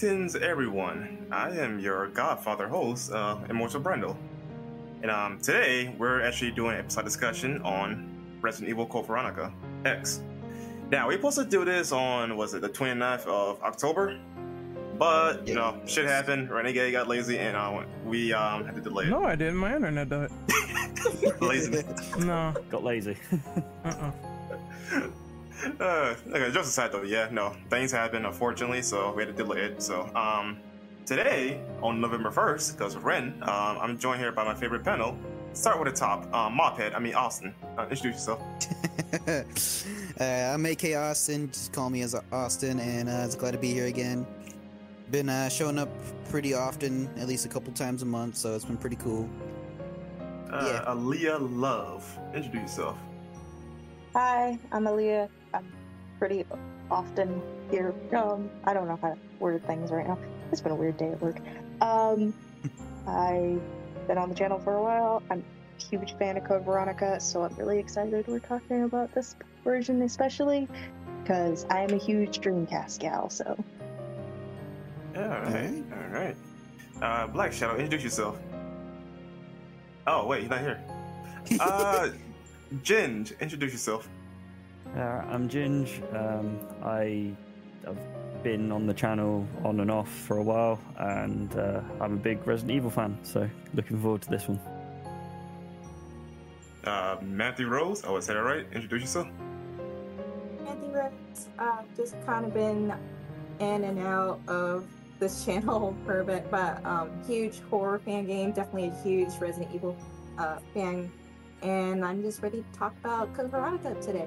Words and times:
Greetings, 0.00 0.34
everyone. 0.34 1.26
I 1.30 1.50
am 1.50 1.78
your 1.78 2.08
Godfather 2.08 2.68
host, 2.68 3.12
uh, 3.12 3.36
Immortal 3.50 3.82
Brandel. 3.82 4.16
And 5.02 5.10
um, 5.10 5.38
today, 5.40 5.94
we're 5.98 6.22
actually 6.22 6.52
doing 6.52 6.72
an 6.72 6.78
episode 6.78 7.04
discussion 7.04 7.60
on 7.60 8.08
Resident 8.40 8.70
Evil 8.70 8.86
Code 8.86 9.06
Veronica 9.06 9.52
X. 9.84 10.22
Now, 10.90 11.06
we 11.06 11.14
are 11.14 11.18
supposed 11.18 11.36
to 11.36 11.44
do 11.44 11.66
this 11.66 11.92
on, 11.92 12.34
was 12.38 12.54
it 12.54 12.62
the 12.62 12.68
29th 12.70 13.26
of 13.26 13.62
October? 13.62 14.18
But, 14.98 15.46
you 15.46 15.54
know, 15.54 15.78
shit 15.86 16.06
happened. 16.06 16.50
Renegade 16.50 16.92
got 16.92 17.06
lazy, 17.06 17.38
and 17.38 17.54
uh, 17.54 17.82
we 18.06 18.32
um, 18.32 18.64
had 18.64 18.76
to 18.76 18.80
delay 18.80 19.04
it. 19.04 19.10
No, 19.10 19.24
I 19.24 19.34
didn't. 19.34 19.56
My 19.56 19.76
internet 19.76 20.08
died. 20.08 20.30
lazy. 21.42 21.84
No. 22.20 22.54
Got 22.70 22.84
lazy. 22.84 23.18
Uh-uh. 23.84 24.12
Uh, 25.80 26.14
okay, 26.28 26.50
just 26.52 26.68
aside 26.68 26.92
though, 26.92 27.02
yeah, 27.02 27.28
no, 27.32 27.56
things 27.70 27.90
happen 27.90 28.26
unfortunately, 28.26 28.82
so 28.82 29.14
we 29.14 29.24
had 29.24 29.34
to 29.34 29.42
delay 29.44 29.62
it. 29.62 29.82
So, 29.82 30.14
um, 30.14 30.58
today 31.06 31.58
on 31.80 32.02
November 32.02 32.30
first, 32.30 32.76
because 32.76 32.94
of 32.94 33.04
Ren, 33.04 33.34
um, 33.42 33.78
I'm 33.80 33.98
joined 33.98 34.20
here 34.20 34.30
by 34.30 34.44
my 34.44 34.54
favorite 34.54 34.84
panel. 34.84 35.16
Start 35.54 35.82
with 35.82 35.92
the 35.92 35.98
top, 35.98 36.32
um, 36.34 36.58
Mophead. 36.58 36.94
I 36.94 36.98
mean 36.98 37.14
Austin. 37.14 37.54
Uh, 37.78 37.86
introduce 37.90 38.16
yourself. 38.28 38.42
uh, 40.20 40.24
I'm 40.24 40.66
AK 40.66 40.94
Austin. 40.96 41.48
Just 41.50 41.72
call 41.72 41.88
me 41.88 42.02
as 42.02 42.14
Austin, 42.30 42.78
and 42.78 43.08
uh, 43.08 43.22
it's 43.24 43.34
glad 43.34 43.52
to 43.52 43.58
be 43.58 43.72
here 43.72 43.86
again. 43.86 44.26
Been 45.10 45.30
uh, 45.30 45.48
showing 45.48 45.78
up 45.78 45.88
pretty 46.28 46.52
often, 46.52 47.08
at 47.18 47.26
least 47.26 47.46
a 47.46 47.48
couple 47.48 47.72
times 47.72 48.02
a 48.02 48.06
month, 48.06 48.36
so 48.36 48.54
it's 48.54 48.66
been 48.66 48.76
pretty 48.76 48.96
cool. 48.96 49.28
Uh, 50.50 50.62
Yeah. 50.66 50.84
Allia 50.94 51.38
Love. 51.40 52.06
Introduce 52.34 52.60
yourself. 52.62 52.98
Hi, 54.12 54.58
I'm 54.72 54.84
Allia. 54.84 55.28
Pretty 56.20 56.44
often 56.90 57.42
here. 57.70 57.92
Um, 58.14 58.50
I 58.64 58.74
don't 58.74 58.86
know 58.86 58.98
how 59.00 59.08
to 59.08 59.18
word 59.40 59.66
things 59.66 59.90
right 59.90 60.06
now. 60.06 60.18
It's 60.52 60.60
been 60.60 60.70
a 60.70 60.76
weird 60.76 60.98
day 60.98 61.08
at 61.08 61.20
work. 61.20 61.38
Um, 61.80 62.34
I've 63.08 63.60
been 64.06 64.18
on 64.18 64.28
the 64.28 64.34
channel 64.34 64.60
for 64.60 64.74
a 64.76 64.82
while. 64.82 65.22
I'm 65.30 65.42
a 65.42 65.82
huge 65.82 66.16
fan 66.18 66.36
of 66.36 66.44
Code 66.44 66.64
Veronica, 66.64 67.18
so 67.18 67.42
I'm 67.42 67.54
really 67.56 67.78
excited 67.78 68.26
we're 68.28 68.38
talking 68.38 68.84
about 68.84 69.14
this 69.14 69.34
version, 69.64 70.02
especially 70.02 70.68
because 71.22 71.64
I 71.70 71.80
am 71.80 71.90
a 71.90 71.96
huge 71.96 72.40
Dreamcast 72.40 73.00
gal. 73.00 73.30
So 73.30 73.56
all 75.16 75.22
right, 75.22 75.82
all 75.92 76.08
right. 76.12 76.36
Uh, 77.02 77.26
Black 77.28 77.52
Shadow. 77.52 77.76
Introduce 77.76 78.04
yourself. 78.04 78.38
Oh 80.06 80.26
wait, 80.26 80.42
he's 80.42 80.50
not 80.50 80.60
here. 80.60 80.80
Uh, 81.58 82.10
Ginge. 82.82 83.38
Introduce 83.40 83.72
yourself. 83.72 84.08
Uh, 84.96 85.22
I'm 85.30 85.48
Ginge. 85.48 86.02
Um, 86.14 86.58
I 86.82 87.32
have 87.86 88.42
been 88.42 88.72
on 88.72 88.86
the 88.86 88.94
channel 88.94 89.46
on 89.64 89.78
and 89.78 89.90
off 89.90 90.10
for 90.10 90.38
a 90.38 90.42
while, 90.42 90.80
and 90.98 91.54
uh, 91.56 91.80
I'm 92.00 92.14
a 92.14 92.16
big 92.16 92.44
Resident 92.44 92.76
Evil 92.76 92.90
fan. 92.90 93.16
So 93.22 93.48
looking 93.74 94.00
forward 94.00 94.22
to 94.22 94.30
this 94.30 94.48
one. 94.48 94.60
Uh, 96.82 97.18
Manthy 97.18 97.68
Rose. 97.68 98.02
Oh, 98.04 98.16
I 98.16 98.20
said 98.20 98.34
that 98.34 98.42
right. 98.42 98.66
Introduce 98.72 99.02
yourself. 99.02 99.28
Manthy 100.64 100.92
Rose. 100.92 101.48
I've 101.56 101.96
just 101.96 102.16
kind 102.26 102.44
of 102.44 102.52
been 102.52 102.92
in 103.60 103.84
and 103.84 103.98
out 104.00 104.40
of 104.48 104.86
this 105.20 105.44
channel 105.44 105.96
for 106.04 106.20
a 106.20 106.24
bit, 106.24 106.50
but 106.50 106.84
um, 106.84 107.10
huge 107.28 107.60
horror 107.70 108.00
fan 108.00 108.26
game, 108.26 108.50
definitely 108.50 108.88
a 108.88 109.02
huge 109.02 109.38
Resident 109.38 109.72
Evil 109.72 109.96
uh, 110.36 110.58
fan, 110.74 111.12
and 111.62 112.04
I'm 112.04 112.22
just 112.22 112.42
ready 112.42 112.64
to 112.72 112.78
talk 112.78 112.94
about 113.04 113.32
Code 113.34 113.50
Veronica 113.50 113.94
today. 114.00 114.26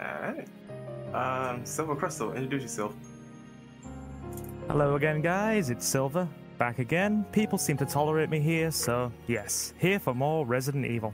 All 0.00 0.06
right. 0.22 0.46
Um, 1.50 1.64
Silver 1.66 1.94
Crystal. 1.96 2.32
Introduce 2.32 2.62
yourself. 2.62 2.94
Hello 4.68 4.94
again, 4.94 5.20
guys. 5.20 5.68
It's 5.70 5.86
Silver. 5.86 6.28
Back 6.58 6.78
again. 6.78 7.24
People 7.32 7.58
seem 7.58 7.76
to 7.78 7.86
tolerate 7.86 8.30
me 8.30 8.38
here, 8.38 8.70
so 8.70 9.10
yes, 9.26 9.72
here 9.78 9.98
for 9.98 10.14
more 10.14 10.44
Resident 10.46 10.86
Evil. 10.86 11.12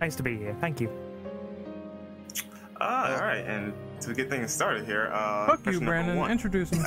Nice 0.00 0.16
to 0.16 0.22
be 0.22 0.36
here. 0.36 0.56
Thank 0.60 0.80
you. 0.80 0.90
Ah, 2.80 3.12
all 3.14 3.20
right. 3.20 3.44
And 3.46 3.72
to 4.00 4.14
get 4.14 4.30
things 4.30 4.52
started 4.52 4.84
here, 4.84 5.10
uh, 5.12 5.46
Fuck 5.46 5.58
you, 5.58 5.62
question 5.80 5.84
number 5.84 5.90
Brandon. 5.90 6.16
one. 6.16 6.30
Introduce 6.30 6.72
me. 6.72 6.80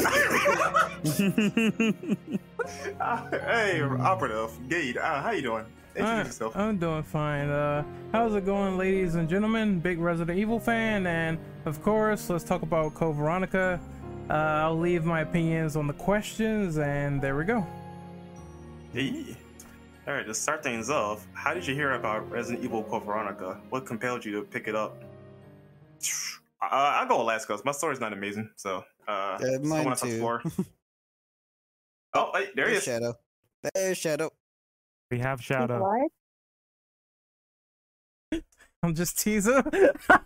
Uh, 2.99 3.29
hey, 3.39 3.81
operative, 3.81 4.51
Gade. 4.69 4.97
Uh, 4.97 5.21
how 5.21 5.31
you 5.31 5.41
doing? 5.41 5.65
Introduce 5.97 6.27
yourself. 6.27 6.55
I'm 6.55 6.77
doing 6.77 7.03
fine. 7.03 7.49
Uh, 7.49 7.83
how's 8.11 8.35
it 8.35 8.45
going, 8.45 8.77
ladies 8.77 9.15
and 9.15 9.27
gentlemen? 9.27 9.79
Big 9.79 9.99
Resident 9.99 10.37
Evil 10.37 10.59
fan, 10.59 11.07
and 11.07 11.37
of 11.65 11.81
course, 11.81 12.29
let's 12.29 12.43
talk 12.43 12.61
about 12.61 12.93
Code 12.93 13.15
Veronica. 13.15 13.79
Uh, 14.29 14.33
I'll 14.33 14.77
leave 14.77 15.05
my 15.05 15.21
opinions 15.21 15.75
on 15.75 15.87
the 15.87 15.93
questions, 15.93 16.77
and 16.77 17.21
there 17.21 17.35
we 17.35 17.45
go. 17.45 17.65
Hey. 18.93 19.35
All 20.07 20.13
right. 20.13 20.25
To 20.25 20.33
start 20.33 20.63
things 20.63 20.89
off, 20.89 21.25
how 21.33 21.53
did 21.53 21.65
you 21.67 21.73
hear 21.75 21.93
about 21.93 22.29
Resident 22.29 22.63
Evil 22.63 22.83
Code 22.83 23.03
Veronica? 23.03 23.59
What 23.69 23.85
compelled 23.85 24.23
you 24.23 24.31
to 24.33 24.41
pick 24.43 24.67
it 24.67 24.75
up? 24.75 24.97
Uh, 26.59 26.97
I'll 26.99 27.07
go 27.07 27.23
last 27.23 27.47
because 27.47 27.63
my 27.63 27.71
story's 27.71 27.99
not 27.99 28.13
amazing. 28.13 28.49
So, 28.55 28.83
uh, 29.07 29.11
Uh, 29.11 29.37
mine 29.61 29.63
someone 29.63 29.87
else 29.89 30.01
on 30.01 30.09
the 30.09 30.15
too. 30.15 30.19
floor. 30.19 30.41
oh, 32.15 32.31
hey, 32.33 32.47
there 32.55 32.65
he 32.65 32.71
There's 32.71 32.77
is. 32.79 32.83
Shadow. 32.83 33.13
There's 33.75 33.97
Shadow. 33.99 34.31
We 35.11 35.19
have 35.19 35.41
Shadow. 35.41 35.81
Live? 38.31 38.41
I'm 38.83 38.93
just 38.93 39.17
teasing. 39.19 39.63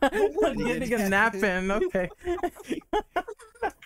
I'm 0.01 0.57
getting 0.57 0.93
a 0.93 1.09
nap 1.09 1.35
in. 1.35 1.71
Okay. 1.71 2.09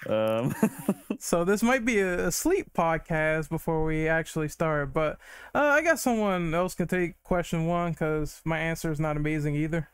Um, 0.07 0.53
So 1.19 1.43
this 1.45 1.63
might 1.63 1.85
be 1.85 1.99
a, 1.99 2.27
a 2.27 2.31
sleep 2.31 2.71
podcast 2.73 3.49
before 3.49 3.83
we 3.85 4.07
actually 4.07 4.49
start, 4.49 4.93
but 4.93 5.17
uh, 5.53 5.59
I 5.59 5.81
guess 5.81 6.01
someone 6.01 6.53
else 6.53 6.75
can 6.75 6.87
take 6.87 7.21
question 7.23 7.65
one 7.65 7.91
because 7.93 8.41
my 8.45 8.59
answer 8.59 8.91
is 8.91 8.99
not 8.99 9.17
amazing 9.17 9.55
either. 9.55 9.89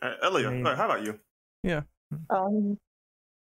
Uh, 0.00 0.14
Elio, 0.22 0.48
I 0.48 0.52
mean- 0.52 0.66
uh, 0.66 0.74
how 0.74 0.86
about 0.86 1.04
you? 1.04 1.18
Yeah. 1.62 1.82
Um, 2.30 2.78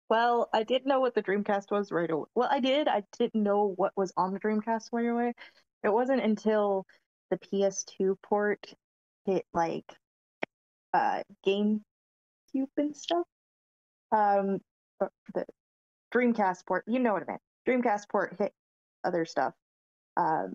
well, 0.10 0.50
I 0.54 0.64
didn't 0.64 0.88
know 0.88 1.00
what 1.00 1.14
the 1.14 1.24
Dreamcast 1.24 1.72
was 1.72 1.92
right 1.92 2.10
away. 2.10 2.26
Well, 2.36 2.50
I 2.52 2.60
did. 2.60 2.88
I 2.88 3.04
didn't 3.18 3.44
know 3.44 3.74
what 3.76 3.94
was 3.96 4.12
on 4.18 4.34
the 4.34 4.40
Dreamcast 4.40 4.90
right 4.92 5.08
away. 5.08 5.34
It 5.84 5.90
wasn't 5.94 6.22
until 6.22 6.86
the 7.30 7.38
PS2 7.38 8.16
port 8.24 8.74
hit 9.26 9.46
like 9.54 9.86
uh 10.94 11.24
GameCube 11.46 11.82
and 12.78 12.96
stuff. 12.96 13.26
Um, 14.12 14.60
uh, 15.02 15.08
the 15.34 15.46
Dreamcast 16.14 16.66
port. 16.66 16.84
You 16.88 17.00
know 17.00 17.14
what 17.14 17.24
I 17.24 17.32
meant. 17.32 17.42
Dreamcast 17.68 18.10
port 18.10 18.36
hit 18.40 18.54
other 19.04 19.26
stuff. 19.26 19.54
Um, 20.16 20.54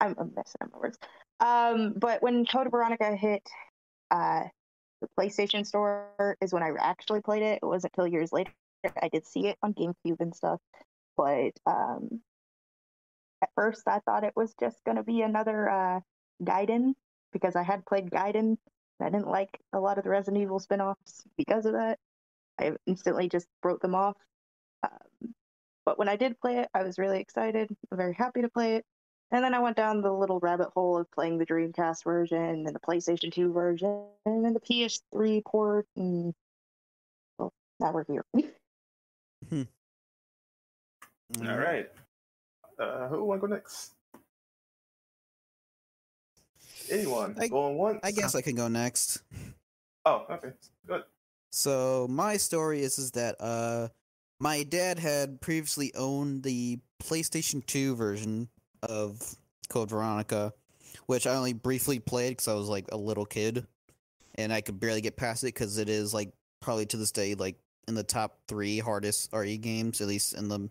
I'm, 0.00 0.14
I'm 0.18 0.32
messing 0.34 0.60
up 0.62 0.70
my 0.72 0.78
words. 0.78 0.98
Um, 1.40 1.94
but 1.96 2.22
when 2.22 2.46
Code 2.46 2.70
Veronica 2.70 3.14
hit, 3.16 3.42
uh 4.10 4.44
the 5.00 5.08
PlayStation 5.18 5.66
Store 5.66 6.36
is 6.40 6.52
when 6.52 6.62
I 6.62 6.72
actually 6.78 7.20
played 7.20 7.42
it. 7.42 7.60
It 7.62 7.66
wasn't 7.66 7.92
until 7.96 8.10
years 8.10 8.32
later. 8.32 8.52
I 9.02 9.08
did 9.08 9.26
see 9.26 9.46
it 9.46 9.56
on 9.62 9.74
GameCube 9.74 10.20
and 10.20 10.34
stuff, 10.34 10.60
but 11.16 11.50
um, 11.66 12.20
at 13.42 13.50
first 13.54 13.86
I 13.86 14.00
thought 14.00 14.24
it 14.24 14.36
was 14.36 14.54
just 14.58 14.82
gonna 14.84 15.02
be 15.02 15.22
another 15.22 15.68
uh, 15.68 16.00
Gaiden 16.42 16.94
because 17.32 17.56
I 17.56 17.62
had 17.62 17.86
played 17.86 18.10
Gaiden. 18.10 18.56
and 18.56 18.58
I 19.00 19.10
didn't 19.10 19.28
like 19.28 19.58
a 19.72 19.80
lot 19.80 19.98
of 19.98 20.04
the 20.04 20.10
Resident 20.10 20.42
Evil 20.42 20.58
spin-offs 20.58 21.24
because 21.36 21.66
of 21.66 21.72
that. 21.74 21.98
I 22.58 22.72
instantly 22.86 23.28
just 23.28 23.46
wrote 23.62 23.80
them 23.80 23.94
off. 23.94 24.16
Um, 24.82 25.34
but 25.84 25.98
when 25.98 26.08
I 26.08 26.16
did 26.16 26.40
play 26.40 26.58
it, 26.58 26.68
I 26.74 26.82
was 26.82 26.98
really 26.98 27.20
excited. 27.20 27.68
Very 27.92 28.14
happy 28.14 28.42
to 28.42 28.48
play 28.48 28.76
it. 28.76 28.84
And 29.30 29.44
then 29.44 29.52
I 29.54 29.58
went 29.58 29.76
down 29.76 30.00
the 30.00 30.12
little 30.12 30.40
rabbit 30.40 30.68
hole 30.74 30.96
of 30.98 31.10
playing 31.10 31.38
the 31.38 31.46
Dreamcast 31.46 32.02
version 32.02 32.66
and 32.66 32.74
the 32.74 32.80
PlayStation 32.80 33.30
2 33.32 33.52
version 33.52 34.06
and 34.24 34.44
then 34.44 34.54
the 34.54 34.60
PS3 34.60 35.44
port 35.44 35.86
and 35.96 36.34
well, 37.38 37.52
now 37.78 37.92
we're 37.92 38.04
here. 38.04 38.24
All 41.46 41.58
right. 41.58 41.90
Uh, 42.78 43.08
who 43.08 43.24
want 43.24 43.40
to 43.40 43.48
go 43.48 43.54
next? 43.54 43.92
Anyone? 46.90 47.36
I- 47.38 47.48
going 47.48 47.76
once? 47.76 48.00
I 48.02 48.10
guess 48.12 48.34
I 48.34 48.40
can 48.40 48.54
go 48.54 48.68
next. 48.68 49.22
Oh, 50.04 50.24
okay. 50.30 50.50
Good. 50.86 51.02
So 51.50 52.06
my 52.08 52.36
story 52.36 52.82
is 52.82 52.98
is 52.98 53.12
that 53.12 53.36
uh 53.40 53.88
my 54.40 54.62
dad 54.62 54.98
had 54.98 55.40
previously 55.40 55.92
owned 55.94 56.42
the 56.44 56.78
PlayStation 57.02 57.64
2 57.66 57.96
version 57.96 58.48
of 58.82 59.20
Code 59.68 59.90
Veronica, 59.90 60.52
which 61.06 61.26
I 61.26 61.34
only 61.34 61.52
briefly 61.52 61.98
played 61.98 62.30
because 62.30 62.48
I 62.48 62.54
was 62.54 62.68
like 62.68 62.86
a 62.92 62.96
little 62.96 63.26
kid, 63.26 63.66
and 64.36 64.52
I 64.52 64.60
could 64.60 64.78
barely 64.78 65.00
get 65.00 65.16
past 65.16 65.42
it 65.42 65.48
because 65.54 65.78
it 65.78 65.88
is 65.88 66.14
like 66.14 66.30
probably 66.60 66.86
to 66.86 66.96
this 66.96 67.12
day 67.12 67.34
like 67.34 67.56
in 67.88 67.94
the 67.94 68.04
top 68.04 68.38
three 68.46 68.78
hardest 68.78 69.30
RE 69.32 69.56
games, 69.58 70.00
at 70.00 70.06
least 70.06 70.34
in 70.34 70.48
the 70.48 70.70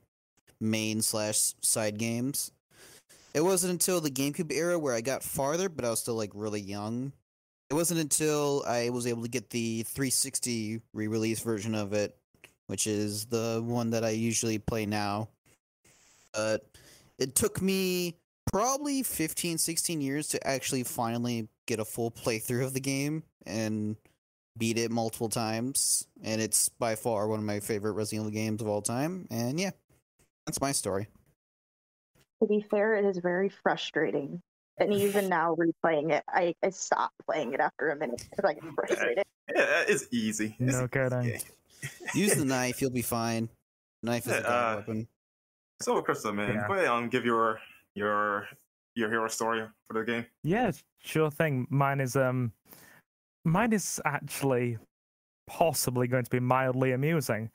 main 0.60 1.02
slash 1.02 1.54
side 1.62 1.98
games. 1.98 2.52
It 3.34 3.42
wasn't 3.42 3.74
until 3.74 4.02
the 4.02 4.10
GameCube 4.10 4.52
era 4.52 4.80
where 4.80 4.96
I 4.96 5.02
got 5.02 5.24
farther, 5.24 5.70
but 5.70 5.86
I 5.86 5.90
was 5.90 6.00
still 6.00 6.16
like 6.16 6.32
really 6.34 6.62
young. 6.62 7.12
It 7.70 7.74
wasn't 7.74 8.00
until 8.00 8.64
I 8.66 8.90
was 8.90 9.06
able 9.06 9.24
to 9.24 9.30
get 9.30 9.50
the 9.50 9.84
360 9.84 10.82
re-release 10.94 11.42
version 11.42 11.76
of 11.76 11.94
it 11.94 12.18
which 12.68 12.86
is 12.86 13.26
the 13.26 13.62
one 13.66 13.90
that 13.92 14.04
I 14.04 14.10
usually 14.10 14.60
play 14.60 14.86
now. 14.86 15.30
But 16.34 16.62
it 17.18 17.34
took 17.34 17.62
me 17.62 18.16
probably 18.52 19.04
15, 19.04 19.58
16 19.58 20.02
years 20.02 20.28
to 20.30 20.48
actually 20.48 20.84
finally 20.84 21.48
get 21.66 21.80
a 21.80 21.86
full 21.86 22.12
playthrough 22.12 22.66
of 22.66 22.74
the 22.74 22.80
game 22.80 23.24
and 23.46 23.96
beat 24.58 24.78
it 24.78 24.92
multiple 24.92 25.30
times. 25.30 26.06
And 26.24 26.42
it's 26.42 26.70
by 26.70 26.96
far 26.96 27.28
one 27.28 27.40
of 27.40 27.46
my 27.46 27.60
favorite 27.60 27.94
Resident 27.94 28.28
Evil 28.28 28.32
games 28.32 28.62
of 28.62 28.68
all 28.68 28.82
time. 28.82 29.28
And 29.32 29.60
yeah, 29.60 29.72
that's 30.48 30.62
my 30.62 30.72
story. 30.72 31.08
To 32.42 32.48
be 32.48 32.62
fair, 32.62 32.96
it 32.96 33.06
is 33.06 33.18
very 33.18 33.50
frustrating. 33.50 34.40
And 34.80 34.94
even 34.94 35.28
now, 35.38 35.56
replaying 35.56 36.12
it, 36.12 36.24
I, 36.30 36.56
I 36.64 36.70
stopped 36.70 37.16
playing 37.30 37.54
it 37.54 37.60
after 37.60 37.90
a 37.90 37.96
minute 37.96 38.26
because 38.32 38.50
I 38.50 38.54
get 38.54 38.64
frustrated. 38.74 39.24
Yeah, 39.54 39.84
it's 39.88 40.08
easy. 40.12 40.56
It's 40.60 40.78
No 40.80 40.88
kidding. 40.88 41.36
easy. 41.36 41.48
Use 42.16 42.36
the 42.36 42.46
knife, 42.46 42.82
you'll 42.82 42.92
be 42.92 43.02
fine. 43.02 43.50
Knife 44.04 44.26
is 44.26 44.34
Yeah, 44.34 44.40
a 44.40 44.44
god 44.44 44.74
uh, 44.74 44.76
weapon. 44.78 45.08
So, 45.82 46.02
Krista, 46.02 46.34
man, 46.34 46.56
Yeah. 46.56 46.68
go 46.68 46.74
ahead 46.74 46.88
and 46.88 47.12
give 47.12 47.26
your 47.26 47.60
your 47.94 48.48
your 48.96 49.10
hero 49.10 49.28
story 49.28 49.64
for 49.86 49.94
the 49.94 50.04
game. 50.04 50.26
Yeah, 50.44 50.72
sure 51.04 51.30
thing. 51.30 51.68
Mine 51.70 52.00
is 52.00 52.16
um 52.16 52.52
mine 53.46 53.74
is 53.74 54.02
actually 54.06 54.78
possibly 55.48 56.08
going 56.08 56.24
to 56.24 56.30
be 56.32 56.40
mildly 56.40 56.94
amusing. 56.94 57.52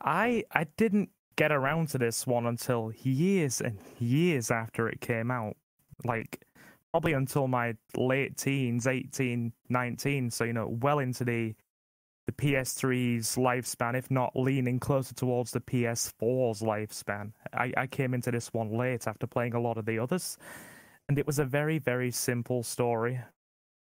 I 0.00 0.44
I 0.52 0.64
didn't 0.76 1.10
get 1.36 1.52
around 1.52 1.88
to 1.88 1.98
this 1.98 2.26
one 2.26 2.46
until 2.46 2.92
years 3.02 3.60
and 3.60 3.78
years 3.98 4.50
after 4.50 4.88
it 4.88 5.00
came 5.00 5.30
out. 5.30 5.56
Like 6.04 6.44
probably 6.92 7.12
until 7.12 7.48
my 7.48 7.74
late 7.96 8.36
teens, 8.36 8.86
18, 8.86 9.52
19, 9.68 10.30
so 10.30 10.44
you 10.44 10.52
know, 10.52 10.68
well 10.80 10.98
into 10.98 11.24
the 11.24 11.54
the 12.26 12.32
PS3's 12.32 13.36
lifespan, 13.36 13.94
if 13.94 14.10
not 14.10 14.34
leaning 14.34 14.80
closer 14.80 15.14
towards 15.14 15.50
the 15.50 15.60
PS4's 15.60 16.62
lifespan. 16.62 17.32
I, 17.52 17.70
I 17.76 17.86
came 17.86 18.14
into 18.14 18.30
this 18.30 18.50
one 18.54 18.78
late 18.78 19.06
after 19.06 19.26
playing 19.26 19.52
a 19.52 19.60
lot 19.60 19.76
of 19.76 19.84
the 19.84 19.98
others 19.98 20.38
and 21.08 21.18
it 21.18 21.26
was 21.26 21.38
a 21.38 21.44
very 21.44 21.78
very 21.78 22.10
simple 22.10 22.62
story 22.62 23.20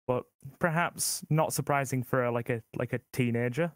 but 0.06 0.24
perhaps 0.58 1.24
not 1.30 1.52
surprising 1.52 2.02
for 2.02 2.24
a, 2.24 2.30
like 2.30 2.50
a 2.50 2.62
like 2.76 2.92
a 2.92 3.00
teenager 3.12 3.72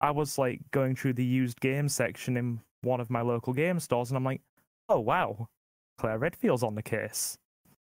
i 0.00 0.10
was 0.10 0.38
like 0.38 0.60
going 0.70 0.94
through 0.96 1.12
the 1.12 1.24
used 1.24 1.60
game 1.60 1.88
section 1.88 2.36
in 2.36 2.60
one 2.82 3.00
of 3.00 3.10
my 3.10 3.20
local 3.20 3.52
game 3.52 3.80
stores 3.80 4.10
and 4.10 4.16
i'm 4.16 4.24
like 4.24 4.40
oh 4.88 5.00
wow 5.00 5.48
claire 5.98 6.18
redfield's 6.18 6.62
on 6.62 6.74
the 6.74 6.82
case. 6.82 7.38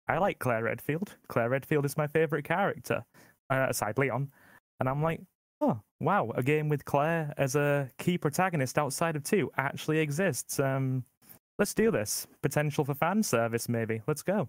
I 0.06 0.18
like 0.18 0.38
claire 0.38 0.62
redfield. 0.64 1.16
Claire 1.28 1.48
redfield 1.48 1.84
is 1.84 1.96
my 1.96 2.06
favorite 2.06 2.44
character 2.44 3.04
uh, 3.50 3.66
aside 3.70 3.98
leon. 3.98 4.30
And 4.80 4.88
i'm 4.88 5.02
like 5.02 5.20
oh 5.60 5.80
wow 6.00 6.30
a 6.36 6.42
game 6.42 6.68
with 6.68 6.84
claire 6.84 7.32
as 7.38 7.56
a 7.56 7.90
key 7.98 8.18
protagonist 8.18 8.78
outside 8.78 9.16
of 9.16 9.24
two 9.24 9.50
actually 9.56 9.98
exists. 9.98 10.60
Um 10.60 11.04
let's 11.58 11.74
do 11.74 11.90
this. 11.90 12.26
Potential 12.42 12.84
for 12.84 12.94
fan 12.94 13.22
service 13.22 13.68
maybe. 13.68 14.02
Let's 14.06 14.22
go. 14.22 14.48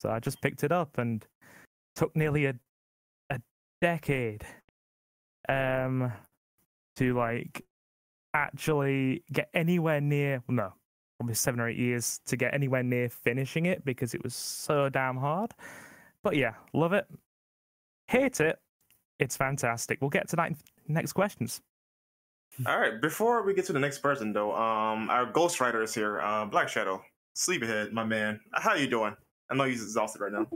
So 0.00 0.10
I 0.10 0.20
just 0.20 0.40
picked 0.40 0.62
it 0.62 0.72
up 0.72 0.98
and 0.98 1.26
took 1.96 2.14
nearly 2.14 2.46
a 2.46 2.54
a 3.30 3.40
decade 3.80 4.44
um 5.48 6.12
to 6.96 7.14
like 7.14 7.64
actually 8.36 9.24
get 9.32 9.48
anywhere 9.54 10.00
near 10.00 10.42
no, 10.48 10.72
probably 11.18 11.34
seven 11.34 11.60
or 11.60 11.68
eight 11.68 11.78
years 11.78 12.20
to 12.26 12.36
get 12.36 12.54
anywhere 12.54 12.82
near 12.82 13.08
finishing 13.08 13.66
it 13.66 13.84
because 13.84 14.14
it 14.14 14.22
was 14.22 14.34
so 14.34 14.88
damn 14.88 15.16
hard. 15.16 15.52
But 16.22 16.36
yeah, 16.36 16.54
love 16.72 16.92
it. 16.92 17.06
Hate 18.08 18.40
it. 18.40 18.58
It's 19.18 19.36
fantastic. 19.36 19.98
We'll 20.00 20.10
get 20.10 20.28
to 20.28 20.36
that 20.36 20.50
in 20.50 20.56
next 20.88 21.14
questions. 21.14 21.60
All 22.66 22.78
right, 22.78 23.00
before 23.00 23.42
we 23.42 23.54
get 23.54 23.66
to 23.66 23.72
the 23.72 23.80
next 23.80 23.98
person, 23.98 24.32
though, 24.32 24.54
um, 24.54 25.10
our 25.10 25.30
ghostwriter 25.30 25.82
is 25.82 25.94
here, 25.94 26.20
uh, 26.20 26.46
Black 26.46 26.68
Shadow, 26.68 27.02
Sleepyhead, 27.34 27.92
my 27.92 28.04
man. 28.04 28.40
How 28.52 28.74
you 28.74 28.86
doing? 28.86 29.14
I 29.50 29.54
know 29.54 29.64
he's 29.64 29.82
exhausted 29.82 30.20
right 30.22 30.32
now. 30.32 30.46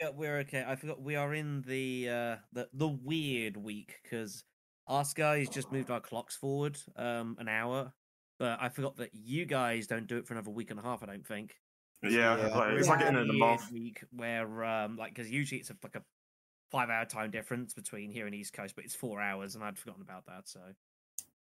Yeah, 0.00 0.10
we're 0.14 0.38
okay. 0.38 0.64
I 0.66 0.76
forgot 0.76 1.00
we 1.02 1.16
are 1.16 1.34
in 1.34 1.62
the 1.66 2.08
uh 2.08 2.36
the 2.52 2.68
the 2.72 2.88
weird 2.88 3.56
week 3.56 3.96
because 4.02 4.44
us 4.90 5.14
guys 5.14 5.48
just 5.48 5.72
moved 5.72 5.90
our 5.90 6.00
clocks 6.00 6.36
forward 6.36 6.76
um 6.96 7.36
an 7.38 7.48
hour, 7.48 7.92
but 8.38 8.58
I 8.60 8.68
forgot 8.68 8.96
that 8.96 9.10
you 9.14 9.46
guys 9.46 9.86
don't 9.86 10.06
do 10.06 10.18
it 10.18 10.26
for 10.26 10.34
another 10.34 10.50
week 10.50 10.70
and 10.70 10.78
a 10.78 10.82
half. 10.82 11.02
I 11.02 11.06
don't 11.06 11.26
think. 11.26 11.54
Yeah, 12.02 12.36
Yeah. 12.36 12.46
it's 12.72 12.88
like 12.88 12.98
the 12.98 13.04
We're 13.04 13.08
in 13.10 13.16
of 13.16 13.26
the 13.28 13.32
month. 13.34 13.70
week 13.72 14.02
where 14.10 14.64
um 14.64 14.96
like 14.96 15.14
because 15.14 15.30
usually 15.30 15.60
it's 15.60 15.70
a, 15.70 15.76
like 15.82 15.96
a 15.96 16.02
five 16.70 16.88
hour 16.90 17.04
time 17.04 17.30
difference 17.30 17.74
between 17.74 18.10
here 18.10 18.26
and 18.26 18.34
East 18.34 18.52
Coast, 18.52 18.74
but 18.76 18.84
it's 18.84 18.94
four 18.94 19.20
hours, 19.20 19.54
and 19.54 19.64
I'd 19.64 19.78
forgotten 19.78 20.02
about 20.02 20.26
that. 20.26 20.48
So, 20.48 20.60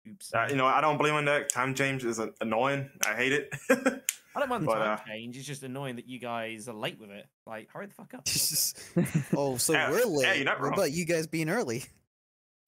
oops. 0.08 0.32
Uh, 0.34 0.46
you 0.50 0.56
know, 0.56 0.66
I 0.66 0.80
don't 0.80 0.98
blame 0.98 1.14
on 1.14 1.24
that. 1.24 1.48
Time 1.48 1.74
change 1.74 2.04
is 2.04 2.20
uh, 2.20 2.28
annoying. 2.40 2.90
I 3.06 3.14
hate 3.14 3.32
it. 3.32 3.54
I 3.70 4.40
don't 4.40 4.50
mind 4.50 4.62
the 4.64 4.66
but, 4.66 4.74
time 4.74 4.98
uh, 5.02 5.04
change. 5.08 5.38
It's 5.38 5.46
just 5.46 5.62
annoying 5.62 5.96
that 5.96 6.06
you 6.06 6.18
guys 6.18 6.68
are 6.68 6.74
late 6.74 7.00
with 7.00 7.08
it. 7.10 7.26
Like, 7.46 7.70
hurry 7.70 7.86
the 7.86 7.94
fuck 7.94 8.12
up. 8.12 8.28
oh, 9.38 9.56
so 9.56 9.72
Yeah, 9.72 9.90
we're 9.90 10.00
yeah, 10.00 10.04
late. 10.04 10.36
you're 10.36 10.44
not 10.44 10.60
what 10.60 10.74
about 10.74 10.92
you 10.92 11.06
guys 11.06 11.26
being 11.26 11.48
early? 11.48 11.84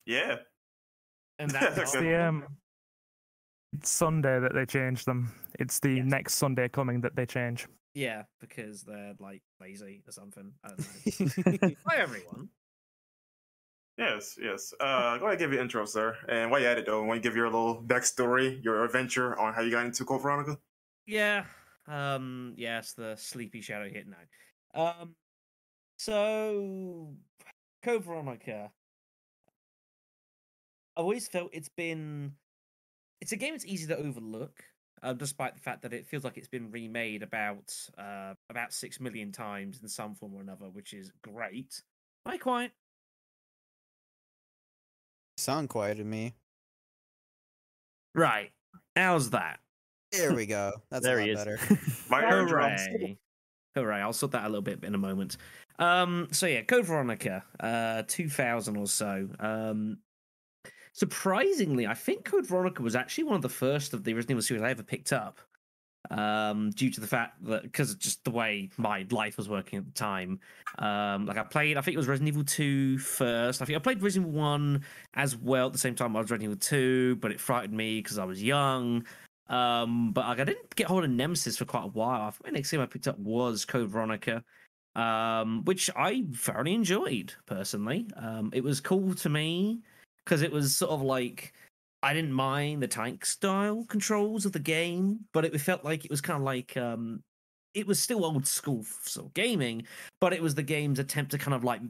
yeah. 0.07 0.37
And 1.39 1.51
that's 1.53 1.79
It's 1.79 1.93
The 1.93 2.15
um 2.27 2.45
Sunday 3.83 4.41
that 4.41 4.55
they 4.55 4.65
change 4.67 5.05
them. 5.05 5.33
It's 5.59 5.79
the 5.81 5.97
Yes. 5.97 6.07
next 6.07 6.35
Sunday 6.35 6.69
coming 6.69 7.01
that 7.03 7.15
they 7.17 7.27
change. 7.27 7.67
Yeah, 7.95 8.23
because 8.41 8.83
they're 8.83 9.15
like 9.19 9.43
lazy 9.61 10.03
or 10.07 10.13
something. 10.13 10.53
I 10.65 10.69
don't 10.69 10.79
know. 11.61 11.77
Hi 11.87 11.97
everyone. 11.97 12.49
Yes, 13.97 14.39
yes. 14.41 14.73
Uh, 14.79 15.19
go 15.19 15.25
ahead 15.27 15.33
and 15.33 15.39
give 15.41 15.53
your 15.53 15.61
intro, 15.61 15.85
sir. 15.85 16.17
And 16.29 16.51
while 16.53 16.61
you're 16.61 16.71
at 16.71 16.79
it, 16.79 16.87
though, 16.87 17.03
want 17.03 17.21
to 17.21 17.29
give 17.29 17.35
your 17.35 17.47
little 17.47 17.83
backstory, 17.83 18.63
your 18.63 18.85
adventure 18.85 19.37
on 19.39 19.53
how 19.55 19.61
you 19.63 19.73
got 19.73 19.85
into 19.87 20.05
Code 20.05 20.23
Veronica? 20.23 20.57
Yeah. 21.07 21.45
Um. 21.89 22.55
Yes, 22.57 22.93
the 22.93 23.17
sleepy 23.17 23.61
shadow 23.61 23.89
hit 23.89 24.07
now. 24.07 24.91
Um. 25.03 25.17
So, 25.99 27.17
Code 27.83 28.05
Veronica. 28.05 28.71
I've 30.99 31.05
always 31.05 31.29
felt 31.29 31.51
it's 31.53 31.69
been. 31.69 32.33
It's 33.21 33.31
a 33.33 33.37
game 33.37 33.55
that's 33.55 33.65
easy 33.65 33.87
to 33.87 33.97
overlook, 33.97 34.63
uh, 35.03 35.13
despite 35.13 35.55
the 35.55 35.61
fact 35.61 35.83
that 35.83 35.93
it 35.93 36.07
feels 36.07 36.25
like 36.25 36.37
it's 36.37 36.49
been 36.49 36.71
remade 36.73 37.23
about 37.23 37.73
uh 37.97 38.35
about 38.51 38.73
six 38.73 38.99
million 39.01 39.31
times 39.31 39.81
in 39.81 39.89
some 39.89 40.15
form 40.17 40.35
or 40.35 40.41
another, 40.41 40.67
which 40.67 40.93
is 40.93 41.13
great. 41.23 41.81
Am 42.27 42.33
I 42.33 42.39
quiet? 42.39 42.73
Sound 45.37 45.69
quiet 45.69 45.99
to 45.99 46.05
me. 46.05 46.35
Right. 48.15 48.51
How's 48.97 49.31
that? 49.31 49.61
There 50.11 50.35
we 50.35 50.47
go. 50.47 50.73
That's 50.91 51.05
there 51.05 51.19
a 51.19 51.23
he 51.25 51.35
lot 51.35 51.47
is. 51.47 51.61
better. 51.61 51.81
My 52.11 52.23
ear. 52.29 52.47
Hooray. 52.47 53.19
Hooray. 53.77 54.01
I'll 54.01 54.13
sort 54.13 54.33
that 54.33 54.45
a 54.45 54.49
little 54.49 54.63
bit 54.63 54.83
in 54.83 54.97
a 54.97 54.99
moment. 54.99 55.37
Um, 55.79 56.27
so 56.33 56.47
yeah, 56.47 56.63
Code 56.63 56.87
Veronica, 56.87 57.45
uh, 57.61 58.03
2000 58.09 58.77
or 58.77 58.89
so. 58.89 59.29
Um, 59.39 59.99
surprisingly, 60.99 61.87
I 61.87 61.95
think 61.95 62.25
Code 62.25 62.47
Veronica 62.47 62.83
was 62.83 62.97
actually 62.97 63.25
one 63.25 63.37
of 63.37 63.43
the 63.43 63.49
first 63.49 63.95
of 63.95 64.03
the 64.03 64.15
Resident 64.15 64.33
Evil 64.33 64.43
series 64.43 64.63
I 64.63 64.71
ever 64.71 64.83
picked 64.83 65.13
up. 65.13 65.39
Um, 66.11 66.71
due 66.71 66.91
to 66.91 67.01
the 67.01 67.07
fact 67.07 67.45
that 67.45 67.65
because 67.65 67.91
of 67.91 67.99
just 67.99 68.25
the 68.25 68.31
way 68.31 68.71
my 68.79 69.05
life 69.11 69.37
was 69.37 69.49
working 69.49 69.79
at 69.79 69.85
the 69.85 69.93
time. 69.93 70.41
Um, 70.79 71.27
like 71.27 71.37
I 71.37 71.43
played, 71.43 71.77
I 71.77 71.83
think 71.83 71.95
it 71.95 71.99
was 71.99 72.09
Resident 72.09 72.29
Evil 72.29 72.45
2 72.45 72.99
first. 72.99 73.61
I 73.61 73.67
think 73.67 73.77
I 73.77 73.81
played 73.81 74.03
Resident 74.03 74.31
Evil 74.31 74.41
1 74.41 74.85
as 75.15 75.37
well 75.37 75.67
at 75.67 75.73
the 75.73 75.79
same 75.79 75.95
time 75.95 76.17
I 76.17 76.21
was 76.21 76.31
Resident 76.31 76.53
Evil 76.53 76.61
2, 76.61 77.17
but 77.17 77.31
it 77.31 77.41
frightened 77.41 77.77
me 77.77 78.01
because 78.01 78.17
I 78.17 78.25
was 78.25 78.43
young. 78.43 79.05
Um, 79.49 80.13
but 80.13 80.27
like 80.27 80.41
I 80.41 80.45
didn't 80.45 80.75
get 80.77 80.87
hold 80.87 81.05
of 81.05 81.11
Nemesis 81.11 81.59
for 81.59 81.67
quite 81.67 81.85
a 81.85 81.89
while. 81.89 82.23
I 82.23 82.31
think 82.31 82.45
the 82.45 82.53
next 82.53 82.71
game 82.71 82.81
I 82.81 82.87
picked 82.87 83.09
up 83.09 83.19
was 83.19 83.67
Code 83.67 83.91
Veronica, 83.91 84.43
um, 84.95 85.63
which 85.65 85.91
I 85.95 86.25
thoroughly 86.35 86.75
enjoyed 86.75 87.35
personally. 87.45 88.07
Um, 88.17 88.51
it 88.55 88.65
was 88.65 88.81
cool 88.81 89.15
to 89.15 89.29
me 89.29 89.83
because 90.29 90.43
it 90.43 90.53
was 90.53 90.77
sort 90.77 90.91
of 90.91 91.01
like 91.01 91.55
I 92.03 92.13
didn't 92.13 92.33
mind 92.33 92.83
the 92.83 92.87
tank 92.87 93.25
style 93.25 93.85
controls 93.89 94.45
of 94.45 94.53
the 94.53 94.59
game, 94.59 95.21
but 95.33 95.45
it 95.45 95.59
felt 95.59 95.85
like 95.85 96.05
it 96.05 96.11
was 96.11 96.21
kind 96.21 96.37
of 96.37 96.43
like 96.43 96.77
um, 96.77 97.23
it 97.73 97.87
was 97.87 97.99
still 97.99 98.25
old 98.25 98.47
school 98.47 98.85
sort 99.03 99.27
of 99.27 99.35
gaming, 99.35 99.85
but 100.21 100.35
it 100.35 100.43
was 100.43 100.55
the 100.55 100.63
game's 100.63 100.99
attempt 100.99 101.31
to 101.31 101.39
kind 101.39 101.55
of 101.55 101.65
like 101.65 101.81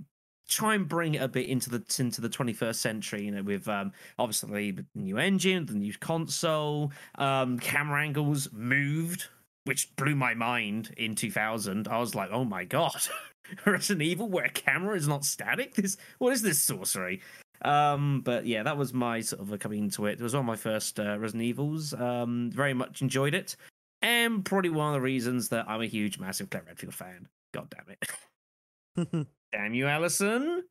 try 0.49 0.77
and 0.77 0.89
bring 0.89 1.15
it 1.15 1.23
a 1.23 1.29
bit 1.29 1.49
into 1.49 1.69
the 1.69 1.83
into 1.99 2.23
the 2.23 2.29
21st 2.29 2.77
century 2.77 3.25
you 3.27 3.31
know 3.31 3.43
with 3.43 3.69
um 3.69 3.93
obviously 4.19 4.71
the 4.71 4.87
new 4.95 5.19
engine 5.19 5.67
the 5.67 5.75
new 5.75 5.93
console 6.01 6.91
um 7.17 7.59
camera 7.59 8.03
angles 8.03 8.49
moved 8.51 9.29
which 9.65 9.95
blew 9.97 10.15
my 10.15 10.33
mind 10.33 10.95
in 10.97 11.15
2000 11.15 11.87
i 11.89 11.99
was 11.99 12.15
like 12.15 12.31
oh 12.33 12.47
my 12.47 12.65
god 12.65 12.99
resident 13.67 14.03
evil 14.03 14.29
where 14.29 14.49
camera 14.49 14.97
is 14.97 15.09
not 15.09 15.25
static? 15.25 15.75
This 15.75 15.97
what 16.19 16.33
is 16.33 16.43
this 16.43 16.63
sorcery 16.63 17.21
um 17.63 18.21
but 18.25 18.47
yeah 18.47 18.63
that 18.63 18.77
was 18.77 18.93
my 18.95 19.21
sort 19.21 19.41
of 19.43 19.59
coming 19.59 19.85
into 19.85 20.07
it 20.07 20.13
it 20.13 20.23
was 20.23 20.35
one 20.35 20.41
of 20.41 20.47
my 20.47 20.57
first 20.57 20.99
uh, 21.01 21.19
resident 21.19 21.43
evils 21.45 21.93
um 21.95 22.51
very 22.55 22.75
much 22.75 23.03
enjoyed 23.03 23.35
it 23.35 23.57
and 24.03 24.45
probably 24.45 24.71
one 24.71 24.89
of 24.89 24.95
the 24.95 25.01
reasons 25.01 25.49
that 25.49 25.65
i'm 25.69 25.81
a 25.81 25.87
huge 25.87 26.19
massive 26.19 26.49
claire 26.51 26.63
redfield 26.67 26.95
fan 26.95 27.27
god 27.53 27.69
damn 27.71 27.89
it 27.91 29.27
Damn 29.53 29.73
you, 29.73 29.87
Allison. 29.87 30.63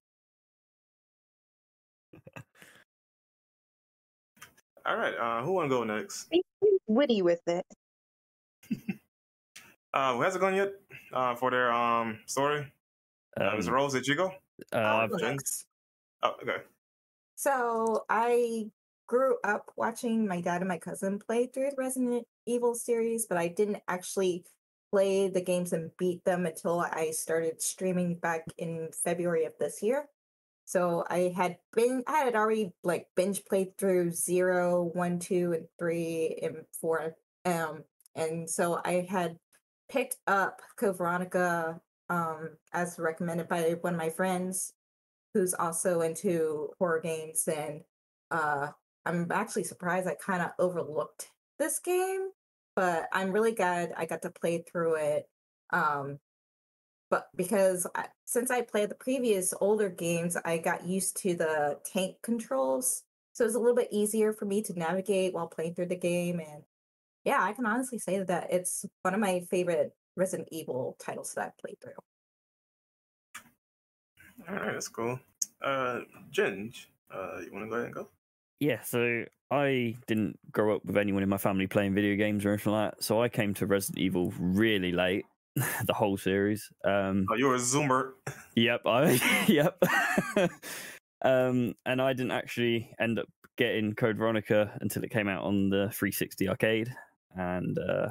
All 4.85 4.95
right. 4.95 5.15
Uh, 5.17 5.43
who 5.43 5.53
want 5.53 5.65
to 5.65 5.69
go 5.75 5.83
next? 5.83 6.27
Witty 6.87 7.21
with 7.21 7.41
it. 7.47 7.65
Uh, 9.93 10.13
who 10.13 10.21
hasn't 10.21 10.41
gone 10.41 10.53
yet? 10.53 10.73
Uh, 11.11 11.33
for 11.33 11.49
their 11.49 11.71
um 11.71 12.19
story. 12.27 12.71
Uh, 13.39 13.53
Mr. 13.55 13.69
Um, 13.69 13.73
Rose, 13.73 13.93
did 13.93 14.05
you 14.05 14.13
go? 14.15 14.27
uh, 14.73 14.75
I'll 14.77 14.97
I've- 15.05 15.11
go 15.13 15.17
Jen? 15.17 15.31
next. 15.31 15.65
Oh, 16.21 16.33
okay. 16.43 16.57
So 17.37 18.03
I 18.09 18.71
grew 19.05 19.37
up 19.43 19.71
watching 19.77 20.27
my 20.27 20.41
dad 20.41 20.61
and 20.61 20.67
my 20.67 20.79
cousin 20.79 21.19
play 21.19 21.45
through 21.45 21.69
the 21.69 21.75
Resident 21.77 22.25
Evil 22.47 22.73
series, 22.73 23.27
but 23.27 23.37
I 23.37 23.47
didn't 23.47 23.83
actually 23.87 24.43
play 24.91 25.29
the 25.29 25.41
games 25.41 25.71
and 25.71 25.91
beat 25.99 26.25
them 26.25 26.47
until 26.47 26.79
I 26.79 27.11
started 27.11 27.61
streaming 27.61 28.15
back 28.15 28.45
in 28.57 28.89
February 29.03 29.45
of 29.45 29.53
this 29.59 29.83
year. 29.83 30.09
So 30.65 31.05
I 31.11 31.31
had 31.35 31.57
been 31.73 32.03
I 32.07 32.21
had 32.21 32.33
already 32.33 32.71
like 32.83 33.05
binge 33.15 33.45
played 33.45 33.77
through 33.77 34.11
zero, 34.11 34.89
one, 34.93 35.19
two, 35.19 35.53
and 35.53 35.67
three, 35.77 36.39
and 36.41 36.65
four. 36.81 37.17
Um, 37.45 37.83
and 38.15 38.49
so 38.49 38.81
I 38.83 39.05
had 39.07 39.37
picked 39.89 40.17
up 40.25 40.61
Code 40.75 40.97
Veronica 40.97 41.81
um 42.09 42.57
as 42.73 42.97
recommended 42.97 43.47
by 43.47 43.75
one 43.81 43.93
of 43.93 43.99
my 43.99 44.09
friends 44.09 44.73
who's 45.33 45.53
also 45.53 46.01
into 46.01 46.69
horror 46.79 47.01
games 47.01 47.47
and 47.47 47.81
uh 48.31 48.69
I'm 49.05 49.31
actually 49.31 49.63
surprised 49.63 50.07
I 50.07 50.15
kind 50.15 50.41
of 50.41 50.51
overlooked 50.59 51.29
this 51.59 51.79
game, 51.79 52.29
but 52.75 53.07
I'm 53.13 53.31
really 53.31 53.53
glad 53.53 53.93
I 53.95 54.05
got 54.05 54.21
to 54.23 54.29
play 54.29 54.63
through 54.69 54.95
it. 54.95 55.29
Um 55.71 56.19
but 57.09 57.27
because 57.35 57.87
I, 57.95 58.07
since 58.25 58.51
I 58.51 58.61
played 58.61 58.89
the 58.89 58.95
previous 58.95 59.53
older 59.61 59.89
games, 59.89 60.35
I 60.43 60.57
got 60.57 60.85
used 60.85 61.15
to 61.21 61.35
the 61.35 61.79
tank 61.85 62.17
controls. 62.21 63.03
So 63.31 63.45
it's 63.45 63.55
a 63.55 63.59
little 63.59 63.75
bit 63.75 63.87
easier 63.91 64.33
for 64.33 64.45
me 64.45 64.61
to 64.63 64.77
navigate 64.77 65.33
while 65.33 65.47
playing 65.47 65.75
through 65.75 65.87
the 65.87 65.95
game 65.95 66.39
and 66.39 66.63
yeah, 67.23 67.43
I 67.43 67.51
can 67.51 67.65
honestly 67.65 67.99
say 67.99 68.23
that 68.23 68.47
it's 68.51 68.85
one 69.01 69.13
of 69.13 69.19
my 69.19 69.41
favorite 69.49 69.93
Resident 70.15 70.47
Evil 70.51 70.95
titles 70.97 71.33
that 71.33 71.45
I've 71.47 71.57
played 71.57 71.75
through. 71.81 71.91
All 74.47 74.55
right, 74.55 74.73
that's 74.73 74.87
cool. 74.87 75.19
Uh, 75.61 76.01
Ginge, 76.31 76.85
uh, 77.13 77.39
you 77.43 77.51
want 77.51 77.65
to 77.65 77.69
go 77.69 77.75
ahead 77.75 77.85
and 77.85 77.95
go? 77.95 78.09
Yeah, 78.59 78.81
so 78.81 79.25
I 79.51 79.95
didn't 80.07 80.39
grow 80.51 80.75
up 80.75 80.85
with 80.85 80.97
anyone 80.97 81.23
in 81.23 81.29
my 81.29 81.37
family 81.37 81.67
playing 81.67 81.93
video 81.93 82.15
games 82.15 82.45
or 82.45 82.49
anything 82.49 82.73
like 82.73 82.91
that. 82.91 83.03
So 83.03 83.21
I 83.21 83.29
came 83.29 83.53
to 83.55 83.65
Resident 83.65 83.99
Evil 83.99 84.33
really 84.39 84.91
late, 84.91 85.25
the 85.55 85.93
whole 85.93 86.17
series. 86.17 86.69
Um, 86.83 87.25
Oh, 87.31 87.35
you're 87.35 87.55
a 87.55 87.59
Zoomer. 87.59 88.13
Yep, 88.55 88.81
I 88.87 89.45
yep. 89.47 89.77
um, 91.21 91.75
and 91.85 92.01
I 92.01 92.13
didn't 92.13 92.31
actually 92.31 92.91
end 92.99 93.19
up 93.19 93.27
getting 93.55 93.93
Code 93.93 94.17
Veronica 94.17 94.75
until 94.81 95.03
it 95.03 95.11
came 95.11 95.27
out 95.27 95.43
on 95.43 95.69
the 95.69 95.89
360 95.91 96.49
arcade, 96.49 96.91
and 97.35 97.77
uh, 97.77 98.09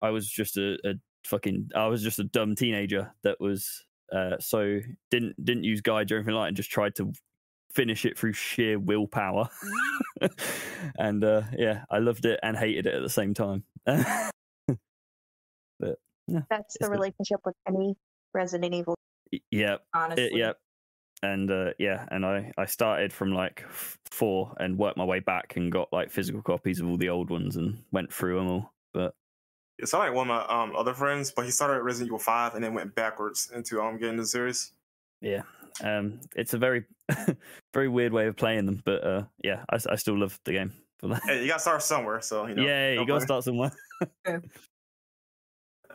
I 0.00 0.08
was 0.08 0.26
just 0.26 0.56
a, 0.56 0.78
a 0.88 0.94
fucking 1.26 1.70
I 1.74 1.86
was 1.86 2.02
just 2.02 2.18
a 2.18 2.24
dumb 2.24 2.54
teenager 2.54 3.12
that 3.24 3.40
was 3.40 3.84
uh, 4.14 4.36
so 4.40 4.80
didn't 5.10 5.42
didn't 5.44 5.64
use 5.64 5.80
guides 5.80 6.12
or 6.12 6.16
anything 6.16 6.34
like 6.34 6.44
that, 6.44 6.48
and 6.48 6.56
just 6.56 6.70
tried 6.70 6.94
to 6.96 7.12
finish 7.74 8.04
it 8.04 8.18
through 8.18 8.34
sheer 8.34 8.78
willpower. 8.78 9.48
and 10.98 11.24
uh, 11.24 11.42
yeah, 11.56 11.84
I 11.90 11.98
loved 11.98 12.26
it 12.26 12.38
and 12.42 12.56
hated 12.56 12.86
it 12.86 12.94
at 12.94 13.02
the 13.02 13.08
same 13.10 13.34
time. 13.34 13.64
That's 13.86 14.34
It's 16.28 16.78
the 16.80 16.86
the- 16.86 16.90
relationship 16.90 17.40
with 17.44 17.54
any 17.68 17.94
Resident 18.34 18.74
Evil. 18.74 18.94
Yeah, 19.50 19.76
Honestly. 19.94 20.24
It, 20.26 20.32
yep. 20.36 20.56
And 21.24 21.50
uh, 21.50 21.70
yeah, 21.78 22.04
and 22.10 22.26
I 22.26 22.50
I 22.58 22.64
started 22.66 23.12
from 23.12 23.32
like 23.32 23.64
four 24.10 24.54
and 24.58 24.76
worked 24.76 24.96
my 24.96 25.04
way 25.04 25.20
back 25.20 25.54
and 25.56 25.70
got 25.70 25.92
like 25.92 26.10
physical 26.10 26.42
copies 26.42 26.80
of 26.80 26.88
all 26.88 26.96
the 26.96 27.10
old 27.10 27.30
ones 27.30 27.56
and 27.56 27.84
went 27.92 28.12
through 28.12 28.38
them 28.38 28.48
all. 28.48 28.72
But 28.92 29.14
It 29.82 29.88
sounded 29.88 30.06
like 30.10 30.16
one 30.16 30.30
of 30.30 30.48
my 30.48 30.62
um 30.62 30.76
other 30.76 30.94
friends, 30.94 31.32
but 31.32 31.44
he 31.44 31.50
started 31.50 31.74
at 31.74 31.82
Resident 31.82 32.08
Evil 32.08 32.18
Five 32.20 32.54
and 32.54 32.62
then 32.62 32.72
went 32.72 32.94
backwards 32.94 33.50
into 33.54 33.82
um 33.82 33.98
getting 33.98 34.16
the 34.16 34.24
series. 34.24 34.72
yeah, 35.20 35.42
um, 35.82 36.20
it's 36.36 36.54
a 36.54 36.58
very 36.58 36.84
very 37.74 37.88
weird 37.88 38.12
way 38.12 38.26
of 38.26 38.36
playing 38.36 38.66
them. 38.66 38.80
But 38.84 39.04
uh, 39.04 39.24
yeah, 39.42 39.64
I 39.68 39.96
still 39.96 40.18
love 40.18 40.38
the 40.44 40.52
game 40.52 40.72
for 40.98 41.08
that. 41.08 41.22
Hey, 41.24 41.42
you 41.42 41.48
got 41.48 41.54
to 41.54 41.60
start 41.60 41.82
somewhere, 41.82 42.20
so 42.20 42.46
you 42.46 42.54
know. 42.54 42.62
yeah, 42.62 42.92
you 42.92 43.06
got 43.06 43.18
to 43.18 43.24
start 43.24 43.44
somewhere. 43.44 43.72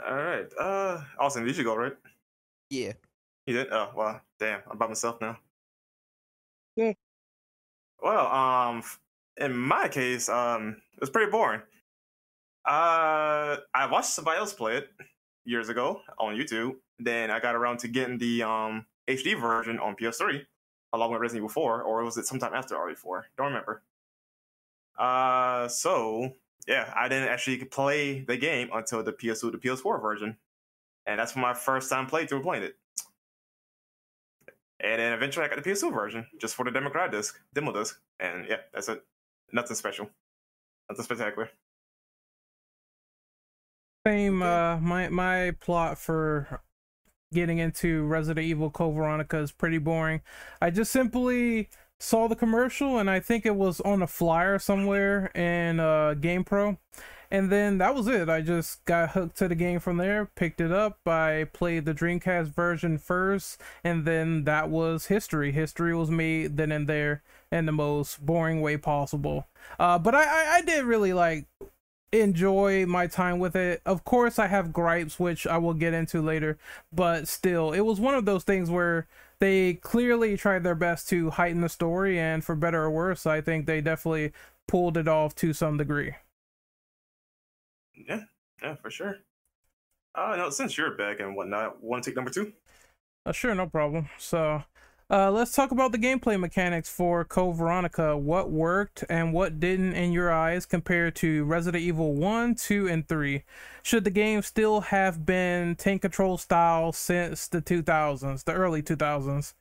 All 0.05 0.15
right. 0.15 0.47
Uh, 0.59 1.01
Austin, 1.19 1.45
did 1.45 1.57
you 1.57 1.63
go 1.63 1.75
right? 1.75 1.93
Yeah. 2.69 2.93
You 3.47 3.53
did. 3.53 3.67
Oh, 3.71 3.91
well, 3.95 4.21
damn. 4.39 4.61
I'm 4.69 4.77
by 4.77 4.87
myself 4.87 5.19
now. 5.21 5.37
Yeah. 6.75 6.93
Well, 8.01 8.27
um, 8.27 8.83
in 9.37 9.57
my 9.57 9.87
case, 9.87 10.29
um, 10.29 10.81
it 10.93 11.01
was 11.01 11.09
pretty 11.09 11.31
boring. 11.31 11.61
Uh, 12.67 13.57
I 13.73 13.87
watched 13.89 14.09
somebody 14.09 14.39
else 14.39 14.53
play 14.53 14.77
it 14.77 14.89
years 15.45 15.69
ago 15.69 16.01
on 16.19 16.35
YouTube. 16.35 16.75
Then 16.99 17.31
I 17.31 17.39
got 17.39 17.55
around 17.55 17.79
to 17.79 17.87
getting 17.87 18.17
the 18.17 18.43
um 18.43 18.85
HD 19.07 19.39
version 19.39 19.79
on 19.79 19.95
PS3, 19.95 20.41
along 20.93 21.11
with 21.11 21.21
Resident 21.21 21.39
Evil 21.39 21.49
4, 21.49 21.83
or 21.83 22.03
was 22.03 22.17
it 22.17 22.25
sometime 22.25 22.53
after 22.53 22.75
RE4? 22.75 23.23
Don't 23.37 23.47
remember. 23.47 23.83
Uh, 24.99 25.67
so 25.69 26.33
yeah, 26.67 26.93
I 26.95 27.07
didn't 27.07 27.29
actually 27.29 27.63
play 27.63 28.21
the 28.21 28.35
game 28.35 28.69
until 28.73 29.01
the 29.01 29.13
PS2 29.13 29.51
to 29.53 29.57
PS4 29.57 30.01
version, 30.01 30.35
and 31.05 31.19
that's 31.19 31.35
my 31.35 31.53
first 31.53 31.89
time 31.89 32.07
playthrough 32.07 32.43
playing 32.43 32.63
it. 32.63 32.75
And 34.79 34.99
then 34.99 35.13
eventually 35.13 35.45
I 35.45 35.49
got 35.49 35.63
the 35.63 35.69
PS2 35.69 35.93
version 35.93 36.27
just 36.39 36.55
for 36.55 36.65
the 36.65 36.71
Democrat 36.71 37.11
disc, 37.11 37.39
demo 37.53 37.71
disc, 37.71 37.99
and 38.19 38.45
yeah, 38.47 38.57
that's 38.73 38.89
it. 38.89 39.03
Nothing 39.53 39.77
special, 39.77 40.09
nothing 40.89 41.05
spectacular. 41.05 41.49
Same. 44.07 44.41
Uh, 44.41 44.77
my 44.77 45.09
my 45.09 45.51
plot 45.59 45.97
for 45.97 46.61
getting 47.33 47.57
into 47.57 48.05
Resident 48.05 48.47
Evil 48.47 48.69
Code 48.69 48.95
Veronica 48.95 49.37
is 49.39 49.51
pretty 49.51 49.79
boring. 49.79 50.21
I 50.61 50.69
just 50.69 50.93
simply 50.93 51.67
saw 51.99 52.29
the 52.29 52.35
commercial 52.37 52.99
and 52.99 53.09
I 53.09 53.19
think 53.19 53.45
it 53.45 53.57
was 53.57 53.81
on 53.81 54.01
a 54.01 54.07
flyer 54.07 54.59
somewhere 54.59 55.25
in 55.35 55.81
uh, 55.81 56.15
GamePro. 56.17 56.77
And 57.29 57.51
then 57.51 57.79
that 57.79 57.95
was 57.95 58.07
it. 58.07 58.29
I 58.29 58.39
just 58.39 58.85
got 58.85 59.09
hooked 59.09 59.35
to 59.39 59.49
the 59.49 59.55
game 59.55 59.81
from 59.81 59.97
there, 59.97 60.29
picked 60.35 60.61
it 60.61 60.71
up. 60.71 61.05
I 61.05 61.47
played 61.51 61.83
the 61.83 61.93
Dreamcast 61.93 62.55
version 62.55 62.97
first, 62.97 63.59
and 63.83 64.05
then 64.05 64.45
that 64.45 64.69
was 64.69 65.07
history. 65.07 65.51
History 65.51 65.93
was 65.93 66.09
made 66.09 66.55
then 66.55 66.71
and 66.71 66.87
there 66.87 67.23
in 67.51 67.65
the 67.65 67.73
most 67.73 68.25
boring 68.25 68.61
way 68.61 68.77
possible. 68.77 69.47
Uh, 69.77 69.99
but 69.99 70.15
I, 70.15 70.23
I, 70.23 70.55
I 70.55 70.61
did 70.61 70.85
really 70.85 71.11
like 71.11 71.47
enjoy 72.21 72.85
my 72.85 73.07
time 73.07 73.39
with 73.39 73.55
it. 73.55 73.81
Of 73.85 74.03
course, 74.03 74.39
I 74.39 74.47
have 74.47 74.73
gripes, 74.73 75.19
which 75.19 75.45
I 75.47 75.57
will 75.57 75.73
get 75.73 75.93
into 75.93 76.21
later, 76.21 76.57
but 76.91 77.27
still, 77.27 77.71
it 77.71 77.81
was 77.81 77.99
one 77.99 78.15
of 78.15 78.25
those 78.25 78.43
things 78.43 78.69
where 78.69 79.07
they 79.39 79.75
clearly 79.75 80.37
tried 80.37 80.63
their 80.63 80.75
best 80.75 81.07
to 81.09 81.29
heighten 81.31 81.61
the 81.61 81.69
story, 81.69 82.19
and 82.19 82.43
for 82.43 82.55
better 82.55 82.83
or 82.83 82.91
worse, 82.91 83.25
I 83.25 83.41
think 83.41 83.65
they 83.65 83.81
definitely 83.81 84.31
pulled 84.67 84.97
it 84.97 85.07
off 85.07 85.35
to 85.35 85.53
some 85.53 85.77
degree. 85.77 86.15
Yeah, 87.95 88.21
yeah, 88.61 88.75
for 88.75 88.89
sure. 88.89 89.17
Uh, 90.15 90.35
no, 90.35 90.49
since 90.49 90.77
you're 90.77 90.95
back 90.95 91.19
and 91.19 91.35
whatnot, 91.35 91.83
want 91.83 92.03
to 92.03 92.09
take 92.09 92.15
number 92.15 92.31
two? 92.31 92.53
Uh, 93.25 93.31
sure, 93.31 93.53
no 93.53 93.67
problem. 93.67 94.09
So, 94.17 94.63
uh, 95.09 95.31
let's 95.31 95.53
talk 95.53 95.71
about 95.71 95.93
the 95.93 95.97
gameplay 95.97 96.37
mechanics 96.37 96.89
for 96.89 97.23
Code 97.23 97.55
Veronica. 97.55 98.17
What 98.17 98.51
worked 98.51 99.05
and 99.09 99.31
what 99.31 99.59
didn't 99.59 99.93
in 99.93 100.11
your 100.11 100.31
eyes 100.31 100.65
compared 100.65 101.15
to 101.17 101.45
Resident 101.45 101.81
Evil 101.81 102.13
1, 102.13 102.55
2, 102.55 102.89
and 102.89 103.07
3? 103.07 103.43
Should 103.83 104.03
the 104.03 104.11
game 104.11 104.41
still 104.41 104.81
have 104.81 105.25
been 105.25 105.75
tank 105.75 106.01
control 106.01 106.37
style 106.37 106.91
since 106.91 107.47
the 107.47 107.61
2000s, 107.61 108.43
the 108.43 108.51
early 108.51 108.83
2000s? 108.83 109.53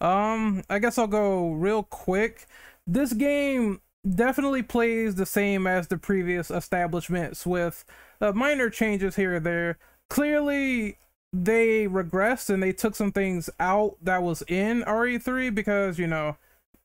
Um, 0.00 0.62
I 0.70 0.78
guess 0.78 0.96
I'll 0.96 1.06
go 1.06 1.52
real 1.52 1.82
quick. 1.82 2.46
This 2.86 3.12
game 3.12 3.82
definitely 4.08 4.62
plays 4.62 5.16
the 5.16 5.26
same 5.26 5.66
as 5.66 5.88
the 5.88 5.98
previous 5.98 6.50
establishments 6.50 7.44
with 7.44 7.84
uh, 8.22 8.32
minor 8.32 8.70
changes 8.70 9.16
here 9.16 9.36
or 9.36 9.40
there. 9.40 9.78
Clearly, 10.08 10.96
they 11.42 11.86
regressed 11.88 12.48
and 12.48 12.62
they 12.62 12.72
took 12.72 12.94
some 12.94 13.10
things 13.10 13.50
out 13.58 13.96
that 14.02 14.22
was 14.22 14.42
in 14.46 14.82
RE3 14.84 15.52
because 15.54 15.98
you 15.98 16.06
know 16.06 16.36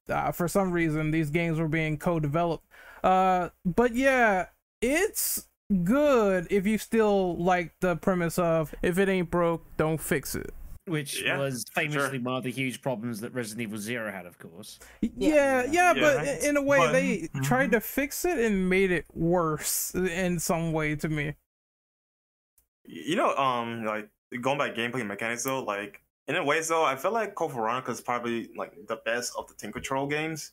uh, 0.10 0.32
for 0.32 0.48
some 0.48 0.72
reason 0.72 1.12
these 1.12 1.30
games 1.30 1.60
were 1.60 1.68
being 1.68 1.98
co-developed. 1.98 2.66
Uh, 3.04 3.50
but 3.64 3.94
yeah, 3.94 4.48
it's 4.82 5.48
good 5.84 6.48
if 6.50 6.66
you 6.66 6.80
still 6.80 7.38
like 7.38 7.74
the 7.80 7.96
premise 7.98 8.40
of 8.40 8.74
if 8.82 8.98
it 8.98 9.08
ain't 9.08 9.30
broke, 9.30 9.64
don't 9.78 10.02
fix 10.02 10.34
it. 10.34 10.52
Which 10.86 11.22
Yeah, 11.22 11.38
was 11.38 11.64
famously 11.76 12.18
sure. 12.18 12.20
one 12.22 12.38
of 12.38 12.44
the 12.44 12.50
huge 12.52 12.82
problems 12.82 13.22
that 13.22 13.32
Resident 13.36 13.68
Evil 13.68 13.78
Zero 13.78 14.12
had, 14.12 14.26
of 14.26 14.40
course. 14.40 14.80
Y- 15.04 15.12
Yeah, 15.16 15.64
yeah, 15.66 15.94
Yeah, 15.94 15.94
but 15.94 16.18
right. 16.18 16.44
in 16.44 16.58
a 16.58 16.64
way 16.64 16.80
But- 16.80 16.92
they 16.94 17.30
tried 17.44 17.70
Mhm. 17.70 17.74
to 17.74 17.82
fix 17.82 18.26
it 18.26 18.40
and 18.40 18.68
made 18.68 18.90
it 18.90 19.06
worse 19.14 19.94
in 19.94 20.40
some 20.40 20.72
way 20.74 20.96
to 20.96 21.08
me. 21.08 21.36
You 22.86 23.16
know, 23.18 23.36
um, 23.36 23.86
like 23.86 24.10
going 24.42 24.58
by 24.58 24.70
gameplay 24.70 25.06
mechanics 25.06 25.44
though, 25.44 25.64
like 25.64 26.02
in 26.28 26.36
a 26.36 26.44
way 26.44 26.62
though, 26.62 26.84
I 26.86 26.96
feel 26.96 27.12
like 27.12 27.36
Code 27.36 27.54
Veronica 27.54 27.92
is 27.92 28.02
probably 28.02 28.50
like 28.56 28.74
the 28.88 28.98
best 29.06 29.34
of 29.38 29.48
the 29.48 29.54
Tank 29.56 29.74
Control 29.74 30.08
games 30.08 30.52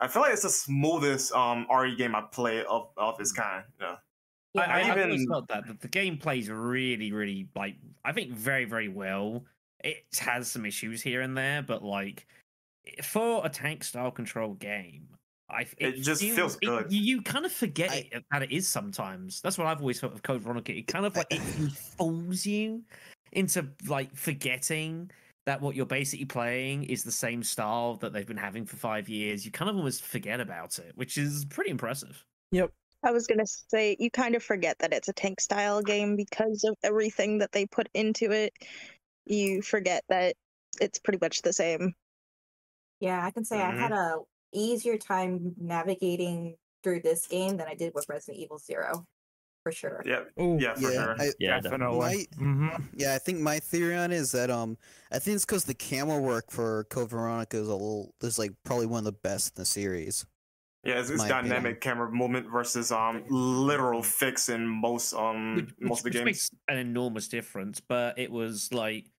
I 0.00 0.06
feel 0.06 0.22
like 0.22 0.32
it's 0.32 0.42
the 0.42 0.48
smoothest 0.50 1.32
um 1.32 1.66
RE 1.76 1.96
game 1.96 2.14
I 2.14 2.20
play 2.30 2.64
of 2.64 2.90
of 2.96 3.18
its 3.20 3.32
kind. 3.32 3.64
Yeah. 3.80 3.96
I, 4.56 4.60
I, 4.60 4.64
I 4.64 4.80
I've 4.92 4.98
always 4.98 5.14
even- 5.22 5.28
felt 5.28 5.48
that, 5.48 5.66
that 5.66 5.80
the 5.80 5.88
game 5.88 6.16
plays 6.16 6.48
really, 6.48 7.10
really 7.12 7.48
like 7.56 7.76
I 8.04 8.12
think 8.12 8.32
very, 8.32 8.64
very 8.64 8.88
well. 8.88 9.44
It 9.84 10.04
has 10.20 10.48
some 10.50 10.64
issues 10.66 11.02
here 11.02 11.20
and 11.20 11.36
there, 11.36 11.62
but 11.62 11.82
like 11.84 12.26
for 13.02 13.44
a 13.44 13.48
tank 13.48 13.84
style 13.84 14.10
control 14.12 14.54
game, 14.54 15.08
I 15.50 15.66
It 15.78 16.00
just 16.02 16.22
feels 16.22 16.54
it- 16.62 16.66
good. 16.66 16.92
you, 16.92 17.00
you 17.16 17.22
kind 17.22 17.44
of 17.44 17.50
forget 17.52 17.90
I- 17.90 18.08
it, 18.12 18.24
that 18.30 18.42
it 18.44 18.52
is 18.52 18.68
sometimes. 18.68 19.40
That's 19.40 19.58
what 19.58 19.66
I've 19.66 19.80
always 19.80 19.98
felt 20.00 20.12
with 20.12 20.22
Code 20.22 20.42
Veronica. 20.42 20.76
It 20.76 20.86
kind 20.86 21.06
of 21.06 21.16
like 21.16 21.26
it 21.30 21.40
fools 21.98 22.46
you 22.46 22.82
into 23.32 23.68
like 23.86 24.14
forgetting 24.14 25.10
that 25.46 25.60
what 25.62 25.74
you're 25.74 25.86
basically 25.86 26.26
playing 26.26 26.84
is 26.84 27.04
the 27.04 27.12
same 27.12 27.42
style 27.42 27.96
that 27.96 28.12
they've 28.12 28.26
been 28.26 28.36
having 28.36 28.66
for 28.66 28.76
five 28.76 29.08
years. 29.08 29.46
You 29.46 29.50
kind 29.50 29.70
of 29.70 29.76
almost 29.76 30.04
forget 30.04 30.40
about 30.40 30.78
it, 30.78 30.92
which 30.94 31.16
is 31.16 31.46
pretty 31.46 31.70
impressive. 31.70 32.24
Yep. 32.52 32.70
I 33.02 33.12
was 33.12 33.26
gonna 33.26 33.46
say 33.46 33.96
you 33.98 34.10
kind 34.10 34.34
of 34.34 34.42
forget 34.42 34.78
that 34.80 34.92
it's 34.92 35.08
a 35.08 35.12
tank 35.12 35.40
style 35.40 35.82
game 35.82 36.16
because 36.16 36.64
of 36.64 36.76
everything 36.82 37.38
that 37.38 37.52
they 37.52 37.64
put 37.64 37.88
into 37.94 38.32
it. 38.32 38.52
You 39.24 39.62
forget 39.62 40.02
that 40.08 40.34
it's 40.80 40.98
pretty 40.98 41.18
much 41.20 41.42
the 41.42 41.52
same. 41.52 41.94
Yeah, 43.00 43.24
I 43.24 43.30
can 43.30 43.44
say 43.44 43.60
I 43.60 43.70
had 43.70 43.92
mm-hmm. 43.92 44.20
a 44.20 44.24
easier 44.52 44.96
time 44.96 45.54
navigating 45.58 46.56
through 46.82 47.00
this 47.00 47.26
game 47.26 47.56
than 47.56 47.68
I 47.68 47.74
did 47.74 47.92
with 47.94 48.08
Resident 48.08 48.42
Evil 48.42 48.58
Zero, 48.58 49.04
for 49.62 49.72
sure. 49.72 50.02
Yeah. 50.04 50.20
Ooh. 50.40 50.58
Yeah. 50.60 50.74
For 50.74 50.92
yeah, 50.92 51.04
sure. 51.04 51.16
I, 51.18 51.30
Yeah, 51.38 51.60
Definitely. 51.60 51.98
My, 51.98 52.26
hmm 52.36 52.68
yeah, 52.94 53.14
I 53.14 53.18
think 53.18 53.40
my 53.40 53.58
theory 53.58 53.96
on 53.96 54.12
it 54.12 54.16
is 54.16 54.32
that 54.32 54.50
um, 54.50 54.76
I 55.12 55.18
think 55.18 55.36
it's 55.36 55.44
because 55.44 55.64
the 55.64 55.74
camera 55.74 56.18
work 56.18 56.50
for 56.50 56.84
Code 56.84 57.10
Veronica 57.10 57.56
is 57.56 57.68
a 57.68 57.72
little 57.72 58.14
is 58.22 58.38
like 58.38 58.52
probably 58.64 58.86
one 58.86 58.98
of 58.98 59.04
the 59.04 59.12
best 59.12 59.56
in 59.56 59.62
the 59.62 59.66
series. 59.66 60.26
Yeah, 60.84 61.00
it's, 61.00 61.10
it's 61.10 61.22
dynamic 61.24 61.50
opinion. 61.50 61.80
camera 61.80 62.10
movement 62.10 62.50
versus 62.50 62.92
um 62.92 63.24
literal 63.28 64.02
fix 64.02 64.48
in 64.48 64.66
most 64.66 65.12
um 65.12 65.56
which, 65.56 65.70
most 65.80 65.98
of 66.00 66.04
the 66.04 66.10
games. 66.10 66.24
makes 66.24 66.50
an 66.68 66.78
enormous 66.78 67.28
difference. 67.28 67.80
But 67.80 68.18
it 68.18 68.30
was 68.30 68.72
like 68.72 69.10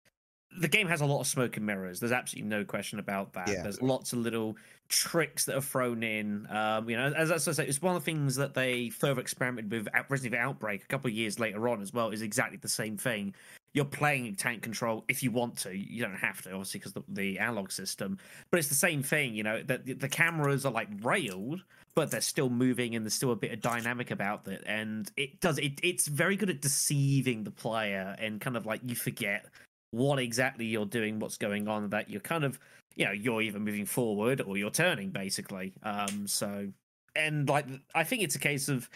the 0.58 0.68
game 0.68 0.88
has 0.88 1.00
a 1.00 1.06
lot 1.06 1.20
of 1.20 1.26
smoke 1.26 1.56
and 1.56 1.66
mirrors. 1.66 2.00
There's 2.00 2.12
absolutely 2.12 2.48
no 2.48 2.64
question 2.64 2.98
about 2.98 3.32
that. 3.34 3.48
Yeah. 3.48 3.62
There's 3.62 3.80
lots 3.80 4.12
of 4.12 4.18
little 4.20 4.56
tricks 4.88 5.44
that 5.44 5.56
are 5.56 5.60
thrown 5.60 6.02
in. 6.02 6.46
Um, 6.50 6.90
you 6.90 6.96
know, 6.96 7.12
as, 7.16 7.30
as 7.30 7.46
I 7.46 7.52
say, 7.52 7.66
it's 7.66 7.80
one 7.80 7.94
of 7.94 8.02
the 8.02 8.04
things 8.04 8.34
that 8.36 8.54
they 8.54 8.90
further 8.90 9.20
experimented 9.20 9.70
with 9.70 9.88
at 9.94 10.10
Resident 10.10 10.34
Evil 10.34 10.48
Outbreak 10.48 10.82
a 10.82 10.86
couple 10.86 11.08
of 11.08 11.14
years 11.14 11.38
later 11.38 11.68
on 11.68 11.80
as 11.80 11.92
well. 11.92 12.10
Is 12.10 12.22
exactly 12.22 12.58
the 12.58 12.68
same 12.68 12.96
thing. 12.96 13.34
You're 13.72 13.84
playing 13.84 14.34
tank 14.34 14.62
control 14.62 15.04
if 15.06 15.22
you 15.22 15.30
want 15.30 15.56
to. 15.58 15.76
You 15.76 16.02
don't 16.02 16.16
have 16.16 16.42
to, 16.42 16.50
obviously, 16.50 16.80
because 16.80 16.92
the, 16.94 17.04
the 17.08 17.38
analog 17.38 17.70
system. 17.70 18.18
But 18.50 18.58
it's 18.58 18.68
the 18.68 18.74
same 18.74 19.04
thing. 19.04 19.34
You 19.34 19.44
know, 19.44 19.62
that 19.62 19.86
the, 19.86 19.92
the 19.92 20.08
cameras 20.08 20.66
are 20.66 20.72
like 20.72 20.88
railed, 21.02 21.62
but 21.94 22.10
they're 22.10 22.20
still 22.20 22.50
moving 22.50 22.96
and 22.96 23.06
there's 23.06 23.14
still 23.14 23.30
a 23.30 23.36
bit 23.36 23.52
of 23.52 23.60
dynamic 23.60 24.10
about 24.10 24.46
it 24.48 24.62
and 24.64 25.10
it 25.16 25.40
does 25.40 25.58
it 25.58 25.80
it's 25.82 26.06
very 26.06 26.36
good 26.36 26.48
at 26.48 26.60
deceiving 26.60 27.42
the 27.42 27.50
player 27.50 28.14
and 28.18 28.40
kind 28.40 28.56
of 28.56 28.64
like 28.64 28.80
you 28.84 28.94
forget 28.94 29.44
what 29.92 30.18
exactly 30.18 30.64
you're 30.66 30.86
doing 30.86 31.18
what's 31.18 31.36
going 31.36 31.68
on 31.68 31.90
that 31.90 32.08
you're 32.08 32.20
kind 32.20 32.44
of 32.44 32.58
you 32.96 33.04
know 33.04 33.12
you're 33.12 33.42
either 33.42 33.58
moving 33.58 33.86
forward 33.86 34.40
or 34.40 34.56
you're 34.56 34.70
turning 34.70 35.10
basically 35.10 35.72
um 35.82 36.26
so 36.26 36.68
and 37.16 37.48
like 37.48 37.66
i 37.94 38.04
think 38.04 38.22
it's 38.22 38.34
a 38.36 38.38
case 38.38 38.68
of 38.68 38.88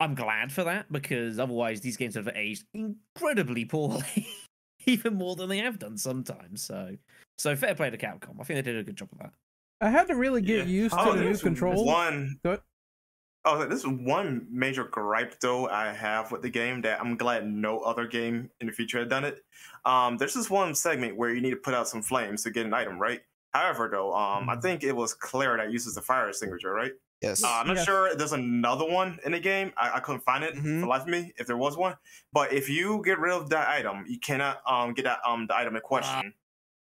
i'm 0.00 0.14
glad 0.14 0.50
for 0.50 0.64
that 0.64 0.90
because 0.90 1.38
otherwise 1.38 1.80
these 1.80 1.96
games 1.96 2.14
have 2.14 2.28
aged 2.34 2.64
incredibly 2.74 3.64
poorly 3.64 4.26
even 4.86 5.14
more 5.14 5.36
than 5.36 5.48
they 5.48 5.58
have 5.58 5.78
done 5.78 5.96
sometimes 5.98 6.62
so 6.62 6.96
so 7.38 7.54
fair 7.54 7.74
play 7.74 7.90
to 7.90 7.98
capcom 7.98 8.40
i 8.40 8.44
think 8.44 8.56
they 8.56 8.62
did 8.62 8.76
a 8.76 8.82
good 8.82 8.96
job 8.96 9.08
of 9.12 9.18
that 9.18 9.32
I 9.82 9.88
had 9.88 10.08
to 10.08 10.14
really 10.14 10.42
get 10.42 10.58
Yeah. 10.58 10.64
used 10.64 10.94
Oh, 10.98 11.12
to 11.14 11.18
the 11.18 11.24
new 11.24 11.38
controls. 11.38 11.86
One. 11.86 12.38
Go 13.44 13.52
ahead. 13.54 13.66
Oh, 13.66 13.68
this 13.68 13.80
is 13.80 13.86
one 13.86 14.46
major 14.50 14.84
gripe 14.84 15.38
though 15.40 15.68
I 15.68 15.92
have 15.92 16.30
with 16.32 16.42
the 16.42 16.50
game 16.50 16.82
that 16.82 17.00
I'm 17.00 17.16
glad 17.16 17.46
no 17.46 17.80
other 17.80 18.06
game 18.06 18.50
in 18.60 18.66
the 18.66 18.72
future 18.72 18.98
had 18.98 19.08
done 19.08 19.24
it. 19.24 19.44
Um, 19.84 20.16
there's 20.16 20.34
this 20.34 20.50
one 20.50 20.74
segment 20.74 21.16
where 21.16 21.30
you 21.30 21.40
need 21.40 21.50
to 21.50 21.56
put 21.56 21.74
out 21.74 21.88
some 21.88 22.02
flames 22.02 22.42
to 22.44 22.50
get 22.50 22.66
an 22.66 22.74
item, 22.74 22.98
right? 22.98 23.20
However, 23.52 23.88
though, 23.90 24.14
um, 24.14 24.48
I 24.48 24.56
Mhm. 24.56 24.62
think 24.62 24.84
it 24.84 24.94
was 24.94 25.14
Claire 25.14 25.56
that 25.56 25.72
uses 25.72 25.94
the 25.94 26.02
fire 26.02 26.28
extinguisher, 26.28 26.72
right? 26.72 26.92
Yes. 27.20 27.42
Uh, 27.42 27.48
I'm 27.50 27.66
not 27.66 27.76
Yeah. 27.78 27.84
sure 27.84 28.14
there's 28.14 28.32
another 28.32 28.84
one 28.88 29.18
in 29.24 29.32
the 29.32 29.40
game. 29.40 29.72
I, 29.76 29.96
I 29.96 30.00
couldn't 30.00 30.20
find 30.22 30.44
it 30.44 30.54
Mhm. 30.54 30.62
for 30.76 30.80
the 30.80 30.86
life 30.86 31.02
of 31.02 31.08
me 31.08 31.32
if 31.36 31.46
there 31.46 31.56
was 31.56 31.76
one. 31.76 31.96
But 32.32 32.52
if 32.52 32.68
you 32.68 33.02
get 33.04 33.18
rid 33.18 33.32
of 33.32 33.50
that 33.50 33.68
item, 33.68 34.04
you 34.06 34.18
cannot 34.20 34.60
um 34.66 34.94
get 34.94 35.04
that 35.04 35.18
um 35.26 35.46
the 35.46 35.56
item 35.56 35.74
in 35.76 35.82
question. 35.82 36.34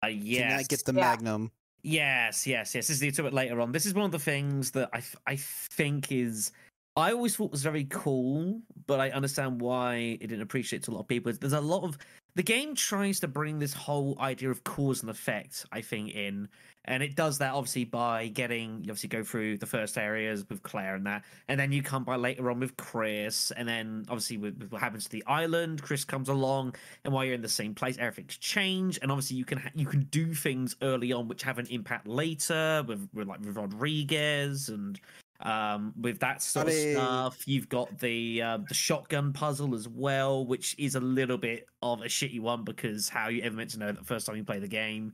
uh, 0.04 0.08
Can 0.08 0.17
yes 0.22 0.60
I 0.60 0.63
get 0.63 0.86
the 0.86 0.93
Yeah. 0.93 1.02
Magnum? 1.02 1.52
Yes, 1.82 2.46
yes, 2.46 2.76
yes. 2.76 2.88
This 2.88 3.02
is 3.02 3.15
to 3.15 3.26
it 3.26 3.34
later 3.34 3.62
on. 3.62 3.72
This 3.72 3.86
is 3.86 3.94
one 3.94 4.06
of 4.06 4.12
the 4.12 4.20
things 4.20 4.72
that 4.72 4.89
I 4.94 5.02
I 5.26 5.36
think 5.38 6.12
is 6.12 6.52
I 6.96 7.13
always 7.13 7.36
thought 7.36 7.52
was 7.52 7.63
very 7.63 7.86
cool, 7.86 8.62
but 8.86 9.00
I 9.00 9.10
understand 9.12 9.62
why 9.62 10.18
it 10.20 10.28
didn't 10.28 10.42
appreciate 10.42 10.84
to 10.84 10.92
a 10.92 10.94
lot 10.94 11.02
of 11.02 11.08
people. 11.08 11.32
There's 11.32 11.54
a 11.54 11.62
lot 11.62 11.84
of 11.84 11.98
the 12.36 12.44
game 12.44 12.76
tries 12.76 13.20
to 13.22 13.28
bring 13.28 13.60
this 13.60 13.74
whole 13.74 14.18
idea 14.20 14.50
of 14.50 14.63
cause 14.63 15.02
and 15.02 15.10
effect, 15.10 15.65
I 15.72 15.82
think, 15.82 16.13
in, 16.13 16.50
and 16.86 17.04
it 17.04 17.15
does 17.15 17.38
that 17.38 17.54
obviously 17.54 17.86
by 17.86 18.28
getting 18.28 18.84
you 18.84 18.92
obviously 18.92 19.10
go 19.10 19.24
through 19.24 19.58
the 19.58 19.65
first 19.65 19.98
areas 19.98 20.48
with 20.50 20.63
Claire 20.63 20.96
and 20.96 21.06
that, 21.06 21.24
and 21.48 21.60
then 21.60 21.72
you 21.72 21.84
come 21.84 22.04
by 22.04 22.15
later 22.15 22.50
on 22.50 22.60
with 22.60 22.76
Chris, 22.78 23.52
and 23.52 23.68
then 23.68 24.06
obviously 24.10 24.38
with, 24.38 24.58
with 24.58 24.72
what 24.72 24.82
happens 24.82 25.04
to 25.06 25.12
the 25.12 25.24
island, 25.28 25.82
Chris 25.82 26.06
comes 26.06 26.30
along, 26.30 26.76
and 27.04 27.13
while 27.13 27.26
you're 27.26 27.36
in 27.36 27.42
the 27.42 27.50
same 27.50 27.76
place, 27.76 27.98
everything's 27.98 28.38
changed, 28.38 29.00
and 29.02 29.12
obviously 29.12 29.38
you 29.38 29.46
can 29.46 29.58
ha- 29.58 29.72
you 29.76 29.86
can 29.86 30.04
do 30.06 30.34
things 30.34 30.76
early 30.82 31.12
on 31.12 31.28
which 31.28 31.44
have 31.44 31.60
an 31.60 31.68
impact 31.68 32.08
later 32.08 32.84
with, 32.88 33.08
with 33.13 33.28
like 33.28 33.39
with 33.42 33.56
Rodriguez 33.56 34.70
and 34.70 35.00
um 35.42 35.94
with 36.02 36.20
that 36.20 36.42
sort 36.42 36.68
of 36.68 36.74
stuff. 36.74 37.48
You've 37.48 37.70
got 37.70 37.98
the 38.00 38.42
uh, 38.42 38.58
the 38.68 38.74
shotgun 38.74 39.32
puzzle 39.32 39.74
as 39.74 39.88
well 39.88 40.46
which 40.46 40.76
is 40.78 40.96
a 40.96 41.00
little 41.00 41.38
bit 41.38 41.68
of 41.82 42.02
a 42.02 42.06
shitty 42.06 42.42
one 42.42 42.63
because 42.65 43.08
how 43.08 43.30
you 43.30 43.42
ever 43.44 43.56
meant 43.56 43.70
to 43.70 43.80
know 43.80 43.86
that 43.88 44.00
the 44.00 44.04
first 44.04 44.26
time 44.26 44.36
you 44.36 44.44
play 44.44 44.60
the 44.60 44.68
game 44.68 45.13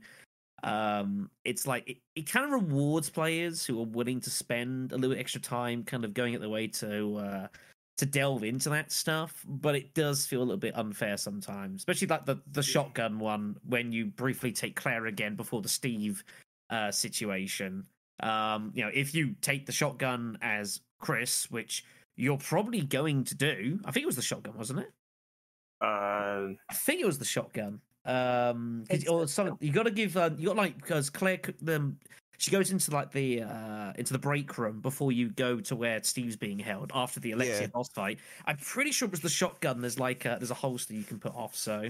um 0.62 1.30
it's 1.44 1.66
like 1.66 1.88
it, 1.88 1.98
it 2.14 2.30
kind 2.30 2.46
of 2.46 2.50
rewards 2.50 3.10
players 3.10 3.64
who 3.64 3.80
are 3.80 3.86
willing 3.86 4.20
to 4.20 4.30
spend 4.30 4.92
a 4.92 4.96
little 4.96 5.16
extra 5.16 5.40
time 5.40 5.84
kind 5.84 6.04
of 6.04 6.14
going 6.14 6.34
at 6.34 6.40
the 6.40 6.48
way 6.48 6.66
to 6.66 7.16
uh 7.16 7.46
to 7.98 8.06
delve 8.06 8.42
into 8.42 8.70
that 8.70 8.90
stuff 8.90 9.44
but 9.46 9.74
it 9.74 9.92
does 9.94 10.26
feel 10.26 10.40
a 10.40 10.44
little 10.44 10.56
bit 10.56 10.76
unfair 10.76 11.16
sometimes 11.16 11.82
especially 11.82 12.06
like 12.08 12.24
the 12.24 12.36
the 12.52 12.62
shotgun 12.62 13.18
one 13.18 13.56
when 13.68 13.92
you 13.92 14.06
briefly 14.06 14.52
take 14.52 14.76
claire 14.76 15.06
again 15.06 15.36
before 15.36 15.62
the 15.62 15.68
steve 15.68 16.24
uh 16.70 16.90
situation. 16.90 17.84
Um 18.20 18.72
you 18.74 18.82
know 18.82 18.90
if 18.92 19.14
you 19.14 19.34
take 19.42 19.66
the 19.66 19.72
shotgun 19.72 20.38
as 20.40 20.80
chris 20.98 21.50
which 21.50 21.84
you're 22.16 22.38
probably 22.38 22.80
going 22.80 23.24
to 23.24 23.34
do 23.34 23.78
i 23.84 23.90
think 23.90 24.04
it 24.04 24.06
was 24.06 24.16
the 24.16 24.22
shotgun 24.22 24.56
wasn't 24.56 24.80
it? 24.80 24.90
Uh, 25.80 26.54
I 26.70 26.74
think 26.74 27.00
it 27.00 27.06
was 27.06 27.18
the 27.18 27.24
shotgun. 27.24 27.80
Um, 28.06 28.84
'cause- 28.88 29.00
It's 29.00 29.08
or 29.08 29.26
some 29.28 29.56
you 29.60 29.72
got 29.72 29.84
to 29.84 29.90
give 29.90 30.16
uh, 30.16 30.30
you 30.38 30.46
got 30.48 30.56
like 30.56 30.76
because 30.76 31.10
Claire 31.10 31.40
c- 31.44 31.54
them 31.60 31.98
she 32.38 32.50
goes 32.50 32.70
into 32.70 32.90
like 32.90 33.10
the 33.12 33.42
uh 33.42 33.92
into 33.96 34.12
the 34.12 34.18
break 34.18 34.58
room 34.58 34.80
before 34.80 35.10
you 35.12 35.30
go 35.30 35.58
to 35.60 35.74
where 35.76 36.02
Steve's 36.02 36.36
being 36.36 36.58
held 36.58 36.92
after 36.94 37.18
the 37.20 37.32
Alexia 37.32 37.62
Yeah. 37.62 37.66
boss 37.68 37.88
fight. 37.90 38.18
I'm 38.44 38.58
pretty 38.58 38.92
sure 38.92 39.06
it 39.06 39.10
was 39.10 39.20
the 39.20 39.28
shotgun. 39.28 39.80
There's 39.80 39.98
like 39.98 40.24
a, 40.24 40.36
there's 40.38 40.50
a 40.50 40.54
holster 40.54 40.92
you 40.94 41.04
can 41.04 41.18
put 41.18 41.34
off. 41.34 41.54
So 41.56 41.82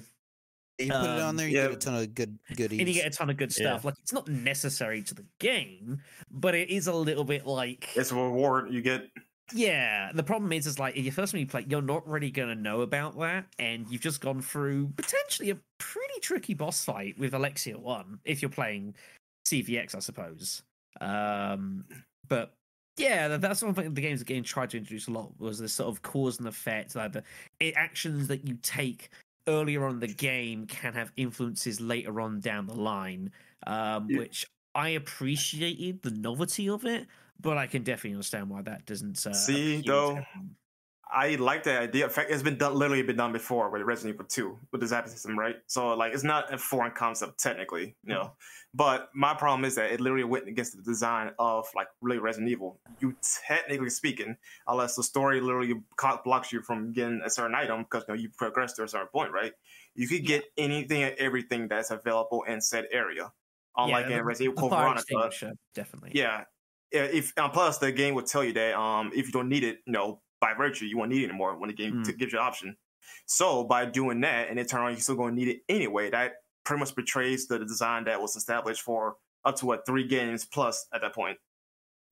You 0.79 0.89
put 0.93 1.05
it 1.05 1.21
on 1.21 1.21
Um, 1.31 1.37
there, 1.37 1.49
you 1.49 1.57
yeah. 1.57 1.63
get 1.69 1.73
a 1.73 1.77
ton 1.79 1.95
of 1.97 2.15
good 2.15 2.39
goodies. 2.55 2.79
and 2.79 2.87
you 2.89 2.95
get 2.95 3.07
a 3.07 3.11
ton 3.11 3.31
of 3.31 3.37
good 3.39 3.51
Yeah. 3.59 3.67
stuff. 3.79 3.85
Like 3.87 3.95
it's 4.03 4.13
not 4.13 4.29
necessary 4.29 5.03
to 5.05 5.15
the 5.15 5.25
game, 5.41 6.01
but 6.31 6.55
it 6.55 6.69
is 6.71 6.87
a 6.87 6.95
little 6.95 7.25
bit 7.25 7.47
like 7.47 7.97
it's 7.97 8.13
a 8.13 8.15
reward 8.15 8.71
you 8.73 8.83
get. 8.83 9.09
Yeah, 9.53 10.11
the 10.13 10.25
problem 10.25 10.53
is, 10.53 10.67
is 10.67 10.79
like 10.79 10.97
if 10.97 11.05
you 11.05 11.13
first 11.13 11.33
time 11.33 11.41
you 11.41 11.47
play, 11.47 11.65
you're 11.69 11.83
not 11.83 12.07
really 12.07 12.31
going 12.31 12.49
to 12.49 12.55
know 12.61 12.81
about 12.81 13.17
that, 13.19 13.47
and 13.59 13.87
you've 13.89 14.01
just 14.01 14.21
gone 14.21 14.43
through 14.43 14.89
potentially 14.97 15.51
a 15.51 15.59
pretty 15.79 16.21
tricky 16.21 16.55
boss 16.55 16.85
fight 16.85 17.17
with 17.19 17.33
Alexia 17.33 17.79
One 17.79 18.19
if 18.25 18.43
you're 18.43 18.51
playing 18.51 18.95
CVX, 19.47 19.95
I 19.95 20.01
suppose. 20.01 20.63
Um, 21.01 21.85
but 22.29 22.55
yeah, 22.97 23.37
that's 23.37 23.63
one 23.63 23.75
thing 23.75 23.95
the 23.95 24.01
games 24.01 24.21
again 24.21 24.43
tried 24.43 24.71
to 24.71 24.79
introduce 24.79 25.07
a 25.07 25.13
lot 25.13 25.39
was 25.39 25.59
this 25.61 25.75
sort 25.75 25.91
of 25.91 26.03
cause 26.03 26.39
and 26.39 26.49
effect, 26.49 26.97
like 26.97 27.13
the 27.61 27.75
actions 27.77 28.27
that 28.29 28.47
you 28.49 28.57
take 28.63 29.11
earlier 29.47 29.85
on 29.87 29.95
in 29.95 30.01
the 30.01 30.09
game 30.09 30.67
can 30.67 30.93
have 30.93 31.13
influences 31.17 31.81
later 31.81 32.21
on 32.21 32.41
down 32.41 32.67
the 32.67 32.75
line, 32.75 33.31
um, 33.69 34.09
Yeah. 34.09 34.19
which 34.19 34.47
I 34.75 34.89
appreciated 34.91 36.03
the 36.03 36.11
novelty 36.11 36.69
of 36.69 36.85
it, 36.85 37.07
but 37.40 37.59
I 37.59 37.66
can 37.66 37.83
definitely 37.83 38.12
understand 38.12 38.51
why 38.51 38.62
that 38.62 38.87
doesn't. 38.87 39.25
Uh, 39.27 39.33
See, 39.33 39.83
though. 39.83 40.20
I 41.09 41.37
like 41.37 41.62
that 41.64 41.83
idea. 41.83 42.05
In 42.05 42.11
fact, 42.11 42.33
it's 42.33 42.42
been 42.42 42.59
done, 42.59 42.75
literally 42.75 43.03
been 43.03 43.16
done 43.16 43.33
before 43.33 43.70
with 43.70 43.83
Resident 43.83 44.14
Evil 44.14 44.27
2 44.27 44.59
with 44.72 44.81
the 44.81 44.88
Zapping 44.88 45.09
system, 45.09 45.38
right? 45.38 45.55
So 45.68 45.94
like, 45.94 46.12
it's 46.12 46.25
not 46.25 46.53
a 46.53 46.59
foreign 46.59 46.90
concept 46.90 47.38
technically, 47.38 47.94
you 48.03 48.12
know. 48.12 48.33
But 48.75 49.11
my 49.14 49.33
problem 49.33 49.64
is 49.64 49.77
that 49.77 49.92
it 49.92 50.01
literally 50.01 50.25
went 50.25 50.49
against 50.49 50.77
the 50.77 50.83
design 50.83 51.31
of 51.38 51.66
like 51.77 51.87
really 52.03 52.18
Resident 52.18 52.51
Evil. 52.51 52.81
You 53.01 53.14
technically 53.46 53.90
speaking, 53.90 54.37
unless 54.66 54.96
the 54.96 55.03
story 55.05 55.40
literally 55.40 55.75
blocks 56.25 56.53
you 56.53 56.61
from 56.61 56.92
getting 56.92 57.22
a 57.25 57.31
certain 57.31 57.55
item 57.55 57.85
because 57.85 58.05
you, 58.09 58.14
know, 58.14 58.20
you 58.20 58.29
progress 58.37 58.72
to 58.75 58.83
a 58.83 58.88
certain 58.88 59.07
point, 59.07 59.31
right? 59.33 59.53
You 59.94 60.09
could 60.09 60.27
get 60.27 60.44
anything 60.59 61.05
and 61.05 61.14
everything 61.18 61.68
that's 61.68 61.92
available 61.92 62.42
in 62.42 62.61
said 62.61 62.87
area. 62.90 63.33
Unlike 63.77 64.09
Yeah, 64.09 64.18
in 64.18 64.25
Resident 64.25 64.59
Evil 64.59 64.70
Veronica, 64.70 65.31
definitely. 65.75 66.11
yeah, 66.14 66.44
if 66.92 67.33
and 67.37 67.53
plus 67.53 67.79
the 67.79 67.90
game 67.92 68.14
will 68.14 68.22
tell 68.22 68.44
you 68.44 68.53
that 68.55 68.79
um 68.79 69.11
if 69.14 69.27
you 69.27 69.33
don't 69.33 69.49
need 69.49 69.64
it, 69.64 69.79
you 69.87 69.92
know, 69.92 70.20
by 70.40 70.55
virtue, 70.55 70.85
you 70.87 70.96
won't 70.99 71.11
need 71.11 71.22
it 71.22 71.29
anymore 71.31 71.57
when 71.59 71.68
the 71.68 71.75
game 71.75 71.94
Mm. 71.94 72.07
t- 72.07 72.12
gives 72.12 72.33
you 72.33 72.38
an 72.38 72.44
option. 72.44 72.77
So 73.27 73.64
by 73.64 73.85
doing 73.87 74.20
that, 74.20 74.49
and 74.49 74.59
it 74.59 74.68
turn 74.68 74.81
on, 74.83 74.92
you're 74.92 75.01
still 75.01 75.14
going 75.16 75.35
to 75.35 75.37
need 75.40 75.49
it 75.49 75.61
anyway. 75.68 76.11
That 76.11 76.35
pretty 76.64 76.81
much 76.81 76.94
betrays 76.94 77.46
the 77.46 77.59
design 77.61 78.05
that 78.05 78.20
was 78.20 78.37
established 78.37 78.83
for 78.83 79.16
up 79.44 79.57
to 79.57 79.66
what 79.66 79.87
three 79.87 80.07
games 80.07 80.44
plus 80.44 80.87
at 80.92 81.01
that 81.03 81.14
point. 81.14 81.38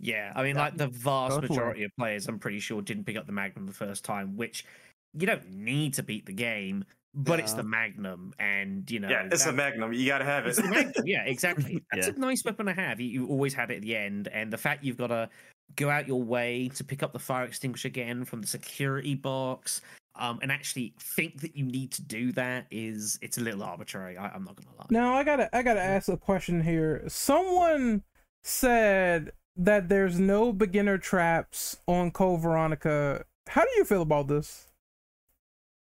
Yeah, 0.01 0.33
I 0.35 0.43
mean, 0.43 0.57
Yeah, 0.57 0.63
like 0.63 0.77
the 0.77 0.89
vast 0.89 1.35
totally. 1.37 1.49
majority 1.57 1.85
of 1.85 1.91
players, 1.99 2.27
I'm 2.29 2.39
pretty 2.39 2.61
sure, 2.61 2.83
didn't 2.83 3.05
pick 3.05 3.17
up 3.17 3.27
the 3.27 3.33
Magnum 3.33 3.67
the 3.67 3.73
first 3.73 4.05
time, 4.05 4.37
which 4.37 4.65
you 5.13 5.27
don't 5.27 5.49
need 5.51 5.95
to 5.95 6.03
beat 6.03 6.27
the 6.27 6.33
game, 6.33 6.85
but 7.15 7.39
it's 7.41 7.53
the 7.53 7.63
Magnum, 7.63 8.33
and 8.39 8.91
you 8.91 9.01
know, 9.01 9.09
yeah, 9.09 9.29
it's 9.31 9.47
a 9.47 9.53
Magnum. 9.53 9.93
You 9.93 10.07
got 10.07 10.19
to 10.19 10.25
have 10.25 10.47
it. 10.47 10.51
It's 10.51 10.63
Magnum, 10.63 11.05
yeah, 11.07 11.23
exactly. 11.27 11.83
That's 11.93 12.09
Yeah. 12.09 12.15
a 12.15 12.19
nice 12.19 12.45
weapon 12.45 12.67
to 12.67 12.73
have. 12.73 13.01
You, 13.01 13.09
you 13.09 13.27
always 13.29 13.55
had 13.55 13.71
it 13.71 13.77
at 13.77 13.83
the 13.83 13.97
end, 13.97 14.29
and 14.29 14.53
the 14.53 14.59
fact 14.59 14.85
you've 14.85 14.97
got 14.97 15.09
to 15.09 15.29
go 15.77 15.89
out 15.91 16.07
your 16.07 16.23
way 16.23 16.69
to 16.75 16.85
pick 16.85 17.03
up 17.03 17.13
the 17.13 17.19
fire 17.19 17.45
extinguisher 17.45 17.89
again 17.89 18.25
from 18.25 18.41
the 18.41 18.47
security 18.47 19.15
box, 19.15 19.81
um, 20.17 20.39
and 20.43 20.53
actually 20.53 20.95
think 21.01 21.41
that 21.41 21.57
you 21.57 21.65
need 21.65 21.91
to 21.93 22.03
do 22.03 22.33
that 22.33 22.67
is 22.71 23.19
it's 23.23 23.39
a 23.39 23.41
little 23.41 23.63
arbitrary. 23.63 24.17
I, 24.19 24.29
I'm 24.29 24.45
not 24.45 24.57
gonna 24.57 24.77
lie. 24.79 24.87
Now 24.91 25.15
I 25.15 25.25
gotta 25.25 25.55
I 25.57 25.63
gotta 25.63 25.83
ask 25.83 26.09
a 26.09 26.17
question 26.17 26.63
here. 26.63 27.05
Someone 27.09 28.03
said 28.43 29.33
that 29.57 29.89
there's 29.89 30.19
no 30.19 30.53
beginner 30.53 30.99
traps 30.99 31.77
on 31.87 32.11
Code 32.11 32.41
Veronica. 32.43 33.25
How 33.49 33.63
do 33.63 33.71
you 33.77 33.85
feel 33.85 34.03
about 34.03 34.27
this? 34.29 34.67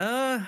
Uh, 0.00 0.40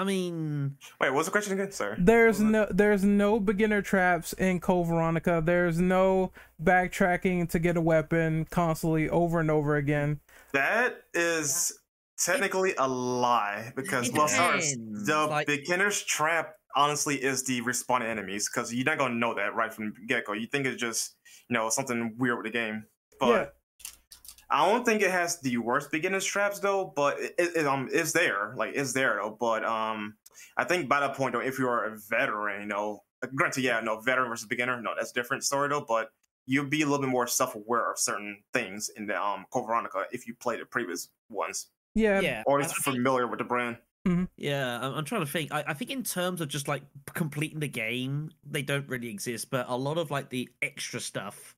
I 0.00 0.04
mean, 0.04 0.78
Wait, 0.98 1.10
what's 1.12 1.26
the 1.26 1.30
question 1.30 1.52
again? 1.52 1.72
Sorry. 1.72 1.94
There's 1.98 2.40
no 2.40 2.66
there's 2.70 3.04
no 3.04 3.38
beginner 3.38 3.82
traps 3.82 4.32
in 4.32 4.58
Code 4.58 4.86
Veronica. 4.86 5.42
There's 5.44 5.78
no 5.78 6.32
backtracking 6.62 7.50
to 7.50 7.58
get 7.58 7.76
a 7.76 7.82
weapon 7.82 8.46
constantly 8.50 9.10
over 9.10 9.40
and 9.40 9.50
over 9.50 9.76
again. 9.76 10.20
That 10.54 11.02
is 11.12 11.78
technically 12.18 12.74
a 12.78 12.88
lie 12.88 13.74
because 13.76 14.10
well, 14.10 14.26
sorry, 14.26 14.62
the 15.04 15.26
like- 15.28 15.46
beginner's 15.46 16.02
trap 16.02 16.54
honestly 16.74 17.16
is 17.22 17.44
the 17.44 17.60
respawning 17.60 18.08
enemies 18.08 18.48
because 18.48 18.72
you're 18.72 18.86
not 18.86 18.96
gonna 18.96 19.16
know 19.16 19.34
that 19.34 19.54
right 19.54 19.74
from 19.74 19.92
get 20.08 20.24
go. 20.24 20.32
You 20.32 20.46
think 20.46 20.64
it's 20.64 20.80
just 20.80 21.14
you 21.50 21.54
know 21.54 21.68
something 21.68 22.14
weird 22.16 22.38
with 22.38 22.46
the 22.46 22.52
game, 22.52 22.84
but 23.18 23.28
Yeah. 23.28 23.46
I 24.50 24.68
don't 24.70 24.84
think 24.84 25.02
it 25.02 25.10
has 25.10 25.38
the 25.40 25.56
worst 25.58 25.90
beginner's 25.92 26.24
traps 26.24 26.58
though. 26.58 26.92
But 26.94 27.18
it, 27.20 27.34
it, 27.38 27.66
um 27.66 27.88
it's 27.92 28.12
there, 28.12 28.54
like 28.56 28.72
it's 28.74 28.92
there 28.92 29.18
though. 29.22 29.36
But 29.38 29.64
um 29.64 30.14
I 30.56 30.64
think 30.64 30.88
by 30.88 31.00
that 31.00 31.14
point 31.14 31.32
though, 31.34 31.40
if 31.40 31.58
you 31.58 31.68
are 31.68 31.84
a 31.84 31.96
veteran, 31.96 32.62
you 32.62 32.66
know, 32.68 33.02
granted, 33.34 33.62
yeah, 33.62 33.80
no 33.80 34.00
veteran 34.00 34.28
versus 34.28 34.46
beginner, 34.46 34.80
no, 34.80 34.90
that's 34.96 35.10
a 35.12 35.14
different 35.14 35.44
story 35.44 35.68
though. 35.68 35.84
But 35.86 36.10
you'll 36.46 36.66
be 36.66 36.82
a 36.82 36.86
little 36.86 37.00
bit 37.00 37.10
more 37.10 37.26
self-aware 37.26 37.92
of 37.92 37.98
certain 37.98 38.42
things 38.52 38.90
in 38.96 39.06
the 39.06 39.22
um 39.22 39.46
Code 39.50 39.66
Veronica 39.66 40.04
if 40.12 40.26
you 40.26 40.34
played 40.34 40.60
the 40.60 40.64
previous 40.66 41.08
ones 41.28 41.68
Yeah. 41.94 42.20
yeah, 42.20 42.42
or 42.46 42.60
I- 42.60 42.64
is 42.64 42.72
I 42.72 42.74
familiar 42.74 43.26
with 43.26 43.38
the 43.38 43.44
brand. 43.44 43.76
Yeah, 44.36 44.78
I'm, 44.80 44.94
I'm 44.94 45.04
trying 45.04 45.20
to 45.20 45.30
think. 45.30 45.52
I, 45.52 45.62
I 45.68 45.74
think 45.74 45.90
in 45.90 46.02
terms 46.02 46.40
of 46.40 46.48
just 46.48 46.66
like 46.66 46.82
completing 47.12 47.60
the 47.60 47.68
game, 47.68 48.30
they 48.50 48.62
don't 48.62 48.88
really 48.88 49.08
exist. 49.08 49.50
But 49.50 49.66
a 49.68 49.76
lot 49.76 49.98
of 49.98 50.10
like 50.10 50.30
the 50.30 50.48
extra 50.62 50.98
stuff, 51.00 51.54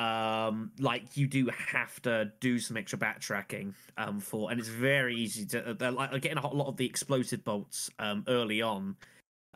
um, 0.00 0.72
like 0.78 1.16
you 1.16 1.26
do 1.26 1.50
have 1.72 2.00
to 2.02 2.32
do 2.40 2.58
some 2.58 2.76
extra 2.76 2.98
backtracking, 2.98 3.74
um, 3.98 4.20
for, 4.20 4.50
and 4.50 4.58
it's 4.58 4.68
very 4.68 5.14
easy 5.16 5.44
to. 5.46 5.70
Uh, 5.70 5.72
they're 5.74 5.90
like 5.90 6.10
getting 6.22 6.38
a 6.38 6.46
lot 6.54 6.68
of 6.68 6.76
the 6.76 6.86
explosive 6.86 7.44
bolts, 7.44 7.90
um, 7.98 8.24
early 8.28 8.62
on, 8.62 8.96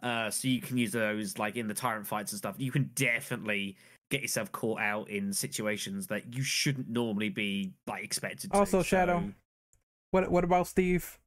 uh, 0.03 0.31
so 0.31 0.49
you 0.49 0.61
can 0.61 0.77
use 0.77 0.93
those 0.93 1.39
like 1.39 1.57
in 1.57 1.67
the 1.69 1.75
tyrant 1.75 2.07
fights 2.07 2.33
and 2.33 2.39
stuff. 2.39 2.57
You 2.59 2.71
can 2.71 2.91
definitely 2.95 3.77
get 4.11 4.21
yourself 4.21 4.53
caught 4.53 4.81
out 4.81 5.09
in 5.09 5.33
situations 5.33 6.09
that 6.09 6.35
you 6.35 6.43
shouldn't 6.43 6.89
normally 6.91 7.31
be 7.31 7.73
like 7.87 8.05
expected 8.05 8.53
to. 8.53 8.59
Also, 8.59 8.83
Shadow. 8.83 9.21
so- 9.21 9.33
What 10.11 10.31
what 10.31 10.45
about 10.45 10.67
Steve? 10.67 11.19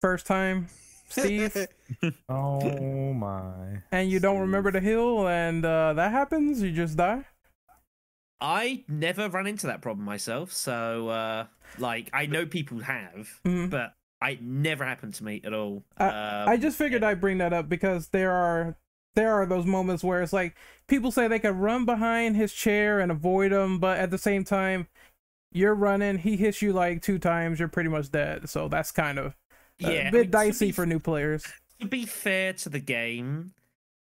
First 0.00 0.26
time, 0.26 0.68
Steve, 1.08 1.66
Oh 2.28 3.12
my. 3.12 3.82
and 3.92 4.10
you 4.10 4.20
don't 4.20 4.40
remember 4.40 4.70
the 4.70 4.80
hill, 4.80 5.28
and 5.28 5.64
uh, 5.64 5.92
that 5.94 6.12
happens. 6.12 6.62
You 6.62 6.72
just 6.72 6.96
die. 6.96 7.24
I 8.40 8.84
never 8.88 9.28
ran 9.28 9.46
into 9.46 9.66
that 9.68 9.80
problem 9.82 10.04
myself, 10.04 10.52
so 10.52 11.08
uh 11.08 11.46
like 11.78 12.10
I 12.12 12.26
know 12.26 12.46
people 12.46 12.80
have, 12.80 13.40
Mhm. 13.44 13.70
but 13.70 13.94
I 14.20 14.38
never 14.40 14.84
happened 14.84 15.14
to 15.14 15.24
me 15.24 15.40
at 15.44 15.52
all. 15.52 15.84
I 15.98 16.54
Um, 16.54 16.60
just 16.60 16.78
figured 16.78 17.04
I'd 17.04 17.20
bring 17.20 17.38
that 17.38 17.52
up 17.52 17.68
because 17.68 18.08
there 18.08 18.32
are 18.32 18.76
there 19.14 19.32
are 19.32 19.46
those 19.46 19.64
moments 19.66 20.02
where 20.02 20.22
it's 20.22 20.32
like 20.32 20.56
people 20.88 21.10
say 21.12 21.28
they 21.28 21.38
can 21.38 21.56
run 21.58 21.84
behind 21.84 22.36
his 22.36 22.52
chair 22.52 22.98
and 23.00 23.12
avoid 23.12 23.52
him, 23.52 23.78
but 23.78 23.98
at 23.98 24.10
the 24.10 24.18
same 24.18 24.42
time, 24.44 24.88
you're 25.52 25.74
running, 25.74 26.18
he 26.18 26.36
hits 26.36 26.60
you 26.62 26.72
like 26.72 27.00
two 27.00 27.18
times, 27.20 27.60
you're 27.60 27.68
pretty 27.68 27.88
much 27.90 28.10
dead. 28.10 28.48
So 28.48 28.66
that's 28.66 28.90
kind 28.90 29.18
of 29.20 29.36
a 29.80 29.92
yeah, 29.94 30.08
I 30.08 30.10
bit 30.10 30.20
mean, 30.22 30.30
dicey 30.30 30.66
be- 30.66 30.72
for 30.72 30.84
new 30.84 30.98
players. 30.98 31.44
To 31.80 31.86
be 31.86 32.06
fair 32.06 32.54
to 32.54 32.68
the 32.68 32.80
game, 32.80 33.52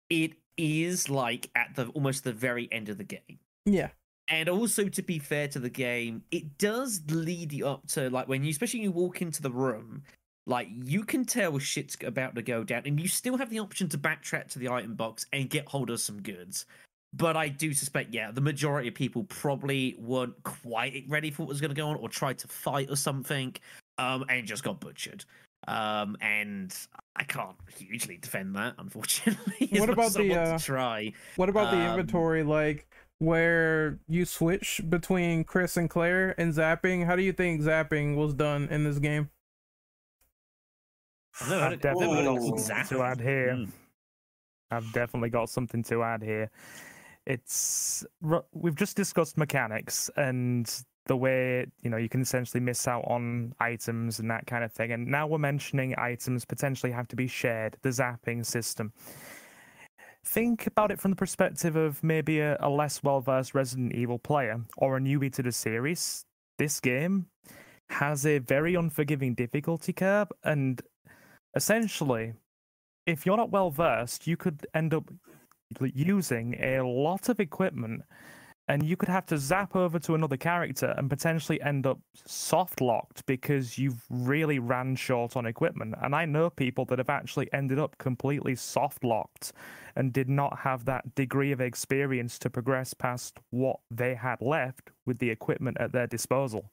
it 0.09 0.33
is 0.57 1.09
like 1.09 1.49
at 1.55 1.75
the 1.75 1.87
almost 1.89 2.23
the 2.25 2.33
very 2.33 2.67
end 2.71 2.89
of 2.89 2.97
the 2.97 3.03
game. 3.05 3.39
Yeah. 3.65 3.89
And 4.29 4.49
also 4.49 4.89
to 4.89 5.01
be 5.01 5.19
fair 5.19 5.47
to 5.49 5.59
the 5.59 5.69
game, 5.69 6.23
it 6.31 6.57
does 6.57 7.01
lead 7.09 7.53
you 7.53 7.67
up 7.67 7.87
to 7.89 8.09
like 8.09 8.27
when 8.27 8.43
you 8.43 8.49
especially 8.49 8.81
when 8.81 8.85
you 8.85 8.91
walk 8.91 9.21
into 9.21 9.41
the 9.41 9.51
room, 9.51 10.03
like 10.45 10.67
you 10.71 11.03
can 11.03 11.23
tell 11.23 11.57
shit's 11.59 11.97
about 12.03 12.35
to 12.35 12.41
go 12.41 12.63
down, 12.63 12.83
and 12.85 12.99
you 12.99 13.07
still 13.07 13.37
have 13.37 13.49
the 13.49 13.59
option 13.59 13.87
to 13.89 13.97
backtrack 13.97 14.49
to 14.49 14.59
the 14.59 14.69
item 14.69 14.95
box 14.95 15.25
and 15.31 15.49
get 15.49 15.65
hold 15.67 15.89
of 15.89 15.99
some 15.99 16.21
goods. 16.21 16.65
But 17.13 17.37
I 17.37 17.47
do 17.47 17.73
suspect, 17.73 18.13
yeah, 18.13 18.31
the 18.31 18.41
majority 18.41 18.89
of 18.89 18.93
people 18.93 19.23
probably 19.23 19.95
weren't 19.97 20.43
quite 20.43 21.05
ready 21.07 21.31
for 21.31 21.43
what 21.43 21.49
was 21.49 21.61
going 21.61 21.73
to 21.73 21.75
go 21.75 21.87
on, 21.87 21.95
or 21.95 22.09
tried 22.09 22.37
to 22.39 22.47
fight 22.47 22.89
or 22.89 22.97
something, 22.97 23.55
um, 23.97 24.25
and 24.29 24.45
just 24.45 24.63
got 24.63 24.81
butchered. 24.81 25.23
Um, 25.67 26.17
and 26.21 26.75
I 27.15 27.23
can't 27.23 27.55
hugely 27.77 28.17
defend 28.17 28.55
that, 28.55 28.75
unfortunately. 28.77 29.69
What 29.79 29.89
about 29.89 30.13
the, 30.13 30.33
uh, 30.33 30.57
try? 30.59 31.13
What 31.37 31.49
about 31.49 31.71
the 31.71 31.77
Um, 31.77 31.91
inventory 31.91 32.43
like 32.43 32.87
where 33.19 33.99
you 34.07 34.25
switch 34.25 34.81
between 34.89 35.43
Chris 35.43 35.77
and 35.77 35.89
Claire 35.89 36.39
and 36.39 36.53
zapping? 36.53 37.05
How 37.05 37.15
do 37.15 37.21
you 37.21 37.33
think 37.33 37.61
zapping 37.61 38.15
was 38.15 38.33
done 38.33 38.67
in 38.69 38.83
this 38.83 38.99
game? 38.99 39.29
I've 41.41 41.49
never 41.49 41.63
I've 41.63 41.73
it- 41.73 41.85
I've 41.85 41.97
never 41.97 42.15
definitely 42.15 42.49
got 42.49 42.59
something 42.59 42.97
to 42.97 43.03
add 43.03 43.21
here. 43.21 43.53
Mm. 43.55 43.69
I've 44.71 44.91
definitely 44.91 45.29
got 45.29 45.49
something 45.49 45.83
to 45.83 46.03
add 46.03 46.21
here. 46.21 46.49
It's 47.25 48.05
we've 48.51 48.75
just 48.75 48.95
discussed 48.95 49.37
mechanics 49.37 50.09
and 50.15 50.83
the 51.07 51.15
way 51.15 51.65
you 51.81 51.89
know 51.89 51.97
you 51.97 52.09
can 52.09 52.21
essentially 52.21 52.59
miss 52.59 52.87
out 52.87 53.03
on 53.07 53.53
items 53.59 54.19
and 54.19 54.29
that 54.29 54.45
kind 54.47 54.63
of 54.63 54.71
thing. 54.71 54.91
And 54.91 55.07
now 55.07 55.27
we're 55.27 55.37
mentioning 55.37 55.95
items 55.97 56.45
potentially 56.45 56.91
have 56.91 57.07
to 57.09 57.15
be 57.15 57.27
shared. 57.27 57.77
The 57.81 57.89
zapping 57.89 58.45
system. 58.45 58.93
Think 60.27 60.67
about 60.67 60.91
it 60.91 60.99
from 60.99 61.11
the 61.11 61.15
perspective 61.15 61.77
of 61.77 62.03
maybe 62.03 62.41
a, 62.41 62.57
a 62.59 62.69
less 62.69 63.01
well 63.01 63.21
versed 63.21 63.55
Resident 63.55 63.95
Evil 63.95 64.19
player 64.19 64.59
or 64.75 64.97
a 64.97 64.99
newbie 64.99 65.31
to 65.31 65.41
the 65.41 65.53
series. 65.53 66.25
This 66.57 66.81
game 66.81 67.27
has 67.89 68.25
a 68.25 68.39
very 68.39 68.75
unforgiving 68.75 69.35
difficulty 69.35 69.93
curve, 69.93 70.27
and 70.43 70.81
essentially, 71.55 72.33
if 73.05 73.25
you're 73.25 73.37
not 73.37 73.51
well 73.51 73.71
versed, 73.71 74.27
you 74.27 74.35
could 74.35 74.67
end 74.73 74.93
up 74.93 75.09
using 75.79 76.55
a 76.61 76.81
lot 76.81 77.29
of 77.29 77.39
equipment 77.39 78.01
and 78.67 78.83
you 78.83 78.97
could 78.97 79.09
have 79.09 79.25
to 79.27 79.37
zap 79.37 79.75
over 79.75 79.97
to 79.99 80.13
another 80.15 80.37
character 80.37 80.93
and 80.97 81.09
potentially 81.09 81.61
end 81.61 81.87
up 81.87 81.99
soft 82.13 82.81
locked 82.81 83.25
because 83.25 83.77
you've 83.77 84.03
really 84.09 84.59
ran 84.59 84.95
short 84.95 85.37
on 85.37 85.45
equipment. 85.45 85.95
And 86.01 86.13
I 86.13 86.25
know 86.25 86.49
people 86.49 86.83
that 86.85 86.97
have 86.97 87.09
actually 87.09 87.51
ended 87.53 87.79
up 87.79 87.97
completely 87.97 88.55
soft 88.55 89.03
locked 89.03 89.53
and 89.95 90.11
did 90.11 90.27
not 90.27 90.59
have 90.59 90.85
that 90.85 91.15
degree 91.15 91.51
of 91.51 91.61
experience 91.61 92.37
to 92.39 92.49
progress 92.49 92.93
past 92.93 93.39
what 93.51 93.79
they 93.89 94.15
had 94.15 94.41
left 94.41 94.91
with 95.05 95.19
the 95.19 95.29
equipment 95.29 95.77
at 95.79 95.93
their 95.93 96.07
disposal. 96.07 96.71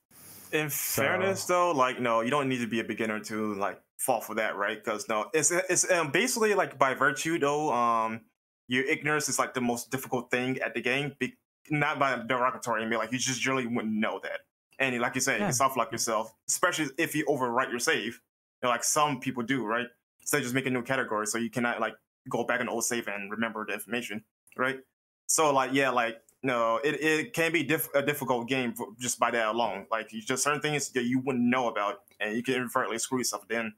In 0.53 0.71
fairness, 0.71 1.45
though, 1.47 1.73
like 1.73 2.01
no, 2.01 2.21
you 2.21 2.31
don't 2.31 2.49
need 2.49 2.61
to 2.61 2.67
be 2.69 2.81
a 2.81 2.85
beginner 2.85 3.19
to 3.21 3.55
like 3.55 3.81
fall 3.99 4.21
for 4.21 4.35
that, 4.35 4.57
right? 4.57 4.83
Because 4.83 5.09
no, 5.09 5.31
it's 5.33 5.51
it's 5.51 5.91
um, 5.91 6.13
basically 6.13 6.55
like 6.55 6.79
by 6.79 6.95
virtue 6.95 7.39
though, 7.39 7.73
um, 7.73 8.21
your 8.69 8.85
ignorance 8.85 9.29
is 9.29 9.39
like 9.39 9.55
the 9.55 9.61
most 9.61 9.91
difficult 9.91 10.31
thing 10.31 10.59
at 10.61 10.75
the 10.75 10.81
game. 10.81 11.17
Be- 11.19 11.37
not 11.71 11.99
by 11.99 12.17
derogatory, 12.27 12.83
I 12.83 12.87
mean 12.87 12.99
like 12.99 13.13
you 13.13 13.19
just 13.19 13.41
generally 13.41 13.67
wouldn't 13.67 13.95
know 13.95 14.21
that. 14.23 14.41
And 14.79 14.99
like 15.01 15.15
you 15.15 15.21
said, 15.21 15.35
you 15.35 15.41
Yeah. 15.41 15.47
can 15.47 15.55
soft 15.55 15.77
lock 15.77 15.93
yourself, 15.93 16.35
especially 16.49 16.89
if 16.99 17.15
you 17.15 17.25
overwrite 17.27 17.71
your 17.71 17.79
save. 17.79 18.21
You 18.63 18.65
know, 18.65 18.69
like 18.71 18.85
some 18.85 19.21
people 19.21 19.43
do, 19.43 19.65
right? 19.65 19.87
So 20.25 20.37
they 20.37 20.43
just 20.43 20.55
make 20.55 20.67
a 20.67 20.71
new 20.71 20.83
category, 20.83 21.27
so 21.27 21.39
you 21.39 21.51
cannot 21.51 21.81
like 21.81 21.95
go 22.29 22.45
back 22.45 22.61
in 22.61 22.67
the 22.67 22.73
old 22.73 22.85
save 22.85 23.07
and 23.09 23.31
remember 23.31 23.65
the 23.67 23.75
information, 23.75 24.25
right? 24.57 24.79
So 25.27 25.53
like 25.53 25.73
yeah, 25.73 25.91
like 25.91 26.17
no, 26.43 26.77
it, 26.85 27.01
it 27.03 27.33
can 27.33 27.53
be 27.53 27.63
diff- 27.63 27.89
a 27.95 28.03
difficult 28.03 28.49
game 28.49 28.75
for, 28.75 28.89
just 28.99 29.19
by 29.19 29.31
that 29.31 29.47
alone. 29.47 29.87
Like 29.91 30.13
you 30.13 30.21
just 30.21 30.43
certain 30.43 30.61
things 30.61 30.91
that 30.91 31.05
you 31.05 31.19
wouldn't 31.21 31.45
know 31.45 31.69
about, 31.69 32.01
and 32.21 32.37
you 32.37 32.43
can 32.43 32.55
inadvertently 32.55 32.99
screw 32.99 33.19
yourself 33.19 33.47
then. 33.49 33.75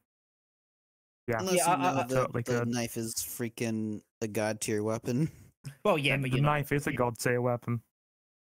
Yeah, 1.29 1.41
Unless 1.41 1.57
Yeah, 1.57 1.77
you 1.77 1.83
I- 1.83 1.87
I- 1.87 1.91
I 1.91 1.95
that 2.05 2.09
totally 2.09 2.43
the 2.43 2.65
knife 2.67 2.97
is 2.97 3.15
freaking 3.15 4.01
a 4.21 4.29
god 4.29 4.61
tier 4.61 4.83
weapon. 4.83 5.31
Well, 5.85 5.99
yeah, 5.99 6.17
but 6.17 6.31
the 6.31 6.41
know, 6.41 6.49
knife 6.51 6.73
is 6.73 6.87
a 6.87 6.93
god 6.93 7.19
tier 7.19 7.41
weapon. 7.41 7.81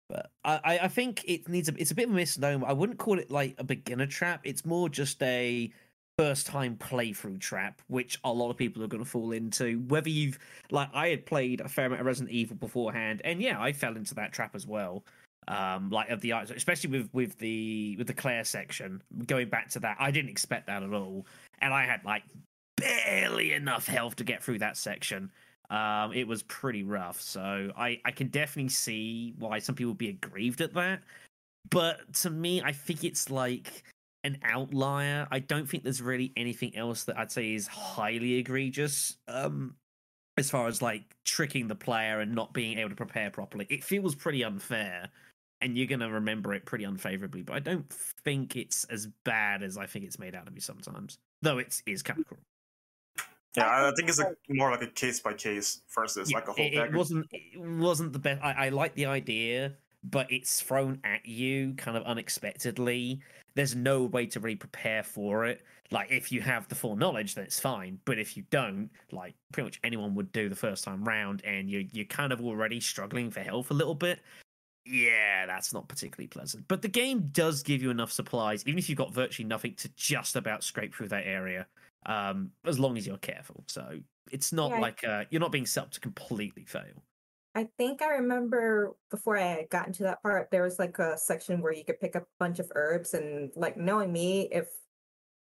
But 0.08 0.30
I, 0.44 0.60
I- 0.64 0.78
I 0.84 0.88
think 0.88 1.24
it 1.26 1.48
needs 1.48 1.68
a 1.68 1.74
it's 1.76 1.90
a 1.90 1.94
bit 1.94 2.06
of 2.06 2.12
a 2.12 2.14
misnomer. 2.14 2.66
I 2.66 2.72
wouldn't 2.72 2.98
call 2.98 3.18
it 3.18 3.30
like 3.30 3.54
a 3.58 3.64
beginner 3.64 4.06
trap. 4.06 4.40
It's 4.44 4.64
more 4.64 4.88
just 4.88 5.22
a 5.22 5.70
first 6.18 6.46
time 6.46 6.76
playthrough 6.76 7.40
trap, 7.40 7.82
which 7.88 8.18
a 8.24 8.32
lot 8.32 8.50
of 8.50 8.56
people 8.56 8.82
are 8.82 8.88
going 8.88 9.02
to 9.04 9.08
fall 9.08 9.32
into. 9.32 9.80
Whether 9.88 10.08
you've 10.10 10.38
like 10.70 10.88
I 10.94 11.08
had 11.08 11.26
played 11.26 11.60
a 11.60 11.68
fair 11.68 11.86
amount 11.86 12.00
of 12.00 12.06
Resident 12.06 12.32
Evil 12.32 12.56
beforehand, 12.56 13.20
and 13.24 13.42
yeah, 13.42 13.60
I 13.60 13.72
fell 13.72 13.96
into 13.96 14.14
that 14.14 14.32
trap 14.32 14.54
as 14.54 14.66
well. 14.66 15.04
Um, 15.48 15.90
like 15.90 16.08
of 16.10 16.20
the 16.20 16.32
especially 16.32 16.90
with 16.90 17.08
with 17.12 17.38
the 17.38 17.96
with 17.98 18.06
the 18.06 18.14
Claire 18.14 18.44
section. 18.44 19.02
Going 19.26 19.48
back 19.48 19.70
to 19.70 19.80
that, 19.80 19.96
I 20.00 20.10
didn't 20.10 20.30
expect 20.30 20.66
that 20.68 20.82
at 20.82 20.92
all, 20.92 21.26
and 21.60 21.72
I 21.72 21.84
had 21.84 22.04
like 22.04 22.22
barely 22.76 23.52
enough 23.52 23.86
health 23.86 24.16
to 24.16 24.24
get 24.24 24.42
through 24.42 24.58
that 24.60 24.76
section. 24.76 25.30
Um, 25.70 26.12
it 26.12 26.26
was 26.28 26.42
pretty 26.44 26.82
rough, 26.82 27.20
so 27.20 27.72
I 27.76 28.00
I 28.04 28.10
can 28.12 28.28
definitely 28.28 28.68
see 28.70 29.34
why 29.38 29.58
some 29.58 29.74
people 29.74 29.92
would 29.92 29.98
be 29.98 30.10
aggrieved 30.10 30.60
at 30.60 30.74
that. 30.74 31.02
But 31.70 32.12
to 32.14 32.30
me, 32.30 32.62
I 32.62 32.72
think 32.72 33.04
it's 33.04 33.30
like 33.30 33.82
an 34.24 34.38
outlier. 34.42 35.26
I 35.30 35.40
don't 35.40 35.68
think 35.68 35.82
there's 35.82 36.02
really 36.02 36.32
anything 36.36 36.76
else 36.76 37.04
that 37.04 37.18
I'd 37.18 37.32
say 37.32 37.54
is 37.54 37.66
highly 37.66 38.34
egregious. 38.34 39.16
Um, 39.28 39.74
as 40.38 40.50
far 40.50 40.68
as 40.68 40.82
like 40.82 41.16
tricking 41.24 41.66
the 41.66 41.74
player 41.74 42.20
and 42.20 42.34
not 42.34 42.52
being 42.52 42.78
able 42.78 42.90
to 42.90 42.96
prepare 42.96 43.30
properly, 43.30 43.66
it 43.70 43.82
feels 43.82 44.14
pretty 44.14 44.44
unfair, 44.44 45.08
and 45.60 45.76
you're 45.76 45.86
gonna 45.86 46.10
remember 46.10 46.54
it 46.54 46.64
pretty 46.66 46.84
unfavorably. 46.84 47.42
But 47.42 47.56
I 47.56 47.60
don't 47.60 47.88
think 48.24 48.56
it's 48.56 48.84
as 48.84 49.08
bad 49.24 49.62
as 49.62 49.78
I 49.78 49.86
think 49.86 50.04
it's 50.04 50.18
made 50.18 50.34
out 50.34 50.46
to 50.46 50.52
be 50.52 50.60
sometimes, 50.60 51.18
though 51.42 51.58
it 51.58 51.82
is 51.86 52.02
kind 52.02 52.20
of 52.20 52.28
cool. 52.28 52.38
Yeah, 53.56 53.88
I 53.88 53.92
think 53.96 54.08
it's 54.08 54.20
a, 54.20 54.34
more 54.50 54.70
like 54.70 54.82
a 54.82 54.86
case 54.88 55.20
by 55.20 55.32
case 55.32 55.80
versus 55.94 56.30
Yeah, 56.30 56.38
like 56.38 56.48
a 56.48 56.52
whole 56.52 56.64
it, 56.64 56.74
it 56.74 56.92
wasn't 56.92 57.26
it 57.32 57.60
wasn't 57.60 58.12
the 58.12 58.18
best. 58.18 58.42
I, 58.42 58.66
I 58.66 58.68
like 58.68 58.94
the 58.94 59.06
idea, 59.06 59.72
but 60.04 60.30
it's 60.30 60.60
thrown 60.60 61.00
at 61.04 61.26
you 61.26 61.74
kind 61.74 61.96
of 61.96 62.02
unexpectedly. 62.04 63.20
There's 63.54 63.74
no 63.74 64.04
way 64.04 64.26
to 64.26 64.40
really 64.40 64.56
prepare 64.56 65.02
for 65.02 65.46
it. 65.46 65.62
Like 65.90 66.10
if 66.10 66.30
you 66.30 66.42
have 66.42 66.68
the 66.68 66.74
full 66.74 66.96
knowledge, 66.96 67.34
then 67.34 67.44
it's 67.44 67.58
fine. 67.58 67.98
But 68.04 68.18
if 68.18 68.36
you 68.36 68.44
don't, 68.50 68.90
like 69.10 69.34
pretty 69.52 69.66
much 69.66 69.80
anyone 69.82 70.14
would 70.16 70.32
do 70.32 70.48
the 70.48 70.56
first 70.56 70.84
time 70.84 71.04
round, 71.04 71.42
and 71.44 71.70
you 71.70 71.88
you're 71.92 72.04
kind 72.04 72.32
of 72.32 72.40
already 72.42 72.80
struggling 72.80 73.30
for 73.30 73.40
health 73.40 73.70
a 73.70 73.74
little 73.74 73.94
bit. 73.94 74.20
Yeah, 74.84 75.46
that's 75.46 75.72
not 75.72 75.88
particularly 75.88 76.28
pleasant. 76.28 76.68
But 76.68 76.82
the 76.82 76.88
game 76.88 77.30
does 77.32 77.62
give 77.62 77.82
you 77.82 77.90
enough 77.90 78.12
supplies, 78.12 78.62
even 78.66 78.78
if 78.78 78.88
you've 78.88 78.98
got 78.98 79.12
virtually 79.12 79.48
nothing, 79.48 79.74
to 79.76 79.88
just 79.96 80.36
about 80.36 80.62
scrape 80.62 80.94
through 80.94 81.08
that 81.08 81.26
area. 81.26 81.66
Um, 82.06 82.52
as 82.64 82.78
long 82.78 82.96
as 82.96 83.06
you're 83.06 83.18
careful. 83.18 83.64
So 83.68 84.00
it's 84.30 84.52
not 84.52 84.76
Yeah, 84.76 84.78
like 84.78 85.04
uh, 85.04 85.24
you're 85.30 85.40
not 85.40 85.52
being 85.52 85.66
set 85.66 85.84
up 85.84 85.90
to 85.92 86.00
completely 86.00 86.64
fail. 86.64 87.04
I 87.54 87.64
think 87.78 88.02
I 88.02 88.08
remember 88.16 88.96
before 89.10 89.38
I 89.38 89.42
had 89.46 89.70
gotten 89.70 89.92
to 89.94 90.02
that 90.04 90.22
part, 90.22 90.50
there 90.50 90.62
was 90.62 90.78
like 90.78 90.98
a 90.98 91.16
section 91.16 91.62
where 91.62 91.72
you 91.72 91.84
could 91.84 92.00
pick 92.00 92.14
up 92.14 92.24
a 92.24 92.26
bunch 92.38 92.58
of 92.58 92.70
herbs 92.74 93.14
and 93.14 93.50
like 93.56 93.76
knowing 93.76 94.12
me, 94.12 94.42
if 94.52 94.68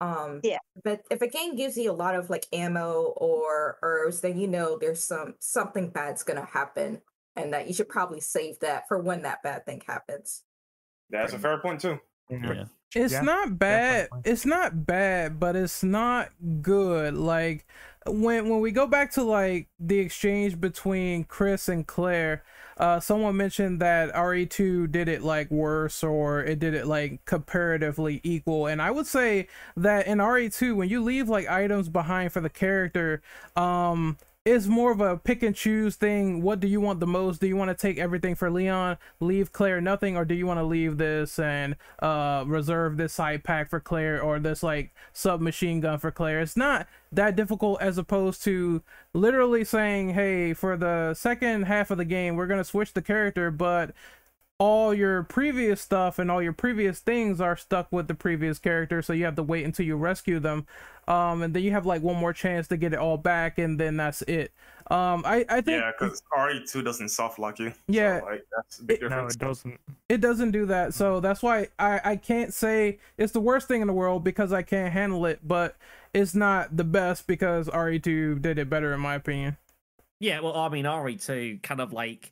um 0.01 0.43
Yeah. 0.43 0.59
but 0.85 1.03
if 1.11 1.23
a 1.23 1.29
game 1.29 1.57
gives 1.57 1.77
you 1.79 1.91
a 1.91 1.95
lot 1.95 2.15
of 2.17 2.31
like 2.31 2.47
ammo 2.53 3.15
or 3.19 3.79
herbs, 3.83 4.23
then 4.23 4.39
you 4.39 4.49
know 4.49 4.79
there's 4.79 5.05
some 5.05 5.37
something 5.41 5.91
bad's 5.91 6.25
gonna 6.25 6.45
happen 6.47 7.03
and 7.37 7.53
that 7.55 7.69
you 7.69 7.75
should 7.75 7.89
probably 7.89 8.21
save 8.21 8.61
that 8.61 8.89
for 8.89 8.99
when 9.01 9.23
that 9.23 9.43
bad 9.43 9.67
thing 9.67 9.83
happens. 9.87 10.45
That's 11.11 11.33
a 11.33 11.39
fair 11.39 11.59
point 11.61 11.81
too. 11.81 12.01
Yeah. 12.31 12.65
It's 12.95 13.13
Yeah, 13.13 13.23
not 13.23 13.59
bad. 13.59 14.11
definitely. 14.11 14.21
It's 14.25 14.45
not 14.45 14.87
bad, 14.87 15.41
but 15.41 15.57
it's 15.57 15.83
not 15.83 16.31
good. 16.61 17.15
Like 17.15 17.67
when 18.07 18.49
when 18.51 18.61
we 18.61 18.71
go 18.71 18.87
back 18.87 19.11
to 19.13 19.23
like 19.23 19.69
the 19.81 19.99
exchange 19.99 20.61
between 20.61 21.25
Chris 21.25 21.69
and 21.69 21.87
Claire, 21.87 22.43
uh 22.77 23.01
someone 23.01 23.37
mentioned 23.37 23.81
that 23.81 24.15
RE2 24.15 24.87
did 24.87 25.09
it 25.09 25.23
like 25.23 25.51
worse 25.51 26.05
or 26.05 26.45
it 26.45 26.59
did 26.59 26.75
it 26.75 26.87
like 26.87 27.25
comparatively 27.25 28.21
equal. 28.25 28.67
And 28.67 28.83
I 28.83 28.91
would 28.91 29.07
say 29.07 29.49
that 29.77 30.07
in 30.07 30.21
RE2 30.21 30.75
when 30.77 30.89
you 30.91 31.03
leave 31.03 31.29
like 31.31 31.49
items 31.49 31.89
behind 31.89 32.33
for 32.33 32.41
the 32.41 32.51
character, 32.51 33.23
um 33.57 34.19
it's 34.45 34.67
more 34.67 34.91
of 34.91 35.01
a 35.01 35.17
pick 35.17 35.43
and 35.45 35.55
choose 35.55 35.95
thing. 35.95 36.43
What 36.43 36.59
do 36.59 36.67
you 36.67 36.81
want 36.81 36.99
the 36.99 37.07
most? 37.07 37.41
Do 37.41 37.47
you 37.47 37.55
want 37.55 37.71
to 37.71 37.77
take 37.77 37.99
everything 37.99 38.35
for 38.35 38.51
Leon, 38.51 38.99
leave 39.21 39.53
Claire 39.53 39.81
nothing, 39.81 40.17
or 40.17 40.25
do 40.25 40.35
you 40.35 40.47
want 40.47 40.59
to 40.59 40.65
leave 40.65 40.99
this 40.99 41.39
and 41.39 41.77
uh 42.01 42.43
reserve 42.47 42.97
this 42.97 43.13
side 43.13 43.45
pack 43.45 43.71
for 43.71 43.79
Claire 43.79 44.21
or 44.21 44.41
this 44.41 44.63
like 44.65 44.93
submachine 45.13 45.81
gun 45.81 45.99
for 45.99 46.11
Claire? 46.11 46.41
It's 46.41 46.57
not 46.57 46.89
that 47.13 47.37
difficult 47.37 47.81
as 47.81 47.99
opposed 47.99 48.43
to 48.45 48.83
literally 49.15 49.65
saying, 49.65 50.11
"Hey, 50.15 50.55
for 50.55 50.77
the 50.77 51.15
second 51.15 51.65
half 51.65 51.93
of 51.93 51.99
the 51.99 52.05
game, 52.05 52.35
we're 52.35 52.49
gonna 52.49 52.65
switch 52.65 52.95
the 52.95 53.03
character, 53.03 53.51
but." 53.51 53.93
All 54.63 54.95
your 54.95 55.25
previous 55.25 55.81
stuff 55.81 56.21
and 56.21 56.31
all 56.31 56.41
your 56.41 56.53
previous 56.53 57.01
things 57.01 57.41
are 57.41 57.57
stuck 57.57 57.91
with 57.91 58.07
the 58.07 58.15
previous 58.15 58.61
character 58.61 59.03
so 59.03 59.13
you 59.13 59.25
have 59.25 59.35
to 59.35 59.43
wait 59.43 59.65
until 59.65 59.85
you 59.85 59.97
rescue 59.97 60.39
them 60.39 60.65
um 61.09 61.43
and 61.43 61.53
then 61.53 61.65
you 61.65 61.73
have 61.73 61.85
like 61.85 62.01
one 62.01 62.15
more 62.17 62.33
chance 62.33 62.69
to 62.69 62.77
get 62.77 62.93
it 62.93 62.99
all 63.01 63.17
back 63.17 63.59
and 63.59 63.81
then 63.81 63.97
that's 63.97 64.23
it 64.23 64.53
um 64.89 65.25
i 65.27 65.45
i 65.49 65.61
think 65.61 65.81
Yeah, 65.81 65.91
because 65.99 66.23
RE2 66.37 66.85
doesn't 66.85 67.09
soft 67.09 67.41
lock 67.41 67.59
you. 67.59 67.73
Yeah. 67.89 68.21
So, 68.21 68.27
like, 68.27 68.47
that's 68.55 68.79
a 68.79 68.85
big 68.85 69.03
It- 69.03 69.11
No, 69.11 69.27
it 69.27 69.39
doesn't. 69.39 69.81
it 70.09 70.21
doesn't 70.21 70.53
do 70.53 70.67
that 70.67 70.95
so 70.95 71.19
that's 71.19 71.43
why 71.43 71.67
i 71.81 72.01
i 72.05 72.17
can't 72.17 72.55
say 72.55 72.99
it's 73.19 73.33
the 73.33 73.41
worst 73.41 73.67
thing 73.67 73.81
in 73.81 73.89
the 73.89 73.93
world 73.93 74.23
because 74.23 74.53
i 74.53 74.63
can't 74.63 74.93
handle 74.93 75.27
it 75.27 75.41
but 75.43 75.75
it's 76.15 76.35
not 76.37 76.77
the 76.77 76.85
best 76.85 77.27
because 77.27 77.69
re2 77.69 78.41
did 78.41 78.59
it 78.61 78.71
better 78.71 78.93
in 78.95 79.01
my 79.01 79.15
opinion 79.17 79.57
Yeah, 80.21 80.39
well, 80.39 80.55
I 80.57 80.69
mean, 80.69 80.85
RE2 80.85 81.63
kind 81.65 81.81
of 81.81 81.93
like 81.93 82.31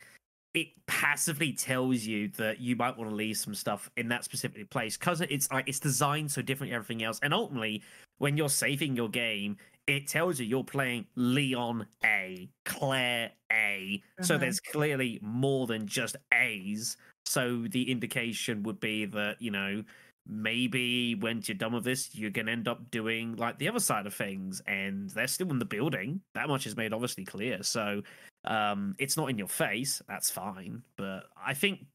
it 0.54 0.68
passively 0.86 1.52
tells 1.52 2.02
you 2.04 2.28
that 2.30 2.60
you 2.60 2.74
might 2.76 2.96
want 2.96 3.08
to 3.10 3.14
leave 3.16 3.36
some 3.38 3.54
stuff 3.54 3.90
in 3.96 4.08
that 4.08 4.24
specific 4.24 4.68
place 4.70 4.96
because 4.96 5.20
it's 5.20 5.50
like 5.50 5.68
it's 5.68 5.78
designed 5.80 6.30
so 6.32 6.42
different 6.42 6.70
to 6.70 6.74
everything 6.74 7.02
else. 7.04 7.20
And 7.22 7.32
ultimately, 7.32 7.82
when 8.18 8.36
you're 8.36 8.48
saving 8.48 8.96
your 8.96 9.08
game, 9.08 9.56
it 9.86 10.06
tells 10.08 10.40
you 10.40 10.46
you're 10.46 10.64
playing 10.64 11.06
Leon 11.14 11.86
A, 12.04 12.50
Claire 12.64 13.32
A. 13.52 14.02
So 14.20 14.36
Mhm. 14.36 14.38
there's 14.38 14.60
clearly 14.60 15.18
more 15.22 15.66
than 15.66 15.86
just 15.86 16.16
A's. 16.32 16.96
So 17.24 17.62
the 17.68 17.90
indication 17.90 18.62
would 18.64 18.80
be 18.80 19.04
that, 19.06 19.40
you 19.40 19.50
know, 19.50 19.84
maybe 20.26 21.14
when 21.14 21.42
you're 21.46 21.56
done 21.56 21.72
with 21.72 21.84
this, 21.84 22.14
you're 22.14 22.30
going 22.30 22.46
to 22.46 22.52
end 22.52 22.68
up 22.68 22.90
doing 22.90 23.36
like 23.36 23.58
the 23.58 23.68
other 23.68 23.80
side 23.80 24.06
of 24.06 24.14
things. 24.14 24.60
And 24.66 25.10
they're 25.10 25.26
still 25.26 25.50
in 25.50 25.58
the 25.58 25.64
building. 25.64 26.22
That 26.34 26.48
much 26.48 26.66
is 26.66 26.76
made 26.76 26.92
obviously 26.92 27.24
clear. 27.24 27.62
So 27.62 28.02
um, 28.44 28.94
it's 28.98 29.16
not 29.16 29.30
in 29.30 29.38
your 29.38 29.48
face. 29.48 30.02
That's 30.08 30.30
fine. 30.30 30.82
But 30.96 31.24
I 31.36 31.54
think 31.54 31.86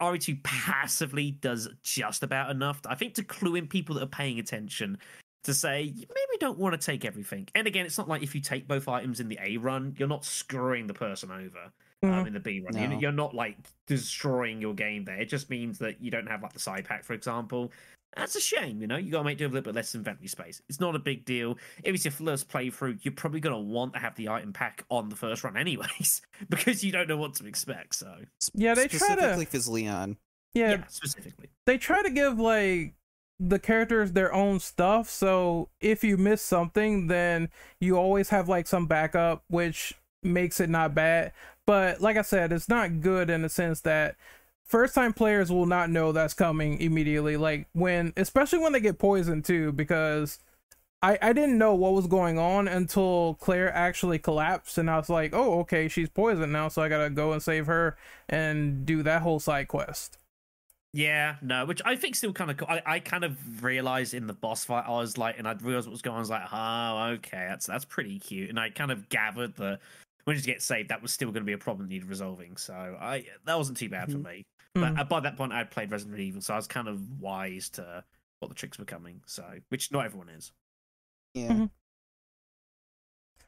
RE2 0.00 0.42
passively 0.42 1.32
does 1.32 1.68
just 1.82 2.22
about 2.22 2.50
enough. 2.50 2.80
I 2.86 2.94
think 2.94 3.14
to 3.14 3.22
clue 3.24 3.54
in 3.56 3.66
people 3.66 3.94
that 3.96 4.02
are 4.02 4.06
paying 4.06 4.38
attention 4.38 4.98
to 5.44 5.52
say 5.52 5.82
"You 5.82 6.06
maybe 6.08 6.38
don't 6.40 6.58
want 6.58 6.78
to 6.78 6.84
take 6.84 7.04
everything. 7.04 7.46
And 7.54 7.66
again, 7.66 7.84
it's 7.84 7.98
not 7.98 8.08
like 8.08 8.22
if 8.22 8.34
you 8.34 8.40
take 8.40 8.66
both 8.66 8.88
items 8.88 9.20
in 9.20 9.28
the 9.28 9.38
A 9.42 9.58
run, 9.58 9.94
you're 9.98 10.08
not 10.08 10.24
screwing 10.24 10.86
the 10.86 10.94
person 10.94 11.30
over 11.30 11.70
um, 12.02 12.10
Mhm. 12.10 12.26
in 12.28 12.32
the 12.34 12.40
B 12.40 12.60
run. 12.60 12.74
You're- 12.76 12.94
No. 12.94 13.00
You're 13.00 13.12
not 13.12 13.34
like 13.34 13.56
destroying 13.86 14.60
your 14.60 14.74
game 14.74 15.04
there. 15.04 15.16
It 15.20 15.26
just 15.28 15.48
means 15.50 15.78
that 15.78 16.00
you 16.00 16.10
don't 16.10 16.26
have 16.26 16.42
like 16.42 16.52
the 16.54 16.58
side 16.58 16.84
pack, 16.86 17.04
for 17.04 17.12
example. 17.14 17.72
That's 18.16 18.36
a 18.36 18.40
shame, 18.40 18.80
you 18.80 18.86
know. 18.86 18.96
You 18.96 19.10
gotta 19.10 19.24
make 19.24 19.38
do 19.38 19.44
with 19.44 19.52
a 19.52 19.54
little 19.56 19.72
bit 19.72 19.76
less 19.76 19.94
inventory 19.94 20.28
space. 20.28 20.62
It's 20.68 20.80
not 20.80 20.94
a 20.94 20.98
big 20.98 21.24
deal. 21.24 21.58
If 21.82 21.94
it's 21.94 22.04
your 22.04 22.12
first 22.12 22.48
playthrough, 22.48 23.00
you're 23.04 23.12
probably 23.14 23.40
gonna 23.40 23.58
want 23.60 23.94
to 23.94 23.98
have 23.98 24.14
the 24.16 24.28
item 24.28 24.52
pack 24.52 24.84
on 24.90 25.08
the 25.08 25.16
first 25.16 25.42
run, 25.44 25.56
anyways, 25.56 26.22
because 26.48 26.84
you 26.84 26.92
don't 26.92 27.08
know 27.08 27.16
what 27.16 27.34
to 27.34 27.46
expect. 27.46 27.94
So 27.96 28.14
Yeah, 28.54 28.74
they 28.74 28.88
try 28.88 28.98
to- 28.98 29.04
specifically 29.04 29.44
Fizz 29.46 29.68
Leon. 29.68 30.16
yeah, 30.54 30.70
yeah, 30.70 30.84
specifically. 30.88 31.50
they 31.66 31.76
try 31.78 32.02
to 32.02 32.10
give 32.10 32.38
like 32.38 32.94
the 33.40 33.58
characters 33.58 34.12
their 34.12 34.32
own 34.32 34.60
stuff 34.60 35.10
so 35.10 35.68
if 35.80 36.04
you 36.04 36.16
miss 36.16 36.40
something 36.40 37.08
then 37.08 37.48
you 37.80 37.96
always 37.96 38.28
have 38.28 38.48
like 38.48 38.64
some 38.64 38.86
backup 38.86 39.42
which 39.48 39.92
makes 40.22 40.60
it 40.60 40.70
not 40.70 40.94
bad 40.94 41.32
but 41.66 42.00
like 42.00 42.16
i 42.16 42.22
said 42.22 42.52
it's 42.52 42.68
not 42.68 43.00
good 43.00 43.28
in 43.28 43.42
the 43.42 43.48
sense 43.48 43.80
that 43.80 44.14
first 44.64 44.94
time 44.94 45.12
players 45.12 45.50
will 45.50 45.66
not 45.66 45.90
know 45.90 46.12
that's 46.12 46.34
coming 46.34 46.80
immediately 46.80 47.36
like 47.36 47.68
when 47.72 48.12
especially 48.16 48.58
when 48.58 48.72
they 48.72 48.80
get 48.80 48.98
poisoned 48.98 49.44
too 49.44 49.72
because 49.72 50.38
I, 51.04 51.18
I 51.20 51.32
didn't 51.34 51.58
know 51.58 51.74
what 51.74 51.92
was 51.92 52.06
going 52.06 52.38
on 52.38 52.66
until 52.66 53.36
Claire 53.38 53.70
actually 53.74 54.18
collapsed, 54.18 54.78
and 54.78 54.88
I 54.88 54.96
was 54.96 55.10
like, 55.10 55.34
"Oh, 55.34 55.58
okay, 55.60 55.86
she's 55.86 56.08
poisoned 56.08 56.50
now, 56.50 56.68
so 56.68 56.80
I 56.80 56.88
gotta 56.88 57.10
go 57.10 57.32
and 57.32 57.42
save 57.42 57.66
her 57.66 57.98
and 58.26 58.86
do 58.86 59.02
that 59.02 59.20
whole 59.20 59.38
side 59.38 59.68
quest." 59.68 60.16
Yeah, 60.94 61.36
no, 61.42 61.66
which 61.66 61.82
I 61.84 61.96
think 61.96 62.14
still 62.14 62.32
kind 62.32 62.50
of 62.50 62.56
cool. 62.56 62.68
I, 62.70 62.80
I 62.86 63.00
kind 63.00 63.22
of 63.24 63.62
realized 63.62 64.14
in 64.14 64.26
the 64.26 64.32
boss 64.32 64.64
fight, 64.64 64.84
I 64.86 64.92
was 64.92 65.18
like, 65.18 65.38
and 65.38 65.46
I 65.46 65.52
realized 65.60 65.88
what 65.88 65.92
was 65.92 66.02
going 66.02 66.14
on. 66.14 66.18
I 66.18 66.20
was 66.20 66.30
like, 66.30 66.52
oh, 66.52 66.98
okay, 67.16 67.46
that's 67.50 67.66
that's 67.66 67.84
pretty 67.84 68.18
cute. 68.18 68.48
And 68.48 68.58
I 68.58 68.70
kind 68.70 68.90
of 68.90 69.08
gathered 69.10 69.56
that 69.56 69.80
when 70.22 70.36
you 70.36 70.42
get 70.42 70.62
saved, 70.62 70.88
that 70.88 71.02
was 71.02 71.12
still 71.12 71.28
going 71.32 71.42
to 71.42 71.46
be 71.46 71.52
a 71.52 71.58
problem 71.58 71.86
that 71.86 71.92
needed 71.92 72.08
resolving. 72.08 72.56
So 72.56 72.72
I 72.72 73.26
that 73.44 73.58
wasn't 73.58 73.76
too 73.76 73.90
bad 73.90 74.10
for 74.10 74.18
mm-hmm. 74.18 74.38
me. 74.38 74.46
But 74.74 74.98
uh, 74.98 75.04
by 75.04 75.20
that 75.20 75.36
point, 75.36 75.52
I'd 75.52 75.70
played 75.70 75.90
Resident 75.92 76.18
Evil, 76.18 76.40
so 76.40 76.54
I 76.54 76.56
was 76.56 76.66
kind 76.66 76.88
of 76.88 77.20
wise 77.20 77.68
to 77.70 78.02
what 78.40 78.48
the 78.48 78.54
tricks 78.54 78.78
were 78.78 78.84
coming. 78.84 79.20
So, 79.26 79.44
which 79.68 79.92
not 79.92 80.04
everyone 80.04 80.28
is. 80.28 80.52
Yeah. 81.34 81.48
Mhm. 81.48 81.70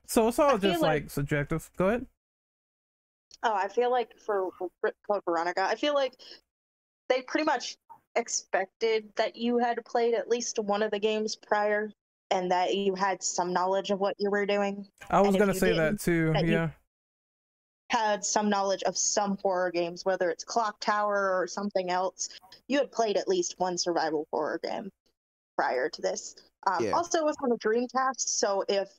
So 0.07 0.29
it's 0.29 0.39
all 0.39 0.55
I 0.55 0.59
just 0.59 0.81
like, 0.83 1.03
like- 1.05 1.11
subjective. 1.11 1.69
Go 1.77 1.89
ahead. 1.89 2.07
Oh, 3.43 3.53
I 3.55 3.69
feel 3.69 3.91
like 3.91 4.19
for 4.19 4.51
for 4.59 4.71
Code 5.11 5.23
Veronica, 5.29 5.63
I 5.63 5.75
feel 5.75 5.95
like 5.95 6.15
they 7.09 7.23
pretty 7.23 7.45
much 7.45 7.77
expected 8.15 9.13
that 9.17 9.37
you 9.37 9.59
had 9.59 9.85
played 9.85 10.15
at 10.15 10.29
least 10.29 10.59
one 10.59 10.83
of 10.83 10.91
the 10.91 10.99
games 10.99 11.37
prior 11.37 11.91
and 12.31 12.51
that 12.51 12.75
you 12.75 12.95
had 12.95 13.23
some 13.23 13.53
knowledge 13.53 13.91
of 13.91 13.99
what 14.01 14.15
you 14.19 14.31
were 14.31 14.47
doing. 14.47 14.87
I 15.11 15.21
was 15.21 15.37
gonna 15.37 15.55
say 15.55 15.77
that 15.77 16.01
too. 16.01 16.33
that 16.33 16.45
you- 16.47 16.53
Yeah. 16.53 16.71
Had 17.91 18.25
some 18.25 18.49
knowledge 18.49 18.83
of 18.83 18.97
some 18.99 19.39
horror 19.43 19.71
games, 19.71 20.05
whether 20.05 20.29
it's 20.31 20.43
Clock 20.43 20.81
Tower 20.81 21.41
or 21.41 21.47
something 21.47 21.91
else. 21.91 22.29
You 22.67 22.79
had 22.79 22.91
played 22.91 23.17
at 23.17 23.29
least 23.29 23.55
one 23.59 23.79
survival 23.79 24.27
horror 24.33 24.61
game 24.63 24.91
prior 25.57 25.89
to 25.89 26.03
this. 26.03 26.35
Um, 26.67 26.85
Yeah. 26.85 26.93
Also, 26.93 27.19
it 27.19 27.25
was 27.25 27.37
on 27.43 27.53
a 27.53 27.57
Dreamcast, 27.57 28.21
so 28.21 28.65
if 28.69 28.91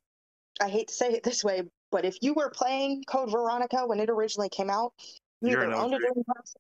I 0.62 0.70
hate 0.70 0.88
to 0.88 0.94
say 0.94 1.12
it 1.14 1.24
this 1.24 1.44
way, 1.44 1.64
but 1.92 2.06
if 2.06 2.18
you 2.22 2.34
were 2.34 2.50
playing 2.50 3.04
Code 3.04 3.30
Veronica 3.32 3.86
when 3.86 4.00
it 4.00 4.10
originally 4.10 4.50
came 4.50 4.70
out, 4.70 4.94
you 5.42 5.52
You're 5.52 5.64
either 5.64 5.74
an 5.74 5.80
owned 5.80 5.94
a 5.94 6.00
Dreamcast 6.00 6.56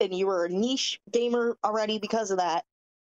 and 0.00 0.14
you 0.14 0.26
were 0.26 0.46
a 0.46 0.48
niche 0.48 1.00
gamer 1.10 1.56
already 1.62 1.98
because 1.98 2.30
of 2.30 2.38
that, 2.38 2.64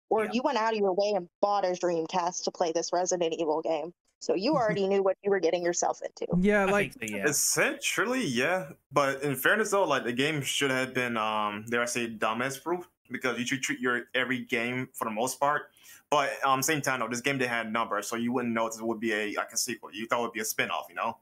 or 0.10 0.26
Yeah. 0.26 0.32
you 0.34 0.42
went 0.42 0.58
out 0.58 0.74
of 0.74 0.80
your 0.80 0.94
way 0.94 1.14
and 1.16 1.30
bought 1.42 1.66
a 1.66 1.70
Dreamcast 1.70 2.44
to 2.46 2.52
play 2.52 2.72
this 2.72 2.92
Resident 2.94 3.34
Evil 3.34 3.62
game. 3.62 3.94
So 4.22 4.36
you 4.36 4.56
already 4.56 4.88
knew 4.88 5.04
what 5.04 5.18
you 5.24 5.30
were 5.30 5.42
getting 5.42 5.64
yourself 5.64 6.00
into. 6.02 6.28
Yeah, 6.40 6.66
like 6.66 6.94
so, 6.94 7.00
yeah. 7.02 7.28
Essentially, 7.28 8.26
yeah. 8.26 8.70
But 8.92 9.22
in 9.24 9.36
fairness, 9.36 9.72
though, 9.72 9.84
like 9.84 10.06
the 10.06 10.14
game 10.14 10.42
should 10.42 10.72
have 10.72 10.94
been, 10.94 11.18
um, 11.18 11.66
dare 11.70 11.82
I 11.82 11.86
say, 11.86 12.08
dumbass 12.08 12.62
proof 12.62 12.88
because 13.12 13.38
you 13.38 13.46
should 13.46 13.62
treat 13.62 13.80
your 13.80 14.04
every 14.16 14.40
game 14.40 14.88
for 14.94 15.06
the 15.06 15.12
most 15.12 15.40
part. 15.40 15.64
But 16.10 16.32
um, 16.46 16.62
same 16.62 16.82
time, 16.82 17.00
though, 17.00 17.08
this 17.08 17.22
game 17.22 17.38
didn't 17.38 17.52
have 17.52 17.68
numbers, 17.68 18.08
so 18.08 18.16
you 18.16 18.32
wouldn't 18.34 18.54
know 18.54 18.68
this 18.68 18.82
would 18.82 19.00
be 19.00 19.14
a 19.14 19.34
like 19.36 19.52
a 19.54 19.58
sequel. 19.58 19.90
You 19.94 20.08
thought 20.08 20.20
it 20.20 20.24
would 20.24 20.34
be 20.34 20.42
a 20.42 20.46
spin-off, 20.46 20.88
you 20.90 20.96
know. 20.96 21.18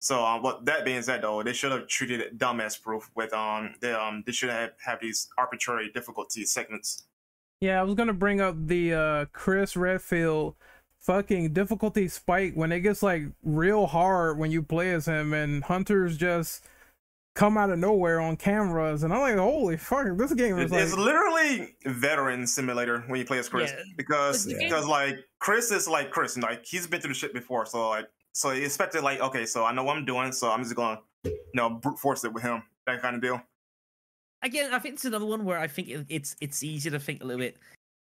So, 0.00 0.24
um, 0.24 0.42
but 0.42 0.64
that 0.64 0.84
being 0.84 1.02
said, 1.02 1.22
though, 1.22 1.42
they 1.42 1.52
should 1.52 1.72
have 1.72 1.86
treated 1.86 2.20
it 2.20 2.38
dumbass 2.38 2.80
proof 2.80 3.10
with 3.14 3.32
um, 3.32 3.74
they 3.80 3.92
um, 3.92 4.24
they 4.26 4.32
should 4.32 4.50
have 4.50 4.72
have 4.84 5.00
these 5.00 5.28
arbitrary 5.38 5.90
difficulty 5.92 6.44
segments. 6.44 7.04
Yeah, 7.60 7.78
I 7.78 7.82
was 7.82 7.94
gonna 7.94 8.14
bring 8.14 8.40
up 8.40 8.56
the 8.66 8.94
uh 8.94 9.24
Chris 9.32 9.76
Redfield 9.76 10.56
fucking 11.00 11.52
difficulty 11.52 12.08
spike 12.08 12.52
when 12.54 12.72
it 12.72 12.80
gets 12.80 13.02
like 13.02 13.22
real 13.42 13.86
hard 13.86 14.38
when 14.38 14.50
you 14.50 14.62
play 14.62 14.92
as 14.92 15.06
him 15.06 15.32
and 15.32 15.64
hunters 15.64 16.16
just 16.16 16.64
come 17.34 17.56
out 17.56 17.70
of 17.70 17.78
nowhere 17.78 18.20
on 18.20 18.36
cameras 18.36 19.02
and 19.02 19.12
I'm 19.14 19.20
like, 19.20 19.36
holy 19.36 19.76
fuck, 19.76 20.06
this 20.18 20.34
game 20.34 20.58
is 20.58 20.70
It- 20.70 20.74
like 20.74 20.82
it's 20.84 20.96
literally 20.96 21.74
veteran 21.86 22.46
simulator 22.46 23.00
when 23.06 23.18
you 23.18 23.24
play 23.24 23.38
as 23.38 23.48
Chris 23.48 23.70
Yeah. 23.74 23.82
because 23.96 24.46
Like, 24.46 24.58
because 24.58 24.86
like 24.86 25.16
Chris 25.38 25.70
is 25.70 25.88
like 25.88 26.10
Chris 26.10 26.34
and 26.34 26.42
like 26.42 26.66
he's 26.66 26.86
been 26.86 27.00
through 27.00 27.10
the 27.14 27.18
shit 27.18 27.32
before 27.32 27.64
so 27.66 27.88
like 27.88 28.06
so 28.32 28.50
he 28.50 28.62
expected 28.64 29.02
like 29.02 29.20
okay 29.20 29.46
so 29.46 29.64
I 29.64 29.72
know 29.72 29.84
what 29.84 29.96
I'm 29.96 30.04
doing 30.04 30.32
so 30.32 30.50
I'm 30.50 30.62
just 30.62 30.74
gonna 30.76 31.00
you 31.24 31.32
know 31.54 31.70
brute 31.70 31.98
force 31.98 32.24
it 32.24 32.32
with 32.32 32.42
him 32.42 32.62
that 32.86 33.00
kind 33.00 33.14
of 33.16 33.22
deal. 33.22 33.40
again, 34.42 34.72
I 34.74 34.78
think 34.80 34.94
it's 34.94 35.04
another 35.04 35.26
one 35.26 35.44
where 35.44 35.58
I 35.58 35.66
think 35.68 35.88
it's 36.08 36.34
it's 36.40 36.62
easy 36.62 36.90
to 36.90 36.98
think 36.98 37.22
a 37.22 37.26
little 37.26 37.40
bit 37.40 37.56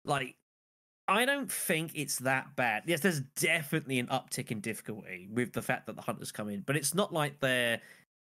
like 0.05 0.35
I 1.09 1.25
don't 1.25 1.51
think 1.51 1.91
it's 1.95 2.19
that 2.19 2.55
bad. 2.55 2.83
Yes, 2.85 3.01
there's 3.01 3.21
definitely 3.35 3.97
an 3.97 4.07
uptick 4.07 4.51
in 4.51 4.61
difficulty 4.61 5.27
with 5.33 5.53
the 5.53 5.61
fact 5.61 5.87
that 5.87 5.95
the 5.95 6.03
hunters 6.03 6.31
come 6.31 6.49
in, 6.49 6.61
but 6.61 6.77
it's 6.77 6.93
not 6.93 7.11
like 7.11 7.39
they're 7.39 7.81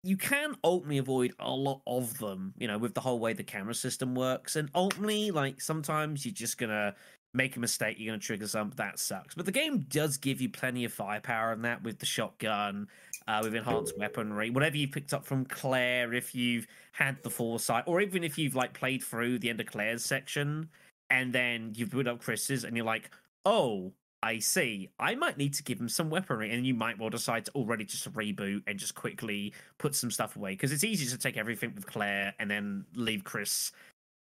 you 0.04 0.18
can 0.18 0.56
ultimately 0.64 0.98
avoid 0.98 1.34
a 1.40 1.52
lot 1.52 1.82
of 1.86 2.18
them, 2.18 2.54
you 2.58 2.68
know, 2.68 2.78
with 2.78 2.96
the 2.96 3.02
whole 3.02 3.20
way 3.20 3.34
the 3.34 3.44
camera 3.44 3.76
system 3.76 4.16
works. 4.16 4.56
And 4.56 4.70
ultimately, 4.74 5.32
like 5.32 5.62
sometimes 5.62 6.26
you're 6.26 6.34
just 6.34 6.58
gonna 6.58 6.96
make 7.34 7.58
a 7.58 7.60
mistake, 7.60 7.98
you're 8.00 8.12
gonna 8.14 8.20
trigger 8.20 8.48
some 8.48 8.72
that 8.78 9.00
sucks. 9.00 9.36
But 9.36 9.46
the 9.46 9.52
game 9.52 9.82
does 9.90 10.16
give 10.18 10.40
you 10.40 10.50
plenty 10.50 10.86
of 10.86 10.94
firepower 10.94 11.52
in 11.52 11.62
that 11.64 11.84
with 11.84 12.00
the 12.00 12.06
shotgun, 12.06 12.88
uh, 13.28 13.42
with 13.44 13.54
enhanced 13.54 13.98
weaponry, 13.98 14.50
whatever 14.50 14.78
you 14.78 14.88
picked 14.88 15.14
up 15.14 15.26
from 15.26 15.44
Claire, 15.46 16.14
if 16.14 16.34
you've 16.34 16.68
had 16.94 17.22
the 17.22 17.30
foresight, 17.30 17.84
or 17.86 18.00
even 18.00 18.24
if 18.24 18.38
you've 18.38 18.56
like 18.56 18.74
played 18.74 19.04
through 19.04 19.40
the 19.40 19.50
end 19.50 19.60
of 19.60 19.68
Claire's 19.68 20.06
section 20.06 20.70
and 21.12 21.34
then 21.34 21.74
you've 21.76 21.92
put 21.92 22.08
up 22.08 22.22
Chris's 22.22 22.64
and 22.64 22.76
you're 22.76 22.86
like, 22.86 23.12
oh, 23.46 23.92
I 24.24 24.40
see. 24.40 24.90
I 24.98 25.14
might 25.16 25.38
need 25.38 25.54
to 25.56 25.64
give 25.64 25.80
him 25.80 25.90
some 25.90 26.10
weaponry, 26.10 26.52
and 26.52 26.66
you 26.66 26.74
might 26.74 26.98
well 26.98 27.10
decide 27.10 27.46
to 27.46 27.52
already 27.52 27.84
just 27.84 28.12
reboot 28.14 28.64
and 28.66 28.80
just 28.80 28.96
quickly 28.96 29.54
put 29.78 29.94
some 29.94 30.10
stuff 30.10 30.36
away 30.36 30.52
because 30.52 30.72
it's 30.72 30.84
easy 30.84 31.06
to 31.08 31.18
take 31.18 31.38
everything 31.38 31.74
with 31.76 31.86
Claire 31.86 32.34
and 32.40 32.50
then 32.50 32.86
leave 32.96 33.24
Chris 33.24 33.72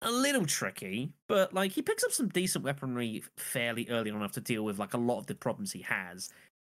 a 0.02 0.12
little 0.12 0.46
tricky. 0.46 1.12
But 1.30 1.54
like 1.54 1.72
he 1.72 1.82
picks 1.82 2.04
up 2.04 2.12
some 2.12 2.30
decent 2.30 2.66
weaponry 2.66 3.24
fairly 3.38 3.88
early 3.90 4.10
on 4.10 4.18
enough 4.18 4.32
to 4.34 4.42
deal 4.42 4.64
with 4.64 4.80
like 4.80 4.94
a 4.96 4.98
lot 4.98 5.20
of 5.20 5.28
the 5.28 5.36
problems 5.36 5.72
he 5.72 5.82
has, 5.82 6.30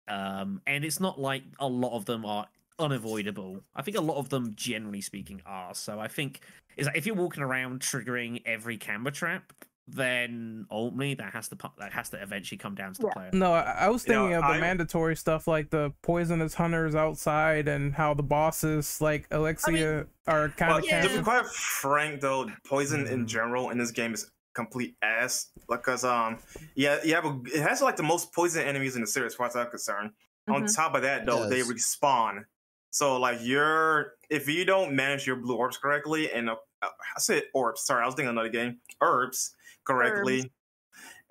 um, 0.07 0.61
and 0.67 0.85
it's 0.85 0.99
not 0.99 1.19
like 1.19 1.43
a 1.59 1.67
lot 1.67 1.95
of 1.95 2.05
them 2.05 2.23
are 2.23 2.45
unavoidable. 2.77 3.63
I 3.75 3.81
think 3.81 3.97
a 3.97 4.01
lot 4.01 4.17
of 4.17 4.29
them, 4.29 4.53
generally 4.55 5.01
speaking, 5.01 5.41
are. 5.45 5.73
So 5.73 5.99
I 5.99 6.07
think 6.07 6.41
is 6.75 6.85
that 6.85 6.95
if 6.95 7.05
you're 7.05 7.15
walking 7.15 7.41
around 7.41 7.79
triggering 7.79 8.41
every 8.45 8.77
camera 8.77 9.11
trap, 9.11 9.53
then 9.87 10.65
ultimately 10.69 11.13
that 11.15 11.31
has 11.33 11.47
to 11.47 11.57
that 11.77 11.93
has 11.93 12.09
to 12.09 12.21
eventually 12.21 12.57
come 12.57 12.75
down 12.75 12.93
to 12.93 13.01
the 13.01 13.07
Yeah. 13.07 13.13
player. 13.13 13.29
No, 13.33 13.53
I, 13.53 13.61
I 13.61 13.89
was 13.89 14.05
You 14.05 14.13
know, 14.13 14.21
thinking 14.23 14.35
of 14.35 14.41
the 14.43 14.57
I- 14.57 14.59
mandatory 14.59 15.15
stuff 15.15 15.47
like 15.47 15.69
the 15.69 15.93
poisonous 16.01 16.53
hunters 16.55 16.93
outside 16.93 17.67
and 17.67 17.93
how 17.93 18.13
the 18.13 18.23
bosses 18.23 18.99
like 18.99 19.27
Alexia 19.31 20.07
are 20.27 20.49
kind 20.49 20.69
Well, 20.69 20.77
of 20.79 20.85
yeah. 20.85 21.01
to 21.07 21.17
be 21.17 21.23
quite 21.23 21.45
frank 21.47 22.19
though, 22.21 22.49
poison 22.65 23.07
in 23.07 23.23
Mhm. 23.23 23.27
general 23.27 23.69
in 23.69 23.77
this 23.77 23.91
game 23.91 24.13
is 24.13 24.29
complete 24.53 24.95
ass 25.03 25.51
because 25.69 26.03
um 26.03 26.39
yeah 26.75 26.97
you 27.03 27.13
have 27.13 27.25
a, 27.25 27.39
it 27.53 27.61
has 27.61 27.79
like 27.81 27.95
the 27.95 28.01
most 28.03 28.33
poison 28.33 28.63
enemies 28.65 28.95
in 28.95 29.01
the 29.01 29.07
series 29.07 29.31
as 29.33 29.35
far 29.35 29.47
as 29.47 29.55
I'm 29.55 29.69
concerned. 29.69 30.11
On 30.49 30.63
Mhm. 30.63 30.75
top 30.75 30.95
of 30.95 31.01
that 31.03 31.25
though, 31.25 31.47
they 31.47 31.61
respawn. 31.61 32.43
So 32.89 33.17
like 33.17 33.37
you're 33.41 34.15
if 34.29 34.49
you 34.49 34.65
don't 34.65 34.93
manage 34.93 35.25
your 35.27 35.35
blue 35.37 35.55
orbs 35.55 35.77
correctly 35.77 36.31
and 36.31 36.49
uh, 36.49 36.55
I 36.81 37.19
said 37.19 37.43
orbs, 37.53 37.85
sorry, 37.85 38.03
I 38.03 38.05
was 38.05 38.15
thinking 38.15 38.29
another 38.31 38.49
game. 38.49 38.79
Herbs 39.01 39.53
correctly. 39.87 40.51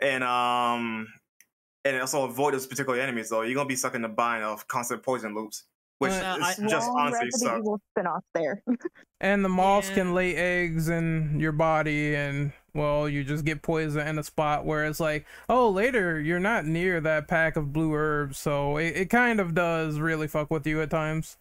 And 0.01 0.25
um 0.25 1.07
and 1.85 2.01
also 2.01 2.25
avoid 2.25 2.55
those 2.55 2.67
particular 2.67 2.99
enemies 2.99 3.29
though. 3.29 3.43
You're 3.43 3.55
gonna 3.55 3.69
be 3.69 3.77
stuck 3.77 3.95
in 3.95 4.03
the 4.03 4.09
bind 4.09 4.43
of 4.43 4.67
constant 4.69 5.03
poison 5.03 5.35
loops. 5.35 5.65
Which 5.99 6.13
Uh, 6.13 6.37
is 6.41 6.61
I- 6.61 6.67
just 6.69 6.89
Long 6.89 7.07
honestly 7.07 7.31
sucks. 7.31 7.67
Spin-off 7.93 8.23
there. 8.35 8.63
And 9.19 9.43
the 9.43 9.49
moths 9.49 9.89
Yeah. 9.89 9.95
can 9.95 10.13
lay 10.15 10.37
eggs 10.37 10.91
in 10.91 11.41
your 11.41 11.53
body, 11.53 12.15
and 12.15 12.53
well, 12.75 13.09
you 13.09 13.25
just 13.25 13.47
get 13.47 13.63
poison 13.63 14.07
in 14.07 14.19
a 14.19 14.23
spot 14.23 14.67
where 14.67 14.85
it's 14.85 15.01
like, 15.01 15.25
oh, 15.49 15.71
later 15.71 16.21
you're 16.21 16.39
not 16.39 16.67
near 16.67 17.01
that 17.01 17.29
pack 17.29 17.57
of 17.57 17.73
blue 17.73 17.95
herbs, 17.95 18.37
so 18.37 18.77
it, 18.77 18.95
it 18.95 19.07
kind 19.09 19.41
of 19.41 19.55
does 19.55 19.99
really 19.99 20.27
fuck 20.29 20.51
with 20.51 20.67
you 20.67 20.83
at 20.83 20.91
times. 20.91 21.39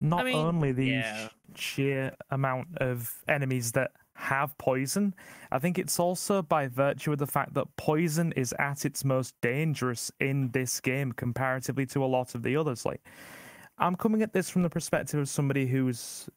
Not 0.00 0.26
mean, 0.26 0.36
only 0.36 0.70
the 0.70 0.86
yeah. 0.86 1.28
sheer 1.56 2.14
amount 2.30 2.68
of 2.78 3.12
enemies 3.26 3.72
that 3.72 3.90
have 4.16 4.56
poison, 4.58 5.14
I 5.50 5.58
think 5.58 5.78
it's 5.78 5.98
also 5.98 6.42
by 6.42 6.68
virtue 6.68 7.12
of 7.12 7.18
the 7.18 7.26
fact 7.26 7.54
that 7.54 7.76
poison 7.76 8.32
is 8.32 8.54
at 8.58 8.84
its 8.84 9.04
most 9.04 9.34
dangerous 9.40 10.10
in 10.20 10.50
this 10.52 10.80
game 10.80 11.12
comparatively 11.12 11.86
to 11.86 12.04
a 12.04 12.06
lot 12.06 12.34
of 12.34 12.42
the 12.42 12.56
others. 12.56 12.84
Like, 12.84 13.02
I'm 13.78 13.96
coming 13.96 14.22
at 14.22 14.32
this 14.32 14.48
from 14.48 14.62
the 14.62 14.70
perspective 14.70 15.18
of 15.18 15.28
somebody 15.28 15.66
who's 15.66 16.28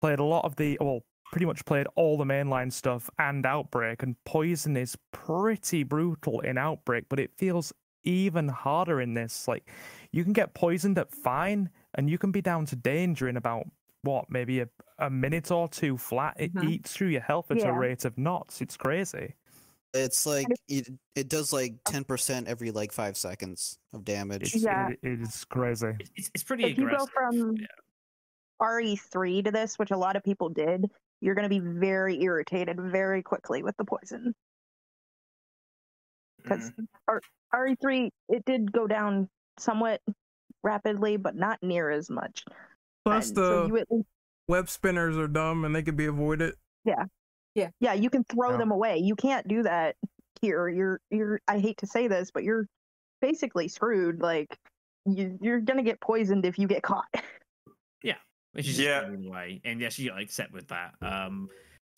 played 0.00 0.20
a 0.20 0.24
lot 0.24 0.44
of 0.44 0.56
the, 0.56 0.78
well, 0.80 1.00
pretty 1.32 1.46
much 1.46 1.64
played 1.64 1.86
all 1.96 2.18
the 2.18 2.24
mainline 2.24 2.72
stuff 2.72 3.08
and 3.18 3.44
Outbreak, 3.46 4.02
and 4.02 4.16
poison 4.24 4.76
is 4.76 4.96
pretty 5.12 5.82
brutal 5.82 6.40
in 6.40 6.58
Outbreak, 6.58 7.06
but 7.08 7.18
it 7.18 7.32
feels 7.36 7.72
even 8.04 8.48
harder 8.48 9.00
in 9.00 9.14
this. 9.14 9.48
Like, 9.48 9.68
you 10.12 10.24
can 10.24 10.32
get 10.32 10.54
poisoned 10.54 10.98
at 10.98 11.10
fine, 11.10 11.70
and 11.94 12.10
you 12.10 12.18
can 12.18 12.32
be 12.32 12.42
down 12.42 12.66
to 12.66 12.76
danger 12.76 13.28
in 13.28 13.36
about 13.36 13.64
what, 14.02 14.30
maybe 14.30 14.60
a, 14.60 14.68
a 15.02 15.10
minute 15.10 15.50
or 15.50 15.68
two 15.68 15.96
flat. 15.98 16.36
It 16.38 16.54
Mhm. 16.54 16.70
eats 16.70 16.92
through 16.92 17.08
your 17.08 17.20
health 17.20 17.50
at 17.50 17.62
a 17.62 17.72
rate 17.72 18.04
of 18.04 18.16
knots. 18.16 18.60
It's 18.60 18.76
crazy. 18.76 19.34
It's 19.94 20.24
like 20.24 20.46
it, 20.68 20.88
it 21.14 21.28
does 21.28 21.52
like 21.52 21.74
ten 21.84 22.04
percent 22.04 22.48
every 22.48 22.70
like 22.70 22.92
five 22.92 23.16
seconds 23.16 23.78
of 23.92 24.04
damage. 24.04 24.54
It's, 24.54 24.64
Yeah. 24.64 24.88
it, 24.88 24.98
it 25.02 25.20
is 25.20 25.44
crazy. 25.44 25.88
It's- 25.88 26.10
It's, 26.16 26.30
it's 26.34 26.44
pretty 26.44 26.64
if 26.64 26.78
you 26.78 26.88
go 26.88 27.06
from 27.06 27.56
yeah. 27.56 27.66
RE3 28.62 29.44
to 29.44 29.50
this, 29.50 29.78
which 29.78 29.90
a 29.90 29.96
lot 29.96 30.16
of 30.16 30.22
people 30.22 30.48
did, 30.48 30.90
you're 31.20 31.34
going 31.34 31.42
to 31.42 31.48
be 31.50 31.58
very 31.58 32.22
irritated 32.22 32.80
very 32.80 33.22
quickly 33.22 33.62
with 33.62 33.76
the 33.76 33.84
poison. 33.84 34.34
Because 36.42 36.70
Mm-hmm. 36.70 37.16
RE3, 37.54 38.08
it 38.28 38.44
did 38.46 38.72
go 38.72 38.86
down 38.86 39.28
somewhat 39.58 40.00
rapidly, 40.62 41.16
but 41.16 41.34
not 41.36 41.58
near 41.62 41.90
as 41.90 42.08
much. 42.08 42.44
Plus, 43.04 43.28
And 43.28 43.36
the 43.36 43.40
so 43.40 43.66
you 43.66 43.76
at 43.78 43.86
least, 43.90 44.06
web 44.48 44.68
spinners 44.68 45.16
are 45.16 45.28
dumb 45.28 45.64
and 45.64 45.74
they 45.74 45.82
could 45.82 45.96
be 45.96 46.06
avoided. 46.06 46.54
yeah, 46.84 47.04
Yeah. 47.54 47.70
Yeah, 47.80 47.94
you 47.94 48.10
can 48.10 48.24
throw 48.24 48.52
Yeah. 48.52 48.56
them 48.58 48.70
away. 48.70 48.98
You 48.98 49.14
can't 49.16 49.46
do 49.46 49.62
that 49.62 49.96
here. 50.40 50.68
You're 50.68 51.00
you're. 51.10 51.40
I 51.48 51.58
hate 51.58 51.76
to 51.78 51.86
say 51.86 52.08
this, 52.08 52.30
but 52.32 52.42
you're 52.44 52.66
basically 53.20 53.68
screwed. 53.68 54.20
Like 54.20 54.56
you, 55.06 55.38
you're 55.40 55.60
gonna 55.60 55.82
get 55.82 56.00
poisoned 56.00 56.44
if 56.44 56.58
you 56.58 56.66
get 56.68 56.82
caught. 56.82 57.06
Yeah. 58.02 58.16
Which 58.52 58.68
is 58.68 58.78
Yeah. 58.78 59.02
just 59.02 59.22
the 59.22 59.30
way. 59.30 59.60
And 59.64 59.80
yes, 59.80 59.98
you 59.98 60.10
like 60.10 60.24
accept 60.24 60.52
with 60.52 60.68
that. 60.68 60.94
Um, 61.00 61.48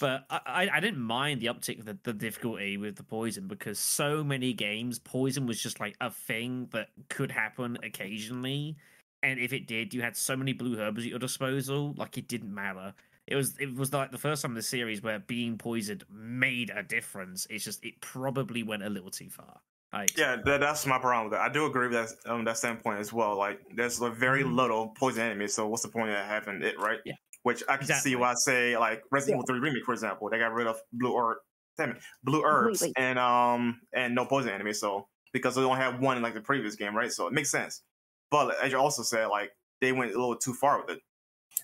but 0.01 0.25
I, 0.29 0.41
I, 0.45 0.69
I 0.75 0.81
didn't 0.81 1.01
mind 1.01 1.41
the 1.41 1.47
uptick 1.47 1.79
of 1.79 1.85
the, 1.87 1.97
the 2.03 2.13
difficulty 2.13 2.77
with 2.77 2.97
the 2.97 3.05
poison 3.05 3.47
because 3.49 3.79
so 3.79 4.23
many 4.25 4.53
games, 4.53 4.99
poison 4.99 5.47
was 5.47 5.63
just 5.63 5.81
like 5.81 5.97
a 6.01 6.11
thing 6.11 6.69
that 6.73 6.89
could 7.09 7.31
happen 7.31 7.79
occasionally, 7.83 8.77
and 9.25 9.41
if 9.41 9.53
it 9.53 9.67
did, 9.67 9.95
you 9.95 10.03
had 10.03 10.17
so 10.17 10.37
many 10.37 10.53
blue 10.53 10.79
herbs 10.79 11.05
at 11.05 11.11
your 11.11 11.19
disposal, 11.19 11.95
like 11.97 12.19
it 12.19 12.29
didn't 12.29 12.55
matter. 12.55 12.95
It 13.27 13.37
was 13.37 13.59
it 13.59 13.75
was 13.75 13.93
like 13.93 14.11
the 14.13 14.19
first 14.19 14.43
time 14.43 14.53
in 14.53 14.57
the 14.57 14.63
series 14.63 15.03
where 15.03 15.19
being 15.19 15.59
poisoned 15.59 16.05
made 16.11 16.71
a 16.71 16.83
difference. 16.83 17.47
It's 17.51 17.65
just 17.65 17.85
it 17.85 18.01
probably 18.01 18.63
went 18.63 18.83
a 18.83 18.91
little 18.91 19.11
too 19.11 19.31
far. 19.31 19.63
Like, 19.93 20.17
Yeah, 20.17 20.37
that, 20.45 20.61
that's 20.61 20.87
my 20.87 20.99
problem 20.99 21.31
with 21.31 21.33
that. 21.39 21.51
I 21.51 21.53
do 21.53 21.67
agree 21.67 21.89
with 21.89 21.93
that 22.25 22.31
um, 22.31 22.45
that 22.45 22.57
standpoint 22.57 23.01
as 23.01 23.13
well. 23.13 23.37
Like, 23.37 23.61
there's 23.75 24.01
a 24.01 24.11
very 24.11 24.45
Mhm. 24.45 24.55
little 24.55 24.91
poison 24.91 25.23
enemies, 25.23 25.55
so 25.55 25.67
what's 25.67 25.83
the 25.83 25.89
point 25.89 26.11
of 26.11 26.17
having 26.25 26.63
it, 26.63 26.79
right? 26.79 27.01
Yeah. 27.05 27.15
Which 27.43 27.63
I 27.69 27.77
can 27.79 27.91
Exactly. 27.91 27.91
see 27.91 28.15
why 28.15 28.31
I 28.31 28.35
say 28.35 28.79
like 28.79 29.03
Resident 29.11 29.37
Evil 29.37 29.47
3 29.47 29.59
remake, 29.61 29.85
for 29.85 29.93
example, 29.93 30.31
they 30.31 30.39
got 30.39 30.53
rid 30.53 30.67
of 30.69 30.81
blue 30.93 31.17
herb, 31.17 31.39
damn 31.77 31.91
it, 31.93 32.03
blue 32.23 32.43
herbs 32.45 32.87
Completely. 32.87 32.97
and 32.97 33.19
um 33.19 33.81
and 33.93 34.15
no 34.15 34.25
poison 34.27 34.51
enemies. 34.53 34.81
So 34.81 35.09
because 35.33 35.57
they 35.57 35.63
only 35.63 35.81
have 35.81 36.01
one 36.01 36.17
in 36.17 36.23
like 36.23 36.35
the 36.35 36.41
previous 36.41 36.77
game, 36.77 36.95
right? 36.97 37.11
So 37.13 37.27
it 37.27 37.33
makes 37.33 37.51
sense. 37.51 37.83
But 38.31 38.63
as 38.63 38.73
you 38.73 38.79
also 38.79 39.03
said, 39.03 39.27
like 39.27 39.53
they 39.81 39.93
went 39.93 40.13
a 40.13 40.19
little 40.19 40.37
too 40.37 40.55
far 40.55 40.81
with 40.81 40.97
it. 40.97 41.03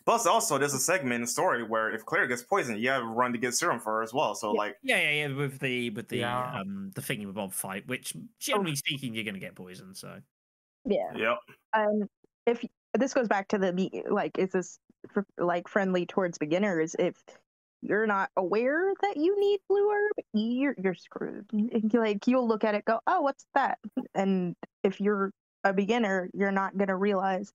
Plus, 0.04 0.26
also 0.26 0.58
there's 0.58 0.74
a 0.74 0.78
segment 0.78 1.14
in 1.14 1.20
the 1.22 1.26
story 1.26 1.62
where 1.62 1.90
if 1.92 2.04
Claire 2.06 2.26
gets 2.26 2.42
poisoned, 2.42 2.80
you 2.80 2.88
have 2.90 3.02
to 3.02 3.08
run 3.08 3.32
to 3.32 3.38
get 3.38 3.54
serum 3.54 3.80
for 3.80 3.94
her 3.96 4.02
as 4.02 4.14
well. 4.14 4.34
So 4.34 4.52
Yeah. 4.52 4.58
like, 4.58 4.76
yeah, 4.82 5.00
yeah, 5.00 5.28
yeah, 5.28 5.34
with 5.34 5.58
the 5.61 5.90
with 5.90 6.08
the 6.08 6.20
Yeah. 6.20 6.52
um 6.54 6.90
the 6.94 7.00
thingy 7.00 7.26
with 7.26 7.34
bob 7.34 7.52
fight, 7.52 7.86
which 7.86 8.14
generally 8.38 8.76
speaking, 8.76 9.14
you're 9.14 9.24
gonna 9.24 9.38
get 9.38 9.54
poisoned. 9.54 9.96
So 9.96 10.20
Yeah. 10.84 11.12
yep, 11.16 11.38
Um, 11.72 12.08
if 12.46 12.64
this 12.94 13.14
goes 13.14 13.28
back 13.28 13.48
to 13.48 13.58
the 13.58 14.04
like, 14.11 14.38
is 14.38 14.50
this 14.50 14.78
like 15.38 15.68
friendly 15.68 16.06
towards 16.06 16.38
beginners? 16.38 16.96
If 16.98 17.22
you're 17.82 18.06
not 18.06 18.30
aware 18.36 18.92
that 19.02 19.16
you 19.16 19.38
need 19.40 19.61
blue 19.68 19.90
herb, 19.90 20.12
you're 20.34 20.74
you're 20.82 20.94
screwed. 20.94 21.46
Like 21.92 22.26
you'll 22.26 22.46
look 22.48 22.64
at 22.64 22.74
it, 22.74 22.84
go, 22.84 23.00
oh, 23.06 23.22
what's 23.22 23.46
that? 23.54 23.78
And 24.14 24.56
if 24.82 25.00
you're 25.00 25.32
a 25.64 25.72
beginner, 25.72 26.28
you're 26.34 26.52
not 26.52 26.76
gonna 26.76 26.96
realize. 26.96 27.52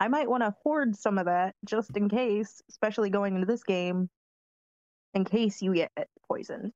I 0.00 0.08
might 0.08 0.28
want 0.28 0.42
to 0.42 0.54
hoard 0.62 0.96
some 0.96 1.16
of 1.18 1.26
that 1.26 1.54
just 1.64 1.96
in 1.96 2.08
case, 2.08 2.60
especially 2.68 3.08
going 3.10 3.34
into 3.34 3.46
this 3.46 3.62
game, 3.62 4.10
in 5.14 5.24
case 5.24 5.62
you 5.62 5.74
get 5.74 5.92
poisoned. 6.26 6.72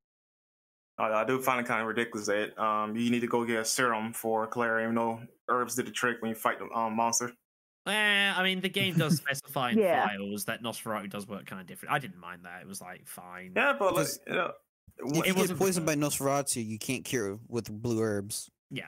I, 0.98 1.08
I 1.12 1.24
do 1.24 1.42
find 1.42 1.60
it 1.60 1.66
kind 1.66 1.80
of 1.82 1.88
ridiculous 1.88 2.26
that 2.28 2.56
um 2.62 2.96
you 2.96 3.10
need 3.10 3.20
to 3.20 3.26
go 3.26 3.44
get 3.44 3.60
a 3.60 3.64
serum 3.64 4.12
for 4.12 4.46
Claire, 4.46 4.80
even 4.82 4.94
though 4.94 5.20
herbs 5.48 5.74
did 5.74 5.86
the 5.86 5.90
trick 5.90 6.22
when 6.22 6.28
you 6.30 6.34
fight 6.34 6.58
the 6.58 6.66
um, 6.76 6.94
monster. 6.94 7.32
Eh, 7.86 8.32
I 8.36 8.42
mean, 8.42 8.60
the 8.60 8.68
game 8.68 8.96
does 8.96 9.16
specify 9.24 9.70
in 9.70 9.78
Yeah. 9.78 10.06
files 10.08 10.44
that 10.46 10.62
Nosferatu 10.62 11.10
does 11.10 11.26
work 11.28 11.46
kind 11.46 11.60
of 11.60 11.66
different. 11.66 11.92
I 11.94 11.98
didn't 11.98 12.18
mind 12.18 12.44
that; 12.44 12.62
it 12.62 12.66
was 12.68 12.80
like 12.80 13.06
fine. 13.06 13.52
Yeah, 13.56 13.74
but 13.78 13.94
like, 13.94 14.06
you 14.26 14.34
know, 14.34 14.52
If 14.98 15.04
what- 15.04 15.14
you 15.14 15.20
it 15.22 15.26
get 15.26 15.36
wasn't 15.36 15.58
poisoned 15.58 15.86
by. 15.86 15.94
Nosferatu, 15.96 16.64
you 16.64 16.78
can't 16.78 17.04
cure 17.04 17.38
with 17.48 17.70
blue 17.70 18.00
herbs. 18.00 18.50
Yeah. 18.70 18.86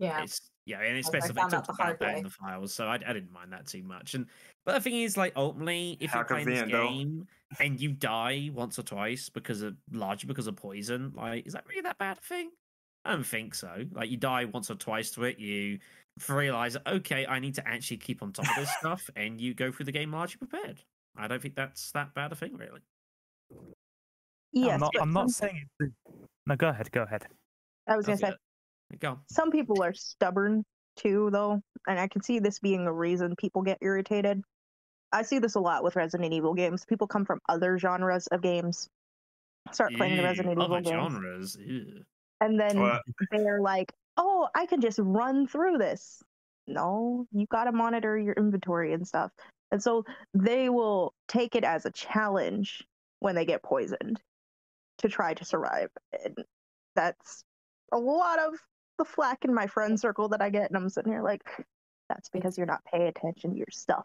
It's 0.00 0.40
yeah, 0.64 0.80
and 0.80 0.88
it 0.88 0.94
I- 0.94 0.98
I 0.98 1.00
specified 1.00 1.50
talked 1.50 1.66
the 1.66 1.72
about 1.72 1.86
hard 1.86 1.98
that 2.00 2.16
in 2.18 2.24
the 2.24 2.30
files, 2.30 2.72
so 2.72 2.86
I, 2.86 2.94
I 2.94 3.12
didn't 3.12 3.32
mind 3.32 3.52
that 3.52 3.66
too 3.66 3.82
much. 3.82 4.14
And 4.14 4.26
but 4.64 4.74
the 4.74 4.80
thing 4.80 5.00
is, 5.00 5.16
like 5.16 5.32
ultimately, 5.36 5.96
if 6.00 6.10
How 6.10 6.20
you're 6.20 6.24
playing 6.26 6.48
this 6.48 6.60
convenient, 6.60 6.88
though. 6.88 6.94
game 6.94 7.26
and 7.60 7.80
you 7.80 7.92
die 7.92 8.50
once 8.54 8.78
or 8.78 8.82
twice 8.82 9.28
because 9.28 9.62
of 9.62 9.76
largely 9.92 10.28
because 10.28 10.46
of 10.46 10.56
poison, 10.56 11.12
like 11.16 11.46
is 11.46 11.52
that 11.54 11.64
really 11.68 11.82
that 11.82 11.98
bad 11.98 12.18
a 12.18 12.20
thing? 12.20 12.50
I 13.04 13.12
don't 13.12 13.26
think 13.26 13.54
so. 13.54 13.84
Like 13.92 14.10
you 14.10 14.16
die 14.16 14.44
once 14.44 14.70
or 14.70 14.76
twice 14.76 15.10
to 15.12 15.24
it, 15.24 15.38
you 15.38 15.80
realize, 16.28 16.76
okay, 16.86 17.26
I 17.26 17.40
need 17.40 17.54
to 17.56 17.66
actually 17.66 17.96
keep 17.96 18.22
on 18.22 18.32
top 18.32 18.48
of 18.48 18.56
this 18.56 18.70
stuff, 18.78 19.10
and 19.16 19.40
you 19.40 19.54
go 19.54 19.72
through 19.72 19.86
the 19.86 19.92
game 19.92 20.12
largely 20.12 20.38
prepared. 20.38 20.82
I 21.16 21.26
don't 21.26 21.42
think 21.42 21.56
that's 21.56 21.90
that 21.92 22.14
bad 22.14 22.32
a 22.32 22.36
thing, 22.36 22.56
really. 22.56 22.80
Yes, 24.52 24.74
I'm 24.74 24.80
not, 24.80 24.92
I'm 25.00 25.12
not 25.12 25.30
saying 25.30 25.66
It... 25.80 25.92
No, 26.46 26.56
go 26.56 26.68
ahead. 26.68 26.90
Go 26.92 27.02
ahead. 27.02 27.26
I 27.88 27.96
was 27.96 28.06
gonna 28.06 28.18
That's 28.18 28.32
say 28.32 28.38
it. 28.92 29.00
Go. 29.00 29.18
some 29.28 29.50
people 29.50 29.82
are 29.82 29.94
stubborn 29.94 30.64
too 30.96 31.30
though 31.32 31.60
and 31.86 31.98
i 31.98 32.06
can 32.06 32.22
see 32.22 32.38
this 32.38 32.58
being 32.58 32.86
a 32.86 32.92
reason 32.92 33.34
people 33.36 33.62
get 33.62 33.78
irritated 33.80 34.42
i 35.12 35.22
see 35.22 35.38
this 35.38 35.54
a 35.54 35.60
lot 35.60 35.82
with 35.82 35.96
resident 35.96 36.32
evil 36.32 36.54
games 36.54 36.84
people 36.84 37.06
come 37.06 37.24
from 37.24 37.40
other 37.48 37.78
genres 37.78 38.26
of 38.28 38.42
games 38.42 38.88
start 39.72 39.92
playing 39.94 40.16
the 40.16 40.22
Ew, 40.22 40.28
resident 40.28 40.52
evil 40.52 40.64
other 40.64 40.82
games 40.82 41.12
genres. 41.14 41.56
ew. 41.60 42.02
and 42.40 42.60
then 42.60 42.78
Well, 42.78 43.00
they're 43.30 43.60
like 43.62 43.92
oh 44.18 44.48
i 44.54 44.66
can 44.66 44.80
just 44.80 44.98
run 45.02 45.46
through 45.46 45.78
this 45.78 46.22
no 46.66 47.26
you 47.32 47.46
got 47.46 47.64
to 47.64 47.72
monitor 47.72 48.18
your 48.18 48.34
inventory 48.34 48.92
and 48.92 49.06
stuff 49.06 49.30
and 49.70 49.82
so 49.82 50.04
they 50.34 50.68
will 50.68 51.14
take 51.28 51.54
it 51.54 51.64
as 51.64 51.86
a 51.86 51.90
challenge 51.90 52.84
when 53.20 53.34
they 53.34 53.46
get 53.46 53.62
poisoned 53.62 54.20
to 54.98 55.08
try 55.08 55.32
to 55.32 55.44
survive 55.44 55.88
and 56.24 56.36
that's 56.94 57.44
a 57.92 57.98
lot 57.98 58.38
of 58.38 58.54
the 58.98 59.04
flack 59.04 59.44
in 59.44 59.54
my 59.54 59.66
friend 59.66 59.98
circle 59.98 60.28
that 60.28 60.40
i 60.42 60.48
get 60.50 60.68
and 60.68 60.76
i'm 60.76 60.88
sitting 60.88 61.12
here 61.12 61.22
like 61.22 61.42
that's 62.08 62.28
because 62.28 62.56
you're 62.58 62.66
not 62.66 62.84
paying 62.84 63.08
attention 63.08 63.52
to 63.52 63.56
your 63.56 63.66
stuff 63.70 64.04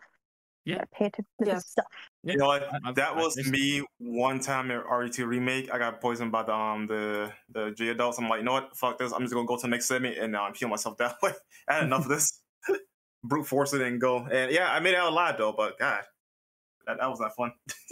Yeah. 0.65 0.75
gotta 0.75 0.87
pay 0.93 1.05
attention 1.05 1.25
to 1.43 1.45
the 1.51 1.59
stuff 1.59 1.85
Yeah, 2.23 2.33
you 2.33 2.39
know? 2.39 2.51
I- 2.51 2.91
that 2.93 3.15
was 3.15 3.35
me 3.49 3.85
one 3.99 4.39
time 4.39 4.71
in 4.71 4.79
RE2 4.81 5.25
remake. 5.27 5.73
I 5.73 5.77
got 5.77 5.99
poisoned 6.01 6.31
by 6.31 6.43
the 6.43 6.53
um 6.53 6.87
the 6.87 7.31
the 7.49 7.71
G 7.71 7.89
adults. 7.89 8.17
I'm 8.17 8.27
like, 8.29 8.39
you 8.39 8.45
know 8.45 8.53
what? 8.53 8.75
Fuck 8.77 8.97
this. 8.99 9.11
I'm 9.13 9.21
just 9.21 9.33
gonna 9.33 9.47
go 9.47 9.55
to 9.57 9.61
the 9.61 9.67
next 9.69 9.85
segment 9.87 10.17
and 10.17 10.35
um, 10.35 10.53
heal 10.53 10.69
myself 10.69 10.97
that 10.97 11.15
way. 11.23 11.33
I 11.67 11.73
had 11.75 11.83
enough 11.83 12.03
of 12.03 12.09
this. 12.09 12.41
Brute 13.23 13.47
force 13.47 13.73
it 13.73 13.81
and 13.81 13.99
go. 13.99 14.25
And 14.31 14.51
yeah, 14.51 14.71
I 14.71 14.79
made 14.79 14.91
it 14.93 14.97
out 14.97 15.11
alive 15.11 15.35
though. 15.37 15.51
But 15.53 15.77
God, 15.79 16.03
that, 16.85 16.97
that 16.99 17.09
was 17.09 17.19
not 17.19 17.35
fun. 17.35 17.51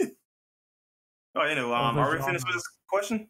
oh, 1.34 1.40
anyway, 1.40 1.72
um, 1.72 1.98
are 1.98 2.10
we 2.16 2.22
finished 2.22 2.46
with 2.46 2.54
this 2.54 2.68
question? 2.88 3.28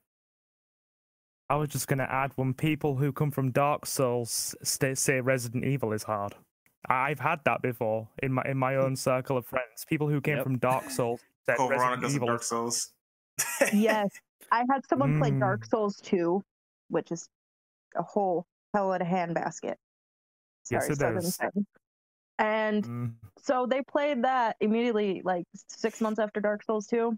I 1.48 1.56
was 1.56 1.68
just 1.68 1.86
going 1.86 1.98
to 2.00 2.10
add 2.12 2.32
when 2.36 2.54
people 2.54 2.96
who 2.96 3.12
come 3.12 3.30
from 3.30 3.52
Dark 3.52 3.86
Souls 3.86 4.54
stay, 4.62 4.94
say 4.94 5.20
Resident 5.20 5.64
Evil 5.64 5.92
is 5.92 6.02
hard. 6.02 6.34
I've 6.88 7.20
had 7.20 7.40
that 7.44 7.62
before 7.62 8.08
in 8.22 8.32
my 8.32 8.42
in 8.44 8.56
my 8.58 8.76
own 8.76 8.94
circle 8.96 9.36
of 9.36 9.46
friends. 9.46 9.84
People 9.88 10.08
who 10.08 10.20
came 10.20 10.36
Yep. 10.36 10.44
from 10.44 10.58
Dark 10.58 10.90
Souls 10.90 11.20
said 11.44 11.56
Code 11.56 11.70
Resident 11.70 11.90
Veronica's 12.00 12.14
Evil. 12.14 12.28
Dark 12.28 12.42
Souls. 12.42 12.92
yes 13.74 14.08
i 14.50 14.64
had 14.70 14.80
someone 14.88 15.18
play 15.18 15.30
dark 15.30 15.60
Mm. 15.62 15.68
souls 15.68 15.96
2 16.02 16.42
which 16.88 17.12
is 17.12 17.28
a 17.94 18.02
whole 18.02 18.46
hell 18.72 18.94
of 18.94 19.00
a 19.02 19.04
handbasket 19.04 19.74
Yes, 20.70 20.86
Sorry, 20.86 20.92
it 20.92 20.98
Southern 21.34 21.66
and 22.38 22.84
Mm. 22.84 23.14
so 23.38 23.66
they 23.66 23.82
played 23.82 24.22
that 24.24 24.56
immediately 24.60 25.20
like 25.22 25.44
six 25.68 26.00
months 26.00 26.18
after 26.18 26.40
dark 26.40 26.62
souls 26.62 26.86
2 26.86 27.14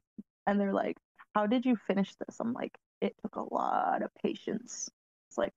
and 0.49 0.59
they're 0.61 0.72
like 0.72 0.97
how 1.37 1.47
did 1.47 1.64
you 1.64 1.76
finish 1.87 2.12
this 2.26 2.41
i'm 2.41 2.53
like 2.53 2.72
it 3.01 3.14
took 3.22 3.36
a 3.36 3.55
lot 3.55 4.03
of 4.03 4.11
patience 4.22 4.90
it's 5.28 5.38
like 5.38 5.53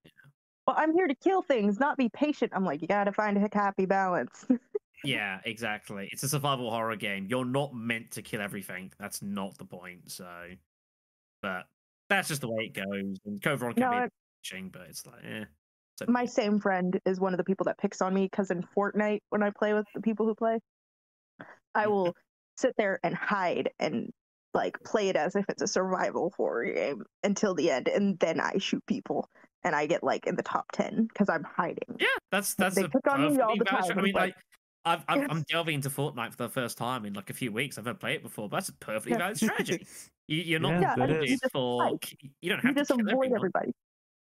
well 0.68 0.76
i'm 0.78 0.94
here 0.94 1.08
to 1.08 1.16
kill 1.16 1.42
things 1.42 1.80
not 1.80 1.98
be 1.98 2.10
patient 2.10 2.52
i'm 2.56 2.64
like 2.66 2.82
you 2.82 2.88
gotta 2.88 3.12
find 3.12 3.38
a 3.38 3.50
happy 3.54 3.86
balance 3.86 4.46
Yeah, 5.04 5.40
exactly. 5.46 6.10
It's 6.12 6.22
a 6.22 6.30
survival 6.30 6.70
horror 6.70 6.96
game. 6.96 7.26
You're 7.28 7.44
not 7.44 7.74
meant 7.74 8.12
to 8.12 8.22
kill 8.22 8.40
everything. 8.40 8.92
That's 9.00 9.24
not 9.24 9.58
the 9.58 9.66
point. 9.66 10.12
So, 10.12 10.30
but 11.42 11.66
that's 12.08 12.28
just 12.28 12.42
the 12.42 12.52
way 12.52 12.66
it 12.66 12.76
goes. 12.76 13.18
And 13.26 13.42
Code 13.42 13.58
Veronica 13.60 13.80
No, 13.80 13.90
be 13.90 13.98
it- 13.98 14.72
but 14.72 14.82
it's 14.84 15.06
like, 15.08 15.24
yeah. 15.24 15.46
So 15.98 16.06
my 16.08 16.26
same 16.26 16.60
friend 16.60 17.00
is 17.06 17.20
one 17.20 17.34
of 17.34 17.40
the 17.40 17.44
people 17.44 17.64
that 17.64 17.80
picks 17.80 18.00
on 18.02 18.14
me 18.14 18.26
because 18.26 18.52
in 18.52 18.64
fortnite 18.76 19.22
when 19.30 19.44
i 19.44 19.50
play 19.50 19.74
with 19.74 19.86
the 19.96 20.02
people 20.02 20.26
who 20.26 20.34
play 20.36 20.60
i 21.76 21.88
will 21.88 22.16
sit 22.58 22.74
there 22.78 23.00
and 23.04 23.14
hide 23.16 23.70
and 23.80 24.12
like 24.54 24.78
play 24.84 25.10
it 25.10 25.16
as 25.16 25.36
if 25.36 25.46
it's 25.50 25.62
a 25.62 25.68
survival 25.68 26.34
horror 26.36 26.66
game 26.66 27.04
until 27.24 27.54
the 27.56 27.70
end 27.72 27.88
and 27.88 28.20
then 28.20 28.40
i 28.40 28.54
shoot 28.58 28.84
people 28.88 29.30
and 29.64 29.76
i 29.76 29.86
get 29.86 30.04
like 30.04 30.28
in 30.28 30.36
the 30.36 30.44
top 30.44 30.66
10 30.74 31.08
because 31.08 31.30
i'm 31.30 31.44
hiding 31.44 31.96
yeah, 32.00 32.08
that's 32.32 32.54
that's 32.56 32.76
They 32.76 32.84
a 32.84 32.90
pick 32.90 33.08
on 33.12 33.22
me 33.22 33.40
all 33.40 33.56
perfectly 33.56 33.60
the 33.60 33.66
valid- 33.66 33.90
time, 33.90 34.00
I 34.00 34.02
mean, 34.02 34.14
like. 34.14 34.36
I've, 34.84 35.04
I've, 35.08 35.30
I'm 35.30 35.44
delving 35.48 35.76
into 35.76 35.92
Fortnite 35.92 36.32
for 36.32 36.38
the 36.38 36.50
first 36.50 36.76
time 36.76 37.06
in 37.06 37.14
like 37.14 37.30
a 37.30 37.34
few 37.36 37.52
weeks. 37.52 37.78
I've 37.78 37.86
never 37.86 38.00
played 38.00 38.16
it 38.16 38.24
before, 38.24 38.50
but 38.50 38.58
that's 38.58 38.70
a 38.70 38.74
perfectly 38.74 39.12
Yeah. 39.12 39.18
valid 39.20 39.38
strategy. 39.38 39.86
You, 40.28 40.38
you're 40.42 40.60
not 40.60 40.72
Yeah, 40.74 40.82
Yeah, 40.82 40.94
it 40.94 40.98
rewarded 41.08 41.24
is. 41.30 41.40
just 41.42 41.52
for 41.52 41.84
hide. 41.84 41.98
you 42.42 42.50
don't 42.50 42.64
you 42.64 42.68
have 42.70 42.76
just 42.76 42.90
to 42.90 42.96
kill 42.98 43.06
avoid 43.10 43.26
everyone. 43.26 43.36
everybody 43.38 43.72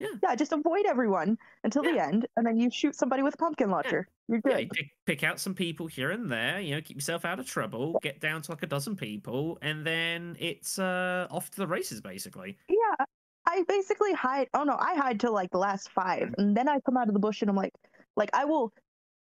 Yeah. 0.03 0.29
yeah 0.29 0.35
just 0.35 0.51
avoid 0.51 0.85
everyone 0.85 1.37
until 1.63 1.83
the 1.83 1.99
end 1.99 2.27
and 2.37 2.45
then 2.45 2.57
you 2.57 2.69
shoot 2.69 2.95
somebody 2.95 3.23
with 3.23 3.35
a 3.35 3.37
pumpkin 3.37 3.69
launcher 3.69 4.07
you're 4.27 4.41
Yeah, 4.45 4.55
good 4.55 4.61
you 4.61 4.69
pick, 4.69 4.91
pick 5.05 5.23
out 5.23 5.39
some 5.39 5.53
people 5.53 5.87
here 5.87 6.11
and 6.11 6.31
there, 6.31 6.59
you 6.59 6.75
know, 6.75 6.81
keep 6.81 6.95
yourself 6.95 7.25
out 7.25 7.39
of 7.39 7.45
trouble, 7.45 7.99
get 8.01 8.19
down 8.19 8.41
to 8.43 8.51
like 8.51 8.63
a 8.63 8.67
dozen 8.67 8.95
people, 8.95 9.57
and 9.61 9.85
then 9.85 10.37
it's 10.39 10.79
uh 10.79 11.27
off 11.29 11.49
to 11.51 11.57
the 11.57 11.67
races 11.67 12.01
basically. 12.01 12.57
Yeah, 12.69 13.05
I 13.47 13.63
basically 13.67 14.13
hide. 14.13 14.47
Oh 14.53 14.63
no, 14.63 14.77
I 14.79 14.95
hide 14.95 15.19
till 15.19 15.33
like 15.33 15.51
the 15.51 15.57
last 15.57 15.89
five, 15.89 16.33
and 16.37 16.55
then 16.55 16.69
I 16.69 16.79
come 16.81 16.97
out 16.97 17.07
of 17.07 17.13
the 17.13 17.19
bush 17.19 17.41
and 17.41 17.49
I'm 17.49 17.55
like, 17.55 17.73
like 18.15 18.29
I 18.33 18.45
will 18.45 18.71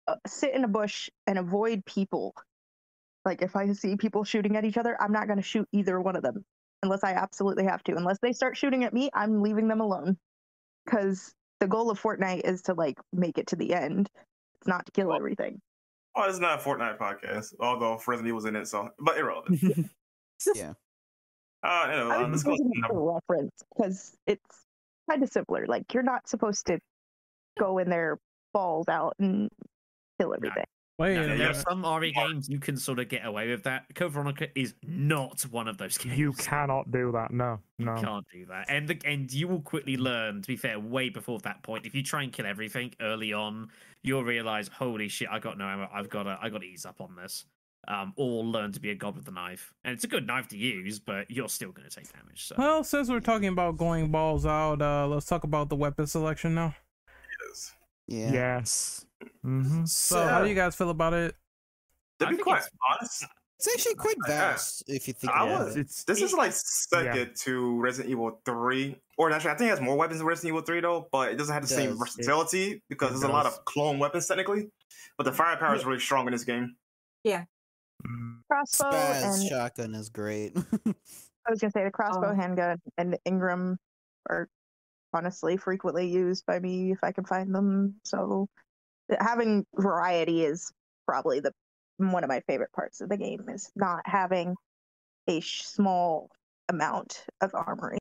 uh, 0.06 0.16
sit 0.26 0.54
in 0.54 0.64
a 0.64 0.68
bush 0.68 1.08
and 1.26 1.38
avoid 1.38 1.84
people. 1.86 2.34
Like 3.24 3.42
if 3.42 3.56
I 3.56 3.72
see 3.72 3.96
people 3.96 4.24
shooting 4.24 4.56
at 4.56 4.64
each 4.64 4.76
other, 4.76 4.96
I'm 5.00 5.12
not 5.12 5.26
going 5.26 5.38
to 5.38 5.42
shoot 5.42 5.68
either 5.72 6.00
one 6.00 6.16
of 6.16 6.22
them 6.22 6.44
unless 6.82 7.04
I 7.04 7.12
absolutely 7.12 7.64
have 7.64 7.82
to. 7.84 7.96
Unless 7.96 8.18
they 8.22 8.32
start 8.32 8.56
shooting 8.56 8.84
at 8.84 8.94
me, 8.94 9.10
I'm 9.12 9.42
leaving 9.42 9.68
them 9.68 9.80
alone. 9.80 10.16
Because 10.84 11.34
the 11.60 11.68
goal 11.68 11.90
of 11.90 12.00
Fortnite 12.00 12.42
is 12.44 12.62
to 12.62 12.74
like 12.74 12.98
make 13.12 13.38
it 13.38 13.48
to 13.48 13.56
the 13.56 13.74
end. 13.74 14.08
It's 14.60 14.66
not 14.68 14.86
to 14.86 14.92
kill 14.92 15.14
everything. 15.14 15.60
Oh, 16.16 16.22
it's 16.28 16.38
not 16.38 16.60
a 16.60 16.62
Fortnite 16.62 16.98
podcast, 16.98 17.54
although 17.60 18.00
Resident 18.06 18.34
was 18.34 18.44
in 18.44 18.56
it, 18.56 18.66
so 18.66 18.88
but 18.98 19.16
irrelevant. 19.18 19.90
Yeah. 20.54 20.72
Uh, 21.62 21.88
anyway, 21.90 22.14
I 22.14 22.22
um, 22.22 22.32
let's 22.32 22.42
was 22.42 22.56
go. 22.58 22.64
to 22.64 22.70
it 22.72 22.80
number- 22.80 23.12
reference 23.12 23.52
because 23.76 24.16
it's 24.26 24.64
kind 25.10 25.22
of 25.22 25.28
simpler. 25.28 25.66
Like 25.68 25.92
you're 25.92 26.02
not 26.02 26.26
supposed 26.26 26.68
to 26.68 26.78
go 27.58 27.76
in 27.76 27.90
there 27.90 28.16
balls 28.54 28.88
out 28.88 29.14
and 29.18 29.50
kill 30.18 30.32
everything. 30.34 30.64
Wait, 31.00 31.14
No, 31.14 31.32
a 31.32 31.38
there 31.38 31.48
are 31.48 31.54
some 31.54 31.82
RE 31.82 32.12
games 32.12 32.46
you 32.46 32.58
can 32.58 32.76
sort 32.76 32.98
of 32.98 33.08
get 33.08 33.24
away 33.24 33.48
with 33.48 33.62
that. 33.62 33.86
Code 33.94 34.12
Veronica 34.12 34.48
is 34.54 34.74
not 34.86 35.40
one 35.42 35.66
of 35.66 35.78
those 35.78 35.96
games. 35.96 36.18
You 36.18 36.34
cannot 36.34 36.90
do 36.90 37.10
that. 37.12 37.32
No, 37.32 37.58
no. 37.78 37.96
You 37.96 38.02
can't 38.02 38.26
do 38.30 38.44
that, 38.46 38.66
and 38.68 38.86
the, 38.86 39.00
and 39.06 39.32
you 39.32 39.48
will 39.48 39.62
quickly 39.62 39.96
learn. 39.96 40.42
To 40.42 40.46
be 40.46 40.56
fair, 40.56 40.78
way 40.78 41.08
before 41.08 41.38
that 41.40 41.62
point, 41.62 41.86
if 41.86 41.94
you 41.94 42.02
try 42.02 42.22
and 42.22 42.30
kill 42.30 42.44
everything 42.44 42.92
early 43.00 43.32
on, 43.32 43.70
you'll 44.02 44.24
realize, 44.24 44.68
holy 44.68 45.08
shit, 45.08 45.28
I 45.30 45.38
got 45.38 45.56
no 45.56 45.64
ammo. 45.64 45.88
I've 45.90 46.10
got 46.10 46.24
to, 46.24 46.38
I 46.38 46.50
got 46.50 46.60
to 46.60 46.66
ease 46.66 46.84
up 46.84 47.00
on 47.00 47.16
this, 47.16 47.46
um, 47.88 48.12
or 48.16 48.44
learn 48.44 48.72
to 48.72 48.80
be 48.80 48.90
a 48.90 48.94
god 48.94 49.16
with 49.16 49.24
the 49.24 49.30
knife. 49.30 49.72
And 49.84 49.94
it's 49.94 50.04
a 50.04 50.08
good 50.08 50.26
knife 50.26 50.48
to 50.48 50.58
use, 50.58 50.98
but 50.98 51.30
you're 51.30 51.48
still 51.48 51.72
going 51.72 51.88
to 51.88 51.94
take 51.94 52.12
damage. 52.12 52.44
So 52.44 52.56
Well, 52.58 52.84
since 52.84 53.08
we're 53.08 53.20
talking 53.20 53.48
about 53.48 53.78
going 53.78 54.10
balls 54.10 54.44
out, 54.44 54.82
uh, 54.82 55.06
let's 55.08 55.24
talk 55.24 55.44
about 55.44 55.70
the 55.70 55.76
weapon 55.76 56.06
selection 56.06 56.54
now. 56.54 56.74
It 57.06 57.52
is. 57.52 57.72
Yeah. 58.06 58.32
Yes. 58.32 59.06
Hmm 59.42 59.84
So, 59.84 60.26
how 60.26 60.42
do 60.42 60.48
you 60.48 60.54
guys 60.54 60.74
feel 60.76 60.90
about 60.90 61.12
it? 61.14 61.34
To 62.20 62.26
be 62.26 62.36
quite 62.36 62.58
it's- 62.58 62.70
honest, 62.90 63.24
It's 63.58 63.68
actually 63.68 63.94
quite 63.96 64.16
Yeah. 64.26 64.52
vast 64.52 64.84
if 64.88 65.06
you 65.06 65.12
think 65.14 65.32
I 65.34 65.46
about 65.46 65.66
was- 65.66 65.76
it. 65.76 65.80
It's 65.80 66.04
this 66.04 66.22
is 66.22 66.32
like 66.32 66.52
second 66.52 67.36
to 67.40 67.78
Resident 67.80 68.10
Evil 68.10 68.40
3. 68.46 68.98
Or 69.18 69.30
actually, 69.30 69.50
I 69.50 69.54
think 69.56 69.68
it 69.68 69.70
has 69.72 69.80
more 69.82 69.96
weapons 69.98 70.18
than 70.20 70.26
Resident 70.26 70.48
Evil 70.54 70.62
3, 70.62 70.80
though, 70.80 71.08
but 71.12 71.30
it 71.32 71.36
doesn't 71.36 71.52
have 71.52 71.66
the 71.68 71.74
It 71.74 71.76
same 71.76 71.90
does. 71.90 71.98
versatility 71.98 72.82
because 72.88 73.10
it 73.10 73.12
there's 73.20 73.22
a 73.24 73.28
lot 73.28 73.44
of 73.44 73.62
clone 73.66 73.98
weapons, 73.98 74.26
technically. 74.26 74.70
But 75.18 75.24
the 75.24 75.32
firepower 75.32 75.74
is 75.74 75.84
really 75.84 76.00
strong 76.00 76.26
in 76.26 76.32
this 76.32 76.44
game. 76.44 76.74
Yeah, 77.22 77.44
Crossbow 78.48 78.90
Spaz 78.90 79.40
and 79.40 79.48
shotgun 79.48 79.94
is 79.94 80.08
great. 80.08 80.56
I 80.56 81.50
was 81.50 81.60
gonna 81.60 81.70
say 81.70 81.84
the 81.84 81.90
crossbow 81.90 82.30
Oh. 82.30 82.34
handgun 82.34 82.80
and 82.96 83.12
the 83.12 83.18
Ingram 83.26 83.78
are 84.30 84.48
honestly 85.12 85.58
frequently 85.58 86.08
used 86.08 86.46
by 86.46 86.58
me 86.60 86.92
if 86.92 86.98
I 87.02 87.12
can 87.12 87.24
find 87.24 87.54
them. 87.54 88.00
So 88.04 88.48
th- 88.56 88.64
having 89.18 89.66
variety 89.76 90.44
is 90.44 90.72
probably 91.06 91.40
the 91.40 91.52
one 91.98 92.24
of 92.24 92.28
my 92.28 92.40
favorite 92.40 92.72
parts 92.72 93.00
of 93.00 93.08
the 93.08 93.16
game 93.16 93.44
is 93.48 93.70
not 93.76 94.00
having 94.06 94.54
a 95.28 95.40
sh- 95.40 95.62
small 95.62 96.30
amount 96.68 97.24
of 97.40 97.54
armory. 97.54 97.98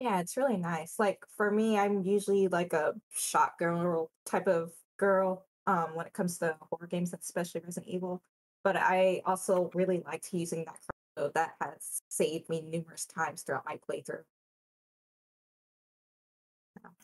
Yeah, 0.00 0.20
it's 0.20 0.36
really 0.36 0.56
nice. 0.56 0.96
Like 0.98 1.24
for 1.36 1.50
me, 1.50 1.78
I'm 1.78 2.02
usually 2.02 2.48
like 2.48 2.72
a 2.72 2.94
shot 3.10 3.58
girl 3.58 4.10
type 4.26 4.48
of 4.48 4.72
girl 4.98 5.46
um 5.66 5.94
when 5.94 6.06
it 6.06 6.12
comes 6.12 6.38
to 6.38 6.56
horror 6.60 6.86
games, 6.86 7.14
especially 7.18 7.62
Resident 7.64 7.92
Evil. 7.92 8.22
But 8.64 8.76
I 8.76 9.22
also 9.26 9.70
really 9.74 10.02
liked 10.04 10.32
using 10.32 10.64
that 10.64 10.78
crossbow 11.16 11.32
that 11.34 11.54
has 11.60 12.02
saved 12.08 12.48
me 12.48 12.62
numerous 12.62 13.06
times 13.06 13.42
throughout 13.42 13.64
my 13.66 13.78
playthrough. 13.88 14.22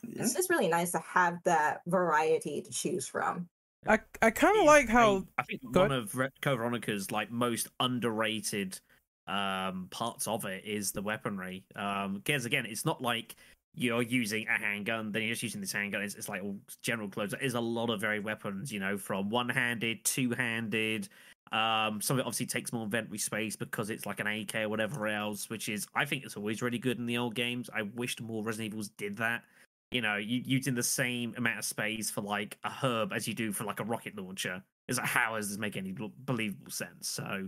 Yeah. 0.07 0.23
It's 0.23 0.33
just 0.33 0.49
really 0.49 0.67
nice 0.67 0.91
to 0.91 0.99
have 0.99 1.37
that 1.45 1.81
variety 1.87 2.61
to 2.61 2.71
choose 2.71 3.07
from. 3.07 3.47
I 3.87 3.99
I 4.21 4.31
kind 4.31 4.59
of 4.59 4.65
like 4.65 4.89
how 4.89 5.25
I, 5.37 5.43
think 5.43 5.61
Go 5.71 5.81
one 5.81 5.91
of 5.91 6.15
Re- 6.15 6.29
Veronica's 6.43 7.11
like 7.11 7.31
most 7.31 7.69
underrated 7.79 8.79
um 9.27 9.87
parts 9.89 10.27
of 10.27 10.45
it 10.45 10.65
is 10.65 10.91
the 10.91 11.01
weaponry. 11.01 11.63
Um, 11.75 12.15
because 12.15 12.45
again, 12.45 12.65
it's 12.65 12.85
not 12.85 13.01
like 13.01 13.35
you're 13.75 14.01
using 14.01 14.47
a 14.47 14.57
handgun, 14.57 15.11
then 15.11 15.21
you're 15.21 15.31
just 15.31 15.43
using 15.43 15.61
this 15.61 15.71
handgun. 15.71 16.01
It's, 16.01 16.15
it's 16.15 16.27
like 16.27 16.43
all 16.43 16.57
general 16.81 17.07
clothes. 17.07 17.33
There's 17.39 17.53
a 17.53 17.61
lot 17.61 17.89
of 17.89 18.01
very 18.01 18.19
weapons, 18.19 18.71
you 18.71 18.79
know, 18.79 18.97
from 18.97 19.29
one-handed, 19.29 20.03
two-handed. 20.03 21.07
Um, 21.51 22.01
some 22.01 22.17
of 22.17 22.19
it 22.19 22.25
obviously 22.25 22.45
takes 22.45 22.73
more 22.73 22.83
inventory 22.83 23.17
space 23.17 23.55
because 23.55 23.89
it's 23.89 24.05
like 24.05 24.19
an 24.19 24.27
AK 24.27 24.55
or 24.55 24.69
whatever 24.69 25.07
else, 25.07 25.49
which 25.49 25.69
is 25.69 25.87
I 25.95 26.05
think 26.05 26.23
it's 26.23 26.35
always 26.35 26.61
really 26.61 26.77
good 26.77 26.97
in 26.99 27.05
the 27.05 27.17
old 27.17 27.35
games. 27.35 27.69
I 27.73 27.83
wished 27.83 28.21
more 28.21 28.43
Resident 28.43 28.73
Evils 28.73 28.89
did 28.97 29.17
that. 29.17 29.43
You 29.91 30.01
know, 30.01 30.17
you 30.17 30.41
using 30.45 30.75
the 30.75 30.83
same 30.83 31.33
amount 31.37 31.59
of 31.59 31.65
space 31.65 32.11
for 32.11 32.21
like 32.21 32.57
a 32.63 32.69
herb 32.69 33.11
as 33.11 33.27
you 33.27 33.33
do 33.33 33.51
for 33.51 33.63
like 33.63 33.79
a 33.79 33.83
rocket 33.83 34.15
launcher. 34.15 34.63
Is 34.87 34.97
like 34.97 35.07
how 35.07 35.35
does 35.35 35.49
this 35.49 35.57
make 35.57 35.77
any 35.77 35.95
believable 36.25 36.71
sense? 36.71 37.09
So, 37.09 37.47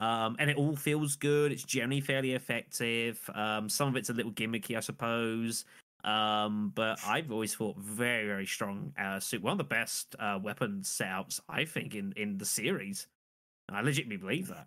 um, 0.00 0.36
and 0.38 0.50
it 0.50 0.56
all 0.56 0.76
feels 0.76 1.16
good. 1.16 1.52
It's 1.52 1.64
generally 1.64 2.00
fairly 2.00 2.34
effective. 2.34 3.28
Um, 3.34 3.68
some 3.68 3.88
of 3.88 3.96
it's 3.96 4.10
a 4.10 4.12
little 4.12 4.32
gimmicky, 4.32 4.76
I 4.76 4.80
suppose. 4.80 5.64
Um, 6.04 6.72
but 6.74 6.98
I've 7.06 7.30
always 7.30 7.54
thought 7.54 7.76
very, 7.78 8.26
very 8.26 8.46
strong. 8.46 8.92
Uh, 8.98 9.20
suit 9.20 9.42
one 9.42 9.52
of 9.52 9.58
the 9.58 9.64
best 9.64 10.16
uh, 10.18 10.38
weapon 10.42 10.80
setups 10.82 11.40
I 11.48 11.64
think 11.64 11.94
in 11.94 12.12
in 12.16 12.38
the 12.38 12.46
series. 12.46 13.06
I 13.68 13.82
legitimately 13.82 14.16
believe 14.16 14.48
that. 14.48 14.66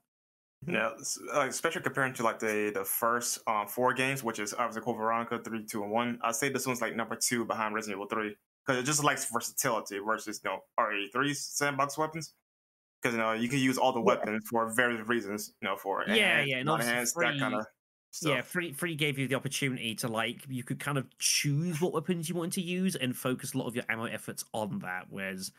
Yeah, 0.68 0.92
uh, 1.34 1.48
especially 1.48 1.82
comparing 1.82 2.14
to 2.14 2.24
like 2.24 2.40
the 2.40 2.72
the 2.74 2.86
first 2.86 3.40
um, 3.48 3.68
four 3.68 3.94
games, 3.94 4.24
which 4.24 4.40
is 4.40 4.54
obviously 4.54 4.82
Code 4.82 4.98
Veronica 4.98 5.40
three, 5.40 5.66
two, 5.66 5.84
and 5.84 5.92
one. 5.92 6.20
I'd 6.24 6.36
say 6.36 6.50
this 6.50 6.68
one's 6.68 6.82
like 6.82 6.96
number 6.96 7.16
two 7.16 7.46
behind 7.46 7.76
Resident 7.76 7.98
Evil 7.98 8.08
three 8.08 8.36
because 8.66 8.82
it 8.82 8.86
just 8.86 9.04
likes 9.04 9.30
versatility 9.32 10.00
versus 10.00 10.42
you 10.44 10.50
know 10.50 10.60
RE3's 10.80 11.40
sandbox 11.40 11.98
weapons. 11.98 12.34
Because 13.02 13.16
you 13.16 13.22
know 13.22 13.34
you 13.34 13.50
can 13.50 13.60
use 13.60 13.78
all 13.78 13.92
the 13.92 14.02
weapons 14.02 14.46
for 14.50 14.74
various 14.74 15.08
reasons, 15.08 15.54
you 15.62 15.68
know, 15.68 15.76
for 15.76 16.04
Yeah, 16.08 16.14
enhance, 16.14 16.50
yeah, 16.50 16.58
and 16.58 16.70
obviously 16.70 17.26
that 17.26 17.40
kind 17.40 17.56
of 17.56 17.66
stuff. 18.12 18.32
Yeah, 18.32 18.42
free 18.42 18.72
free 18.72 18.96
gave 18.96 19.20
you 19.20 19.28
the 19.28 19.36
opportunity 19.36 19.96
to 19.96 20.08
like 20.08 20.46
you 20.48 20.64
could 20.64 20.80
kind 20.80 20.98
of 20.98 21.06
choose 21.18 21.82
what 21.82 21.94
weapons 21.94 22.30
you 22.30 22.36
wanted 22.36 22.54
to 22.54 22.62
use 22.62 22.96
and 22.96 23.16
focus 23.16 23.54
a 23.54 23.58
lot 23.58 23.68
of 23.68 23.76
your 23.76 23.86
ammo 23.90 24.06
efforts 24.06 24.46
on 24.54 24.80
that. 24.80 25.08
Whereas 25.10 25.52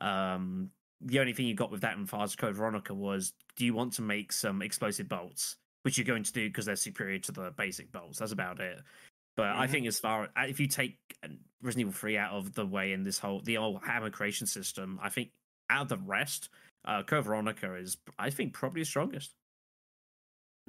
um 0.00 0.70
the 1.04 1.20
only 1.20 1.32
thing 1.32 1.46
you 1.46 1.54
got 1.54 1.70
with 1.70 1.80
that 1.82 1.96
in 1.96 2.06
Fast 2.06 2.38
Code 2.38 2.54
Veronica 2.56 2.94
was 2.94 3.32
do 3.56 3.64
you 3.64 3.74
want 3.74 3.92
to 3.94 4.02
make 4.02 4.32
some 4.32 4.62
explosive 4.62 5.08
bolts? 5.08 5.56
Which 5.82 5.98
you're 5.98 6.04
going 6.04 6.22
to 6.22 6.32
do 6.32 6.48
because 6.48 6.66
they're 6.66 6.76
superior 6.76 7.18
to 7.20 7.32
the 7.32 7.50
basic 7.56 7.90
bolts. 7.90 8.18
That's 8.20 8.32
about 8.32 8.60
it. 8.60 8.80
But 9.36 9.46
I 9.56 9.66
Mhm. 9.66 9.70
think 9.70 9.86
as 9.86 9.98
far 9.98 10.24
uh, 10.36 10.42
if 10.46 10.60
you 10.60 10.68
take 10.68 10.98
uh, 11.24 11.28
Resident 11.60 11.88
Evil 11.88 11.92
3 11.98 12.16
out 12.18 12.32
of 12.34 12.54
the 12.54 12.66
way 12.66 12.92
in 12.92 13.02
this 13.02 13.18
whole 13.18 13.40
the 13.40 13.56
whole 13.56 13.78
hammer 13.78 14.10
creation 14.10 14.46
system, 14.46 14.98
I 15.02 15.08
think 15.08 15.30
out 15.70 15.82
of 15.82 15.88
the 15.88 15.98
rest, 15.98 16.48
uh 16.84 17.02
Code 17.02 17.24
Veronica 17.24 17.74
is 17.74 17.96
I 18.18 18.30
think 18.30 18.52
probably 18.54 18.82
the 18.82 18.86
strongest. 18.86 19.32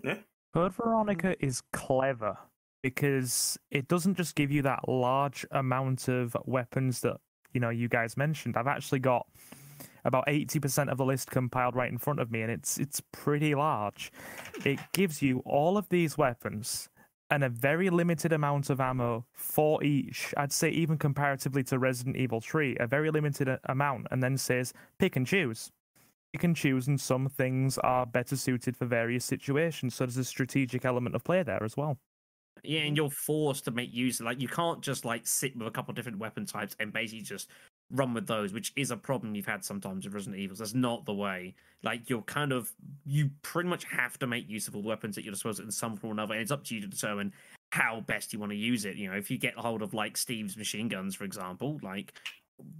Yeah. 0.03 0.17
Code 0.53 0.73
Veronica 0.75 1.35
is 1.43 1.61
clever 1.73 2.37
because 2.81 3.57
it 3.71 3.87
doesn't 3.87 4.15
just 4.15 4.35
give 4.35 4.51
you 4.51 4.61
that 4.63 4.87
large 4.87 5.45
amount 5.51 6.07
of 6.07 6.35
weapons 6.45 7.01
that 7.01 7.17
you 7.53 7.59
know 7.59 7.69
you 7.69 7.87
guys 7.87 8.17
mentioned. 8.17 8.57
I've 8.57 8.67
actually 8.67 8.99
got 8.99 9.27
about 10.05 10.25
80% 10.27 10.91
of 10.91 10.97
the 10.97 11.05
list 11.05 11.31
compiled 11.31 11.75
right 11.75 11.91
in 11.91 11.97
front 11.97 12.19
of 12.19 12.31
me 12.31 12.41
and 12.41 12.51
it's 12.51 12.77
it's 12.77 13.01
pretty 13.11 13.55
large. 13.55 14.11
It 14.65 14.79
gives 14.93 15.21
you 15.21 15.39
all 15.45 15.77
of 15.77 15.89
these 15.89 16.17
weapons 16.17 16.89
and 17.29 17.43
a 17.43 17.49
very 17.49 17.89
limited 17.89 18.33
amount 18.33 18.69
of 18.69 18.79
ammo 18.79 19.25
for 19.33 19.83
each. 19.83 20.33
I'd 20.37 20.51
say 20.51 20.69
even 20.69 20.97
comparatively 20.97 21.63
to 21.63 21.79
Resident 21.79 22.17
Evil 22.17 22.41
3, 22.41 22.77
a 22.79 22.87
very 22.87 23.09
limited 23.09 23.57
amount 23.65 24.07
and 24.11 24.21
then 24.21 24.37
says 24.37 24.73
pick 24.99 25.15
and 25.15 25.25
choose 25.25 25.71
you 26.33 26.39
can 26.39 26.55
choose, 26.55 26.87
and 26.87 26.99
some 26.99 27.29
things 27.29 27.77
are 27.77 28.05
better 28.05 28.35
suited 28.35 28.75
for 28.75 28.85
various 28.85 29.23
situations. 29.23 29.93
So 29.95 30.05
there's 30.05 30.17
a 30.17 30.23
strategic 30.23 30.83
element 30.83 31.15
of 31.15 31.23
play 31.23 31.43
there 31.43 31.63
as 31.63 31.77
well. 31.77 31.99
Yeah, 32.63 32.81
and 32.81 32.97
you're 32.97 33.09
forced 33.09 33.65
to 33.65 33.71
make 33.71 33.93
use 33.93 34.19
of 34.19 34.25
like 34.25 34.41
you 34.41 34.47
can't 34.47 34.81
just 34.81 35.05
like 35.05 35.27
sit 35.27 35.55
with 35.55 35.67
a 35.67 35.71
couple 35.71 35.93
different 35.93 36.17
weapon 36.17 36.45
types 36.45 36.75
and 36.79 36.91
basically 36.91 37.21
just 37.21 37.49
run 37.93 38.13
with 38.13 38.27
those, 38.27 38.51
which 38.51 38.73
is 38.75 38.91
a 38.91 38.97
problem 38.97 39.35
you've 39.35 39.45
had 39.45 39.63
sometimes 39.63 40.05
with 40.05 40.13
Resident 40.13 40.41
Evils. 40.41 40.59
That's 40.59 40.73
not 40.73 41.05
the 41.05 41.13
way. 41.13 41.53
Like 41.83 42.09
you're 42.09 42.21
kind 42.23 42.51
of 42.51 42.71
you 43.05 43.29
pretty 43.41 43.69
much 43.69 43.85
have 43.85 44.17
to 44.19 44.27
make 44.27 44.49
use 44.49 44.67
of 44.67 44.75
all 44.75 44.81
the 44.81 44.87
weapons 44.87 45.17
at 45.17 45.23
your 45.23 45.31
disposal 45.31 45.65
in 45.65 45.71
some 45.71 45.95
form 45.95 46.11
or 46.11 46.13
another, 46.13 46.33
and 46.33 46.41
it's 46.41 46.51
up 46.51 46.63
to 46.65 46.75
you 46.75 46.81
to 46.81 46.87
determine 46.87 47.31
how 47.71 48.01
best 48.01 48.33
you 48.33 48.39
want 48.39 48.51
to 48.51 48.57
use 48.57 48.85
it. 48.85 48.95
You 48.95 49.09
know, 49.09 49.17
if 49.17 49.31
you 49.31 49.37
get 49.37 49.55
hold 49.55 49.81
of 49.81 49.93
like 49.93 50.17
Steve's 50.17 50.57
machine 50.57 50.87
guns, 50.87 51.15
for 51.15 51.23
example, 51.23 51.79
like 51.81 52.13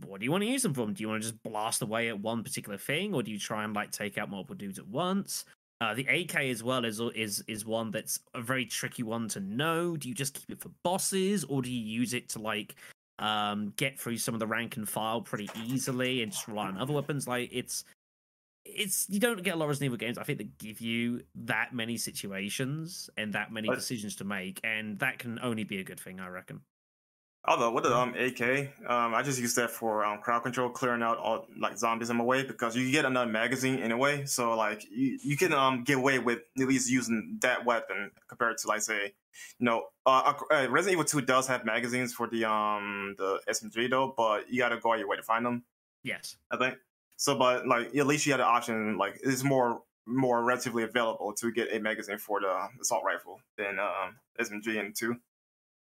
what 0.06 0.20
do 0.20 0.26
you 0.26 0.32
want 0.32 0.44
to 0.44 0.50
use 0.50 0.64
them 0.64 0.74
from? 0.74 0.94
Do 0.94 1.02
you 1.02 1.10
want 1.10 1.22
to 1.22 1.30
just 1.30 1.44
blast 1.44 1.82
away 1.82 2.10
at 2.10 2.20
one 2.20 2.44
particular 2.44 2.78
thing, 2.78 3.14
or 3.14 3.24
do 3.24 3.32
you 3.32 3.40
try 3.40 3.64
and 3.64 3.76
like 3.76 3.92
take 3.92 4.18
out 4.18 4.30
multiple 4.30 4.56
dudes 4.56 4.80
at 4.80 4.88
once? 4.88 5.46
Uh, 5.82 5.94
the 5.94 6.06
AK 6.08 6.36
as 6.36 6.64
well 6.64 6.86
is 6.86 7.02
is 7.14 7.44
is 7.48 7.66
one 7.66 7.92
that's 7.92 8.20
a 8.34 8.42
very 8.42 8.66
tricky 8.66 9.04
one 9.04 9.28
to 9.28 9.40
know. 9.40 9.98
Do 9.98 10.08
you 10.08 10.16
just 10.16 10.34
keep 10.34 10.50
it 10.50 10.62
for 10.62 10.70
bosses, 10.84 11.44
or 11.44 11.62
do 11.62 11.72
you 11.72 11.82
use 11.82 12.14
it 12.14 12.30
to 12.30 12.40
like 12.40 12.76
um, 13.20 13.74
get 13.76 14.00
through 14.00 14.18
some 14.18 14.34
of 14.34 14.40
the 14.40 14.48
rank 14.48 14.78
and 14.78 14.88
file 14.88 15.22
pretty 15.22 15.50
easily 15.66 16.24
and 16.24 16.32
just 16.32 16.48
rely 16.48 16.68
on 16.68 16.78
other 16.78 16.94
weapons? 16.94 17.28
Like 17.28 17.50
it's 17.52 17.86
it's 18.66 19.08
you 19.10 19.20
don't 19.20 19.44
get 19.44 19.56
a 19.56 19.58
lot 19.58 19.66
of 19.66 19.70
Resident 19.70 19.88
Evil 19.88 19.98
games. 19.98 20.18
I 20.18 20.24
think 20.24 20.38
that 20.38 20.58
give 20.58 20.82
you 20.82 21.22
that 21.36 21.74
many 21.74 21.98
situations 21.98 23.10
and 23.18 23.34
that 23.34 23.52
many 23.52 23.70
decisions 23.70 24.16
to 24.18 24.24
make, 24.24 24.60
and 24.64 24.98
that 25.00 25.20
can 25.20 25.40
only 25.42 25.64
be 25.64 25.80
a 25.80 25.84
good 25.84 26.00
thing, 26.00 26.20
I 26.20 26.28
reckon. 26.28 26.62
Although 27.46 27.72
with 27.72 27.84
the 27.84 27.96
um 27.96 28.14
AK, 28.16 28.42
um 28.90 29.14
I 29.14 29.22
just 29.22 29.40
use 29.40 29.54
that 29.56 29.70
for 29.70 30.06
um 30.06 30.20
crowd 30.20 30.44
control, 30.44 30.70
clearing 30.70 31.04
out 31.04 31.18
all 31.18 31.48
like 31.60 31.78
zombies 31.78 32.10
in 32.10 32.16
my 32.16 32.24
way 32.24 32.44
because 32.44 32.76
you 32.76 32.90
get 32.90 33.04
another 33.04 33.30
magazine 33.30 33.80
anyway. 33.80 34.26
So 34.26 34.56
like 34.56 34.86
you, 34.90 35.20
you 35.22 35.36
can 35.36 35.52
um 35.52 35.84
get 35.84 35.98
away 35.98 36.20
with 36.20 36.40
at 36.60 36.68
least 36.68 36.90
using 36.90 37.38
that 37.42 37.66
weapon 37.66 38.12
compared 38.30 38.60
to 38.60 38.68
like 38.68 38.82
say, 38.82 39.14
you 39.60 39.66
know, 39.66 39.88
uh, 40.06 40.34
uh 40.52 40.68
Resident 40.70 40.94
Evil 40.94 41.06
Two 41.06 41.20
does 41.20 41.48
have 41.48 41.66
magazines 41.66 42.14
for 42.14 42.28
the 42.28 42.46
um 42.50 43.16
the 43.18 43.42
SMG 43.50 43.90
though, 43.90 44.14
but 44.16 44.50
you 44.50 44.60
got 44.60 44.70
to 44.70 44.78
go 44.80 44.94
out 44.94 45.00
your 45.00 45.10
way 45.10 45.18
to 45.18 45.24
find 45.24 45.46
them. 45.46 45.64
Yes. 46.04 46.38
I 46.50 46.56
think 46.58 46.78
so, 47.18 47.38
but 47.38 47.68
like 47.68 47.94
at 47.94 48.08
least 48.08 48.26
you 48.26 48.32
had 48.32 48.40
the 48.40 48.46
option. 48.46 48.98
Like 48.98 49.20
it's 49.22 49.44
more 49.44 49.82
more 50.06 50.44
relatively 50.44 50.84
available 50.84 51.34
to 51.34 51.52
get 51.52 51.74
a 51.74 51.80
magazine 51.80 52.18
for 52.18 52.40
the 52.40 52.70
assault 52.82 53.04
rifle 53.06 53.42
than 53.58 53.80
um 53.80 54.16
SMG 54.40 54.80
and 54.80 54.96
two. 54.96 55.18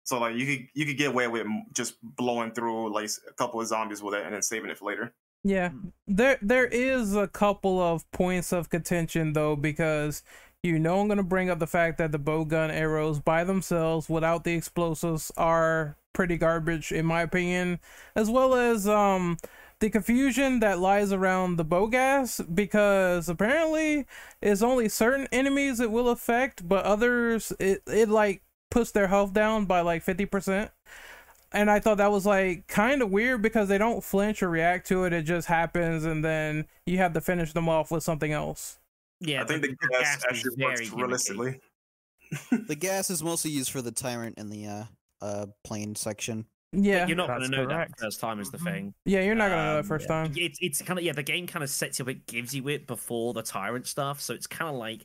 So 0.03 0.19
like 0.19 0.35
you 0.35 0.45
could 0.45 0.67
you 0.73 0.85
could 0.85 0.97
get 0.97 1.09
away 1.11 1.27
with 1.27 1.47
just 1.73 1.95
blowing 2.01 2.51
through 2.51 2.93
like 2.93 3.09
a 3.29 3.33
couple 3.33 3.61
of 3.61 3.67
zombies 3.67 4.01
with 4.01 4.15
it 4.15 4.25
and 4.25 4.33
then 4.33 4.41
saving 4.41 4.69
it 4.71 4.77
for 4.77 4.85
later. 4.85 5.13
Yeah, 5.43 5.71
Mm. 5.71 5.91
there 6.07 6.37
there 6.41 6.65
is 6.67 7.15
a 7.15 7.27
couple 7.27 7.79
of 7.81 8.09
points 8.11 8.51
of 8.53 8.69
contention 8.69 9.33
though 9.33 9.55
because 9.55 10.23
you 10.63 10.77
know 10.77 10.99
I'm 11.01 11.07
gonna 11.07 11.23
bring 11.23 11.49
up 11.49 11.59
the 11.59 11.67
fact 11.67 11.97
that 11.97 12.11
the 12.11 12.19
bow 12.19 12.45
gun 12.45 12.69
arrows 12.69 13.19
by 13.19 13.43
themselves 13.43 14.07
without 14.09 14.43
the 14.43 14.53
explosives 14.53 15.31
are 15.37 15.97
pretty 16.13 16.37
garbage 16.37 16.91
in 16.91 17.05
my 17.05 17.21
opinion, 17.21 17.79
as 18.15 18.29
well 18.29 18.53
as 18.55 18.87
um 18.87 19.37
the 19.79 19.89
confusion 19.89 20.59
that 20.59 20.77
lies 20.79 21.11
around 21.11 21.55
the 21.55 21.63
bow 21.63 21.87
gas 21.87 22.39
because 22.53 23.27
apparently 23.27 24.05
it's 24.41 24.61
only 24.61 24.87
certain 24.89 25.27
enemies 25.31 25.79
it 25.79 25.89
will 25.91 26.09
affect, 26.09 26.67
but 26.69 26.85
others 26.85 27.51
it 27.59 27.81
it 27.87 28.09
like 28.09 28.43
puts 28.72 28.91
their 28.91 29.07
health 29.07 29.34
down 29.34 29.65
by 29.65 29.82
like 29.82 30.01
fifty 30.01 30.26
percent 30.26 30.72
and 31.53 31.69
I 31.69 31.80
thought 31.82 31.97
that 31.97 32.11
was 32.11 32.26
like 32.26 32.65
kind 32.67 33.01
of 33.01 33.11
weird 33.11 33.41
because 33.41 33.67
they 33.67 33.78
don't 33.78 34.01
flinch 34.03 34.41
or 34.41 34.49
react 34.49 34.88
to 34.88 35.03
it. 35.03 35.11
It 35.13 35.24
just 35.24 35.47
happens, 35.49 36.05
and 36.05 36.24
then 36.24 36.65
you 36.86 36.97
have 36.99 37.11
to 37.13 37.19
finish 37.22 37.51
them 37.51 37.67
off 37.67 37.91
with 37.91 38.03
something 38.03 38.32
else. 38.32 38.80
Yeah, 39.19 39.43
I 39.43 39.45
think 39.45 39.61
the, 39.63 39.76
gas, 39.89 40.17
is 40.17 40.24
actually 40.30 40.63
works 40.63 40.82
gimmicky. 40.82 40.97
realistically. 40.97 41.59
The 42.67 42.76
gas 42.76 43.09
is 43.09 43.22
mostly 43.22 43.51
used 43.51 43.69
for 43.72 43.82
the 43.82 43.91
tyrant 43.91 44.36
and 44.38 44.49
the 44.49 44.65
uh 44.67 44.84
uh 45.22 45.45
plane 45.65 45.95
section. 45.95 46.45
Yeah, 46.72 46.99
But 46.99 47.09
you're 47.09 47.17
not 47.17 47.28
going 47.28 47.41
to 47.41 47.47
know 47.49 47.67
that 47.67 47.74
correct. 47.76 47.97
the 47.99 48.05
first 48.05 48.22
time 48.22 48.39
is 48.39 48.49
the 48.49 48.57
Mhm. 48.57 48.63
thing. 48.63 48.93
yeah, 49.05 49.19
you're 49.22 49.36
not 49.36 49.49
gonna 49.49 49.65
know 49.65 49.69
Um, 49.72 49.82
that 49.82 49.86
first 49.89 50.03
yeah. 50.09 50.24
time. 50.24 50.34
It's 50.38 50.57
it's 50.61 50.82
kind 50.82 50.97
of 50.97 51.03
yeah. 51.03 51.11
The 51.11 51.24
game 51.24 51.45
kind 51.47 51.63
of 51.63 51.69
sets 51.69 51.99
you 51.99 52.05
up. 52.05 52.09
It 52.09 52.26
gives 52.28 52.55
you 52.55 52.69
it 52.69 52.88
before 52.88 53.34
the 53.34 53.43
tyrant 53.43 53.86
stuff, 53.88 54.22
so 54.22 54.34
it's 54.34 54.47
kind 54.47 54.69
of 54.69 54.76
like 54.78 55.01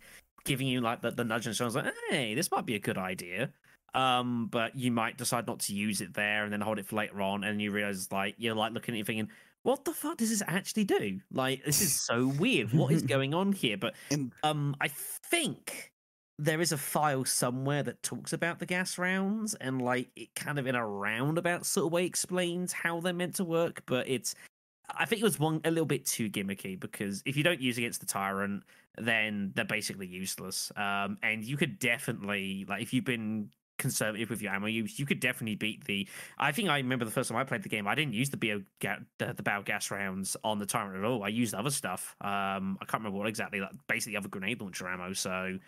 giving 0.47 0.67
you 0.67 0.81
like 0.81 1.03
the, 1.03 1.11
the 1.11 1.25
nudge 1.25 1.47
and 1.47 1.59
was 1.61 1.77
like, 1.77 1.93
hey, 2.11 2.35
this 2.35 2.51
might 2.51 2.65
be 2.65 2.75
a 2.75 2.79
good 2.79 2.97
idea. 2.97 3.51
Um, 3.95 4.49
but 4.51 4.77
you 4.77 4.91
might 4.91 5.17
decide 5.17 5.47
not 5.47 5.61
to 5.61 5.75
use 5.75 6.01
it 6.01 6.15
there 6.15 6.45
and 6.45 6.53
then 6.53 6.61
hold 6.61 6.79
it 6.79 6.87
for 6.87 6.97
later 6.97 7.21
on, 7.21 7.45
and 7.45 7.61
you 7.61 7.71
realize 7.71 8.11
like 8.13 8.35
you're 8.39 8.55
like 8.55 8.73
looking 8.73 8.95
at 8.95 9.01
it 9.01 9.07
thinking, 9.07 9.29
what 9.63 9.85
the 9.85 9.93
fuck 9.93 10.19
does 10.19 10.31
this 10.31 10.43
actually 10.47 10.85
do? 10.85 11.21
Like 11.33 11.65
this 11.65 11.81
is 11.81 11.95
so 11.95 12.29
weird. 12.39 12.73
What 12.73 12.93
is 12.93 13.03
going 13.15 13.35
on 13.35 13.53
here? 13.53 13.77
But 13.77 13.95
um, 14.43 14.77
I 14.81 14.89
think 14.89 15.93
there 16.39 16.61
is 16.61 16.73
a 16.73 16.77
file 16.77 17.25
somewhere 17.25 17.83
that 17.83 18.03
talks 18.03 18.33
about 18.35 18.59
the 18.59 18.67
gas 18.67 18.99
rounds 18.99 19.55
and 19.55 19.81
like 19.81 20.11
it 20.15 20.35
kind 20.35 20.59
of 20.59 20.67
in 20.67 20.75
a 20.75 20.87
roundabout 20.87 21.65
sort 21.65 21.87
of 21.87 21.93
way 21.93 22.05
explains 22.05 22.73
how 22.73 23.01
they're 23.01 23.15
meant 23.15 23.37
to 23.37 23.45
work, 23.45 23.83
but 23.87 24.07
it's 24.09 24.35
I 24.95 25.05
think 25.05 25.21
it 25.21 25.25
was 25.25 25.41
one 25.41 25.61
a 25.65 25.71
little 25.71 25.87
bit 25.87 26.07
too 26.07 26.31
gimmicky 26.31 26.79
because 26.79 27.23
if 27.27 27.37
you 27.37 27.43
don't 27.43 27.61
use 27.61 27.79
against 27.79 28.01
the 28.01 28.07
tyrant, 28.07 28.63
then 28.99 29.53
they're 29.55 29.65
basically 29.65 30.07
useless. 30.07 30.73
Um, 30.77 31.19
and 31.23 31.45
you 31.45 31.57
could 31.57 31.79
definitely 31.79 32.65
like 32.69 32.83
if 32.83 32.93
you've 32.93 33.05
been 33.05 33.51
conservative 33.79 34.31
with 34.31 34.41
your 34.43 34.53
ammo 34.53 34.67
use, 34.67 34.99
you 34.99 35.07
could 35.07 35.21
definitely 35.21 35.57
beat 35.57 35.85
the. 35.85 36.09
I 36.39 36.53
think 36.53 36.69
I 36.69 36.79
remember 36.79 37.05
the 37.05 37.11
first 37.11 37.29
time 37.29 37.39
I 37.39 37.45
played 37.45 37.63
the 37.63 37.69
game, 37.69 37.87
I 37.87 37.95
didn't 37.95 38.15
use 38.15 38.31
the 38.31 38.37
bio 38.37 38.63
ga- 38.81 39.01
the, 39.19 39.35
the 39.35 39.43
bow 39.43 39.63
gas 39.63 39.91
rounds 39.91 40.37
on 40.45 40.59
the 40.59 40.67
tyrant 40.67 40.97
at 40.97 41.05
all. 41.05 41.23
I 41.23 41.29
used 41.29 41.55
other 41.55 41.71
stuff. 41.71 42.17
Um, 42.21 42.79
I 42.81 42.85
can't 42.87 43.03
remember 43.03 43.19
what 43.19 43.29
exactly, 43.29 43.61
like 43.61 43.73
basically 43.89 44.17
other 44.17 44.29
grenade 44.29 44.61
launcher 44.61 44.89
ammo. 44.89 45.13
So. 45.13 45.59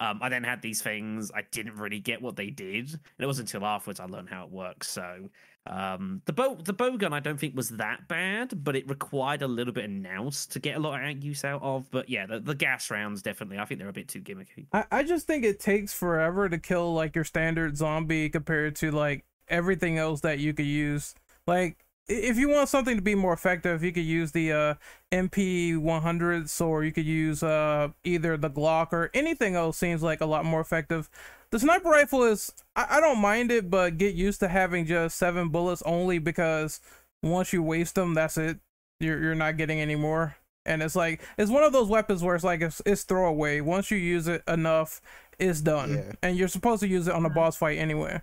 Um, 0.00 0.20
I 0.22 0.28
then 0.28 0.44
had 0.44 0.62
these 0.62 0.80
things. 0.80 1.30
I 1.34 1.42
didn't 1.50 1.76
really 1.76 1.98
get 1.98 2.22
what 2.22 2.36
they 2.36 2.50
did, 2.50 2.90
and 2.90 3.00
it 3.18 3.26
wasn't 3.26 3.52
until 3.52 3.66
afterwards 3.66 4.00
I 4.00 4.04
learned 4.04 4.28
how 4.28 4.44
it 4.44 4.50
works. 4.50 4.88
So, 4.88 5.28
um, 5.66 6.22
the 6.24 6.32
bow 6.32 6.56
the 6.62 6.72
bow 6.72 6.96
gun 6.96 7.12
I 7.12 7.20
don't 7.20 7.38
think 7.38 7.56
was 7.56 7.70
that 7.70 8.06
bad, 8.08 8.64
but 8.64 8.76
it 8.76 8.88
required 8.88 9.42
a 9.42 9.48
little 9.48 9.72
bit 9.72 9.84
of 9.84 9.90
nous 9.90 10.46
to 10.46 10.60
get 10.60 10.76
a 10.76 10.80
lot 10.80 11.02
of 11.02 11.24
use 11.24 11.44
out 11.44 11.62
of. 11.62 11.90
But 11.90 12.08
yeah, 12.08 12.26
the, 12.26 12.38
the 12.40 12.54
gas 12.54 12.90
rounds 12.90 13.22
definitely. 13.22 13.58
I 13.58 13.64
think 13.64 13.80
they're 13.80 13.88
a 13.88 13.92
bit 13.92 14.08
too 14.08 14.20
gimmicky. 14.20 14.66
I, 14.72 14.84
I 14.90 15.02
just 15.02 15.26
think 15.26 15.44
it 15.44 15.58
takes 15.58 15.92
forever 15.92 16.48
to 16.48 16.58
kill 16.58 16.94
like 16.94 17.14
your 17.14 17.24
standard 17.24 17.76
zombie 17.76 18.28
compared 18.30 18.76
to 18.76 18.92
like 18.92 19.24
everything 19.48 19.98
else 19.98 20.20
that 20.20 20.38
you 20.38 20.54
could 20.54 20.66
use. 20.66 21.14
Like 21.46 21.84
if 22.08 22.38
you 22.38 22.48
want 22.48 22.68
something 22.68 22.96
to 22.96 23.02
be 23.02 23.14
more 23.14 23.32
effective, 23.32 23.84
you 23.84 23.92
could 23.92 24.04
use 24.04 24.32
the 24.32 24.52
uh, 24.52 24.74
MP 25.12 25.74
100s 25.76 26.60
or 26.60 26.82
you 26.82 26.92
could 26.92 27.04
use 27.04 27.42
uh, 27.42 27.88
either 28.02 28.36
the 28.36 28.50
Glock 28.50 28.92
or 28.92 29.10
anything 29.12 29.54
else 29.54 29.76
seems 29.76 30.02
like 30.02 30.20
a 30.20 30.26
lot 30.26 30.44
more 30.44 30.60
effective. 30.60 31.10
The 31.50 31.58
sniper 31.58 31.90
rifle 31.90 32.24
is 32.24 32.52
I, 32.74 32.86
I 32.96 33.00
don't 33.00 33.20
mind 33.20 33.52
it, 33.52 33.70
but 33.70 33.98
get 33.98 34.14
used 34.14 34.40
to 34.40 34.48
having 34.48 34.86
just 34.86 35.18
seven 35.18 35.48
bullets 35.50 35.82
only 35.82 36.18
because 36.18 36.80
once 37.22 37.52
you 37.52 37.62
waste 37.62 37.94
them, 37.94 38.14
that's 38.14 38.38
it. 38.38 38.58
You're 39.00 39.20
you're 39.20 39.34
not 39.34 39.56
getting 39.56 39.80
any 39.80 39.96
more. 39.96 40.36
And 40.64 40.82
it's 40.82 40.96
like 40.96 41.22
it's 41.36 41.50
one 41.50 41.62
of 41.62 41.72
those 41.72 41.88
weapons 41.88 42.22
where 42.22 42.34
it's 42.34 42.44
like 42.44 42.60
it's, 42.60 42.82
it's 42.84 43.02
throwaway. 43.02 43.60
Once 43.60 43.90
you 43.90 43.98
use 43.98 44.28
it 44.28 44.42
enough, 44.48 45.00
it's 45.38 45.60
done. 45.60 45.94
Yeah. 45.94 46.12
And 46.22 46.36
you're 46.36 46.48
supposed 46.48 46.80
to 46.80 46.88
use 46.88 47.06
it 47.08 47.14
on 47.14 47.24
a 47.24 47.30
boss 47.30 47.56
fight 47.56 47.78
anyway. 47.78 48.22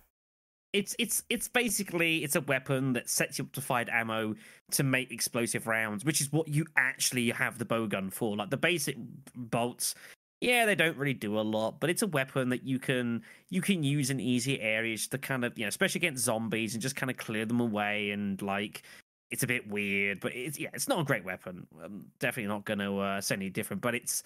It's 0.76 0.94
it's 1.00 1.24
it's 1.30 1.48
basically 1.48 2.26
it's 2.26 2.36
a 2.36 2.42
weapon 2.42 2.92
that 2.94 3.10
sets 3.10 3.40
you 3.40 3.46
up 3.46 3.54
to 3.54 3.62
find 3.62 3.90
ammo 3.90 4.36
to 4.72 4.84
make 4.84 5.10
explosive 5.10 5.68
rounds, 5.68 6.04
which 6.04 6.20
is 6.20 6.34
what 6.34 6.50
you 6.50 6.66
actually 6.76 7.30
have 7.30 7.58
the 7.58 7.64
bow 7.64 7.88
gun 7.88 8.10
for. 8.10 8.36
Like 8.36 8.50
the 8.50 8.58
basic 8.58 8.98
bolts, 9.38 9.96
yeah, 10.42 10.66
they 10.66 10.76
don't 10.76 10.98
really 10.98 11.14
do 11.14 11.40
a 11.40 11.42
lot, 11.42 11.80
but 11.80 11.90
it's 11.90 12.02
a 12.02 12.08
weapon 12.08 12.50
that 12.50 12.64
you 12.66 12.78
can 12.78 13.24
you 13.50 13.62
can 13.62 13.84
use 13.84 14.10
in 14.10 14.20
easy 14.20 14.60
areas 14.60 15.08
to 15.08 15.18
kind 15.18 15.46
of 15.46 15.58
you 15.58 15.64
know, 15.64 15.70
especially 15.70 16.00
against 16.00 16.26
zombies 16.26 16.74
and 16.74 16.82
just 16.82 16.98
kind 16.98 17.10
of 17.10 17.16
clear 17.16 17.46
them 17.46 17.62
away 17.62 18.12
and 18.12 18.42
like. 18.42 18.84
It's 19.32 19.42
a 19.42 19.48
bit 19.48 19.68
weird, 19.68 20.20
but 20.20 20.36
it's 20.36 20.60
yeah, 20.60 20.70
it's 20.74 20.88
not 20.88 21.00
a 21.00 21.04
great 21.04 21.26
weapon. 21.26 21.66
I'm 21.84 22.06
definitely 22.20 22.48
not 22.48 22.64
going 22.64 22.78
to 22.80 23.00
uh, 23.00 23.22
say 23.22 23.36
any 23.36 23.50
different, 23.50 23.82
but 23.82 23.96
it's 23.96 24.24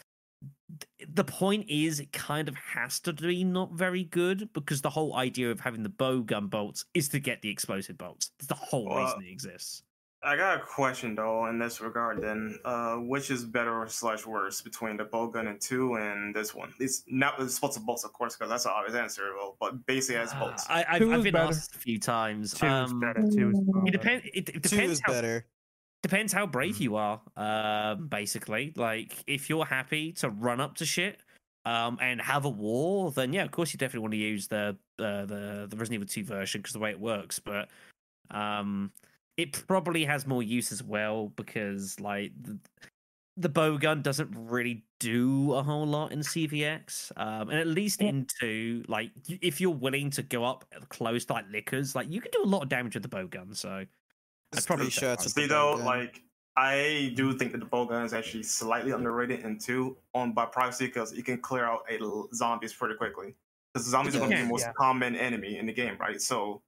the 1.13 1.23
point 1.23 1.65
is 1.69 1.99
it 1.99 2.11
kind 2.11 2.47
of 2.47 2.55
has 2.55 2.99
to 3.01 3.13
be 3.13 3.43
not 3.43 3.71
very 3.73 4.03
good 4.03 4.49
because 4.53 4.81
the 4.81 4.89
whole 4.89 5.15
idea 5.15 5.49
of 5.49 5.59
having 5.59 5.83
the 5.83 5.89
bow 5.89 6.21
gun 6.21 6.47
bolts 6.47 6.85
is 6.93 7.09
to 7.09 7.19
get 7.19 7.41
the 7.41 7.49
explosive 7.49 7.97
bolts. 7.97 8.31
That's 8.37 8.47
the 8.47 8.53
whole 8.55 8.85
Well, 8.87 9.03
reason 9.05 9.23
it 9.23 9.31
exists. 9.31 9.83
I 10.21 10.35
got 10.35 10.57
a 10.57 10.61
question 10.61 11.15
though 11.15 11.47
in 11.47 11.57
this 11.59 11.79
regard. 11.79 12.21
Then, 12.21 12.59
uh, 12.65 12.95
which 12.97 13.31
is 13.31 13.45
better 13.45 13.85
slash 13.87 14.25
worse 14.25 14.61
between 14.61 14.97
the 14.97 15.05
bowgun 15.05 15.47
and 15.49 15.59
two 15.61 15.95
and 15.95 16.35
this 16.35 16.53
one? 16.53 16.73
It's 16.79 17.03
not 17.07 17.37
the 17.37 17.45
explosive 17.45 17.85
bolts, 17.85 18.03
of 18.03 18.11
course, 18.11 18.35
because 18.35 18.49
that's 18.49 18.65
an 18.65 18.73
obvious 18.75 18.95
answer. 18.97 19.31
Well, 19.37 19.55
but 19.61 19.85
basically 19.85 20.17
as 20.21 20.33
bolts. 20.33 20.65
I, 20.69 20.85
I've, 20.89 20.99
Two 20.99 21.13
I've 21.13 21.19
is 21.19 21.23
been 21.23 21.33
better. 21.33 21.47
asked 21.47 21.73
a 21.75 21.79
few 21.79 21.99
times. 21.99 22.53
Two 22.53 22.65
is 22.65 22.91
um, 22.91 22.99
better. 22.99 23.21
Two 23.21 23.51
is 23.51 23.59
It 23.59 23.73
better. 23.73 23.91
depends. 23.91 24.25
It, 24.33 24.49
it 24.49 24.63
two 24.63 24.79
is 24.81 25.01
how 25.05 25.13
better. 25.13 25.45
Depends 26.04 26.34
how 26.34 26.45
brave 26.47 26.78
you 26.78 26.95
are. 26.95 27.22
Um, 27.38 28.08
basically, 28.08 28.74
like 28.76 29.24
if 29.28 29.50
you're 29.50 29.66
happy 29.66 30.12
to 30.14 30.30
run 30.30 30.60
up 30.62 30.76
to 30.76 30.86
shit. 30.86 31.20
Um, 31.66 31.97
and 32.02 32.22
have 32.22 32.45
a 32.45 32.50
war, 32.50 33.12
then 33.12 33.34
yeah, 33.34 33.43
of 33.43 33.52
course 33.52 33.74
you 33.74 33.78
definitely 33.78 34.00
want 34.00 34.14
to 34.14 34.18
use 34.18 34.47
the 34.47 34.78
uh, 34.97 35.26
the 35.26 35.68
the 35.70 35.76
Resident 35.78 35.95
Evil 35.95 36.08
2 36.08 36.24
version 36.24 36.62
because 36.62 36.74
the 36.74 36.80
way 36.80 36.89
it 36.89 37.00
works. 37.00 37.38
But 37.38 37.70
um, 38.32 38.91
it 39.38 39.64
probably 39.68 40.06
has 40.06 40.26
more 40.28 40.41
use 40.43 40.72
as 40.72 40.84
well 40.84 41.28
because 41.36 42.00
like 42.00 42.32
the, 42.41 42.58
the 43.38 43.50
bow 43.50 43.78
gun 43.78 44.02
doesn't 44.02 44.30
really 44.36 44.86
do 45.00 45.54
a 45.54 45.64
whole 45.64 45.86
lot 45.86 46.12
in 46.12 46.20
CVX, 46.20 47.12
um, 47.18 47.50
and 47.50 47.60
at 47.60 47.68
least 47.68 48.02
Yeah. 48.02 48.10
into 48.10 48.84
like 48.88 49.12
if 49.28 49.62
you're 49.62 49.72
willing 49.72 50.10
to 50.12 50.24
go 50.24 50.43
up 50.45 50.66
close 50.89 51.26
to 51.26 51.34
like 51.34 51.45
lickers, 51.52 51.95
like 51.95 52.10
you 52.10 52.22
can 52.22 52.32
do 52.32 52.43
a 52.43 52.47
lot 52.47 52.64
of 52.64 52.70
damage 52.70 52.95
with 52.95 53.04
the 53.04 53.10
bow 53.10 53.28
gun. 53.28 53.54
So 53.54 53.86
Just 54.54 54.68
probably 54.68 54.86
three 54.86 54.91
say 54.91 55.02
shots. 55.02 55.20
one. 55.22 55.26
with 55.26 55.34
See 55.34 55.47
though, 55.47 55.74
like 55.74 56.22
I 56.56 57.14
do 57.16 57.34
think 57.38 57.52
that 57.54 57.60
the 57.60 57.66
bowgun 57.66 58.04
is 58.06 58.14
actually 58.14 58.43
slightly 58.43 58.91
underrated 58.91 59.41
in 59.41 59.58
two 59.60 59.97
on 60.14 60.34
by 60.34 60.45
privacy 60.45 60.88
because 60.88 61.14
you 61.14 61.24
can 61.24 61.38
clear 61.39 61.66
out 61.66 61.84
a 61.89 62.00
zombies 62.34 62.74
pretty 62.74 62.95
quickly. 62.95 63.36
Because 63.74 63.88
zombies 63.88 64.16
are 64.16 64.20
going 64.20 64.32
to 64.32 64.36
be 64.38 64.41
the 64.43 64.47
most 64.50 64.62
Yeah. 64.62 64.74
common 64.74 65.16
enemy 65.16 65.58
in 65.58 65.66
the 65.68 65.74
game, 65.74 65.95
right? 66.00 66.20
So, 66.20 66.62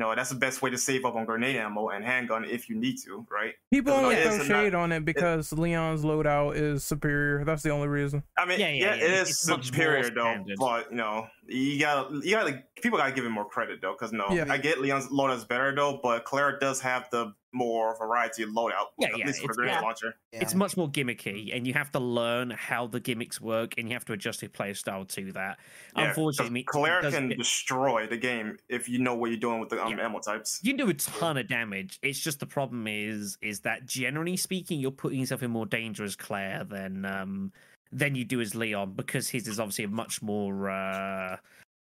you 0.00 0.06
know, 0.06 0.14
that's 0.14 0.30
the 0.30 0.34
best 0.36 0.62
way 0.62 0.70
to 0.70 0.78
save 0.78 1.04
up 1.04 1.14
on 1.14 1.26
grenade 1.26 1.56
ammo 1.56 1.90
and 1.90 2.02
handgun 2.02 2.46
if 2.46 2.70
you 2.70 2.74
need 2.76 2.96
to, 3.04 3.26
right? 3.30 3.52
People 3.70 3.92
only 3.92 4.14
it 4.14 4.22
throw 4.22 4.32
is 4.32 4.38
not- 4.38 4.46
shade 4.46 4.74
on 4.74 4.92
it 4.92 5.04
because 5.04 5.52
Leon's 5.52 6.04
loadout 6.04 6.56
is 6.56 6.82
superior. 6.84 7.44
That's 7.44 7.62
the 7.62 7.68
only 7.70 7.88
reason. 7.88 8.22
I 8.38 8.46
mean, 8.46 8.58
Yeah, 8.60 8.68
yeah, 8.68 8.72
yeah, 8.72 8.94
yeah, 8.94 9.04
it 9.04 9.10
it- 9.10 9.10
is 9.20 9.28
it's 9.28 9.66
superior 9.66 10.04
though, 10.04 10.22
standard. 10.22 10.56
but 10.58 10.90
you 10.90 10.96
know, 10.96 11.26
you 11.46 11.78
got 11.78 12.08
to 12.08 12.16
you 12.26 12.30
got 12.34 12.46
to 12.46 12.62
people 12.80 12.98
got 12.98 13.06
to 13.08 13.12
give 13.12 13.26
him 13.26 13.32
more 13.32 13.44
credit 13.44 13.80
though, 13.82 13.92
because 13.92 14.10
no, 14.12 14.26
Yeah. 14.30 14.46
I 14.48 14.56
get 14.56 14.80
Leon's 14.80 15.08
loadout 15.08 15.36
is 15.36 15.44
better 15.44 15.74
though, 15.74 16.00
but 16.02 16.24
Claire 16.24 16.58
does 16.58 16.80
have 16.80 17.08
the 17.10 17.34
more 17.52 17.96
variety 17.98 18.42
of 18.42 18.50
loadout, 18.50 18.86
Yeah, 18.98 19.08
yeah, 19.08 19.10
for 19.10 19.16
the 19.16 19.22
it's- 19.22 19.56
grenade 19.56 19.72
yeah. 19.72 19.80
launcher. 19.80 20.14
it's 20.32 20.54
much 20.54 20.76
more 20.76 20.88
gimmicky, 20.90 21.54
and 21.54 21.66
you 21.66 21.72
have 21.74 21.90
to 21.92 21.98
learn 21.98 22.50
how 22.50 22.86
the 22.86 23.00
gimmicks 23.00 23.40
work, 23.40 23.74
and 23.78 23.88
you 23.88 23.94
have 23.94 24.04
to 24.06 24.12
adjust 24.12 24.42
your 24.42 24.48
player 24.50 24.74
style 24.74 25.04
to 25.06 25.32
that. 25.32 25.58
Yeah, 25.96 26.06
'cause 26.06 26.08
Unfortunately, 26.08 26.60
it 26.60 26.66
Claire 26.66 27.00
does 27.00 27.14
can 27.14 27.28
get- 27.28 27.38
destroy 27.38 28.06
the 28.06 28.16
game 28.16 28.56
if 28.68 28.88
you 28.88 28.98
know 28.98 29.14
what 29.14 29.30
you're 29.30 29.40
doing 29.40 29.60
with 29.60 29.70
the 29.70 29.84
um, 29.84 29.96
Yeah. 29.98 30.04
ammo 30.06 30.20
types. 30.20 30.60
you 30.62 30.72
can 30.72 30.84
do 30.86 30.90
a 30.90 30.94
ton 30.94 31.36
of 31.36 31.48
damage. 31.48 31.98
It's 32.02 32.20
just 32.20 32.40
the 32.40 32.46
problem 32.46 32.86
is 32.86 33.36
is 33.42 33.60
that 33.60 33.86
generally 33.86 34.36
speaking, 34.36 34.78
you're 34.80 34.90
putting 34.90 35.18
yourself 35.20 35.42
in 35.42 35.50
more 35.50 35.66
danger 35.66 36.04
as 36.04 36.16
Claire 36.16 36.64
than 36.64 37.04
um 37.04 37.52
than 37.92 38.14
you 38.14 38.24
do 38.24 38.40
as 38.40 38.54
Leon 38.54 38.92
because 38.92 39.28
his 39.28 39.48
is 39.48 39.58
obviously 39.58 39.84
a 39.84 39.88
much 39.88 40.22
more 40.22 40.70
uh 40.70 41.36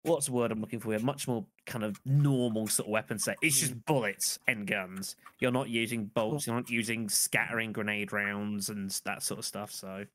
what's 0.04 0.28
the 0.28 0.34
word 0.34 0.51
I'm 0.51 0.62
looking 0.62 0.80
for 0.80 0.91
here? 0.91 0.99
Much 0.99 1.28
more 1.28 1.45
kind 1.66 1.84
of 1.84 1.99
normal 2.06 2.68
sort 2.68 2.88
of 2.88 2.91
weapon 2.91 3.18
set. 3.18 3.38
It's 3.41 3.60
just 3.60 3.74
hmm. 3.74 3.80
bullets 3.88 4.39
and 4.47 4.68
guns. 4.68 5.16
You're 5.39 5.51
not 5.51 5.70
using 5.70 6.06
bolts. 6.06 6.45
You're 6.45 6.56
not 6.56 6.70
using 6.70 7.10
scattering 7.10 7.72
grenade 7.72 8.14
rounds 8.14 8.70
and 8.70 8.89
that 9.06 9.24
sort 9.24 9.39
of 9.39 9.45
stuff. 9.45 9.72
So 9.72 10.06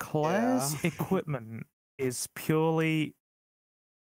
Claire's 0.00 0.82
Yeah. 0.82 0.90
equipment 0.90 1.66
is 1.98 2.28
purely 2.34 3.14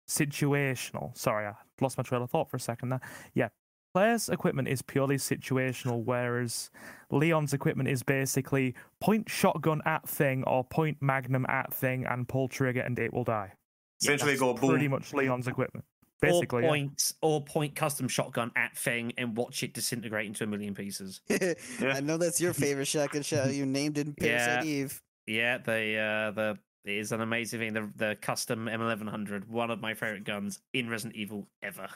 situational. 0.09 1.17
Sorry, 1.17 1.47
I 1.47 1.55
lost 1.81 1.99
my 1.99 2.03
trail 2.03 2.23
of 2.23 2.31
thought 2.31 2.51
for 2.51 2.57
a 2.57 2.61
second 2.61 2.91
there. 2.91 3.01
Yeah, 3.35 3.49
Claire's 3.95 4.29
equipment 4.29 4.69
is 4.69 4.83
purely 4.83 5.17
situational, 5.17 6.05
whereas 6.05 6.71
Leon's 7.11 7.55
equipment 7.55 7.89
is 7.89 8.03
basically 8.03 8.75
point 9.01 9.29
shotgun 9.29 9.81
at 9.87 10.07
thing 10.09 10.45
or 10.45 10.63
point 10.63 10.99
magnum 11.01 11.47
at 11.49 11.73
thing 11.73 12.05
and 12.05 12.29
pull 12.29 12.47
trigger 12.47 12.83
and 12.83 12.99
it 12.99 13.13
will 13.13 13.25
die. 13.25 13.55
Essentially, 14.01 14.33
That's 14.33 14.41
go 14.41 14.55
boom. 14.55 14.71
Pretty 14.71 14.89
much 14.89 15.13
Leon's 15.15 15.49
equipment. 15.49 15.85
Basically, 16.21 16.61
or 16.61 16.63
yeah. 16.63 16.69
point 16.69 17.13
or 17.21 17.45
point 17.45 17.75
custom 17.75 18.09
shotgun 18.09 18.51
at 18.57 18.77
thing 18.77 19.13
and 19.19 19.37
watch 19.37 19.63
it 19.63 19.75
disintegrate 19.75 20.27
into 20.27 20.45
a 20.45 20.47
million 20.47 20.75
pieces. 20.75 21.21
yeah. 21.29 21.55
I 21.83 22.01
know 22.01 22.17
that's 22.17 22.41
your 22.41 22.55
favorite 22.55 22.87
shotgun 22.87 23.23
shot. 23.23 23.53
You 23.53 23.67
named 23.67 23.99
it 23.99 24.07
in 24.07 24.15
Parasite 24.15 24.65
Yeah. 24.65 24.71
Eve. 24.71 25.03
Yeah, 25.27 25.59
the 25.59 25.97
uh, 25.99 26.31
the 26.31 26.59
it 26.87 26.97
is 26.99 27.13
an 27.13 27.21
amazing 27.21 27.61
thing. 27.61 27.73
The 27.75 27.91
the 27.97 28.17
custom 28.23 28.67
M1100, 28.67 29.47
one 29.49 29.71
of 29.71 29.81
my 29.81 29.93
favorite 29.93 30.25
guns 30.25 30.61
in 30.73 30.89
Resident 30.89 31.17
Evil 31.17 31.49
ever. 31.63 31.89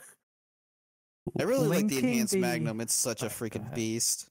I 1.38 1.44
really 1.44 1.68
like 1.68 1.88
the 1.88 1.98
enhanced 1.98 2.32
the- 2.34 2.40
Magnum. 2.40 2.80
It's 2.80 2.94
such 2.94 3.22
a 3.22 3.26
Oh, 3.26 3.28
go 3.28 3.34
freaking 3.34 3.74
beast. 3.74 4.28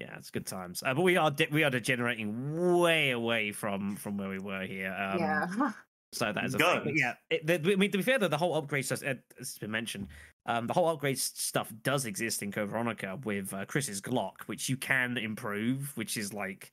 Yeah, 0.00 0.16
it's 0.16 0.30
good 0.30 0.46
times. 0.46 0.82
Uh, 0.86 0.94
but 0.94 1.02
we 1.02 1.16
are 1.16 1.30
de- 1.30 1.48
we 1.50 1.64
are 1.64 1.70
degenerating 1.70 2.78
way 2.78 3.10
away 3.10 3.52
from 3.52 3.96
from 3.96 4.16
where 4.16 4.28
we 4.28 4.38
were 4.38 4.64
here. 4.64 4.94
Um, 4.96 5.18
yeah. 5.18 5.72
So 6.12 6.32
that 6.32 6.44
is 6.44 6.54
a 6.54 6.58
thing. 6.58 6.80
But 6.84 6.96
yeah, 6.96 7.14
it, 7.30 7.46
the, 7.46 7.72
I 7.72 7.76
mean, 7.76 7.90
to 7.90 7.98
be 7.98 8.02
fair, 8.02 8.18
though, 8.18 8.28
the 8.28 8.38
whole 8.38 8.54
upgrade 8.54 8.86
stuff, 8.86 9.02
it's 9.02 9.58
been 9.58 9.70
mentioned, 9.70 10.08
um, 10.46 10.66
the 10.66 10.72
whole 10.72 10.88
upgrade 10.88 11.18
stuff 11.18 11.70
does 11.82 12.06
exist 12.06 12.42
in 12.42 12.50
Code 12.50 12.70
Veronica 12.70 13.18
with 13.24 13.52
uh, 13.52 13.66
Chris's 13.66 14.00
Glock, 14.00 14.42
which 14.46 14.68
you 14.68 14.76
can 14.76 15.18
improve, 15.18 15.92
which 15.96 16.16
is 16.16 16.32
like, 16.32 16.72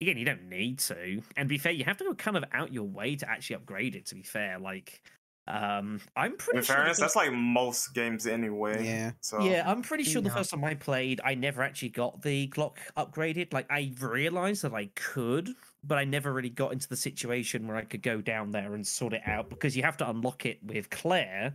again, 0.00 0.16
you 0.16 0.24
don't 0.24 0.48
need 0.48 0.78
to. 0.78 1.22
And 1.36 1.46
to 1.46 1.52
be 1.52 1.58
fair, 1.58 1.72
you 1.72 1.84
have 1.84 1.98
to 1.98 2.04
go 2.04 2.14
kind 2.14 2.38
of 2.38 2.44
out 2.52 2.72
your 2.72 2.84
way 2.84 3.16
to 3.16 3.28
actually 3.28 3.56
upgrade 3.56 3.96
it, 3.96 4.06
to 4.06 4.14
be 4.14 4.22
fair. 4.22 4.58
Like, 4.58 5.02
um, 5.46 6.00
I'm 6.16 6.36
pretty 6.36 6.58
In 6.58 6.64
sure. 6.64 6.76
fairness, 6.76 6.98
that's 6.98 7.16
like 7.16 7.32
most 7.32 7.94
games 7.94 8.26
anyway. 8.26 8.84
Yeah. 8.84 9.12
So 9.20 9.42
yeah, 9.42 9.68
I'm 9.68 9.82
pretty 9.82 10.04
sure 10.04 10.22
the 10.22 10.30
first 10.30 10.50
time 10.50 10.64
I 10.64 10.74
played, 10.74 11.20
I 11.24 11.34
never 11.34 11.62
actually 11.62 11.88
got 11.88 12.22
the 12.22 12.48
Glock 12.48 12.76
upgraded. 12.96 13.52
Like, 13.52 13.66
I 13.70 13.92
realized 14.00 14.62
that 14.62 14.74
I 14.74 14.90
could, 14.94 15.50
but 15.82 15.98
I 15.98 16.04
never 16.04 16.32
really 16.32 16.50
got 16.50 16.72
into 16.72 16.88
the 16.88 16.96
situation 16.96 17.66
where 17.66 17.76
I 17.76 17.84
could 17.84 18.02
go 18.02 18.20
down 18.20 18.52
there 18.52 18.74
and 18.74 18.86
sort 18.86 19.12
it 19.12 19.22
out 19.26 19.48
because 19.48 19.76
you 19.76 19.82
have 19.82 19.96
to 19.98 20.08
unlock 20.08 20.46
it 20.46 20.58
with 20.62 20.88
Claire, 20.90 21.54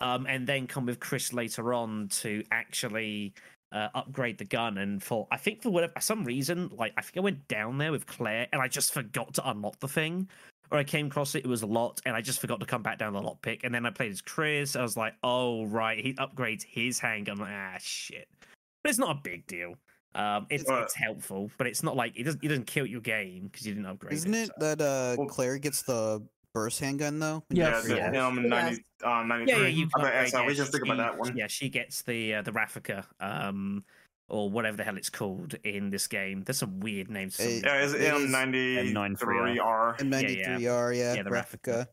um, 0.00 0.26
and 0.26 0.46
then 0.46 0.66
come 0.66 0.86
with 0.86 1.00
Chris 1.00 1.32
later 1.32 1.74
on 1.74 2.08
to 2.08 2.44
actually 2.52 3.34
uh, 3.72 3.88
upgrade 3.94 4.38
the 4.38 4.44
gun. 4.44 4.78
And 4.78 5.02
for 5.02 5.26
I 5.30 5.36
think 5.36 5.62
for 5.62 5.70
whatever 5.70 5.94
some 6.00 6.24
reason, 6.24 6.70
like 6.76 6.92
I 6.96 7.02
think 7.02 7.16
I 7.16 7.20
went 7.20 7.48
down 7.48 7.78
there 7.78 7.90
with 7.90 8.06
Claire 8.06 8.46
and 8.52 8.60
I 8.60 8.68
just 8.68 8.92
forgot 8.92 9.34
to 9.34 9.50
unlock 9.50 9.80
the 9.80 9.88
thing. 9.88 10.28
Or 10.72 10.78
I 10.78 10.84
came 10.84 11.06
across 11.08 11.34
it, 11.34 11.44
it 11.44 11.48
was 11.48 11.62
a 11.62 11.66
lot, 11.66 12.00
and 12.06 12.16
I 12.16 12.22
just 12.22 12.40
forgot 12.40 12.58
to 12.60 12.66
come 12.66 12.82
back 12.82 12.98
down 12.98 13.12
the 13.12 13.20
lockpick. 13.20 13.60
And 13.62 13.74
then 13.74 13.84
I 13.84 13.90
played 13.90 14.10
as 14.10 14.22
Chris. 14.22 14.74
I 14.74 14.82
was 14.82 14.96
like, 14.96 15.14
oh 15.22 15.64
right, 15.66 15.98
he 16.02 16.14
upgrades 16.14 16.62
his 16.64 16.98
handgun. 16.98 17.34
I'm 17.34 17.40
like, 17.40 17.52
ah 17.54 17.76
shit. 17.78 18.26
But 18.82 18.88
it's 18.90 18.98
not 18.98 19.10
a 19.16 19.20
big 19.22 19.46
deal. 19.46 19.74
Um, 20.14 20.46
it's 20.50 20.64
But- 20.64 20.82
it's 20.84 20.94
helpful, 20.94 21.50
but 21.58 21.66
it's 21.66 21.82
not 21.82 21.94
like 21.94 22.18
it 22.18 22.24
doesn't 22.24 22.42
it 22.42 22.48
doesn't 22.48 22.66
kill 22.66 22.86
your 22.86 23.00
game 23.02 23.48
because 23.52 23.66
you 23.66 23.74
didn't 23.74 23.86
upgrade. 23.86 24.14
Isn't 24.14 24.34
it 24.34 24.46
so- 24.48 24.52
that 24.60 24.80
uh 24.80 25.16
Well- 25.18 25.28
Claire 25.28 25.58
gets 25.58 25.82
the 25.82 26.26
burst 26.54 26.80
handgun 26.80 27.18
though? 27.18 27.42
when 27.48 27.56
you 27.56 27.62
yeah, 27.62 27.70
Yes. 27.70 27.84
the 27.86 27.92
upgrade 27.94 28.14
it? 28.14 28.48
Ninety 28.48 28.84
um 29.04 29.28
ninety 29.28 29.52
Yeah, 29.52 29.58
yeah, 29.58 29.66
you 29.68 29.86
I 29.94 29.98
can 29.98 30.02
mean, 30.02 30.06
upgrade, 30.12 30.28
sorry, 30.30 30.46
we 30.46 30.52
yeah, 30.52 30.56
just 30.56 30.72
think 30.72 30.84
about 30.84 30.94
she- 30.94 30.98
that 31.02 31.18
one. 31.18 31.36
Yeah, 31.36 31.46
she 31.48 31.68
gets 31.68 32.02
the 32.02 32.34
uh, 32.34 32.42
the 32.42 32.50
Rafika, 32.52 33.04
um, 33.20 33.84
or 34.32 34.48
whatever 34.50 34.78
the 34.78 34.82
hell 34.84 34.96
it's 34.96 35.10
called 35.10 35.54
in 35.62 35.90
this 35.90 36.06
game. 36.06 36.42
There's 36.42 36.58
some 36.58 36.80
weird 36.80 37.10
names. 37.10 37.36
for 37.36 37.42
some 37.42 37.50
reason. 37.52 37.64
Yeah, 37.66 37.84
it's 37.84 37.92
It 37.92 38.00
is 38.00 38.24
M 38.24 38.30
ninety 38.32 39.16
three 39.16 39.58
R. 39.58 39.94
M93R, 39.98 40.96
yeah, 40.96 41.14
Yeah, 41.14 41.22
the 41.22 41.30
Replica. 41.30 41.86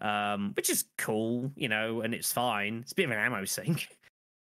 um, 0.00 0.52
which 0.56 0.70
is 0.70 0.86
cool, 0.98 1.52
you 1.54 1.68
know, 1.68 2.00
and 2.00 2.14
it's 2.14 2.32
fine. 2.32 2.78
It's 2.82 2.92
a 2.92 2.94
bit 2.94 3.04
of 3.04 3.10
an 3.12 3.18
ammo 3.18 3.44
sink, 3.44 3.88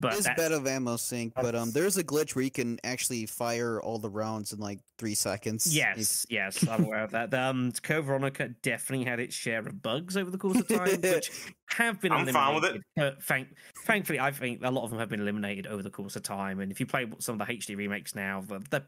but 0.00 0.12
It 0.12 0.18
is 0.20 0.24
that's- 0.24 0.36
bed 0.48 0.52
of 0.52 0.66
ammo 0.66 0.96
sink, 0.96 1.32
but 1.34 1.54
um, 1.54 1.70
there's 1.72 1.96
a 1.96 2.04
glitch 2.04 2.34
where 2.36 2.44
you 2.44 2.50
can 2.50 2.78
actually 2.84 3.26
fire 3.26 3.80
all 3.82 3.98
the 3.98 4.08
rounds 4.10 4.52
in 4.52 4.60
like 4.60 4.78
three 4.98 5.14
seconds. 5.14 5.66
If- 5.66 5.72
Yes, 5.74 6.26
yes, 6.28 6.66
I'm 6.68 6.84
aware 6.84 7.02
of 7.02 7.10
that. 7.12 7.32
Um, 7.34 7.72
Code 7.82 8.04
Veronica 8.04 8.48
definitely 8.62 9.06
had 9.06 9.18
its 9.20 9.34
share 9.34 9.60
of 9.60 9.82
bugs 9.82 10.16
over 10.16 10.30
the 10.30 10.38
course 10.38 10.58
of 10.58 10.68
time, 10.68 11.00
which 11.02 11.30
have 11.70 12.00
been 12.00 12.12
I'm 12.12 12.26
fine 12.26 12.54
with 12.54 12.64
eliminated. 12.64 12.82
But 12.96 13.22
thank, 13.24 13.48
thankfully, 13.84 14.20
I 14.20 14.30
think 14.30 14.60
a 14.62 14.70
lot 14.70 14.84
of 14.84 14.90
them 14.90 14.98
have 15.00 15.08
been 15.08 15.20
eliminated 15.20 15.66
over 15.66 15.82
the 15.82 15.90
course 15.90 16.14
of 16.16 16.22
time. 16.22 16.60
And 16.60 16.70
if 16.70 16.78
you 16.80 16.86
play 16.86 17.06
some 17.18 17.40
of 17.40 17.46
the 17.46 17.52
HD 17.54 17.76
remakes 17.76 18.14
now, 18.14 18.44
they're- 18.46 18.60
they're 18.70 18.86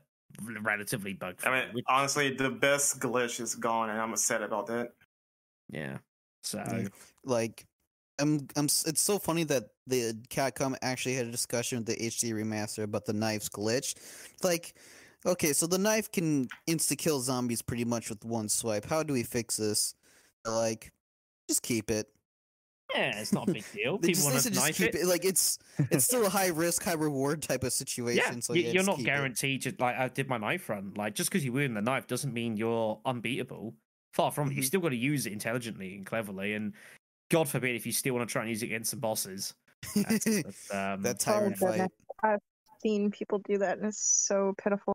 relatively 0.62 1.12
bug 1.12 1.40
free. 1.40 1.50
I 1.50 1.72
mean, 1.72 1.82
honestly, 1.88 2.32
the 2.36 2.50
best 2.50 3.00
glitch 3.00 3.40
is 3.40 3.56
gone, 3.56 3.90
and 3.90 4.00
I'm 4.00 4.12
upset 4.12 4.42
about 4.44 4.68
that. 4.68 4.90
yeah. 5.68 5.98
So 6.42 6.86
like 7.24 7.66
I'm 8.20 8.46
I'm 8.56 8.66
it's 8.66 9.00
so 9.00 9.18
funny 9.18 9.44
that 9.44 9.64
the 9.86 10.14
Capcom 10.28 10.76
actually 10.82 11.14
had 11.14 11.26
a 11.26 11.30
discussion 11.30 11.78
with 11.78 11.86
the 11.86 11.96
HD 11.96 12.32
remaster 12.32 12.82
about 12.84 13.06
the 13.06 13.12
knife's 13.12 13.48
glitch. 13.48 13.94
Like 14.42 14.74
okay, 15.26 15.52
so 15.52 15.66
the 15.66 15.78
knife 15.78 16.10
can 16.12 16.48
insta 16.68 16.96
kill 16.96 17.20
zombies 17.20 17.62
pretty 17.62 17.84
much 17.84 18.08
with 18.10 18.24
one 18.24 18.48
swipe. 18.48 18.84
How 18.84 19.02
do 19.02 19.12
we 19.12 19.22
fix 19.22 19.56
this? 19.56 19.94
They're 20.44 20.54
like 20.54 20.92
just 21.48 21.62
keep 21.62 21.90
it. 21.90 22.06
yeah, 22.94 23.18
it's 23.20 23.32
not 23.32 23.48
a 23.48 23.52
big 23.52 23.64
deal. 23.72 23.98
People 23.98 24.14
just, 24.14 24.24
want 24.24 24.38
to 24.42 24.50
just 24.50 24.60
knife 24.64 24.76
keep 24.76 24.94
it. 24.94 25.02
it. 25.02 25.06
Like 25.06 25.24
it's 25.24 25.58
it's 25.90 26.04
still 26.04 26.24
a 26.26 26.28
high 26.30 26.48
risk, 26.48 26.82
high 26.84 26.94
reward 26.94 27.42
type 27.42 27.64
of 27.64 27.72
situation. 27.72 28.22
Yeah, 28.34 28.40
so 28.40 28.54
yeah, 28.54 28.70
you're 28.70 28.82
not 28.84 28.96
keep 28.96 29.06
it. 29.06 29.10
guaranteed 29.10 29.62
to 29.62 29.74
like. 29.78 29.96
I 29.96 30.08
did 30.08 30.28
my 30.28 30.38
knife 30.38 30.68
run. 30.68 30.92
Like 30.96 31.14
just 31.14 31.30
because 31.30 31.44
you 31.44 31.52
win 31.52 31.74
the 31.74 31.82
knife 31.82 32.06
doesn't 32.06 32.32
mean 32.32 32.56
you're 32.56 33.00
unbeatable. 33.04 33.74
Far 34.12 34.32
from 34.32 34.50
it. 34.50 34.54
You 34.54 34.62
Mhm. 34.62 34.66
still 34.66 34.80
got 34.80 34.88
to 34.88 34.96
use 34.96 35.26
it 35.26 35.32
intelligently 35.32 35.94
and 35.94 36.04
cleverly. 36.04 36.54
And 36.54 36.72
God 37.30 37.48
forbid 37.48 37.76
if 37.76 37.86
you 37.86 37.92
still 37.92 38.14
want 38.14 38.28
to 38.28 38.32
try 38.32 38.42
and 38.42 38.50
use 38.50 38.62
it 38.62 38.66
against 38.66 38.90
some 38.90 39.00
bosses. 39.00 39.54
That's, 39.94 40.24
that's, 40.42 40.74
um, 40.74 41.02
that 41.02 41.20
tyrant 41.20 41.56
fight. 41.56 41.90
I've 42.22 42.40
seen 42.82 43.10
people 43.10 43.38
do 43.38 43.58
that, 43.58 43.78
and 43.78 43.86
it's 43.86 44.26
so 44.26 44.54
pitiful. 44.62 44.92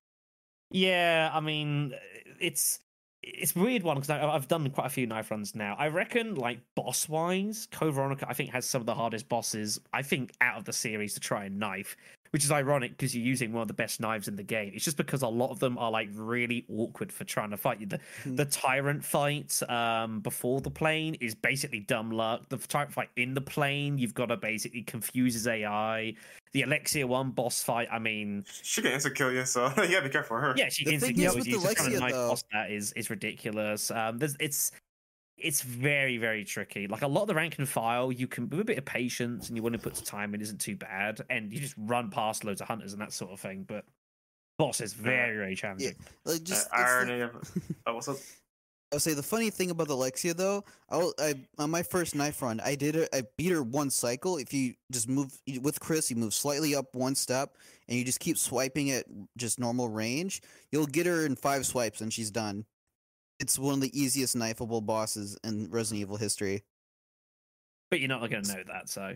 Yeah, 0.72 1.32
I 1.34 1.40
mean, 1.40 1.94
it's 2.40 2.80
it's 3.24 3.56
a 3.56 3.60
weird 3.60 3.84
one 3.84 3.96
because 3.98 4.10
I've 4.10 4.48
done 4.48 4.70
quite 4.70 4.88
a 4.88 4.90
few 4.90 5.08
knife 5.08 5.32
runs 5.32 5.56
now. 5.56 5.76
I 5.80 5.88
reckon, 5.88 6.36
like 6.36 6.60
boss 6.76 7.10
wise, 7.10 7.68
Code 7.72 7.96
Veronica 7.96 8.28
I 8.30 8.34
think 8.34 8.52
has 8.52 8.66
some 8.66 8.82
of 8.82 8.86
the 8.86 8.94
hardest 8.94 9.28
bosses 9.30 9.80
I 9.94 10.04
think 10.04 10.34
out 10.42 10.58
of 10.58 10.66
the 10.66 10.74
series 10.74 11.14
to 11.16 11.20
try 11.20 11.46
and 11.46 11.60
knife, 11.60 11.98
which 12.32 12.44
is 12.44 12.52
ironic 12.52 12.92
because 12.92 13.16
you're 13.16 13.26
using 13.26 13.54
one 13.54 13.62
of 13.62 13.68
the 13.68 13.74
best 13.74 14.00
knives 14.00 14.28
in 14.28 14.36
the 14.36 14.44
game. 14.44 14.72
It's 14.76 14.84
just 14.86 14.98
because 14.98 15.22
a 15.22 15.28
lot 15.28 15.52
of 15.52 15.60
them 15.60 15.78
are 15.78 15.92
like 15.92 16.10
really 16.14 16.66
awkward 16.70 17.12
for 17.12 17.24
trying 17.24 17.52
to 17.52 17.58
fight 17.58 17.80
you. 17.80 17.86
The 17.88 18.00
Hmm. 18.24 18.36
the 18.36 18.46
tyrant 18.46 19.04
fight 19.06 19.62
um 19.70 20.20
before 20.22 20.62
the 20.62 20.72
plane 20.72 21.16
is 21.16 21.34
basically 21.36 21.80
dumb 21.82 22.12
luck. 22.12 22.50
The 22.50 22.58
tyrant 22.58 22.92
fight 22.94 23.10
in 23.16 23.34
the 23.34 23.42
plane, 23.42 23.98
you've 23.98 24.14
got 24.14 24.28
to 24.28 24.38
basically 24.38 24.84
confuse 24.84 25.34
his 25.34 25.48
AI. 25.48 26.16
The 26.54 26.62
Alexia 26.62 27.06
one 27.06 27.32
boss 27.32 27.62
fight, 27.64 27.90
I 27.92 28.00
mean, 28.00 28.46
She 28.64 28.82
can 28.82 28.92
insta 28.94 29.14
kill 29.14 29.32
you, 29.32 29.46
so 29.46 29.68
you 29.78 29.90
gotta 29.90 30.04
be 30.04 30.10
careful 30.10 30.38
for 30.38 30.42
her. 30.42 30.54
yeah, 30.58 30.70
she 30.70 30.86
can 30.86 31.00
thing 31.00 31.10
secure 31.10 31.30
is 31.30 31.36
with 31.36 31.48
you. 31.48 31.60
the 31.60 31.68
So 31.68 31.74
trying 31.74 31.90
to 31.92 31.98
Lexia, 31.98 32.00
knife 32.00 32.12
boss 32.14 32.44
that 32.54 32.72
is 32.72 32.92
is 32.94 33.10
ridiculous. 33.10 33.92
Um, 33.92 34.18
there's 34.18 34.36
it's 34.40 34.72
it's 35.38 35.62
very 35.62 36.18
very 36.18 36.44
tricky. 36.46 36.88
Like 36.88 37.02
a 37.02 37.08
lot 37.08 37.24
of 37.24 37.28
the 37.28 37.36
rank 37.36 37.58
and 37.58 37.68
file, 37.68 38.12
you 38.12 38.28
can 38.28 38.50
with 38.50 38.60
a 38.60 38.66
bit 38.66 38.78
of 38.78 38.86
patience 38.86 39.48
and 39.48 39.58
you 39.58 39.64
want 39.64 39.74
to 39.74 39.80
put 39.80 39.98
some 39.98 40.06
time 40.06 40.34
in, 40.34 40.42
isn't 40.42 40.62
too 40.62 40.76
bad, 40.76 41.22
and 41.30 41.52
you 41.52 41.60
just 41.60 41.76
run 41.78 42.10
past 42.10 42.44
loads 42.44 42.62
of 42.62 42.68
hunters 42.68 42.94
and 42.94 43.02
that 43.02 43.14
sort 43.14 43.32
of 43.32 43.40
thing. 43.40 43.66
But 43.68 43.86
boss 44.58 44.80
is 44.82 44.94
very 44.94 45.36
very 45.38 45.56
challenging. 45.56 45.96
Like 46.26 46.36
Uh, 46.36 46.40
just 46.44 46.50
it's 46.68 46.70
the- 46.70 46.78
irony 46.78 47.22
of 47.22 47.32
oh, 47.88 47.96
what's 47.96 48.08
up? 48.08 48.18
I'll 48.94 49.00
say 49.00 49.14
the 49.14 49.24
funny 49.24 49.50
thing 49.50 49.72
about 49.72 49.90
Alexia 49.90 50.34
though, 50.34 50.64
I, 50.90 50.98
will- 50.98 51.14
I 51.20 51.34
on 51.58 51.70
my 51.70 51.84
first 51.84 52.16
knife 52.16 52.42
run, 52.42 52.62
I 52.64 52.76
did 52.76 52.96
it. 52.96 53.10
I 53.12 53.24
beat 53.36 53.52
her 53.52 53.62
one 53.64 53.90
cycle. 53.90 54.38
If 54.38 54.54
you 54.54 54.76
just 54.92 55.10
move 55.10 55.38
with 55.62 55.80
Chris, 55.82 56.10
you 56.10 56.16
move 56.16 56.34
slightly 56.34 56.76
up 56.76 56.94
one 56.96 57.16
step, 57.16 57.58
and 57.90 57.98
you 57.98 58.06
just 58.06 58.22
keep 58.22 58.38
swiping 58.38 58.92
at 58.92 59.06
just 59.38 59.60
normal 59.60 59.90
range. 59.90 60.42
You'll 60.72 60.86
get 60.86 61.08
her 61.08 61.26
in 61.26 61.36
five 61.36 61.66
swipes, 61.66 62.00
and 62.00 62.14
she's 62.14 62.32
done. 62.32 62.64
It's 63.40 63.60
one 63.60 63.74
of 63.76 63.82
the 63.82 64.00
easiest 64.00 64.36
knifeable 64.36 64.82
bosses 64.82 65.38
in 65.44 65.70
Resident 65.70 66.02
Evil 66.02 66.18
history. 66.18 66.64
But 67.92 68.00
you're 68.00 68.10
not 68.10 68.30
going 68.30 68.44
to 68.44 68.54
know 68.54 68.64
that, 68.68 68.90
so 68.90 69.16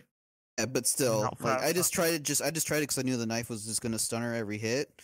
Uh, 0.57 0.65
but 0.65 0.85
still, 0.85 1.23
Not 1.23 1.41
like 1.41 1.61
I 1.61 1.71
just 1.73 1.93
tried 1.93 2.13
it. 2.13 2.23
Just 2.23 2.41
I 2.41 2.51
just 2.51 2.67
tried 2.67 2.77
it 2.79 2.81
because 2.81 2.97
I 2.99 3.01
knew 3.03 3.15
the 3.17 3.25
knife 3.25 3.49
was 3.49 3.65
just 3.65 3.81
gonna 3.81 3.97
stun 3.99 4.21
her 4.21 4.33
every 4.33 4.57
hit. 4.57 5.01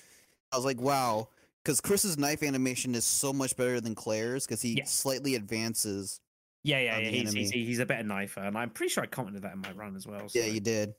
I 0.52 0.58
was 0.58 0.66
like, 0.66 0.80
wow, 0.82 1.30
because 1.64 1.80
Chris's 1.82 2.18
knife 2.18 2.44
animation 2.44 2.94
is 2.94 3.06
so 3.06 3.32
much 3.34 3.56
better 3.56 3.80
than 3.82 3.96
Claire's 3.96 4.46
because 4.46 4.62
he 4.62 4.74
Yes. 4.78 4.92
slightly 4.92 5.36
advances. 5.36 6.20
yeah, 6.64 6.80
yeah, 6.80 6.98
yeah. 6.98 7.10
He's, 7.10 7.32
he's 7.32 7.52
he's 7.52 7.80
a 7.80 7.86
better 7.86 8.04
knifer, 8.04 8.46
and 8.46 8.58
I'm 8.58 8.70
pretty 8.70 8.90
sure 8.92 9.04
I 9.04 9.08
commented 9.08 9.44
that 9.44 9.54
in 9.54 9.60
my 9.60 9.72
run 9.72 9.96
as 9.96 10.06
well. 10.06 10.28
Yeah, 10.34 10.44
so- 10.44 10.48
you 10.50 10.60
did. 10.60 10.94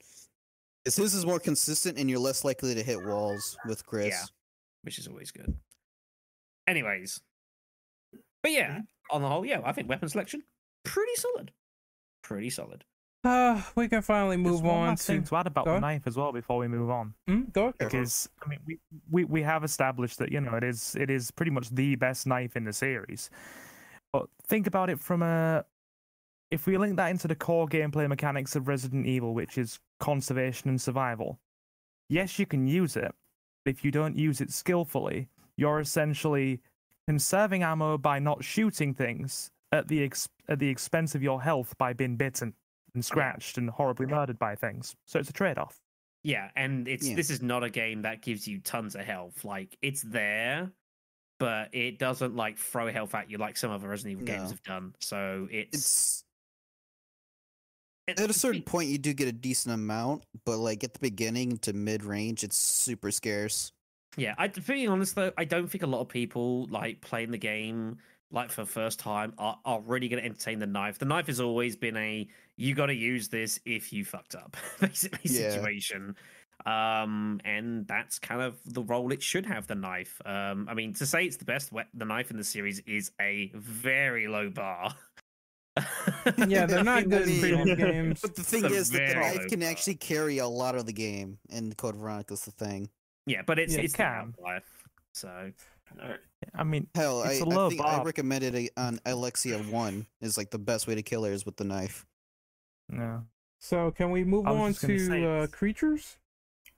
'Cause 0.84 0.96
his 0.96 1.14
is 1.14 1.26
more 1.26 1.40
consistent, 1.40 1.98
and 1.98 2.08
you're 2.08 2.20
less 2.20 2.44
likely 2.44 2.74
to 2.74 2.82
hit 2.82 3.04
walls 3.04 3.58
with 3.66 3.84
Chris. 3.84 4.08
Yeah. 4.08 4.24
which 4.82 4.98
is 5.00 5.08
always 5.08 5.32
good. 5.32 5.52
Anyways, 6.68 7.20
but 8.46 8.52
yeah, 8.52 8.82
on 9.10 9.22
the 9.22 9.28
whole, 9.28 9.44
yeah, 9.44 9.60
I 9.64 9.72
think 9.72 9.88
weapon 9.88 10.08
selection 10.08 10.40
pretty 10.84 11.16
solid, 11.16 11.50
pretty 12.22 12.48
solid. 12.48 12.84
Uh, 13.24 13.60
we 13.74 13.88
can 13.88 14.02
finally 14.02 14.36
There's 14.36 14.46
move 14.46 14.62
one 14.62 14.76
on 14.76 14.86
last 14.90 15.00
to. 15.06 15.14
thing 15.14 15.24
to 15.24 15.34
add 15.34 15.48
about 15.48 15.64
Go 15.64 15.72
the 15.72 15.76
on. 15.78 15.80
knife 15.82 16.02
as 16.06 16.16
well 16.16 16.30
before 16.30 16.58
we 16.58 16.68
move 16.68 16.88
on. 16.88 17.14
Mm, 17.28 17.52
go. 17.52 17.72
because 17.76 18.28
I 18.44 18.48
mean 18.48 18.60
we, 18.64 18.78
we 19.10 19.24
we 19.24 19.42
have 19.42 19.64
established 19.64 20.18
that 20.20 20.30
you 20.30 20.40
know 20.40 20.54
it 20.54 20.62
is 20.62 20.94
it 20.94 21.10
is 21.10 21.32
pretty 21.32 21.50
much 21.50 21.68
the 21.70 21.96
best 21.96 22.24
knife 22.28 22.54
in 22.54 22.62
the 22.62 22.72
series. 22.72 23.30
But 24.12 24.28
think 24.46 24.68
about 24.68 24.90
it 24.90 25.00
from 25.00 25.22
a 25.22 25.64
if 26.52 26.68
we 26.68 26.78
link 26.78 26.94
that 26.98 27.08
into 27.08 27.26
the 27.26 27.34
core 27.34 27.66
gameplay 27.66 28.08
mechanics 28.08 28.54
of 28.54 28.68
Resident 28.68 29.06
Evil, 29.06 29.34
which 29.34 29.58
is 29.58 29.80
conservation 29.98 30.70
and 30.70 30.80
survival, 30.80 31.40
yes, 32.08 32.38
you 32.38 32.46
can 32.46 32.68
use 32.68 32.94
it, 32.94 33.12
but 33.64 33.72
if 33.74 33.84
you 33.84 33.90
don't 33.90 34.16
use 34.16 34.40
it 34.40 34.52
skillfully, 34.52 35.26
you're 35.56 35.80
essentially 35.80 36.60
conserving 37.08 37.62
ammo 37.62 37.96
by 37.98 38.18
not 38.18 38.42
shooting 38.44 38.94
things 38.94 39.50
at 39.72 39.88
the 39.88 40.02
ex- 40.02 40.28
at 40.48 40.58
the 40.58 40.68
expense 40.68 41.14
of 41.14 41.22
your 41.22 41.40
health 41.42 41.76
by 41.78 41.92
being 41.92 42.16
bitten 42.16 42.54
and 42.94 43.04
scratched 43.04 43.58
and 43.58 43.68
horribly 43.70 44.06
murdered 44.06 44.38
by 44.38 44.54
things. 44.54 44.94
So 45.06 45.18
it's 45.18 45.28
a 45.30 45.32
trade-off. 45.32 45.78
Yeah, 46.22 46.50
and 46.56 46.88
it's 46.88 47.06
Yeah. 47.08 47.14
this 47.16 47.30
is 47.30 47.42
not 47.42 47.62
a 47.62 47.70
game 47.70 48.02
that 48.02 48.22
gives 48.22 48.48
you 48.48 48.58
tons 48.60 48.94
of 48.94 49.02
health. 49.02 49.44
Like 49.44 49.76
it's 49.82 50.02
there, 50.02 50.72
but 51.38 51.74
it 51.74 51.98
doesn't 51.98 52.34
like 52.34 52.58
throw 52.58 52.90
health 52.90 53.14
at 53.14 53.30
you 53.30 53.38
like 53.38 53.56
some 53.56 53.70
other 53.70 53.88
Resident 53.88 54.12
Evil 54.12 54.26
games 54.26 54.50
have 54.50 54.62
done. 54.62 54.94
So 55.00 55.46
it's, 55.50 55.74
It's 55.76 56.24
it's 58.08 58.20
at 58.22 58.30
a 58.30 58.32
certain 58.34 58.62
point 58.62 58.88
you 58.88 58.98
do 58.98 59.12
get 59.12 59.28
a 59.28 59.32
decent 59.32 59.74
amount, 59.74 60.24
but 60.44 60.58
like 60.58 60.82
at 60.84 60.94
the 60.94 61.00
beginning 61.00 61.58
to 61.58 61.72
mid 61.72 62.02
range, 62.04 62.42
it's 62.44 62.56
super 62.56 63.10
scarce. 63.10 63.72
Yeah, 64.16 64.34
I 64.38 64.48
to 64.48 64.60
be 64.60 64.86
honest 64.86 65.14
though, 65.14 65.32
I 65.36 65.44
don't 65.44 65.68
think 65.68 65.82
a 65.82 65.86
lot 65.86 66.00
of 66.00 66.08
people 66.08 66.66
like 66.70 67.00
playing 67.00 67.30
the 67.30 67.38
game 67.38 67.98
like 68.32 68.50
for 68.50 68.62
the 68.62 68.70
first 68.70 68.98
time 68.98 69.32
are, 69.38 69.58
are 69.64 69.80
really 69.82 70.08
going 70.08 70.20
to 70.20 70.26
entertain 70.26 70.58
the 70.58 70.66
knife. 70.66 70.98
The 70.98 71.04
knife 71.04 71.26
has 71.28 71.40
always 71.40 71.76
been 71.76 71.96
a 71.96 72.26
you 72.56 72.74
got 72.74 72.86
to 72.86 72.94
use 72.94 73.28
this 73.28 73.60
if 73.64 73.92
you 73.92 74.04
fucked 74.04 74.34
up 74.34 74.56
basically 74.80 75.20
Yeah. 75.30 75.50
situation. 75.50 76.16
Um, 76.64 77.40
and 77.44 77.86
that's 77.86 78.18
kind 78.18 78.40
of 78.40 78.58
the 78.64 78.82
role 78.82 79.12
it 79.12 79.22
should 79.22 79.46
have. 79.46 79.66
The 79.66 79.74
knife. 79.74 80.20
Um, 80.24 80.66
I 80.68 80.74
mean, 80.74 80.94
to 80.94 81.06
say 81.06 81.24
it's 81.24 81.36
the 81.36 81.44
best 81.44 81.70
we- 81.70 81.82
the 81.94 82.04
knife 82.06 82.30
in 82.30 82.36
the 82.38 82.44
series 82.44 82.80
is 82.80 83.12
a 83.20 83.52
very 83.54 84.26
low 84.26 84.48
bar. 84.50 84.94
Yeah, 86.48 86.64
they're 86.66 86.82
not 86.94 87.08
good 87.08 87.22
in 87.22 87.28
mean- 87.28 87.40
previous 87.40 87.78
games. 87.78 88.20
But 88.22 88.34
the 88.34 88.42
thing 88.42 88.64
a 88.64 88.68
is 88.68 88.90
that 88.90 89.08
the 89.08 89.14
knife 89.14 89.46
can 89.48 89.60
bar. 89.60 89.68
actually 89.68 89.96
carry 89.96 90.38
a 90.38 90.48
lot 90.48 90.74
of 90.74 90.86
the 90.86 90.92
game, 90.92 91.38
and 91.50 91.76
Code 91.76 91.96
Veronica's 91.96 92.44
the 92.46 92.50
thing. 92.50 92.88
Yeah, 93.26 93.42
but 93.46 93.58
it's 93.58 93.72
Yeah, 93.74 93.80
it 93.80 93.84
it's 93.86 93.92
the 93.94 93.96
can. 93.98 94.34
outlier. 94.38 94.62
So 95.14 95.50
Alright. 96.00 96.20
I 96.54 96.64
mean, 96.64 96.86
Hell, 96.94 97.22
I, 97.22 97.32
It's 97.32 97.40
a 97.40 97.44
I 97.44 97.48
low 97.48 97.68
think 97.70 97.80
I 97.82 97.96
bar. 97.96 98.04
recommended 98.04 98.54
it 98.54 98.72
on 98.76 98.98
Alexia 99.06 99.58
One 99.58 100.06
is 100.20 100.36
like 100.36 100.50
the 100.50 100.58
best 100.58 100.86
way 100.86 100.94
to 100.94 101.02
kill 101.02 101.24
her 101.24 101.30
is 101.32 101.46
with 101.46 101.56
the 101.56 101.64
knife. 101.64 102.04
no. 102.88 103.24
So 103.58 103.90
can 103.90 104.10
we 104.10 104.22
move 104.22 104.46
on 104.46 104.72
gonna 104.74 105.26
uh, 105.26 105.46
creatures? 105.46 106.18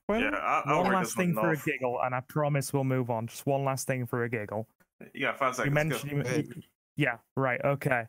Well, 0.09 0.21
Yeah, 0.21 0.31
I, 0.31 0.63
I'll 0.67 0.85
one 0.85 0.93
last 0.93 1.09
this 1.09 1.17
one 1.17 1.27
thing 1.27 1.35
for 1.35 1.51
a 1.53 1.57
giggle, 1.57 1.99
and 2.03 2.15
I 2.15 2.21
promise 2.21 2.73
we'll 2.73 2.85
move 2.85 3.11
on. 3.11 3.27
Just 3.27 3.47
one 3.47 3.65
last 3.65 3.87
thing 3.87 4.07
for 4.07 4.23
a 4.23 4.31
giggle. 4.31 4.69
You 5.13 5.23
got 5.27 5.39
five 5.39 5.59
you 5.65 5.71
mentioned, 5.73 6.11
go. 6.11 6.17
you- 6.17 6.23
Go 6.23 6.29
ahead. 6.31 6.47
y- 6.55 6.63
yeah, 6.97 7.17
right, 7.37 7.61
okay. 7.65 8.05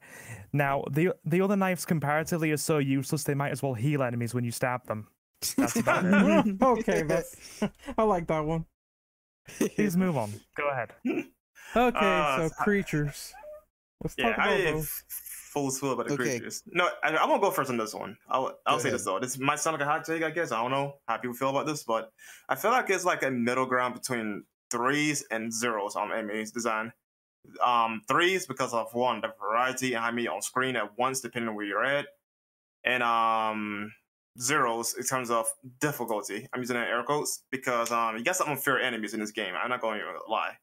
Now 0.54 0.84
the 0.92 1.14
the 1.26 1.42
other 1.42 1.56
knives 1.58 1.84
comparatively 1.86 2.52
are 2.52 2.58
so 2.58 2.78
useless 2.78 3.24
they 3.24 3.34
might 3.34 3.52
as 3.52 3.62
well 3.64 3.74
heal 3.74 4.04
enemies 4.04 4.34
when 4.36 4.44
you 4.44 4.52
stab 4.52 4.86
them. 4.86 5.08
That's 5.58 5.76
about 5.80 6.06
it. 6.06 6.62
okay, 6.62 7.02
that's 7.08 7.36
I 7.98 8.04
like 8.04 8.28
that 8.28 8.42
one. 8.46 8.66
Please 9.48 9.98
move 9.98 10.18
on. 10.18 10.32
Go 10.56 10.70
ahead. 10.70 10.92
Okay, 11.08 11.26
Uh, 11.76 12.50
so 12.50 12.56
creatures. 12.64 13.34
Let's 14.04 14.16
Yeah, 14.18 14.30
talk 14.30 14.38
about 14.38 14.50
I 14.50 14.72
those. 14.72 14.84
f- 14.84 15.04
full 15.54 15.72
spiel 15.72 15.92
about 15.94 16.08
the 16.08 16.14
Okay. 16.14 16.40
creatures. 16.40 16.64
No, 16.68 16.90
I, 17.04 17.10
I'm 17.10 17.28
gonna 17.30 17.40
go 17.42 17.52
first 17.52 17.70
on 17.70 17.78
this 17.78 17.94
one. 17.94 18.18
I'll, 18.30 18.58
I'll 18.66 18.78
Go 18.78 18.84
say 18.84 18.90
this 18.92 19.04
though. 19.04 19.20
This 19.20 19.38
might 19.40 19.60
sound 19.60 19.78
like 19.78 19.88
a 19.88 19.90
hot 19.90 20.06
take, 20.06 20.24
I 20.24 20.30
guess. 20.30 20.52
I 20.52 20.62
don't 20.62 20.72
know 20.72 20.96
how 21.08 21.18
people 21.18 21.36
feel 21.36 21.50
about 21.50 21.66
this, 21.66 21.84
but 21.84 22.12
I 22.48 22.56
feel 22.56 22.72
like 22.72 22.90
it's 22.90 23.06
like 23.06 23.24
a 23.24 23.32
middle 23.32 23.66
ground 23.66 23.96
between 23.96 24.44
threes 24.72 25.26
and 25.32 25.52
zeros 25.54 25.96
on 25.96 26.12
enemies 26.12 26.52
design. 26.52 26.94
Um, 27.64 28.02
threes 28.08 28.46
because 28.46 28.74
of 28.74 28.94
one 28.94 29.22
the 29.22 29.34
variety 29.42 29.94
and 29.94 30.04
how 30.04 30.12
many 30.12 30.28
on 30.28 30.42
screen 30.42 30.76
at 30.76 30.98
once, 30.98 31.22
depending 31.22 31.50
on 31.50 31.56
where 31.56 31.66
you're 31.66 31.84
at, 31.84 32.06
and 32.84 33.02
um 33.02 33.92
zeros 34.42 34.96
in 34.98 35.04
terms 35.04 35.30
of 35.30 35.46
difficulty. 35.80 36.48
I'm 36.54 36.62
using 36.62 36.78
it 36.78 36.88
air 36.88 37.04
quotes 37.04 37.44
because 37.52 37.92
um 37.92 38.18
you 38.18 38.24
got 38.24 38.36
some 38.36 38.50
unfair 38.50 38.80
enemies 38.80 39.14
in 39.14 39.20
this 39.20 39.32
game. 39.32 39.54
I'm 39.62 39.70
not 39.70 39.82
going 39.82 40.00
to 40.00 40.32
lie. 40.32 40.58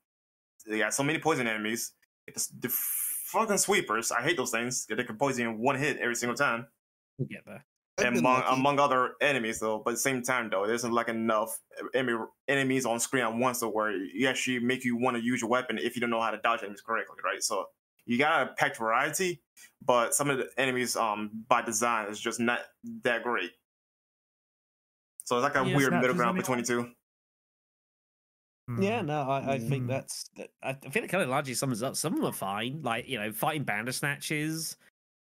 They 0.66 0.78
got 0.78 0.94
so 0.94 1.02
many 1.02 1.18
poison 1.18 1.46
enemies. 1.46 1.92
It's 2.26 2.48
the 2.48 2.68
fucking 2.68 3.58
sweepers. 3.58 4.10
I 4.10 4.22
hate 4.22 4.36
those 4.36 4.50
things. 4.50 4.86
They 4.86 5.04
can 5.04 5.16
poison 5.16 5.44
you 5.44 5.50
in 5.50 5.58
one 5.58 5.78
hit 5.78 5.98
every 5.98 6.16
single 6.16 6.36
time. 6.36 6.66
we'll 7.18 7.28
get 7.28 7.44
there. 7.46 7.64
I've 7.98 8.08
among 8.08 8.24
lucky. 8.24 8.46
among 8.52 8.78
other 8.78 9.12
enemies 9.22 9.58
though, 9.58 9.80
but 9.82 9.92
at 9.92 9.94
the 9.94 10.00
same 10.00 10.22
time 10.22 10.50
though, 10.50 10.66
there 10.66 10.74
isn't 10.74 10.92
like 10.92 11.08
enough 11.08 11.58
enemy, 11.94 12.18
enemies 12.46 12.84
on 12.84 13.00
screen 13.00 13.24
at 13.24 13.34
once 13.34 13.60
to 13.60 13.68
where 13.68 13.90
you 13.90 14.28
actually 14.28 14.58
make 14.58 14.84
you 14.84 14.96
want 14.96 15.16
to 15.16 15.22
use 15.22 15.40
your 15.40 15.48
weapon 15.48 15.78
if 15.78 15.96
you 15.96 16.00
don't 16.00 16.10
know 16.10 16.20
how 16.20 16.30
to 16.30 16.38
dodge 16.38 16.60
enemies 16.62 16.82
correctly, 16.82 17.16
right? 17.24 17.42
So 17.42 17.66
you 18.04 18.18
got 18.18 18.42
a 18.42 18.52
packed 18.52 18.76
variety, 18.76 19.40
but 19.82 20.14
some 20.14 20.28
of 20.28 20.36
the 20.36 20.48
enemies 20.58 20.94
um 20.94 21.44
by 21.48 21.62
design 21.62 22.08
is 22.10 22.20
just 22.20 22.38
not 22.38 22.60
that 23.02 23.22
great. 23.22 23.52
So 25.26 25.36
it's 25.36 25.42
like 25.42 25.56
a 25.56 25.68
Yeah, 25.68 25.76
weird 25.76 25.92
middle 25.92 26.14
ground 26.14 26.36
between 26.38 26.58
the 26.58 26.64
two. 26.64 26.90
Yeah, 28.80 29.00
Hmm. 29.00 29.06
no, 29.06 29.22
I, 29.22 29.54
I 29.54 29.58
think 29.58 29.84
Mm. 29.84 29.88
that's. 29.88 30.30
I 30.62 30.70
I 30.70 30.90
feel 30.90 31.04
it 31.04 31.08
kind 31.08 31.22
of 31.22 31.28
largely 31.28 31.54
sums 31.54 31.82
up. 31.82 31.96
Some 31.96 32.14
of 32.14 32.20
them 32.20 32.28
are 32.28 32.32
fine. 32.32 32.82
Like 32.82 33.08
you 33.08 33.18
know, 33.18 33.32
fighting 33.32 33.64
Bandersnatches 33.64 34.76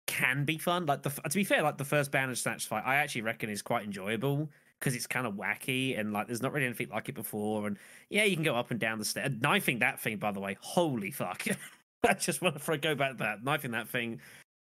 can 0.06 0.44
be 0.44 0.58
fun. 0.58 0.86
Like 0.86 1.02
the 1.02 1.10
to 1.10 1.34
be 1.34 1.44
fair, 1.44 1.62
like 1.62 1.78
the 1.78 1.84
first 1.84 2.10
Bandersnatch 2.10 2.66
fight, 2.66 2.84
I 2.86 2.96
actually 2.96 3.22
reckon 3.22 3.50
is 3.50 3.62
quite 3.62 3.84
enjoyable 3.84 4.50
because 4.78 4.94
it's 4.94 5.06
kind 5.06 5.26
of 5.26 5.34
wacky 5.34 5.98
and 5.98 6.12
like 6.12 6.26
there's 6.28 6.42
not 6.42 6.52
really 6.52 6.66
anything 6.66 6.88
like 6.90 7.08
it 7.08 7.14
before. 7.14 7.66
And 7.66 7.78
yeah, 8.10 8.24
you 8.24 8.36
can 8.36 8.44
go 8.44 8.54
up 8.56 8.70
and 8.70 8.78
down 8.80 8.98
the 8.98 9.04
stairs. 9.04 9.30
Knifing 9.40 9.80
that 9.80 10.00
thing, 10.00 10.18
by 10.18 10.30
the 10.32 10.40
way, 10.40 10.56
holy 10.60 11.10
fuck! 11.10 11.44
I 12.08 12.14
just 12.14 12.40
want 12.42 12.60
to 12.62 12.78
go 12.78 12.94
back 12.94 13.12
to 13.12 13.16
that 13.18 13.44
knifing 13.44 13.72
that 13.72 13.88
thing. 13.88 14.20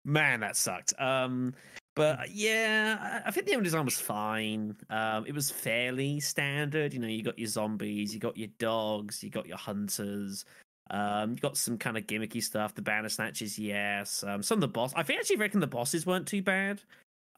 Man, 0.04 0.40
that 0.40 0.56
sucked. 0.56 0.92
Um, 1.00 1.54
but 1.94 2.30
yeah, 2.30 3.22
I 3.26 3.30
think 3.30 3.46
the 3.46 3.52
enemy 3.52 3.64
design 3.64 3.84
was 3.84 4.00
fine. 4.00 4.76
Um, 4.90 5.26
it 5.26 5.34
was 5.34 5.50
fairly 5.50 6.20
standard. 6.20 6.94
You 6.94 7.00
know, 7.00 7.06
you 7.08 7.22
got 7.22 7.38
your 7.38 7.48
zombies, 7.48 8.14
you 8.14 8.20
got 8.20 8.36
your 8.36 8.48
dogs, 8.58 9.22
you 9.22 9.30
got 9.30 9.46
your 9.46 9.56
hunters. 9.58 10.44
Um, 10.90 11.30
you 11.32 11.36
got 11.36 11.56
some 11.56 11.78
kind 11.78 11.96
of 11.96 12.06
gimmicky 12.06 12.42
stuff. 12.42 12.74
The 12.74 12.82
Bandersnatches, 12.82 13.58
yes. 13.58 14.24
Um, 14.26 14.42
some 14.42 14.56
of 14.56 14.60
the 14.60 14.68
boss. 14.68 14.92
I 14.94 15.02
think 15.02 15.20
actually 15.20 15.36
reckon 15.36 15.60
the 15.60 15.66
bosses 15.66 16.04
weren't 16.06 16.26
too 16.26 16.42
bad 16.42 16.82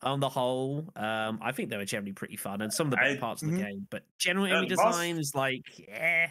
on 0.02 0.18
the 0.20 0.28
whole. 0.28 0.84
Um, 0.96 1.38
I 1.42 1.52
think 1.52 1.70
they 1.70 1.76
were 1.76 1.84
generally 1.84 2.12
pretty 2.12 2.36
fun 2.36 2.62
and 2.62 2.72
some 2.72 2.86
of 2.88 2.90
the 2.92 2.96
better 2.96 3.14
I- 3.14 3.18
parts 3.18 3.42
of 3.42 3.50
the 3.50 3.56
game. 3.58 3.86
But 3.90 4.02
general 4.18 4.46
enemy 4.46 4.68
the 4.68 4.76
boss- 4.76 4.94
designs, 4.96 5.34
like, 5.34 5.62
eh. 5.88 6.28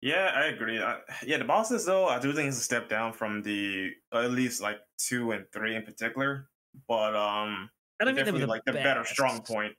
Yeah, 0.00 0.32
I 0.34 0.46
agree. 0.46 0.80
I, 0.80 0.98
yeah, 1.26 1.38
the 1.38 1.44
bosses 1.44 1.84
though, 1.84 2.06
I 2.06 2.18
do 2.20 2.32
think 2.32 2.48
it's 2.48 2.58
a 2.58 2.62
step 2.62 2.88
down 2.88 3.12
from 3.12 3.42
the 3.42 3.90
at 4.12 4.30
least 4.30 4.60
like 4.62 4.78
two 4.98 5.32
and 5.32 5.44
three 5.52 5.74
in 5.74 5.82
particular. 5.82 6.48
But 6.86 7.16
um, 7.16 7.68
I 8.00 8.04
don't 8.04 8.14
think 8.14 8.26
they 8.26 8.32
were 8.32 8.38
the 8.38 8.46
like 8.46 8.64
the 8.64 8.72
better 8.72 9.04
strong 9.04 9.40
point 9.42 9.74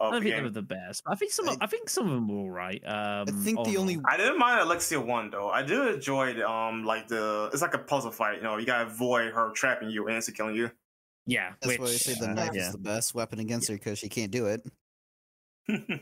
I 0.00 0.04
don't 0.04 0.12
the 0.14 0.20
think 0.20 0.24
they 0.24 0.36
game. 0.38 0.44
were 0.44 0.50
the 0.50 0.62
best. 0.62 1.02
I 1.06 1.14
think 1.14 1.30
some. 1.30 1.48
I- 1.48 1.52
Of, 1.52 1.58
I 1.60 1.66
think 1.66 1.90
some 1.90 2.06
of 2.06 2.12
them 2.12 2.28
were 2.28 2.38
all 2.38 2.50
right. 2.50 2.82
Um, 2.86 3.26
I 3.28 3.32
think 3.32 3.58
the 3.58 3.60
overall. 3.60 3.80
only 3.80 3.98
I 4.08 4.16
didn't 4.16 4.38
mind 4.38 4.60
Alexia 4.60 5.00
one 5.00 5.30
though. 5.30 5.50
I 5.50 5.62
do 5.62 5.88
enjoy 5.88 6.34
the, 6.34 6.48
um 6.50 6.84
like 6.84 7.06
the 7.06 7.50
it's 7.52 7.62
like 7.62 7.74
a 7.74 7.78
puzzle 7.78 8.10
fight. 8.10 8.38
You 8.38 8.42
know, 8.44 8.56
you 8.56 8.66
gotta 8.66 8.86
avoid 8.86 9.32
her 9.34 9.50
trapping 9.52 9.90
you 9.90 10.06
and 10.06 10.16
instant 10.16 10.36
killing 10.36 10.56
you. 10.56 10.70
yeah, 11.26 11.52
that's 11.60 11.78
why 11.78 11.84
I 11.84 11.88
which, 11.88 11.98
say 11.98 12.14
the 12.18 12.30
uh, 12.30 12.34
knife 12.34 12.50
yeah. 12.54 12.66
is 12.66 12.72
the 12.72 12.78
best 12.78 13.14
weapon 13.14 13.38
against 13.40 13.68
her 13.68 13.74
because 13.74 13.98
she 13.98 14.08
can't 14.08 14.32
do 14.32 14.46
it. 14.46 14.62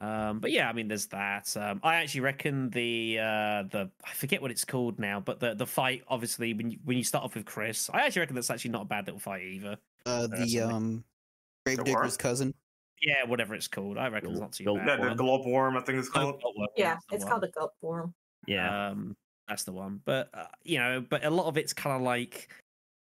Um, 0.00 0.38
but 0.40 0.50
yeah, 0.50 0.68
I 0.68 0.72
mean, 0.72 0.88
there's 0.88 1.06
that. 1.08 1.54
Um, 1.56 1.80
I 1.82 1.96
actually 1.96 2.22
reckon 2.22 2.70
the 2.70 3.18
uh, 3.18 3.62
the 3.70 3.90
I 4.04 4.12
forget 4.14 4.40
what 4.40 4.50
it's 4.50 4.64
called 4.64 4.98
now, 4.98 5.20
but 5.20 5.40
the 5.40 5.54
the 5.54 5.66
fight 5.66 6.02
obviously 6.08 6.54
when 6.54 6.70
you, 6.70 6.78
when 6.84 6.96
you 6.96 7.04
start 7.04 7.24
off 7.24 7.34
with 7.34 7.44
Chris, 7.44 7.90
I 7.92 8.06
actually 8.06 8.20
reckon 8.20 8.34
that's 8.34 8.50
actually 8.50 8.70
not 8.70 8.82
a 8.82 8.86
bad 8.86 9.06
little 9.06 9.20
fight 9.20 9.42
either. 9.42 9.76
Uh, 10.06 10.22
the 10.22 10.28
Personally. 10.38 10.60
um, 10.60 11.04
The 11.66 11.76
Gravedigger's 11.76 12.16
cousin. 12.16 12.54
Yeah, 13.02 13.24
whatever 13.26 13.54
it's 13.54 13.68
called, 13.68 13.98
I 13.98 14.08
reckon 14.08 14.30
it's 14.30 14.40
not 14.40 14.52
too 14.52 14.64
Gold- 14.64 14.78
bad. 14.80 14.88
yeah, 14.88 14.96
the 14.96 15.08
one. 15.08 15.16
globe 15.16 15.46
worm, 15.46 15.76
I 15.76 15.80
think 15.80 15.98
it's 15.98 16.08
called. 16.08 16.40
oh, 16.44 16.66
Yeah, 16.76 16.96
it's 17.12 17.24
one. 17.24 17.30
called 17.32 17.44
a 17.44 17.48
Gulp 17.48 17.72
Worm. 17.82 18.12
Yeah. 18.46 18.88
Um, 18.88 19.16
that's 19.48 19.64
the 19.64 19.72
one. 19.72 20.00
But 20.04 20.28
uh, 20.32 20.46
you 20.64 20.78
know, 20.78 21.04
but 21.08 21.24
a 21.24 21.30
lot 21.30 21.46
of 21.46 21.56
it's 21.58 21.72
kind 21.74 21.96
of 21.96 22.02
like 22.02 22.48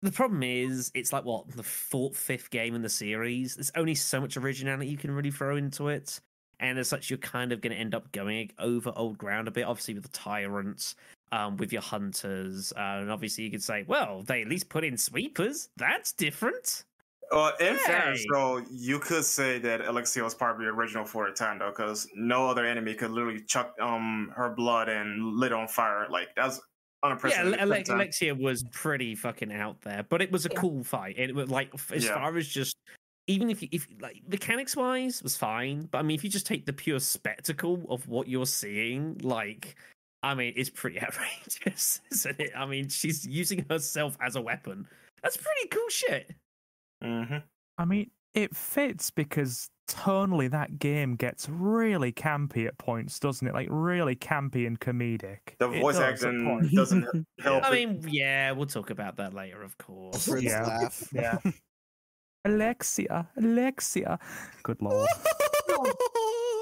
the 0.02 0.12
problem 0.12 0.42
is 0.42 0.90
it's 0.94 1.12
like 1.12 1.24
what 1.24 1.48
the 1.54 1.62
fourth, 1.62 2.16
fifth 2.16 2.48
game 2.50 2.74
in 2.74 2.80
the 2.82 2.88
series. 2.88 3.56
There's 3.56 3.72
only 3.76 3.94
so 3.94 4.20
much 4.20 4.36
originality 4.38 4.88
you 4.90 4.96
can 4.96 5.10
really 5.10 5.30
throw 5.30 5.56
into 5.56 5.88
it, 5.88 6.20
and 6.60 6.78
as 6.78 6.88
such, 6.88 7.10
you're 7.10 7.18
kind 7.18 7.52
of 7.52 7.60
going 7.60 7.72
to 7.72 7.78
end 7.78 7.94
up 7.94 8.10
going 8.12 8.50
over 8.58 8.92
old 8.96 9.18
ground 9.18 9.48
a 9.48 9.50
bit. 9.50 9.64
Obviously, 9.64 9.94
with 9.94 10.02
the 10.04 10.08
tyrants, 10.10 10.94
um, 11.32 11.56
with 11.56 11.72
your 11.72 11.82
hunters, 11.82 12.72
uh, 12.76 12.98
and 13.00 13.10
obviously 13.10 13.44
you 13.44 13.50
could 13.50 13.62
say, 13.62 13.84
well, 13.86 14.22
they 14.22 14.42
at 14.42 14.48
least 14.48 14.68
put 14.68 14.84
in 14.84 14.96
sweepers. 14.96 15.68
That's 15.76 16.12
different. 16.12 16.84
Uh, 17.30 17.52
in 17.60 17.76
fairness, 17.76 18.24
though, 18.32 18.62
you 18.70 18.98
could 18.98 19.22
say 19.24 19.58
that 19.58 19.82
Alexia 19.82 20.24
was 20.24 20.34
probably 20.34 20.64
original 20.64 21.04
for 21.04 21.26
a 21.26 21.32
time 21.32 21.58
though, 21.58 21.68
because 21.68 22.08
no 22.14 22.48
other 22.48 22.64
enemy 22.64 22.94
could 22.94 23.10
literally 23.10 23.42
chuck 23.42 23.74
um 23.80 24.32
her 24.34 24.48
blood 24.48 24.88
and 24.88 25.36
lit 25.36 25.52
on 25.52 25.68
fire. 25.68 26.06
Like 26.08 26.28
that's 26.36 26.58
Yeah, 27.04 27.10
unprecedented. 27.10 27.60
Ale- 27.60 27.68
for 27.68 27.74
Ale- 27.92 27.96
Alexia 27.98 28.34
was 28.34 28.64
pretty 28.72 29.14
fucking 29.14 29.52
out 29.52 29.78
there, 29.82 30.04
but 30.08 30.22
it 30.22 30.32
was 30.32 30.46
a 30.46 30.48
Yeah. 30.50 30.58
cool 30.58 30.82
fight. 30.82 31.18
It 31.18 31.34
was 31.34 31.50
like 31.50 31.70
as 31.92 32.06
Yeah. 32.06 32.14
far 32.14 32.34
as 32.38 32.48
just 32.48 32.74
even 33.28 33.50
if 33.50 33.62
you, 33.62 33.68
if 33.70 33.86
like 34.00 34.22
mechanics 34.28 34.74
wise 34.74 35.22
was 35.22 35.36
fine, 35.36 35.88
but 35.92 35.98
I 35.98 36.02
mean 36.02 36.16
if 36.16 36.24
you 36.24 36.30
just 36.30 36.46
take 36.46 36.66
the 36.66 36.72
pure 36.72 36.98
spectacle 36.98 37.84
of 37.88 38.08
what 38.08 38.26
you're 38.26 38.46
seeing, 38.46 39.18
like 39.22 39.76
I 40.24 40.34
mean 40.34 40.54
it's 40.56 40.70
pretty 40.70 41.00
outrageous, 41.02 42.00
isn't 42.10 42.40
it? 42.40 42.50
I 42.56 42.66
mean 42.66 42.88
she's 42.88 43.24
using 43.26 43.64
herself 43.70 44.16
as 44.20 44.34
a 44.34 44.40
weapon. 44.40 44.88
That's 45.22 45.36
pretty 45.36 45.68
cool 45.70 45.88
shit. 45.90 46.34
Mhm. 47.04 47.42
I 47.76 47.84
mean, 47.84 48.10
it 48.34 48.56
fits 48.56 49.10
because 49.10 49.68
tonally 49.88 50.50
that 50.50 50.78
game 50.78 51.14
gets 51.16 51.48
really 51.48 52.12
campy 52.12 52.66
at 52.66 52.76
points, 52.78 53.18
doesn't 53.20 53.46
it? 53.46 53.54
Like 53.54 53.68
really 53.70 54.16
campy 54.16 54.66
and 54.66 54.78
comedic. 54.78 55.38
The 55.58 55.68
voice 55.68 55.96
does 55.96 56.24
at 56.24 56.34
acting 56.34 56.70
doesn't 56.74 57.26
help. 57.40 57.64
I 57.64 57.68
it. 57.68 57.88
mean, 57.88 58.04
yeah, 58.08 58.50
we'll 58.52 58.66
talk 58.66 58.90
about 58.90 59.16
that 59.16 59.32
later, 59.34 59.62
of 59.62 59.76
course. 59.78 60.28
Yeah. 60.42 60.62
laugh. 60.64 61.08
Yeah. 61.12 61.38
Alexia, 62.48 63.28
Alexia. 63.36 64.18
Good 64.62 64.80
lord. 64.82 65.08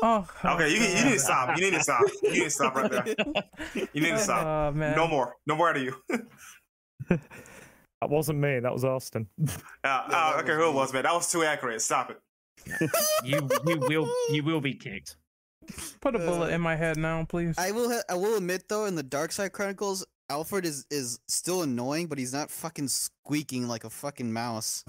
Oh, 0.03 0.29
Okay, 0.45 0.69
you, 0.69 0.77
you 0.77 1.05
need 1.07 1.13
to 1.15 1.19
stop. 1.19 1.57
You 1.57 1.65
need 1.71 1.77
to 1.79 1.83
stop. 1.83 2.03
You 2.23 2.31
need 2.33 2.45
to 2.45 2.51
stop 2.51 2.75
right 2.77 2.91
there. 2.91 3.87
You 3.95 4.03
need 4.03 4.11
to 4.11 4.19
stop. 4.19 4.45
Oh 4.47 4.77
man. 4.77 4.95
No 4.95 5.09
more. 5.09 5.35
No 5.47 5.57
more 5.57 5.71
out 5.71 5.79
of 5.79 5.83
you. 5.83 5.95
That 7.09 8.11
wasn't 8.11 8.39
me. 8.39 8.61
That 8.61 8.73
was 8.73 8.85
Austin. 8.85 9.27
Uh, 9.85 10.03
uh, 10.11 10.41
okay, 10.43 10.55
who 10.55 10.69
it 10.69 10.75
was, 10.75 10.93
man? 10.93 11.05
That 11.05 11.15
was 11.15 11.31
too 11.31 11.45
accurate. 11.45 11.81
Stop 11.81 12.11
it. 12.11 12.91
you 13.25 13.49
you 13.67 13.79
will 13.79 14.13
you 14.31 14.43
will 14.43 14.61
be 14.61 14.75
kicked. 14.75 15.17
Put 16.01 16.15
a 16.15 16.19
bullet 16.19 16.53
in 16.53 16.61
my 16.61 16.75
head 16.77 16.97
now, 16.97 17.25
please. 17.25 17.55
I 17.57 17.71
will. 17.71 17.91
Ha- 17.91 18.03
I 18.11 18.15
will 18.15 18.37
admit 18.37 18.69
though, 18.69 18.85
in 18.87 18.97
the 18.97 19.03
Dark 19.05 19.31
Side 19.33 19.53
Chronicles, 19.53 20.05
Alfred 20.29 20.65
is 20.67 20.85
is 20.91 21.21
still 21.29 21.63
annoying, 21.63 22.09
but 22.09 22.19
he's 22.19 22.33
not 22.33 22.51
fucking 22.51 22.89
squeaking 22.89 23.69
like 23.69 23.85
a 23.85 23.91
fucking 23.91 24.33
mouse. 24.33 24.85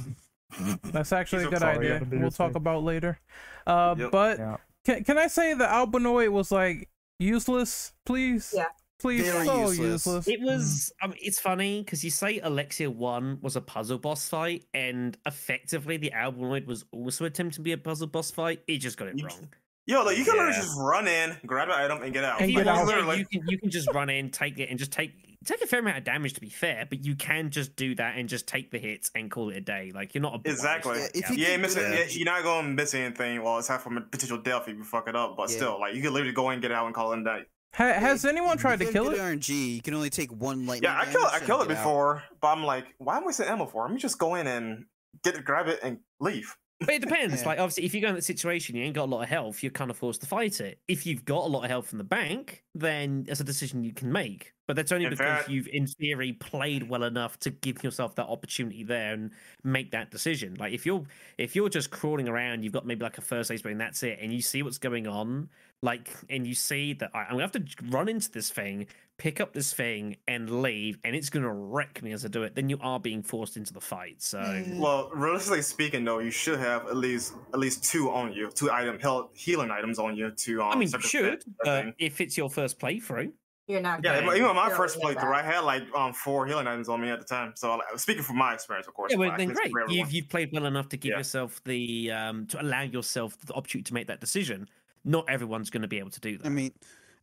That's 0.83 1.11
actually 1.19 1.45
a 1.45 1.49
good 1.49 1.63
okay. 1.63 1.77
idea. 1.77 2.07
We'll 2.11 2.31
talk 2.31 2.49
like- 2.49 2.55
about 2.55 2.83
later. 2.83 3.19
Uh, 3.65 3.95
Yep. 3.97 4.11
but 4.11 4.39
Yeah. 4.39 4.57
can 4.85 5.03
can 5.03 5.17
I 5.17 5.27
say 5.27 5.53
the 5.53 5.65
Albinoid 5.65 6.31
was 6.31 6.51
like 6.51 6.89
useless, 7.19 7.93
please? 8.05 8.53
Yeah. 8.55 8.65
Please, 8.99 9.29
Very 9.29 9.45
so 9.45 9.59
useless. 9.69 9.77
useless. 9.79 10.27
It 10.27 10.41
was. 10.41 10.91
I 11.03 11.07
mean, 11.07 11.17
it's 11.21 11.39
funny 11.39 11.83
because 11.83 12.03
you 12.03 12.09
say 12.09 12.39
Alexia 12.39 12.89
One 12.89 13.37
was 13.41 13.55
a 13.55 13.61
puzzle 13.61 13.99
boss 13.99 14.27
fight, 14.27 14.65
and 14.73 15.15
effectively 15.27 15.97
the 15.97 16.11
Albinoid 16.15 16.65
was 16.65 16.83
also 16.91 17.25
attempting 17.25 17.55
to 17.57 17.61
be 17.61 17.73
a 17.73 17.77
puzzle 17.77 18.07
boss 18.07 18.31
fight. 18.31 18.63
It 18.65 18.79
just 18.79 18.97
got 18.97 19.09
it 19.09 19.19
You- 19.19 19.27
wrong. 19.27 19.49
Yo, 19.85 20.03
like 20.03 20.17
you 20.17 20.25
can 20.25 20.33
literally 20.33 20.53
just 20.53 20.75
run 20.79 21.07
in, 21.07 21.37
grab 21.45 21.69
an 21.69 21.75
item, 21.75 22.01
and 22.01 22.11
get 22.11 22.23
out. 22.23 22.41
And 22.41 22.51
Like, 22.51 22.65
get 22.65 22.75
you 22.75 22.81
you 22.87 22.91
out. 22.99 23.05
want 23.05 23.19
you 23.19 23.25
can 23.27 23.47
you 23.47 23.57
can 23.59 23.69
just 23.69 23.87
run 23.93 24.09
in, 24.09 24.31
take 24.31 24.57
it, 24.57 24.69
and 24.71 24.79
just 24.79 24.91
take 24.91 25.11
take 25.47 25.61
a 25.61 25.67
fair 25.67 25.79
amount 25.79 25.97
of 25.97 26.03
damage 26.03 26.33
to 26.33 26.41
be 26.41 26.49
fair, 26.49 26.85
but 26.89 27.03
you 27.03 27.15
can 27.15 27.49
just 27.49 27.75
do 27.75 27.95
that 27.95 28.17
and 28.17 28.29
just 28.29 28.47
take 28.47 28.69
the 28.71 28.77
hits 28.77 29.09
and 29.15 29.31
call 29.31 29.49
it 29.49 29.57
a 29.57 29.61
day. 29.61 29.91
Like 29.95 30.13
you're 30.13 30.21
not 30.21 30.35
a 30.45 30.49
Exactly. 30.49 30.99
Yeah, 30.99 31.07
if 31.13 31.29
You 31.31 31.35
you 31.37 31.43
ain't 31.45 31.53
can 31.53 31.61
missing. 31.61 31.83
do 31.83 31.89
yeah, 31.89 31.95
that- 31.95 32.15
You're 32.15 32.25
not 32.25 32.43
going 32.43 32.65
to 32.65 32.71
miss 32.71 32.93
anything. 32.93 33.41
Well, 33.41 33.57
aside 33.57 33.81
from 33.81 33.97
a 33.97 34.01
potential 34.01 34.37
death 34.37 34.67
if 34.67 34.75
you 34.77 34.83
fuck 34.83 35.07
it 35.07 35.15
up, 35.15 35.35
but 35.37 35.49
Yeah. 35.49 35.55
still, 35.55 35.79
like 35.79 35.95
you 35.95 36.01
can 36.01 36.13
literally 36.13 36.33
go 36.33 36.49
in, 36.51 36.59
get 36.59 36.71
out, 36.71 36.85
and 36.85 36.93
call 36.93 37.13
it 37.13 37.19
a 37.19 37.23
day. 37.23 37.41
Ha- 37.75 37.93
has 37.93 38.25
anyone 38.25 38.57
tried 38.57 38.79
to 38.79 38.85
kill 38.91 39.09
it? 39.09 39.17
RNG. 39.19 39.75
You 39.75 39.81
can 39.81 39.93
only 39.93 40.09
take 40.09 40.31
one 40.31 40.65
lightning. 40.65 40.89
Yeah, 40.91 40.99
I 40.99 41.05
killed. 41.05 41.25
I 41.31 41.39
killed 41.39 41.61
it 41.61 41.63
and 41.63 41.69
get 41.69 41.77
out. 41.77 41.83
before, 41.83 42.23
but 42.41 42.47
I'm 42.47 42.63
like, 42.63 42.85
why 42.97 43.17
am 43.17 43.23
I 43.23 43.27
wasting 43.27 43.45
ammo 43.47 43.65
for? 43.67 43.83
Let 43.83 43.91
me 43.93 43.99
just 43.99 44.17
go 44.17 44.35
in 44.35 44.47
and 44.47 44.85
get 45.23 45.35
it, 45.35 45.45
grab 45.45 45.67
it, 45.67 45.79
and 45.83 45.99
leave. 46.19 46.55
But 46.79 46.89
it 46.95 47.01
depends. 47.01 47.35
Yeah. 47.41 47.47
Like 47.47 47.59
obviously, 47.59 47.85
if 47.85 47.93
you 47.93 48.01
go 48.01 48.09
in 48.09 48.15
that 48.15 48.23
situation, 48.23 48.75
you 48.75 48.83
ain't 48.83 48.95
got 48.95 49.05
a 49.05 49.11
lot 49.11 49.21
of 49.23 49.29
health. 49.29 49.63
You're 49.63 49.71
kind 49.71 49.91
of 49.91 49.97
forced 49.97 50.21
to 50.21 50.27
fight 50.27 50.59
it. 50.61 50.79
If 50.87 51.05
you've 51.05 51.25
got 51.25 51.43
a 51.43 51.47
lot 51.47 51.63
of 51.63 51.69
health 51.69 51.91
in 51.91 51.97
the 51.97 52.03
bank, 52.03 52.63
then 52.75 53.25
it's 53.27 53.39
a 53.39 53.43
decision 53.43 53.83
you 53.83 53.93
can 53.93 54.11
make. 54.11 54.53
But 54.67 54.75
that's 54.75 54.91
only 54.91 55.05
In 55.05 55.11
because 55.11 55.25
fact- 55.25 55.49
you've, 55.49 55.67
in 55.71 55.87
theory, 55.87 56.33
played 56.33 56.89
well 56.89 57.03
enough 57.03 57.39
to 57.39 57.49
give 57.49 57.83
yourself 57.83 58.15
that 58.15 58.27
opportunity 58.27 58.83
there 58.83 59.13
and 59.13 59.31
make 59.63 59.91
that 59.91 60.11
decision. 60.11 60.55
Like 60.59 60.73
if 60.73 60.85
you're 60.85 61.03
if 61.37 61.55
you're 61.55 61.69
just 61.69 61.89
crawling 61.89 62.27
around, 62.27 62.63
you've 62.63 62.73
got 62.73 62.85
maybe 62.85 63.03
like 63.03 63.17
a 63.17 63.21
first 63.21 63.49
aid 63.49 63.59
spray 63.59 63.71
and 63.71 63.79
that's 63.81 64.03
it, 64.03 64.19
and 64.21 64.33
you 64.33 64.41
see 64.41 64.61
what's 64.63 64.77
going 64.77 65.07
on, 65.07 65.49
like, 65.81 66.09
and 66.29 66.45
you 66.45 66.53
see 66.53 66.91
that 66.93 67.11
"All 67.13 67.21
right, 67.21 67.27
I'm 67.29 67.37
gonna 67.37 67.43
have 67.43 67.51
to 67.53 67.63
run 67.89 68.09
into 68.09 68.29
this 68.29 68.49
thing, 68.49 68.87
pick 69.17 69.39
up 69.39 69.53
this 69.53 69.71
thing, 69.73 70.17
and 70.27 70.61
leave, 70.61 70.97
and 71.05 71.15
it's 71.15 71.29
gonna 71.29 71.53
wreck 71.53 72.03
me 72.03 72.11
as 72.11 72.25
I 72.25 72.27
do 72.27 72.43
it. 72.43 72.53
Then 72.55 72.67
you 72.67 72.77
are 72.81 72.99
being 72.99 73.23
forced 73.23 73.55
into 73.55 73.73
the 73.73 73.79
fight. 73.81 74.21
So. 74.21 74.39
Mm. 74.39 74.79
Well, 74.79 75.09
realistically 75.13 75.61
speaking, 75.61 76.03
though, 76.03 76.19
you 76.19 76.31
should 76.31 76.59
have 76.59 76.87
at 76.87 76.97
least 76.97 77.35
at 77.53 77.59
least 77.59 77.85
two 77.85 78.11
on 78.11 78.33
you, 78.33 78.49
two 78.51 78.69
item 78.69 78.99
health 78.99 79.29
healing 79.33 79.71
items 79.71 79.97
on 79.97 80.17
you 80.17 80.31
to. 80.31 80.61
Um, 80.61 80.71
I 80.73 80.75
mean, 80.75 80.89
you 80.91 80.99
should, 80.99 81.39
that 81.39 81.45
but 81.63 81.83
thing. 81.85 81.93
if 81.99 82.19
it's 82.19 82.35
your 82.37 82.49
first 82.49 82.79
playthrough, 82.79 83.31
You're 83.67 83.81
not. 83.81 84.01
Yeah, 84.03 84.21
gonna 84.21 84.33
even 84.33 84.45
on 84.49 84.55
my 84.55 84.69
first 84.69 84.97
playthrough, 84.99 85.33
I 85.33 85.43
had 85.43 85.59
like 85.59 85.83
um 85.93 86.13
four 86.13 86.45
healing 86.47 86.67
items 86.67 86.87
on 86.87 87.01
me 87.01 87.09
at 87.09 87.19
the 87.19 87.25
time. 87.25 87.51
So, 87.55 87.79
speaking 87.97 88.23
from 88.23 88.37
my 88.37 88.53
experience, 88.53 88.87
of 88.87 88.93
course. 88.93 89.11
yeah, 89.11 89.17
well, 89.17 89.29
but 89.31 89.37
then 89.37 89.51
I 89.51 89.53
can't 89.53 89.57
speak 89.65 89.73
great. 89.73 89.89
You've 89.89 90.11
you've 90.11 90.29
played 90.29 90.49
well 90.53 90.65
enough 90.65 90.87
to 90.89 90.97
give 90.97 91.11
Yeah. 91.11 91.17
yourself 91.17 91.61
the 91.65 92.11
um 92.11 92.47
to 92.47 92.61
allow 92.61 92.81
yourself 92.81 93.37
the 93.39 93.53
opportunity 93.53 93.83
to 93.89 93.93
make 93.93 94.07
that 94.07 94.21
decision. 94.21 94.69
Not 95.03 95.29
everyone's 95.29 95.69
going 95.69 95.81
to 95.83 95.87
be 95.87 95.99
able 95.99 96.09
to 96.11 96.19
do 96.19 96.37
that. 96.37 96.45
I 96.45 96.49
mean, 96.49 96.71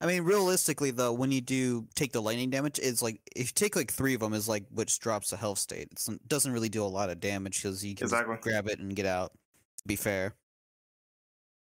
I 0.01 0.07
mean, 0.07 0.23
realistically 0.23 0.91
though, 0.91 1.13
when 1.15 1.33
you 1.33 1.41
do 1.41 1.87
take 1.95 2.13
the 2.13 2.21
lightning 2.21 2.51
damage, 2.51 2.79
it's 2.79 3.01
like 3.03 3.21
if 3.35 3.49
you 3.49 3.53
take 3.55 3.75
like 3.75 3.91
three 3.91 4.13
of 4.15 4.21
them, 4.21 4.35
is 4.35 4.47
like 4.49 4.65
which 4.71 4.99
drops 5.01 5.31
the 5.31 5.37
health 5.39 5.59
state. 5.59 5.89
It 5.93 6.29
doesn't 6.29 6.53
really 6.53 6.69
do 6.69 6.85
a 6.85 6.87
lot 6.87 7.09
of 7.11 7.21
damage 7.21 7.63
because 7.63 7.83
you 7.85 7.95
can 7.95 8.07
just 8.09 8.13
Exactly. 8.13 8.37
grab 8.43 8.69
it 8.69 8.81
and 8.81 8.95
get 8.95 9.07
out. 9.07 9.33
To 9.33 9.85
be 9.87 9.97
fair, 9.97 10.35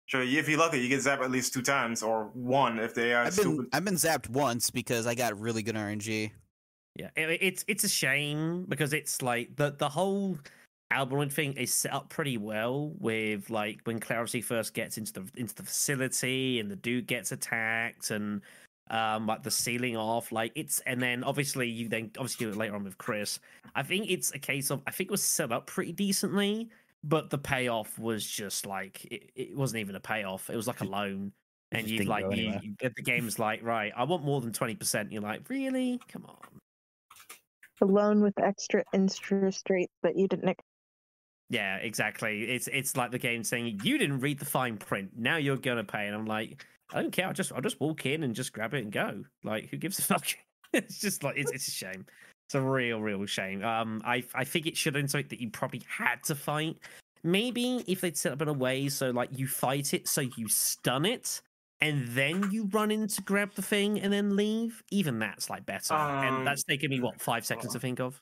Sure, 0.08 0.22
if 0.22 0.48
you're 0.48 0.60
lucky, 0.60 0.80
you 0.80 0.90
get 0.90 1.00
zapped 1.00 1.24
at 1.24 1.32
least 1.32 1.54
two 1.54 1.64
times 1.64 2.04
or 2.04 2.30
one 2.34 2.78
if 2.80 2.94
they 2.94 3.14
are 3.14 3.24
I've 3.24 3.36
been 3.36 3.44
stupid. 3.44 3.68
I've 3.74 3.86
been 3.86 3.96
zapped 3.96 4.30
once 4.30 4.70
because 4.70 5.08
I 5.08 5.16
got 5.16 5.40
really 5.40 5.64
good 5.64 5.76
RNG. 5.76 6.32
Yeah, 6.96 7.10
it, 7.16 7.40
it's 7.42 7.66
it's 7.68 7.84
a 7.84 7.90
shame 7.90 8.66
because 8.70 8.94
it's 8.94 9.22
like 9.22 9.56
the 9.56 9.76
the 9.78 9.90
whole 9.90 10.38
Albinoid 10.94 11.32
thing 11.32 11.54
is 11.54 11.74
set 11.74 11.92
up 11.92 12.10
pretty 12.10 12.38
well 12.38 12.94
with 13.00 13.50
like 13.50 13.80
when 13.86 14.00
Clarity 14.00 14.42
first 14.42 14.74
gets 14.76 14.98
into 14.98 15.12
the 15.14 15.26
into 15.36 15.56
the 15.56 15.64
facility 15.64 16.60
and 16.60 16.70
the 16.70 16.76
dude 16.76 17.08
gets 17.08 17.32
attacked 17.32 18.12
and 18.12 18.42
um 18.92 19.26
like 19.26 19.42
the 19.42 19.50
ceiling 19.50 19.98
off 19.98 20.32
like 20.32 20.52
it's 20.54 20.80
and 20.82 21.02
then 21.02 21.24
obviously 21.24 21.68
you 21.68 21.90
then 21.90 22.12
obviously 22.20 22.46
later 22.46 22.76
on 22.76 22.84
with 22.84 22.98
Chris. 23.00 23.40
I 23.74 23.82
think 23.82 24.06
it's 24.10 24.32
a 24.36 24.40
case 24.40 24.70
of 24.70 24.84
I 24.86 24.92
think 24.92 25.10
it 25.10 25.12
was 25.12 25.24
set 25.24 25.52
up 25.52 25.66
pretty 25.66 25.92
decently, 25.92 26.70
but 27.06 27.30
the 27.30 27.38
payoff 27.38 27.98
was 28.00 28.26
just 28.26 28.66
like 28.66 29.06
it, 29.06 29.32
it 29.36 29.56
wasn't 29.56 29.80
even 29.80 29.96
a 29.96 30.00
payoff. 30.00 30.50
It 30.50 30.56
was 30.56 30.68
like 30.68 30.82
a 30.82 30.86
loan. 30.86 31.32
And 31.72 31.88
you 31.88 32.04
like 32.04 32.26
you, 32.36 32.54
you 32.62 32.76
the 32.80 33.02
game's 33.02 33.40
like 33.40 33.64
right. 33.64 33.92
I 33.96 34.04
want 34.04 34.24
more 34.24 34.42
than 34.42 34.52
twenty 34.54 34.76
percent. 34.76 35.12
You're 35.12 35.22
like 35.22 35.50
really? 35.50 36.00
Come 36.08 36.26
on. 36.26 36.62
The 37.80 37.86
loan 37.86 38.22
with 38.22 38.40
extra 38.40 38.84
interest 38.94 39.70
rate 39.70 39.90
that 40.04 40.18
you 40.18 40.28
didn't. 40.28 40.50
ex- 40.50 40.64
Yeah, 41.50 41.78
exactly. 41.78 42.44
It's 42.44 42.68
it's 42.72 42.96
like 42.96 43.12
the 43.12 43.20
game 43.20 43.44
saying 43.44 43.82
you 43.84 43.98
didn't 43.98 44.20
read 44.20 44.40
the 44.40 44.46
fine 44.46 44.78
print. 44.78 45.12
Now 45.18 45.38
you're 45.38 45.58
gonna 45.58 45.84
pay, 45.84 46.08
and 46.08 46.16
I'm 46.16 46.26
like, 46.26 46.66
I 46.94 47.02
don't 47.02 47.12
care. 47.12 47.28
I'll 47.28 47.34
just 47.34 47.52
I'll 47.52 47.62
just 47.62 47.80
walk 47.80 48.06
in 48.06 48.24
and 48.24 48.34
just 48.34 48.54
grab 48.54 48.74
it 48.74 48.84
and 48.84 48.92
go. 48.92 49.24
Like, 49.44 49.70
who 49.70 49.78
gives 49.78 50.00
a 50.00 50.02
fuck? 50.04 50.28
it's 50.74 51.00
just 51.00 51.24
like 51.24 51.38
it's 51.38 51.52
it's 51.52 51.68
a 51.68 51.72
shame. 51.72 52.06
It's 52.48 52.56
a 52.56 52.62
real 52.62 53.02
real 53.02 53.26
shame. 53.26 53.64
Um, 53.64 54.02
I 54.06 54.24
I 54.36 54.44
think 54.44 54.68
it 54.68 54.78
should 54.78 54.94
have 54.94 55.02
been 55.02 55.08
something 55.08 55.30
that 55.30 55.42
you 55.42 55.50
probably 55.50 55.82
had 55.88 56.24
to 56.26 56.36
fight. 56.36 56.78
Maybe 57.24 57.84
if 57.88 58.02
they'd 58.02 58.16
set 58.16 58.34
up 58.34 58.42
in 58.44 58.48
a 58.48 58.54
way 58.54 58.88
so 58.90 59.10
like 59.10 59.30
you 59.38 59.48
fight 59.48 59.94
it, 59.96 60.08
so 60.08 60.22
you 60.22 60.48
stun 60.48 61.06
it, 61.06 61.42
and 61.82 62.08
then 62.10 62.52
you 62.52 62.66
run 62.66 62.92
in 62.92 63.08
to 63.08 63.22
grab 63.24 63.54
the 63.56 63.64
thing 63.64 64.00
and 64.00 64.14
then 64.14 64.36
leave. 64.36 64.84
Even 64.92 65.18
that's 65.18 65.50
like 65.50 65.66
better. 65.66 65.96
Um, 65.96 66.24
and 66.24 66.48
that's 66.48 66.64
taken 66.64 66.92
me 66.92 67.00
what 67.00 67.20
five 67.20 67.46
seconds 67.46 67.74
to 67.74 67.80
think 67.80 68.00
of. 68.00 68.22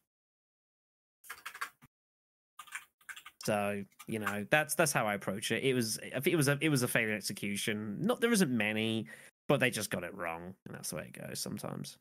So 3.44 3.84
you 4.08 4.20
know 4.20 4.46
that's 4.50 4.74
that's 4.76 4.94
how 4.94 5.06
I 5.06 5.16
approach 5.16 5.52
it. 5.52 5.64
It 5.64 5.74
was 5.74 6.00
it 6.26 6.36
was 6.38 6.48
a 6.48 6.58
it 6.62 6.70
was 6.70 6.84
a 6.84 6.88
failure 6.88 7.14
execution. 7.14 7.98
Not 8.00 8.22
there 8.22 8.32
isn't 8.32 8.50
many, 8.50 9.08
but 9.50 9.60
they 9.60 9.70
just 9.70 9.90
got 9.90 10.06
it 10.06 10.16
wrong, 10.16 10.54
and 10.66 10.74
that's 10.74 10.92
the 10.92 10.96
way 10.96 11.12
it 11.14 11.28
goes 11.28 11.42
sometimes. 11.42 11.98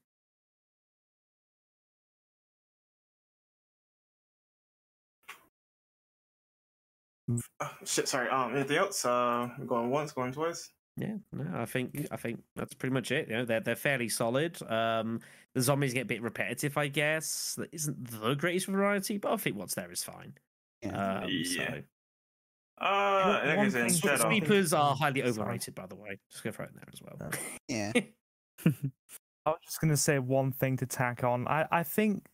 Uh, 7.61 7.69
shit, 7.85 8.09
sorry. 8.09 8.29
Um, 8.29 8.55
anything 8.55 8.77
else? 8.79 9.05
Uh, 9.05 9.49
going 9.67 9.91
once, 9.91 10.13
going 10.13 10.33
twice. 10.33 10.71
Yeah, 10.99 11.15
no, 11.33 11.47
I 11.55 11.65
think 11.65 12.07
I 12.11 12.17
think 12.17 12.43
that's 12.55 12.75
pretty 12.75 12.93
much 12.93 13.11
it. 13.13 13.29
You 13.29 13.37
know, 13.37 13.45
they're 13.47 13.61
they're 13.61 13.77
fairly 13.77 14.09
solid. 14.11 14.61
Um, 14.71 15.21
the 15.55 15.63
zombies 15.63 15.95
get 15.95 16.03
a 16.03 16.07
bit 16.07 16.21
repetitive, 16.23 16.77
I 16.77 16.89
guess. 16.89 17.55
That 17.59 17.71
isn't 17.73 18.21
the 18.21 18.35
greatest 18.35 18.67
variety, 18.67 19.17
but 19.19 19.33
I 19.33 19.37
think 19.39 19.57
what's 19.57 19.75
there 19.75 19.91
is 19.91 20.03
fine. 20.05 20.35
Yeah. 20.83 21.21
Um, 21.23 21.29
Yeah. 21.31 21.45
so 21.45 21.83
Uh, 22.85 23.41
One 23.41 23.49
like 23.49 23.59
I 23.59 23.69
said, 23.69 23.89
thing- 23.91 23.99
Shadow. 23.99 24.77
Are 24.77 24.95
highly 24.97 25.21
Sorry. 25.21 25.31
overrated, 25.31 25.75
by 25.75 25.87
the 25.87 25.95
way. 25.95 26.19
Just 26.31 26.45
go 26.45 26.51
throw 26.51 26.67
it 26.67 26.75
there 26.75 26.89
as 26.93 27.01
well. 27.01 27.17
Uh, 27.21 27.37
yeah. 27.69 27.93
I 29.47 29.51
was 29.51 29.59
just 29.65 29.81
going 29.81 29.91
to 29.91 29.97
say 29.97 30.19
one 30.19 30.53
thing 30.53 30.77
to 30.79 30.87
tack 30.87 31.25
on. 31.25 31.49
I, 31.49 31.67
I 31.71 31.83
think, 31.85 32.27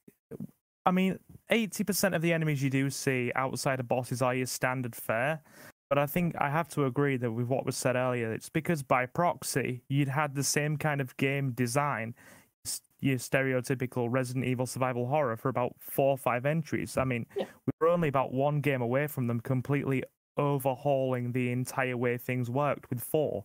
I 0.86 0.90
mean, 0.90 1.18
80% 1.50 2.14
of 2.14 2.22
the 2.22 2.32
enemies 2.32 2.62
you 2.62 2.70
do 2.70 2.88
see 2.90 3.30
outside 3.34 3.80
of 3.80 3.88
bosses 3.88 4.22
are 4.22 4.34
your 4.34 4.46
standard 4.46 4.94
fare. 4.96 5.42
But 5.90 5.98
I 5.98 6.06
think 6.06 6.34
I 6.38 6.50
have 6.50 6.68
to 6.70 6.84
agree 6.84 7.16
that 7.16 7.32
with 7.32 7.46
what 7.46 7.64
was 7.64 7.76
said 7.76 7.96
earlier, 7.96 8.32
it's 8.32 8.50
because 8.50 8.82
by 8.82 9.06
proxy, 9.06 9.82
you'd 9.88 10.08
had 10.08 10.34
the 10.34 10.44
same 10.44 10.76
kind 10.76 11.00
of 11.00 11.16
game 11.16 11.52
design, 11.52 12.14
your 13.00 13.16
stereotypical 13.16 14.08
Resident 14.10 14.44
Evil 14.44 14.66
survival 14.66 15.06
horror 15.06 15.36
for 15.36 15.48
about 15.48 15.74
four 15.80 16.10
or 16.10 16.18
five 16.18 16.44
entries. 16.44 16.96
I 16.98 17.04
mean, 17.04 17.26
Yeah. 17.36 17.46
we 17.66 17.72
were 17.80 17.88
only 17.88 18.08
about 18.08 18.32
one 18.32 18.60
game 18.60 18.82
away 18.82 19.06
from 19.06 19.28
them 19.28 19.40
completely 19.40 20.04
overhauling 20.36 21.32
the 21.32 21.50
entire 21.52 21.96
way 21.96 22.18
things 22.18 22.50
worked 22.50 22.90
with 22.90 23.00
four. 23.02 23.44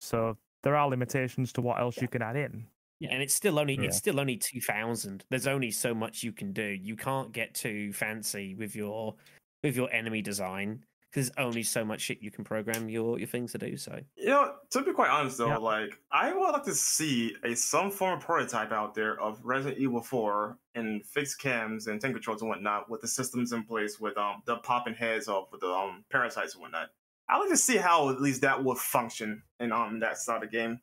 So 0.00 0.36
there 0.62 0.76
are 0.76 0.88
limitations 0.88 1.52
to 1.54 1.60
what 1.60 1.80
else 1.80 2.00
you 2.00 2.08
can 2.08 2.22
add 2.22 2.36
in. 2.36 2.66
Yeah, 3.04 3.12
and 3.14 3.22
it's 3.22 3.34
still 3.34 3.58
only 3.58 3.74
Yeah. 3.74 3.84
it's 3.86 3.96
still 3.96 4.18
only 4.20 4.36
two 4.36 4.60
thousand. 4.60 5.24
There's 5.30 5.46
only 5.46 5.70
so 5.70 5.94
much 5.94 6.22
you 6.22 6.32
can 6.32 6.52
do. 6.52 6.64
You 6.64 6.96
can't 6.96 7.32
get 7.32 7.54
too 7.54 7.92
fancy 7.92 8.54
with 8.54 8.74
your 8.76 9.14
with 9.62 9.76
your 9.76 9.90
enemy 9.92 10.20
design 10.22 10.84
because 11.10 11.30
there's 11.30 11.46
only 11.46 11.62
so 11.62 11.84
much 11.84 12.00
shit 12.00 12.20
you 12.20 12.30
can 12.30 12.42
program 12.44 12.88
your 12.88 13.18
your 13.18 13.28
things 13.28 13.52
to 13.52 13.58
do. 13.58 13.76
So 13.76 14.00
You 14.16 14.26
know, 14.26 14.54
to 14.70 14.82
be 14.82 14.92
quite 14.92 15.10
honest 15.10 15.38
though, 15.38 15.48
Yeah. 15.48 15.56
like 15.58 15.98
I 16.10 16.32
would 16.32 16.50
like 16.50 16.64
to 16.64 16.74
see 16.74 17.34
a 17.44 17.54
some 17.54 17.90
form 17.90 18.18
of 18.18 18.24
prototype 18.24 18.72
out 18.72 18.94
there 18.94 19.20
of 19.20 19.40
Resident 19.44 19.80
Evil 19.80 20.02
4 20.02 20.58
and 20.74 21.04
fixed 21.06 21.38
cams 21.40 21.86
and 21.86 22.00
tank 22.00 22.14
controls 22.14 22.42
and 22.42 22.48
whatnot 22.48 22.90
with 22.90 23.00
the 23.00 23.08
systems 23.08 23.52
in 23.52 23.64
place 23.64 24.00
with 24.00 24.18
um 24.18 24.42
the 24.44 24.56
popping 24.58 24.94
heads 24.94 25.28
off 25.28 25.52
with 25.52 25.60
the 25.60 25.68
um 25.68 26.04
parasites 26.10 26.54
and 26.54 26.62
whatnot. 26.62 26.88
I'd 27.28 27.38
like 27.38 27.48
to 27.48 27.56
see 27.56 27.76
how 27.78 28.10
at 28.10 28.20
least 28.20 28.42
that 28.42 28.62
would 28.62 28.76
function 28.78 29.42
in 29.60 29.72
um 29.72 30.00
that 30.00 30.18
side 30.18 30.42
of 30.42 30.50
the 30.50 30.56
game. 30.56 30.80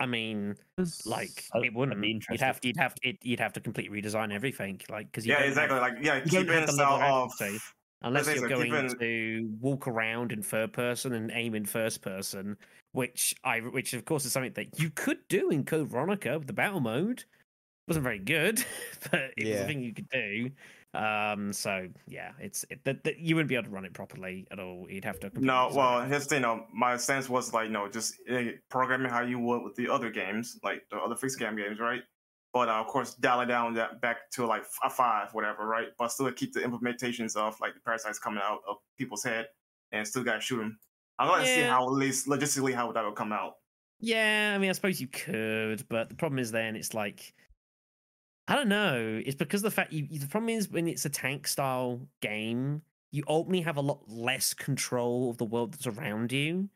I 0.00 0.06
mean, 0.06 0.56
like 1.04 1.44
uh, 1.54 1.60
it 1.60 1.74
wouldn't. 1.74 1.96
I'd 1.98 2.00
be 2.00 2.08
You'd 2.08 2.14
interested. 2.16 2.44
have 2.44 2.60
you'd 2.62 2.76
have 2.76 2.94
it, 3.02 3.18
you'd 3.22 3.40
have 3.40 3.52
to 3.54 3.60
completely 3.60 4.00
redesign 4.02 4.32
everything, 4.32 4.80
like 4.88 5.06
because 5.10 5.26
Yeah, 5.26 5.40
exactly. 5.40 5.78
Like 5.80 5.94
yeah, 6.00 6.16
you 6.16 6.22
keep 6.22 6.46
don't 6.46 6.48
it 6.48 6.60
have 6.60 6.60
in 6.60 6.66
the 6.66 6.72
style 6.72 6.98
level 6.98 7.24
of 7.24 7.30
accuracy. 7.32 7.58
unless 8.02 8.26
you're 8.26 8.36
so, 8.38 8.48
going 8.48 8.74
in- 8.74 8.98
to 8.98 9.56
walk 9.60 9.88
around 9.88 10.30
in 10.32 10.42
third 10.42 10.72
person 10.72 11.14
and 11.14 11.30
aim 11.34 11.54
in 11.54 11.64
first 11.66 12.00
person, 12.02 12.56
which 12.92 13.34
I 13.44 13.60
which 13.60 13.92
of 13.94 14.04
course 14.04 14.24
is 14.24 14.32
something 14.32 14.52
that 14.54 14.78
you 14.78 14.90
could 14.90 15.26
do 15.28 15.50
in 15.50 15.64
Code 15.64 15.88
Veronica 15.88 16.38
with 16.38 16.46
the 16.46 16.52
battle 16.52 16.80
mode. 16.80 17.24
wasn't 17.88 18.04
very 18.04 18.18
good, 18.20 18.64
but 19.10 19.32
it 19.36 19.48
was 19.48 19.48
Yeah. 19.48 19.64
a 19.64 19.66
thing 19.66 19.82
you 19.82 19.94
could 19.94 20.08
do. 20.10 20.50
Um, 20.94 21.52
so 21.52 21.88
yeah, 22.06 22.32
it's 22.40 22.64
it, 22.70 22.82
that, 22.84 23.04
that 23.04 23.18
you 23.18 23.34
wouldn't 23.34 23.48
be 23.48 23.54
able 23.54 23.64
to 23.64 23.70
run 23.70 23.84
it 23.84 23.92
properly 23.92 24.46
at 24.50 24.58
all. 24.58 24.86
You'd 24.88 25.04
have 25.04 25.20
to. 25.20 25.30
No, 25.34 25.70
well, 25.74 26.08
the 26.08 26.20
thing. 26.20 26.42
No, 26.42 26.64
my 26.72 26.96
sense 26.96 27.28
was 27.28 27.52
like, 27.52 27.70
no, 27.70 27.88
just 27.88 28.14
eh, 28.28 28.52
programming 28.70 29.10
how 29.10 29.22
you 29.22 29.38
would 29.38 29.62
with 29.62 29.76
the 29.76 29.88
other 29.88 30.10
games, 30.10 30.58
like 30.62 30.82
the 30.90 30.96
other 30.96 31.14
fixed 31.14 31.38
cam 31.38 31.56
games, 31.56 31.78
right? 31.78 32.02
But 32.54 32.68
uh, 32.68 32.80
of 32.80 32.86
course, 32.86 33.14
dial 33.14 33.42
it 33.42 33.46
down 33.46 33.74
that 33.74 34.00
back 34.00 34.30
to 34.32 34.46
like 34.46 34.64
a 34.82 34.88
five, 34.88 35.34
whatever, 35.34 35.66
right? 35.66 35.88
But 35.98 36.08
still 36.08 36.32
keep 36.32 36.54
the 36.54 36.60
implementations 36.60 37.36
of 37.36 37.60
like 37.60 37.74
the 37.74 37.80
parasites 37.80 38.18
coming 38.18 38.40
out 38.42 38.60
of 38.66 38.76
people's 38.96 39.22
head, 39.22 39.48
and 39.92 40.06
still 40.06 40.24
gotta 40.24 40.40
shoot 40.40 40.58
them. 40.58 40.78
I'd 41.18 41.28
like 41.28 41.42
to 41.42 41.54
see 41.54 41.62
how 41.62 41.84
at 41.84 41.92
least 41.92 42.28
logistically 42.28 42.74
how 42.74 42.92
that 42.92 43.04
would 43.04 43.16
come 43.16 43.32
out. 43.32 43.54
Yeah, 44.00 44.52
I 44.54 44.58
mean, 44.58 44.70
I 44.70 44.72
suppose 44.72 45.00
you 45.00 45.08
could, 45.08 45.86
but 45.88 46.08
the 46.08 46.14
problem 46.14 46.38
is 46.38 46.52
then 46.52 46.76
it's 46.76 46.94
like, 46.94 47.34
I 48.48 48.56
don't 48.56 48.68
know. 48.68 49.22
It's 49.24 49.36
because 49.36 49.62
the 49.62 49.70
fact 49.70 49.92
you, 49.92 50.06
the 50.18 50.26
problem 50.26 50.48
is 50.48 50.70
when 50.70 50.88
it's 50.88 51.04
a 51.04 51.10
tank 51.10 51.46
style 51.46 52.00
game, 52.22 52.82
you 53.10 53.22
ultimately 53.28 53.60
have 53.62 53.76
a 53.76 53.82
lot 53.82 54.00
less 54.08 54.54
control 54.54 55.30
of 55.30 55.36
the 55.38 55.44
world 55.44 55.72
that's 55.74 55.86
around 55.86 56.32
you. 56.32 56.70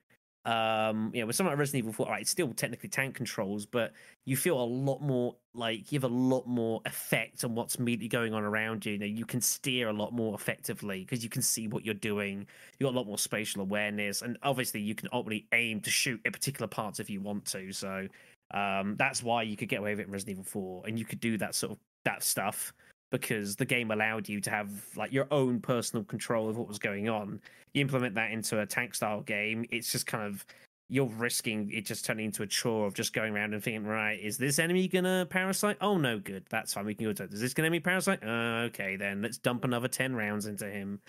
Um, 0.44 1.12
you 1.14 1.20
know, 1.20 1.28
with 1.28 1.36
something 1.36 1.52
like 1.52 1.58
Resident 1.58 1.84
Evil 1.84 1.92
4, 1.92 2.06
right, 2.08 2.22
it's 2.22 2.30
still 2.30 2.52
technically 2.52 2.88
tank 2.88 3.14
controls, 3.14 3.64
but 3.64 3.92
you 4.24 4.36
feel 4.36 4.60
a 4.60 4.64
lot 4.64 5.00
more 5.00 5.36
like 5.54 5.92
you 5.92 5.96
have 5.96 6.10
a 6.10 6.14
lot 6.14 6.46
more 6.48 6.80
effect 6.84 7.44
on 7.44 7.54
what's 7.54 7.76
immediately 7.76 8.08
going 8.08 8.34
on 8.34 8.42
around 8.42 8.84
you. 8.84 8.94
You 8.94 8.98
know, 8.98 9.06
you 9.06 9.24
can 9.24 9.40
steer 9.40 9.88
a 9.88 9.92
lot 9.92 10.12
more 10.12 10.34
effectively 10.34 11.00
because 11.00 11.22
you 11.22 11.30
can 11.30 11.42
see 11.42 11.68
what 11.68 11.84
you're 11.84 11.94
doing. 11.94 12.46
You 12.78 12.86
got 12.86 12.94
a 12.94 12.98
lot 12.98 13.06
more 13.06 13.18
spatial 13.18 13.62
awareness, 13.62 14.22
and 14.22 14.36
obviously 14.42 14.80
you 14.80 14.94
can 14.96 15.08
ultimately 15.12 15.46
aim 15.52 15.80
to 15.82 15.90
shoot 15.90 16.20
at 16.26 16.32
particular 16.32 16.66
parts 16.66 17.00
if 17.00 17.08
you 17.08 17.20
want 17.20 17.44
to. 17.46 17.72
So 17.72 18.08
um, 18.52 18.96
that's 18.96 19.22
why 19.22 19.42
you 19.42 19.56
could 19.56 19.68
get 19.68 19.80
away 19.80 19.92
with 19.92 20.00
it 20.00 20.06
in 20.06 20.12
Resident 20.12 20.38
Evil 20.38 20.44
4, 20.44 20.84
and 20.86 20.98
you 20.98 21.04
could 21.04 21.20
do 21.20 21.38
that 21.38 21.54
sort 21.54 21.72
of 21.72 21.78
that 22.04 22.22
stuff 22.22 22.72
because 23.10 23.56
the 23.56 23.64
game 23.64 23.90
allowed 23.90 24.28
you 24.28 24.40
to 24.40 24.50
have 24.50 24.70
like 24.96 25.12
your 25.12 25.26
own 25.30 25.60
personal 25.60 26.04
control 26.04 26.48
of 26.48 26.56
what 26.56 26.66
was 26.66 26.78
going 26.78 27.08
on. 27.08 27.40
You 27.74 27.82
implement 27.82 28.14
that 28.14 28.32
into 28.32 28.60
a 28.60 28.66
tank 28.66 28.94
style 28.94 29.20
game, 29.20 29.64
it's 29.70 29.92
just 29.92 30.06
kind 30.06 30.24
of 30.24 30.44
you're 30.88 31.06
risking 31.06 31.70
it 31.72 31.86
just 31.86 32.04
turning 32.04 32.26
into 32.26 32.42
a 32.42 32.46
chore 32.46 32.86
of 32.86 32.92
just 32.92 33.14
going 33.14 33.34
around 33.34 33.54
and 33.54 33.62
thinking, 33.62 33.86
right, 33.86 34.20
is 34.20 34.36
this 34.36 34.58
enemy 34.58 34.88
gonna 34.88 35.26
parasite? 35.30 35.78
Oh 35.80 35.96
no, 35.96 36.18
good, 36.18 36.44
that's 36.50 36.74
fine. 36.74 36.84
We 36.84 36.94
can 36.94 37.06
go 37.06 37.12
to. 37.14 37.24
Is 37.24 37.40
this 37.40 37.54
gonna 37.54 37.70
be 37.70 37.80
parasite? 37.80 38.22
Uh, 38.22 38.66
okay, 38.66 38.96
then 38.96 39.22
let's 39.22 39.38
dump 39.38 39.64
another 39.64 39.88
ten 39.88 40.14
rounds 40.14 40.46
into 40.46 40.68
him, 40.68 41.00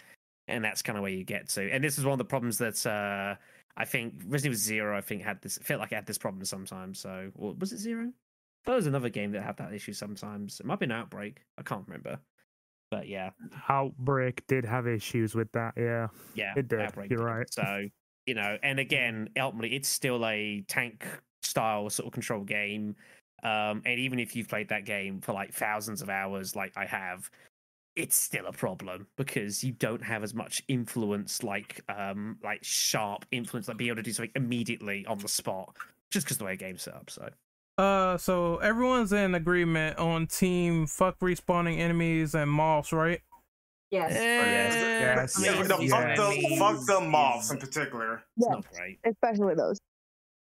and 0.48 0.64
that's 0.64 0.82
kind 0.82 0.98
of 0.98 1.02
where 1.02 1.12
you 1.12 1.26
get 1.26 1.50
to. 1.50 1.70
And 1.70 1.84
this 1.84 1.98
is 1.98 2.06
one 2.06 2.14
of 2.14 2.18
the 2.18 2.26
problems 2.26 2.58
that 2.60 2.86
uh, 2.86 3.36
I 3.76 3.86
think 3.86 4.16
Resident 4.26 4.54
Evil 4.54 4.58
Zero, 4.58 4.98
I 4.98 5.02
think 5.02 5.24
had 5.24 5.42
this 5.42 5.58
felt 5.58 5.80
like 5.80 5.92
it 5.92 5.96
had 5.96 6.06
this 6.06 6.18
problem 6.18 6.46
sometimes. 6.46 7.00
So, 7.00 7.32
or 7.36 7.54
was 7.54 7.72
it 7.74 7.78
Zero? 7.80 8.12
There 8.66 8.76
was 8.76 8.88
another 8.88 9.10
game 9.10 9.32
that 9.32 9.44
had 9.44 9.58
that 9.58 9.74
issue 9.74 9.94
sometimes. 9.94 10.60
It 10.60 10.66
might 10.66 10.80
be 10.80 10.86
an 10.86 10.92
Outbreak. 10.92 11.42
I 11.58 11.64
can't 11.64 11.86
remember, 11.88 12.20
but 12.92 13.08
yeah, 13.08 13.32
Outbreak 13.68 14.46
did 14.48 14.64
have 14.66 14.88
issues 14.88 15.36
with 15.36 15.52
that. 15.54 15.74
Yeah. 15.76 16.08
yeah, 16.36 16.54
It 16.56 16.68
did, 16.68 16.80
Outbreak 16.80 17.10
you're 17.10 17.20
did. 17.20 17.26
right. 17.26 17.54
So 17.54 17.88
you 18.26 18.36
know, 18.36 18.58
and 18.64 18.80
again, 18.80 19.30
ultimately, 19.38 19.76
it's 19.76 19.90
still 19.90 20.26
a 20.26 20.64
tank 20.68 21.06
style 21.42 21.90
sort 21.90 22.08
of 22.08 22.14
control 22.14 22.44
game. 22.44 22.96
Um, 23.44 23.82
and 23.86 24.00
even 24.00 24.20
if 24.20 24.34
you've 24.36 24.48
played 24.48 24.70
that 24.70 24.86
game 24.86 25.20
for 25.20 25.34
like 25.34 25.54
thousands 25.54 26.02
of 26.02 26.10
hours, 26.10 26.56
like 26.56 26.72
I 26.78 26.86
have, 26.86 27.30
it's 27.96 28.16
still 28.16 28.48
a 28.48 28.52
problem 28.52 29.08
because 29.18 29.64
you 29.64 29.72
don't 29.72 30.04
have 30.04 30.24
as 30.24 30.34
much 30.34 30.64
influence, 30.68 31.44
like 31.44 31.82
um, 31.90 32.38
like 32.44 32.60
sharp 32.64 33.26
influence, 33.32 33.68
like 33.68 33.78
be 33.78 33.88
able 33.88 33.98
to 33.98 34.04
do 34.04 34.12
something 34.14 34.32
immediately 34.36 35.06
on 35.06 35.18
the 35.20 35.28
spot, 35.28 35.76
just 36.12 36.26
because 36.26 36.38
the 36.38 36.46
way 36.46 36.54
the 36.54 36.58
game's 36.58 36.82
set 36.84 36.96
up. 36.96 37.10
So 37.10 37.30
Uh, 37.78 38.18
so 38.18 38.58
everyone's 38.58 39.14
in 39.14 39.36
agreement 39.36 39.98
on 39.98 40.28
team 40.28 40.88
fuck 40.88 41.20
respawning 41.20 41.80
enemies 41.80 42.34
and 42.36 42.50
moths, 42.50 42.92
right? 42.94 43.22
Yes. 43.92 44.12
Yes. 44.14 45.38
Yeah, 45.40 45.56
Yes. 45.56 45.70
no, 45.70 45.80
Yes. 45.80 45.92
fuck 45.92 46.16
the 46.16 46.24
Enemies 46.38 46.60
fuck 46.60 46.86
the 46.88 47.00
moths 47.02 47.52
in 47.52 47.58
particular. 47.60 48.24
It's 48.38 48.48
Yeah. 48.48 48.54
not 48.56 48.72
great. 48.74 49.00
especially 49.06 49.54
those. 49.56 49.80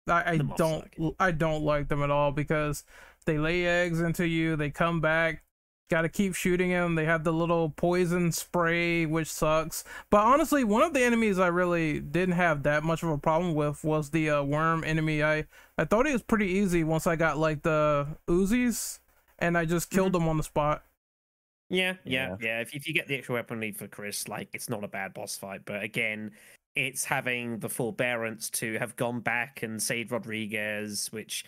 I, 0.06 0.32
I 0.32 0.36
don't 0.38 0.84
suck. 0.98 1.14
I 1.18 1.30
don't 1.32 1.62
like 1.64 1.88
them 1.88 2.02
at 2.02 2.10
all 2.10 2.30
because 2.32 2.84
they 3.26 3.38
lay 3.38 3.66
eggs 3.66 4.00
into 4.00 4.26
you, 4.26 4.56
they 4.56 4.70
come 4.70 5.00
back, 5.00 5.42
gotta 5.90 6.08
keep 6.08 6.34
shooting 6.34 6.70
him. 6.70 6.94
They 6.94 7.04
have 7.04 7.24
the 7.24 7.32
little 7.32 7.70
poison 7.70 8.32
spray, 8.32 9.06
which 9.06 9.30
sucks. 9.30 9.84
But 10.10 10.20
honestly, 10.24 10.64
one 10.64 10.82
of 10.82 10.94
the 10.94 11.02
enemies 11.02 11.38
I 11.38 11.48
really 11.48 12.00
didn't 12.00 12.36
have 12.36 12.62
that 12.62 12.84
much 12.84 13.02
of 13.02 13.10
a 13.10 13.18
problem 13.18 13.54
with 13.54 13.82
was 13.84 14.10
the 14.10 14.30
uh, 14.30 14.42
worm 14.42 14.84
enemy. 14.84 15.22
I 15.22 15.46
I 15.76 15.84
thought 15.84 16.06
it 16.06 16.12
was 16.12 16.22
pretty 16.22 16.46
easy 16.46 16.84
once 16.84 17.06
I 17.06 17.16
got 17.16 17.38
like 17.38 17.62
the 17.62 18.06
Uzis, 18.28 19.00
and 19.38 19.58
I 19.58 19.64
just 19.64 19.90
killed 19.90 20.12
them 20.12 20.28
on 20.28 20.36
the 20.36 20.42
spot. 20.42 20.84
Yeah, 21.68 21.94
yeah, 22.04 22.30
Yeah. 22.30 22.36
yeah. 22.40 22.60
If, 22.60 22.74
if 22.74 22.88
you 22.88 22.94
get 22.94 23.06
the 23.06 23.16
extra 23.16 23.34
weapon 23.34 23.60
need 23.60 23.76
for 23.76 23.86
Chris, 23.86 24.28
like 24.28 24.48
it's 24.54 24.68
not 24.68 24.82
a 24.84 24.88
bad 24.88 25.14
boss 25.14 25.36
fight, 25.36 25.62
but 25.64 25.82
again, 25.82 26.32
it's 26.74 27.04
having 27.04 27.58
the 27.58 27.68
forbearance 27.68 28.50
to 28.50 28.78
have 28.78 28.96
gone 28.96 29.20
back 29.20 29.62
and 29.62 29.82
saved 29.82 30.10
Rodriguez, 30.12 31.08
which 31.12 31.44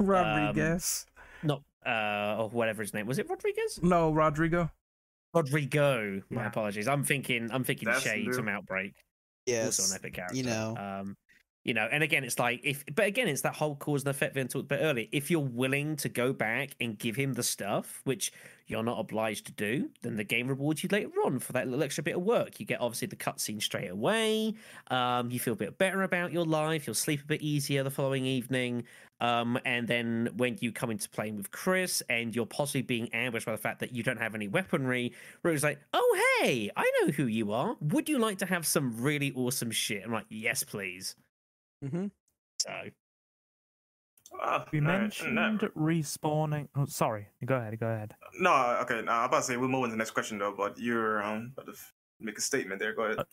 Rodriguez, 0.00 1.06
not 1.42 1.62
uh 1.86 2.36
or 2.38 2.48
whatever 2.50 2.82
his 2.82 2.92
name 2.94 3.06
was. 3.06 3.18
It 3.18 3.28
Rodriguez? 3.28 3.80
no 3.82 4.10
Rodrigo. 4.12 4.70
Rodrigo. 5.34 6.22
My 6.30 6.42
Yeah. 6.42 6.48
apologies. 6.48 6.88
I'm 6.88 7.04
thinking. 7.04 7.50
I'm 7.52 7.64
thinking 7.64 7.88
That's 7.88 8.02
Shades 8.02 8.28
new. 8.28 8.32
from 8.32 8.48
Outbreak. 8.48 8.94
Yes. 9.46 9.78
also 9.78 9.94
an 9.94 10.00
epic 10.00 10.14
character. 10.14 10.36
you 10.36 10.42
know. 10.44 10.76
um, 10.76 11.16
you 11.64 11.74
know, 11.74 11.86
and 11.90 12.02
again, 12.02 12.24
it's 12.24 12.38
like 12.38 12.60
if, 12.64 12.82
but 12.94 13.06
again, 13.06 13.28
it's 13.28 13.42
that 13.42 13.54
whole 13.54 13.76
cause 13.76 14.02
and 14.02 14.08
effect 14.10 14.34
we 14.34 14.42
talked 14.44 14.66
about 14.66 14.80
earlier. 14.80 15.06
If 15.12 15.30
you're 15.30 15.40
willing 15.40 15.96
to 15.96 16.08
go 16.08 16.32
back 16.32 16.70
and 16.80 16.96
give 16.98 17.14
him 17.14 17.34
the 17.34 17.42
stuff, 17.42 18.00
which 18.04 18.32
you're 18.68 18.82
not 18.82 18.98
obliged 18.98 19.46
to 19.46 19.52
do, 19.52 19.90
then 20.02 20.16
the 20.16 20.24
game 20.24 20.48
rewards 20.48 20.82
you 20.82 20.88
later 20.90 21.10
on 21.26 21.38
for 21.38 21.52
that 21.52 21.66
little 21.66 21.82
extra 21.82 22.02
bit 22.02 22.16
of 22.16 22.22
work. 22.22 22.58
You 22.58 22.64
get 22.64 22.80
obviously 22.80 23.08
the 23.08 23.16
cutscene 23.16 23.60
straight 23.62 23.90
away. 23.90 24.54
Um, 24.90 25.30
you 25.30 25.38
feel 25.40 25.54
a 25.54 25.56
bit 25.56 25.76
better 25.76 26.02
about 26.04 26.32
your 26.32 26.44
life. 26.46 26.86
You'll 26.86 26.94
sleep 26.94 27.22
a 27.22 27.26
bit 27.26 27.42
easier 27.42 27.82
the 27.82 27.90
following 27.90 28.24
evening. 28.24 28.84
Um, 29.20 29.58
and 29.64 29.88
then 29.88 30.30
when 30.36 30.58
you 30.60 30.70
come 30.72 30.90
into 30.90 31.08
playing 31.08 31.36
with 31.36 31.50
Chris 31.50 32.02
and 32.08 32.34
you're 32.34 32.46
possibly 32.46 32.82
being 32.82 33.08
ambushed 33.12 33.46
by 33.46 33.52
the 33.52 33.58
fact 33.58 33.80
that 33.80 33.92
you 33.92 34.02
don't 34.02 34.18
have 34.20 34.34
any 34.34 34.46
weaponry, 34.48 35.12
Rogue's 35.42 35.64
like, 35.64 35.80
oh, 35.92 36.22
hey, 36.40 36.70
I 36.76 36.90
know 37.00 37.10
who 37.12 37.26
you 37.26 37.52
are. 37.52 37.76
Would 37.80 38.08
you 38.08 38.18
like 38.18 38.38
to 38.38 38.46
have 38.46 38.66
some 38.66 39.00
really 39.00 39.32
awesome 39.34 39.70
shit? 39.70 40.04
I'm 40.04 40.12
like, 40.12 40.26
yes, 40.28 40.62
please. 40.62 41.16
Mm-hmm. 41.84 42.06
So, 42.60 42.70
Uh, 44.40 44.64
We 44.72 44.80
alright, 44.80 45.00
mentioned 45.00 45.34
no. 45.34 45.58
respawning. 45.76 46.68
Oh, 46.76 46.86
sorry. 46.86 47.28
Go 47.44 47.56
ahead. 47.56 47.78
Go 47.80 47.86
ahead. 47.86 48.14
No, 48.38 48.52
okay. 48.82 49.00
No, 49.02 49.12
I'm 49.12 49.24
about 49.24 49.38
to 49.38 49.42
say 49.42 49.56
we'll 49.56 49.68
move 49.68 49.82
on 49.82 49.88
to 49.88 49.92
the 49.92 49.96
next 49.96 50.10
question 50.12 50.38
though, 50.38 50.54
but 50.56 50.78
you're 50.78 51.22
um 51.22 51.52
about 51.56 51.72
to 51.74 51.80
make 52.20 52.36
a 52.38 52.40
statement 52.40 52.80
there. 52.80 52.94
Go 52.94 53.02
ahead. 53.04 53.24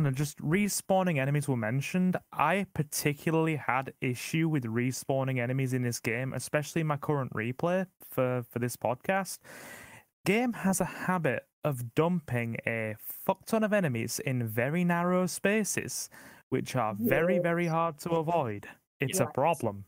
And 0.00 0.06
then 0.06 0.14
just 0.14 0.38
respawning 0.38 1.18
enemies 1.18 1.46
were 1.46 1.58
mentioned. 1.58 2.16
I 2.32 2.64
particularly 2.72 3.56
had 3.56 3.92
issue 4.00 4.48
with 4.48 4.64
respawning 4.64 5.38
enemies 5.38 5.74
in 5.74 5.82
this 5.82 6.00
game, 6.00 6.32
especially 6.32 6.82
my 6.82 6.96
current 6.96 7.34
replay 7.34 7.86
for 8.08 8.42
for 8.50 8.58
this 8.60 8.78
podcast. 8.78 9.40
Game 10.24 10.54
has 10.54 10.80
a 10.80 10.86
habit 10.86 11.42
of 11.64 11.94
dumping 11.94 12.56
a 12.66 12.94
fuck 12.98 13.44
ton 13.44 13.62
of 13.62 13.74
enemies 13.74 14.20
in 14.20 14.46
very 14.46 14.84
narrow 14.84 15.26
spaces, 15.26 16.08
which 16.48 16.74
are 16.76 16.94
very 16.98 17.38
very 17.38 17.66
hard 17.66 17.98
to 17.98 18.12
avoid. 18.12 18.68
It's 19.00 19.20
a 19.20 19.26
problem. 19.26 19.84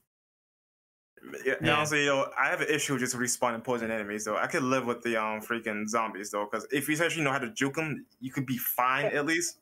Yeah, 1.47 1.55
Yeah. 1.63 1.77
honestly, 1.77 2.05
though, 2.05 2.31
I 2.37 2.51
have 2.51 2.61
an 2.61 2.69
issue 2.69 2.93
with 2.93 3.01
just 3.01 3.17
respawning 3.17 3.65
poison 3.65 3.91
enemies. 3.91 4.27
Though 4.27 4.37
I 4.37 4.47
could 4.47 4.63
live 4.63 4.85
with 4.85 5.01
the 5.01 5.17
um 5.17 5.41
freaking 5.41 5.89
zombies 5.89 6.31
though, 6.33 6.45
because 6.45 6.67
if 6.71 6.87
you 6.87 7.03
actually 7.03 7.25
know 7.25 7.33
how 7.33 7.39
to 7.39 7.51
juke 7.51 7.77
them, 7.77 8.05
you 8.21 8.31
could 8.31 8.45
be 8.45 8.59
fine 8.59 9.07
at 9.07 9.25
least. 9.25 9.61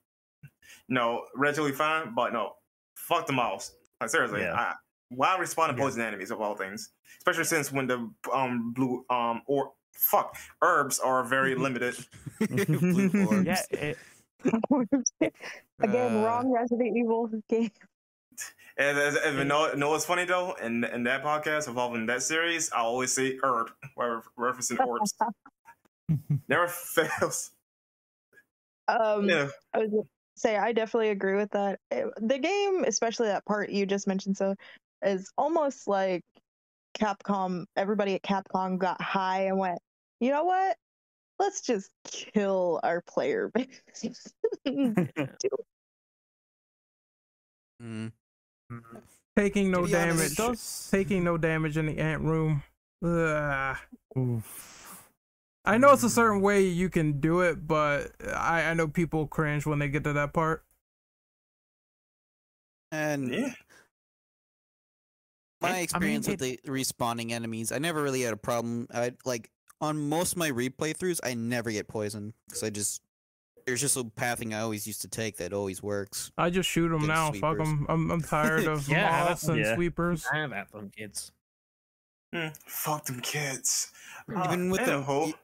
No, 0.89 1.27
relatively 1.37 1.73
fine, 1.73 2.15
but 2.15 2.33
no, 2.33 2.55
fuck 2.95 3.27
the 3.27 3.33
mouse. 3.33 3.73
Like 4.01 4.11
seriously, 4.11 4.41
Yeah. 4.43 4.55
I, 4.55 4.75
why 5.09 5.37
respawning 5.39 5.77
Yeah. 5.77 5.85
poison 5.85 6.03
enemies 6.03 6.31
of 6.31 6.41
all 6.41 6.55
things? 6.57 6.91
Especially 7.19 7.45
since 7.45 7.71
when 7.73 7.87
the 7.87 8.11
um 8.33 8.73
blue 8.73 9.05
um 9.11 9.43
or 9.47 9.73
fuck 9.93 10.37
herbs 10.63 10.99
are 11.01 11.23
very 11.25 11.55
limited. 11.67 11.95
Yeah, 12.41 13.61
it, 13.71 13.99
Again, 15.83 16.17
Uh, 16.17 16.25
wrong 16.25 16.51
Resident 16.53 16.97
Evil 16.97 17.29
game. 17.49 17.71
And, 18.79 18.97
and, 18.97 19.17
and 19.19 19.39
you 19.39 19.45
know, 19.45 19.73
know 19.75 19.91
what's 19.91 20.07
funny 20.07 20.25
though? 20.25 20.53
In 20.55 20.85
in 20.85 21.03
that 21.05 21.23
podcast 21.23 21.69
involving 21.69 22.07
that 22.07 22.23
series, 22.23 22.71
I 22.73 22.79
always 22.81 23.13
say 23.13 23.39
herb 23.43 23.71
while 23.95 24.23
referencing 24.39 24.79
herbs. 24.81 25.13
Never 26.49 26.69
fails. 26.69 27.51
Um, 28.89 29.29
Yeah. 29.29 29.49
I 29.75 29.79
was 29.81 29.91
gonna 29.91 30.03
say 30.41 30.57
I 30.57 30.73
definitely 30.73 31.11
agree 31.11 31.37
with 31.37 31.51
that. 31.51 31.79
It- 31.91 32.13
the 32.21 32.39
game, 32.39 32.85
especially 32.85 33.29
that 33.29 33.45
part 33.45 33.71
you 33.71 33.87
just 33.87 34.07
mentioned, 34.07 34.37
so 34.37 34.55
is 35.03 35.31
almost 35.37 35.87
like 35.87 36.23
Capcom. 36.95 37.65
Everybody 37.77 38.15
at 38.15 38.23
Capcom 38.23 38.79
got 38.79 39.01
high 39.01 39.47
and 39.47 39.59
went, 39.59 39.79
you 40.21 40.31
know 40.31 40.45
what? 40.45 40.77
Let's 41.39 41.63
just 41.63 41.91
kill 42.05 42.81
our 42.83 43.03
player 43.03 43.49
base. 43.55 44.33
mm. 44.67 45.33
Taking 49.37 49.71
no 49.71 49.87
To 49.87 49.97
honest, 49.97 50.37
damage. 50.37 50.59
Taking 50.91 51.25
no 51.25 51.39
damage 51.39 51.79
in 51.79 51.87
the 51.87 51.99
ant 51.99 52.23
room. 52.23 52.63
Ugh. 53.03 53.77
Oof. 54.19 54.80
I 55.65 55.77
know 55.79 55.93
it's 55.93 56.03
a 56.03 56.11
certain 56.11 56.41
way 56.41 56.63
you 56.65 56.89
can 56.89 57.21
do 57.21 57.41
it, 57.41 57.67
but 57.67 58.13
I, 58.35 58.63
I 58.63 58.75
know 58.75 58.89
people 58.89 59.27
cringe 59.27 59.67
when 59.67 59.79
they 59.79 59.89
get 59.89 60.05
to 60.05 60.13
that 60.15 60.33
part. 60.33 60.65
And 62.93 63.33
Yeah. 63.33 63.53
my 65.61 65.69
I 65.71 65.73
mean, 65.75 65.83
experience 65.85 66.29
with 66.29 66.41
the 66.41 66.59
respawning 66.67 67.31
enemies, 67.33 67.73
I 67.73 67.79
never 67.79 68.03
really 68.03 68.23
had 68.23 68.33
a 68.33 68.39
problem. 68.39 68.89
I 68.93 69.13
like 69.25 69.51
on 69.81 70.09
most 70.09 70.33
of 70.33 70.39
my 70.39 70.51
replay 70.51 70.97
throughs, 70.97 71.21
I 71.23 71.35
never 71.35 71.71
get 71.71 71.89
poisoned 71.89 72.33
because 72.49 72.63
I 72.63 72.71
just 72.71 73.03
there's 73.67 73.81
just 73.81 73.97
a 73.97 74.05
pathing 74.05 74.55
I 74.55 74.61
always 74.61 74.87
used 74.87 75.03
to 75.03 75.09
take 75.09 75.37
that 75.37 75.53
always 75.53 75.83
works. 75.83 76.33
I 76.39 76.51
just 76.51 76.69
shoot 76.69 76.89
them 76.89 77.03
Get 77.03 77.09
now. 77.09 77.31
Fuck 77.33 77.59
them. 77.59 77.87
I'm, 77.89 78.11
I'm 78.11 78.23
tired 78.23 78.67
of 78.67 78.89
Yeah, 78.91 79.25
moths 79.25 79.45
and 79.47 79.59
yeah. 79.61 79.75
sweepers. 79.75 80.27
I 80.33 80.39
have 80.39 80.53
at 80.53 80.73
them, 80.73 80.91
kids. 80.97 81.31
Hmm, 82.35 82.49
fuck 82.67 83.05
them 83.05 83.21
kids. 83.21 83.93
Even 84.31 84.71
with 84.71 84.81
Uh, 84.81 84.85
the 84.87 84.93
anywho, 84.93 85.29
e- 85.29 85.35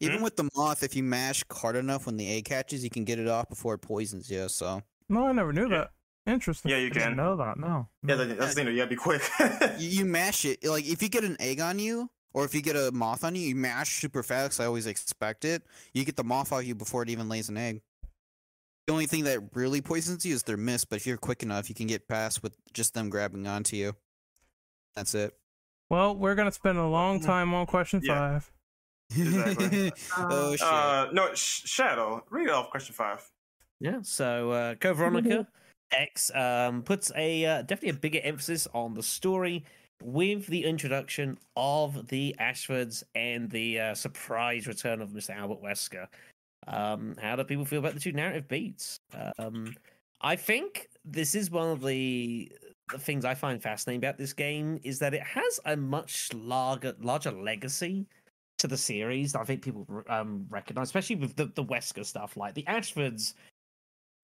even 0.00 0.18
Hmm? 0.18 0.22
with 0.24 0.36
the 0.36 0.48
moth, 0.54 0.82
if 0.82 0.94
you 0.96 1.02
mash 1.02 1.42
hard 1.52 1.76
enough 1.76 2.06
when 2.06 2.16
the 2.16 2.28
egg 2.30 2.44
catches, 2.44 2.82
you 2.84 2.90
can 2.90 3.04
get 3.04 3.18
it 3.18 3.28
off 3.28 3.48
before 3.48 3.74
it 3.74 3.78
poisons 3.78 4.30
you. 4.30 4.48
So 4.48 4.82
No, 5.08 5.26
I 5.26 5.32
never 5.32 5.52
knew 5.52 5.68
Yeah. 5.70 5.78
that. 5.78 5.90
Interesting. 6.32 6.70
yeah, 6.72 6.78
you 6.78 6.86
I 6.86 6.90
didn't 6.90 7.08
can. 7.10 7.16
know 7.16 7.36
that. 7.36 7.56
No. 7.58 7.88
Yeah, 8.02 8.16
that- 8.16 8.36
that's 8.38 8.54
the 8.54 8.64
thing. 8.64 8.66
You 8.72 8.76
gotta 8.78 8.90
be 8.90 8.96
quick. 8.96 9.22
you, 9.78 9.88
you 9.88 10.04
mash 10.04 10.44
it 10.44 10.64
like 10.64 10.84
if 10.84 11.02
you 11.02 11.08
get 11.08 11.24
an 11.24 11.36
egg 11.40 11.60
on 11.60 11.78
you. 11.78 12.10
Or 12.34 12.44
if 12.44 12.54
you 12.54 12.60
get 12.60 12.76
a 12.76 12.92
moth 12.92 13.24
on 13.24 13.34
you, 13.34 13.40
you 13.48 13.54
mash 13.54 13.98
super 13.98 14.22
fast. 14.22 14.60
I 14.60 14.66
always 14.66 14.86
expect 14.86 15.46
it. 15.46 15.62
You 15.94 16.04
get 16.04 16.16
the 16.16 16.24
moth 16.24 16.52
off 16.52 16.66
you 16.66 16.74
before 16.74 17.02
it 17.02 17.08
even 17.08 17.30
lays 17.30 17.48
an 17.48 17.56
egg. 17.56 17.80
The 18.86 18.92
only 18.92 19.06
thing 19.06 19.24
that 19.24 19.40
really 19.54 19.80
poisons 19.80 20.26
you 20.26 20.34
is 20.34 20.42
their 20.42 20.58
mist, 20.58 20.90
but 20.90 20.96
if 20.96 21.06
you're 21.06 21.16
quick 21.16 21.42
enough, 21.42 21.70
you 21.70 21.74
can 21.74 21.86
get 21.86 22.06
past 22.08 22.42
with 22.42 22.54
just 22.74 22.92
them 22.92 23.08
grabbing 23.08 23.46
onto 23.46 23.76
you. 23.76 23.96
That's 24.94 25.14
it. 25.14 25.34
Well, 25.88 26.14
we're 26.14 26.34
gonna 26.34 26.52
spend 26.52 26.76
a 26.76 26.86
long 26.86 27.20
time 27.20 27.54
on 27.54 27.64
question 27.64 28.02
Yeah. 28.04 28.14
five. 28.14 28.52
Exactly. 29.10 29.92
oh 30.18 30.52
shit! 30.52 30.66
uh, 30.66 31.08
no, 31.12 31.34
Sh- 31.34 31.62
Shadow. 31.64 32.24
Read 32.30 32.48
off 32.48 32.70
question 32.70 32.94
five. 32.94 33.28
Yeah, 33.80 33.98
so 34.02 34.50
uh, 34.50 34.74
Code 34.76 34.96
Veronica 34.96 35.46
X 35.92 36.30
um, 36.34 36.82
puts 36.82 37.12
a 37.14 37.44
uh, 37.44 37.62
definitely 37.62 37.90
a 37.90 38.00
bigger 38.00 38.20
emphasis 38.22 38.66
on 38.72 38.94
the 38.94 39.02
story 39.02 39.64
with 40.02 40.46
the 40.46 40.64
introduction 40.64 41.38
of 41.56 42.08
the 42.08 42.34
Ashfords 42.40 43.02
and 43.14 43.50
the 43.50 43.80
uh, 43.80 43.94
surprise 43.94 44.66
return 44.66 45.00
of 45.00 45.10
Mr. 45.10 45.36
Albert 45.36 45.62
Wesker. 45.62 46.06
Um, 46.66 47.14
how 47.20 47.36
do 47.36 47.44
people 47.44 47.64
feel 47.64 47.78
about 47.78 47.94
the 47.94 48.00
two 48.00 48.12
narrative 48.12 48.48
beats? 48.48 48.98
Um, 49.38 49.74
I 50.20 50.36
think 50.36 50.88
this 51.04 51.34
is 51.34 51.50
one 51.50 51.68
of 51.68 51.82
the, 51.82 52.50
the 52.90 52.98
things 52.98 53.24
I 53.24 53.34
find 53.34 53.62
fascinating 53.62 54.00
about 54.00 54.18
this 54.18 54.32
game 54.32 54.80
is 54.82 54.98
that 54.98 55.14
it 55.14 55.22
has 55.22 55.60
a 55.64 55.76
much 55.76 56.32
larger 56.34 56.94
larger 57.00 57.30
legacy 57.30 58.06
to 58.58 58.66
the 58.66 58.76
series. 58.76 59.34
I 59.34 59.44
think 59.44 59.62
people 59.62 59.86
um, 60.08 60.46
recognize, 60.48 60.88
especially 60.88 61.16
with 61.16 61.36
the, 61.36 61.46
the 61.54 61.64
Wesker 61.64 62.04
stuff. 62.04 62.36
Like 62.36 62.54
the 62.54 62.64
Ashfords, 62.64 63.34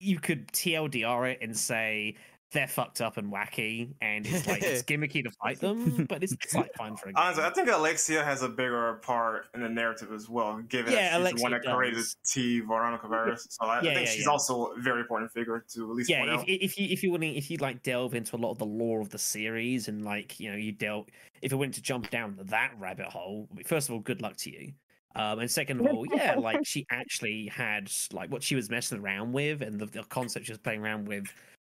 you 0.01 0.19
could 0.19 0.49
TLDR 0.49 1.33
it 1.33 1.39
and 1.43 1.57
say 1.57 2.17
they're 2.53 2.69
fucked 2.69 3.01
up 3.01 3.17
and 3.17 3.33
wacky, 3.33 3.95
and 4.01 4.27
it's 4.27 4.47
like 4.47 4.63
it's 4.63 4.83
gimmicky 4.91 5.25
to 5.25 5.31
fight 5.31 5.61
them, 5.61 6.07
but 6.09 6.23
it's, 6.23 6.33
it's 6.33 6.55
like 6.55 6.73
fine 6.75 6.97
for 6.97 7.09
a 7.09 7.13
game. 7.13 7.23
Honestly, 7.23 7.45
I 7.45 7.51
think 7.51 7.69
Alexia 7.69 8.23
has 8.23 8.43
a 8.43 8.49
bigger 8.49 8.95
part 9.03 9.47
in 9.55 9.63
the 9.63 9.69
narrative 9.69 10.13
as 10.13 10.29
well, 10.29 10.59
given 10.69 10.93
Yeah, 10.93 11.19
that 11.19 11.31
she's 11.31 11.37
the 11.39 11.43
one 11.43 11.53
Alexia 11.53 11.71
that 11.71 11.77
created 11.77 11.97
does. 11.97 12.17
T 12.25 12.61
Veronica 12.61 13.09
virus. 13.09 13.47
So 13.51 13.67
I, 13.67 13.79
I 13.79 13.81
think 13.83 13.95
yeah, 13.95 14.05
she's 14.05 14.25
yeah. 14.25 14.31
also 14.31 14.67
a 14.67 14.81
very 14.81 15.01
important 15.01 15.33
figure 15.33 15.65
to 15.75 15.91
at 15.91 15.97
least 15.97 16.11
point 16.11 16.27
yeah, 16.27 16.35
if, 16.35 16.41
out. 16.41 16.49
if 16.49 16.79
you 16.79 16.89
if 16.91 17.03
you 17.03 17.11
want 17.11 17.25
if 17.25 17.51
you 17.51 17.57
like 17.59 17.83
delve 17.83 18.15
into 18.15 18.37
a 18.37 18.39
lot 18.39 18.51
of 18.51 18.59
the 18.59 18.67
lore 18.67 19.01
of 19.01 19.11
the 19.11 19.19
series 19.19 19.89
and 19.89 20.05
like 20.05 20.39
you 20.39 20.51
know 20.51 20.57
you 20.57 20.73
dealt 20.73 21.09
if 21.43 21.51
you 21.51 21.59
went 21.59 21.75
to 21.75 21.83
jump 21.83 22.09
down 22.11 22.39
that 22.41 22.73
rabbit 22.79 23.07
hole, 23.07 23.49
first 23.67 23.89
of 23.89 23.95
all, 23.95 24.01
good 24.01 24.23
luck 24.23 24.37
to 24.39 24.51
you. 24.51 24.73
Um, 25.15 25.41
and 25.41 25.51
second 25.51 25.81
of 25.81 25.87
all, 25.87 26.07
yeah, 26.07 26.37
like 26.37 26.65
she 26.65 26.87
actually 26.91 27.49
had 27.49 27.93
like 28.13 28.31
what 28.31 28.43
she 28.43 28.55
was 28.55 28.71
messing 28.71 29.01
around 29.01 29.33
with 29.33 29.61
and 29.61 29.79
the, 29.79 29.87
the 29.87 30.05
concept 30.05 30.47
she 30.47 30.53
was 30.53 30.59
playing 30.59 30.81
around 30.81 31.07
with, 31.07 31.27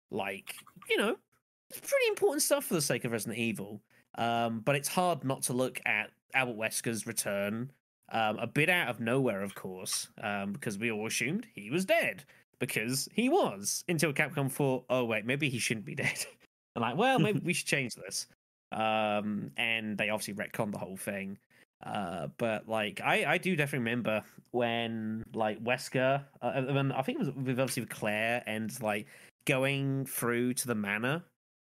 like 0.09 0.55
you 0.89 0.97
know, 0.97 1.15
it's 1.69 1.79
pretty 1.79 2.07
important 2.09 2.41
stuff 2.41 2.65
for 2.65 2.73
the 2.73 2.81
sake 2.81 3.05
of 3.05 3.11
Resident 3.11 3.37
Evil. 3.37 3.81
Um, 4.17 4.61
but 4.63 4.75
it's 4.75 4.87
hard 4.87 5.23
not 5.23 5.43
to 5.43 5.53
look 5.53 5.81
at 5.85 6.09
Albert 6.33 6.57
Wesker's 6.57 7.05
return, 7.05 7.71
um, 8.11 8.37
a 8.37 8.47
bit 8.47 8.69
out 8.69 8.87
of 8.87 8.99
nowhere, 8.99 9.41
of 9.41 9.55
course, 9.55 10.07
um, 10.21 10.53
because 10.53 10.77
we 10.77 10.91
all 10.91 11.07
assumed 11.07 11.47
he 11.53 11.69
was 11.69 11.85
dead 11.85 12.23
because 12.59 13.09
he 13.13 13.29
was 13.29 13.83
until 13.89 14.13
Capcom 14.13 14.51
thought, 14.51 14.85
oh 14.89 15.05
wait, 15.05 15.25
maybe 15.25 15.49
he 15.49 15.59
shouldn't 15.59 15.85
be 15.85 15.95
dead. 16.03 16.25
and 16.75 16.81
like, 16.81 16.97
well, 16.97 17.19
maybe 17.19 17.39
we 17.39 17.53
should 17.53 17.67
change 17.67 17.95
this. 17.95 18.27
Um, 18.71 19.51
and 19.57 19.97
they 19.97 20.09
obviously 20.09 20.33
retconned 20.33 20.71
the 20.71 20.79
whole 20.79 20.97
thing. 20.97 21.37
Uh, 21.85 22.27
but 22.37 22.67
like, 22.67 23.01
I 23.03 23.25
I 23.33 23.37
do 23.37 23.55
definitely 23.55 23.79
remember 23.79 24.23
when 24.51 25.23
like 25.33 25.63
Wesker, 25.63 26.23
uh, 26.41 26.45
I 26.45 26.97
I 26.97 27.01
think 27.01 27.19
it 27.19 27.25
was 27.25 27.31
with 27.31 27.59
obviously 27.59 27.81
with 27.81 27.89
Claire 27.89 28.43
and 28.47 28.71
like 28.81 29.07
going 29.45 30.05
through 30.05 30.53
to 30.55 30.67
the 30.67 30.75
manor, 30.75 31.23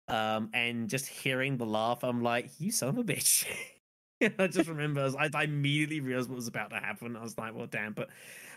um, 0.09 0.51
and 0.55 0.89
just 0.89 1.07
hearing 1.07 1.57
the 1.57 1.67
laugh. 1.67 2.03
I'm 2.05 2.23
like, 2.23 2.51
you 2.59 2.71
son 2.73 2.89
of 2.91 2.99
a 2.99 3.05
bitch. 3.05 3.47
I 4.39 4.47
just 4.49 4.69
remember 4.69 5.01
I, 5.01 5.05
was- 5.05 5.17
I, 5.17 5.31
I 5.35 5.45
immediately 5.45 6.01
realized 6.01 6.29
what 6.29 6.37
was 6.37 6.49
about 6.49 6.71
to 6.71 6.77
happen. 6.77 7.17
I 7.17 7.23
was 7.23 7.37
like, 7.39 7.55
well, 7.55 7.67
damn. 7.67 7.93
But 7.93 8.09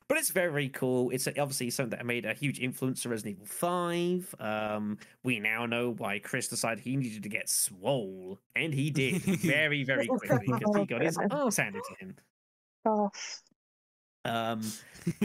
but 0.08 0.18
it's 0.18 0.32
very, 0.32 0.52
very 0.52 0.70
cool. 0.70 1.10
It's 1.12 1.28
obviously 1.28 1.70
something 1.70 1.98
that 1.98 2.06
made 2.06 2.26
a 2.26 2.34
huge 2.34 2.60
influence 2.60 3.04
to 3.04 3.10
Resident 3.10 3.36
Evil 3.38 3.46
5. 3.46 4.36
Um, 4.40 4.98
we 5.24 5.40
now 5.40 5.66
know 5.66 5.94
why 5.94 6.20
Chris 6.20 6.50
decided 6.50 6.84
he 6.84 6.98
needed 6.98 7.24
to 7.24 7.30
get 7.30 7.48
swole, 7.50 8.38
and 8.56 8.74
he 8.74 8.90
did 8.90 9.22
very, 9.22 9.84
very 9.86 10.08
quickly 10.08 10.48
because 10.48 10.76
he 10.76 10.86
got 10.86 11.02
his 11.02 11.18
arse 11.30 11.56
handed 11.58 11.84
to 11.88 12.06
him. 12.06 12.16
Oh, 12.84 13.10
Um, 14.26 14.62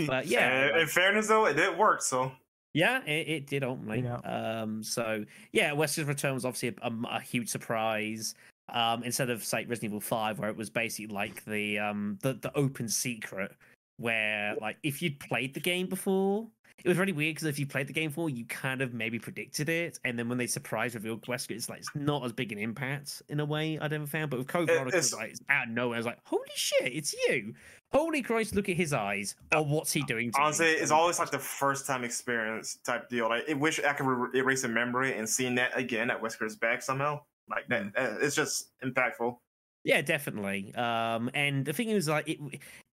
but 0.06 0.26
yeah, 0.26 0.48
And 0.66 0.72
like- 0.72 0.80
in 0.82 0.86
fairness, 0.88 1.26
though, 1.28 1.46
it 1.46 1.54
did 1.54 1.76
work. 1.76 2.00
So 2.02 2.30
yeah, 2.76 3.02
it, 3.06 3.28
it 3.28 3.46
did 3.46 3.64
ultimately. 3.64 4.02
Yeah. 4.02 4.16
Um, 4.18 4.82
so 4.82 5.24
yeah, 5.52 5.72
Wesker's 5.72 6.04
return 6.04 6.34
was 6.34 6.44
obviously 6.44 6.76
a, 6.82 6.86
a, 6.86 7.16
a 7.16 7.20
huge 7.20 7.48
surprise. 7.48 8.34
Um, 8.68 9.02
instead 9.02 9.30
of 9.30 9.42
say 9.42 9.64
Resident 9.64 9.84
Evil 9.92 10.00
Five, 10.00 10.38
where 10.38 10.50
it 10.50 10.56
was 10.56 10.68
basically 10.68 11.14
like 11.14 11.42
the 11.46 11.78
um 11.78 12.18
the, 12.20 12.34
the 12.34 12.54
open 12.54 12.88
secret, 12.88 13.52
where 13.98 14.56
like 14.60 14.76
if 14.82 15.02
you'd 15.02 15.18
played 15.20 15.54
the 15.54 15.60
game 15.60 15.86
before, 15.88 16.46
it 16.84 16.88
was 16.88 16.98
really 16.98 17.12
weird 17.12 17.34
because 17.34 17.48
if 17.48 17.58
you 17.58 17.66
played 17.66 17.86
the 17.86 17.92
game 17.92 18.10
before, 18.10 18.28
you 18.30 18.44
kind 18.44 18.82
of 18.82 18.92
maybe 18.92 19.18
predicted 19.18 19.68
it, 19.68 19.98
and 20.04 20.18
then 20.18 20.28
when 20.28 20.36
they 20.38 20.46
surprise 20.46 20.94
revealed 20.94 21.22
Wesker, 21.22 21.52
it's 21.52 21.68
like 21.68 21.78
it's 21.78 21.90
not 21.94 22.24
as 22.24 22.32
big 22.32 22.52
an 22.52 22.58
impact 22.58 23.22
in 23.28 23.40
a 23.40 23.44
way 23.44 23.78
I'd 23.78 23.92
ever 23.92 24.06
found. 24.06 24.30
But 24.30 24.38
with 24.40 24.48
Code 24.48 24.68
Veronica, 24.68 24.88
it's- 24.98 25.12
like 25.14 25.30
it's 25.30 25.40
out 25.48 25.68
of 25.68 25.72
nowhere. 25.72 25.96
I 25.96 25.98
was 25.98 26.06
like, 26.06 26.18
holy 26.24 26.42
shit, 26.54 26.92
it's 26.94 27.14
you! 27.28 27.54
Holy 27.92 28.20
Christ, 28.20 28.54
look 28.54 28.68
at 28.68 28.76
his 28.76 28.92
eyes! 28.92 29.36
Oh, 29.52 29.62
what's 29.62 29.92
he 29.92 30.02
doing? 30.02 30.30
To 30.32 30.38
me?" 30.38 30.44
honestly, 30.44 30.66
it's 30.66 30.90
always 30.90 31.18
like 31.18 31.30
the 31.30 31.38
first 31.38 31.86
time 31.86 32.04
experience 32.04 32.76
type 32.84 33.08
deal. 33.08 33.28
Like, 33.30 33.48
I 33.48 33.54
wish 33.54 33.80
I 33.82 33.92
could 33.94 34.06
re- 34.06 34.38
erase 34.38 34.64
a 34.64 34.68
memory 34.68 35.16
and 35.16 35.26
seeing 35.28 35.54
that 35.54 35.76
again 35.76 36.10
at 36.10 36.20
Wesker's 36.20 36.56
back 36.56 36.82
somehow. 36.82 37.20
Like 37.48 37.68
that, 37.68 37.86
uh, 37.96 38.16
it's 38.20 38.34
just 38.36 38.70
impactful. 38.84 39.38
Yeah, 39.86 40.02
definitely. 40.02 40.74
Um, 40.74 41.30
and 41.32 41.64
the 41.64 41.72
thing 41.72 41.90
is, 41.90 42.08
like, 42.08 42.28
it 42.28 42.40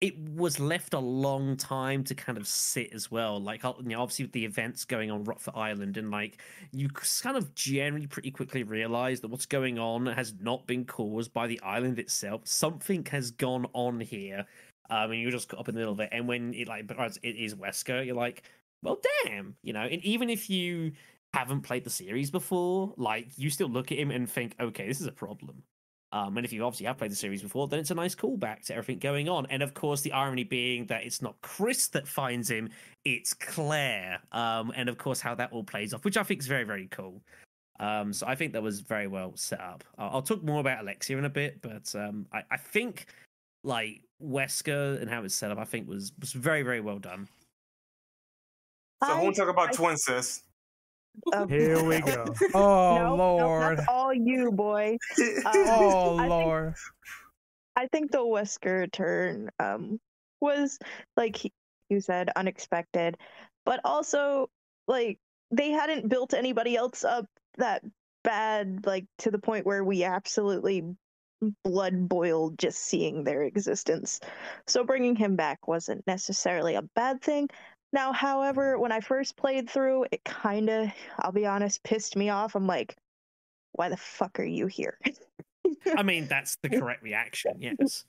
it 0.00 0.16
was 0.16 0.60
left 0.60 0.94
a 0.94 0.98
long 1.00 1.56
time 1.56 2.04
to 2.04 2.14
kind 2.14 2.38
of 2.38 2.46
sit 2.46 2.92
as 2.92 3.10
well. 3.10 3.40
Like, 3.40 3.64
you 3.64 3.74
know, 3.82 4.00
obviously 4.00 4.26
with 4.26 4.32
the 4.32 4.44
events 4.44 4.84
going 4.84 5.10
on 5.10 5.24
Rockford 5.24 5.54
Island, 5.56 5.96
and 5.96 6.12
like 6.12 6.40
you 6.70 6.88
kind 6.88 7.36
of 7.36 7.52
generally 7.56 8.06
pretty 8.06 8.30
quickly 8.30 8.62
realize 8.62 9.20
that 9.20 9.28
what's 9.28 9.44
going 9.46 9.76
on 9.76 10.06
has 10.06 10.34
not 10.40 10.68
been 10.68 10.84
caused 10.84 11.32
by 11.32 11.48
the 11.48 11.60
island 11.62 11.98
itself. 11.98 12.42
Something 12.46 13.04
has 13.10 13.32
gone 13.32 13.66
on 13.72 13.98
here. 13.98 14.46
Um, 14.90 15.10
and 15.12 15.20
you're 15.20 15.30
just 15.32 15.48
caught 15.48 15.60
up 15.60 15.68
in 15.68 15.74
the 15.74 15.80
middle 15.80 15.94
of 15.94 16.00
it. 16.00 16.10
And 16.12 16.28
when 16.28 16.54
it 16.54 16.68
like 16.68 16.88
it 17.22 17.36
is 17.36 17.54
Wesker, 17.56 18.06
you're 18.06 18.14
like, 18.14 18.44
well, 18.82 19.00
damn, 19.24 19.56
you 19.64 19.72
know. 19.72 19.80
And 19.82 20.04
even 20.04 20.30
if 20.30 20.48
you 20.48 20.92
haven't 21.32 21.62
played 21.62 21.82
the 21.84 21.90
series 21.90 22.30
before, 22.30 22.94
like 22.96 23.28
you 23.36 23.50
still 23.50 23.68
look 23.68 23.90
at 23.90 23.98
him 23.98 24.10
and 24.12 24.30
think, 24.30 24.54
okay, 24.60 24.86
this 24.86 25.00
is 25.00 25.06
a 25.08 25.12
problem. 25.12 25.64
Um, 26.14 26.36
and 26.36 26.46
if 26.46 26.52
you 26.52 26.64
obviously 26.64 26.86
have 26.86 26.96
played 26.96 27.10
the 27.10 27.16
series 27.16 27.42
before, 27.42 27.66
then 27.66 27.80
it's 27.80 27.90
a 27.90 27.94
nice 27.94 28.14
callback 28.14 28.64
to 28.66 28.72
everything 28.74 29.00
going 29.00 29.28
on. 29.28 29.46
And 29.50 29.64
of 29.64 29.74
course, 29.74 30.00
the 30.00 30.12
irony 30.12 30.44
being 30.44 30.86
that 30.86 31.02
it's 31.02 31.20
not 31.20 31.34
Chris 31.42 31.88
that 31.88 32.06
finds 32.06 32.48
him, 32.48 32.70
it's 33.04 33.34
Claire. 33.34 34.20
Um, 34.30 34.72
and 34.76 34.88
of 34.88 34.96
course, 34.96 35.20
how 35.20 35.34
that 35.34 35.50
all 35.50 35.64
plays 35.64 35.92
off, 35.92 36.04
which 36.04 36.16
I 36.16 36.22
think 36.22 36.40
is 36.40 36.46
very, 36.46 36.62
very 36.62 36.86
cool. 36.92 37.20
Um, 37.80 38.12
so 38.12 38.28
I 38.28 38.36
think 38.36 38.52
that 38.52 38.62
was 38.62 38.78
very 38.78 39.08
well 39.08 39.32
set 39.34 39.60
up. 39.60 39.82
I'll, 39.98 40.10
I'll 40.10 40.22
talk 40.22 40.44
more 40.44 40.60
about 40.60 40.82
Alexia 40.82 41.18
in 41.18 41.24
a 41.24 41.28
bit, 41.28 41.60
but 41.60 41.92
um, 41.96 42.26
I, 42.32 42.44
I 42.48 42.58
think 42.58 43.06
like 43.64 44.02
Wesker 44.22 45.00
and 45.02 45.10
how 45.10 45.24
it's 45.24 45.34
set 45.34 45.50
up, 45.50 45.58
I 45.58 45.64
think 45.64 45.88
was 45.88 46.12
was 46.20 46.30
very, 46.32 46.62
very 46.62 46.80
well 46.80 47.00
done. 47.00 47.26
So 49.02 49.10
I 49.10 49.18
I- 49.18 49.22
want 49.24 49.34
to 49.34 49.40
talk 49.40 49.50
about 49.50 49.70
I- 49.70 49.72
twin 49.72 49.96
sis. 49.96 50.42
Um, 51.32 51.48
Here 51.48 51.82
we 51.84 52.00
go. 52.00 52.24
Oh 52.54 52.94
no, 52.96 53.16
no, 53.16 53.36
lord. 53.36 53.78
that's 53.78 53.88
all 53.88 54.12
you, 54.12 54.50
boy. 54.52 54.98
Um, 55.18 55.42
Oh 55.46 56.16
I 56.18 56.22
think- 56.22 56.30
lord. 56.30 56.74
I 57.76 57.86
think 57.88 58.12
the 58.12 58.18
Wesker 58.18 58.90
turn 58.92 59.50
um 59.58 59.98
was 60.40 60.78
like 61.16 61.42
you 61.90 62.00
said 62.00 62.30
unexpected, 62.36 63.16
but 63.64 63.80
also 63.84 64.48
like 64.86 65.18
they 65.50 65.70
hadn't 65.70 66.08
built 66.08 66.34
anybody 66.34 66.76
else 66.76 67.04
up 67.04 67.26
that 67.58 67.82
bad 68.22 68.86
like 68.86 69.06
to 69.18 69.30
the 69.30 69.38
point 69.38 69.66
where 69.66 69.84
we 69.84 70.04
absolutely 70.04 70.82
blood 71.62 72.08
boiled 72.08 72.58
just 72.58 72.78
seeing 72.78 73.22
their 73.24 73.42
existence. 73.42 74.20
So 74.66 74.84
bringing 74.84 75.14
him 75.16 75.36
back 75.36 75.66
wasn't 75.68 76.06
necessarily 76.06 76.74
a 76.76 76.82
bad 76.82 77.20
thing. 77.22 77.48
Now, 77.94 78.12
however, 78.12 78.76
when 78.76 78.90
I 78.90 78.98
first 78.98 79.36
played 79.36 79.70
through, 79.70 80.06
it 80.10 80.24
kind 80.24 80.68
of, 80.68 80.88
I'll 81.20 81.30
be 81.30 81.46
honest, 81.46 81.80
pissed 81.84 82.16
me 82.16 82.28
off. 82.28 82.56
I'm 82.56 82.66
like, 82.66 82.96
why 83.72 83.88
the 83.88 83.96
fuck 83.96 84.40
are 84.40 84.44
you 84.44 84.66
here? 84.66 84.98
I 85.96 86.02
mean, 86.02 86.26
that's 86.26 86.56
the 86.56 86.70
correct 86.70 87.04
reaction, 87.04 87.52
yes. 87.60 88.04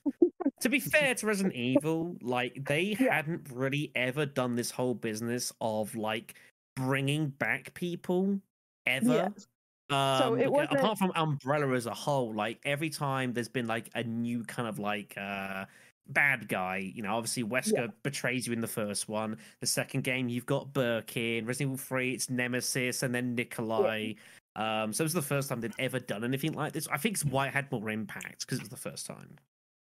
to 0.60 0.68
be 0.68 0.80
fair 0.80 1.14
to 1.14 1.26
Resident 1.26 1.54
Evil, 1.54 2.16
like 2.20 2.64
they 2.66 2.96
Yeah. 2.98 3.14
hadn't 3.14 3.48
really 3.52 3.92
ever 3.94 4.26
done 4.26 4.56
this 4.56 4.72
whole 4.72 4.94
business 4.94 5.52
of 5.60 5.94
like 5.94 6.34
bringing 6.74 7.28
back 7.28 7.72
people 7.74 8.40
ever. 8.86 9.30
Yes. 9.32 9.46
Um, 9.88 10.40
it 10.40 10.50
wasn't- 10.50 10.80
apart 10.80 10.98
from 10.98 11.12
Umbrella 11.14 11.72
as 11.76 11.86
a 11.86 11.94
whole, 11.94 12.34
like 12.34 12.58
every 12.64 12.90
time 12.90 13.32
there's 13.34 13.48
been 13.48 13.68
like 13.68 13.88
a 13.94 14.02
new 14.02 14.42
kind 14.42 14.68
of 14.68 14.80
like 14.80 15.14
uh 15.16 15.64
bad 16.08 16.48
guy, 16.48 16.90
you 16.94 17.02
know, 17.02 17.16
obviously 17.16 17.44
Wesker 17.44 17.92
betrays 18.02 18.46
you 18.46 18.52
in 18.52 18.60
the 18.60 18.66
first 18.66 19.08
one. 19.08 19.38
The 19.60 19.66
second 19.66 20.04
game 20.04 20.28
you've 20.28 20.46
got 20.46 20.72
Birkin, 20.72 21.46
Resident 21.46 21.74
Evil 21.74 21.76
3, 21.84 22.12
it's 22.14 22.30
Nemesis, 22.30 23.02
and 23.02 23.14
then 23.14 23.34
Nikolai. 23.34 24.14
Um, 24.54 24.92
so 24.92 25.02
it 25.02 25.06
was 25.06 25.12
the 25.12 25.22
first 25.22 25.48
time 25.48 25.60
they'd 25.60 25.72
ever 25.78 25.98
done 25.98 26.24
anything 26.24 26.52
like 26.52 26.72
this. 26.72 26.88
I 26.88 26.96
think 26.96 27.14
it's 27.16 27.24
why 27.24 27.48
it 27.48 27.52
had 27.54 27.70
more 27.70 27.90
impact 27.90 28.40
because 28.40 28.58
it 28.58 28.62
was 28.62 28.70
the 28.70 28.76
first 28.76 29.06
time. 29.06 29.36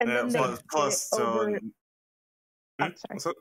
And 0.01 0.09
Yeah, 0.11 0.17
then 0.23 0.29
they 0.29 0.39
plus, 0.39 0.51
did 0.51 0.59
it 0.59 0.65
plus 0.71 1.09
so. 1.11 1.27
over-? 1.41 1.61
I'm 2.79 3.19
sorry. 3.19 3.35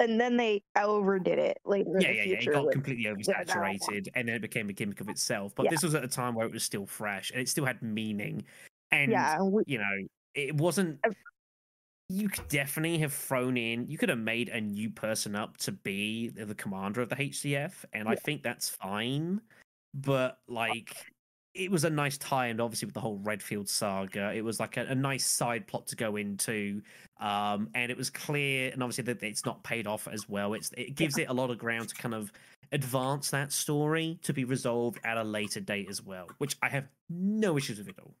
And 0.00 0.20
then 0.20 0.36
they 0.36 0.62
overdid 0.76 1.40
it 1.40 1.58
later 1.64 1.90
in 1.96 2.00
Yeah, 2.00 2.08
the 2.12 2.16
yeah, 2.16 2.22
yeah. 2.24 2.38
It 2.38 2.52
got 2.52 2.64
with- 2.66 2.72
completely 2.72 3.04
that 3.04 3.16
one. 3.16 3.18
oversaturated, 3.46 4.08
and 4.14 4.28
then 4.28 4.36
it 4.36 4.42
became 4.42 4.68
a 4.68 4.72
gimmick 4.72 5.00
of 5.00 5.08
itself. 5.08 5.54
But 5.56 5.64
Yeah. 5.64 5.70
this 5.70 5.82
was 5.82 5.94
at 5.96 6.04
a 6.04 6.08
time 6.08 6.34
where 6.36 6.46
it 6.46 6.52
was 6.52 6.62
still 6.62 6.86
fresh 6.86 7.32
and 7.32 7.40
it 7.40 7.48
still 7.48 7.64
had 7.64 7.82
meaning. 7.82 8.44
And 8.92 9.10
yeah, 9.10 9.42
we, 9.42 9.64
you 9.66 9.78
know, 9.78 10.06
it 10.34 10.54
wasn't. 10.54 11.00
You 12.10 12.30
could 12.30 12.48
definitely 12.48 12.98
have 12.98 13.12
thrown 13.12 13.56
in. 13.56 13.86
You 13.88 13.98
could 13.98 14.08
have 14.08 14.18
made 14.18 14.48
a 14.48 14.60
new 14.60 14.88
person 14.88 15.36
up 15.36 15.58
to 15.58 15.72
be 15.72 16.28
the 16.28 16.54
commander 16.54 17.02
of 17.02 17.10
the 17.10 17.16
HCF, 17.16 17.84
and 17.92 18.08
I 18.08 18.14
think 18.14 18.42
that's 18.42 18.68
fine. 18.70 19.42
But 19.92 20.38
like, 20.48 20.94
it 21.54 21.70
was 21.70 21.84
a 21.84 21.90
nice 21.90 22.16
tie, 22.16 22.46
and 22.46 22.62
obviously 22.62 22.86
with 22.86 22.94
the 22.94 23.00
whole 23.00 23.20
Redfield 23.22 23.68
saga, 23.68 24.32
it 24.34 24.42
was 24.42 24.58
like 24.58 24.78
a, 24.78 24.86
a 24.86 24.94
nice 24.94 25.26
side 25.26 25.66
plot 25.66 25.86
to 25.88 25.96
go 25.96 26.16
into. 26.16 26.80
Um, 27.20 27.68
and 27.74 27.90
it 27.90 27.96
was 27.96 28.08
clear, 28.08 28.70
and 28.72 28.82
obviously 28.82 29.04
that 29.04 29.22
it's 29.22 29.44
not 29.44 29.62
paid 29.62 29.86
off 29.86 30.08
as 30.08 30.26
well. 30.30 30.54
It's 30.54 30.70
it 30.78 30.94
gives 30.94 31.18
it 31.18 31.28
a 31.28 31.32
lot 31.34 31.50
of 31.50 31.58
ground 31.58 31.90
to 31.90 31.94
kind 31.94 32.14
of 32.14 32.32
advance 32.72 33.30
that 33.30 33.52
story 33.52 34.18
to 34.22 34.32
be 34.32 34.44
resolved 34.44 34.98
at 35.04 35.18
a 35.18 35.24
later 35.24 35.60
date 35.60 35.88
as 35.90 36.02
well, 36.02 36.28
which 36.38 36.56
I 36.62 36.70
have 36.70 36.88
no 37.10 37.58
issues 37.58 37.78
with 37.78 37.88
at 37.90 37.98
all. 37.98 38.14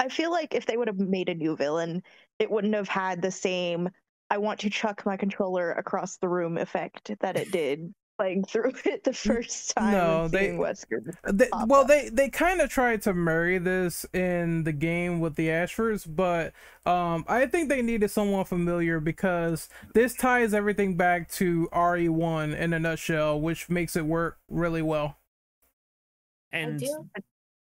I 0.00 0.08
feel 0.08 0.30
like 0.30 0.54
if 0.54 0.64
they 0.66 0.76
would 0.76 0.88
have 0.88 0.98
made 0.98 1.28
a 1.28 1.34
new 1.34 1.54
villain, 1.56 2.02
it 2.38 2.50
wouldn't 2.50 2.74
have 2.74 2.88
had 2.88 3.20
the 3.20 3.30
same 3.30 3.88
"I 4.30 4.38
want 4.38 4.60
to 4.60 4.70
chuck 4.70 5.04
my 5.04 5.16
controller 5.16 5.72
across 5.72 6.16
the 6.16 6.28
room" 6.28 6.56
effect 6.56 7.12
that 7.20 7.36
it 7.36 7.52
did 7.52 7.94
playing 8.18 8.44
through 8.48 8.72
it 8.84 9.04
the 9.04 9.12
first 9.12 9.74
time. 9.76 9.92
no, 9.92 10.28
they- 10.28 10.48
Wesker. 10.48 11.14
They, 11.30 11.48
well, 11.66 11.82
up. 11.82 11.88
they 11.88 12.08
they 12.10 12.30
kind 12.30 12.60
of 12.62 12.70
tried 12.70 13.02
to 13.02 13.12
marry 13.12 13.58
this 13.58 14.06
in 14.14 14.64
the 14.64 14.72
game 14.72 15.20
with 15.20 15.36
the 15.36 15.48
Ashfords, 15.48 16.06
but 16.08 16.52
um, 16.90 17.24
I 17.28 17.44
think 17.46 17.68
they 17.68 17.82
needed 17.82 18.10
someone 18.10 18.46
familiar 18.46 19.00
because 19.00 19.68
this 19.94 20.14
ties 20.14 20.54
everything 20.54 20.96
back 20.96 21.30
to 21.32 21.68
RE1 21.72 22.56
in 22.58 22.72
a 22.72 22.78
nutshell, 22.80 23.38
which 23.38 23.68
makes 23.68 23.96
it 23.96 24.06
work 24.06 24.38
really 24.48 24.82
well. 24.82 25.18
And 26.52 26.76
I 26.76 26.78
do. 26.78 27.06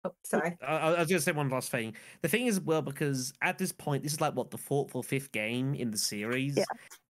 Oh, 0.08 0.12
oh, 0.12 0.16
sorry. 0.24 0.58
I, 0.66 0.76
I 0.78 0.90
was 1.00 1.08
going 1.10 1.20
to 1.20 1.22
say 1.22 1.32
one 1.32 1.50
last 1.50 1.70
thing. 1.70 1.94
The 2.22 2.28
thing 2.28 2.48
is, 2.48 2.60
well, 2.60 2.82
because 2.82 3.34
at 3.42 3.58
this 3.58 3.72
point, 3.72 4.04
this 4.04 4.14
is 4.14 4.22
like 4.22 4.36
what 4.36 4.52
the 4.52 4.58
fourth 4.58 4.96
or 4.96 5.04
fifth 5.04 5.32
game 5.32 5.74
in 5.76 5.92
the 5.92 5.98
series, 5.98 6.58
Yeah. 6.58 6.64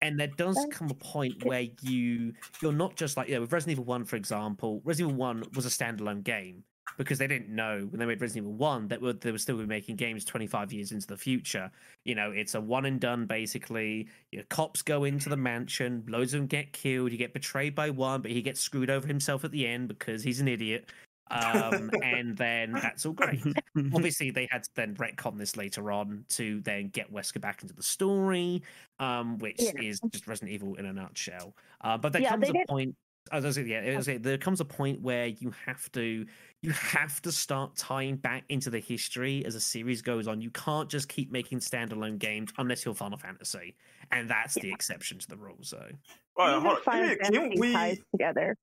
and 0.02 0.18
there 0.18 0.30
does 0.36 0.58
come 0.70 0.90
a 0.90 0.94
point 0.94 1.44
where 1.44 1.66
you 1.82 2.32
you're 2.62 2.72
not 2.72 2.96
just 2.96 3.16
like 3.16 3.28
you 3.28 3.34
know 3.34 3.42
with 3.42 3.52
Resident 3.52 3.72
Evil 3.72 3.84
One, 3.84 4.04
for 4.04 4.16
example. 4.16 4.80
Resident 4.84 5.12
Evil 5.12 5.18
One 5.20 5.44
was 5.54 5.66
a 5.66 5.68
standalone 5.68 6.22
game 6.22 6.64
because 6.98 7.18
they 7.18 7.26
didn't 7.26 7.48
know 7.54 7.86
when 7.90 7.98
they 7.98 8.06
made 8.06 8.20
Resident 8.20 8.44
Evil 8.46 8.56
One 8.56 8.88
that 8.88 9.00
were, 9.02 9.12
they 9.12 9.32
were 9.32 9.38
still 9.38 9.58
be 9.58 9.66
making 9.66 9.96
games 9.96 10.24
25 10.24 10.72
years 10.72 10.92
into 10.92 11.06
the 11.06 11.16
future. 11.16 11.70
You 12.04 12.14
know, 12.14 12.30
it's 12.30 12.54
a 12.54 12.60
one 12.60 12.86
and 12.86 13.00
done 13.00 13.26
basically. 13.26 14.08
Your 14.32 14.44
cops 14.44 14.82
go 14.82 15.04
into 15.04 15.28
the 15.28 15.36
mansion, 15.36 16.04
loads 16.08 16.32
of 16.32 16.40
them 16.40 16.46
get 16.46 16.72
killed. 16.72 17.12
You 17.12 17.18
get 17.18 17.34
betrayed 17.34 17.74
by 17.74 17.90
one, 17.90 18.22
but 18.22 18.30
he 18.30 18.40
gets 18.40 18.60
screwed 18.60 18.88
over 18.90 19.06
himself 19.06 19.44
at 19.44 19.50
the 19.50 19.66
end 19.66 19.88
because 19.88 20.22
he's 20.22 20.40
an 20.40 20.48
idiot. 20.48 20.90
Um, 21.30 21.90
and 22.02 22.36
then 22.36 22.72
that's 22.72 23.04
all 23.04 23.12
great 23.12 23.42
obviously 23.94 24.30
they 24.30 24.46
had 24.50 24.62
to 24.62 24.70
then 24.76 24.94
retcon 24.94 25.36
this 25.36 25.56
later 25.56 25.90
on 25.90 26.24
to 26.30 26.60
then 26.60 26.88
get 26.88 27.12
Wesker 27.12 27.40
back 27.40 27.62
into 27.62 27.74
the 27.74 27.82
story, 27.82 28.62
um, 29.00 29.38
which 29.38 29.56
Yeah. 29.60 29.72
is 29.82 30.00
just 30.10 30.26
Resident 30.26 30.52
Evil 30.52 30.74
in 30.76 30.86
a 30.86 30.92
nutshell. 30.92 31.54
Uh, 31.80 31.98
but 31.98 32.12
there 32.12 32.22
Yeah, 32.22 32.30
comes 32.30 32.48
a 32.48 32.52
did- 32.52 32.68
point. 32.68 32.94
As 33.32 33.44
I 33.44 33.50
said, 33.50 33.66
yeah, 33.66 33.78
as 33.80 34.08
I 34.08 34.12
say, 34.12 34.18
there 34.18 34.38
comes 34.38 34.60
a 34.60 34.64
point 34.64 35.00
where 35.00 35.26
you 35.26 35.52
have 35.66 35.90
to 35.92 36.24
you 36.62 36.70
have 36.70 37.20
to 37.22 37.32
start 37.32 37.74
tying 37.74 38.14
back 38.16 38.44
into 38.50 38.70
the 38.70 38.78
history 38.78 39.44
as 39.44 39.56
a 39.56 39.60
series 39.60 40.00
goes 40.00 40.28
on. 40.28 40.40
You 40.40 40.50
can't 40.52 40.88
just 40.88 41.08
keep 41.08 41.32
making 41.32 41.58
standalone 41.58 42.20
games 42.20 42.52
unless 42.58 42.84
you're 42.84 42.94
Final 42.94 43.18
Fantasy, 43.18 43.74
and 44.12 44.30
that's 44.30 44.54
the 44.54 44.70
exception 44.72 45.18
to 45.18 45.26
the 45.28 45.36
rule. 45.36 45.58
So 45.62 45.88
well, 46.36 46.60
hold 46.60 46.76
on. 46.76 46.82
Final 46.82 47.08
Can, 47.08 47.08
we, 47.10 47.16
can 47.16 47.32
Fantasy 47.34 47.60
we? 47.60 47.72
ties 47.72 47.98
together. 48.12 48.56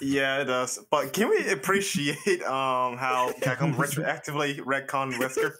Yeah, 0.00 0.42
it 0.42 0.44
does. 0.44 0.78
But 0.90 1.12
can 1.12 1.30
we 1.30 1.50
appreciate 1.50 2.42
um 2.42 2.96
how 2.96 3.32
Capcom 3.40 3.74
retroactively 3.76 4.60
retcon 4.60 5.12
Wesker? 5.14 5.54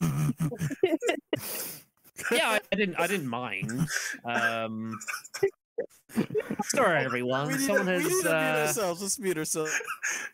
yeah, 2.32 2.50
I, 2.50 2.60
I 2.72 2.76
didn't 2.76 2.96
I 2.96 3.06
didn't 3.06 3.28
mind. 3.28 3.86
Um, 4.24 4.98
sorry, 6.64 6.98
everyone. 7.04 7.48
we 7.48 7.54
need, 7.54 7.62
Someone 7.62 7.86
to, 7.86 7.92
we 7.92 8.02
has 8.02 8.04
need 8.04 8.22
to 8.22 8.24
mute 8.24 8.32
uh, 8.32 8.64
ourselves. 8.66 9.02
Let's 9.02 9.18
mute 9.18 9.38
ourselves. 9.38 9.80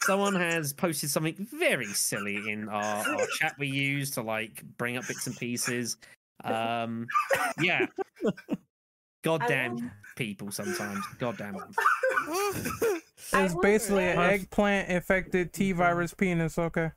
someone 0.03 0.35
has 0.35 0.73
posted 0.73 1.11
something 1.11 1.35
very 1.53 1.87
silly 1.87 2.51
in 2.51 2.69
our, 2.69 3.09
our 3.09 3.27
chat 3.39 3.55
we 3.59 3.69
use 3.69 4.11
to 4.13 4.23
like 4.23 4.63
bring 4.77 4.97
up 4.97 5.07
bits 5.07 5.27
and 5.27 5.37
pieces. 5.37 5.97
Um, 6.45 7.07
yeah. 7.61 7.87
Goddamn 9.23 9.77
will- 9.77 9.91
people 10.17 10.51
sometimes. 10.51 11.05
Goddamn 11.19 11.55
them. 11.55 11.73
It's 13.33 13.55
basically 13.63 14.09
an 14.09 14.19
eggplant 14.19 14.89
infected 14.89 15.53
T 15.53 15.71
virus 15.73 16.15
penis. 16.15 16.59
Okay. 16.59 16.91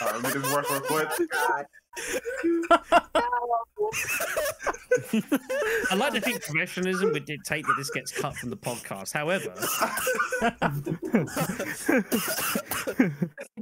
Uh, 0.00 0.20
make 0.22 0.32
this 0.32 0.54
work 0.54 0.70
real 0.70 0.80
quick. 0.80 1.08
I 5.90 5.94
like 5.94 6.12
to 6.14 6.20
think 6.20 6.42
professionalism 6.42 7.12
would 7.12 7.24
dictate 7.24 7.66
that 7.66 7.74
this 7.76 7.90
gets 7.90 8.12
cut 8.12 8.34
from 8.36 8.50
the 8.50 8.56
podcast. 8.56 9.12
However, 9.12 9.52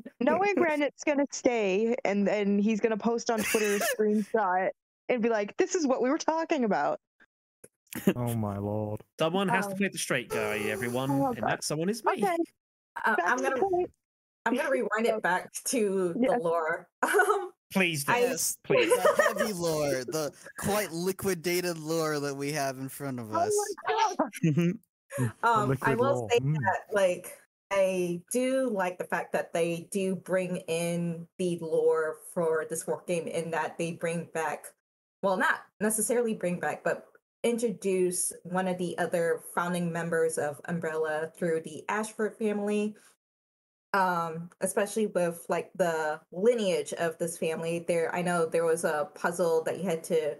Knowing 0.20 0.54
Reddit's 0.56 1.04
gonna 1.04 1.26
stay, 1.32 1.96
and 2.04 2.26
then 2.26 2.58
he's 2.58 2.80
gonna 2.80 2.96
post 2.96 3.30
on 3.30 3.40
Twitter 3.40 3.76
a 3.76 3.80
screenshot 3.80 4.70
and 5.08 5.22
be 5.22 5.28
like, 5.28 5.56
"This 5.56 5.74
is 5.74 5.86
what 5.86 6.02
we 6.02 6.10
were 6.10 6.18
talking 6.18 6.64
about." 6.64 7.00
Oh 8.16 8.34
my 8.34 8.58
lord. 8.58 9.00
someone 9.18 9.48
has 9.48 9.66
to 9.66 9.72
Oh. 9.72 9.76
play 9.76 9.88
the 9.88 9.98
straight 9.98 10.28
guy, 10.28 10.58
everyone, 10.68 11.10
Oh, 11.10 11.32
and 11.32 11.42
that 11.46 11.64
someone 11.64 11.88
is 11.88 12.04
me. 12.04 12.12
Okay, 12.12 12.36
Uh, 13.04 13.16
I'm 13.24 13.38
gonna. 13.38 13.56
I'm 14.46 14.54
gonna 14.56 14.70
rewind 14.70 15.06
it 15.06 15.20
back 15.22 15.52
to 15.66 16.14
Yeah. 16.18 16.36
the 16.36 16.42
lore. 16.42 16.88
Um, 17.02 17.52
Please 17.72 18.02
do. 18.04 18.12
I- 18.12 18.18
yes, 18.20 18.56
Please. 18.64 18.90
the 19.16 19.22
heavy 19.38 19.52
lore, 19.52 20.04
the 20.04 20.32
quite 20.58 20.90
liquidated 20.90 21.78
lore 21.78 22.18
that 22.18 22.34
we 22.34 22.50
have 22.52 22.78
in 22.78 22.88
front 22.88 23.20
of 23.20 23.32
us. 23.32 23.52
Oh 23.88 24.16
um, 25.42 25.76
I 25.82 25.94
will 25.94 26.20
lore. 26.20 26.28
say 26.30 26.40
Mm. 26.40 26.54
that 26.54 26.80
like 26.92 27.36
I 27.70 28.20
do 28.32 28.68
like 28.70 28.98
the 28.98 29.04
fact 29.04 29.32
that 29.34 29.52
they 29.52 29.88
do 29.92 30.16
bring 30.16 30.56
in 30.66 31.28
the 31.38 31.58
lore 31.60 32.16
for 32.34 32.66
this 32.68 32.86
work 32.88 33.06
game 33.06 33.28
in 33.28 33.52
that 33.52 33.78
they 33.78 33.92
bring 33.92 34.28
back, 34.34 34.64
well, 35.22 35.36
not 35.36 35.60
necessarily 35.80 36.34
bring 36.34 36.58
back, 36.58 36.82
but 36.82 37.06
introduce 37.42 38.32
one 38.42 38.68
of 38.68 38.78
the 38.78 38.96
other 38.98 39.40
founding 39.54 39.92
members 39.92 40.38
of 40.38 40.60
Umbrella 40.66 41.30
through 41.36 41.62
the 41.62 41.84
Ashford 41.88 42.36
family. 42.36 42.94
Um, 43.92 44.50
especially 44.60 45.08
with 45.08 45.44
like 45.48 45.72
the 45.74 46.20
lineage 46.30 46.92
of 46.92 47.18
this 47.18 47.36
family. 47.38 47.84
There, 47.88 48.14
I 48.14 48.22
know 48.22 48.46
there 48.46 48.64
was 48.64 48.84
a 48.84 49.08
puzzle 49.16 49.64
that 49.64 49.78
you 49.78 49.84
had 49.84 50.04
to 50.04 50.36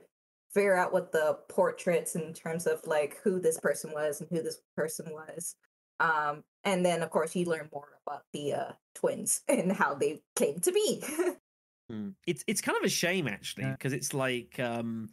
figure 0.55 0.77
out 0.77 0.93
what 0.93 1.11
the 1.11 1.39
portraits 1.49 2.15
in 2.15 2.33
terms 2.33 2.69
of 2.69 2.81
like 2.87 3.19
who 3.25 3.41
this 3.41 3.59
person 3.59 3.91
was 3.93 4.21
and 4.21 4.31
who 4.31 4.43
this 4.43 4.61
person 4.77 5.07
was. 5.11 5.57
Um, 5.99 6.45
and 6.65 6.85
then 6.85 7.03
of 7.03 7.11
course 7.11 7.35
you 7.35 7.45
learn 7.45 7.69
more 7.73 7.89
about 8.07 8.23
the 8.33 8.55
uh, 8.55 8.73
twins 8.95 9.43
and 9.49 9.73
how 9.73 9.95
they 9.95 10.21
came 10.37 10.61
to 10.61 10.73
be. 10.73 11.03
Mm. 11.91 12.15
It's 12.25 12.45
it's 12.47 12.61
kind 12.61 12.79
of 12.79 12.85
a 12.85 12.89
shame 12.89 13.27
actually 13.27 13.65
because 13.65 13.93
it's 13.93 14.15
like 14.15 14.61
um 14.61 15.11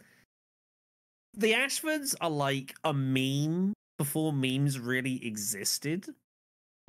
the 1.34 1.54
Ashfords 1.54 2.16
are 2.22 2.30
like 2.30 2.76
a 2.84 2.94
meme 2.94 3.74
before 3.98 4.34
memes 4.34 4.80
really 4.80 5.26
existed. 5.26 6.08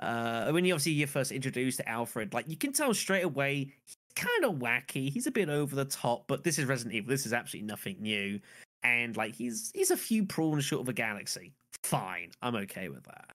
Uh 0.00 0.50
when 0.50 0.64
you 0.64 0.74
obviously 0.74 0.92
you're 0.92 1.08
first 1.08 1.32
introduced 1.32 1.78
to 1.78 1.88
Alfred, 1.88 2.32
like 2.32 2.48
you 2.48 2.56
can 2.56 2.72
tell 2.72 2.94
straight 2.94 3.24
away 3.24 3.72
he's 3.84 3.96
kind 4.14 4.44
of 4.44 4.56
wacky. 4.56 5.10
He's 5.10 5.26
a 5.26 5.30
bit 5.30 5.48
over 5.48 5.74
the 5.74 5.84
top, 5.84 6.24
but 6.28 6.44
this 6.44 6.58
is 6.58 6.66
Resident 6.66 6.94
Evil. 6.94 7.10
This 7.10 7.26
is 7.26 7.32
absolutely 7.32 7.66
nothing 7.66 7.96
new. 8.00 8.40
And 8.82 9.16
like 9.16 9.34
he's 9.34 9.70
he's 9.74 9.90
a 9.90 9.96
few 9.96 10.24
prawns 10.24 10.64
short 10.64 10.82
of 10.82 10.88
a 10.88 10.92
galaxy. 10.92 11.52
Fine, 11.82 12.30
I'm 12.42 12.54
okay 12.56 12.88
with 12.88 13.04
that. 13.04 13.32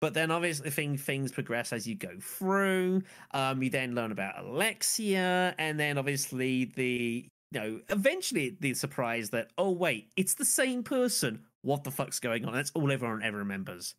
But 0.00 0.14
then 0.14 0.30
obviously 0.30 0.70
thing, 0.70 0.96
things 0.96 1.30
progress 1.30 1.72
as 1.72 1.86
you 1.86 1.94
go 1.94 2.12
through. 2.20 3.02
Um, 3.32 3.62
you 3.62 3.68
then 3.68 3.94
learn 3.94 4.12
about 4.12 4.42
Alexia, 4.42 5.54
and 5.58 5.78
then 5.78 5.98
obviously 5.98 6.72
the 6.74 7.26
you 7.52 7.60
know 7.60 7.80
eventually 7.88 8.56
the 8.60 8.74
surprise 8.74 9.30
that 9.30 9.50
oh 9.58 9.70
wait, 9.70 10.10
it's 10.16 10.34
the 10.34 10.44
same 10.44 10.82
person. 10.82 11.44
What 11.62 11.84
the 11.84 11.90
fuck's 11.90 12.20
going 12.20 12.44
on? 12.44 12.52
That's 12.52 12.70
all 12.74 12.90
everyone 12.90 13.22
ever 13.22 13.38
remembers. 13.38 13.94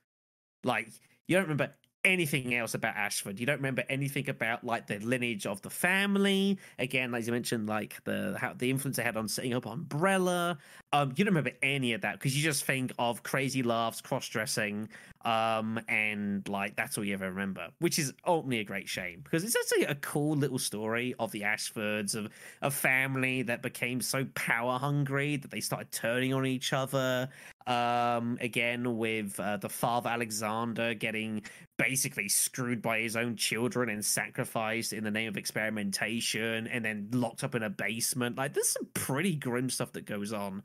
Like 0.63 0.89
you 1.27 1.35
don't 1.35 1.43
remember 1.43 1.73
anything 2.03 2.53
else 2.55 2.73
about 2.73 2.95
Ashford. 2.95 3.39
You 3.39 3.45
don't 3.45 3.57
remember 3.57 3.83
anything 3.89 4.29
about 4.29 4.63
like 4.63 4.87
the 4.87 4.99
lineage 4.99 5.45
of 5.45 5.61
the 5.61 5.69
family. 5.69 6.57
Again, 6.79 7.13
as 7.13 7.27
you 7.27 7.33
mentioned, 7.33 7.67
like 7.67 8.03
the 8.03 8.37
how 8.39 8.53
the 8.53 8.69
influence 8.69 8.97
they 8.97 9.03
had 9.03 9.17
on 9.17 9.27
setting 9.27 9.53
up 9.53 9.65
Umbrella. 9.65 10.57
Um, 10.93 11.13
you 11.15 11.23
don't 11.23 11.33
remember 11.33 11.57
any 11.61 11.93
of 11.93 12.01
that 12.01 12.13
because 12.13 12.35
you 12.35 12.43
just 12.43 12.65
think 12.65 12.91
of 12.99 13.23
crazy 13.23 13.63
laughs, 13.63 14.01
cross 14.01 14.27
dressing, 14.27 14.89
um, 15.23 15.79
and 15.87 16.47
like 16.49 16.75
that's 16.75 16.97
all 16.97 17.05
you 17.05 17.13
ever 17.13 17.29
remember, 17.29 17.69
which 17.79 17.97
is 17.97 18.13
ultimately 18.27 18.59
a 18.59 18.63
great 18.65 18.89
shame 18.89 19.21
because 19.23 19.45
it's 19.45 19.55
actually 19.55 19.85
a 19.85 19.95
cool 19.95 20.35
little 20.35 20.59
story 20.59 21.15
of 21.17 21.31
the 21.31 21.41
Ashfords 21.41 22.13
of 22.13 22.29
a 22.61 22.69
family 22.69 23.41
that 23.43 23.61
became 23.61 24.01
so 24.01 24.25
power 24.35 24.77
hungry 24.77 25.37
that 25.37 25.49
they 25.49 25.61
started 25.61 25.91
turning 25.91 26.33
on 26.33 26.45
each 26.45 26.73
other. 26.73 27.29
Um, 27.67 28.39
again 28.41 28.97
with 28.97 29.39
uh, 29.39 29.57
the 29.57 29.69
father 29.69 30.09
Alexander 30.09 30.95
getting 30.95 31.43
basically 31.77 32.27
screwed 32.27 32.81
by 32.81 32.99
his 32.99 33.15
own 33.15 33.35
children 33.35 33.89
and 33.89 34.03
sacrificed 34.03 34.93
in 34.93 35.03
the 35.03 35.11
name 35.11 35.27
of 35.27 35.37
experimentation, 35.37 36.67
and 36.67 36.83
then 36.85 37.07
locked 37.11 37.43
up 37.43 37.55
in 37.55 37.63
a 37.63 37.69
basement. 37.69 38.37
Like 38.37 38.53
there's 38.53 38.69
some 38.69 38.87
pretty 38.93 39.35
grim 39.35 39.69
stuff 39.69 39.93
that 39.93 40.05
goes 40.05 40.33
on. 40.33 40.63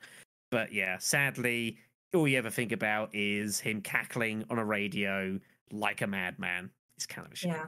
But 0.50 0.72
yeah, 0.72 0.98
sadly, 0.98 1.78
all 2.14 2.26
you 2.28 2.38
ever 2.38 2.50
think 2.50 2.72
about 2.72 3.10
is 3.14 3.60
him 3.60 3.80
cackling 3.80 4.44
on 4.50 4.58
a 4.58 4.64
radio 4.64 5.40
like 5.72 6.02
a 6.02 6.06
madman. 6.06 6.70
It's 6.96 7.06
kind 7.06 7.26
of 7.26 7.32
a 7.32 7.36
shame. 7.36 7.52
yeah. 7.52 7.64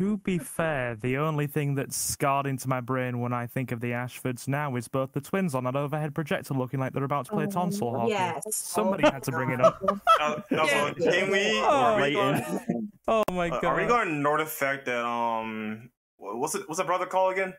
To 0.00 0.16
be 0.16 0.38
fair, 0.38 0.96
the 0.96 1.18
only 1.18 1.46
thing 1.46 1.74
that's 1.74 1.94
scarred 1.94 2.46
into 2.46 2.66
my 2.70 2.80
brain 2.80 3.20
when 3.20 3.34
I 3.34 3.46
think 3.46 3.70
of 3.70 3.80
the 3.82 3.90
Ashfords 3.90 4.48
now 4.48 4.74
is 4.76 4.88
both 4.88 5.12
the 5.12 5.20
twins 5.20 5.54
on 5.54 5.64
that 5.64 5.76
overhead 5.76 6.14
projector 6.14 6.54
looking 6.54 6.80
like 6.80 6.94
they're 6.94 7.04
about 7.04 7.26
to 7.26 7.32
play 7.32 7.44
Oh, 7.44 7.50
tonsil 7.50 7.90
hockey. 7.98 8.12
yes. 8.12 8.42
Somebody 8.50 9.04
Oh 9.04 9.10
had 9.10 9.22
to 9.24 9.30
bring 9.32 9.50
it 9.50 9.60
up. 9.60 9.78
Uh, 10.18 10.36
also, 10.58 10.74
Yeah. 10.74 10.92
can 10.94 11.30
we? 11.30 11.60
Oh, 11.60 11.64
are, 11.70 12.00
we 12.00 12.14
going, 12.14 12.90
Oh 13.08 13.22
my 13.30 13.50
uh, 13.50 13.60
god. 13.60 13.64
are 13.64 13.76
we 13.76 13.84
going 13.86 14.08
to 14.08 14.14
ignore 14.14 14.38
the 14.38 14.46
fact 14.46 14.86
that 14.86 15.04
um, 15.04 15.90
what's 16.16 16.54
it? 16.54 16.66
What's 16.66 16.78
the 16.78 16.84
brother 16.84 17.04
called 17.04 17.34
again? 17.34 17.52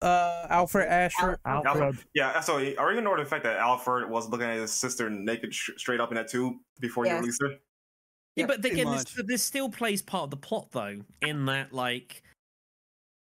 Uh, 0.00 0.46
Alfred 0.48 0.88
Ashford. 0.88 1.38
Alfred. 1.44 1.98
Yeah, 2.14 2.38
so 2.40 2.56
are 2.56 2.58
we 2.60 2.74
going 2.74 2.94
to 2.94 2.98
ignore 2.98 3.18
the 3.18 3.24
fact 3.24 3.42
that 3.44 3.56
Alfred 3.58 4.08
was 4.08 4.28
looking 4.28 4.46
at 4.46 4.56
his 4.56 4.72
sister 4.72 5.10
naked 5.10 5.52
sh- 5.52 5.70
straight 5.76 6.00
up 6.00 6.10
in 6.10 6.16
that 6.16 6.28
tube 6.28 6.54
before 6.80 7.04
he 7.04 7.10
Yes. 7.10 7.20
released 7.20 7.42
her? 7.42 7.48
Yeah, 7.50 7.56
Yeah, 8.36 8.46
but 8.46 8.64
again, 8.64 8.90
this, 8.92 9.04
this 9.26 9.42
still 9.42 9.68
plays 9.68 10.00
part 10.00 10.24
of 10.24 10.30
the 10.30 10.36
plot, 10.36 10.68
though, 10.70 11.00
in 11.22 11.46
that, 11.46 11.72
like, 11.72 12.22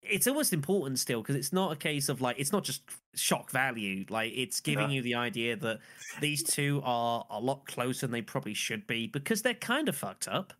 it's 0.02 0.26
almost 0.28 0.52
important 0.52 0.98
still 1.00 1.20
because 1.22 1.34
it's 1.34 1.52
not 1.52 1.72
a 1.72 1.76
case 1.76 2.08
of, 2.08 2.20
like, 2.20 2.38
it's 2.38 2.52
not 2.52 2.62
just 2.62 2.82
shock 3.16 3.50
value. 3.50 4.04
Like, 4.08 4.32
it's 4.36 4.60
giving 4.60 4.90
Yeah. 4.90 4.96
you 4.96 5.02
the 5.02 5.14
idea 5.16 5.56
that 5.56 5.80
these 6.20 6.42
two 6.44 6.80
are 6.84 7.26
a 7.30 7.40
lot 7.40 7.66
closer 7.66 8.06
than 8.06 8.12
they 8.12 8.22
probably 8.22 8.54
should 8.54 8.86
be 8.86 9.08
because 9.08 9.42
they're 9.42 9.54
kind 9.54 9.88
of 9.88 9.96
fucked 9.96 10.28
up. 10.28 10.52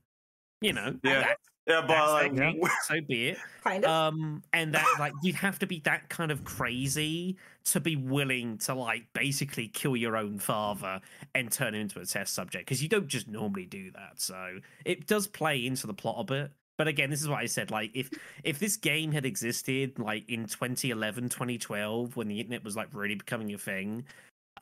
You 0.60 0.72
know? 0.74 0.98
Yeah. 1.04 1.34
Yeah, 1.66 1.82
but 1.86 2.12
like, 2.12 2.36
thing, 2.36 2.62
so 2.84 2.96
be 3.06 3.28
it. 3.28 3.38
Kind 3.62 3.84
of. 3.84 3.90
um 3.90 4.42
and 4.54 4.74
that 4.74 4.86
like 4.98 5.12
you'd 5.22 5.34
have 5.36 5.58
to 5.58 5.66
be 5.66 5.80
that 5.80 6.08
kind 6.08 6.32
of 6.32 6.44
crazy 6.44 7.36
to 7.66 7.80
be 7.80 7.94
willing 7.94 8.56
to 8.58 8.74
like 8.74 9.04
basically 9.12 9.68
kill 9.68 9.96
your 9.96 10.16
own 10.16 10.38
father 10.38 11.00
and 11.34 11.52
turn 11.52 11.74
him 11.74 11.82
into 11.82 12.00
a 12.00 12.06
test 12.06 12.34
subject 12.34 12.64
because 12.64 12.82
you 12.82 12.88
don't 12.88 13.06
just 13.06 13.28
normally 13.28 13.66
do 13.66 13.90
that 13.92 14.12
so 14.16 14.58
it 14.86 15.06
does 15.06 15.26
play 15.26 15.66
into 15.66 15.86
the 15.86 15.92
plot 15.92 16.16
a 16.18 16.24
bit 16.24 16.50
but 16.78 16.88
again 16.88 17.10
this 17.10 17.20
is 17.20 17.28
what 17.28 17.38
i 17.38 17.44
said 17.44 17.70
like 17.70 17.90
if 17.92 18.08
if 18.44 18.58
this 18.58 18.78
game 18.78 19.12
had 19.12 19.26
existed 19.26 19.98
like 19.98 20.26
in 20.30 20.46
2011 20.46 21.28
2012 21.28 22.16
when 22.16 22.28
the 22.28 22.40
internet 22.40 22.64
was 22.64 22.76
like 22.76 22.88
really 22.94 23.14
becoming 23.14 23.52
a 23.52 23.58
thing 23.58 24.02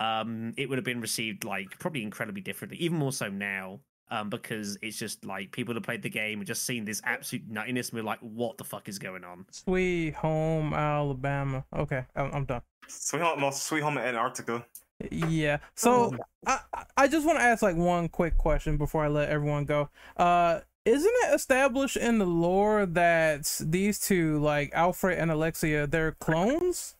um 0.00 0.52
it 0.56 0.68
would 0.68 0.76
have 0.76 0.84
been 0.84 1.00
received 1.00 1.44
like 1.44 1.78
probably 1.78 2.02
incredibly 2.02 2.40
differently 2.42 2.76
even 2.78 2.98
more 2.98 3.12
so 3.12 3.28
now 3.28 3.78
um, 4.10 4.30
because 4.30 4.78
it's 4.82 4.98
just 4.98 5.24
like 5.24 5.52
people 5.52 5.74
that 5.74 5.82
played 5.82 6.02
the 6.02 6.10
game 6.10 6.38
and 6.38 6.46
just 6.46 6.64
seen 6.64 6.84
this 6.84 7.00
absolute 7.04 7.50
nuttiness 7.52 7.90
and 7.90 7.94
we're 7.94 8.02
like, 8.06 8.20
what 8.20 8.58
the 8.58 8.64
fuck 8.64 8.88
is 8.88 8.98
going 8.98 9.24
on? 9.24 9.46
Sweet 9.50 10.14
home 10.14 10.72
Alabama. 10.74 11.64
Okay, 11.76 12.04
I'm, 12.16 12.30
I'm 12.32 12.44
done. 12.44 12.62
Sweet 12.86 13.22
Home, 13.22 13.40
no, 13.40 13.50
Sweet 13.50 13.82
Home 13.82 13.98
in 13.98 14.04
Antarctica. 14.04 14.64
Yeah. 15.10 15.58
So 15.74 16.16
I 16.46 16.60
I- 16.74 16.84
I 16.96 17.06
just 17.08 17.24
want 17.26 17.38
to 17.38 17.44
ask 17.44 17.62
like 17.62 17.76
one 17.76 18.08
quick 18.08 18.36
question 18.36 18.76
before 18.76 19.04
I 19.04 19.08
let 19.08 19.28
everyone 19.28 19.64
go. 19.66 19.88
Uh, 20.16 20.60
isn't 20.84 21.12
it 21.24 21.34
established 21.34 21.96
in 21.96 22.18
the 22.18 22.24
lore 22.26 22.86
that 22.86 23.60
these 23.60 24.00
two, 24.00 24.38
like 24.40 24.70
Alfred 24.74 25.18
and 25.18 25.30
Alexia, 25.30 25.86
they're 25.86 26.12
clones? 26.12 26.96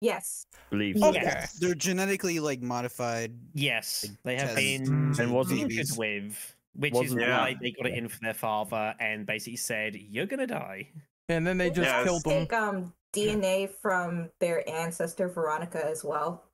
Yes. 0.00 0.46
Believe 0.70 0.96
Yeah. 0.96 1.02
so. 1.02 1.08
Okay. 1.18 1.44
They're 1.60 1.74
genetically 1.74 2.40
like 2.40 2.60
modified. 2.62 3.32
Yes, 3.54 4.04
Like, 4.08 4.18
they 4.24 4.36
have 4.36 4.54
test 4.54 4.56
been. 4.56 5.14
And 5.18 5.32
wasn't- 5.32 5.70
tinkered 5.70 5.96
with, 5.96 6.54
which 6.74 6.92
is 6.92 6.98
Wasn't- 6.98 7.20
Yeah. 7.20 7.38
why 7.40 7.56
they 7.60 7.72
got 7.72 7.86
it 7.86 7.94
in 7.94 8.08
for 8.08 8.18
their 8.20 8.34
father 8.34 8.94
and 9.00 9.26
basically 9.26 9.56
said, 9.56 9.94
"You're 9.96 10.26
gonna 10.26 10.46
die." 10.46 10.88
And 11.28 11.46
then 11.46 11.58
they 11.58 11.70
just 11.70 11.82
Yes. 11.88 12.04
killed 12.04 12.24
them. 12.24 12.40
Take 12.46 12.52
um 12.52 12.94
DNA 13.12 13.66
from 13.82 14.30
their 14.40 14.68
ancestor 14.68 15.28
Veronica 15.28 15.84
as 15.84 16.04
well. 16.04 16.44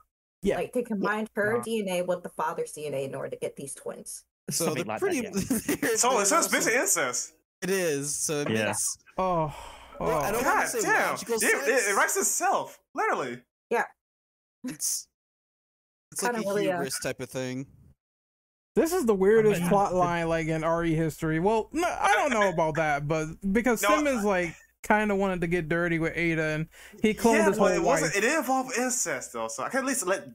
Yeah. 0.43 0.56
Like 0.56 0.73
they 0.73 0.82
combined 0.82 1.28
her 1.35 1.56
Wow. 1.56 1.62
DNA 1.62 2.02
with 2.06 2.23
the 2.23 2.28
father's 2.31 2.73
DNA 2.73 3.05
in 3.05 3.14
order 3.14 3.31
to 3.31 3.36
get 3.36 3.56
these 3.56 3.74
twins. 3.74 4.24
So 4.51 4.66
Something 4.66 4.85
they're 4.85 4.94
like 4.94 5.01
pretty. 5.01 5.20
that. 5.23 5.35
Yeah. 5.35 5.77
they're- 5.81 5.97
So 5.97 6.10
they're 6.10 6.23
it 6.23 6.27
says 6.27 6.32
also- 6.44 6.51
basically 6.56 6.78
incest. 6.81 7.32
It 7.62 7.70
is. 7.70 8.16
So 8.16 8.40
it 8.43 8.51
Yeah. 8.51 8.66
makes. 8.66 8.97
Oh. 9.18 9.55
Well, 10.01 10.18
I 10.18 10.28
oh. 10.28 10.32
don't 10.32 10.44
wanna 10.44 10.60
God 10.60 10.68
say 10.68 10.81
damn! 10.82 11.10
logical 11.10 11.35
It, 11.36 11.43
it, 11.44 11.90
it 11.90 11.97
writes 11.97 12.16
itself, 12.16 12.78
literally. 12.94 13.43
Yeah. 13.70 13.85
It's. 14.64 15.09
It's 16.12 16.23
like 16.23 16.32
Kinda 16.32 16.48
a 16.48 16.51
really, 16.51 16.70
uh, 16.70 16.77
hubris 16.77 16.98
type 17.01 17.20
of 17.20 17.28
thing. 17.28 17.66
This 18.77 18.93
is 18.93 19.06
the 19.06 19.14
weirdest 19.14 19.62
plot 19.64 19.94
line 19.94 20.28
like 20.28 20.48
in 20.48 20.62
RE 20.62 20.94
history. 20.94 21.40
Well, 21.40 21.70
no, 21.73 21.89
I 21.89 22.12
don't 22.14 22.31
know 22.31 22.51
about 22.51 22.74
that, 22.77 23.09
but 23.09 23.28
because 23.52 23.82
No, 23.82 23.97
Simmons 23.97 24.23
like 24.23 24.55
kind 24.82 25.10
of 25.10 25.16
wanted 25.16 25.40
to 25.40 25.47
get 25.47 25.68
dirty 25.68 25.98
with 25.98 26.12
Ada 26.14 26.43
and 26.43 26.68
he 27.02 27.14
cloned 27.14 27.39
yeah, 27.39 27.47
his 27.48 27.59
but 27.59 27.68
whole 27.68 27.77
it 27.77 27.78
wife. 27.78 28.02
wasn't. 28.02 28.16
It 28.16 28.20
didn't 28.20 28.39
involve 28.39 28.70
incest 28.78 29.32
though, 29.32 29.48
so 29.48 29.62
I 29.62 29.70
can 29.70 29.81
at 29.81 29.86
least 29.86 30.06
let. 30.06 30.28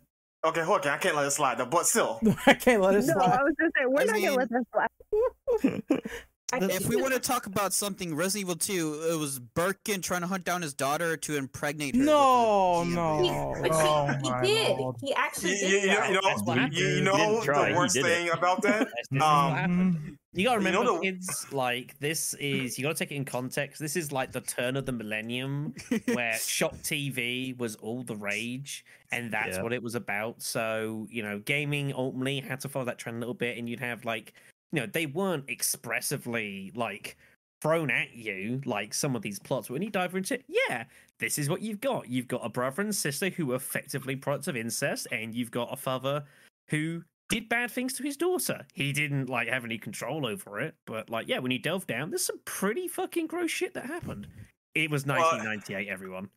Okay, 0.44 0.62
hold 0.62 0.88
on. 0.88 0.94
I 0.94 0.98
can't 0.98 1.16
let 1.16 1.28
it 1.28 1.32
slide 1.32 1.60
though, 1.60 1.68
but 1.68 1.86
still. 1.86 2.20
I 2.48 2.56
can't 2.56 2.82
let 2.82 2.96
it 2.96 3.06
No, 3.06 3.14
slide. 3.14 3.40
I 3.40 3.44
was 3.44 3.54
gonna 3.60 3.72
say 3.78 3.86
we're 3.86 4.02
I 4.02 4.06
not 4.06 4.22
gonna 4.22 4.36
let 4.36 4.50
this 4.50 5.92
slide. 5.94 6.02
I 6.53 6.60
The- 6.60 6.68
think 6.68 6.82
If 6.82 6.88
we 6.88 6.95
want 6.98 7.14
to 7.14 7.19
talk 7.19 7.45
about 7.45 7.73
something 7.73 8.15
Resident 8.15 8.41
Evil 8.49 8.56
2, 8.56 9.10
it 9.14 9.18
was 9.19 9.40
Birkin 9.40 10.02
trying 10.02 10.22
to 10.22 10.28
hunt 10.28 10.44
down 10.44 10.61
his 10.61 10.73
daughter 10.73 11.15
to 11.18 11.36
impregnate 11.38 11.95
her. 11.95 11.99
with 11.99 12.06
No, 12.07 12.84
no. 12.84 13.53
baby. 13.53 13.69
But 13.69 13.72
Oh 13.73 14.07
he, 14.22 14.30
my 14.30 14.41
he 14.45 14.53
did. 14.53 14.78
lord. 14.78 14.95
He 15.02 15.14
actually 15.14 15.52
you, 15.53 15.57
did. 15.69 15.84
you, 15.84 15.88
that. 15.90 16.07
you 16.10 16.14
know, 16.15 16.22
what 16.22 16.56
you, 16.56 16.61
happened. 16.61 16.78
you 16.78 17.02
know 17.02 17.41
the 17.44 17.73
worst 17.76 17.95
did 17.95 18.06
it. 18.06 18.10
thing 18.10 18.30
about 18.32 18.61
that. 18.64 18.88
Um. 19.22 20.18
You 20.34 20.45
gotta 20.45 20.61
you 20.64 20.72
know 20.72 20.80
remember, 20.80 20.94
the- 21.06 21.11
kids. 21.11 21.48
Like 21.52 21.99
this 21.99 22.34
is 22.36 22.78
you 22.80 22.84
gotta 22.84 22.95
take 22.98 23.11
it 23.11 23.15
in 23.15 23.26
context. 23.26 23.82
This 23.82 23.98
is 23.98 24.14
like 24.14 24.32
the 24.32 24.40
turn 24.40 24.78
of 24.78 24.86
the 24.86 24.94
millennium, 24.94 25.73
where 26.14 26.38
shock 26.38 26.73
TV 26.84 27.57
was 27.57 27.76
all 27.78 28.03
the 28.03 28.15
rage, 28.15 28.86
and 29.11 29.30
that's 29.32 29.57
Yeah. 29.57 29.64
what 29.64 29.73
it 29.73 29.84
was 29.84 29.94
about. 29.95 30.41
So 30.41 31.06
you 31.10 31.22
know, 31.22 31.40
gaming 31.40 31.91
ultimately 31.94 32.40
had 32.40 32.61
to 32.61 32.69
follow 32.69 32.86
that 32.86 32.98
trend 32.98 33.18
a 33.18 33.19
little 33.19 33.34
bit, 33.34 33.57
and 33.57 33.68
you'd 33.68 33.82
have 33.82 34.06
like 34.06 34.34
you 34.72 34.80
know 34.81 34.85
they 34.85 35.06
weren't 35.06 35.49
expressively 35.49 36.72
like 36.76 37.18
thrown 37.61 37.91
at 37.91 38.15
you 38.15 38.61
like 38.65 38.93
some 38.93 39.15
of 39.15 39.22
these 39.22 39.39
plots. 39.39 39.68
But 39.68 39.73
when 39.73 39.81
you 39.84 39.89
dive 39.89 40.15
into 40.15 40.35
it, 40.35 40.45
yeah, 40.48 40.85
this 41.19 41.38
is 41.38 41.49
what 41.49 41.61
you've 41.61 41.81
got. 41.81 42.10
You've 42.10 42.27
got 42.27 42.45
a 42.45 42.49
brother 42.49 42.81
and 42.81 42.95
sister 42.95 43.30
who 43.30 43.52
are 43.52 43.56
effectively 43.56 44.15
products 44.15 44.48
of 44.48 44.57
incest, 44.57 45.07
and 45.11 45.35
you've 45.35 45.52
got 45.52 45.72
a 45.72 45.77
father 45.77 46.23
who 46.69 47.03
did 47.30 47.48
bad 47.48 47.72
things 47.72 47.93
to 47.93 48.03
his 48.03 48.18
daughter. 48.18 48.65
He 48.73 48.91
didn't 48.91 49.30
like 49.30 49.48
have 49.48 49.64
any 49.64 49.77
control 49.77 50.26
over 50.26 50.60
it, 50.60 50.76
but 50.85 51.10
like 51.10 51.27
yeah, 51.27 51.39
when 51.39 51.52
you 51.52 51.60
delve 51.60 51.88
down, 51.88 52.10
there's 52.10 52.26
some 52.26 52.39
pretty 52.45 52.88
fucking 52.88 53.27
gross 53.27 53.52
shit 53.52 53.73
that 53.76 53.85
happened. 53.85 54.27
It 54.73 54.89
was 54.89 55.06
1998, 55.06 55.88
everyone. 55.89 56.30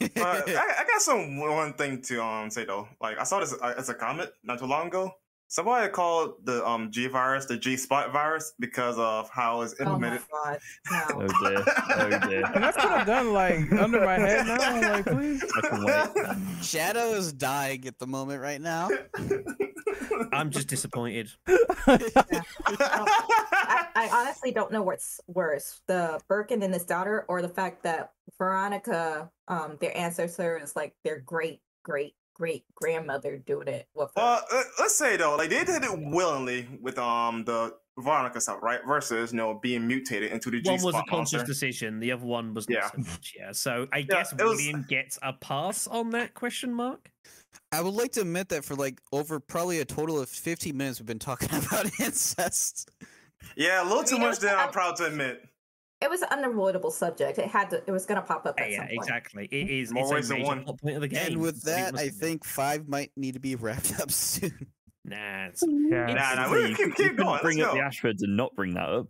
Uh, 0.00 0.06
I, 0.16 0.74
I 0.78 0.84
got 0.86 1.00
some 1.00 1.38
one 1.38 1.74
thing 1.74 2.02
to 2.02 2.22
um 2.22 2.50
say 2.50 2.64
though. 2.64 2.88
Like 3.00 3.18
I 3.18 3.24
saw 3.24 3.40
this 3.40 3.54
uh, 3.60 3.74
as 3.76 3.88
a 3.88 3.94
comment 3.94 4.30
not 4.42 4.58
too 4.58 4.66
long 4.66 4.88
ago. 4.88 5.12
Somebody 5.54 5.88
called 5.88 6.34
the 6.42 6.66
um 6.66 6.90
G 6.90 7.06
virus 7.06 7.46
the 7.46 7.56
G 7.56 7.76
spot 7.76 8.12
virus 8.12 8.54
because 8.58 8.98
of 8.98 9.30
how 9.30 9.60
it's 9.60 9.78
implemented. 9.80 10.22
Oh 10.34 10.36
my 10.44 10.58
implemented. 11.22 11.64
god. 11.64 11.78
Oh 11.94 12.08
dear. 12.18 12.22
Oh 12.24 12.28
dear. 12.28 12.42
Can 12.42 12.64
I 12.64 12.72
put 12.72 13.02
a 13.02 13.04
gun 13.06 13.32
like 13.32 13.72
under 13.72 14.00
my 14.00 14.18
head 14.18 14.46
now? 14.48 14.80
Like, 14.80 15.06
please. 15.06 15.44
I 15.56 16.08
can. 16.08 16.60
Shadow 16.60 17.10
is 17.10 17.32
dying 17.32 17.86
at 17.86 18.00
the 18.00 18.06
moment 18.08 18.42
right 18.42 18.60
now. 18.60 18.88
I'm 20.32 20.50
just 20.50 20.66
disappointed. 20.66 21.30
I, 21.46 22.40
I 23.94 24.08
honestly 24.12 24.50
don't 24.50 24.72
know 24.72 24.82
what's 24.82 25.20
worse, 25.28 25.82
the 25.86 26.20
Birkin 26.26 26.64
and 26.64 26.74
his 26.74 26.84
daughter, 26.84 27.26
or 27.28 27.42
the 27.42 27.48
fact 27.48 27.84
that 27.84 28.10
Veronica, 28.38 29.30
um, 29.46 29.78
their 29.80 29.96
ancestor 29.96 30.58
is 30.58 30.74
like 30.74 30.96
their 31.04 31.20
great 31.20 31.60
great 31.84 32.14
great 32.34 32.64
grandmother 32.74 33.38
doing 33.38 33.68
it 33.68 33.86
with 33.94 34.08
her. 34.08 34.12
well, 34.22 34.42
let- 34.52 34.66
let's 34.78 34.94
say 34.96 35.16
though, 35.16 35.36
like 35.36 35.50
they 35.50 35.64
did 35.64 35.82
it 35.84 35.90
willingly 35.92 36.66
with 36.80 36.98
um 36.98 37.44
the 37.44 37.74
Veronica 37.96 38.40
stuff, 38.40 38.58
right? 38.60 38.80
Versus 38.86 39.30
you 39.32 39.36
know 39.36 39.54
being 39.54 39.86
mutated 39.86 40.32
into 40.32 40.50
the 40.50 40.60
G 40.60 40.68
One 40.70 40.82
was 40.82 40.94
a 40.96 41.02
conscious 41.08 41.34
monster. 41.34 41.44
decision, 41.46 42.00
the 42.00 42.10
other 42.12 42.24
one 42.26 42.52
was 42.52 42.68
not 42.68 42.76
Yeah. 42.76 42.90
so 42.90 42.98
much. 42.98 43.34
Yeah, 43.38 43.52
so 43.52 43.86
I 43.92 44.02
guess 44.02 44.32
it 44.32 44.42
was- 44.42 44.56
William 44.58 44.84
gets 44.88 45.18
a 45.22 45.32
pass 45.32 45.86
on 45.86 46.10
that 46.10 46.34
question 46.34 46.72
mark. 46.74 47.08
I 47.70 47.80
would 47.80 47.94
like 47.94 48.12
to 48.12 48.20
admit 48.22 48.48
that 48.50 48.64
for 48.64 48.74
like 48.74 49.00
over 49.12 49.38
probably 49.38 49.78
a 49.80 49.84
total 49.84 50.20
of 50.20 50.28
15 50.28 50.76
minutes, 50.76 50.98
we've 51.00 51.06
been 51.06 51.18
talking 51.20 51.48
about 51.66 51.86
incest. 52.00 52.88
Yeah, 53.56 53.82
a 53.82 53.86
little 53.86 54.02
too 54.04 54.18
much 54.18 54.36
it 54.38 54.40
there. 54.40 54.56
I'm 54.58 54.72
proud 54.72 54.96
to 54.96 55.06
admit. 55.06 55.44
It 56.00 56.10
was 56.10 56.22
an 56.22 56.28
unavoidable 56.30 56.90
subject. 56.90 57.38
It 57.38 57.46
had 57.48 57.70
to. 57.70 57.82
It 57.86 57.90
was 57.90 58.04
going 58.04 58.20
to 58.20 58.26
pop 58.26 58.44
up 58.46 58.56
Yeah, 58.58 58.64
at 58.64 58.70
yeah, 58.70 58.76
some 58.78 58.86
point. 58.88 58.98
exactly. 58.98 59.48
It 59.50 59.70
is 59.70 59.92
More 59.92 60.02
it's 60.02 60.10
a 60.10 60.14
ways 60.14 60.28
than 60.28 60.42
one. 60.42 60.64
point 60.64 60.96
of 60.96 61.00
the 61.00 61.08
game. 61.08 61.26
And 61.26 61.36
with 61.40 61.62
that, 61.62 61.94
I 61.96 62.02
admit. 62.02 62.14
think 62.14 62.44
five 62.44 62.88
might 62.88 63.10
need 63.16 63.34
to 63.34 63.40
be 63.40 63.54
wrapped 63.56 63.98
up 64.00 64.10
soon. 64.10 64.66
nah, 65.04 65.46
it's 65.46 65.62
Yeah. 65.66 66.06
Nah, 66.12 66.34
nah, 66.34 66.52
we 66.52 66.68
keep, 66.68 66.76
keep 66.78 66.94
couldn't 66.96 67.16
going. 67.16 67.30
Let's 67.30 67.42
Bring 67.42 67.62
up 67.62 67.70
go. 67.72 67.74
the 67.76 67.80
Ashfords 67.82 68.22
and 68.22 68.36
not 68.36 68.54
bring 68.54 68.74
that 68.74 68.88
up. 68.88 69.06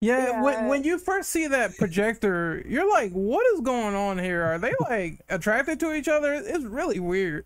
Yeah, 0.00 0.42
When, 0.42 0.54
Yeah. 0.54 0.68
when 0.68 0.82
you 0.84 0.98
first 0.98 1.30
see 1.30 1.46
that 1.46 1.76
projector, 1.76 2.64
you're 2.66 2.90
like, 2.90 3.12
what 3.12 3.44
is 3.54 3.60
going 3.60 3.94
on 3.94 4.18
here? 4.18 4.42
Are 4.42 4.58
they 4.58 4.72
like 4.80 5.20
attracted 5.28 5.78
to 5.80 5.92
each 5.94 6.08
other? 6.08 6.32
It's 6.34 6.64
really 6.64 6.98
weird. 7.00 7.44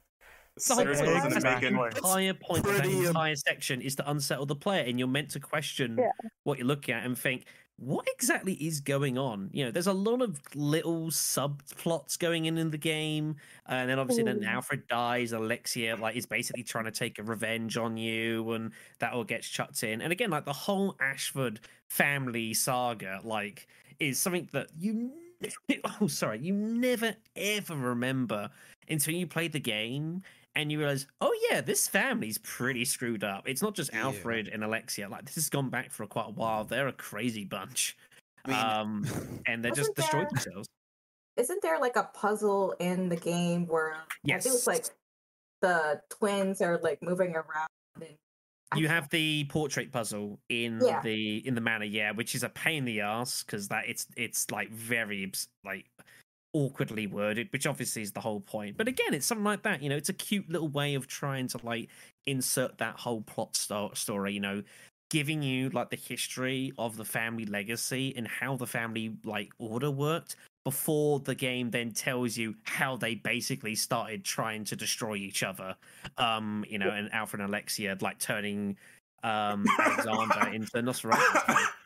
the 0.67 0.75
whole 0.75 0.85
point 0.85 0.99
moves 0.99 1.01
the 1.01 1.27
Exactly. 1.37 1.71
making. 1.71 1.87
It's 1.87 1.99
entire 1.99 2.35
point 2.35 2.67
of 2.67 2.77
that 2.77 2.85
um, 2.87 3.07
entire 3.07 3.37
section 3.37 3.81
is 3.81 3.95
to 3.97 4.11
unsettle 4.11 4.47
the 4.47 4.57
player, 4.57 4.83
and 4.85 4.99
you're 4.99 5.07
meant 5.09 5.31
to 5.33 5.41
question 5.41 5.97
Yeah. 5.99 6.11
what 6.45 6.59
you're 6.59 6.67
looking 6.67 6.95
at 6.95 7.05
and 7.07 7.17
think, 7.17 7.45
what 7.79 8.09
exactly 8.13 8.55
is 8.55 8.81
going 8.81 9.17
on? 9.19 9.51
You 9.53 9.65
know, 9.67 9.71
there's 9.71 9.87
a 9.87 9.93
lot 9.93 10.21
of 10.21 10.41
little 10.57 11.07
subplots 11.07 12.19
going 12.19 12.47
in 12.47 12.59
in 12.59 12.71
the 12.71 12.79
game, 12.79 13.37
and 13.67 13.89
then 13.89 13.99
obviously 14.01 14.25
then 14.25 14.41
Mm. 14.41 14.49
Alfred 14.49 14.89
dies, 14.89 15.33
Alexia 15.33 15.95
like 15.97 16.17
is 16.17 16.27
basically 16.27 16.65
trying 16.65 16.87
to 16.87 16.91
take 16.91 17.19
a 17.19 17.23
revenge 17.23 17.77
on 17.77 17.97
you, 17.97 18.51
and 18.53 18.73
that 18.99 19.13
all 19.13 19.23
gets 19.25 19.49
chucked 19.49 19.83
in. 19.85 20.01
And 20.03 20.13
again, 20.13 20.31
like 20.31 20.45
the 20.45 20.53
whole 20.53 20.97
Ashford 21.01 21.61
family 21.87 22.53
saga, 22.53 23.21
like 23.25 23.69
is 24.01 24.19
something 24.19 24.49
that 24.53 24.69
you. 24.79 25.13
Oh, 26.01 26.09
sorry. 26.09 26.41
You 26.41 26.53
never 26.53 27.15
ever 27.37 27.77
remember 27.77 28.51
until 28.89 29.15
you 29.15 29.25
play 29.29 29.47
the 29.47 29.61
game 29.61 30.23
and 30.59 30.73
you 30.73 30.79
realize, 30.79 31.07
oh 31.21 31.33
yeah, 31.51 31.61
this 31.61 31.87
family's 31.89 32.37
pretty 32.39 32.85
screwed 32.85 33.23
up. 33.25 33.49
It's 33.49 33.63
not 33.63 33.75
just 33.75 33.93
Yeah. 33.93 34.03
Alfred 34.03 34.49
and 34.49 34.65
Alexia. 34.65 35.09
Like 35.09 35.25
this 35.25 35.37
has 35.37 35.49
gone 35.49 35.71
back 35.71 35.91
for 35.93 36.05
quite 36.07 36.27
a 36.27 36.33
while. 36.33 36.65
They're 36.65 36.89
a 36.89 36.93
crazy 36.93 37.45
bunch. 37.45 37.97
I 38.45 38.49
mean, 38.51 38.59
um, 38.59 39.43
and 39.47 39.65
they 39.65 39.71
just 39.71 39.95
destroyed 39.95 40.27
there- 40.33 40.43
themselves. 40.45 40.69
Isn't 41.37 41.63
there 41.63 41.79
like 41.79 41.95
a 41.95 42.03
puzzle 42.13 42.75
in 42.81 43.09
the 43.09 43.15
game 43.17 43.69
where 43.69 43.95
I 43.95 44.39
think 44.41 44.57
it's 44.57 44.67
like 44.67 44.87
the 45.63 46.03
twins 46.11 46.61
are 46.61 46.79
like 46.83 47.01
moving 47.01 47.37
around 47.37 47.69
and 48.01 48.17
You 48.75 48.89
have 48.89 49.09
the 49.11 49.45
portrait 49.45 49.93
puzzle 49.93 50.41
in 50.49 50.81
Yeah. 50.85 51.01
the 51.01 51.47
in 51.47 51.55
the 51.55 51.61
manor, 51.61 51.85
yeah, 51.85 52.11
which 52.11 52.35
is 52.35 52.43
a 52.43 52.49
pain 52.49 52.79
in 52.79 52.85
the 52.87 53.01
ass 53.03 53.45
because 53.45 53.69
that 53.69 53.85
it's 53.89 54.09
it's 54.17 54.51
like 54.51 54.71
very 54.73 55.31
like 55.65 55.87
awkwardly 56.53 57.07
worded, 57.07 57.49
which 57.53 57.67
obviously 57.67 58.03
is 58.03 58.13
the 58.13 58.21
whole 58.21 58.41
point. 58.41 58.77
But 58.77 58.89
again, 58.89 59.15
it's 59.15 59.27
something 59.27 59.45
like 59.45 59.63
that. 59.63 59.83
You 59.83 59.89
know, 59.89 59.97
it's 59.97 60.09
a 60.09 60.15
cute 60.15 60.49
little 60.49 60.69
way 60.69 60.95
of 60.95 61.07
trying 61.07 61.49
to 61.49 61.59
like 61.63 61.89
insert 62.27 62.79
that 62.79 62.99
whole 62.99 63.23
plot 63.23 63.57
sto- 63.57 63.93
story. 63.95 64.33
You 64.33 64.41
know, 64.41 64.63
giving 65.11 65.43
you 65.43 65.71
like 65.71 65.91
the 65.91 65.97
history 65.97 66.73
of 66.79 66.97
the 66.97 67.05
family 67.05 67.47
legacy 67.47 68.15
and 68.17 68.27
how 68.27 68.57
the 68.57 68.67
family 68.67 69.17
like 69.25 69.51
order 69.59 69.91
worked 69.91 70.37
before 70.65 71.21
the 71.21 71.35
game 71.35 71.71
then 71.71 71.93
tells 71.93 72.37
you 72.37 72.55
how 72.65 72.97
they 72.97 73.15
basically 73.15 73.75
started 73.75 74.25
trying 74.25 74.65
to 74.65 74.77
destroy 74.77 75.15
each 75.15 75.43
other 75.43 75.75
um 76.19 76.65
you 76.69 76.79
know 76.79 76.91
and 76.91 77.11
alfred 77.15 77.41
and 77.41 77.49
alexia 77.49 77.97
like 78.03 78.19
turning 78.19 78.77
um 79.23 79.65
alexander 79.79 80.49
into 80.53 80.83
nosferatu 80.83 81.57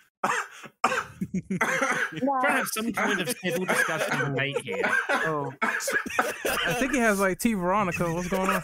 trying 1.58 2.42
to 2.42 2.48
have 2.50 2.66
some 2.68 2.92
kind 2.92 3.20
of 3.20 3.28
civil 3.42 3.64
discussion 3.64 4.12
and 4.12 4.34
debate 4.34 4.60
here 4.62 4.82
Oh, 5.10 5.52
I 5.62 6.74
think 6.78 6.92
he 6.92 6.98
has 6.98 7.20
like 7.20 7.38
T 7.38 7.54
Veronica. 7.54 8.12
What's 8.12 8.28
going 8.28 8.50
on? 8.50 8.62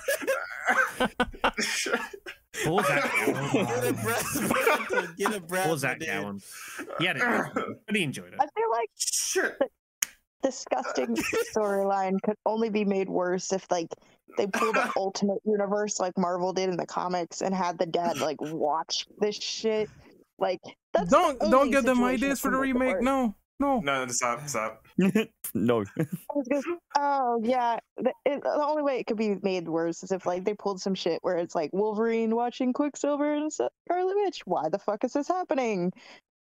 pause 2.64 2.86
that 2.88 3.52
Get 3.54 3.84
a 3.84 3.92
breath. 4.02 5.16
Get 5.16 5.34
a 5.34 5.40
breath. 5.40 5.66
pause 5.66 5.80
that 5.82 5.98
dude. 6.00 6.08
Gowan. 6.08 6.40
yeah 7.00 7.12
I 7.16 7.70
he 7.92 8.02
enjoyed 8.02 8.28
it 8.34 8.40
I 8.40 8.44
feel 8.46 8.70
like 8.70 8.90
Shit. 8.98 9.58
disgusting 10.42 11.16
storyline 11.56 12.20
could 12.22 12.36
only 12.46 12.70
be 12.70 12.84
made 12.84 13.08
worse 13.08 13.52
if 13.52 13.66
like 13.70 13.88
they 14.36 14.46
pulled 14.46 14.76
an 14.76 14.90
ultimate 14.96 15.38
universe 15.44 15.98
like 16.00 16.16
Marvel 16.18 16.52
did 16.52 16.68
in 16.68 16.76
the 16.76 16.86
comics 16.86 17.40
and 17.42 17.54
had 17.54 17.78
the 17.78 17.86
dad 17.86 18.18
like 18.18 18.40
watch 18.40 19.06
this 19.20 19.36
shit. 19.36 19.88
Like 20.40 20.60
that's 20.98 21.10
the 21.10 21.16
Don't 21.16 21.38
don't 21.40 21.54
only 21.54 21.70
give 21.70 21.84
them 21.84 22.02
ideas 22.04 22.40
for 22.40 22.50
the 22.50 22.58
can 22.58 22.60
make 22.60 22.70
it 22.70 22.78
remake. 22.78 22.94
worse. 22.96 23.04
No, 23.04 23.34
no. 23.60 23.80
No, 23.80 24.04
no, 24.04 24.12
stop, 24.12 24.48
stop. 24.48 24.86
no. 25.54 25.84
I 25.98 26.62
Oh 26.96 27.40
yeah, 27.42 27.78
the, 27.96 28.12
it, 28.24 28.42
the 28.42 28.64
only 28.64 28.82
way 28.82 28.98
it 28.98 29.06
could 29.06 29.16
be 29.16 29.36
made 29.42 29.68
worse 29.68 30.02
is 30.02 30.12
if 30.12 30.26
like 30.26 30.44
they 30.44 30.54
pulled 30.54 30.80
some 30.80 30.94
shit 30.94 31.18
where 31.22 31.36
it's 31.36 31.54
like 31.54 31.70
Wolverine 31.72 32.34
watching 32.34 32.72
Quicksilver 32.72 33.34
and 33.34 33.52
Scarlet 33.52 34.16
Witch. 34.16 34.42
Why 34.44 34.68
the 34.68 34.78
fuck 34.78 35.04
is 35.04 35.12
this 35.12 35.28
happening? 35.28 35.92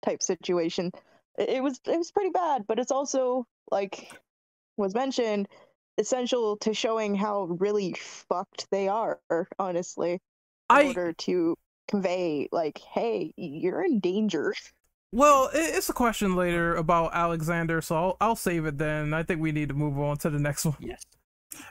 Type 0.04 0.24
situation. 0.24 0.92
It, 1.38 1.50
it 1.50 1.64
was 1.64 1.80
it 1.88 1.98
was 1.98 2.12
pretty 2.12 2.32
bad, 2.32 2.66
but 2.68 2.80
it's 2.80 2.92
also 2.92 3.46
like 3.72 4.12
was 4.78 4.96
mentioned 4.96 5.48
essential 5.98 6.58
to 6.58 6.74
showing 6.74 7.16
how 7.16 7.44
really 7.60 7.94
fucked 7.94 8.68
they 8.72 8.88
are. 8.88 9.20
Honestly, 9.60 10.14
in 10.14 10.20
I 10.70 10.84
order 10.86 11.14
to 11.14 11.58
convey 11.88 12.48
like, 12.52 12.80
hey, 12.94 13.34
you're 13.38 13.84
in 13.84 14.00
danger. 14.00 14.54
well, 15.12 15.50
it's 15.54 15.90
a 15.90 15.94
question 15.94 16.36
later 16.36 16.76
about 16.76 17.14
Alexander, 17.14 17.82
so 17.82 17.96
I'll, 17.96 18.18
I'll 18.22 18.36
save 18.36 18.66
it 18.66 18.78
then. 18.78 19.14
I 19.14 19.24
think 19.24 19.42
we 19.42 19.52
need 19.52 19.70
to 19.70 19.76
move 19.76 19.98
on 20.00 20.18
to 20.20 20.30
the 20.30 20.40
next 20.40 20.66
one. 20.66 20.78
yes 20.80 21.04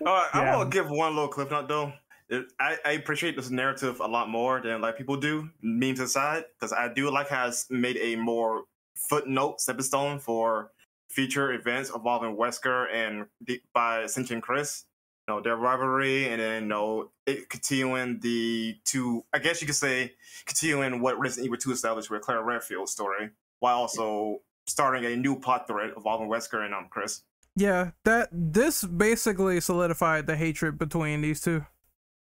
Uh, 0.04 0.28
I 0.32 0.42
Yeah. 0.42 0.56
want 0.56 0.70
to 0.70 0.74
give 0.78 0.88
one 0.90 1.14
little 1.14 1.28
clip 1.28 1.50
note 1.50 1.68
though. 1.68 1.92
It, 2.28 2.46
I, 2.60 2.78
I 2.84 2.90
appreciate 2.92 3.36
this 3.36 3.50
narrative 3.50 4.00
a 4.00 4.06
lot 4.06 4.28
more 4.30 4.60
than 4.62 4.80
like 4.80 4.96
people 4.96 5.16
do, 5.16 5.50
memes 5.60 6.00
aside, 6.00 6.44
because 6.54 6.72
I 6.72 6.92
do 6.92 7.10
like 7.10 7.28
how 7.28 7.48
it's 7.48 7.70
made 7.70 7.96
a 7.98 8.16
more 8.16 8.64
footnote 8.94 9.60
stepping 9.60 9.82
stone 9.82 10.18
for 10.18 10.70
future 11.10 11.52
events 11.52 11.90
involving 11.94 12.36
Wesker 12.36 12.86
and 12.94 13.26
the, 13.46 13.60
by 13.74 14.06
Cinch 14.06 14.30
and 14.30 14.42
Chris. 14.42 14.84
You 15.28 15.34
know 15.34 15.40
their 15.40 15.56
rivalry, 15.56 16.28
and 16.28 16.40
then 16.40 16.62
you 16.64 16.68
know 16.68 17.10
it 17.26 17.48
continuing 17.48 18.18
the 18.20 18.76
two. 18.84 19.24
I 19.32 19.38
guess 19.38 19.60
you 19.60 19.66
could 19.68 19.76
say 19.76 20.12
continuing 20.46 21.00
what 21.00 21.16
Resident 21.18 21.46
Evil 21.46 21.58
Two 21.58 21.70
established 21.70 22.10
with 22.10 22.22
Claire 22.22 22.42
Redfield 22.42 22.88
story, 22.88 23.30
while 23.60 23.76
also 23.76 24.40
starting 24.66 25.04
a 25.04 25.14
new 25.14 25.38
plot 25.38 25.68
thread 25.68 25.92
involving 25.96 26.28
Wesker 26.28 26.64
and 26.64 26.74
um 26.74 26.88
Chris. 26.90 27.22
Yeah, 27.54 27.92
that 28.04 28.30
this 28.32 28.82
basically 28.82 29.60
solidified 29.60 30.26
the 30.26 30.34
hatred 30.36 30.76
between 30.78 31.20
these 31.22 31.40
two. 31.40 31.64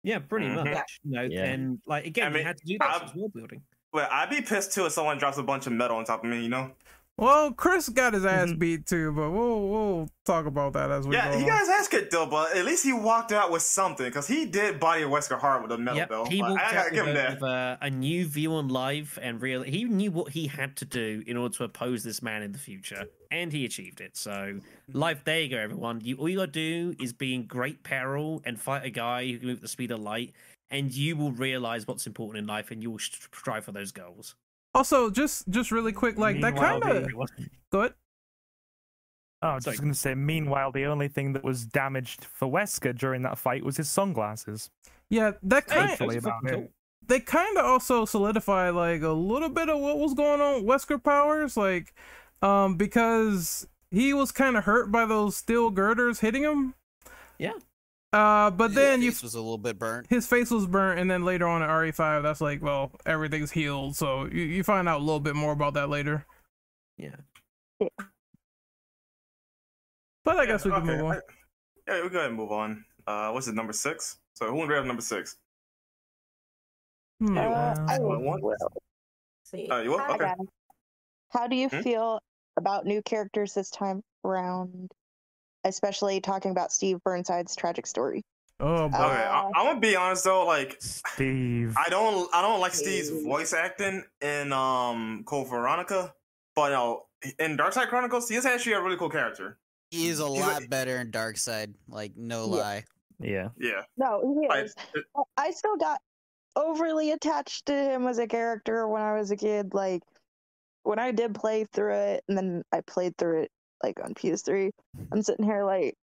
yeah 0.03 0.19
pretty 0.19 0.47
Mhm. 0.47 0.65
much 0.73 0.99
you 1.05 1.11
know 1.12 1.23
Yeah. 1.31 1.45
and 1.45 1.79
like 1.87 2.07
again 2.07 2.27
I 2.29 2.31
mean, 2.31 2.39
you 2.41 2.47
had 2.47 2.57
to 2.57 2.65
do 2.65 2.79
that 2.79 2.89
I'm- 2.91 3.03
as 3.05 3.15
world 3.15 3.33
building 3.35 3.62
Well, 3.93 4.09
I'd 4.11 4.31
be 4.31 4.41
pissed 4.41 4.73
too 4.73 4.87
if 4.87 4.93
someone 4.93 5.19
drops 5.19 5.37
a 5.37 5.43
bunch 5.43 5.67
of 5.67 5.75
metal 5.75 5.99
on 5.99 6.05
top 6.07 6.25
of 6.25 6.31
me, 6.31 6.41
you 6.43 6.49
know? 6.49 6.73
Well, 7.20 7.52
Chris 7.52 7.88
got 7.90 8.14
his 8.14 8.24
ass 8.24 8.48
Mhm. 8.48 8.59
beat 8.59 8.86
too, 8.86 9.12
but 9.12 9.30
we'll 9.30 9.68
we'll 9.68 10.09
talk 10.24 10.47
about 10.47 10.72
that 10.72 10.90
as 10.90 11.06
we 11.06 11.14
Yeah, 11.14 11.26
go. 11.26 11.32
he 11.36 11.44
along. 11.44 11.48
got 11.48 11.60
his 11.60 11.68
ass 11.68 11.86
kicked 11.88 12.10
though, 12.12 12.24
but 12.24 12.56
at 12.56 12.64
least 12.64 12.82
he 12.82 12.94
walked 12.94 13.30
out 13.30 13.51
with 13.51 13.60
something 13.60 14.06
because 14.06 14.26
he 14.26 14.47
did 14.47 14.80
body 14.80 15.02
Wesker 15.02 15.38
hard 15.38 15.60
with 15.62 15.70
a 15.72 15.76
medal 15.76 15.98
Yep, 15.98 16.09
though. 16.09 16.24
he 16.24 16.40
Like, 16.40 16.51
walked 16.52 16.62
I 16.62 16.66
out 16.66 16.72
gotta 16.72 16.90
give 16.94 17.06
with, 17.06 17.14
a, 17.14 17.18
that. 17.18 17.30
with 17.34 17.42
a, 17.42 17.78
a 17.82 17.90
new 17.90 18.26
view 18.26 18.55
on 18.55 18.68
life 18.68 19.18
and 19.20 19.42
real. 19.42 19.62
He 19.62 19.84
knew 19.84 20.10
what 20.10 20.32
he 20.32 20.47
had 20.47 20.76
to 20.78 20.86
do 20.86 21.22
in 21.26 21.36
order 21.36 21.55
to 21.59 21.64
oppose 21.64 22.05
this 22.05 22.22
man 22.22 22.42
in 22.42 22.52
the 22.52 22.59
future, 22.59 23.05
and 23.30 23.52
he 23.52 23.66
achieved 23.66 24.01
it. 24.01 24.16
So, 24.16 24.60
life, 24.90 25.22
there 25.24 25.42
you 25.42 25.51
go, 25.51 25.59
everyone. 25.59 26.01
You 26.02 26.16
all 26.16 26.28
you 26.28 26.38
gotta 26.38 26.51
do 26.52 26.94
is 26.98 27.12
be 27.12 27.34
in 27.34 27.47
great 27.47 27.82
peril 27.82 28.40
and 28.47 28.59
fight 28.59 28.86
a 28.86 28.90
guy 28.90 29.26
who 29.30 29.38
can 29.38 29.47
move 29.47 29.56
at 29.59 29.62
the 29.62 29.68
speed 29.68 29.90
of 29.90 30.01
light, 30.01 30.32
and 30.70 30.90
you 30.94 31.16
will 31.16 31.32
realize 31.32 31.86
what's 31.86 32.06
important 32.06 32.38
in 32.42 32.47
life, 32.47 32.70
and 32.70 32.82
you 32.82 32.90
will 32.92 32.98
strive 32.98 33.66
for 33.66 33.72
those 33.72 33.92
goals. 33.92 34.36
Also, 34.74 35.10
just 35.10 35.48
just 35.48 35.70
really 35.72 35.92
quick, 35.92 36.16
like 36.18 36.40
that 36.40 36.56
kind 36.56 36.82
of 36.84 37.05
the- 37.05 37.48
good. 37.72 37.94
Oh, 39.42 39.48
I 39.48 39.55
was 39.55 39.64
Sorry. 39.64 39.74
just 39.74 39.82
going 39.82 39.92
to 39.92 39.98
say, 39.98 40.14
meanwhile, 40.14 40.70
the 40.70 40.84
only 40.84 41.09
thing 41.09 41.32
that 41.32 41.42
was 41.42 41.64
damaged 41.64 42.26
for 42.26 42.47
Wesker 42.47 42.97
during 42.97 43.22
that 43.22 43.38
fight 43.38 43.64
was 43.64 43.78
his 43.78 43.88
sunglasses. 43.88 44.70
Yeah, 45.09 45.32
that 45.44 45.64
Hey, 45.68 45.76
kind 45.76 45.88
Hopefully 45.88 46.14
that's 46.16 46.26
about 46.26 46.44
it. 46.44 46.52
cool. 46.55 46.68
they 47.06 47.20
kind 47.20 47.56
of 47.56 47.64
also 47.64 48.05
solidify 48.05 48.68
like 48.70 49.01
a 49.02 49.09
little 49.09 49.48
bit 49.48 49.70
of 49.70 49.80
what 49.80 49.98
was 49.98 50.12
going 50.14 50.40
on 50.42 50.62
with 50.64 50.82
Wesker 50.82 51.02
powers, 51.02 51.56
like 51.56 51.94
um 52.42 52.76
because 52.76 53.66
he 53.90 54.12
was 54.14 54.30
kind 54.30 54.56
of 54.56 54.64
hurt 54.64 54.92
by 54.92 55.05
those 55.06 55.36
steel 55.36 55.70
girders 55.70 56.20
hitting 56.20 56.42
him. 56.42 56.74
Yeah. 57.38 57.55
Uh, 58.12 58.51
but 58.51 58.74
then 58.74 59.01
you 59.03 59.12
face 59.12 59.23
was 59.23 59.35
a 59.35 59.41
little 59.41 59.57
bit 59.59 59.78
burnt. 59.78 60.07
his 60.11 60.27
face 60.27 60.51
was 60.51 60.66
burnt, 60.66 60.99
and 60.99 61.09
then 61.11 61.24
later 61.24 61.47
on 61.47 61.62
in 61.62 61.69
RE5, 61.69 62.23
that's 62.24 62.41
like, 62.41 62.61
well, 62.61 62.91
everything's 63.07 63.53
healed. 63.53 63.95
So 63.97 64.24
you, 64.24 64.43
you 64.43 64.65
find 64.65 64.89
out 64.89 64.99
a 65.01 65.05
little 65.05 65.20
bit 65.20 65.37
more 65.37 65.53
about 65.53 65.74
that 65.74 65.89
later. 65.89 66.27
Yeah. 66.99 67.15
But 70.24 70.37
I 70.37 70.43
Yeah, 70.43 70.47
guess 70.47 70.65
we 70.65 70.73
can 70.73 70.82
okay, 70.82 70.97
move 70.97 71.05
on. 71.07 71.16
I- 71.16 71.20
yeah, 71.89 72.03
we 72.03 72.09
go 72.11 72.19
ahead 72.19 72.28
and 72.31 72.37
move 72.37 72.53
on. 72.53 72.85
Uh, 73.07 73.31
what's 73.31 73.47
it, 73.49 73.55
number 73.55 73.73
six? 73.73 74.19
So 74.35 74.47
who 74.51 74.57
would 74.57 74.66
grab 74.69 74.85
number 74.85 75.03
six? 75.03 75.37
Hmm. 77.20 77.39
Uh, 77.39 77.74
I 77.89 77.99
What 78.01 78.23
one? 78.23 78.41
will. 78.43 78.57
See, 79.45 79.69
Uh, 79.69 79.78
you 79.82 79.91
will? 79.91 80.01
Okay. 80.01 80.32
How 81.31 81.47
do 81.47 81.57
you 81.57 81.69
Hmm? 81.69 81.81
feel 81.82 82.20
about 82.57 82.85
new 82.87 83.03
characters 83.03 83.55
this 83.55 83.70
time 83.70 84.03
around? 84.24 84.91
Especially 85.65 86.20
talking 86.20 86.51
about 86.51 86.73
Steve 86.73 86.99
Burnside's 87.05 87.55
tragic 87.55 87.87
story. 87.87 88.23
Oh 88.59 88.89
boy. 88.89 88.97
Okay, 88.97 89.05
I, 89.05 89.41
Uh, 89.41 89.51
I'm 89.55 89.66
gonna 89.66 89.81
be 89.81 89.97
honest 89.97 90.24
though. 90.24 90.47
Like, 90.47 90.77
Steve. 90.81 91.74
I 91.77 91.89
don't, 91.91 92.28
I 92.35 92.43
don't 92.43 92.61
like 92.61 92.73
Steve's 92.74 93.11
voice 93.24 93.53
acting 93.53 94.03
in 94.20 94.53
um 94.53 95.23
Code 95.27 95.49
Veronica, 95.49 96.15
but 96.55 96.70
you 96.70 96.77
know, 96.77 97.07
in 97.39 97.57
Dark 97.57 97.73
Side 97.73 97.89
Chronicles, 97.89 98.28
he 98.28 98.37
is 98.37 98.47
actually 98.47 98.73
a 98.73 98.81
really 98.82 98.97
cool 98.97 99.11
character. 99.11 99.59
He 99.91 100.09
is 100.09 100.20
a 100.20 100.28
He's 100.28 100.41
lot 100.41 100.62
a- 100.65 100.69
better 100.69 100.97
in 100.99 101.11
Dark 101.11 101.37
Side. 101.37 101.74
Like 101.89 102.12
no 102.16 102.47
Yeah. 102.47 102.61
lie. 102.61 102.85
Yeah. 103.19 103.49
Yeah, 103.59 103.82
No, 103.99 104.39
he 104.41 104.49
like, 104.49 104.65
is. 104.66 104.74
I 105.37 105.51
still 105.51 105.77
got 105.77 106.01
overly 106.57 107.11
attached 107.11 107.66
to 107.66 107.74
him 107.74 108.07
as 108.07 108.19
a 108.19 108.27
character 108.27 108.89
when 108.89 109.03
I 109.03 109.12
was 109.19 109.31
a 109.31 109.37
kid. 109.37 109.74
Like 109.74 110.03
when 110.85 110.99
I 110.99 111.12
did 111.12 111.35
play 111.35 111.66
through 111.73 111.95
it, 111.95 112.24
and 112.28 112.37
then 112.39 112.62
I 112.73 112.81
played 112.81 113.16
through 113.19 113.43
it 113.43 113.51
like 113.82 113.98
on 114.02 114.15
PS3. 114.15 114.70
I'm 115.12 115.23
sitting 115.23 115.44
here 115.44 115.65
like, 115.65 115.94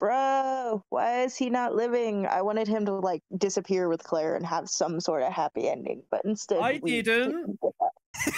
bro, 0.00 0.82
why 0.90 1.22
is 1.24 1.36
he 1.36 1.50
not 1.50 1.74
living? 1.74 2.26
I 2.26 2.42
wanted 2.42 2.68
him 2.68 2.86
to 2.86 2.92
like 2.94 3.22
disappear 3.36 3.88
with 3.88 4.02
Claire 4.02 4.34
and 4.36 4.46
have 4.46 4.68
some 4.68 5.00
sort 5.00 5.22
of 5.22 5.32
happy 5.32 5.68
ending, 5.68 6.02
but 6.10 6.22
instead 6.24 6.60
I 6.60 6.80
we 6.82 7.02
didn't. 7.02 7.58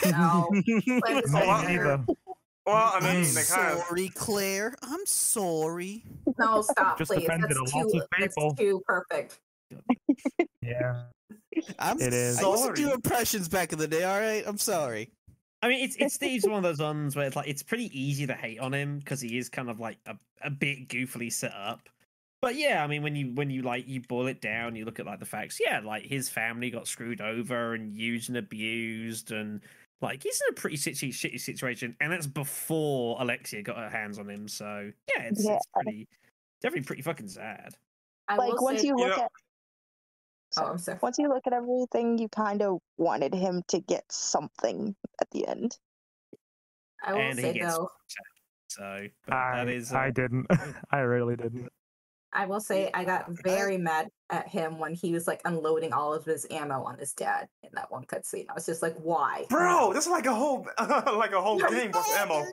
No. 0.04 0.50
Like, 0.86 1.24
wow. 1.32 1.62
Me 1.62 1.68
neither. 1.68 2.04
well, 2.66 2.92
I 2.94 3.00
mean, 3.00 3.24
I'm 3.24 3.34
they 3.34 3.42
kind 3.42 3.72
of. 3.72 3.78
sorry, 3.86 4.08
Claire. 4.10 4.74
I'm 4.82 5.06
sorry. 5.06 6.04
no, 6.38 6.60
stop, 6.62 6.98
Just 6.98 7.10
please. 7.10 7.24
offended 7.24 7.50
That's 7.50 7.72
a 7.72 7.76
lot 7.76 7.82
too, 7.90 7.98
of 8.00 8.10
people. 8.10 8.50
that's 8.50 8.60
too 8.60 8.82
perfect. 8.86 9.38
Yeah. 10.62 11.04
I'm 11.78 12.00
It 12.00 12.12
is. 12.12 12.38
I 12.42 12.48
used 12.48 12.64
to 12.66 12.72
do 12.74 12.92
impressions 12.92 13.48
back 13.48 13.72
in 13.72 13.78
the 13.78 13.88
day. 13.88 14.04
All 14.04 14.18
right, 14.20 14.44
I'm 14.46 14.58
sorry. 14.58 15.10
I 15.62 15.68
mean, 15.68 15.84
it's 15.84 15.96
it's 15.96 16.14
Steve's 16.14 16.46
one 16.46 16.56
of 16.56 16.62
those 16.62 16.78
ones 16.84 17.14
where 17.16 17.26
it's 17.26 17.36
like 17.36 17.48
it's 17.48 17.62
pretty 17.62 17.90
easy 17.98 18.26
to 18.26 18.34
hate 18.34 18.58
on 18.60 18.72
him 18.72 18.98
because 18.98 19.20
he 19.20 19.36
is 19.38 19.48
kind 19.48 19.68
of 19.68 19.78
like 19.80 19.98
a, 20.06 20.16
a 20.42 20.50
bit 20.50 20.88
goofily 20.88 21.32
set 21.32 21.52
up. 21.54 21.88
But 22.42 22.54
yeah, 22.56 22.82
I 22.82 22.86
mean, 22.86 23.02
when 23.02 23.14
you 23.14 23.32
when 23.34 23.50
you 23.50 23.62
like 23.62 23.86
you 23.86 24.00
boil 24.00 24.26
it 24.26 24.40
down, 24.40 24.74
you 24.76 24.84
look 24.86 24.98
at 24.98 25.06
like 25.06 25.20
the 25.20 25.26
facts. 25.26 25.58
Yeah, 25.64 25.80
like 25.84 26.04
his 26.06 26.28
family 26.30 26.70
got 26.70 26.88
screwed 26.88 27.20
over 27.20 27.74
and 27.74 27.92
used 27.94 28.30
and 28.30 28.38
abused, 28.38 29.30
and 29.32 29.60
like 30.00 30.22
he's 30.22 30.40
in 30.48 30.54
a 30.54 30.58
pretty 30.58 30.78
shitty, 30.78 31.10
shitty 31.10 31.38
situation. 31.38 31.94
And 32.00 32.10
that's 32.10 32.26
before 32.26 33.18
Alexia 33.20 33.62
got 33.62 33.76
her 33.76 33.90
hands 33.90 34.18
on 34.18 34.30
him. 34.30 34.48
So 34.48 34.90
yeah, 35.14 35.24
it's, 35.24 35.44
Yeah. 35.44 35.56
it's 35.56 35.66
pretty 35.74 36.08
definitely 36.62 36.86
pretty 36.86 37.02
fucking 37.02 37.28
sad. 37.28 37.74
I 38.28 38.36
like 38.36 38.58
once 38.62 38.80
say, 38.80 38.86
you 38.86 38.94
You 38.96 39.04
look 39.08 39.18
know- 39.18 39.24
at 39.24 39.30
oh, 40.58 40.64
I'm 40.64 40.78
sorry. 40.78 40.98
once 41.02 41.18
you 41.18 41.28
look 41.28 41.46
at 41.46 41.52
everything, 41.52 42.18
you 42.18 42.28
kind 42.28 42.62
of 42.62 42.78
wanted 42.98 43.34
him 43.34 43.62
to 43.68 43.80
get 43.80 44.04
something 44.10 44.94
at 45.20 45.30
the 45.30 45.46
end. 45.46 45.78
I 47.04 47.12
will 47.12 47.20
and 47.20 47.38
he 47.38 47.44
say 47.44 47.52
gets 47.54 47.76
though, 47.76 47.90
So 48.68 49.06
but 49.26 49.34
I, 49.34 49.56
that 49.56 49.68
is 49.68 49.92
I 49.92 50.08
uh, 50.08 50.10
didn't. 50.10 50.46
I 50.90 50.98
really 50.98 51.36
didn't. 51.36 51.68
I 52.32 52.46
will 52.46 52.60
say 52.60 52.90
I 52.94 53.04
got 53.04 53.26
very 53.42 53.76
mad 53.76 54.08
at 54.30 54.48
him 54.48 54.78
when 54.78 54.94
he 54.94 55.12
was 55.12 55.26
like 55.26 55.40
unloading 55.44 55.92
all 55.92 56.14
of 56.14 56.24
his 56.24 56.46
ammo 56.50 56.84
on 56.84 56.96
his 56.98 57.12
dad 57.12 57.48
in 57.64 57.70
that 57.74 57.90
one 57.90 58.04
cutscene. 58.04 58.46
I 58.48 58.54
was 58.54 58.66
just 58.66 58.82
like, 58.82 58.94
why? 58.98 59.46
Bro, 59.50 59.94
this 59.94 60.06
is 60.06 60.10
like 60.10 60.26
a 60.26 60.34
whole, 60.34 60.64
like 60.78 61.32
a 61.32 61.42
whole 61.42 61.58
game 61.58 61.90
of 61.92 62.04
ammo. 62.16 62.46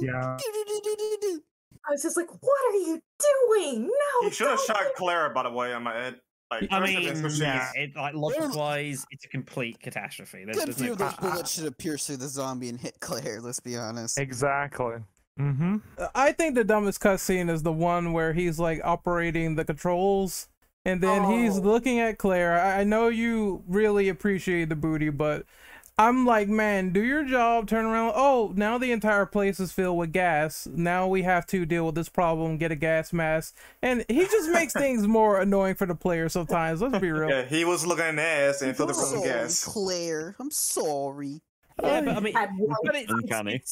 Yeah. 0.00 0.36
I 1.88 1.92
was 1.92 2.02
just 2.02 2.16
like, 2.16 2.28
what 2.30 2.58
are 2.70 2.76
you 2.76 3.00
doing? 3.18 3.82
No. 3.86 4.26
You 4.26 4.30
should 4.30 4.48
have 4.48 4.60
shot 4.60 4.78
do 4.78 4.90
Clara, 4.96 5.30
by 5.30 5.42
the 5.44 5.50
way, 5.50 5.72
on 5.72 5.82
my 5.82 5.94
head. 5.94 6.20
Like, 6.50 6.68
I 6.70 6.80
mean, 6.80 7.14
such 7.16 7.38
yeah, 7.38 7.70
it, 7.74 7.94
like 7.94 8.14
logic 8.14 8.54
wise, 8.54 9.04
it's 9.10 9.24
a 9.24 9.28
complete 9.28 9.78
catastrophe. 9.80 10.44
There's, 10.44 10.56
Good 10.56 10.66
there's 10.68 10.76
few 10.78 10.86
no 10.86 10.92
of 10.92 10.98
those 10.98 11.14
bullets 11.16 11.52
should 11.52 11.64
have 11.64 11.76
pierced 11.76 12.06
through 12.06 12.16
the 12.16 12.28
zombie 12.28 12.70
and 12.70 12.80
hit 12.80 12.98
Claire. 13.00 13.40
Let's 13.42 13.60
be 13.60 13.76
honest. 13.76 14.18
Exactly. 14.18 14.96
Mm-hmm. 15.38 15.76
I 16.14 16.32
think 16.32 16.54
the 16.54 16.64
dumbest 16.64 17.00
cutscene 17.00 17.50
is 17.50 17.62
the 17.62 17.72
one 17.72 18.12
where 18.12 18.32
he's 18.32 18.58
like 18.58 18.80
operating 18.82 19.54
the 19.56 19.64
controls, 19.64 20.48
and 20.84 21.00
then 21.02 21.24
he's 21.30 21.58
Oh. 21.58 21.62
looking 21.62 22.00
at 22.00 22.18
Claire. 22.18 22.58
I 22.60 22.80
I 22.80 22.84
know 22.84 23.08
you 23.08 23.62
really 23.68 24.08
appreciate 24.08 24.68
the 24.70 24.76
booty, 24.76 25.10
but 25.10 25.44
I'm 26.00 26.24
like, 26.24 26.48
man, 26.48 26.90
do 26.90 27.02
your 27.02 27.24
job. 27.24 27.66
Turn 27.66 27.84
around. 27.84 28.12
Oh, 28.14 28.52
now 28.54 28.78
the 28.78 28.92
entire 28.92 29.26
place 29.26 29.58
is 29.58 29.72
filled 29.72 29.98
with 29.98 30.12
gas. 30.12 30.68
Now 30.70 31.08
we 31.08 31.22
have 31.22 31.44
to 31.48 31.66
deal 31.66 31.86
with 31.86 31.96
this 31.96 32.08
problem. 32.08 32.56
Get 32.56 32.70
a 32.70 32.76
gas 32.76 33.12
mask, 33.12 33.56
and 33.82 34.04
he 34.08 34.20
just 34.22 34.50
makes 34.50 34.72
things 34.74 35.08
more 35.08 35.40
annoying 35.40 35.74
for 35.74 35.86
the 35.86 35.96
player 35.96 36.28
sometimes. 36.28 36.80
Let's 36.80 36.98
be 36.98 37.10
real. 37.10 37.28
Yeah, 37.28 37.44
he 37.44 37.64
was 37.64 37.84
looking 37.84 38.06
in 38.06 38.16
the 38.16 38.22
ass 38.22 38.62
and 38.62 38.76
filled 38.76 38.90
I'm 38.90 38.96
it 38.96 39.00
with 39.00 39.08
sorry, 39.08 39.22
gas. 39.28 39.64
Claire. 39.64 40.36
I'm 40.38 40.52
sorry. 40.52 41.40
Yeah, 41.82 42.00
but 42.02 42.16
I 42.16 42.20
mean, 42.20 42.34
but 42.84 42.94
it, 42.94 43.06
Uncanny. 43.08 43.62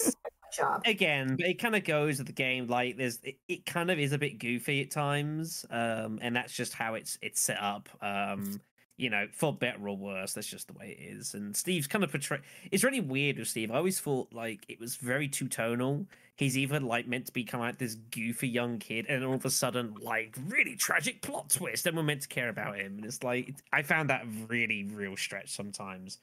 job. 0.56 0.82
again, 0.84 1.36
but 1.36 1.46
it 1.46 1.60
kind 1.60 1.76
of 1.76 1.84
goes 1.84 2.18
with 2.18 2.26
the 2.26 2.32
game. 2.32 2.66
Like, 2.66 2.96
there's 2.96 3.20
it, 3.22 3.36
it 3.46 3.66
kind 3.66 3.90
of 3.90 3.98
is 4.00 4.12
a 4.12 4.18
bit 4.18 4.38
goofy 4.38 4.82
at 4.82 4.90
times, 4.90 5.64
um, 5.70 6.18
and 6.22 6.34
that's 6.34 6.52
just 6.52 6.72
how 6.74 6.94
it's 6.94 7.18
it's 7.22 7.40
set 7.40 7.60
up. 7.60 7.88
Um, 8.00 8.60
you 8.96 9.10
know, 9.10 9.26
for 9.32 9.52
better 9.52 9.88
or 9.88 9.96
worse, 9.96 10.32
that's 10.34 10.46
just 10.46 10.68
the 10.68 10.72
way 10.74 10.96
it 10.98 11.02
is. 11.02 11.34
And 11.34 11.54
Steve's 11.56 11.86
kind 11.86 12.02
of 12.02 12.10
portray. 12.10 12.40
It's 12.70 12.82
really 12.82 13.00
weird 13.00 13.38
with 13.38 13.48
Steve. 13.48 13.70
I 13.70 13.76
always 13.76 14.00
thought 14.00 14.32
like 14.32 14.64
it 14.68 14.80
was 14.80 14.96
very 14.96 15.28
two 15.28 15.48
tonal. 15.48 16.06
He's 16.36 16.56
either 16.58 16.80
like 16.80 17.06
meant 17.06 17.26
to 17.26 17.32
be 17.32 17.44
kind 17.44 17.62
of 17.62 17.68
like 17.68 17.78
this 17.78 17.94
goofy 17.94 18.48
young 18.48 18.78
kid, 18.78 19.06
and 19.08 19.24
all 19.24 19.34
of 19.34 19.44
a 19.44 19.50
sudden, 19.50 19.94
like 20.00 20.36
really 20.48 20.76
tragic 20.76 21.22
plot 21.22 21.48
twist, 21.50 21.86
and 21.86 21.96
we're 21.96 22.02
meant 22.02 22.22
to 22.22 22.28
care 22.28 22.48
about 22.48 22.76
him. 22.78 22.96
And 22.96 23.04
it's 23.04 23.22
like 23.22 23.54
I 23.72 23.82
found 23.82 24.10
that 24.10 24.26
really 24.48 24.84
real 24.84 25.16
stretch 25.16 25.50
sometimes. 25.54 26.18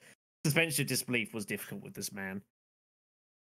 Suspension 0.45 0.83
of 0.83 0.87
disbelief 0.87 1.33
was 1.33 1.45
difficult 1.45 1.83
with 1.83 1.93
this 1.93 2.11
man. 2.11 2.41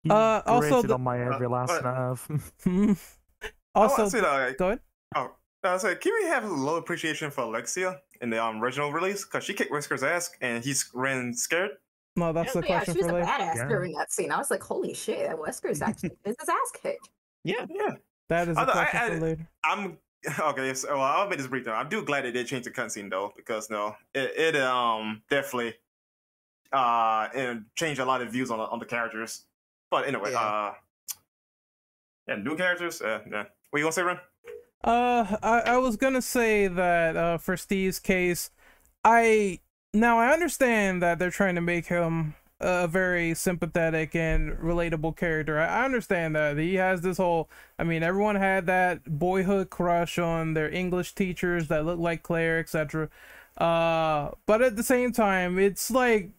He 0.03 0.09
Uh, 0.09 0.41
also 0.45 0.69
grated 0.69 0.89
the- 0.89 0.93
on 0.95 1.01
my 1.01 1.19
every 1.19 1.45
Uh, 1.45 1.49
last 1.49 1.81
but- 1.81 1.83
nerve. 1.83 2.51
also, 3.75 4.05
I 4.05 4.07
say 4.09 4.21
that, 4.21 4.47
like, 4.47 4.57
go 4.57 4.67
ahead. 4.67 4.79
oh, 5.15 5.35
I 5.63 5.73
was 5.73 5.83
like, 5.83 6.01
can 6.01 6.13
we 6.21 6.27
have 6.27 6.43
a 6.43 6.47
low 6.47 6.75
appreciation 6.77 7.29
for 7.31 7.41
Alexia 7.41 8.01
in 8.21 8.29
the 8.29 8.43
um, 8.43 8.61
original 8.61 8.91
release? 8.91 9.23
Because 9.25 9.43
she 9.43 9.53
kicked 9.53 9.71
Wesker's 9.71 10.03
ass 10.03 10.29
and 10.41 10.63
he's 10.63 10.89
ran 10.93 11.33
scared. 11.33 11.71
No, 12.15 12.33
that's 12.33 12.53
the 12.53 12.61
yeah, 12.61 12.77
question 12.77 12.93
she 12.95 12.99
was 13.01 13.07
for 13.11 13.17
a 13.17 13.21
later. 13.21 13.31
badass 13.31 13.55
Yeah. 13.55 13.67
during 13.67 13.93
that 13.93 14.11
scene. 14.11 14.31
I 14.31 14.37
was 14.37 14.49
like, 14.49 14.63
holy 14.63 14.93
shit, 14.93 15.27
that 15.27 15.37
Wesker's 15.37 15.81
actually 15.81 16.11
is 16.25 16.35
his 16.39 16.49
ass 16.49 16.71
kicked. 16.81 17.09
Yeah, 17.43 17.65
Yeah. 17.69 17.95
That 18.29 18.47
is 18.49 18.57
a 18.57 18.65
question 18.65 18.99
I- 18.99 19.09
for 19.09 19.19
later. 19.19 19.47
I'm 19.63 19.97
okay. 20.39 20.73
So 20.73 20.89
well, 20.95 21.01
I'll 21.03 21.29
make 21.29 21.37
this 21.37 21.47
brief. 21.47 21.63
Though 21.65 21.73
I'm 21.73 21.87
do 21.89 22.03
glad 22.03 22.25
they 22.25 22.31
did 22.31 22.47
change 22.47 22.65
the 22.65 22.71
cutscene 22.71 23.09
though, 23.09 23.33
because 23.37 23.69
no, 23.69 23.95
it, 24.15 24.33
it 24.35 24.55
um 24.57 25.21
definitely 25.29 25.75
uh 26.73 27.29
and 27.35 27.65
changed 27.75 28.01
a 28.01 28.05
lot 28.05 28.21
of 28.21 28.31
views 28.31 28.49
on 28.51 28.57
the, 28.57 28.65
on 28.65 28.79
the 28.79 28.85
characters. 28.85 29.43
But 29.91 30.07
anyway, 30.07 30.31
Yeah. 30.31 30.41
uh, 30.41 30.73
yeah, 32.27 32.35
new 32.37 32.57
characters. 32.57 33.01
Uh, 33.01 33.19
yeah. 33.31 33.43
What 33.69 33.79
you 33.79 33.83
gonna 33.85 33.91
say, 33.93 34.01
Ren? 34.01 34.17
Uh, 34.83 35.37
I, 35.43 35.59
I 35.61 35.77
was 35.77 35.97
gonna 35.97 36.21
say 36.21 36.67
that 36.67 37.15
uh, 37.17 37.37
for 37.37 37.57
Steve's 37.57 37.99
case, 37.99 38.51
I 39.03 39.59
now 39.93 40.19
I 40.19 40.33
understand 40.33 41.01
that 41.03 41.19
they're 41.19 41.31
trying 41.31 41.55
to 41.55 41.61
make 41.61 41.87
him 41.87 42.35
a 42.59 42.87
very 42.87 43.35
sympathetic 43.35 44.15
and 44.15 44.53
relatable 44.59 45.17
character. 45.17 45.59
I 45.59 45.81
I 45.81 45.85
understand 45.85 46.35
that 46.35 46.57
he 46.57 46.75
has 46.75 47.01
this 47.01 47.17
whole. 47.17 47.49
I 47.79 47.83
mean, 47.85 48.03
everyone 48.03 48.35
had 48.37 48.67
that 48.67 49.19
boyhood 49.19 49.69
crush 49.71 50.19
on 50.19 50.53
their 50.55 50.71
English 50.71 51.15
teachers 51.15 51.69
that 51.69 51.85
look 51.85 51.99
like 51.99 52.23
Claire, 52.23 52.59
etc. 52.59 53.09
Uh, 53.57 54.31
but 54.45 54.61
at 54.61 54.75
the 54.77 54.83
same 54.83 55.11
time, 55.11 55.59
it's 55.59 55.91
like 55.91 56.31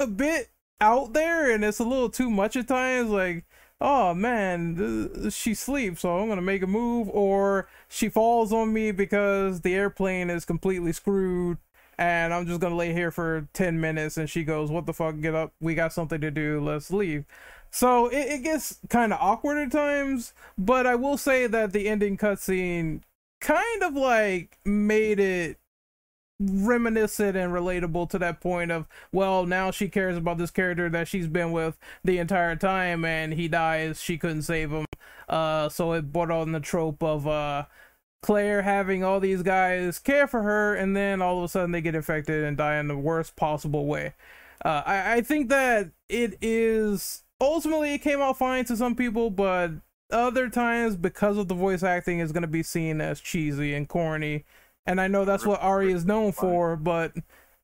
a 0.00 0.06
bit 0.06 0.50
out 0.80 1.12
there, 1.14 1.50
and 1.50 1.64
it's 1.64 1.78
a 1.80 1.84
little 1.84 2.10
too 2.10 2.30
much 2.30 2.56
at 2.56 2.68
times. 2.68 3.10
Like, 3.10 3.45
oh 3.80 4.14
man, 4.14 5.10
th- 5.12 5.32
she 5.32 5.54
sleeps, 5.54 6.00
so 6.02 6.18
I'm 6.18 6.28
gonna 6.28 6.42
make 6.42 6.62
a 6.62 6.66
move, 6.66 7.08
or 7.10 7.68
she 7.88 8.08
falls 8.08 8.52
on 8.52 8.72
me 8.72 8.90
because 8.92 9.60
the 9.60 9.74
airplane 9.74 10.30
is 10.30 10.44
completely 10.44 10.92
screwed 10.92 11.58
and 11.98 12.34
I'm 12.34 12.46
just 12.46 12.60
gonna 12.60 12.76
lay 12.76 12.92
here 12.92 13.10
for 13.10 13.48
10 13.54 13.80
minutes 13.80 14.16
and 14.16 14.28
she 14.28 14.44
goes, 14.44 14.70
What 14.70 14.86
the 14.86 14.92
fuck, 14.94 15.20
get 15.20 15.34
up, 15.34 15.52
we 15.60 15.74
got 15.74 15.92
something 15.92 16.20
to 16.20 16.30
do, 16.30 16.60
let's 16.60 16.90
leave. 16.90 17.24
So 17.70 18.08
it, 18.08 18.28
it 18.28 18.42
gets 18.42 18.78
kind 18.88 19.12
of 19.12 19.18
awkward 19.20 19.58
at 19.58 19.72
times, 19.72 20.32
but 20.56 20.86
I 20.86 20.94
will 20.94 21.18
say 21.18 21.46
that 21.46 21.72
the 21.72 21.88
ending 21.88 22.16
cutscene 22.16 23.02
kind 23.40 23.82
of 23.82 23.94
like 23.94 24.58
made 24.64 25.20
it 25.20 25.58
reminiscent 26.38 27.36
and 27.36 27.52
relatable 27.52 28.08
to 28.10 28.18
that 28.18 28.40
point 28.42 28.70
of 28.70 28.86
well 29.10 29.46
now 29.46 29.70
she 29.70 29.88
cares 29.88 30.18
about 30.18 30.36
this 30.36 30.50
character 30.50 30.88
that 30.90 31.08
she's 31.08 31.28
been 31.28 31.50
with 31.50 31.78
the 32.04 32.18
entire 32.18 32.54
time 32.54 33.06
and 33.06 33.32
he 33.32 33.48
dies 33.48 34.02
she 34.02 34.18
couldn't 34.18 34.42
save 34.42 34.70
him 34.70 34.84
uh 35.30 35.66
so 35.70 35.92
it 35.92 36.12
brought 36.12 36.30
on 36.30 36.52
the 36.52 36.60
trope 36.60 37.02
of 37.02 37.26
uh 37.26 37.64
Claire 38.22 38.62
having 38.62 39.04
all 39.04 39.20
these 39.20 39.42
guys 39.42 40.00
care 40.00 40.26
for 40.26 40.42
her, 40.42 40.74
and 40.74 40.96
then 40.96 41.22
all 41.22 41.38
of 41.38 41.44
a 41.44 41.48
sudden 41.48 41.70
they 41.70 41.80
get 41.80 41.94
infected 41.94 42.42
and 42.42 42.56
die 42.56 42.76
in 42.78 42.88
the 42.88 42.96
worst 42.96 43.36
possible 43.36 43.86
way. 43.86 44.14
Uh, 44.64 44.82
I, 44.84 45.14
I 45.14 45.20
think 45.20 45.48
that 45.50 45.90
it 46.08 46.36
is 46.40 47.22
ultimately 47.40 47.94
it 47.94 47.98
came 47.98 48.20
out 48.20 48.36
fine 48.38 48.64
to 48.64 48.76
some 48.76 48.96
people, 48.96 49.30
but 49.30 49.70
other 50.10 50.48
times 50.48 50.96
because 50.96 51.36
of 51.36 51.46
the 51.48 51.54
voice 51.54 51.82
acting 51.84 52.18
is 52.18 52.32
going 52.32 52.42
to 52.42 52.48
be 52.48 52.62
seen 52.64 53.00
as 53.00 53.20
cheesy 53.20 53.74
and 53.74 53.88
corny. 53.88 54.44
And 54.86 55.00
I 55.00 55.08
know 55.08 55.24
that's 55.24 55.44
what 55.46 55.60
RE 55.64 55.92
is 55.92 56.04
known 56.04 56.32
for, 56.32 56.76
but 56.76 57.12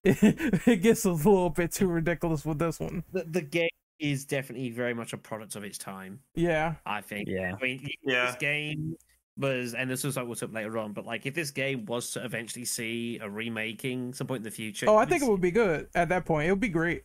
it, 0.05 0.16
it 0.66 0.82
gets 0.82 1.05
a 1.05 1.12
little 1.12 1.51
bit 1.51 1.73
too 1.73 1.89
ridiculous 1.89 2.44
with 2.44 2.59
this 2.59 2.81
one. 2.81 3.05
The, 3.12 3.24
the 3.24 3.43
game 3.43 3.69
is 3.99 4.24
definitely 4.24 4.70
very 4.70 4.94
much 4.94 5.12
a 5.12 5.16
product 5.19 5.55
of 5.55 5.65
its 5.65 5.78
time. 5.78 6.20
Yeah. 6.35 6.74
I 6.85 7.01
think. 7.01 7.28
Yeah. 7.28 7.55
I 7.59 7.62
mean, 7.62 7.89
Yeah. 8.05 8.27
this 8.27 8.36
game 8.36 8.97
was, 9.39 9.74
and 9.74 9.89
this 9.89 10.03
was 10.05 10.16
like 10.16 10.27
we'll 10.27 10.35
talk 10.35 10.53
later 10.53 10.77
on, 10.78 10.93
but 10.93 11.07
like 11.07 11.24
if 11.24 11.35
this 11.35 11.51
game 11.53 11.85
was 11.86 12.11
to 12.12 12.24
eventually 12.24 12.65
see 12.65 13.19
a 13.23 13.31
remaking 13.31 14.12
some 14.12 14.27
point 14.27 14.39
in 14.39 14.44
the 14.44 14.51
future, 14.51 14.86
Oh, 14.89 14.97
I 14.97 15.05
think 15.07 15.23
it 15.23 15.28
would 15.28 15.40
be 15.40 15.53
good 15.53 15.89
at 15.94 16.09
that 16.09 16.24
point. 16.24 16.49
It 16.49 16.51
would 16.53 16.61
be 16.61 16.69
great. 16.69 17.05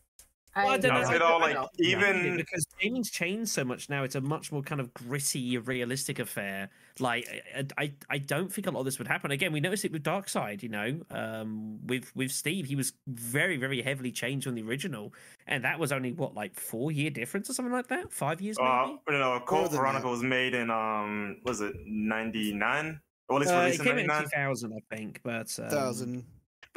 Well, 0.64 0.74
I 0.74 0.78
don't 0.78 0.94
No, 0.94 1.02
know. 1.02 1.12
it 1.16 1.22
all, 1.22 1.40
like, 1.40 1.54
know. 1.56 1.70
even- 1.80 2.38
because 2.38 2.66
gaming's 2.80 3.10
changed 3.12 3.50
so 3.50 3.64
much 3.64 3.90
now, 3.90 4.04
it's 4.04 4.16
a 4.16 4.22
much 4.22 4.52
more 4.52 4.62
kind 4.62 4.82
of 4.82 4.94
gritty, 4.94 5.58
realistic 5.58 6.20
affair. 6.20 6.70
Like, 7.00 7.28
I, 7.56 7.66
I, 7.84 7.94
I 8.10 8.18
don't 8.18 8.52
think 8.52 8.68
a 8.68 8.72
lot 8.72 8.80
of 8.80 8.86
this 8.86 8.98
would 8.98 9.08
happen. 9.08 9.32
Again, 9.32 9.52
we 9.54 9.60
noticed 9.60 9.86
it 9.86 9.92
with 9.92 10.04
Dark 10.04 10.30
Side. 10.30 10.64
You 10.64 10.70
know, 10.70 11.00
um, 11.12 11.86
with 11.86 12.16
with 12.16 12.32
Steve, 12.32 12.66
he 12.66 12.76
was 12.76 12.94
very, 13.08 13.58
very 13.58 13.82
heavily 13.82 14.12
changed 14.12 14.46
from 14.46 14.56
the 14.56 14.64
original, 14.64 15.14
and 15.46 15.64
that 15.64 15.78
was 15.80 15.92
only 15.92 16.12
what 16.14 16.34
like 16.34 16.56
four 16.60 16.92
year 16.92 17.10
difference 17.12 17.50
or 17.50 17.54
something 17.54 17.74
like 17.74 17.88
that, 17.88 18.12
five 18.12 18.42
years 18.42 18.58
maybe. 18.58 18.68
Uh, 18.70 18.88
no, 19.12 19.20
no, 19.36 19.40
Code 19.46 19.72
than 19.72 19.78
Veronica 19.78 20.04
that. 20.06 20.10
was 20.10 20.24
made 20.24 20.54
in 20.56 20.72
um, 20.72 21.38
was 21.44 21.62
it 21.62 21.76
ninety 21.86 22.52
nine? 22.54 23.00
Or 23.30 23.36
at 23.36 23.40
least 23.42 23.54
Uh, 23.54 23.58
it 23.58 23.60
released 23.64 23.80
in 23.82 23.86
came 23.86 23.98
in 24.00 24.08
ninety 24.08 24.30
two 24.34 24.38
nine. 24.40 24.80
I 24.92 24.96
think, 24.96 25.20
but 25.24 25.60
um, 25.60 25.70
Thousand. 25.70 26.26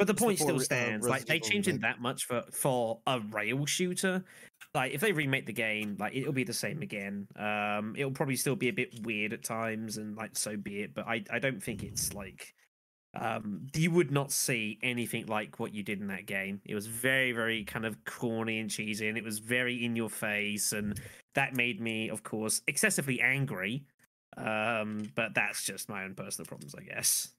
But 0.01 0.07
the 0.07 0.15
point 0.15 0.39
still 0.39 0.55
uh, 0.55 0.59
stands. 0.59 1.07
like 1.07 1.27
they 1.27 1.39
changed 1.39 1.67
it 1.67 1.81
that 1.81 2.01
much 2.01 2.25
for 2.25 2.41
for 2.51 3.01
a 3.05 3.19
rail 3.19 3.67
shooter. 3.67 4.23
Like 4.73 4.93
if 4.93 5.01
they 5.01 5.11
remake 5.11 5.45
the 5.45 5.53
game, 5.53 5.95
like 5.99 6.15
it'll 6.15 6.33
be 6.33 6.43
the 6.43 6.53
same 6.53 6.81
again. 6.81 7.27
Um, 7.35 7.93
it'll 7.95 8.09
probably 8.09 8.35
still 8.35 8.55
be 8.55 8.69
a 8.69 8.73
bit 8.73 8.99
weird 9.03 9.31
at 9.31 9.43
times, 9.43 9.97
and 9.97 10.17
like 10.17 10.35
so 10.35 10.57
be 10.57 10.81
it. 10.81 10.95
But 10.95 11.05
I 11.05 11.23
I 11.29 11.37
don't 11.37 11.61
think 11.61 11.83
it's 11.83 12.15
like 12.15 12.51
um 13.13 13.67
you 13.75 13.91
would 13.91 14.09
not 14.09 14.31
see 14.31 14.79
anything 14.81 15.27
like 15.27 15.59
what 15.59 15.71
you 15.71 15.83
did 15.83 16.01
in 16.01 16.07
that 16.07 16.25
game. 16.25 16.61
It 16.65 16.73
was 16.73 16.87
very 16.87 17.31
very 17.31 17.63
kind 17.63 17.85
of 17.85 18.03
corny 18.03 18.57
and 18.57 18.71
cheesy, 18.71 19.07
and 19.07 19.19
it 19.19 19.23
was 19.23 19.37
very 19.37 19.85
in 19.85 19.95
your 19.95 20.09
face, 20.09 20.73
and 20.73 20.99
that 21.35 21.55
made 21.55 21.79
me, 21.79 22.09
of 22.09 22.23
course, 22.23 22.63
excessively 22.65 23.21
angry. 23.21 23.83
Um, 24.35 25.11
but 25.13 25.35
that's 25.35 25.63
just 25.63 25.89
my 25.89 26.05
own 26.05 26.15
personal 26.15 26.47
problems, 26.47 26.73
I 26.73 26.81
guess. 26.81 27.35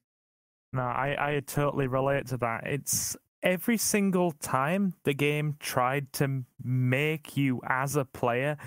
No, 0.73 0.81
I, 0.81 1.35
I 1.35 1.39
totally 1.41 1.87
relate 1.87 2.27
to 2.27 2.37
that. 2.37 2.65
It's 2.65 3.15
every 3.43 3.77
single 3.77 4.31
time 4.31 4.93
the 5.03 5.13
game 5.13 5.55
tried 5.59 6.11
to 6.13 6.43
make 6.63 7.37
you 7.37 7.61
as 7.67 7.95
a 7.95 8.05
player, 8.05 8.57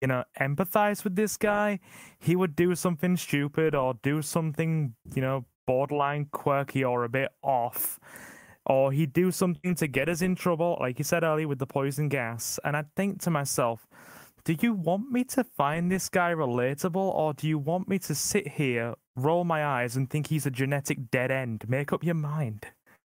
you 0.00 0.08
know, 0.08 0.24
empathize 0.40 1.04
with 1.04 1.14
this 1.14 1.36
guy, 1.36 1.78
he 2.18 2.34
would 2.34 2.56
do 2.56 2.74
something 2.74 3.16
stupid 3.16 3.74
or 3.74 3.94
do 4.02 4.20
something, 4.20 4.94
you 5.14 5.22
know, 5.22 5.44
borderline 5.66 6.26
quirky 6.32 6.82
or 6.82 7.04
a 7.04 7.08
bit 7.08 7.30
off. 7.42 8.00
Or 8.66 8.92
he'd 8.92 9.12
do 9.12 9.30
something 9.30 9.74
to 9.76 9.86
get 9.86 10.08
us 10.08 10.22
in 10.22 10.34
trouble, 10.34 10.78
like 10.80 10.98
you 10.98 11.04
said 11.04 11.22
earlier 11.22 11.46
with 11.46 11.58
the 11.58 11.66
poison 11.66 12.08
gas. 12.08 12.58
And 12.64 12.76
I'd 12.76 12.94
think 12.96 13.20
to 13.22 13.30
myself, 13.30 13.86
do 14.44 14.56
you 14.60 14.72
want 14.72 15.10
me 15.10 15.24
to 15.24 15.44
find 15.44 15.90
this 15.92 16.08
guy 16.08 16.32
relatable 16.32 16.96
or 16.96 17.34
do 17.34 17.46
you 17.46 17.58
want 17.58 17.88
me 17.88 17.98
to 18.00 18.14
sit 18.14 18.48
here, 18.48 18.94
roll 19.16 19.44
my 19.44 19.64
eyes, 19.64 19.96
and 19.96 20.08
think 20.10 20.26
he's 20.26 20.46
a 20.46 20.50
genetic 20.50 21.10
dead 21.10 21.30
end? 21.30 21.64
Make 21.68 21.92
up 21.92 22.02
your 22.04 22.14
mind. 22.14 22.66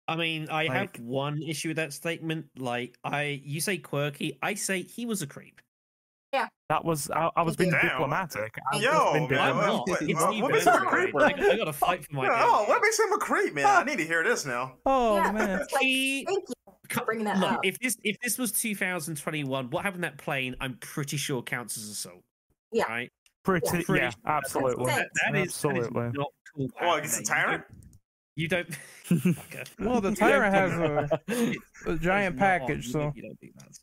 I 0.08 0.16
mean, 0.16 0.48
I 0.50 0.66
have 0.72 0.90
one 1.00 1.40
issue 1.42 1.68
with 1.68 1.76
that 1.76 1.92
statement. 1.92 2.46
Like, 2.58 2.96
I 3.04 3.40
you 3.44 3.60
say 3.60 3.78
quirky, 3.78 4.38
I 4.42 4.54
say 4.54 4.82
he 4.82 5.06
was 5.06 5.22
a 5.22 5.26
creep. 5.26 5.60
Yeah, 6.32 6.48
that 6.70 6.82
was 6.84 7.10
I, 7.10 7.30
I 7.36 7.42
was 7.42 7.56
being 7.56 7.70
Damn. 7.70 7.82
diplomatic. 7.82 8.58
I 8.72 8.76
was 8.76 8.84
Yo, 8.84 9.12
being 9.12 9.30
man, 9.30 9.38
I'm 9.40 9.56
what- 9.56 9.66
not. 9.66 9.88
what- 9.88 10.02
It's 10.02 10.14
what- 10.14 10.30
Steve 10.32 10.42
what 10.42 10.52
makes 10.52 10.64
him 10.66 10.72
a 10.74 10.78
creep? 10.86 11.14
Like, 11.14 11.38
I 11.38 11.56
got 11.56 11.64
to 11.66 11.72
fight 11.74 12.04
for 12.06 12.14
my. 12.16 12.26
Oh, 12.30 12.64
what 12.68 12.80
makes 12.82 12.98
him 12.98 13.12
a 13.12 13.18
creep, 13.18 13.54
man? 13.54 13.66
I 13.66 13.84
need 13.84 13.98
to 13.98 14.04
hear 14.06 14.24
this 14.24 14.44
now. 14.46 14.74
Oh 14.86 15.16
yeah, 15.16 15.30
man. 15.30 15.58
like, 15.58 15.68
He- 15.82 16.24
thank 16.24 16.44
you 16.48 16.54
for 16.90 17.14
that 17.24 17.38
Look, 17.38 17.52
up. 17.52 17.60
if 17.64 17.78
this 17.78 17.96
if 18.02 18.16
this 18.22 18.38
was 18.38 18.50
2021, 18.52 19.70
what 19.70 19.84
happened 19.84 20.02
to 20.02 20.08
that 20.10 20.18
plane? 20.18 20.56
I'm 20.60 20.76
pretty 20.78 21.16
sure 21.16 21.42
counts 21.42 21.76
as 21.78 21.88
assault. 21.88 22.22
Yeah. 22.72 22.84
Right. 22.84 23.10
Pretty 23.44 23.66
Pretty 23.68 23.78
yeah, 23.78 23.82
sure 23.82 23.96
that's- 23.96 24.16
absolutely. 24.26 24.84
That, 24.86 25.08
that 25.24 25.34
is 25.36 25.60
that 25.62 25.76
is 25.76 25.86
Absolutely. 25.86 26.02
not 26.12 26.26
cool. 26.56 26.66
what 26.66 26.70
Oh, 26.80 26.86
happened 26.86 27.04
it's 27.06 27.18
a 27.18 27.22
tyrant. 27.24 27.64
You 28.36 28.48
don't. 28.48 28.68
Okay. 29.12 29.64
Well, 29.78 30.00
the 30.00 30.10
You 30.10 30.16
tyrant 30.16 30.54
has 30.54 30.72
a, 30.72 31.90
a 31.90 31.96
giant 31.96 32.36
not 32.36 32.44
on. 32.44 32.60
package, 32.60 32.86
You 32.86 32.92
so 32.92 32.98
don't- 33.00 33.16
you 33.16 33.22
don't 33.22 33.38
think 33.40 33.52
that, 33.58 33.74
so. 33.74 33.82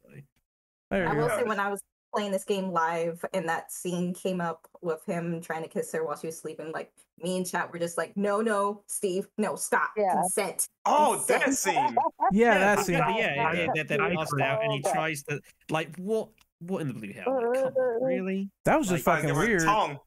there 0.91 1.07
I 1.07 1.13
will 1.13 1.27
go. 1.27 1.37
say 1.37 1.43
when 1.43 1.59
I 1.59 1.69
was 1.69 1.81
playing 2.15 2.31
this 2.31 2.43
game 2.45 2.71
live 2.71 3.23
and 3.33 3.47
that 3.47 3.71
scene 3.71 4.15
came 4.15 4.41
up 4.41 4.67
with 4.81 5.05
him 5.05 5.39
trying 5.41 5.61
to 5.61 5.69
kiss 5.69 5.91
her 5.93 6.03
while 6.03 6.17
she 6.17 6.25
was 6.25 6.39
sleeping, 6.39 6.71
like 6.71 6.91
me 7.21 7.37
and 7.37 7.45
chat 7.47 7.71
were 7.71 7.77
just 7.77 7.97
like, 7.99 8.17
no, 8.17 8.41
no, 8.41 8.81
Steve, 8.87 9.27
no, 9.37 9.55
stop, 9.55 9.91
Yeah. 9.95 10.13
consent. 10.13 10.67
Oh, 10.85 11.23
that 11.27 11.53
scene. 11.53 11.95
Yeah, 12.31 12.57
that 12.57 12.79
scene. 12.79 12.95
Yeah, 12.97 13.09
yeah, 13.35 13.47
I- 13.47 13.53
yeah, 13.53 13.67
they're, 13.75 13.83
they're 13.83 14.01
I 14.01 14.15
passed 14.15 14.31
agree. 14.31 14.43
out, 14.43 14.63
and 14.63 14.71
he 14.73 14.81
tries 14.81 15.21
to 15.23 15.39
like 15.69 15.95
what? 15.97 16.29
What 16.59 16.81
in 16.81 16.87
the 16.89 16.93
blue 16.93 17.13
hell? 17.13 17.25
Like, 17.53 17.63
come 17.73 17.73
on, 17.77 18.03
really? 18.03 18.49
That 18.65 18.77
was 18.77 18.87
just 18.89 19.05
Like, 19.07 19.15
fucking 19.23 19.27
Give 19.29 19.37
her 19.37 19.43
a 19.43 19.47
weird. 19.47 19.61
Tongue. 19.63 19.99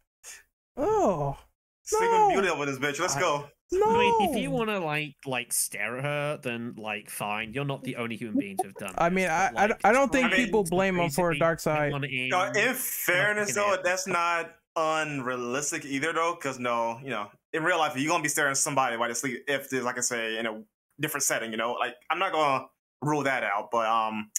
Oh 0.76 1.36
Sleeping 1.84 2.10
No. 2.10 2.28
beauty 2.30 2.48
over 2.48 2.66
this 2.66 2.78
bitch. 2.78 3.00
Let's 3.00 3.16
I- 3.16 3.20
go. 3.20 3.48
no! 3.72 3.86
I 3.86 3.98
mean, 3.98 4.30
if 4.30 4.36
you 4.36 4.50
want 4.50 4.68
to 4.70 4.78
like 4.78 5.16
like 5.26 5.52
stare 5.52 5.96
at 5.98 6.04
her, 6.04 6.38
then 6.42 6.74
like 6.78 7.10
fine. 7.10 7.52
You're 7.52 7.64
not 7.64 7.82
the 7.84 7.96
only 7.96 8.16
human 8.16 8.38
being 8.38 8.56
to 8.58 8.64
have 8.68 8.74
done. 8.74 8.94
I 8.96 9.08
this, 9.08 9.16
mean, 9.16 9.28
I, 9.28 9.50
but, 9.52 9.58
I, 9.60 9.66
like, 9.66 9.80
I 9.84 9.92
don't 9.92 10.12
think 10.12 10.26
I 10.26 10.28
mean, 10.36 10.44
people 10.46 10.62
blame 10.64 10.96
him 10.98 11.10
for 11.10 11.30
basically 11.30 11.38
Dark 11.40 11.60
Side. 11.60 11.82
anyone 11.84 12.04
in- 12.04 12.32
Uh, 12.32 12.52
in 12.54 12.74
fairness, 12.74 13.54
though, 13.54 13.72
ass. 13.74 13.78
that's 13.82 14.06
not 14.06 14.52
unrealistic 14.76 15.84
either, 15.84 16.12
though, 16.12 16.34
because 16.34 16.58
no, 16.58 16.98
you 17.02 17.10
know, 17.10 17.30
in 17.52 17.62
real 17.64 17.78
life, 17.78 17.96
you're 17.96 18.08
gonna 18.08 18.22
be 18.22 18.28
staring 18.28 18.52
at 18.52 18.56
somebody 18.58 18.96
while 18.96 19.08
they 19.08 19.14
sleep. 19.14 19.42
If 19.48 19.68
there's, 19.70 19.84
like 19.84 19.98
I 19.98 20.02
say, 20.02 20.38
in 20.38 20.46
a 20.46 20.62
different 21.00 21.24
setting, 21.24 21.50
you 21.50 21.56
know, 21.56 21.72
like 21.72 21.94
I'm 22.10 22.18
not 22.18 22.32
gonna 22.32 22.66
rule 23.02 23.24
that 23.24 23.42
out, 23.42 23.70
but 23.72 23.86
um, 23.86 24.30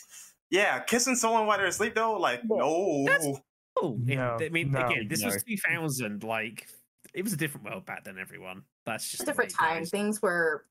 yeah, 0.54 0.80
kissing 0.80 1.16
someone 1.16 1.48
while 1.48 1.58
they're 1.58 1.66
asleep, 1.68 1.96
though, 1.96 2.14
like 2.14 2.42
no, 2.46 3.04
That's- 3.08 3.42
Oh, 3.82 3.98
it- 4.08 4.16
No, 4.16 4.38
I 4.40 4.50
mean, 4.50 4.72
no, 4.72 4.86
again, 4.86 5.08
this 5.08 5.22
no. 5.22 5.30
was 5.30 5.44
2000. 5.44 6.24
Like, 6.24 6.68
it 7.16 7.24
was 7.24 7.34
a 7.34 7.38
different 7.38 7.66
world 7.66 7.86
back 7.88 8.04
then. 8.04 8.20
Everyone, 8.20 8.62
that's 8.86 9.10
just 9.10 9.24
a 9.24 9.26
different 9.26 9.52
way 9.60 9.68
time. 9.68 9.86
Things 9.86 10.22
were, 10.22 10.66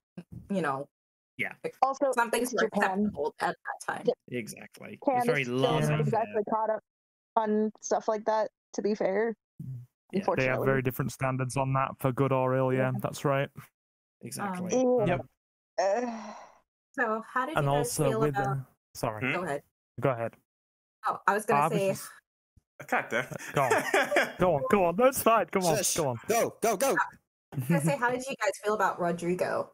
you 0.48 0.62
know, 0.62 0.88
yeah. 1.36 1.54
Also, 1.82 2.12
some 2.12 2.30
things 2.30 2.52
were 2.54 2.60
Japan. 2.60 3.00
acceptable 3.06 3.34
at 3.40 3.56
that 3.56 3.94
time. 3.96 4.06
Exactly. 4.30 4.92
It 4.92 4.98
was 5.04 5.24
very 5.26 5.44
Candace 5.44 5.62
laissez 5.62 5.82
isn't 5.82 5.94
Yeah. 5.94 6.00
exactly 6.00 6.42
caught 6.48 6.70
up 6.70 6.80
on 7.34 7.72
stuff 7.80 8.06
like 8.06 8.24
that. 8.26 8.50
To 8.74 8.82
be 8.82 8.94
fair, 8.94 9.34
Yeah, 10.12 10.22
They 10.36 10.46
have 10.46 10.64
very 10.64 10.82
different 10.82 11.10
standards 11.10 11.56
on 11.56 11.72
that 11.72 11.90
for 11.98 12.12
good 12.12 12.32
or 12.32 12.54
ill. 12.54 12.72
Yeah, 12.72 12.92
that's 13.00 13.24
right. 13.24 13.48
Exactly. 14.20 14.70
Yeah. 14.76 15.06
Yep. 15.06 15.26
Uh, 15.80 16.34
So, 16.98 17.24
how 17.26 17.46
did 17.46 17.52
you 17.52 17.59
And 17.59 17.66
guys 17.66 17.76
also 17.76 18.10
feel 18.10 18.20
with 18.20 18.28
about? 18.36 18.46
uh, 18.59 18.60
sorry, 18.94 19.26
Hmm? 19.26 19.32
Go 19.40 19.44
ahead. 19.44 19.62
Go 20.01 20.10
ahead. 20.10 20.32
Oh, 21.06 21.19
I 21.27 21.35
was 21.35 21.44
gonna 21.47 21.60
I 21.60 21.69
was 21.69 21.78
say, 21.78 21.89
just- 21.89 22.09
God 22.89 23.05
damn. 23.10 23.27
Go 23.52 23.69
Go 24.40 24.55
on, 24.56 24.62
go 24.70 24.85
on. 24.86 24.97
That's 24.97 25.23
fine. 25.23 25.47
Come 25.47 25.64
on, 25.64 25.77
Shush. 25.77 25.97
go 25.97 26.09
on. 26.09 26.16
Go, 26.28 26.55
go, 26.60 26.77
go. 26.77 26.97
I 27.52 27.56
was 27.59 27.69
gonna 27.69 27.81
say, 27.82 27.97
how 27.97 28.10
did 28.10 28.23
you 28.28 28.35
guys 28.40 28.52
feel 28.64 28.74
about 28.74 29.01
Rodrigo? 29.01 29.70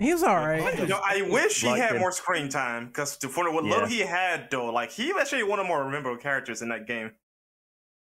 He's 0.00 0.22
all 0.22 0.36
right. 0.36 0.60
Yeah. 0.62 0.80
You 0.82 0.86
know, 0.86 1.00
I 1.04 1.22
wish 1.22 1.60
he 1.60 1.66
Like 1.68 1.80
had 1.82 1.92
him. 1.92 2.00
more 2.00 2.12
screen 2.12 2.48
time 2.48 2.86
because 2.86 3.16
for 3.16 3.52
what 3.52 3.64
little 3.64 3.86
he 3.86 4.00
had, 4.00 4.48
though, 4.50 4.66
like 4.72 4.90
he 4.90 5.12
actually 5.18 5.42
one 5.42 5.58
of 5.58 5.64
the 5.64 5.68
more 5.68 5.88
memorable 5.90 6.20
characters 6.20 6.62
in 6.62 6.68
that 6.70 6.86
game. 6.86 7.10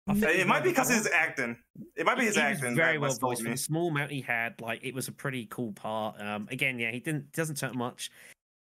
I 0.07 0.13
It 0.13 0.45
might 0.47 0.63
be 0.63 0.69
because 0.69 0.87
the- 0.89 0.95
his 0.95 1.07
acting. 1.07 1.57
It 1.95 2.05
might 2.05 2.17
be 2.17 2.25
his 2.25 2.35
he 2.35 2.41
was 2.43 2.57
acting. 2.57 2.75
very 2.75 2.93
that 2.97 3.01
well 3.01 3.13
voiced 3.13 3.43
for 3.43 3.49
the 3.49 3.57
small 3.57 3.89
amount 3.89 4.11
he 4.11 4.21
had. 4.21 4.59
Like 4.61 4.83
it 4.83 4.93
was 4.93 5.07
a 5.07 5.11
pretty 5.11 5.45
cool 5.47 5.71
part. 5.73 6.19
Um, 6.19 6.47
again, 6.51 6.77
yeah, 6.79 6.91
he 6.91 6.99
didn't 6.99 7.31
doesn't 7.33 7.55
turn 7.57 7.75
much. 7.77 8.11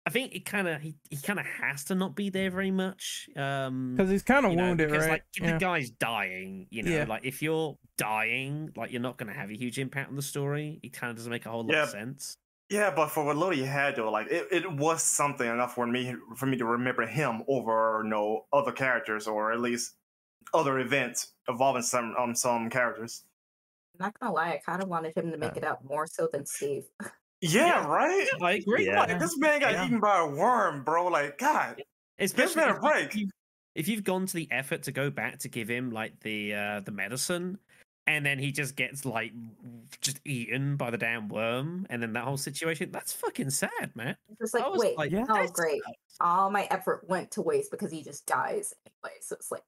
I 0.07 0.11
think 0.11 0.35
it 0.35 0.45
kind 0.45 0.69
of 0.69 0.83
he, 0.83 0.97
he 1.09 1.17
kind 1.17 1.39
of 1.41 1.47
has 1.47 1.85
to 1.85 1.95
not 1.95 2.15
be 2.15 2.29
there 2.29 2.51
very 2.51 2.71
much. 2.71 3.29
Um, 3.37 3.93
Because 3.97 4.11
he's 4.11 4.23
kind 4.23 4.45
of 4.45 4.53
you 4.53 4.59
know, 4.59 4.65
wounded, 4.69 4.89
because 4.91 5.05
right? 5.05 5.13
like 5.13 5.25
if 5.35 5.43
Yeah. 5.43 5.53
the 5.53 5.59
guy's 5.59 5.91
dying, 5.91 6.67
you 6.71 6.83
know, 6.83 6.91
Yeah. 6.91 7.05
like 7.05 7.25
if 7.25 7.41
you're 7.43 7.79
dying, 7.97 8.71
like 8.77 8.93
you're 8.93 9.01
not 9.01 9.17
going 9.17 9.29
to 9.33 9.39
have 9.39 9.51
a 9.51 9.57
huge 9.57 9.79
impact 9.79 10.11
on 10.11 10.17
the 10.17 10.23
story. 10.23 10.79
It 10.83 10.93
kind 10.93 11.11
of 11.11 11.17
doesn't 11.17 11.31
make 11.31 11.47
a 11.47 11.51
whole 11.51 11.65
lot 11.65 11.75
of 11.77 11.89
sense. 11.91 12.37
Yeah, 12.69 12.95
but 12.95 13.09
for 13.09 13.25
what 13.25 13.37
little 13.37 13.55
he 13.55 13.63
had, 13.63 13.97
though, 13.97 14.11
like 14.11 14.27
it, 14.29 14.49
it 14.51 14.71
was 14.73 15.03
something 15.03 15.49
enough 15.49 15.75
for 15.75 15.87
me 15.87 16.15
for 16.37 16.47
me 16.47 16.57
to 16.59 16.65
remember 16.65 17.07
him 17.07 17.43
over 17.47 18.01
you 18.03 18.11
know 18.11 18.47
other 18.53 18.73
characters 18.73 19.27
or 19.27 19.53
at 19.53 19.61
least 19.61 19.97
other 20.53 20.79
events 20.81 21.33
involving 21.49 21.83
some 21.83 22.15
um 22.17 22.35
some 22.35 22.69
characters. 22.71 23.25
Not 23.99 24.19
gonna 24.19 24.33
lie, 24.33 24.53
I 24.55 24.59
kind 24.65 24.83
of 24.83 24.89
wanted 24.89 25.17
him 25.17 25.31
to 25.31 25.37
make 25.39 25.57
it 25.57 25.65
out 25.65 25.85
more 25.85 26.07
so 26.07 26.29
than 26.33 26.47
Steve. 26.47 26.85
Yeah, 27.53 27.67
Yeah. 27.83 27.87
right. 27.87 28.29
I 28.41 28.53
agree. 28.53 28.87
Yeah. 28.87 29.01
Like 29.01 29.19
this 29.19 29.37
man 29.39 29.61
got 29.61 29.73
Yeah. 29.73 29.87
eaten 29.87 30.01
by 30.01 30.21
a 30.21 30.27
worm, 30.27 30.83
bro. 30.85 31.07
Like 31.07 31.39
God. 31.39 31.83
Especially 32.19 32.63
man 32.63 32.71
a 32.71 32.73
if, 32.73 32.77
you- 32.77 32.81
break. 32.89 33.07
If, 33.09 33.17
you, 33.17 33.29
if 33.75 33.89
you've 33.89 34.05
gone 34.05 34.27
to 34.27 34.35
the 34.35 34.49
effort 34.51 34.83
to 34.85 34.93
go 34.93 35.11
back 35.11 35.39
to 35.41 35.49
give 35.49 35.69
him 35.69 35.91
like 35.91 36.19
the 36.21 36.55
uh, 36.55 36.81
the 36.81 36.93
medicine, 36.93 37.59
and 38.07 38.25
then 38.25 38.39
he 38.39 38.53
just 38.53 38.77
gets 38.77 39.05
like 39.05 39.33
just 40.01 40.21
eaten 40.25 40.77
by 40.77 40.91
the 40.91 40.99
damn 40.99 41.29
worm, 41.29 41.87
and 41.91 42.03
then 42.03 42.13
that 42.13 42.25
whole 42.25 42.37
situation, 42.37 42.91
that's 42.93 43.13
fucking 43.13 43.51
sad, 43.51 43.91
man. 43.95 44.17
It's 44.31 44.39
just 44.41 44.55
like, 44.55 44.63
I 44.65 44.69
was 44.69 44.81
wait, 44.81 44.97
like, 44.99 45.11
Yeah. 45.11 45.25
oh 45.29 45.47
great, 45.49 45.83
sucks." 45.83 45.97
all 46.21 46.51
my 46.51 46.69
effort 46.71 47.09
went 47.09 47.31
to 47.33 47.43
waste 47.43 47.71
because 47.71 47.91
he 47.91 48.03
just 48.03 48.25
dies 48.27 48.73
anyway. 48.87 49.17
So 49.21 49.35
it's 49.37 49.51
like, 49.51 49.63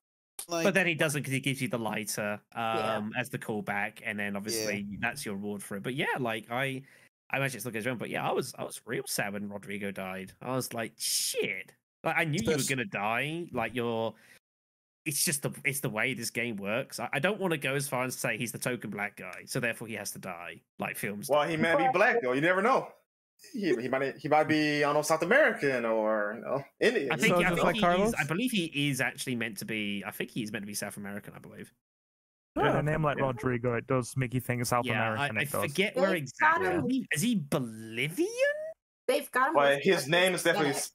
Like, 0.49 0.65
But 0.65 0.75
then 0.75 0.87
he 0.87 0.95
doesn't 0.95 1.23
because 1.23 1.33
he 1.33 1.41
gives 1.41 1.61
you 1.63 1.69
the 1.69 1.79
lighter 1.79 2.39
um, 2.55 3.11
Yeah. 3.15 3.21
as 3.21 3.31
the 3.31 3.39
callback, 3.39 4.01
and 4.05 4.19
then 4.19 4.37
obviously 4.37 4.87
that's 5.01 5.25
your 5.27 5.35
reward 5.35 5.63
for 5.63 5.77
it. 5.79 5.83
But 5.83 5.95
yeah, 5.95 6.15
like 6.21 6.47
I, 6.51 6.83
I 7.31 7.39
imagine 7.39 7.57
it's 7.57 7.65
looking 7.65 7.81
as 7.81 7.87
well. 7.87 7.97
But 7.97 8.11
yeah, 8.11 8.29
I 8.29 8.33
was 8.33 8.55
I 8.59 8.65
was 8.65 8.81
real 8.87 9.05
sad 9.07 9.33
when 9.33 9.49
Rodrigo 9.49 9.91
died. 9.91 10.33
I 10.41 10.55
was 10.55 10.73
like, 10.73 10.93
shit. 10.97 11.73
Like 12.05 12.17
I 12.17 12.25
knew 12.25 12.41
you 12.43 12.53
were 12.53 12.63
gonna 12.69 12.85
die. 12.85 13.47
Like 13.53 13.75
you're. 13.75 14.15
It's 15.05 15.25
just 15.25 15.43
the 15.43 15.53
it's 15.65 15.81
the 15.81 15.89
way 15.89 16.15
this 16.15 16.31
game 16.31 16.57
works. 16.57 16.99
I, 16.99 17.09
I 17.13 17.19
don't 17.19 17.41
want 17.41 17.53
to 17.53 17.59
go 17.59 17.75
as 17.75 17.89
far 17.89 18.05
as 18.05 18.15
to 18.15 18.21
say 18.21 18.37
he's 18.37 18.53
the 18.53 18.59
token 18.59 18.91
black 18.91 19.17
guy, 19.17 19.43
so 19.47 19.61
therefore 19.61 19.87
he 19.89 19.95
has 19.95 20.11
to 20.13 20.19
die, 20.19 20.61
like 20.79 20.97
films. 20.97 21.29
do. 21.29 21.35
Well, 21.35 21.49
he 21.49 21.57
might 21.57 21.79
be 21.79 21.89
black 21.93 22.23
though. 22.23 22.33
You 22.33 22.41
never 22.41 22.63
know. 22.63 22.89
He, 23.53 23.75
he 23.77 23.89
might 23.89 24.17
he 24.17 24.29
might 24.29 24.49
be 24.49 24.79
I 24.79 24.89
don't 24.89 24.95
know 24.95 25.03
South 25.03 25.23
American 25.23 25.85
or 25.85 26.35
you 26.37 26.43
know 26.43 26.65
Indian. 26.81 27.13
I 27.13 27.17
think, 27.17 27.37
So 27.37 27.43
I 27.43 27.49
think 27.51 27.63
like 27.63 27.77
he 27.77 28.03
is. 28.03 28.15
I 28.15 28.25
believe 28.25 28.51
he 28.51 28.91
is 28.91 29.01
actually 29.01 29.37
meant 29.37 29.59
to 29.59 29.65
be. 29.65 30.03
I 30.07 30.11
think 30.11 30.31
he's 30.31 30.53
meant 30.53 30.63
to 30.63 30.67
be 30.67 30.75
South 30.75 30.97
American. 30.97 31.35
I 31.37 31.39
believe. 31.39 31.73
With 32.57 32.65
Oh, 32.75 32.79
a 32.79 32.83
name 32.83 33.03
like. 33.03 33.19
Rodrigo, 33.21 33.75
it 33.75 33.87
does 33.87 34.17
make 34.17 34.33
you 34.33 34.41
think 34.41 34.65
South 34.65 34.87
yeah, 34.87 34.95
American. 35.13 35.37
I, 35.37 35.41
I 35.41 35.43
it 35.43 35.53
does. 35.53 35.63
forget 35.63 35.95
where 35.95 36.09
They've 36.11 36.23
exactly. 36.23 36.67
got 36.67 36.85
Is 36.87 36.91
he, 36.91 37.07
is 37.13 37.23
he 37.23 37.35
Bolivian? 37.51 38.29
they've 39.07 39.31
got 39.31 39.49
him. 39.51 39.55
Well, 39.55 39.79
his 39.81 40.09
name 40.09 40.35
is 40.35 40.43
definitely 40.43 40.73
Hispanic. 40.73 40.93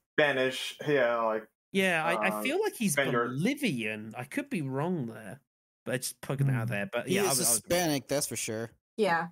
Spanish. 0.54 0.76
Yeah, 0.86 1.22
like 1.22 1.46
Yeah, 1.70 2.04
I, 2.04 2.14
I 2.14 2.28
Um, 2.30 2.42
feel 2.42 2.60
like 2.60 2.74
he's 2.74 2.92
Spaniard. 2.92 3.30
Bolivian. 3.30 4.12
I 4.16 4.24
could 4.24 4.50
be 4.50 4.60
wrong 4.60 5.06
there, 5.06 5.40
but 5.86 5.94
it's 5.94 6.12
poking 6.12 6.48
it 6.48 6.54
out 6.54 6.68
Hmm. 6.68 6.74
there. 6.74 6.90
But 6.92 7.06
he 7.08 7.14
yeah, 7.14 7.22
I 7.22 7.24
is 7.30 7.38
was, 7.38 7.38
I 7.38 7.40
was- 7.42 7.48
Hispanic, 7.62 8.08
that's 8.08 8.26
for 8.26 8.36
sure. 8.36 8.70
Yeah, 8.96 9.28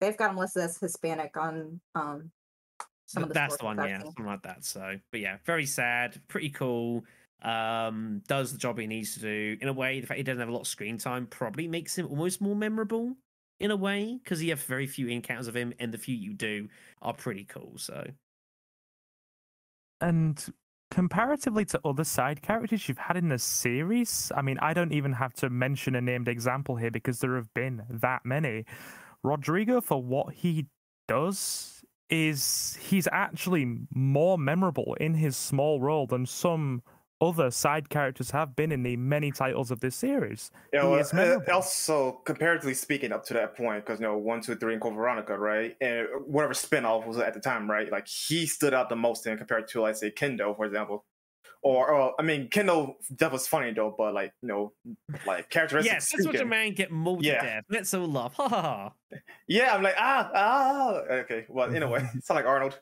they've 0.00 0.16
got 0.16 0.30
him 0.30 0.36
listed 0.38 0.62
as 0.62 0.78
Hispanic 0.78 1.36
on 1.36 1.80
um 1.94 2.30
some 3.06 3.24
of 3.24 3.28
the 3.28 3.34
that's 3.34 3.58
the 3.58 3.64
one, 3.66 3.76
yeah, 3.78 4.02
something 4.02 4.24
like 4.24 4.42
that. 4.44 4.64
So, 4.64 4.96
but 5.10 5.20
yeah, 5.20 5.36
very 5.44 5.66
sad, 5.66 6.22
pretty 6.28 6.48
cool. 6.50 7.04
Um, 7.44 8.22
does 8.26 8.52
the 8.52 8.58
job 8.58 8.78
he 8.78 8.86
needs 8.86 9.14
to 9.14 9.20
do 9.20 9.58
in 9.60 9.68
a 9.68 9.72
way. 9.72 10.00
The 10.00 10.06
fact 10.06 10.16
he 10.16 10.24
doesn't 10.24 10.40
have 10.40 10.48
a 10.48 10.52
lot 10.52 10.62
of 10.62 10.66
screen 10.66 10.96
time 10.96 11.26
probably 11.26 11.68
makes 11.68 11.96
him 11.96 12.06
almost 12.06 12.40
more 12.40 12.56
memorable 12.56 13.16
in 13.60 13.70
a 13.70 13.76
way 13.76 14.18
because 14.22 14.42
you 14.42 14.50
have 14.50 14.62
very 14.62 14.86
few 14.86 15.08
encounters 15.08 15.46
of 15.46 15.54
him, 15.54 15.74
and 15.78 15.92
the 15.92 15.98
few 15.98 16.16
you 16.16 16.32
do 16.32 16.68
are 17.02 17.12
pretty 17.12 17.44
cool. 17.44 17.74
So, 17.76 18.06
And 20.00 20.44
comparatively 20.90 21.64
to 21.66 21.80
other 21.84 22.04
side 22.04 22.42
characters 22.42 22.88
you've 22.88 22.98
had 22.98 23.16
in 23.16 23.28
the 23.28 23.38
series, 23.38 24.30
I 24.36 24.42
mean, 24.42 24.58
I 24.60 24.74
don't 24.74 24.92
even 24.92 25.12
have 25.12 25.34
to 25.34 25.50
mention 25.50 25.94
a 25.94 26.00
named 26.00 26.28
example 26.28 26.76
here 26.76 26.90
because 26.90 27.20
there 27.20 27.36
have 27.36 27.52
been 27.54 27.82
that 27.90 28.24
many. 28.24 28.64
Rodrigo, 29.22 29.80
for 29.80 30.02
what 30.02 30.34
he 30.34 30.66
does, 31.08 31.82
is 32.10 32.78
he's 32.80 33.08
actually 33.12 33.78
more 33.94 34.38
memorable 34.38 34.94
in 35.00 35.14
his 35.14 35.36
small 35.36 35.80
role 35.80 36.06
than 36.06 36.26
some 36.26 36.82
other 37.24 37.50
side 37.50 37.88
characters 37.88 38.30
have 38.30 38.54
been 38.54 38.72
in 38.72 38.82
the 38.82 38.96
many 38.96 39.30
titles 39.30 39.70
of 39.70 39.80
this 39.80 39.96
series. 39.96 40.50
Yeah, 40.72 40.84
well, 40.84 41.04
uh, 41.12 41.52
also 41.52 42.20
comparatively 42.24 42.74
speaking, 42.74 43.12
up 43.12 43.24
to 43.26 43.34
that 43.34 43.56
point, 43.56 43.84
because 43.84 44.00
you 44.00 44.06
know, 44.06 44.16
one, 44.16 44.40
two, 44.40 44.54
three, 44.56 44.74
and 44.74 44.82
Code 44.82 44.94
Veronica, 44.94 45.38
right, 45.38 45.76
and 45.80 46.06
whatever 46.26 46.54
spinoff 46.54 47.06
was 47.06 47.18
at 47.18 47.34
the 47.34 47.40
time, 47.40 47.70
right? 47.70 47.90
Like 47.90 48.06
he 48.06 48.46
stood 48.46 48.74
out 48.74 48.88
the 48.88 48.96
most 48.96 49.26
in 49.26 49.38
compared 49.38 49.68
to, 49.68 49.80
like, 49.80 49.96
say, 49.96 50.10
Kendo, 50.10 50.56
for 50.56 50.66
example, 50.66 51.04
or, 51.64 51.90
or 51.90 52.14
I 52.18 52.22
mean, 52.22 52.48
Kendo 52.48 52.94
that 53.18 53.32
was 53.32 53.48
funny 53.48 53.72
though, 53.72 53.94
but 53.96 54.14
like, 54.14 54.32
you 54.42 54.48
know, 54.48 54.72
like 55.26 55.48
characteristics. 55.50 55.92
yes, 55.92 56.10
that's 56.12 56.26
what 56.26 56.34
your 56.34 56.40
speaking- 56.42 56.48
man 56.50 56.72
get 56.74 56.90
mauled 56.92 57.24
Yeah. 57.24 57.40
to 57.40 57.46
death. 57.46 57.64
Let's 57.70 57.92
all 57.94 58.06
laugh. 58.06 58.34
Ha 58.34 58.48
ha 58.48 58.62
ha. 58.62 58.92
Yeah, 59.48 59.74
I'm 59.74 59.82
like 59.82 59.94
ah 59.98 60.30
ah. 60.34 60.92
Okay, 61.22 61.46
well, 61.48 61.68
in 61.68 61.76
anyway, 61.82 62.08
it's 62.14 62.28
not 62.28 62.36
like 62.36 62.44
Arnold. 62.46 62.78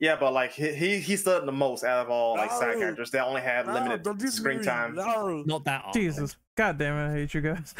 Yeah, 0.00 0.16
but 0.18 0.32
like 0.32 0.52
he 0.52 0.72
he, 0.72 0.98
he 1.00 1.16
stood 1.16 1.44
the 1.46 1.52
most 1.52 1.84
out 1.84 2.06
of 2.06 2.10
all 2.10 2.36
like 2.36 2.50
side 2.50 2.74
No. 2.74 2.80
characters 2.80 3.10
that 3.10 3.24
only 3.26 3.42
had 3.42 3.66
limited 3.66 4.32
screen 4.32 4.62
time. 4.62 4.94
No, 4.94 5.42
Not 5.46 5.64
that. 5.64 5.80
Arnold. 5.80 5.94
Jesus, 5.94 6.36
God 6.60 6.76
damn 6.76 6.94
it, 6.94 7.08
I 7.08 7.12
hate 7.14 7.32
you 7.32 7.40
guys. 7.40 7.72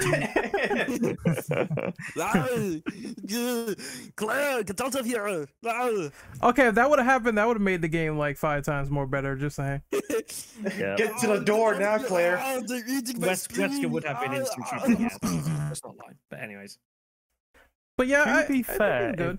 Claire, 4.16 4.62
get 4.62 4.80
out 4.80 4.94
of 4.94 5.04
here! 5.04 5.46
Okay, 6.42 6.68
if 6.68 6.74
that 6.76 6.88
would 6.88 6.98
have 6.98 7.06
happened, 7.06 7.36
that 7.36 7.46
would 7.46 7.58
have 7.58 7.62
made 7.62 7.82
the 7.82 7.88
game 7.88 8.16
like 8.16 8.38
five 8.38 8.64
times 8.64 8.88
more 8.88 9.06
better. 9.06 9.36
Just 9.36 9.56
saying. 9.56 9.82
Yeah. 10.78 10.94
Get 10.96 11.18
to 11.18 11.26
the 11.26 11.40
door 11.40 11.78
now, 11.78 11.98
Claire. 11.98 12.36
They're 12.66 12.88
eating 12.88 13.20
my 13.20 13.26
West, 13.28 13.50
Wesker 13.50 13.90
would 13.90 14.04
have 14.04 14.20
been 14.20 14.34
in 14.34 14.46
some 14.46 14.62
trouble. 14.62 14.88
That's 14.88 15.82
not 15.84 15.96
lying. 15.96 16.16
But 16.30 16.40
anyways, 16.40 16.78
But 17.98 18.06
yeah, 18.06 18.24
To 18.24 18.30
I, 18.30 18.46
be 18.46 18.60
I 18.60 18.62
fair, 18.62 19.08
he's 19.08 19.16
good. 19.16 19.38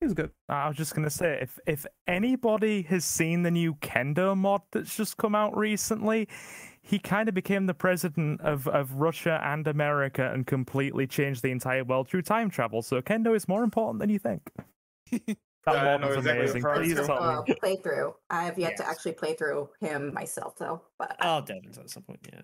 He's 0.00 0.14
good. 0.14 0.30
I 0.48 0.68
was 0.68 0.76
just 0.76 0.94
gonna 0.94 1.10
say, 1.10 1.40
if 1.42 1.58
if 1.66 1.84
anybody 2.06 2.82
has 2.82 3.04
seen 3.04 3.42
the 3.42 3.50
new 3.50 3.74
Kendo 3.76 4.36
mod 4.36 4.62
that's 4.70 4.96
just 4.96 5.16
come 5.16 5.34
out 5.34 5.56
recently, 5.56 6.28
he 6.82 6.98
kind 6.98 7.28
of 7.28 7.34
became 7.34 7.66
the 7.66 7.74
president 7.74 8.40
of, 8.40 8.66
of 8.68 8.94
Russia 8.94 9.40
and 9.44 9.66
America 9.68 10.30
and 10.32 10.46
completely 10.46 11.06
changed 11.06 11.42
the 11.42 11.50
entire 11.50 11.84
world 11.84 12.08
through 12.08 12.22
time 12.22 12.50
travel. 12.50 12.82
So 12.82 13.00
Kendo 13.00 13.34
is 13.36 13.46
more 13.46 13.62
important 13.62 14.00
than 14.00 14.10
you 14.10 14.18
think. 14.18 14.50
That 15.64 15.74
Yeah, 15.74 15.80
I 15.80 15.84
mod 15.92 16.00
know 16.00 16.08
was 16.08 16.16
exactly 16.16 16.40
amazing. 16.40 16.60
you're 16.62 16.70
referring 16.72 16.88
Please 16.88 17.00
to. 17.00 17.06
tell 17.06 17.22
Uh, 17.22 17.42
me. 17.46 17.54
playthrough. 17.62 18.14
I 18.30 18.42
have 18.42 18.58
yet 18.58 18.76
to 18.78 18.88
actually 18.88 19.12
play 19.12 19.34
through 19.34 19.68
him 19.80 20.12
myself 20.12 20.56
though. 20.58 20.82
But 20.98 21.14
I, 21.20 21.28
I'll 21.28 21.40
delve 21.42 21.64
into 21.64 21.78
at 21.78 21.88
some 21.88 22.02
point. 22.02 22.18
Yeah. 22.32 22.40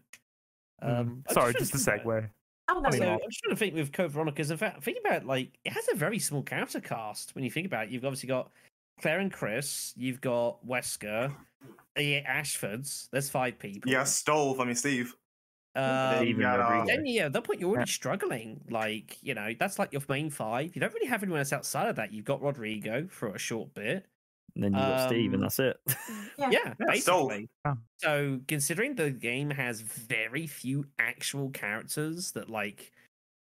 Mm. 0.84 1.00
Um, 1.00 1.24
I'm 1.28 1.34
Sorry, 1.34 1.52
trying 1.52 1.64
just 1.64 1.74
a 1.74 1.78
to 1.78 1.84
think 1.84 2.02
segue. 2.04 2.30
oh 2.68 2.78
no, 2.78 2.90
So 2.90 3.02
I'm 3.02 3.18
trying 3.18 3.50
to 3.50 3.56
think 3.56 3.74
with 3.74 3.90
Code 3.92 4.12
Veronica's. 4.12 4.52
In 4.52 4.56
fact, 4.56 4.84
think 4.84 4.98
about 5.04 5.22
it, 5.22 5.26
like 5.26 5.50
it 5.64 5.72
has 5.72 5.88
a 5.92 5.96
very 5.96 6.20
small 6.20 6.44
character 6.44 6.80
cast 6.80 7.34
when 7.34 7.42
you 7.42 7.50
think 7.50 7.66
about 7.66 7.86
it. 7.86 7.90
You've 7.90 8.04
obviously 8.04 8.28
got 8.28 8.52
Claire 9.00 9.18
and 9.18 9.32
Chris. 9.32 9.94
You've 9.96 10.20
got 10.20 10.64
Wesker, 10.64 11.32
the 11.98 12.22
Ashfords. 12.22 13.08
There's 13.10 13.28
five 13.28 13.58
people. 13.58 13.90
yeah, 13.90 14.04
stove. 14.04 14.60
I 14.60 14.64
mean, 14.64 14.74
Steve. 14.74 15.14
Um, 15.76 16.16
Steven 16.16 16.44
uh, 16.44 16.84
then 16.86 17.06
yeah, 17.06 17.26
at 17.26 17.32
that 17.34 17.44
point 17.44 17.60
you're 17.60 17.70
already 17.70 17.90
struggling. 17.90 18.60
Like 18.70 19.18
you 19.22 19.34
know, 19.34 19.50
that's 19.60 19.78
like 19.78 19.92
your 19.92 20.02
main 20.08 20.30
five. 20.30 20.74
You 20.74 20.80
don't 20.80 20.92
really 20.94 21.06
have 21.06 21.22
anyone 21.22 21.38
else 21.38 21.52
outside 21.52 21.88
of 21.88 21.96
that. 21.96 22.12
You've 22.12 22.24
got 22.24 22.42
Rodrigo 22.42 23.06
for 23.08 23.34
a 23.34 23.38
short 23.38 23.74
bit. 23.74 24.06
And 24.54 24.64
then 24.64 24.72
you 24.72 24.78
got 24.78 25.08
Steve, 25.08 25.28
Um, 25.30 25.34
and 25.34 25.42
that's 25.44 25.58
it. 25.60 25.76
Yeah. 26.38 26.50
Yeah, 26.50 26.74
Yeah, 26.80 27.00
so- 27.00 27.28
basically. 27.28 27.48
Um, 27.64 27.82
So 27.98 28.40
considering 28.48 28.94
the 28.96 29.10
game 29.10 29.50
has 29.50 29.80
very 29.82 30.46
few 30.46 30.86
actual 30.98 31.50
characters 31.50 32.32
that 32.32 32.48
like 32.48 32.90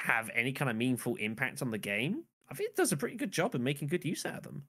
have 0.00 0.30
any 0.34 0.52
kind 0.52 0.70
of 0.70 0.76
meaningful 0.76 1.16
impact 1.16 1.60
on 1.62 1.70
the 1.70 1.78
game, 1.78 2.22
I 2.50 2.54
think 2.54 2.70
it 2.70 2.76
does 2.76 2.92
a 2.92 2.96
pretty 2.96 3.16
good 3.16 3.32
job 3.32 3.54
in 3.56 3.64
making 3.64 3.88
good 3.88 4.04
use 4.04 4.24
out 4.26 4.36
of 4.36 4.42
them. 4.44 4.64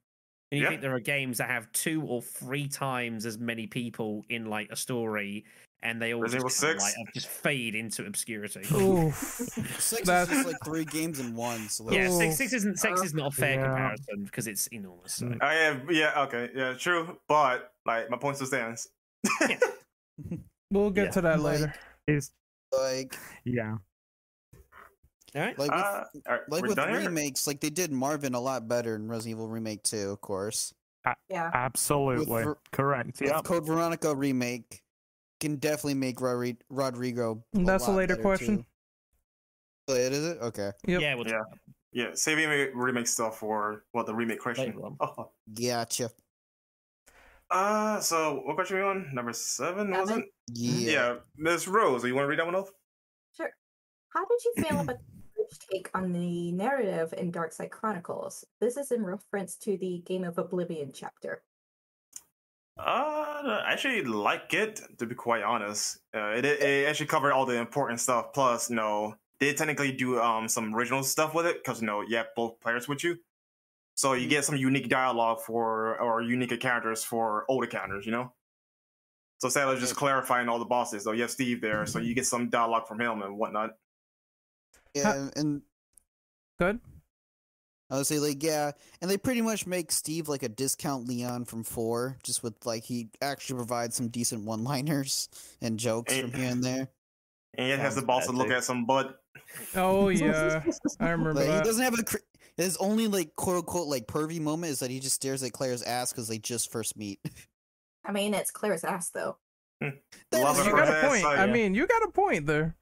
And 0.52 0.58
you 0.60 0.64
Yeah. 0.66 0.70
think 0.70 0.82
there 0.82 0.96
are 0.96 1.00
games 1.00 1.38
that 1.38 1.50
have 1.50 1.72
two 1.74 2.02
or 2.04 2.22
three 2.22 2.68
times 2.68 3.26
as 3.26 3.38
many 3.38 3.68
people 3.68 4.26
in 4.30 4.46
like 4.48 4.72
a 4.72 4.76
story, 4.76 5.46
and 5.84 6.02
they 6.02 6.14
all 6.14 6.24
just, 6.24 6.44
Resident 6.44 6.80
kinda, 6.80 6.84
like, 7.06 7.14
just 7.14 7.28
fade 7.28 7.76
into 7.76 8.06
obscurity. 8.06 8.64
Six 9.14 10.02
That's- 10.08 10.30
is 10.30 10.34
just 10.38 10.48
like 10.48 10.56
three 10.66 10.86
games 10.86 11.20
in 11.20 11.36
one. 11.36 11.70
So 11.70 11.92
Yeah, 11.92 12.10
six, 12.10 12.36
six 12.38 12.54
isn't 12.54 12.80
six 12.80 13.00
uh, 13.00 13.04
is 13.04 13.14
not 13.14 13.32
a 13.32 13.36
fair 13.36 13.60
Yeah. 13.60 13.66
comparison 13.68 14.24
because 14.26 14.48
it's 14.48 14.66
enormous. 14.68 15.14
So. 15.16 15.32
Oh, 15.40 15.46
I 15.46 15.54
have 15.54 15.92
yeah 15.92 16.24
okay 16.24 16.50
yeah 16.56 16.74
true, 16.74 17.18
but 17.28 17.72
like 17.86 18.10
my 18.10 18.18
point 18.18 18.38
still 18.38 18.48
stands. 18.48 18.90
We'll 20.72 20.92
get 20.92 21.06
Yeah. 21.06 21.12
to 21.12 21.22
that 21.22 21.40
Like- 21.40 21.60
later. 21.62 21.74
Is 22.08 22.32
like 22.78 23.16
yeah. 23.44 23.78
All 25.36 25.42
right. 25.42 25.58
like 25.60 25.72
with, 25.72 25.80
Uh, 25.80 26.04
all 26.28 26.34
right, 26.34 26.42
like 26.50 26.62
with 26.64 26.76
done 26.76 26.90
here? 26.90 27.00
remakes, 27.02 27.46
like 27.48 27.60
they 27.60 27.70
did 27.70 27.92
Marvin 27.92 28.34
a 28.34 28.40
lot 28.40 28.68
better 28.68 28.96
in 28.96 29.08
Resident 29.08 29.38
Evil 29.38 29.48
Remake 29.48 29.84
2, 29.84 30.10
of 30.10 30.22
course. 30.22 30.74
Yeah. 31.30 31.50
Absolutely 31.54 32.44
Ver- 32.44 32.58
correct. 32.72 33.20
With 33.22 33.30
Yep. 33.32 33.44
Code 33.46 33.66
Veronica 33.66 34.14
remake 34.16 34.82
can 35.40 35.56
definitely 35.56 35.94
make 35.96 36.18
Rodri- 36.18 36.60
Rodrigo. 36.70 37.44
That's 37.54 37.88
a 37.88 37.92
later 37.92 38.16
question. 38.18 38.58
too. 38.58 38.66
Oh, 39.90 39.94
it 39.96 40.12
is 40.14 40.26
it? 40.26 40.38
Okay. 40.42 40.72
Yep. 40.86 41.02
Yeah, 41.02 41.16
we'll 41.16 41.28
Yeah. 41.28 41.42
Yeah, 41.92 42.10
saving 42.14 42.48
remake, 42.50 42.72
remake 42.76 43.08
stuff 43.08 43.40
for 43.40 43.86
what 43.94 44.06
the 44.06 44.14
remake 44.14 44.40
question. 44.40 44.78
Oh. 45.00 45.32
Gotcha. 45.54 46.12
Uh, 47.50 48.00
so 48.00 48.42
what 48.46 48.54
question 48.56 48.78
are 48.78 48.82
we 48.82 48.88
on? 48.88 49.10
Number 49.14 49.34
seven, 49.34 49.90
was 49.90 50.08
Seven. 50.10 50.24
it? 50.24 50.30
Yeah. 50.54 50.92
Yeah, 50.92 51.16
Miss 51.36 51.68
Rose, 51.68 52.04
you 52.04 52.14
want 52.14 52.26
to 52.26 52.30
read 52.30 52.38
that 52.40 52.46
one 52.46 52.54
off? 52.56 52.70
Sure. 53.36 53.50
How 54.10 54.24
did 54.26 54.40
you 54.46 54.64
feel 54.64 54.80
about 54.82 54.98
take 55.58 55.90
on 55.94 56.14
the 56.14 56.52
narrative 56.52 57.14
in 57.18 57.32
Darkside 57.32 57.72
Chronicles? 57.72 58.46
This 58.60 58.78
is 58.78 58.92
in 58.92 59.04
reference 59.04 59.56
to 59.58 59.78
the 59.78 60.04
Game 60.06 60.24
of 60.24 60.38
Oblivion 60.38 60.92
chapter. 60.94 61.44
Uh, 62.78 63.62
I 63.66 63.74
actually 63.74 64.04
like 64.04 64.54
it 64.54 64.82
to 65.00 65.06
be 65.06 65.16
quite 65.16 65.44
honest. 65.44 66.00
Uh, 66.16 66.30
it 66.30 66.46
it 66.46 66.88
actually 66.88 67.08
covered 67.08 67.34
all 67.34 67.46
the 67.46 67.58
important 67.58 68.00
stuff. 68.00 68.32
Plus, 68.34 68.70
you 68.70 68.76
know, 68.78 69.16
they 69.40 69.54
technically 69.54 69.92
do 69.92 70.20
um 70.20 70.48
some 70.48 70.74
original 70.74 71.04
stuff 71.04 71.34
with 71.34 71.46
it 71.46 71.58
because 71.64 71.82
you 71.82 71.88
know 71.88 72.02
you 72.02 72.16
have 72.18 72.28
both 72.36 72.60
players 72.62 72.88
with 72.88 73.04
you, 73.04 73.18
so 73.96 74.14
you 74.14 74.28
get 74.28 74.46
some 74.46 74.56
unique 74.56 74.88
dialogue 74.88 75.42
for 75.42 76.00
or 76.00 76.22
unique 76.22 76.58
characters 76.62 77.04
for 77.04 77.46
older 77.50 77.68
characters. 77.68 78.06
You 78.06 78.14
know. 78.14 78.34
So 79.40 79.48
of 79.48 79.80
just 79.80 79.96
clarifying 79.96 80.50
all 80.50 80.60
the 80.60 80.66
bosses, 80.66 81.06
though, 81.06 81.14
you 81.14 81.22
have 81.22 81.32
Steve 81.32 81.62
there, 81.62 81.86
so 81.86 82.00
you 82.00 82.14
get 82.14 82.26
some 82.26 82.50
dialogue 82.50 82.88
from 82.88 83.00
him 83.00 83.22
and 83.22 83.38
whatnot. 83.38 83.72
Yeah, 84.94 85.14
and- 85.16 85.34
and 85.38 85.62
Good. 86.60 86.80
I 87.92 87.98
would 87.98 88.06
say 88.06 88.20
like 88.20 88.44
yeah, 88.44 88.72
and 89.02 89.10
they 89.10 89.18
pretty 89.18 89.42
much 89.42 89.66
make 89.66 89.92
Steve 89.92 90.28
like 90.28 90.44
a 90.44 90.50
discount 90.50 91.08
Leon 91.08 91.46
from 91.46 91.64
four, 91.64 92.18
just 92.24 92.44
with 92.44 92.54
like 92.66 92.84
he 92.84 93.10
actually 93.22 93.58
provides 93.58 93.96
some 93.96 94.10
decent 94.10 94.46
one-liners 94.46 95.28
and 95.62 95.80
jokes 95.80 96.14
Eh, 96.14 96.22
from 96.22 96.34
here 96.34 96.50
and 96.52 96.64
there. 96.64 96.88
And 97.56 97.66
he 97.66 97.72
has 97.72 97.96
the 97.96 98.02
Sounds 98.02 98.08
boss 98.08 98.26
to 98.28 98.32
look 98.32 98.52
at 98.52 98.64
some 98.64 98.86
butt. 98.86 99.20
Oh 99.76 100.10
yeah, 100.10 100.62
I 101.00 101.10
remember 101.10 101.34
But 101.34 101.46
he 101.48 101.62
doesn't 101.62 101.84
have 101.84 101.98
a. 101.98 102.04
Cr- 102.04 102.18
his 102.58 102.78
only 102.78 103.08
like 103.08 103.36
quote 103.36 103.58
unquote 103.58 103.88
like 103.88 104.06
pervy 104.06 104.40
moment 104.40 104.72
is 104.72 104.80
that 104.80 104.92
he 104.92 105.00
just 105.00 105.16
stares 105.16 105.42
at 105.42 105.54
Claire's 105.54 105.82
ass 105.82 106.12
because 106.12 106.28
they 106.28 106.38
just 106.38 106.72
first 106.72 106.96
meet. 106.98 107.20
I 108.06 108.12
mean, 108.12 108.34
it's 108.36 108.52
Claire's 108.52 108.84
ass 108.84 109.10
though. 109.10 109.38
That 109.82 109.94
Love 110.34 110.60
is 110.60 110.66
it 110.68 110.70
You 110.70 110.76
got 110.76 110.90
a 111.04 111.08
point. 111.08 111.22
side, 111.22 111.40
I 111.40 111.46
yeah. 111.46 111.54
mean, 111.54 111.74
you 111.74 111.88
got 111.88 112.04
a 112.04 112.12
point 112.12 112.46
there. 112.46 112.76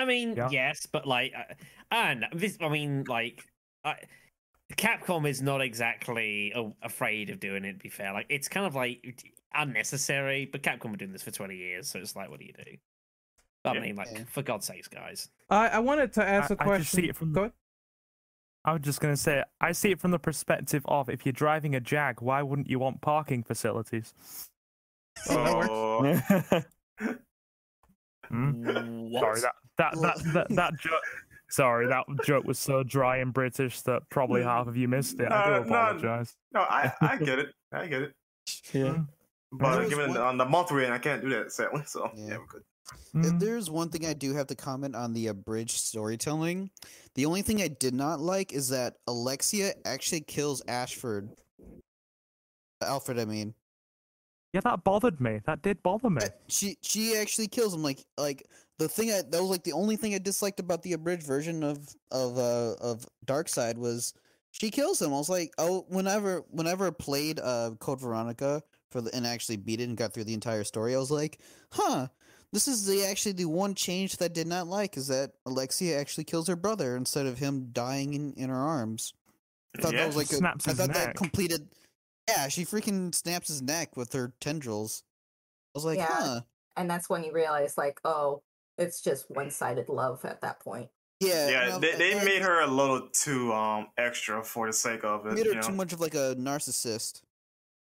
I 0.00 0.04
mean, 0.06 0.34
Yeah. 0.34 0.48
yes, 0.50 0.86
but 0.86 1.06
like, 1.06 1.32
uh, 1.36 1.52
and 1.90 2.24
this, 2.32 2.56
I 2.60 2.68
mean, 2.70 3.04
like, 3.06 3.44
I, 3.84 3.96
Capcom 4.76 5.28
is 5.28 5.42
not 5.42 5.60
exactly 5.60 6.52
a, 6.54 6.70
afraid 6.82 7.28
of 7.28 7.38
doing 7.38 7.64
it. 7.64 7.74
To 7.74 7.78
be 7.78 7.88
fair, 7.90 8.12
like, 8.14 8.26
it's 8.30 8.48
kind 8.48 8.64
of 8.66 8.74
like 8.74 9.22
unnecessary. 9.54 10.46
But 10.50 10.62
Capcom 10.62 10.90
were 10.90 10.96
doing 10.96 11.12
this 11.12 11.22
for 11.22 11.30
twenty 11.32 11.56
years, 11.56 11.88
so 11.90 11.98
it's 11.98 12.16
like, 12.16 12.30
what 12.30 12.38
do 12.40 12.46
you 12.46 12.52
do? 12.54 12.76
I 13.66 13.74
Yeah. 13.74 13.80
mean, 13.80 13.96
like, 13.96 14.08
Yeah. 14.12 14.24
for 14.24 14.42
God's 14.42 14.66
sakes, 14.66 14.88
guys. 14.88 15.28
I, 15.50 15.68
I 15.68 15.78
wanted 15.80 16.14
to 16.14 16.24
ask 16.26 16.50
I- 16.50 16.54
a 16.54 16.56
I 16.60 16.64
question. 16.64 16.82
just 16.82 16.94
see 16.94 17.08
it 17.10 17.16
from- 17.16 17.32
Go 17.32 17.40
ahead. 17.42 17.52
I 18.64 18.72
was 18.72 18.82
just 18.82 19.00
going 19.00 19.12
to 19.12 19.20
say, 19.20 19.42
I 19.60 19.72
see 19.72 19.90
it 19.90 20.00
from 20.00 20.10
the 20.12 20.18
perspective 20.18 20.82
of 20.86 21.08
if 21.10 21.26
you're 21.26 21.32
driving 21.32 21.74
a 21.74 21.80
Jag, 21.80 22.22
why 22.22 22.42
wouldn't 22.42 22.68
you 22.70 22.78
want 22.78 23.00
parking 23.02 23.42
facilities? 23.42 24.14
Oh, 25.28 26.02
that 26.02 26.66
Hmm? 28.28 29.12
Sorry, 29.12 29.40
that 29.40 29.54
that 29.80 30.00
that 30.02 30.16
that, 30.34 30.46
that 30.50 30.78
joke. 30.78 31.00
Sorry, 31.50 31.88
that 31.88 32.04
joke 32.24 32.44
was 32.44 32.58
so 32.60 32.84
dry 32.84 33.16
and 33.16 33.32
British 33.32 33.80
that 33.82 34.02
probably 34.08 34.42
half 34.42 34.68
of 34.68 34.76
you 34.76 34.86
missed 34.86 35.18
it. 35.18 35.32
I 35.32 35.58
do 35.58 35.64
apologize. 35.64 36.36
no, 36.52 36.60
I 36.60 36.92
I 37.00 37.16
get 37.28 37.38
it. 37.40 37.48
I 37.72 37.86
get 37.86 38.02
it. 38.02 38.12
yeah. 38.72 38.98
But 39.52 39.88
given 39.88 40.10
one- 40.10 40.18
on 40.18 40.38
the 40.38 40.44
month 40.44 40.70
we're 40.70 40.82
in, 40.82 40.92
I 40.92 40.98
can't 40.98 41.22
do 41.22 41.28
that 41.30 41.50
sadly. 41.52 41.82
So 41.86 42.08
yeah, 42.14 42.26
Yeah. 42.28 42.38
we're 42.38 42.46
good. 42.46 42.62
If 43.14 43.32
Mm. 43.34 43.40
there's 43.40 43.68
one 43.70 43.88
thing 43.88 44.06
I 44.06 44.14
do 44.14 44.32
have 44.34 44.46
to 44.48 44.54
comment 44.54 44.94
on 44.96 45.12
the 45.12 45.28
abridged 45.28 45.78
storytelling, 45.78 46.70
the 47.16 47.26
only 47.26 47.42
thing 47.42 47.60
I 47.62 47.68
did 47.68 47.94
not 47.94 48.20
like 48.20 48.52
is 48.52 48.68
that 48.70 48.94
Alexia 49.08 49.72
actually 49.84 50.20
kills 50.22 50.62
Ashford. 50.68 51.30
Alfred, 52.82 53.18
I 53.18 53.24
mean. 53.24 53.54
Yeah, 54.52 54.60
that 54.64 54.82
bothered 54.84 55.20
me. 55.20 55.40
That 55.46 55.62
did 55.62 55.82
bother 55.82 56.10
me. 56.10 56.22
Uh, 56.22 56.28
She 56.48 56.76
she 56.82 57.16
actually 57.16 57.48
kills 57.48 57.74
him. 57.74 57.82
Like 57.82 58.04
like 58.18 58.46
the 58.80 58.88
thing 58.88 59.10
I 59.12 59.20
that 59.20 59.40
was 59.40 59.50
like 59.50 59.62
the 59.62 59.74
only 59.74 59.96
thing 59.96 60.14
I 60.14 60.18
disliked 60.18 60.58
about 60.58 60.82
the 60.82 60.94
abridged 60.94 61.26
version 61.26 61.62
of 61.62 61.94
of 62.10 62.38
uh 62.38 62.74
of 62.80 63.06
Darkside 63.26 63.76
was 63.76 64.14
she 64.52 64.70
kills 64.70 65.00
him. 65.00 65.08
I 65.12 65.18
was 65.18 65.28
like, 65.28 65.52
oh, 65.58 65.84
whenever 65.88 66.44
whenever 66.50 66.86
I 66.86 66.90
played 66.90 67.38
uh 67.40 67.72
Code 67.78 68.00
Veronica 68.00 68.62
for 68.90 69.02
the 69.02 69.14
and 69.14 69.26
actually 69.26 69.58
beat 69.58 69.82
it 69.82 69.88
and 69.88 69.98
got 69.98 70.14
through 70.14 70.24
the 70.24 70.34
entire 70.34 70.64
story, 70.64 70.94
I 70.96 70.98
was 70.98 71.10
like, 71.12 71.38
huh. 71.70 72.08
This 72.52 72.66
is 72.66 72.84
the 72.84 73.04
actually 73.04 73.32
the 73.32 73.44
one 73.44 73.76
change 73.76 74.16
that 74.16 74.24
I 74.24 74.28
did 74.28 74.48
not 74.48 74.66
like 74.66 74.96
is 74.96 75.06
that 75.06 75.30
Alexia 75.46 76.00
actually 76.00 76.24
kills 76.24 76.48
her 76.48 76.56
brother 76.56 76.96
instead 76.96 77.26
of 77.26 77.38
him 77.38 77.68
dying 77.70 78.14
in, 78.14 78.32
in 78.32 78.48
her 78.50 78.56
arms. 78.56 79.14
I 79.78 79.82
thought 79.82 79.92
Yeah, 79.92 79.98
that 80.00 80.06
was 80.08 80.16
like 80.16 80.30
a, 80.32 80.36
snaps 80.36 80.66
I 80.66 80.72
thought 80.72 80.88
neck. 80.88 80.96
that 80.96 81.14
completed. 81.14 81.68
Yeah, 82.28 82.48
she 82.48 82.64
freaking 82.64 83.14
snaps 83.14 83.46
his 83.46 83.62
neck 83.62 83.96
with 83.96 84.12
her 84.14 84.32
tendrils. 84.40 85.04
I 85.76 85.78
was 85.78 85.84
like, 85.84 85.98
Yeah. 85.98 86.08
huh. 86.10 86.40
And 86.76 86.90
that's 86.90 87.08
when 87.08 87.22
you 87.22 87.32
realize, 87.32 87.78
like, 87.78 88.00
oh, 88.04 88.42
it's 88.80 89.00
just 89.00 89.30
one 89.30 89.50
sided 89.50 89.88
love 89.88 90.24
at 90.24 90.40
that 90.40 90.58
point. 90.60 90.88
Yeah, 91.20 91.48
Yeah, 91.50 91.68
no, 91.68 91.78
they, 91.78 91.94
they 91.96 92.14
that- 92.14 92.24
made 92.24 92.42
her 92.42 92.62
a 92.62 92.66
little 92.66 93.08
too 93.12 93.52
um 93.52 93.88
extra 93.98 94.42
for 94.42 94.66
the 94.66 94.72
sake 94.72 95.04
of 95.04 95.26
it. 95.26 95.34
made 95.34 95.46
her 95.46 95.52
you 95.52 95.60
too 95.62 95.68
know? 95.70 95.76
much 95.76 95.92
of 95.92 96.00
like 96.00 96.14
a 96.14 96.34
narcissist, 96.38 97.22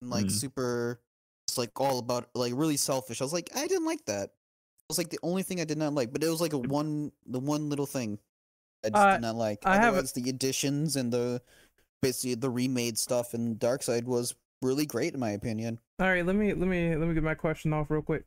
and 0.02 0.10
like 0.10 0.26
Mm. 0.26 0.30
super, 0.32 1.00
it's 1.46 1.56
like 1.56 1.78
all 1.80 1.98
about 1.98 2.28
like 2.34 2.52
really 2.56 2.76
selfish. 2.76 3.20
I 3.20 3.24
was 3.24 3.32
like, 3.32 3.48
I 3.54 3.66
didn't 3.66 3.86
like 3.86 4.04
that. 4.06 4.24
It 4.24 4.90
was 4.90 4.98
like 4.98 5.10
the 5.10 5.20
only 5.22 5.42
thing 5.42 5.60
I 5.60 5.64
did 5.64 5.78
not 5.78 5.94
like, 5.94 6.12
but 6.12 6.24
it 6.24 6.28
was 6.28 6.40
like 6.40 6.52
a 6.52 6.58
one, 6.58 7.12
the 7.26 7.38
one 7.40 7.68
little 7.68 7.86
thing 7.86 8.18
I 8.84 8.90
just 8.90 9.00
Uh, 9.02 9.12
did 9.12 9.22
not 9.22 9.34
like. 9.36 9.64
I 9.64 9.74
have 9.76 9.84
a- 9.94 9.98
Otherwise, 9.98 10.12
the 10.12 10.28
additions 10.30 10.96
and 10.96 11.12
the 11.12 11.40
basically 12.02 12.34
the 12.34 12.50
remade 12.50 12.96
stuff 12.98 13.34
in 13.34 13.56
Darkside 13.56 14.04
was 14.04 14.34
really 14.62 14.86
great 14.86 15.14
in 15.14 15.20
my 15.20 15.30
opinion. 15.30 15.78
All 16.00 16.06
right, 16.08 16.24
let 16.26 16.34
me 16.36 16.54
let 16.54 16.68
me 16.68 16.96
let 16.96 17.06
me 17.06 17.14
get 17.14 17.22
my 17.22 17.34
question 17.34 17.72
off 17.72 17.90
real 17.90 18.02
quick. 18.02 18.24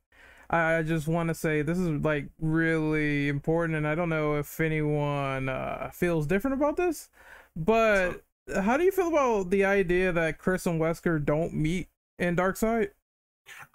I 0.52 0.84
just 0.84 1.07
want 1.07 1.30
to 1.30 1.34
say 1.34 1.61
this 1.61 1.78
is 1.78 1.88
like 2.03 2.28
really 2.40 3.30
important, 3.30 3.78
and 3.78 3.88
I 3.88 3.95
don't 3.95 4.10
know 4.10 4.36
if 4.36 4.60
anyone 4.60 5.48
uh, 5.48 5.90
feels 5.94 6.28
different 6.28 6.56
about 6.56 6.76
this, 6.76 7.10
but 7.56 8.23
how 8.53 8.76
do 8.76 8.84
you 8.84 8.91
feel 8.91 9.07
about 9.07 9.49
the 9.49 9.64
idea 9.64 10.11
that 10.11 10.40
Chris 10.40 10.65
and 10.65 10.80
Wesker 10.80 11.23
don't 11.23 11.53
meet 11.53 11.88
in 12.19 12.36
Darkside? 12.36 12.90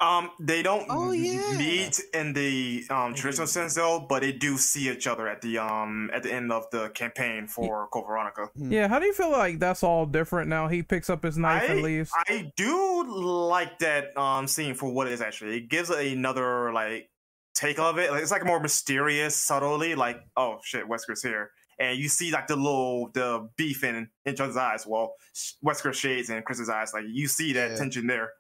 Um, 0.01 0.31
they 0.41 0.63
don't 0.63 0.87
Oh, 0.91 1.13
yeah. 1.13 1.57
meet 1.57 2.01
in 2.13 2.33
the 2.33 2.85
um 2.91 3.15
traditional 3.15 3.47
sense 3.47 3.75
though, 3.75 4.05
but 4.09 4.21
they 4.23 4.33
do 4.33 4.57
see 4.59 4.91
each 4.91 5.07
other 5.07 5.27
at 5.29 5.41
the 5.43 5.59
um 5.59 6.11
at 6.13 6.23
the 6.23 6.33
end 6.33 6.53
of 6.53 6.65
the 6.71 6.91
campaign 6.91 7.47
for 7.47 7.89
Code 7.89 8.07
Veronica. 8.07 8.51
Yeah, 8.57 8.89
how 8.89 8.99
do 8.99 9.07
you 9.07 9.13
feel 9.15 9.31
like 9.33 9.59
that's 9.59 9.83
all 9.83 10.07
different 10.07 10.49
now? 10.49 10.69
He 10.69 10.83
picks 10.83 11.09
up 11.11 11.23
his 11.23 11.39
knife 11.39 11.69
and 11.69 11.83
leaves. 11.83 12.11
I 12.29 12.53
do 12.57 13.05
like 13.07 13.79
that 13.81 14.17
um 14.19 14.47
scene 14.47 14.75
for 14.75 14.91
what 14.93 15.07
it 15.07 15.13
is 15.15 15.21
actually. 15.21 15.57
It 15.59 15.69
gives 15.69 15.91
another 15.91 16.73
like 16.73 17.11
take 17.55 17.79
of 17.79 17.99
it. 17.99 18.11
Like, 18.11 18.23
it's 18.23 18.31
like 18.31 18.45
more 18.45 18.61
mysterious, 18.61 19.35
subtly. 19.37 19.95
Like, 19.95 20.19
oh 20.37 20.59
shit, 20.63 20.87
Wesker's 20.87 21.23
here, 21.23 21.51
and 21.79 21.99
you 21.99 22.09
see 22.09 22.31
like 22.31 22.47
the 22.49 22.57
little 22.57 23.11
the 23.15 23.49
beef 23.57 23.83
in 23.83 23.95
in 24.27 24.33
each 24.35 24.41
other's 24.41 24.57
eyes. 24.59 24.87
Well, 24.87 25.15
Sh- 25.35 25.53
Wesker 25.65 25.95
shades 25.95 26.29
in 26.29 26.43
Chris's 26.43 26.69
eyes. 26.69 26.91
Like 26.93 27.05
you 27.09 27.29
see 27.29 27.55
that 27.55 27.71
Yeah. 27.73 27.77
tension 27.79 28.07
there. 28.07 28.31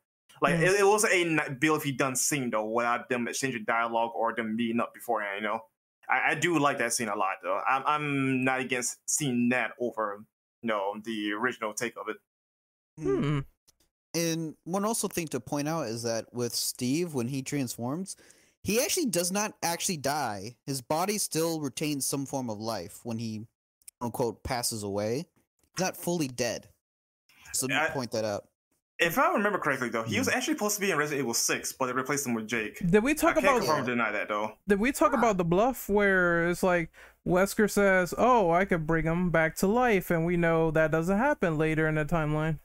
Like 0.43 0.55
Mm. 0.57 0.63
it, 0.63 0.81
it 0.81 0.85
was 0.87 1.05
a 1.05 1.15
n- 1.15 1.59
beautifully 1.61 1.93
done 1.93 2.15
scene 2.17 2.51
though, 2.51 2.67
without 2.69 3.09
them 3.09 3.27
exchanging 3.29 3.65
dialogue 3.65 4.13
or 4.15 4.35
them 4.35 4.55
meeting 4.57 4.81
up 4.81 4.93
beforehand. 4.95 5.43
You 5.43 5.49
know, 5.49 5.61
I, 6.09 6.31
I 6.33 6.35
do 6.35 6.59
like 6.59 6.79
that 6.79 6.93
scene 6.93 7.09
a 7.09 7.17
lot 7.17 7.37
though. 7.43 7.61
I'm 7.69 7.83
I'm 7.87 8.45
not 8.45 8.61
against 8.61 8.99
seeing 9.07 9.49
that 9.51 9.73
over 9.81 10.25
you 10.63 10.69
know 10.69 10.95
the 11.05 11.33
original 11.33 11.73
take 11.75 11.95
of 11.97 12.09
it. 12.09 12.17
Hmm. 13.01 13.41
And 14.15 14.55
one 14.65 14.85
also 14.85 15.09
thing 15.09 15.29
to 15.29 15.41
point 15.41 15.69
out 15.69 15.87
is 15.89 16.03
that 16.05 16.33
with 16.33 16.55
Steve, 16.55 17.13
when 17.13 17.29
he 17.29 17.43
transforms, 17.43 18.17
he 18.63 18.81
actually 18.81 19.07
does 19.07 19.31
not 19.31 19.55
actually 19.63 19.99
die. 19.99 20.57
His 20.65 20.81
body 20.81 21.19
still 21.19 21.61
retains 21.61 22.07
some 22.07 22.25
form 22.25 22.49
of 22.49 22.59
life 22.59 23.01
when 23.05 23.19
he, 23.19 23.41
quote 24.01 24.07
unquote, 24.07 24.43
passes 24.43 24.83
away. 24.83 25.27
He's 25.77 25.85
not 25.85 25.97
fully 25.99 26.29
dead. 26.29 26.69
So 27.53 27.67
I- 27.71 27.91
point 27.91 28.11
that 28.13 28.25
out. 28.25 28.47
If 28.99 29.19
I 29.19 29.31
remember 29.33 29.59
correctly, 29.59 29.91
though, 29.91 30.05
he 30.05 30.19
was 30.19 30.29
hmm. 30.29 30.37
actually 30.37 30.55
supposed 30.55 30.77
to 30.77 30.81
be 30.81 30.91
in 30.91 30.97
Resident 30.97 31.21
Evil 31.21 31.35
Six, 31.35 31.73
but 31.73 31.87
they 31.87 31.93
replaced 31.93 32.27
him 32.27 32.35
with 32.35 32.49
Jake. 32.49 32.79
Did 32.91 33.03
we 33.03 33.15
talk 33.15 33.33
I 33.33 33.35
talk 33.35 33.43
can't 33.43 33.57
about 33.57 33.67
confirm 33.67 33.83
or 33.83 33.87
deny 33.87 34.13
that 34.13 34.29
though. 34.29 34.53
did 34.67 34.81
we 34.81 34.91
talk 34.93 35.13
about 35.13 35.37
the 35.37 35.45
bluff 35.45 35.89
where 35.89 36.49
it's 36.49 36.63
like 36.63 36.91
Wesker 37.27 37.71
says, 37.71 38.15
"Oh, 38.17 38.51
I 38.51 38.65
could 38.65 38.87
bring 38.87 39.05
him 39.05 39.31
back 39.31 39.57
to 39.57 39.67
life," 39.67 40.11
and 40.11 40.25
we 40.25 40.37
know 40.39 40.71
that 40.71 40.91
doesn't 40.91 41.19
happen 41.19 41.59
later 41.59 41.87
in 41.89 41.97
the 41.97 42.07
timeline. 42.07 42.59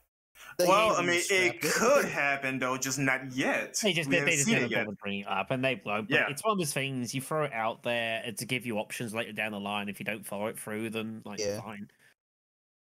They 0.57 0.67
well, 0.67 0.95
I 0.95 1.01
mean, 1.01 1.21
it 1.29 1.61
could 1.61 2.05
happen 2.05 2.59
though, 2.59 2.77
just 2.77 2.99
not 2.99 3.33
yet. 3.33 3.77
They 3.81 3.93
just 3.93 4.09
We 4.09 4.15
they, 4.15 4.19
haven't 4.19 4.31
they 4.31 4.35
just 4.35 4.45
seen 4.45 4.55
never 4.55 4.69
bothered 4.69 4.97
bringing 4.99 5.21
it 5.21 5.27
up, 5.27 5.51
and 5.51 5.63
they 5.63 5.81
won't. 5.85 6.09
But 6.09 6.15
Yeah. 6.15 6.29
it's 6.29 6.43
one 6.43 6.53
of 6.53 6.57
those 6.57 6.73
things 6.73 7.13
you 7.13 7.21
throw 7.21 7.43
it 7.43 7.53
out 7.53 7.83
there 7.83 8.23
uh, 8.27 8.31
to 8.31 8.45
give 8.45 8.65
you 8.65 8.77
options 8.77 9.13
later 9.13 9.31
down 9.31 9.51
the 9.51 9.59
line. 9.59 9.89
If 9.89 9.99
you 9.99 10.05
don't 10.05 10.25
follow 10.25 10.47
it 10.47 10.59
through, 10.59 10.91
then 10.91 11.21
like 11.25 11.39
Yeah. 11.39 11.61
fine. 11.61 11.89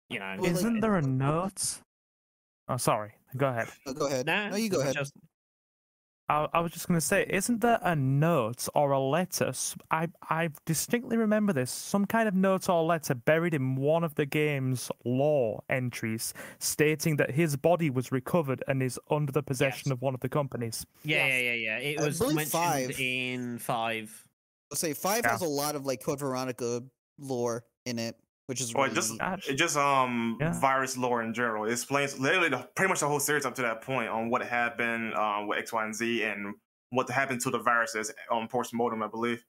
You 0.08 0.20
know, 0.20 0.36
Well, 0.38 0.50
Isn't 0.50 0.80
there 0.80 0.96
a 0.96 1.02
note 1.02 1.80
Oh, 2.68 2.76
sorry. 2.76 3.12
Go 3.36 3.46
ahead. 3.48 3.68
No, 3.86 3.92
go 3.92 4.06
ahead. 4.06 4.26
Nah, 4.26 4.48
no, 4.50 4.56
you 4.56 4.68
go 4.70 4.80
ahead. 4.80 4.94
just- 4.94 5.14
I, 6.28 6.48
I 6.52 6.58
was 6.60 6.72
just 6.72 6.88
going 6.88 6.98
to 6.98 7.06
say, 7.06 7.24
isn't 7.30 7.60
there 7.60 7.78
a 7.82 7.94
note 7.94 8.66
or 8.74 8.90
a 8.90 8.98
letter? 8.98 9.52
I 9.92 10.08
I 10.28 10.48
distinctly 10.64 11.16
remember 11.16 11.52
this. 11.52 11.70
Some 11.70 12.04
kind 12.04 12.26
of 12.26 12.34
note 12.34 12.68
or 12.68 12.82
letter 12.82 13.14
buried 13.14 13.54
in 13.54 13.76
one 13.76 14.02
of 14.02 14.16
the 14.16 14.26
game's 14.26 14.90
lore 15.04 15.62
entries, 15.68 16.34
stating 16.58 17.14
that 17.18 17.30
his 17.30 17.56
body 17.56 17.90
was 17.90 18.10
recovered 18.10 18.64
and 18.66 18.82
is 18.82 18.98
under 19.08 19.30
the 19.30 19.44
possession 19.44 19.82
Yes. 19.90 19.92
of 19.92 20.02
one 20.02 20.14
of 20.14 20.20
the 20.20 20.28
companies. 20.28 20.84
Yeah, 21.04 21.26
Yes. 21.28 21.32
yeah, 21.44 21.52
yeah, 21.52 21.78
yeah. 21.78 21.90
It 21.90 22.00
I 22.00 22.04
was 22.06 22.20
mentioned 22.20 22.48
five. 22.50 22.98
in 22.98 23.58
five. 23.60 24.24
I'll 24.72 24.76
say 24.76 24.94
five 24.94 25.20
Yeah. 25.24 25.30
has 25.30 25.42
a 25.42 25.46
lot 25.48 25.76
of 25.76 25.86
like 25.86 26.02
Code 26.02 26.18
Veronica 26.18 26.82
lore 27.20 27.64
in 27.84 28.00
it, 28.00 28.16
which 28.46 28.60
is 28.60 28.74
Well, 28.74 28.84
really 28.84 28.92
it 28.92 28.94
just. 28.94 29.18
Gosh. 29.18 29.48
it 29.48 29.54
just 29.56 29.76
um 29.76 30.38
Yeah. 30.40 30.60
virus 30.60 30.96
lore 30.96 31.22
in 31.22 31.34
general. 31.34 31.64
It 31.66 31.72
explains 31.72 32.18
literally 32.18 32.48
the, 32.48 32.68
pretty 32.76 32.88
much 32.88 33.00
the 33.00 33.08
whole 33.08 33.20
series 33.20 33.46
up 33.46 33.54
to 33.56 33.62
that 33.62 33.82
point 33.82 34.08
on 34.08 34.30
what 34.30 34.42
happened 34.46 35.14
um 35.14 35.46
with 35.48 35.58
X, 35.58 35.72
Y, 35.72 35.84
and 35.84 35.94
Z 35.94 36.22
and 36.24 36.54
what 36.90 37.08
happened 37.10 37.40
to 37.42 37.50
the 37.50 37.58
viruses 37.58 38.12
on 38.30 38.48
post 38.48 38.72
mortem, 38.74 39.02
I 39.02 39.08
believe. 39.08 39.44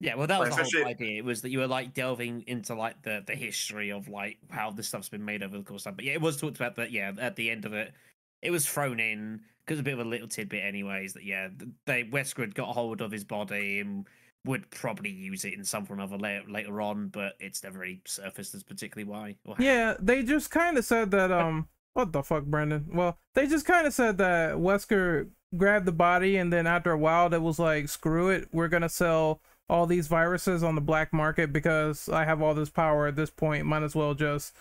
Yeah, 0.00 0.14
well, 0.14 0.28
that 0.28 0.38
was 0.38 0.50
Right, 0.50 0.56
the 0.56 0.64
whole 0.64 0.86
idea. 0.86 1.18
It 1.18 1.24
was 1.24 1.42
that 1.42 1.50
you 1.50 1.58
were 1.58 1.66
like 1.66 1.92
delving 1.92 2.42
into 2.46 2.74
like 2.74 3.02
the 3.02 3.22
the 3.26 3.34
history 3.34 3.90
of 3.90 4.06
like 4.08 4.38
how 4.50 4.70
this 4.70 4.86
stuff's 4.88 5.08
been 5.08 5.24
made 5.24 5.42
over 5.42 5.58
the 5.58 5.64
course 5.64 5.82
of 5.82 5.90
time. 5.90 5.96
But 5.96 6.04
yeah, 6.04 6.12
it 6.12 6.20
was 6.20 6.36
talked 6.40 6.56
about 6.56 6.76
that. 6.76 6.92
Yeah, 6.92 7.12
at 7.18 7.34
the 7.34 7.50
end 7.50 7.64
of 7.64 7.72
it, 7.72 7.92
it 8.40 8.52
was 8.52 8.64
thrown 8.68 9.00
in 9.00 9.44
because 9.66 9.80
a 9.80 9.82
bit 9.82 9.94
of 9.94 10.00
a 10.00 10.08
little 10.08 10.28
tidbit, 10.28 10.62
anyways. 10.62 11.14
That 11.14 11.24
yeah, 11.24 11.48
they 11.86 12.04
Wesker 12.04 12.40
had 12.40 12.54
got 12.54 12.72
hold 12.74 13.00
of 13.00 13.10
his 13.10 13.24
body 13.24 13.80
and 13.80 14.08
would 14.44 14.70
probably 14.70 15.10
use 15.10 15.44
it 15.44 15.54
in 15.54 15.64
some 15.64 15.84
form 15.84 16.00
or 16.00 16.04
other 16.04 16.16
later, 16.16 16.44
later 16.48 16.80
on, 16.80 17.08
but 17.08 17.34
it's 17.40 17.62
never 17.62 17.80
really 17.80 18.00
surfaced 18.06 18.54
as 18.54 18.62
particularly 18.62 19.08
why. 19.08 19.36
Or. 19.44 19.56
Yeah, 19.58 19.94
they 19.98 20.22
just 20.22 20.50
kind 20.50 20.78
of 20.78 20.84
said 20.84 21.10
that. 21.10 21.30
Um, 21.32 21.68
what 21.94 22.12
the 22.12 22.22
fuck, 22.22 22.44
Brandel? 22.44 22.86
Well, 22.92 23.18
they 23.34 23.46
just 23.46 23.66
kind 23.66 23.86
of 23.86 23.92
said 23.92 24.18
that 24.18 24.54
Wesker 24.54 25.28
grabbed 25.56 25.86
the 25.86 25.92
body, 25.92 26.36
and 26.36 26.52
then 26.52 26.66
after 26.66 26.92
a 26.92 26.98
while, 26.98 27.32
it 27.32 27.42
was 27.42 27.58
like, 27.58 27.88
screw 27.88 28.28
it, 28.30 28.48
we're 28.52 28.68
gonna 28.68 28.88
sell 28.88 29.40
all 29.68 29.86
these 29.86 30.06
viruses 30.06 30.62
on 30.62 30.74
the 30.74 30.80
black 30.80 31.12
market 31.12 31.52
because 31.52 32.08
I 32.08 32.24
have 32.24 32.40
all 32.40 32.54
this 32.54 32.70
power 32.70 33.06
at 33.06 33.16
this 33.16 33.30
point. 33.30 33.66
Might 33.66 33.82
as 33.82 33.94
well 33.94 34.14
just 34.14 34.54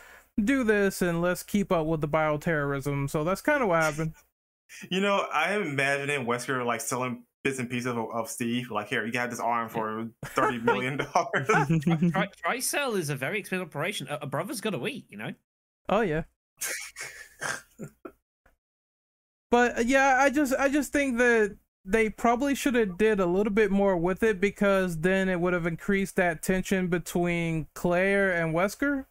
do 0.44 0.64
this 0.64 1.02
and 1.02 1.22
let's 1.22 1.44
keep 1.44 1.72
up 1.72 1.86
with 1.88 2.02
the 2.02 2.08
bioterrorism. 2.08 3.10
So 3.10 3.24
that's 3.24 3.42
kind 3.42 3.64
of 3.64 3.70
what 3.70 3.84
happened. 3.84 4.14
You 4.92 5.00
know, 5.00 5.26
I 5.34 5.54
am 5.54 5.62
imagining 5.62 6.26
Wesker 6.26 6.66
like 6.66 6.82
selling 6.82 7.24
bits 7.44 7.60
and 7.60 7.70
pieces 7.70 7.88
of, 7.88 7.98
of 7.98 8.30
Steve. 8.30 8.72
Like, 8.72 8.90
here, 8.90 9.06
you 9.06 9.12
got 9.12 9.30
this 9.30 9.40
arm 9.40 9.70
for 9.70 10.10
thirty 10.26 10.60
million 10.60 10.98
dollars. 10.98 11.48
Tri- 11.48 12.30
Tricell 12.46 12.98
is 12.98 13.10
a 13.10 13.16
very 13.16 13.40
expensive 13.40 13.68
operation. 13.68 14.08
A, 14.10 14.20
a 14.22 14.28
brother's 14.28 14.62
got 14.62 14.72
to 14.72 14.88
eat, 14.88 15.06
you 15.10 15.18
know. 15.18 15.34
Oh 15.90 16.02
yeah. 16.02 16.24
but 19.52 19.80
uh, 19.80 19.82
yeah, 19.86 20.18
I 20.20 20.30
just 20.30 20.54
I 20.56 20.70
just 20.70 20.92
think 20.92 21.18
that 21.18 21.58
they 21.86 22.10
probably 22.10 22.54
should 22.54 22.76
have 22.76 22.98
did 22.98 23.20
a 23.20 23.26
little 23.26 23.54
bit 23.54 23.72
more 23.72 23.96
with 23.96 24.22
it 24.22 24.42
because 24.42 25.00
then 25.00 25.30
it 25.30 25.40
would 25.40 25.54
have 25.54 25.66
increased 25.66 26.18
that 26.18 26.44
tension 26.44 26.88
between 26.88 27.68
Claire 27.74 28.34
and 28.34 28.54
Wesker 28.54 29.06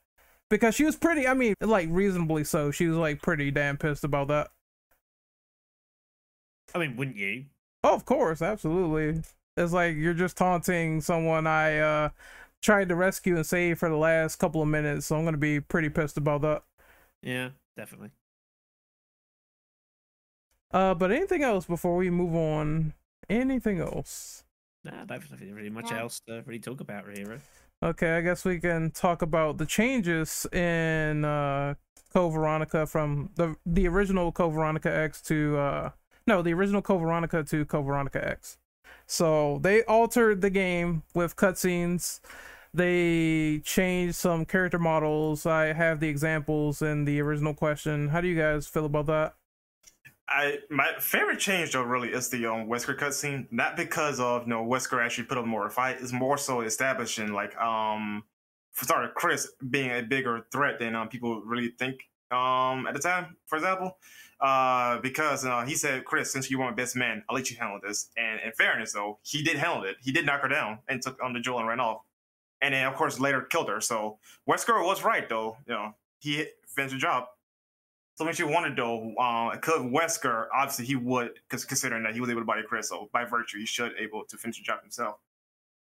because 0.50 0.74
she 0.74 0.84
was 0.84 0.94
pretty 0.94 1.26
I 1.26 1.34
mean 1.34 1.54
like 1.60 1.88
reasonably 1.90 2.44
so. 2.44 2.70
She 2.70 2.86
was 2.86 2.98
like 2.98 3.22
pretty 3.22 3.50
damn 3.50 3.78
pissed 3.78 4.04
about 4.04 4.28
that. 4.28 4.48
I 6.74 6.78
mean, 6.78 6.96
wouldn't 6.96 7.16
you? 7.16 7.46
Oh, 7.86 7.94
of 7.94 8.04
course, 8.04 8.42
absolutely. 8.42 9.22
It's 9.56 9.72
like 9.72 9.96
you're 9.96 10.12
just 10.12 10.36
taunting 10.36 11.00
someone 11.00 11.46
I 11.46 11.78
uh 11.78 12.08
tried 12.60 12.88
to 12.88 12.96
rescue 12.96 13.36
and 13.36 13.46
save 13.46 13.78
for 13.78 13.88
the 13.88 13.96
last 13.96 14.36
couple 14.36 14.60
of 14.60 14.66
minutes, 14.68 15.06
so 15.06 15.16
I'm 15.16 15.22
going 15.22 15.34
to 15.34 15.38
be 15.38 15.60
pretty 15.60 15.88
pissed 15.88 16.16
about 16.16 16.42
that. 16.42 16.64
Yeah, 17.22 17.50
definitely. 17.76 18.10
Uh, 20.72 20.94
but 20.94 21.10
anything 21.12 21.42
else 21.42 21.66
before 21.66 21.96
we 21.96 22.10
move 22.10 22.34
on? 22.34 22.94
Anything 23.30 23.80
else? 23.80 24.44
Nah, 24.84 25.04
that's 25.04 25.30
nothing 25.30 25.52
really 25.54 25.70
much 25.70 25.90
Yeah. 25.90 26.00
else 26.00 26.20
to 26.28 26.42
really 26.46 26.60
talk 26.60 26.80
about 26.80 27.06
right 27.06 27.16
here. 27.18 27.40
Okay, 27.82 28.16
I 28.16 28.20
guess 28.22 28.44
we 28.44 28.58
can 28.58 28.90
talk 28.90 29.22
about 29.22 29.58
the 29.58 29.66
changes 29.66 30.46
in 30.52 31.24
uh 31.24 31.74
Code 32.12 32.32
Veronica 32.32 32.86
from 32.86 33.30
the 33.36 33.56
the 33.66 33.86
original 33.88 34.32
Code 34.32 34.54
Veronica 34.54 34.90
X 34.94 35.20
to 35.22 35.56
uh 35.58 35.90
no, 36.28 36.42
the 36.42 36.52
original 36.54 36.82
Code 36.82 37.00
Veronica 37.00 37.42
to 37.44 37.64
Code 37.64 37.86
Veronica 37.86 38.26
X. 38.26 38.58
So 39.06 39.58
they 39.62 39.82
altered 39.84 40.40
the 40.40 40.50
game 40.50 41.02
with 41.14 41.36
cutscenes. 41.36 42.20
They 42.74 43.60
changed 43.64 44.16
some 44.16 44.44
character 44.44 44.78
models. 44.78 45.46
I 45.46 45.72
have 45.72 46.00
the 46.00 46.08
examples 46.08 46.82
in 46.82 47.04
the 47.04 47.20
original 47.20 47.54
question. 47.54 48.08
How 48.08 48.20
do 48.20 48.28
you 48.28 48.36
guys 48.38 48.66
feel 48.66 48.84
about 48.84 49.06
that? 49.06 49.34
I 50.28 50.58
my 50.70 50.92
favorite 50.98 51.38
change 51.38 51.72
though 51.72 51.82
really 51.82 52.08
is 52.08 52.28
the 52.28 52.46
um 52.46 52.66
Wesker 52.66 52.98
cutscene. 52.98 53.46
Not 53.52 53.76
because 53.76 54.18
of 54.18 54.42
you 54.42 54.48
know 54.48 54.64
Wesker 54.64 55.02
actually 55.04 55.24
put 55.24 55.38
up 55.38 55.46
more 55.46 55.70
fight. 55.70 55.98
It's 56.00 56.12
more 56.12 56.36
so 56.36 56.62
establishing 56.62 57.32
like 57.32 57.56
um 57.58 58.24
starter 58.74 59.10
Chris 59.14 59.48
being 59.70 59.90
a 59.90 60.02
bigger 60.02 60.46
threat 60.52 60.80
than 60.80 60.96
um 60.96 61.08
people 61.08 61.42
really 61.42 61.70
think 61.78 62.00
um 62.32 62.86
at 62.88 62.94
the 62.94 63.00
time. 63.00 63.36
For 63.46 63.56
example, 63.56 63.98
uh 64.40 64.98
because 65.00 65.44
uh, 65.44 65.64
he 65.64 65.74
said 65.74 66.04
Chris, 66.04 66.32
since 66.32 66.50
you 66.50 66.58
my 66.58 66.72
best 66.72 66.96
man, 66.96 67.22
I'll 67.28 67.36
let 67.36 67.50
you 67.50 67.56
handle 67.56 67.80
this. 67.82 68.10
And 68.16 68.40
in 68.40 68.52
fairness 68.52 68.92
though, 68.92 69.18
he 69.22 69.42
did 69.42 69.56
handle 69.56 69.84
it. 69.84 69.96
He 70.02 70.12
did 70.12 70.26
knock 70.26 70.42
her 70.42 70.48
down 70.48 70.78
and 70.88 71.00
took 71.00 71.22
on 71.22 71.32
the 71.32 71.40
jewel 71.40 71.58
and 71.58 71.68
ran 71.68 71.80
off. 71.80 72.02
And 72.60 72.74
then 72.74 72.86
of 72.86 72.94
course 72.94 73.18
later 73.18 73.42
killed 73.42 73.68
her. 73.68 73.80
So 73.80 74.18
Wesker 74.48 74.84
was 74.84 75.04
right 75.04 75.28
though. 75.28 75.56
You 75.66 75.74
know 75.74 75.94
he 76.20 76.46
finished 76.66 76.94
the 76.94 76.98
job. 76.98 77.24
So 78.16 78.24
makes 78.24 78.38
you 78.38 78.48
wonder 78.48 78.74
though, 78.74 79.14
uh, 79.18 79.56
could 79.58 79.82
Wesker 79.82 80.46
obviously 80.54 80.86
he 80.86 80.96
would, 80.96 81.32
because 81.48 81.64
considering 81.66 82.02
that 82.04 82.14
he 82.14 82.20
was 82.20 82.30
able 82.30 82.40
to 82.40 82.46
body 82.46 82.62
Chris, 82.66 82.88
so 82.88 83.10
by 83.12 83.24
virtue 83.24 83.58
he 83.58 83.66
should 83.66 83.92
able 83.98 84.24
to 84.24 84.36
finish 84.38 84.56
the 84.56 84.62
job 84.62 84.80
himself. 84.80 85.16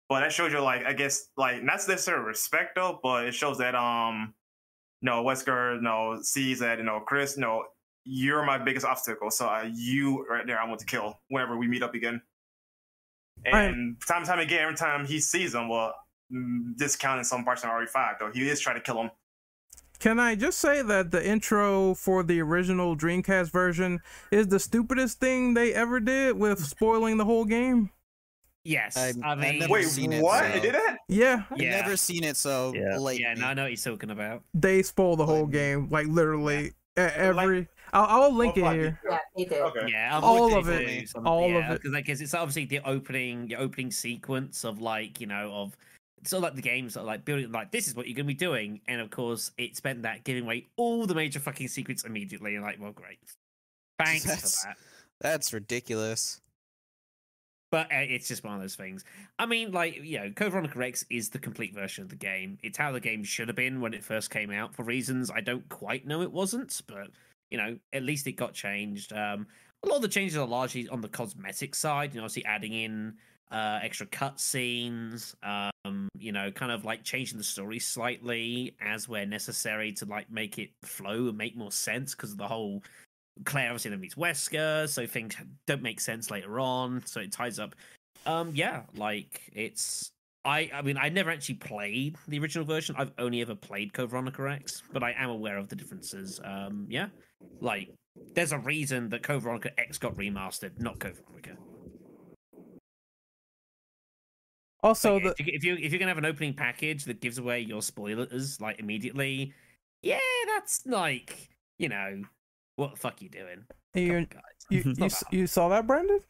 But 0.08 0.20
that 0.20 0.32
shows 0.32 0.52
you 0.52 0.60
like 0.60 0.84
I 0.84 0.92
guess 0.92 1.28
like 1.36 1.62
not 1.62 1.80
necessarily 1.88 2.24
respect 2.24 2.74
though, 2.76 3.00
but 3.02 3.26
it 3.26 3.34
shows 3.34 3.58
that 3.58 3.74
um 3.74 4.34
no 5.00 5.24
Wesker 5.24 5.76
you 5.76 5.82
know 5.82 6.18
sees 6.22 6.58
that 6.60 6.78
you 6.78 6.84
know 6.84 7.00
Chris, 7.00 7.38
no 7.38 7.64
you're 8.10 8.42
my 8.44 8.56
biggest 8.56 8.86
obstacle, 8.86 9.30
so 9.30 9.46
uh, 9.46 9.68
you 9.74 10.24
right 10.28 10.46
there 10.46 10.58
I 10.58 10.66
want 10.66 10.80
to 10.80 10.86
kill 10.86 11.20
whenever 11.28 11.56
we 11.58 11.68
meet 11.68 11.82
up 11.82 11.94
again. 11.94 12.22
Right. 13.44 13.64
And 13.68 13.96
time 14.06 14.18
and 14.18 14.26
time 14.26 14.38
again, 14.38 14.60
every 14.60 14.74
time 14.76 15.04
he 15.06 15.20
sees 15.20 15.54
him, 15.54 15.68
well, 15.68 15.94
mm, 16.32 16.74
discounting 16.76 17.24
some 17.24 17.44
parts 17.44 17.62
in 17.64 17.70
RE5 17.70 18.18
though, 18.18 18.30
he 18.32 18.48
is 18.48 18.60
trying 18.60 18.76
to 18.76 18.82
kill 18.82 19.00
him. 19.00 19.10
Can 20.00 20.18
I 20.20 20.36
just 20.36 20.58
say 20.58 20.80
that 20.82 21.10
the 21.10 21.26
intro 21.26 21.92
for 21.94 22.22
the 22.22 22.40
original 22.40 22.96
Dreamcast 22.96 23.50
version 23.50 23.98
is 24.30 24.46
the 24.46 24.58
stupidest 24.60 25.18
thing 25.20 25.54
they 25.54 25.74
ever 25.74 25.98
did 26.00 26.36
with 26.38 26.64
spoiling 26.64 27.16
the 27.16 27.24
whole 27.24 27.44
game? 27.44 27.90
Yes, 28.64 28.96
I've- 28.96 29.20
I 29.22 29.32
I've 29.32 29.38
mean, 29.38 29.58
never 29.60 29.72
Wait, 29.72 29.86
seen 29.86 30.12
it, 30.12 30.22
what? 30.22 30.44
so- 30.44 30.50
They 30.52 30.60
did 30.60 30.74
it? 30.76 30.98
Yeah, 31.08 31.42
I've 31.50 31.60
yeah, 31.60 31.80
never 31.80 31.96
seen 31.96 32.22
it, 32.24 32.36
so 32.36 32.72
Yeah. 32.74 32.96
like 32.98 33.18
yeah, 33.18 33.34
no, 33.34 33.46
I 33.46 33.54
know 33.54 33.62
what 33.62 33.70
he's 33.70 33.82
talking 33.84 34.10
about. 34.10 34.42
they 34.54 34.82
spoil 34.82 35.16
the 35.16 35.26
whole 35.26 35.46
game, 35.46 35.88
like 35.90 36.06
literally 36.06 36.66
e- 36.66 36.72
every. 36.96 37.58
Like- 37.60 37.68
I'll, 37.92 38.22
I'll 38.24 38.34
link 38.34 38.56
What 38.56 38.74
it 38.76 38.78
here. 38.80 39.00
Yeah, 39.08 39.18
he 39.36 39.44
did. 39.44 39.60
Okay. 39.60 39.86
Yeah, 39.90 40.18
All 40.22 40.56
of 40.56 40.68
it. 40.68 41.10
All 41.24 41.48
yeah, 41.48 41.56
of 41.58 41.70
it. 41.72 41.82
because 41.82 41.92
like 41.92 42.06
'cause 42.06 42.20
it's 42.20 42.34
obviously 42.34 42.64
the 42.66 42.80
opening, 42.88 43.46
the 43.48 43.56
opening 43.56 43.90
sequence 43.90 44.64
of 44.64 44.80
like 44.80 45.20
you 45.20 45.26
know 45.26 45.50
of 45.52 45.76
it's 46.20 46.32
all 46.32 46.40
like 46.40 46.54
the 46.56 46.62
games 46.62 46.96
are 46.96 47.04
like 47.04 47.24
building 47.24 47.52
like 47.52 47.70
this 47.70 47.86
is 47.88 47.94
what 47.94 48.06
you're 48.08 48.16
gonna 48.16 48.26
be 48.26 48.34
doing, 48.34 48.80
and 48.88 49.00
of 49.00 49.10
course 49.10 49.52
it 49.58 49.76
spent 49.76 50.02
that 50.02 50.24
giving 50.24 50.44
away 50.44 50.66
all 50.76 51.06
the 51.06 51.14
major 51.14 51.38
fucking 51.40 51.68
secrets 51.68 52.04
immediately, 52.04 52.54
and 52.56 52.64
like 52.64 52.80
well 52.80 52.92
great, 52.92 53.18
thanks 53.98 54.24
That's- 54.24 54.62
for 54.62 54.68
that. 54.68 54.76
that's 55.20 55.52
ridiculous. 55.52 56.40
But 57.70 57.92
uh, 57.92 57.96
it's 58.00 58.26
just 58.28 58.44
one 58.44 58.54
of 58.54 58.62
those 58.62 58.76
things. 58.76 59.04
I 59.38 59.44
mean, 59.44 59.72
like, 59.72 59.96
you 60.02 60.18
know, 60.18 60.30
Code 60.30 60.52
Veronica 60.52 60.82
X 60.86 61.04
is 61.10 61.28
the 61.28 61.38
complete 61.38 61.74
version 61.74 62.02
of 62.02 62.08
the 62.08 62.16
game. 62.16 62.56
It's 62.62 62.78
how 62.78 62.92
the 62.92 63.00
game 63.00 63.22
should 63.22 63.46
have 63.48 63.56
been 63.56 63.82
when 63.82 63.92
it 63.92 64.02
first 64.02 64.30
came 64.30 64.50
out 64.50 64.74
for 64.74 64.84
reasons 64.84 65.30
I 65.30 65.42
don't 65.42 65.68
quite 65.68 66.06
know 66.06 66.22
it 66.22 66.32
wasn't, 66.32 66.80
but, 66.86 67.08
you 67.50 67.58
know, 67.58 67.78
at 67.92 68.02
least 68.02 68.26
it 68.26 68.32
got 68.32 68.54
changed. 68.54 69.12
Um, 69.12 69.46
a 69.82 69.88
lot 69.88 69.96
of 69.96 70.02
the 70.02 70.08
changes 70.08 70.36
are 70.36 70.46
largely 70.46 70.88
on 70.88 71.00
the 71.00 71.08
cosmetic 71.08 71.74
side, 71.74 72.12
you 72.12 72.20
know, 72.20 72.24
obviously 72.24 72.44
adding 72.44 72.72
in 72.72 73.14
uh, 73.50 73.78
extra 73.82 74.06
cutscenes, 74.06 75.34
um, 75.42 76.08
you 76.18 76.32
know, 76.32 76.50
kind 76.50 76.72
of 76.72 76.84
like 76.84 77.04
changing 77.04 77.38
the 77.38 77.44
story 77.44 77.78
slightly 77.78 78.74
as 78.80 79.08
where 79.08 79.24
necessary 79.24 79.92
to 79.92 80.04
like 80.04 80.30
make 80.30 80.58
it 80.58 80.70
flow 80.82 81.28
and 81.28 81.38
make 81.38 81.56
more 81.56 81.72
sense 81.72 82.14
because 82.14 82.32
of 82.32 82.38
the 82.38 82.48
whole 82.48 82.82
Claire 83.44 83.68
obviously 83.68 83.90
then 83.90 84.00
meets 84.00 84.14
Wesker, 84.14 84.88
so 84.88 85.06
things 85.06 85.36
don't 85.66 85.82
make 85.82 86.00
sense 86.00 86.30
later 86.30 86.60
on, 86.60 87.02
so 87.06 87.20
it 87.20 87.32
ties 87.32 87.58
up. 87.58 87.74
Um, 88.26 88.52
yeah, 88.54 88.82
like 88.96 89.50
it's 89.54 90.10
I 90.44 90.70
I 90.74 90.82
mean 90.82 90.96
I 90.96 91.08
never 91.08 91.30
actually 91.30 91.56
played 91.56 92.16
the 92.26 92.38
original 92.38 92.64
version. 92.64 92.96
I've 92.98 93.12
only 93.18 93.40
ever 93.40 93.54
played 93.54 93.92
Code 93.92 94.10
Veronica 94.10 94.50
X, 94.50 94.82
but 94.92 95.02
I 95.02 95.14
am 95.18 95.30
aware 95.30 95.56
of 95.56 95.68
the 95.68 95.76
differences. 95.76 96.40
Um, 96.44 96.86
yeah, 96.88 97.08
like 97.60 97.90
there's 98.34 98.52
a 98.52 98.58
reason 98.58 99.08
that 99.10 99.22
Code 99.22 99.42
Veronica 99.42 99.70
X 99.78 99.98
got 99.98 100.16
remastered, 100.16 100.80
not 100.80 100.98
Code 100.98 101.16
Veronica. 101.16 101.56
Also, 104.82 105.14
Like, 105.14 105.22
the 105.24 105.30
if, 105.38 105.46
you, 105.46 105.52
if 105.54 105.64
you 105.64 105.74
if 105.76 105.92
you're 105.92 105.98
gonna 105.98 106.10
have 106.10 106.18
an 106.18 106.24
opening 106.24 106.54
package 106.54 107.04
that 107.06 107.20
gives 107.20 107.38
away 107.38 107.60
your 107.60 107.82
spoilers 107.82 108.60
like 108.60 108.78
immediately, 108.78 109.52
yeah, 110.02 110.20
that's 110.46 110.86
like 110.86 111.48
you 111.78 111.88
know 111.88 112.22
what 112.76 112.92
the 112.92 112.96
fuck 112.96 113.20
you 113.20 113.28
doing? 113.28 113.64
You 113.94 114.06
Come 114.08 114.16
on, 114.16 114.26
guys. 114.30 114.42
you 114.70 114.94
you, 114.96 115.04
s- 115.06 115.24
you 115.32 115.46
saw 115.48 115.68
that, 115.70 115.86
Brandel? 115.86 116.20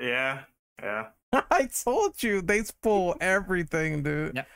Yeah, 0.00 0.40
yeah. 0.82 1.06
I 1.50 1.66
told 1.84 2.20
you 2.22 2.42
they 2.42 2.62
spoil 2.64 3.14
everything, 3.20 4.02
dude. 4.02 4.34
Yep. 4.34 4.48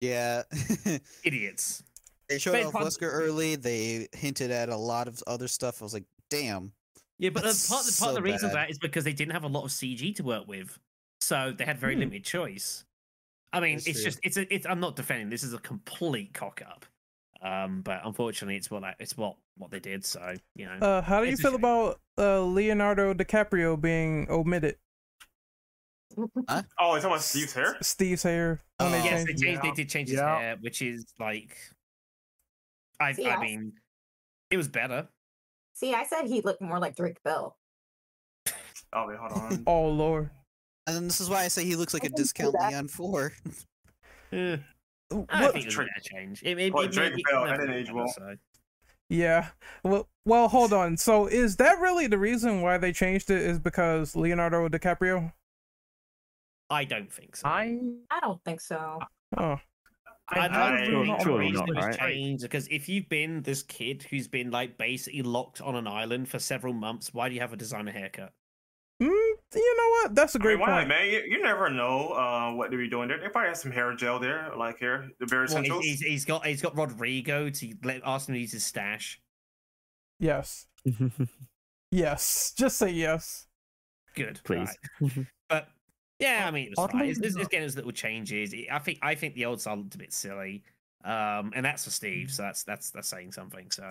Yeah. 0.00 0.42
Idiots. 1.24 1.82
They 2.28 2.38
showed 2.38 2.52
But 2.52 2.64
off 2.66 2.72
part- 2.72 2.84
Wesker 2.86 3.08
early. 3.12 3.56
They 3.56 4.08
hinted 4.12 4.50
at 4.50 4.68
a 4.68 4.76
lot 4.76 5.08
of 5.08 5.22
other 5.26 5.48
stuff. 5.48 5.80
I 5.82 5.84
was 5.84 5.94
like, 5.94 6.04
damn. 6.30 6.72
Yeah, 7.18 7.30
but 7.30 7.44
uh, 7.44 7.46
That's 7.46 7.68
part, 7.68 7.80
part 7.82 7.86
of 7.86 7.86
the 7.86 8.28
so 8.28 8.32
reason 8.32 8.50
for 8.50 8.54
that 8.56 8.70
is 8.70 8.78
because 8.78 9.04
they 9.04 9.12
didn't 9.12 9.32
have 9.32 9.44
a 9.44 9.48
lot 9.48 9.64
of 9.64 9.70
CG 9.70 10.14
to 10.16 10.22
work 10.22 10.46
with, 10.46 10.78
so 11.20 11.52
they 11.56 11.64
had 11.64 11.78
very 11.78 11.94
Hmm. 11.94 12.00
limited 12.00 12.24
choice. 12.24 12.84
I 13.52 13.60
mean, 13.60 13.76
That's 13.76 13.86
it's 13.86 14.00
true. 14.02 14.10
just 14.10 14.20
it's 14.22 14.36
a 14.36 14.54
it's. 14.54 14.66
I'm 14.66 14.80
not 14.80 14.96
defending. 14.96 15.30
This 15.30 15.42
is 15.42 15.54
a 15.54 15.58
complete 15.58 16.34
cock 16.34 16.60
up. 16.68 16.84
Um, 17.42 17.80
but 17.82 18.00
unfortunately, 18.04 18.56
it's 18.56 18.70
what 18.70 18.82
I, 18.84 18.94
it's 18.98 19.16
what 19.16 19.36
what 19.56 19.70
they 19.70 19.78
did. 19.80 20.04
So 20.04 20.34
you 20.56 20.66
know, 20.66 20.72
Uh, 20.86 21.00
how 21.02 21.22
do 21.22 21.30
you 21.30 21.36
feel 21.36 21.52
shame. 21.52 21.60
about 21.60 22.00
uh, 22.18 22.42
Leonardo 22.42 23.14
DiCaprio 23.14 23.80
being 23.80 24.26
omitted? 24.30 24.76
Oh, 26.18 26.28
you're 26.36 26.46
talking 26.48 27.04
about 27.06 27.22
Steve's 27.22 27.52
hair? 27.52 27.76
Steve's 27.82 28.22
hair. 28.22 28.60
When 28.78 28.92
they 28.92 29.00
Oh. 29.00 29.04
yes, 29.04 29.24
they 29.24 29.32
changed- 29.32 29.42
changed. 29.42 29.62
They 29.62 29.70
did 29.72 29.88
change 29.90 30.08
his 30.08 30.18
Yeah. 30.18 30.38
hair, 30.38 30.56
which 30.60 30.82
is 30.82 31.06
like, 31.18 31.56
I 33.00 33.12
See, 33.12 33.26
I 33.26 33.34
I- 33.36 33.40
mean, 33.40 33.72
it 34.50 34.56
was 34.56 34.68
better. 34.68 35.08
See, 35.74 35.92
I 35.94 36.04
said 36.04 36.26
he 36.26 36.40
looked 36.40 36.62
more 36.62 36.78
like 36.78 36.96
Drake 36.96 37.22
Bell. 37.22 37.56
Oh 38.92 39.06
wait, 39.08 39.18
hold 39.18 39.32
on. 39.32 39.64
Oh 39.66 39.88
lord. 39.88 40.30
And 40.86 41.04
this 41.06 41.20
is 41.20 41.28
why 41.28 41.42
I 41.42 41.48
say 41.48 41.64
he 41.64 41.74
looks 41.76 41.92
like 41.92 42.04
a 42.04 42.06
I 42.06 42.08
can 42.10 42.16
see 42.18 42.22
discount. 42.22 42.54
Leon 42.60 42.88
4. 42.88 43.32
Eh, 44.32 44.56
I 45.10 45.42
What- 45.42 45.52
think 45.52 45.66
it 45.66 45.76
was 45.76 45.86
a 45.96 46.00
change. 46.00 46.42
It, 46.42 46.58
it, 46.58 46.72
Well, 46.74 46.84
it, 46.84 46.92
Drake 46.92 47.12
it- 47.12 47.18
it 47.20 47.24
Bell, 47.30 47.44
never 47.46 47.66
that 47.66 47.74
age 47.76 47.86
better, 47.86 47.96
well. 47.96 48.34
Yeah. 49.08 49.48
Well, 49.84 50.08
well, 50.24 50.48
hold 50.48 50.72
on. 50.72 50.96
So, 50.96 51.26
is 51.26 51.56
that 51.56 51.78
really 51.78 52.06
the 52.08 52.18
reason 52.18 52.60
why 52.60 52.76
they 52.78 52.92
changed 52.92 53.30
it? 53.30 53.40
Is 53.42 53.58
because 53.60 54.16
Leonardo 54.16 54.68
DiCaprio? 54.68 55.32
I 56.70 56.84
don't 56.84 57.12
think 57.12 57.36
so. 57.36 57.46
I 57.46 57.78
I 58.10 58.18
don't 58.20 58.42
think 58.44 58.60
so. 58.60 58.98
Oh, 59.36 59.60
I 60.28 60.46
I- 60.46 60.48
don't 60.48 60.84
Surely 60.84 61.06
think 61.06 61.18
not, 61.18 61.24
the 61.24 61.32
reason 61.38 61.66
not, 61.74 61.84
right? 61.84 61.98
changed 61.98 62.42
because 62.42 62.66
if 62.68 62.88
you've 62.88 63.08
been 63.08 63.42
this 63.42 63.62
kid 63.62 64.02
who's 64.10 64.26
been 64.28 64.50
like 64.50 64.76
basically 64.76 65.22
locked 65.22 65.60
on 65.60 65.76
an 65.76 65.86
island 65.86 66.28
for 66.28 66.38
several 66.38 66.72
months, 66.72 67.14
why 67.14 67.28
do 67.28 67.34
you 67.34 67.40
have 67.40 67.52
a 67.52 67.56
designer 67.56 67.92
haircut? 67.92 68.32
mm, 69.00 69.06
you 69.54 69.76
know 69.76 69.90
what? 70.02 70.14
That's 70.14 70.34
a 70.34 70.38
great 70.38 70.54
mean, 70.58 70.60
why 70.68 70.78
point. 70.78 70.88
man? 70.88 71.06
You, 71.06 71.22
you 71.28 71.42
never 71.42 71.68
know 71.70 72.08
uh, 72.08 72.52
what 72.54 72.70
they're 72.70 72.86
doing 72.88 73.08
there. 73.08 73.18
They 73.20 73.28
probably 73.28 73.48
have 73.48 73.56
some 73.58 73.70
hair 73.70 73.94
gel 73.94 74.18
there, 74.18 74.50
like 74.56 74.78
here, 74.78 75.08
the 75.20 75.26
very 75.26 75.42
Well, 75.42 75.58
essentials. 75.58 75.84
he's, 75.84 76.00
he's, 76.00 76.08
he's 76.08 76.24
got 76.24 76.44
he's 76.46 76.62
got 76.62 76.76
Rodrigo 76.76 77.48
to 77.50 77.72
let 77.84 78.00
ask 78.04 78.28
him 78.28 78.34
to 78.34 78.40
use 78.40 78.52
his 78.52 78.64
stash. 78.64 79.20
Yes. 80.18 80.66
Yes. 81.92 82.52
Just 82.58 82.78
say 82.78 82.90
yes. 82.90 83.46
Good, 84.16 84.40
Please. 84.44 84.76
right. 85.00 85.26
Yeah, 86.18 86.44
I 86.46 86.50
mean, 86.50 86.66
it 86.66 86.70
was 86.70 86.78
Oddly 86.78 87.00
fine. 87.00 87.08
It's, 87.10 87.18
it's, 87.18 87.34
enough- 87.34 87.40
it's 87.42 87.48
getting 87.50 87.64
those 87.66 87.76
little 87.76 87.92
changes. 87.92 88.54
I 88.70 88.78
think 88.78 88.98
I 89.02 89.14
think 89.14 89.34
the 89.34 89.44
old 89.44 89.60
style 89.60 89.76
looked 89.76 89.94
a 89.94 89.98
bit 89.98 90.12
silly, 90.12 90.62
um, 91.04 91.52
and 91.54 91.64
that's 91.64 91.84
for 91.84 91.90
Steve. 91.90 92.30
So 92.30 92.42
that's 92.42 92.62
that's 92.64 92.90
that's 92.90 93.08
saying 93.08 93.32
something. 93.32 93.70
So 93.70 93.90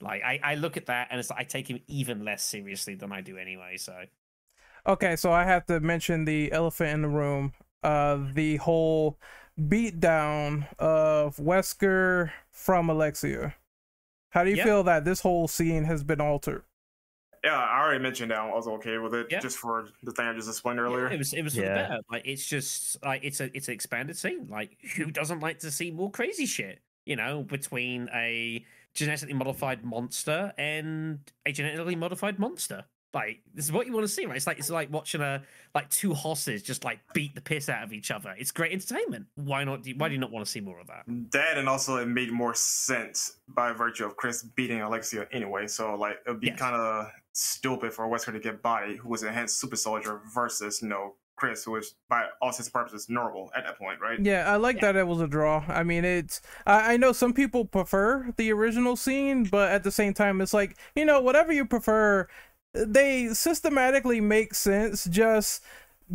like 0.00 0.22
I, 0.22 0.40
I 0.42 0.54
look 0.56 0.76
at 0.76 0.86
that 0.86 1.08
and 1.10 1.20
it's 1.20 1.30
like 1.30 1.38
I 1.38 1.44
take 1.44 1.68
him 1.68 1.78
even 1.86 2.24
less 2.24 2.42
seriously 2.42 2.94
than 2.96 3.12
I 3.12 3.20
do 3.20 3.36
anyway. 3.36 3.76
So 3.76 3.94
Okay, 4.86 5.14
so 5.14 5.30
I 5.32 5.44
have 5.44 5.64
to 5.66 5.78
mention 5.78 6.24
the 6.24 6.50
elephant 6.50 6.90
in 6.90 7.02
the 7.02 7.08
room. 7.08 7.52
Uh, 7.84 8.18
the 8.34 8.56
whole 8.56 9.18
beatdown 9.60 10.66
of 10.78 11.36
Wesker 11.36 12.30
from 12.50 12.90
Alexia. 12.90 13.54
How 14.30 14.44
do 14.44 14.50
you 14.50 14.56
Yeah. 14.56 14.64
feel 14.64 14.82
that 14.84 15.04
this 15.04 15.20
whole 15.20 15.46
scene 15.48 15.84
has 15.84 16.02
been 16.04 16.20
altered? 16.20 16.64
Yeah, 17.44 17.58
I 17.58 17.80
already 17.82 18.02
mentioned 18.02 18.30
that. 18.30 18.38
I 18.38 18.48
was 18.54 18.68
okay 18.68 18.98
with 18.98 19.14
it, 19.14 19.26
Yeah. 19.30 19.40
just 19.40 19.58
for 19.58 19.88
the 20.02 20.12
thing 20.12 20.26
I 20.26 20.32
just 20.34 20.48
explained 20.48 20.78
Yeah, 20.78 20.84
earlier. 20.84 21.08
it 21.10 21.18
was 21.18 21.32
it 21.32 21.42
was 21.42 21.54
for 21.54 21.62
the 21.62 21.66
better. 21.68 21.98
Like 22.10 22.22
it's 22.26 22.46
just 22.46 23.02
like 23.04 23.24
it's 23.24 23.40
a 23.40 23.54
it's 23.56 23.68
an 23.68 23.74
expanded 23.74 24.16
scene. 24.16 24.46
Like 24.50 24.76
who 24.96 25.10
doesn't 25.10 25.40
like 25.40 25.58
to 25.60 25.70
see 25.70 25.90
more 25.90 26.10
crazy 26.10 26.46
shit? 26.46 26.80
You 27.04 27.16
know, 27.16 27.42
between 27.42 28.08
a 28.14 28.64
genetically 28.94 29.34
modified 29.34 29.82
monster 29.84 30.52
and 30.58 31.18
a 31.46 31.52
genetically 31.52 31.96
modified 31.96 32.38
monster. 32.38 32.84
Like 33.14 33.40
this 33.52 33.66
is 33.66 33.72
what 33.72 33.86
you 33.86 33.92
want 33.92 34.04
to 34.06 34.12
see, 34.12 34.24
right? 34.24 34.36
It's 34.36 34.46
like 34.46 34.58
it's 34.58 34.70
like 34.70 34.90
watching 34.90 35.20
a 35.20 35.42
like 35.74 35.90
two 35.90 36.14
horses 36.14 36.62
just 36.62 36.82
like 36.84 37.00
beat 37.12 37.34
the 37.34 37.42
piss 37.42 37.68
out 37.68 37.82
of 37.82 37.92
each 37.92 38.10
other. 38.10 38.34
It's 38.38 38.50
great 38.52 38.72
entertainment. 38.72 39.26
Why 39.34 39.64
not? 39.64 39.82
Do 39.82 39.90
you, 39.90 39.96
why 39.98 40.08
do 40.08 40.14
you 40.14 40.20
not 40.20 40.30
want 40.30 40.46
to 40.46 40.50
see 40.50 40.60
more 40.60 40.80
of 40.80 40.86
that? 40.86 41.02
That 41.32 41.58
and 41.58 41.68
also 41.68 41.96
it 41.96 42.06
made 42.06 42.32
more 42.32 42.54
sense 42.54 43.36
by 43.48 43.72
virtue 43.72 44.06
of 44.06 44.16
Chris 44.16 44.42
beating 44.42 44.80
Alexia 44.80 45.26
anyway. 45.30 45.66
So 45.66 45.94
like 45.94 46.20
it'd 46.26 46.40
be 46.40 46.46
Yes. 46.46 46.58
kind 46.58 46.74
of 46.74 47.10
stupid 47.32 47.92
for 47.92 48.06
Wesker 48.06 48.32
to 48.32 48.40
get 48.40 48.62
body, 48.62 48.96
who 48.96 49.08
was 49.08 49.22
an 49.22 49.28
enhanced 49.28 49.58
super 49.60 49.76
soldier, 49.76 50.20
versus 50.34 50.80
you 50.82 50.88
know 50.88 51.14
Chris, 51.36 51.64
who 51.64 51.72
was 51.72 51.94
by 52.08 52.26
all 52.40 52.48
intents 52.50 52.66
and 52.66 52.72
purposes 52.74 53.08
normal 53.08 53.50
at 53.56 53.64
that 53.64 53.78
point, 53.78 54.00
right? 54.00 54.20
Yeah, 54.20 54.50
I 54.52 54.56
like 54.56 54.76
Yeah. 54.76 54.92
that 54.92 54.96
it 54.96 55.06
was 55.06 55.20
a 55.20 55.26
draw. 55.26 55.64
I 55.68 55.82
mean, 55.82 56.04
it's 56.04 56.40
I, 56.66 56.94
I 56.94 56.96
know 56.96 57.12
some 57.12 57.32
people 57.32 57.64
prefer 57.64 58.32
the 58.36 58.52
original 58.52 58.96
scene, 58.96 59.44
but 59.44 59.72
at 59.72 59.82
the 59.84 59.90
same 59.90 60.14
time, 60.14 60.40
it's 60.40 60.54
like 60.54 60.76
you 60.94 61.04
know 61.04 61.20
whatever 61.20 61.52
you 61.52 61.64
prefer, 61.64 62.28
they 62.74 63.28
systematically 63.34 64.20
make 64.20 64.54
sense. 64.54 65.04
Just 65.04 65.62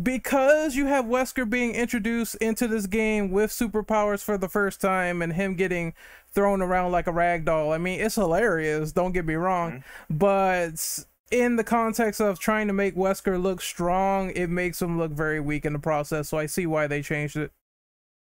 because 0.02 0.76
you 0.76 0.86
have 0.86 1.06
Wesker 1.06 1.48
being 1.48 1.74
introduced 1.74 2.36
into 2.36 2.68
this 2.68 2.86
game 2.86 3.30
with 3.30 3.50
superpowers 3.50 4.22
for 4.22 4.38
the 4.38 4.48
first 4.48 4.80
time 4.80 5.22
and 5.22 5.32
him 5.32 5.54
getting 5.54 5.94
thrown 6.30 6.62
around 6.62 6.92
like 6.92 7.06
a 7.06 7.12
rag 7.12 7.44
doll. 7.44 7.72
I 7.72 7.78
mean, 7.78 8.00
it's 8.00 8.14
hilarious. 8.14 8.92
Don't 8.92 9.12
get 9.12 9.26
me 9.26 9.34
wrong, 9.34 9.72
mm-hmm. 9.72 10.16
but 10.16 11.04
in 11.30 11.56
the 11.56 11.64
context 11.64 12.20
of 12.20 12.38
trying 12.38 12.68
to 12.68 12.72
make 12.72 12.94
Wesker 12.94 13.42
look 13.42 13.60
strong, 13.60 14.30
it 14.30 14.48
makes 14.48 14.80
him 14.80 14.98
look 14.98 15.12
very 15.12 15.40
weak 15.40 15.64
in 15.64 15.72
the 15.72 15.78
process. 15.78 16.28
So 16.28 16.38
I 16.38 16.46
see 16.46 16.66
why 16.66 16.86
they 16.86 17.02
changed 17.02 17.36
it. 17.36 17.52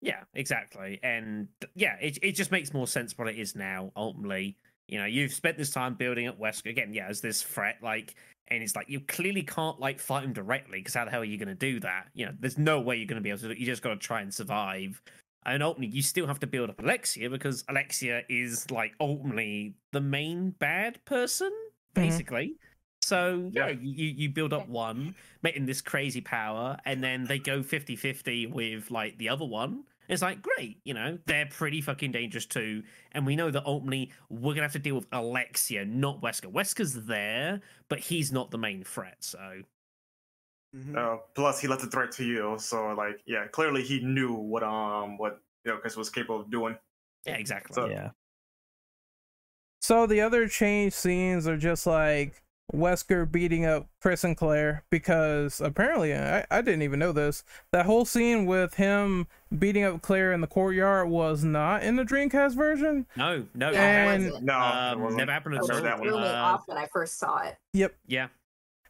Yeah, 0.02 0.24
exactly. 0.34 1.00
And 1.04 1.48
yeah, 1.76 1.96
it 2.00 2.20
it 2.22 2.32
just 2.34 2.52
makes 2.52 2.74
more 2.74 2.88
sense 2.88 3.18
what 3.18 3.28
it 3.28 3.36
is 3.36 3.56
now, 3.56 3.92
ultimately. 3.96 4.56
You 4.88 5.00
know, 5.00 5.06
you've 5.06 5.34
spent 5.34 5.58
this 5.58 5.72
time 5.72 5.96
building 5.96 6.28
up 6.28 6.40
Wesker 6.40 6.70
again, 6.70 6.94
yeah, 6.94 7.08
as 7.08 7.20
this 7.20 7.42
threat, 7.42 7.78
like 7.82 8.16
and 8.50 8.64
it's 8.64 8.76
like 8.76 8.90
you 8.90 9.00
clearly 9.02 9.44
can't 9.44 9.80
like 9.80 10.00
fight 10.00 10.24
him 10.24 10.34
directly 10.34 10.80
because 10.80 10.94
how 10.94 11.06
the 11.06 11.12
hell 11.12 11.22
are 11.22 11.26
you 11.26 11.38
gonna 11.38 11.56
do 11.56 11.80
that? 11.82 12.08
You 12.14 12.28
know, 12.28 12.34
there's 12.40 12.58
no 12.58 12.80
way 12.80 12.98
you're 12.98 13.08
gonna 13.08 13.22
be 13.22 13.30
able 13.30 13.40
to 13.40 13.46
do 13.46 13.52
it. 13.52 13.58
You 13.58 13.66
just 13.66 13.82
gotta 13.82 13.98
try 13.98 14.22
and 14.22 14.34
survive. 14.34 15.02
And 15.46 15.64
ultimately 15.64 15.96
you 15.96 16.02
still 16.02 16.28
have 16.28 16.40
to 16.42 16.48
build 16.48 16.70
up 16.70 16.82
Alexia 16.82 17.30
because 17.30 17.64
Alexia 17.70 18.24
is 18.30 18.70
like 18.72 18.94
ultimately 19.00 19.76
the 19.94 20.02
main 20.02 20.52
bad 20.52 21.04
person, 21.06 21.50
mm-hmm. 21.50 22.02
basically. 22.02 22.56
So 23.02 23.50
yeah, 23.54 23.68
Yeah. 23.68 23.76
you, 23.80 24.06
you 24.08 24.30
build 24.30 24.52
up 24.52 24.68
one, 24.68 25.16
making 25.42 25.66
this 25.66 25.82
crazy 25.82 26.20
power, 26.20 26.78
and 26.84 27.02
then 27.02 27.24
they 27.24 27.40
go 27.40 27.62
50-50 27.62 28.52
with 28.52 28.92
like 28.92 29.18
the 29.18 29.30
other 29.30 29.46
one. 29.46 29.84
It's 30.10 30.22
like 30.22 30.42
great, 30.42 30.80
you 30.86 30.94
know, 30.94 31.18
they're 31.26 31.48
pretty 31.48 31.82
fucking 31.82 32.12
dangerous 32.14 32.46
too. 32.46 32.84
And 33.12 33.26
we 33.26 33.36
know 33.36 33.52
that 33.52 33.66
ultimately 33.66 34.12
we're 34.30 34.54
gonna 34.54 34.62
have 34.64 34.72
to 34.74 34.80
deal 34.80 34.96
with 34.96 35.08
Alexia, 35.12 35.84
not 35.86 36.22
Wesker. 36.22 36.52
Wesker's 36.52 36.94
there, 37.06 37.62
but 37.90 38.00
he's 38.00 38.32
not 38.32 38.52
the 38.52 38.58
main 38.58 38.84
threat, 38.84 39.18
so 39.20 39.62
Mhm. 40.76 40.96
Uh, 40.98 41.18
plus, 41.34 41.60
he 41.62 41.68
left 41.68 41.82
the 41.82 41.90
threat 41.90 42.12
to 42.12 42.26
you, 42.26 42.56
so 42.60 42.94
like, 42.94 43.22
yeah, 43.26 43.48
clearly 43.48 43.84
he 43.84 44.00
knew 44.02 44.34
what 44.34 44.64
um 44.64 45.18
what 45.18 45.42
you 45.64 45.72
know 45.72 45.78
Chris 45.78 45.96
was 45.98 46.10
capable 46.10 46.42
of 46.42 46.50
doing. 46.52 46.78
yeah, 47.26 47.36
exactly. 47.36 47.74
So- 47.74 47.88
yeah. 47.88 48.12
So 49.82 50.06
the 50.08 50.22
other 50.22 50.48
change 50.48 50.94
scenes 50.94 51.48
are 51.48 51.58
just 51.58 51.86
like 51.88 52.42
Wesker 52.74 53.30
beating 53.32 53.66
up 53.66 53.88
Chris 54.02 54.24
and 54.26 54.36
Claire 54.36 54.84
because 54.90 55.62
apparently 55.62 56.14
I, 56.14 56.46
I 56.52 56.62
didn't 56.62 56.82
even 56.82 57.00
know 57.00 57.12
this. 57.14 57.44
That 57.72 57.86
whole 57.86 58.04
scene 58.04 58.46
with 58.46 58.74
him 58.74 59.28
beating 59.58 59.84
up 59.86 60.02
Claire 60.02 60.34
in 60.34 60.42
the 60.42 60.48
courtyard 60.48 61.08
was 61.10 61.44
not 61.46 61.84
in 61.84 61.96
the 61.96 62.04
Dreamcast 62.04 62.56
version. 62.56 63.06
no, 63.16 63.46
no, 63.56 63.72
Yeah, 63.72 64.12
And- 64.12 64.26
wasn't. 64.26 64.46
No, 64.46 64.54
it 64.54 64.58
um, 64.94 65.02
wasn't. 65.02 65.18
never 65.20 65.32
happened 65.32 65.56
I 65.56 65.58
at 65.60 65.62
all. 65.62 65.68
remember 65.70 65.90
that 65.90 65.96
It 65.96 66.00
one. 66.02 66.10
threw 66.10 66.20
me 66.20 66.28
Uh, 66.28 66.42
off 66.44 66.64
when 66.68 66.78
I 66.78 66.88
first 66.88 67.18
saw 67.18 67.40
it. 67.44 67.58
Yep. 67.74 67.96
yeah, 68.06 68.28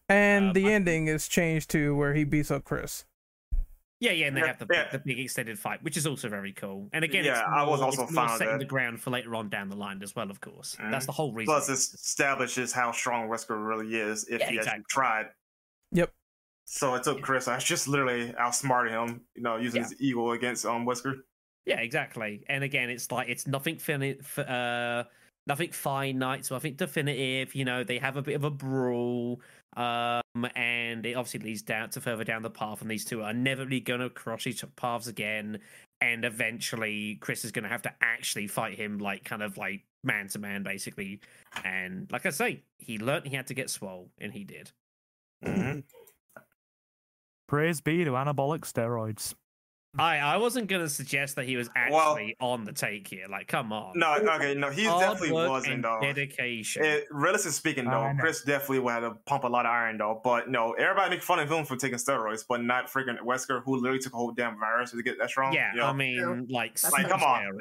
And 0.09 0.47
Um, 0.47 0.53
the 0.53 0.69
I- 0.69 0.71
ending 0.73 1.07
is 1.07 1.27
changed 1.27 1.69
to 1.71 1.95
where 1.95 2.13
he 2.15 2.23
beats 2.23 2.49
up 2.49 2.63
Chris. 2.63 3.05
Yeah, 3.99 4.11
yeah, 4.11 4.27
and 4.27 4.35
they 4.37 4.41
Yeah, 4.41 4.47
have 4.47 4.59
the, 4.59 4.67
yeah. 4.71 4.89
the 4.91 4.99
big 4.99 5.19
extended 5.19 5.57
fight, 5.57 5.81
which 5.83 5.97
is 5.97 6.05
also 6.05 6.29
very 6.29 6.53
cool. 6.53 6.89
And 6.93 7.03
again, 7.03 7.25
Yeah, 7.25 7.31
it's 7.31 7.41
I 7.41 7.63
was 7.63 7.81
also 7.81 8.03
it's 8.03 8.11
more 8.11 8.29
setting 8.29 8.53
that. 8.53 8.59
the 8.59 8.65
ground 8.65 9.01
for 9.01 9.09
later 9.09 9.35
on 9.35 9.49
down 9.49 9.69
the 9.69 9.75
line 9.75 10.01
as 10.03 10.15
well. 10.15 10.29
Of 10.29 10.39
course, 10.41 10.75
that's 10.79 11.03
Mhm. 11.03 11.07
the 11.07 11.11
whole 11.13 11.33
reason. 11.33 11.53
Plus, 11.53 11.69
it 11.69 11.73
establishes 11.95 12.71
how 12.73 12.91
strong 12.91 13.27
Wesker 13.27 13.57
really 13.67 13.95
is 13.95 14.27
if 14.27 14.41
Yeah, 14.41 14.49
he 14.49 14.57
exactly. 14.57 14.79
actually 14.81 14.85
tried. 14.89 15.25
Yep. 15.91 16.13
So 16.65 16.95
it 16.95 17.03
took 17.03 17.21
Chris. 17.21 17.47
I 17.47 17.57
just 17.59 17.87
literally 17.87 18.35
outsmarted 18.35 18.91
him, 18.91 19.25
you 19.35 19.41
know, 19.41 19.55
using 19.57 19.81
Yeah. 19.81 19.89
his 19.89 20.01
ego 20.01 20.31
against 20.31 20.65
um 20.65 20.85
Wesker. 20.85 21.23
Yeah, 21.65 21.79
exactly. 21.81 22.43
And 22.47 22.63
again, 22.63 22.89
it's 22.89 23.11
like 23.11 23.29
it's 23.29 23.47
nothing 23.47 23.77
fin- 23.79 24.03
f- 24.19 24.39
uh 24.39 25.05
nothing 25.47 25.71
finite, 25.71 26.45
so 26.45 26.55
I 26.55 26.59
think 26.59 26.77
definitive. 26.77 27.55
You 27.55 27.65
know, 27.65 27.83
they 27.83 27.97
have 27.99 28.17
a 28.17 28.21
bit 28.21 28.35
of 28.35 28.43
a 28.43 28.51
brawl, 28.51 29.41
um, 29.77 30.49
and 30.55 31.05
it 31.05 31.13
obviously 31.13 31.41
leads 31.41 31.61
down 31.61 31.91
to 31.91 32.01
further 32.01 32.23
down 32.23 32.41
the 32.41 32.49
path, 32.49 32.81
and 32.81 32.89
these 32.89 33.05
two 33.05 33.21
are 33.21 33.33
never 33.33 33.63
really 33.63 33.79
going 33.79 33.99
to 33.99 34.09
cross 34.09 34.47
each 34.47 34.63
paths 34.75 35.07
again. 35.07 35.59
And 36.01 36.25
eventually, 36.25 37.15
Chris 37.21 37.45
is 37.45 37.51
going 37.51 37.63
to 37.63 37.69
have 37.69 37.83
to 37.83 37.93
actually 38.01 38.47
fight 38.47 38.75
him, 38.75 38.97
like 38.97 39.23
kind 39.23 39.43
of 39.43 39.57
like 39.57 39.83
man 40.03 40.27
to 40.29 40.39
man 40.39 40.63
basically. 40.63 41.19
And 41.63 42.11
like 42.11 42.25
I 42.25 42.31
say, 42.31 42.63
he 42.79 42.97
learned 42.97 43.27
he 43.27 43.35
had 43.35 43.47
to 43.47 43.53
get 43.53 43.69
swole, 43.69 44.09
and 44.19 44.33
he 44.33 44.43
did. 44.43 44.71
Mhm. 45.43 45.83
Praise 47.47 47.79
be 47.79 48.03
to 48.03 48.11
anabolic 48.11 48.61
steroids. 48.61 49.35
I 49.97 50.17
I 50.19 50.37
wasn't 50.37 50.67
gonna 50.67 50.89
suggest 50.89 51.35
that 51.37 51.45
he 51.45 51.55
was 51.55 51.69
Well- 51.75 51.99
actually 52.11 52.35
on 52.39 52.65
the 52.65 52.73
take 52.73 53.07
here. 53.07 53.25
Like, 53.29 53.47
come 53.47 53.71
on. 53.73 53.93
No, 53.97 54.15
okay, 54.15 54.53
no, 54.53 54.69
he 54.69 54.85
Hard 54.85 55.01
definitely 55.01 55.31
work 55.31 55.49
wasn't 55.49 55.73
and 55.75 55.83
though. 55.83 55.99
dedication. 56.01 56.83
It, 56.85 57.05
realistically 57.09 57.51
speaking, 57.53 57.87
I 57.87 57.91
though, 57.91 58.11
know. 58.13 58.19
Chris 58.19 58.43
definitely 58.43 58.79
would 58.79 58.91
have 58.93 59.03
to 59.03 59.11
pump 59.25 59.43
a 59.43 59.47
lot 59.47 59.65
of 59.65 59.71
iron, 59.71 59.97
though. 59.97 60.21
But 60.23 60.49
no, 60.49 60.73
everybody 60.73 61.11
make 61.11 61.23
fun 61.23 61.39
of 61.39 61.51
him 61.51 61.65
for 61.65 61.75
taking 61.75 61.97
steroids, 61.97 62.43
but 62.47 62.61
not 62.63 62.91
freaking 62.91 63.17
Wesker, 63.19 63.63
who 63.63 63.77
literally 63.77 63.99
took 63.99 64.13
a 64.13 64.17
whole 64.17 64.31
damn 64.31 64.59
virus 64.59 64.91
to 64.91 65.01
get 65.01 65.17
that 65.19 65.29
strong. 65.29 65.53
yeah, 65.53 65.71
you 65.73 65.79
know? 65.79 65.85
I 65.87 65.93
mean, 65.93 66.47
like, 66.49 66.77
Like, 66.91 67.07
come 67.09 67.23
on. 67.23 67.57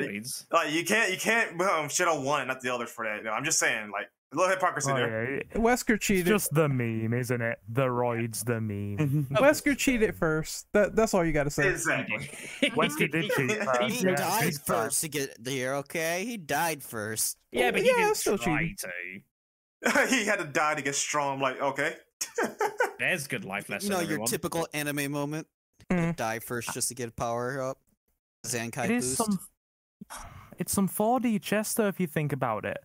like 0.53 0.73
you 0.73 0.85
can't, 0.85 1.11
you 1.13 1.19
can't 1.19 1.61
um, 1.63 1.89
shit 1.89 2.09
on 2.09 2.23
one 2.25 2.47
not 2.49 2.61
the 2.61 2.73
other 2.75 2.87
for 2.87 3.05
that. 3.07 3.25
No, 3.25 3.31
I'm 3.31 3.45
just 3.45 3.59
saying, 3.59 3.91
like 3.91 4.11
a 4.37 4.39
little 4.41 4.55
hypocrisy 4.55 4.91
Oh, 4.93 4.97
there. 4.97 5.35
yeah, 5.35 5.41
Wesker 5.55 5.95
It's 5.97 6.07
cheated. 6.07 6.27
just 6.27 6.53
the 6.53 6.69
meme, 6.69 7.15
isn't 7.15 7.41
it? 7.41 7.59
The 7.69 7.87
roids, 7.87 8.45
the 8.45 8.61
meme. 8.61 9.27
Wesker 9.33 9.77
cheated 9.77 10.15
first. 10.15 10.67
That 10.73 10.95
that's 10.95 11.15
all 11.15 11.25
you 11.25 11.33
got 11.33 11.45
to 11.45 11.51
say. 11.51 11.69
Exactly. 11.69 12.19
Wesker 12.71 13.11
did 13.11 13.31
cheat 13.33 13.63
first. 13.65 13.95
He 13.95 14.07
Yeah, 14.07 14.15
died 14.17 14.43
big 14.45 14.55
time. 14.55 14.63
first 14.65 15.01
to 15.01 15.09
get 15.09 15.43
there, 15.43 15.77
okay? 15.77 16.25
He 16.27 16.37
died 16.37 16.83
first. 16.83 17.39
Yeah, 17.51 17.71
but 17.71 17.81
he 17.81 17.87
Yeah, 17.89 17.97
didn't 18.05 18.17
still 18.17 18.39
try 18.39 18.59
cheating. 18.59 19.23
to. 19.83 20.07
he 20.09 20.25
had 20.27 20.39
to 20.39 20.45
die 20.45 20.75
to 20.75 20.83
get 20.83 20.95
strong. 20.95 21.35
I'm 21.37 21.41
like, 21.41 21.61
okay. 21.61 21.97
There's 22.99 23.27
good 23.27 23.45
life 23.45 23.69
lesson. 23.69 23.89
You 23.91 23.95
know, 23.95 24.01
your 24.01 24.05
everyone. 24.13 24.29
typical 24.29 24.69
anime 24.73 25.11
moment. 25.13 25.47
Mhm. 25.91 26.17
Die 26.17 26.39
first 26.41 26.73
just 26.75 26.89
to 26.89 26.95
get 26.95 27.15
power 27.17 27.61
up. 27.63 27.79
Zenkai 28.47 28.87
It 28.87 28.91
is 28.93 29.17
boost. 29.17 29.17
some. 29.17 29.39
It's 30.59 30.73
some 30.73 30.89
4D 30.89 31.41
chess, 31.43 31.75
though, 31.75 31.87
if 31.89 32.01
you 32.01 32.07
think 32.07 32.33
about 32.33 32.65
it. 32.65 32.79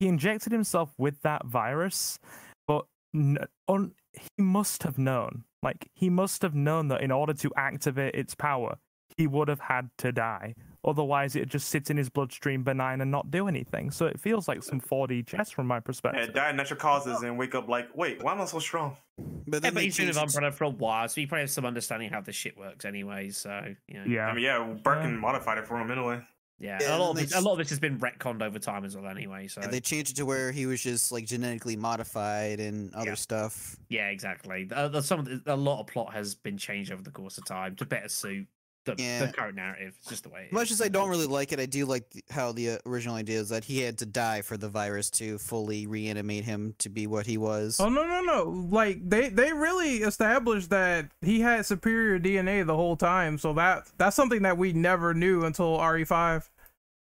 He 0.00 0.06
injected 0.06 0.52
himself 0.52 0.92
with 0.96 1.20
that 1.22 1.44
virus, 1.46 2.18
but 2.66 2.86
n- 3.14 3.38
on, 3.66 3.92
he 4.12 4.28
must 4.42 4.82
have 4.84 4.96
known. 4.98 5.44
Like, 5.62 5.90
he 5.94 6.08
must 6.08 6.42
have 6.42 6.54
known 6.54 6.88
that 6.88 7.00
in 7.00 7.10
order 7.10 7.34
to 7.34 7.50
activate 7.56 8.14
its 8.14 8.34
power, 8.34 8.78
he 9.16 9.26
would 9.26 9.48
have 9.48 9.58
had 9.58 9.90
to 9.98 10.12
die. 10.12 10.54
Otherwise, 10.84 11.34
it 11.34 11.48
just 11.48 11.68
sits 11.68 11.90
in 11.90 11.96
his 11.96 12.08
bloodstream 12.08 12.62
benign 12.62 13.00
and 13.00 13.10
not 13.10 13.32
do 13.32 13.48
anything. 13.48 13.90
So 13.90 14.06
it 14.06 14.20
feels 14.20 14.46
like 14.46 14.62
some 14.62 14.80
4D 14.80 15.26
chess 15.26 15.50
from 15.50 15.66
my 15.66 15.80
perspective. 15.80 16.28
Yeah, 16.28 16.32
die 16.32 16.50
of 16.50 16.56
natural 16.56 16.78
causes 16.78 17.22
and 17.22 17.36
wake 17.36 17.56
up 17.56 17.68
like, 17.68 17.88
wait, 17.96 18.22
why 18.22 18.32
am 18.32 18.40
I 18.40 18.44
so 18.44 18.60
strong? 18.60 18.96
But 19.18 19.24
Yeah, 19.26 19.34
then 19.58 19.60
but 19.60 19.74
they 19.80 19.84
he's 19.86 19.96
been 19.96 20.06
with 20.06 20.16
Umbrella 20.16 20.52
for 20.52 20.64
a 20.64 20.70
while, 20.70 21.08
so 21.08 21.20
he 21.20 21.26
probably 21.26 21.42
has 21.42 21.52
some 21.52 21.66
understanding 21.66 22.10
how 22.10 22.20
this 22.20 22.36
shit 22.36 22.56
works 22.56 22.84
anyway. 22.84 23.30
So, 23.30 23.74
you 23.88 23.94
know. 23.98 24.04
Yeah. 24.06 24.28
I 24.28 24.34
mean, 24.34 24.44
yeah, 24.44 24.62
Birkin 24.84 25.14
Yeah. 25.14 25.16
modified 25.18 25.58
it 25.58 25.66
for 25.66 25.76
him 25.80 25.90
anyway. 25.90 26.20
Yeah, 26.60 26.78
Yeah, 26.80 26.96
a, 26.96 26.98
lot 26.98 27.10
of 27.10 27.16
this, 27.16 27.34
a 27.34 27.40
lot 27.40 27.52
of 27.52 27.58
this 27.58 27.70
has 27.70 27.78
been 27.78 27.98
retconned 28.00 28.42
over 28.42 28.58
time 28.58 28.84
as 28.84 28.96
well, 28.96 29.06
anyway. 29.06 29.46
So 29.46 29.60
and 29.60 29.72
they 29.72 29.80
changed 29.80 30.10
it 30.12 30.16
to 30.16 30.26
where 30.26 30.50
he 30.50 30.66
was 30.66 30.82
just 30.82 31.12
like 31.12 31.24
genetically 31.24 31.76
modified 31.76 32.58
and 32.58 32.92
other 32.94 33.10
Yeah. 33.10 33.14
stuff. 33.14 33.76
yeah, 33.88 34.08
exactly. 34.08 34.68
Uh, 34.72 35.00
some 35.00 35.20
of 35.20 35.26
the- 35.26 35.42
a 35.46 35.56
lot 35.56 35.80
of 35.80 35.86
plot 35.86 36.12
has 36.12 36.34
been 36.34 36.58
changed 36.58 36.90
over 36.90 37.02
the 37.02 37.12
course 37.12 37.38
of 37.38 37.44
time 37.44 37.76
to 37.76 37.84
better 37.86 38.08
suit 38.08 38.48
the, 38.96 39.26
the 39.26 39.32
current 39.32 39.56
narrative. 39.56 39.94
It's 39.98 40.08
just 40.08 40.22
the 40.24 40.28
way. 40.28 40.46
it 40.46 40.52
Much 40.52 40.70
is. 40.70 40.80
as 40.80 40.86
I 40.86 40.88
don't 40.88 41.08
really 41.08 41.26
like 41.26 41.52
it, 41.52 41.60
I 41.60 41.66
do 41.66 41.84
like 41.86 42.04
how 42.30 42.52
the 42.52 42.70
uh, 42.70 42.78
original 42.86 43.14
idea 43.14 43.40
is 43.40 43.48
that 43.50 43.64
he 43.64 43.80
had 43.80 43.98
to 43.98 44.06
die 44.06 44.42
for 44.42 44.56
the 44.56 44.68
virus 44.68 45.10
to 45.12 45.38
fully 45.38 45.86
reanimate 45.86 46.44
him 46.44 46.74
to 46.78 46.88
be 46.88 47.06
what 47.06 47.26
he 47.26 47.38
was. 47.38 47.80
Oh 47.80 47.88
no 47.88 48.06
no 48.06 48.20
no! 48.20 48.68
Like 48.70 49.08
they 49.08 49.28
they 49.28 49.52
really 49.52 49.98
established 49.98 50.70
that 50.70 51.10
he 51.20 51.40
had 51.40 51.66
superior 51.66 52.18
DNA 52.18 52.66
the 52.66 52.76
whole 52.76 52.96
time. 52.96 53.38
So 53.38 53.52
that 53.54 53.88
that's 53.98 54.16
something 54.16 54.42
that 54.42 54.58
we 54.58 54.72
never 54.72 55.14
knew 55.14 55.44
until 55.44 55.78
RE5. 55.78 56.48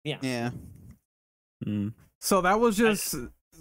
Yeah. 0.05 0.51
Mm. 1.67 1.93
So 2.21 2.41
that 2.41 2.61
was 2.61 2.77
just 2.77 3.15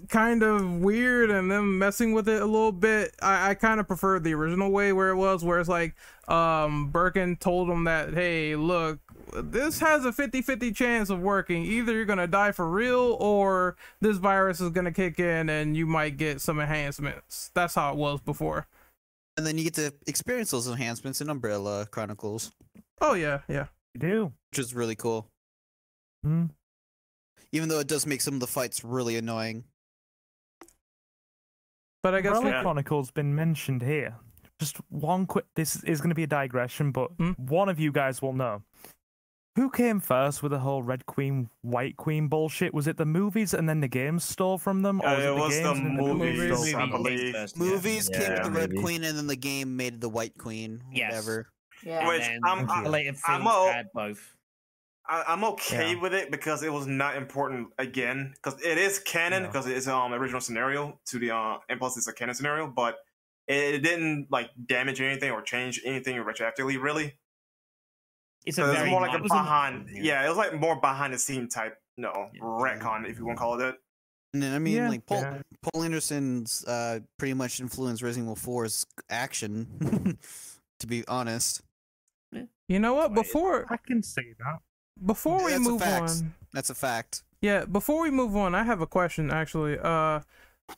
kind 0.08 0.42
of 0.42 0.80
weird 0.80 1.30
and 1.30 1.50
them 1.50 1.78
messing 1.78 2.12
with 2.12 2.28
it 2.28 2.42
a 2.42 2.46
little 2.46 2.72
bit. 2.72 3.14
I, 3.22 3.50
I 3.50 3.54
kind 3.54 3.80
of 3.80 3.86
prefer 3.86 4.18
the 4.18 4.34
original 4.34 4.70
way 4.70 4.92
where 4.92 5.10
it 5.10 5.16
was, 5.16 5.44
where 5.44 5.58
it's 5.60 5.68
like 5.68 5.94
um 6.28 6.90
Birkin 6.90 7.36
told 7.36 7.68
him 7.68 7.84
that, 7.84 8.14
hey, 8.14 8.56
look, 8.56 9.00
this 9.34 9.80
has 9.80 10.04
a 10.04 10.12
50-50 10.12 10.74
chance 10.74 11.10
of 11.10 11.20
working. 11.20 11.64
Either 11.64 11.92
you're 11.92 12.04
gonna 12.04 12.26
die 12.26 12.52
for 12.52 12.68
real 12.68 13.16
or 13.20 13.76
this 14.00 14.16
virus 14.18 14.60
is 14.60 14.70
gonna 14.70 14.92
kick 14.92 15.18
in 15.18 15.48
and 15.48 15.76
you 15.76 15.86
might 15.86 16.16
get 16.16 16.40
some 16.40 16.60
enhancements. 16.60 17.50
That's 17.54 17.74
how 17.74 17.92
it 17.92 17.96
was 17.96 18.20
before. 18.20 18.66
And 19.36 19.46
then 19.46 19.58
you 19.58 19.64
get 19.64 19.74
to 19.74 19.92
experience 20.06 20.50
those 20.52 20.68
enhancements 20.68 21.20
in 21.20 21.28
Umbrella 21.28 21.86
Chronicles, 21.90 22.52
Oh 23.00 23.14
yeah, 23.14 23.40
yeah. 23.48 23.66
You 23.94 24.00
do. 24.00 24.32
which 24.50 24.58
is 24.58 24.74
really 24.74 24.94
cool. 24.94 25.28
Mm. 26.24 26.50
Even 27.52 27.68
though 27.68 27.78
it 27.80 27.86
does 27.86 28.06
make 28.06 28.20
some 28.20 28.34
of 28.34 28.40
the 28.40 28.46
fights 28.46 28.82
really 28.84 29.16
annoying. 29.16 29.64
But 32.04 32.14
I 32.14 32.20
guess 32.20 32.36
Umbrella 32.36 32.58
we, 32.58 32.62
Chronicles 32.62 33.10
been 33.10 33.34
mentioned 33.34 33.80
here. 33.80 34.14
Just 34.60 34.76
one 34.90 35.24
quick. 35.24 35.46
This 35.56 35.82
is 35.84 36.02
going 36.02 36.10
to 36.10 36.14
be 36.14 36.24
a 36.24 36.26
digression, 36.26 36.92
but 36.92 37.10
Hmm? 37.16 37.30
one 37.38 37.70
of 37.70 37.80
you 37.80 37.90
guys 37.92 38.20
will 38.20 38.34
know. 38.34 38.62
Who 39.56 39.70
came 39.70 40.00
first 40.00 40.42
with 40.42 40.52
the 40.52 40.58
whole 40.58 40.82
Red 40.82 41.06
Queen, 41.06 41.48
White 41.62 41.96
Queen 41.96 42.28
bullshit? 42.28 42.74
Was 42.74 42.86
it 42.88 42.98
the 42.98 43.06
movies 43.06 43.54
and 43.54 43.66
then 43.66 43.80
the 43.80 43.88
games 43.88 44.22
stole 44.22 44.58
from 44.58 44.82
them, 44.82 45.00
or 45.00 45.06
Uh, 45.08 45.14
was 45.14 45.24
it 45.24 45.28
it, 45.28 45.34
was 45.34 45.56
the 45.56 45.62
the 45.62 45.72
games 45.72 45.78
and 45.78 45.86
then 45.86 45.96
the 45.96 46.02
movies, 46.14 46.38
movies 46.38 46.58
stole 46.58 46.66
I 46.66 46.70
from 46.82 46.90
them? 46.90 47.02
believe. 47.02 47.34
Yeah. 47.34 47.46
Movies 47.56 48.08
came 48.10 48.20
Yeah, 48.20 48.28
with 48.34 48.42
the 48.42 48.50
Red 48.60 48.70
maybe. 48.70 48.82
Queen, 48.82 49.04
and 49.04 49.16
then 49.16 49.26
the 49.26 49.36
game 49.36 49.76
made 49.76 50.00
the 50.02 50.08
White 50.10 50.36
Queen. 50.36 50.82
Yes. 50.92 51.12
Whatever. 51.12 51.48
Yeah. 51.82 52.06
Which 52.08 52.22
And 52.22 52.44
I'm- 52.44 52.58
then 52.66 52.70
I- 52.70 52.82
the 52.82 52.90
later 52.90 53.08
I'm 53.26 53.40
films 53.40 53.46
a- 53.68 53.72
had 53.72 53.86
both. 53.94 54.36
I, 55.06 55.24
I'm 55.28 55.44
okay 55.44 55.92
Yeah. 55.92 56.00
with 56.00 56.14
it 56.14 56.30
because 56.30 56.62
it 56.62 56.72
was 56.72 56.86
not 56.86 57.16
important 57.16 57.68
again 57.78 58.32
because 58.34 58.60
it 58.62 58.78
is 58.78 58.98
canon 58.98 59.42
Yeah. 59.42 59.48
because 59.48 59.66
it's 59.66 59.86
um 59.86 60.12
original 60.14 60.40
scenario 60.40 60.98
to 61.06 61.18
the 61.18 61.30
uh 61.32 61.58
and 61.68 61.78
plus 61.78 61.96
it's 61.96 62.08
a 62.08 62.12
canon 62.12 62.34
scenario, 62.34 62.66
but 62.66 62.96
it 63.46 63.82
didn't 63.82 64.28
like 64.30 64.50
damage 64.66 65.00
anything 65.02 65.30
or 65.30 65.42
change 65.42 65.80
anything 65.84 66.16
retroactively 66.16 66.80
really. 66.80 67.14
It's 68.46 68.56
So 68.56 68.64
a 68.66 68.72
it 68.84 68.88
more 68.90 69.00
like 69.02 69.18
a 69.18 69.22
was 69.22 69.30
a- 69.30 69.34
behind, 69.34 69.88
yeah. 69.92 70.24
it 70.24 70.28
was 70.28 70.36
like 70.38 70.54
more 70.54 70.80
behind 70.80 71.12
the 71.14 71.18
scene 71.18 71.48
type, 71.48 71.76
no 71.96 72.30
Yeah. 72.34 72.40
retcon 72.42 73.08
if 73.08 73.18
you 73.18 73.26
want 73.26 73.38
to 73.38 73.40
call 73.42 73.54
it 73.54 73.58
that. 73.58 73.74
And 74.34 74.42
then, 74.42 74.52
I 74.54 74.58
mean, 74.58 74.74
Yeah, 74.76 74.88
like 74.88 75.06
Paul, 75.06 75.20
yeah. 75.20 75.42
Paul 75.62 75.84
Anderson's 75.84 76.64
uh, 76.66 77.00
pretty 77.18 77.34
much 77.34 77.60
influenced 77.60 78.02
Resident 78.02 78.26
Evil 78.30 78.36
4's 78.36 78.84
action. 79.08 80.18
to 80.80 80.86
be 80.88 81.06
honest, 81.06 81.60
you 82.68 82.78
know 82.80 82.94
what? 82.94 83.14
Before 83.14 83.64
I 83.70 83.76
can 83.76 84.02
say 84.02 84.34
that. 84.38 84.58
Before 85.04 85.44
we 85.44 85.52
That's 85.52 85.66
a 85.66 85.70
move 85.70 85.80
fact. 85.80 86.10
on, 86.10 86.34
that's 86.52 86.70
a 86.70 86.74
fact. 86.74 87.22
Yeah, 87.40 87.64
before 87.64 88.02
we 88.02 88.10
move 88.10 88.36
on, 88.36 88.54
I 88.54 88.62
have 88.64 88.80
a 88.80 88.86
question 88.86 89.30
actually. 89.30 89.78
Uh 89.78 90.20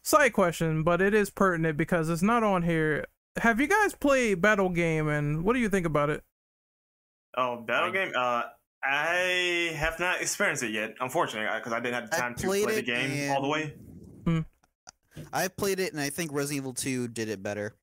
side 0.02 0.32
question, 0.32 0.82
but 0.82 1.00
it 1.00 1.14
is 1.14 1.30
pertinent 1.30 1.76
because 1.76 2.08
it's 2.08 2.22
not 2.22 2.42
on 2.42 2.62
here. 2.62 3.06
Have 3.38 3.60
you 3.60 3.66
guys 3.68 3.94
played 3.94 4.40
Battle 4.40 4.68
Game 4.68 5.08
and 5.08 5.44
what 5.44 5.52
do 5.52 5.60
you 5.60 5.68
think 5.68 5.86
about 5.86 6.10
it? 6.10 6.22
Oh, 7.36 7.58
battle 7.58 7.90
I- 7.90 7.92
game. 7.92 8.12
Uh, 8.16 8.42
I 8.82 9.74
have 9.76 9.98
not 10.00 10.20
experienced 10.20 10.62
it 10.62 10.70
yet, 10.70 10.94
unfortunately, 11.00 11.48
because 11.58 11.72
I 11.72 11.80
didn't 11.80 11.94
have 11.94 12.10
the 12.10 12.16
time 12.16 12.34
to 12.36 12.46
play 12.46 12.64
the 12.64 12.82
game 12.82 13.30
all 13.32 13.42
the 13.42 13.48
way. 13.48 13.74
I 15.32 15.48
played 15.48 15.80
it, 15.80 15.92
and 15.92 16.00
I 16.00 16.10
think 16.10 16.30
Resident 16.32 16.58
Evil 16.62 16.72
2 16.74 17.08
did 17.08 17.28
it 17.28 17.42
better. 17.42 17.74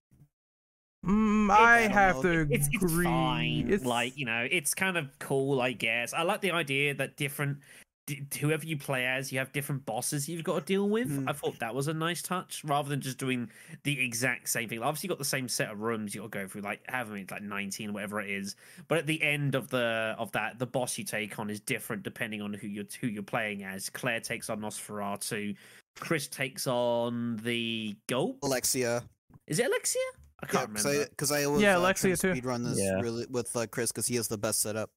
Mm, 1.06 1.50
I 1.52 1.80
I 1.86 1.88
have 1.88 2.18
know. 2.18 2.22
to 2.46 2.48
It's, 2.50 2.70
it's 2.72 2.84
agree. 2.84 3.06
fine. 3.06 3.68
It's- 3.68 3.84
Like 3.86 4.18
you 4.18 4.26
know, 4.26 4.48
it's 4.50 4.74
kind 4.74 4.98
of 4.98 5.10
cool, 5.20 5.62
I 5.62 5.72
guess. 5.74 6.14
I 6.14 6.24
like 6.24 6.42
the 6.42 6.52
idea 6.52 6.94
that 6.96 7.18
different, 7.18 7.60
d- 8.08 8.26
whoever 8.40 8.66
you 8.66 8.78
play 8.78 9.06
as, 9.06 9.32
you 9.32 9.40
have 9.40 9.52
different 9.52 9.86
bosses 9.86 10.30
you've 10.30 10.44
got 10.46 10.60
to 10.60 10.66
deal 10.66 10.88
with. 10.90 11.10
Mhm. 11.10 11.30
I 11.30 11.34
thought 11.34 11.60
that 11.60 11.76
was 11.76 11.88
a 11.90 11.94
nice 11.94 12.22
touch, 12.22 12.64
rather 12.64 12.88
than 12.88 13.02
just 13.02 13.18
doing 13.18 13.50
the 13.84 14.00
exact 14.00 14.48
same 14.48 14.70
thing. 14.70 14.82
Obviously, 14.82 15.08
you 15.08 15.10
got 15.10 15.20
the 15.20 15.26
same 15.26 15.50
set 15.50 15.72
of 15.72 15.80
rooms 15.82 16.16
you 16.16 16.22
got 16.22 16.32
to 16.32 16.38
go 16.40 16.48
through, 16.48 16.62
like 16.62 16.82
having 16.88 17.18
it's 17.24 17.32
like 17.32 17.42
nineteen, 17.44 17.92
whatever 17.92 18.22
it 18.22 18.30
is. 18.30 18.56
But 18.88 19.00
at 19.00 19.06
the 19.08 19.22
end 19.22 19.56
of 19.56 19.70
the 19.70 20.16
of 20.18 20.32
that, 20.34 20.58
the 20.60 20.66
boss 20.68 20.98
you 20.98 21.04
take 21.04 21.38
on 21.38 21.50
is 21.50 21.60
different 21.60 22.04
depending 22.04 22.42
on 22.42 22.54
who 22.54 22.68
you're 22.68 22.86
who 23.02 23.08
you're 23.08 23.24
playing 23.24 23.64
as. 23.64 23.90
Claire 23.90 24.22
takes 24.22 24.50
on 24.50 24.62
Nosferatu. 24.62 25.56
Chris 26.00 26.28
takes 26.30 26.66
on 26.66 27.36
the 27.44 27.96
Gulp. 28.08 28.40
Alexia. 28.42 29.04
Is 29.48 29.60
it 29.60 29.66
Alexia? 29.68 30.02
I 30.44 30.46
can't 30.52 30.70
Because 30.70 30.86
remember. 30.86 31.04
I, 31.12 31.16
'cause 31.16 31.32
I 31.32 31.44
always 31.46 31.62
Yeah, 31.64 31.72
uh, 31.72 31.74
try 31.76 31.80
Alexia 31.82 32.16
to 32.16 32.22
too. 32.22 32.32
speed 32.34 32.46
run 32.46 32.64
this 32.64 32.80
Yeah. 32.80 33.02
really 33.02 33.26
with 33.30 33.56
uh, 33.56 33.66
Chris 33.68 33.92
because 33.92 34.08
he 34.08 34.16
has 34.16 34.28
the 34.28 34.38
best 34.38 34.62
setup. 34.62 34.90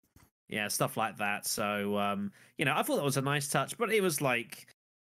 yeah 0.48 0.68
stuff 0.68 0.97
like 0.97 1.16
that 1.16 1.44
so 1.44 1.98
um 1.98 2.31
you 2.56 2.64
know 2.64 2.73
i 2.77 2.81
thought 2.81 2.94
that 2.94 3.05
was 3.05 3.16
a 3.16 3.20
nice 3.20 3.48
touch 3.48 3.77
but 3.78 3.93
it 3.93 4.01
was 4.01 4.20
like 4.20 4.68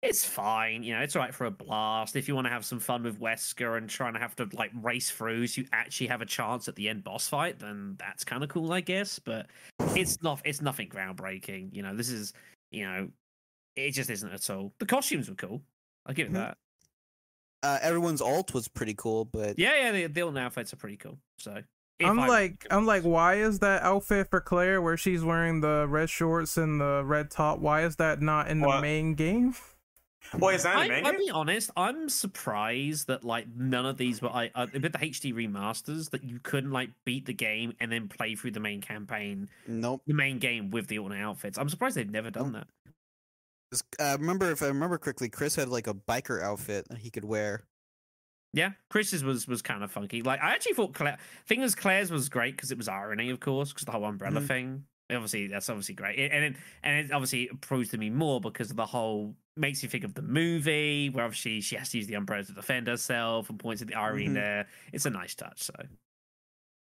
it's 0.03 0.24
fine 0.24 0.85
you 0.85 0.94
know 0.94 1.01
it's 1.01 1.16
all 1.16 1.23
right 1.23 1.35
for 1.35 1.47
a 1.47 1.51
blast 1.51 2.15
if 2.15 2.28
you 2.28 2.35
want 2.36 2.47
to 2.47 2.51
have 2.53 2.65
some 2.65 2.78
fun 2.78 3.03
with 3.03 3.19
wesker 3.20 3.77
and 3.77 3.90
trying 3.90 4.12
to 4.12 4.20
have 4.20 4.36
to 4.36 4.48
like 4.53 4.70
race 4.81 5.11
through 5.11 5.44
so 5.48 5.62
you 5.62 5.66
actually 5.73 6.07
have 6.07 6.20
a 6.23 6.27
chance 6.27 6.69
at 6.69 6.77
the 6.77 6.89
end 6.89 7.03
boss 7.03 7.27
fight 7.28 7.59
then 7.59 7.97
that's 7.98 8.23
kind 8.24 8.44
of 8.44 8.48
cool 8.48 8.73
i 8.73 8.81
guess 8.81 9.19
but 9.19 9.48
it's 9.97 10.23
not 10.23 10.40
it's 10.44 10.61
nothing 10.62 10.89
groundbreaking 10.89 11.70
you 11.74 11.82
know 11.82 11.97
this 11.97 12.09
is 12.09 12.32
you 12.70 12.85
know 12.85 13.09
it 13.74 13.90
just 13.90 14.11
isn't 14.11 14.32
at 14.32 14.48
all 14.48 14.73
the 14.78 14.86
costumes 14.86 15.28
were 15.28 15.35
cool 15.35 15.61
i'll 16.07 16.15
give 16.15 16.28
it 16.28 16.31
Mhm. 16.31 16.35
that 16.35 16.57
Uh, 17.66 17.78
everyone's 17.82 18.20
alt 18.20 18.55
was 18.55 18.68
pretty 18.68 18.94
cool, 18.94 19.24
but 19.24 19.59
yeah 19.59 19.74
yeah 19.76 19.93
the, 19.93 20.06
the 20.06 20.20
old 20.22 20.38
outfits 20.38 20.72
are 20.72 20.76
pretty 20.76 20.97
cool 20.97 21.18
so 21.38 21.62
If 21.98 22.06
I'm 22.06 22.20
I- 22.20 22.28
like, 22.28 22.66
I'm 22.70 22.86
like, 22.86 23.02
why 23.02 23.36
is 23.36 23.59
that 23.60 23.82
outfit 23.82 24.28
for 24.30 24.40
Claire 24.40 24.80
where 24.82 24.97
she's 24.97 25.22
wearing 25.24 25.60
the 25.62 25.86
red 25.88 26.10
shorts 26.10 26.56
and 26.59 26.78
the 26.80 27.02
red 27.05 27.30
top? 27.30 27.59
Why 27.59 27.84
is 27.84 27.97
that 27.97 28.20
not 28.20 28.48
in 28.48 28.60
the 28.60 28.80
main 28.80 29.14
game? 29.14 29.55
Well, 30.36 30.52
is 30.52 30.64
that 30.64 30.76
I, 30.76 30.86
in 30.86 31.06
I'll 31.06 31.12
be 31.16 31.30
honest. 31.30 31.70
I'm 31.76 32.09
surprised 32.09 33.06
that 33.06 33.22
like 33.22 33.47
none 33.56 33.86
of 33.86 33.97
these 33.97 34.20
were 34.20 34.28
I 34.28 34.51
uh, 34.56 34.66
with 34.72 34.82
the 34.93 34.98
HD 34.98 35.32
remasters 35.32 36.10
that 36.10 36.24
you 36.24 36.40
couldn't 36.43 36.72
like 36.72 36.90
beat 37.05 37.26
the 37.26 37.32
game 37.32 37.74
and 37.78 37.93
then 37.93 38.09
play 38.09 38.34
through 38.34 38.51
the 38.51 38.59
main 38.60 38.80
campaign, 38.80 39.48
Nope. 39.68 40.02
the 40.05 40.14
main 40.14 40.38
game 40.40 40.70
with 40.72 40.88
the 40.88 40.98
alternate 40.98 41.22
outfits. 41.22 41.56
I'm 41.59 41.68
surprised 41.68 41.97
they've 41.97 42.10
never 42.10 42.32
done 42.32 42.52
that. 42.55 42.66
Uh, 43.98 44.16
remember, 44.20 44.51
if 44.51 44.62
I 44.62 44.66
remember 44.66 44.98
correctly, 44.98 45.28
Chris 45.28 45.56
had 45.56 45.68
like 45.68 45.86
a 45.86 45.94
biker 45.94 46.43
outfit 46.43 46.86
that 46.88 46.98
he 46.98 47.10
could 47.10 47.24
wear. 47.24 47.64
Yeah, 48.52 48.72
Chris's 48.90 49.22
was 49.24 49.47
was 49.47 49.60
kind 49.62 49.82
of 49.82 49.90
funky. 49.90 50.22
Like 50.22 50.40
I 50.40 50.52
actually 50.55 50.74
thought 50.74 50.94
Claire, 50.94 51.18
thing 51.47 51.60
is 51.62 51.74
Claire's 51.74 52.10
was 52.10 52.28
great 52.28 52.56
because 52.56 52.70
it 52.70 52.78
was 52.78 52.88
irony, 52.88 53.30
of 53.30 53.40
course, 53.40 53.72
because 53.72 53.84
the 53.84 53.93
whole 53.93 54.05
umbrella 54.05 54.40
Mhm. 54.40 54.47
thing. 54.47 54.86
Obviously, 55.10 55.47
that's 55.47 55.68
obviously 55.68 55.94
great, 55.94 56.18
It- 56.18 56.32
and 56.32 56.44
it, 56.44 56.56
and 56.82 57.06
it 57.06 57.12
obviously 57.12 57.47
proves 57.60 57.90
to 57.90 57.98
me 57.98 58.10
more 58.10 58.40
because 58.40 58.70
of 58.70 58.76
the 58.76 58.86
whole 58.86 59.36
makes 59.56 59.82
you 59.82 59.88
think 59.88 60.02
of 60.05 60.14
the 60.14 60.22
movie 60.22 61.10
where 61.10 61.24
obviously 61.24 61.60
she 61.60 61.76
has 61.76 61.90
to 61.90 61.98
use 61.98 62.06
the 62.09 62.14
umbrella 62.14 62.44
to 62.44 62.52
defend 62.52 62.86
herself 62.88 63.48
and 63.48 63.59
points 63.59 63.80
at 63.82 63.88
the 63.88 63.94
irony 63.94 64.26
Mhm. 64.28 64.34
there. 64.34 64.68
It's 64.93 65.06
a 65.06 65.10
nice 65.10 65.34
touch. 65.34 65.62
So, 65.62 65.74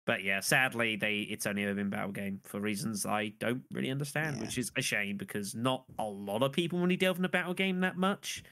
but 0.05 0.23
yeah, 0.23 0.39
sadly, 0.39 0.95
they 0.95 1.19
it's 1.19 1.45
only 1.45 1.63
ever 1.63 1.73
been 1.73 1.89
battle 1.89 2.11
game 2.11 2.39
for 2.43 2.59
reasons 2.59 3.05
I 3.05 3.33
don't 3.39 3.63
really 3.71 3.91
understand, 3.91 4.37
Yeah. 4.37 4.43
which 4.43 4.57
is 4.57 4.71
a 4.77 4.81
shame 4.81 5.17
because 5.17 5.53
not 5.55 5.85
a 5.99 6.05
lot 6.05 6.43
of 6.43 6.51
people 6.51 6.79
really 6.79 6.97
delve 6.97 7.19
in 7.19 7.25
a 7.25 7.29
battle 7.29 7.53
game 7.53 7.81
that 7.81 7.97
much. 7.97 8.43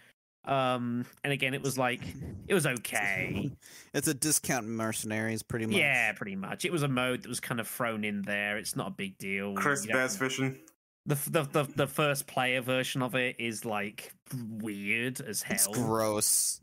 Um, 0.45 1.05
and 1.23 1.33
again, 1.33 1.53
it 1.53 1.61
was 1.61 1.77
like 1.77 2.01
it 2.47 2.53
was 2.53 2.65
okay. 2.79 3.51
It's 3.93 4.07
a 4.07 4.13
discount 4.13 4.67
mercenaries, 4.67 5.43
pretty 5.43 5.65
much. 5.65 5.75
Yeah, 5.75 6.13
pretty 6.13 6.35
much. 6.35 6.65
It 6.65 6.71
was 6.71 6.83
a 6.83 6.87
mode 6.87 7.23
that 7.23 7.29
was 7.29 7.39
kind 7.39 7.59
of 7.59 7.67
thrown 7.67 8.03
in 8.03 8.21
there. 8.21 8.57
It's 8.57 8.75
not 8.75 8.87
a 8.87 8.91
big 8.91 9.17
deal. 9.17 9.53
Chris 9.55 9.83
You 9.85 9.91
don't- 9.91 10.01
Bass 10.01 10.15
Fishing. 10.17 10.57
The, 11.05 11.15
the 11.29 11.43
the 11.43 11.63
the 11.75 11.87
first 11.87 12.27
player 12.27 12.61
version 12.61 13.01
of 13.01 13.15
it 13.15 13.37
is 13.39 13.65
like 13.65 14.13
weird 14.59 15.19
as 15.21 15.41
hell. 15.41 15.55
It's 15.55 15.67
gross. 15.67 16.59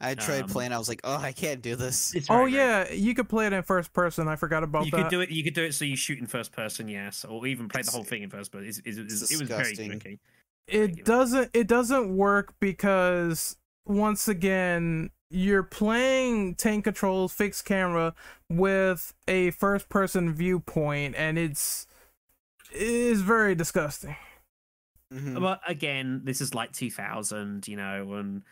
I 0.00 0.14
tried 0.14 0.44
Um, 0.44 0.48
playing. 0.48 0.72
I 0.72 0.78
was 0.78 0.88
like, 0.88 1.00
oh, 1.04 1.16
I 1.16 1.32
can't 1.32 1.60
do 1.60 1.76
this. 1.76 2.14
It's 2.14 2.30
Oh 2.30 2.38
very, 2.38 2.52
very 2.52 2.62
yeah, 2.64 2.92
you 2.92 3.14
could 3.14 3.28
play 3.28 3.46
it 3.46 3.52
in 3.52 3.62
first 3.62 3.92
person. 3.92 4.28
I 4.28 4.36
forgot 4.36 4.62
about 4.62 4.86
you 4.86 4.90
that. 4.92 5.02
could 5.02 5.10
do 5.10 5.20
it. 5.20 5.30
You 5.30 5.44
could 5.44 5.54
do 5.54 5.62
it 5.64 5.74
so 5.74 5.84
you 5.84 5.96
shoot 5.96 6.18
in 6.18 6.26
first 6.26 6.52
person, 6.52 6.88
yes, 6.88 7.24
or 7.24 7.46
even 7.46 7.68
play 7.68 7.82
the 7.82 7.90
whole 7.90 8.04
thing 8.04 8.22
in 8.22 8.30
first 8.30 8.50
person. 8.50 8.68
It's, 8.68 8.78
it's, 8.84 8.96
it's, 8.98 9.22
It's 9.22 9.30
it 9.32 9.38
was 9.40 9.48
very 9.48 9.62
disgusting. 9.74 9.90
tricky. 10.00 10.18
it 10.66 11.04
doesn't 11.04 11.50
it 11.52 11.66
doesn't 11.66 12.16
work 12.16 12.54
because 12.60 13.56
once 13.86 14.28
again 14.28 15.10
you're 15.30 15.62
playing 15.62 16.54
tank 16.54 16.84
controls 16.84 17.32
fixed 17.32 17.64
camera 17.64 18.14
with 18.48 19.12
a 19.28 19.50
first 19.52 19.88
person 19.88 20.32
viewpoint 20.32 21.14
and 21.16 21.38
it's 21.38 21.86
it 22.72 22.82
is 22.82 23.20
very 23.22 23.54
disgusting 23.54 24.16
Mhm. 25.12 25.40
But 25.40 25.60
again, 25.66 26.20
this 26.24 26.40
is 26.40 26.54
like 26.54 26.72
2000, 26.72 27.66
you 27.66 27.76
know, 27.76 28.14
and 28.14 28.42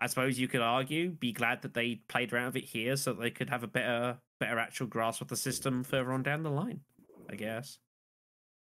I 0.00 0.06
suppose 0.06 0.38
you 0.38 0.48
could 0.48 0.62
argue, 0.62 1.10
be 1.10 1.32
glad 1.32 1.62
that 1.62 1.74
they 1.74 1.96
played 2.08 2.32
around 2.32 2.46
with 2.54 2.56
it 2.56 2.64
here, 2.64 2.96
so 2.96 3.12
that 3.12 3.20
they 3.20 3.30
could 3.30 3.50
have 3.50 3.62
a 3.62 3.68
better, 3.68 4.18
better 4.40 4.58
actual 4.58 4.86
grasp 4.86 5.20
of 5.20 5.28
the 5.28 5.36
system 5.36 5.84
further 5.84 6.12
on 6.12 6.22
down 6.22 6.42
the 6.42 6.50
line. 6.50 6.80
I 7.28 7.36
guess. 7.36 7.78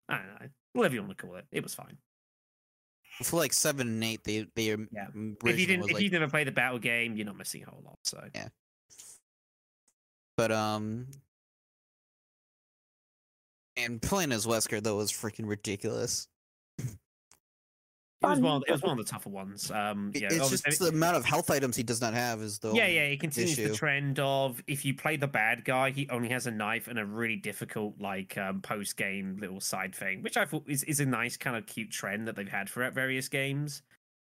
I 0.09 0.17
don't 0.17 0.27
know, 0.27 0.47
whatever 0.73 0.95
you 0.95 1.01
want 1.01 1.17
to 1.17 1.25
call 1.25 1.35
it. 1.37 1.45
It 1.51 1.63
was 1.63 1.73
fine. 1.73 1.97
For 3.23 3.37
like 3.37 3.53
seven 3.53 3.87
and 3.87 4.03
eight, 4.03 4.23
they 4.23 4.45
they 4.55 4.73
um, 4.73 4.89
Yeah. 4.91 5.07
If 5.45 5.59
you 5.59 5.65
didn't, 5.65 5.85
if 5.85 5.93
like, 5.93 6.03
you 6.03 6.09
never 6.09 6.27
played 6.29 6.47
the 6.47 6.51
battle 6.51 6.79
game, 6.79 7.15
you're 7.15 7.25
not 7.25 7.37
missing 7.37 7.63
a 7.65 7.69
whole 7.69 7.81
lot. 7.83 7.99
So 8.03 8.21
Yeah. 8.35 8.49
but 10.37 10.51
um, 10.51 11.07
and 13.77 14.01
playing 14.01 14.31
as 14.31 14.45
Wesker 14.45 14.81
though 14.81 14.97
was 14.97 15.11
freaking 15.11 15.47
ridiculous. 15.47 16.27
It 18.23 18.27
was 18.27 18.39
one. 18.39 18.57
Of, 18.57 18.63
it 18.67 18.71
was 18.71 18.81
one 18.83 18.99
of 18.99 19.05
the 19.05 19.11
tougher 19.11 19.29
ones. 19.29 19.71
Um, 19.71 20.11
yeah, 20.13 20.27
it's 20.31 20.61
just 20.61 20.79
the 20.79 20.89
amount 20.89 21.17
of 21.17 21.25
health 21.25 21.49
items 21.49 21.75
he 21.75 21.83
does 21.83 22.01
not 22.01 22.13
have 22.13 22.41
is 22.41 22.59
the 22.59 22.71
yeah, 22.71 22.87
yeah, 22.87 23.01
it 23.01 23.19
continues 23.19 23.57
the 23.57 23.73
trend 23.73 24.19
of 24.19 24.61
if 24.67 24.85
you 24.85 24.93
play 24.93 25.17
the 25.17 25.27
bad 25.27 25.65
guy, 25.65 25.89
he 25.89 26.07
only 26.09 26.29
has 26.29 26.45
a 26.45 26.51
knife 26.51 26.87
and 26.87 26.99
a 26.99 27.05
really 27.05 27.35
difficult 27.35 27.95
like 27.99 28.37
um, 28.37 28.61
post 28.61 28.95
game 28.97 29.37
little 29.39 29.59
side 29.59 29.95
thing, 29.95 30.21
which 30.21 30.37
I 30.37 30.45
thought 30.45 30.65
is, 30.67 30.83
is 30.83 30.99
a 30.99 31.05
nice 31.05 31.35
kind 31.35 31.55
of 31.55 31.65
cute 31.65 31.89
trend 31.89 32.27
that 32.27 32.35
they've 32.35 32.47
had 32.47 32.69
throughout 32.69 32.93
various 32.93 33.27
games. 33.27 33.81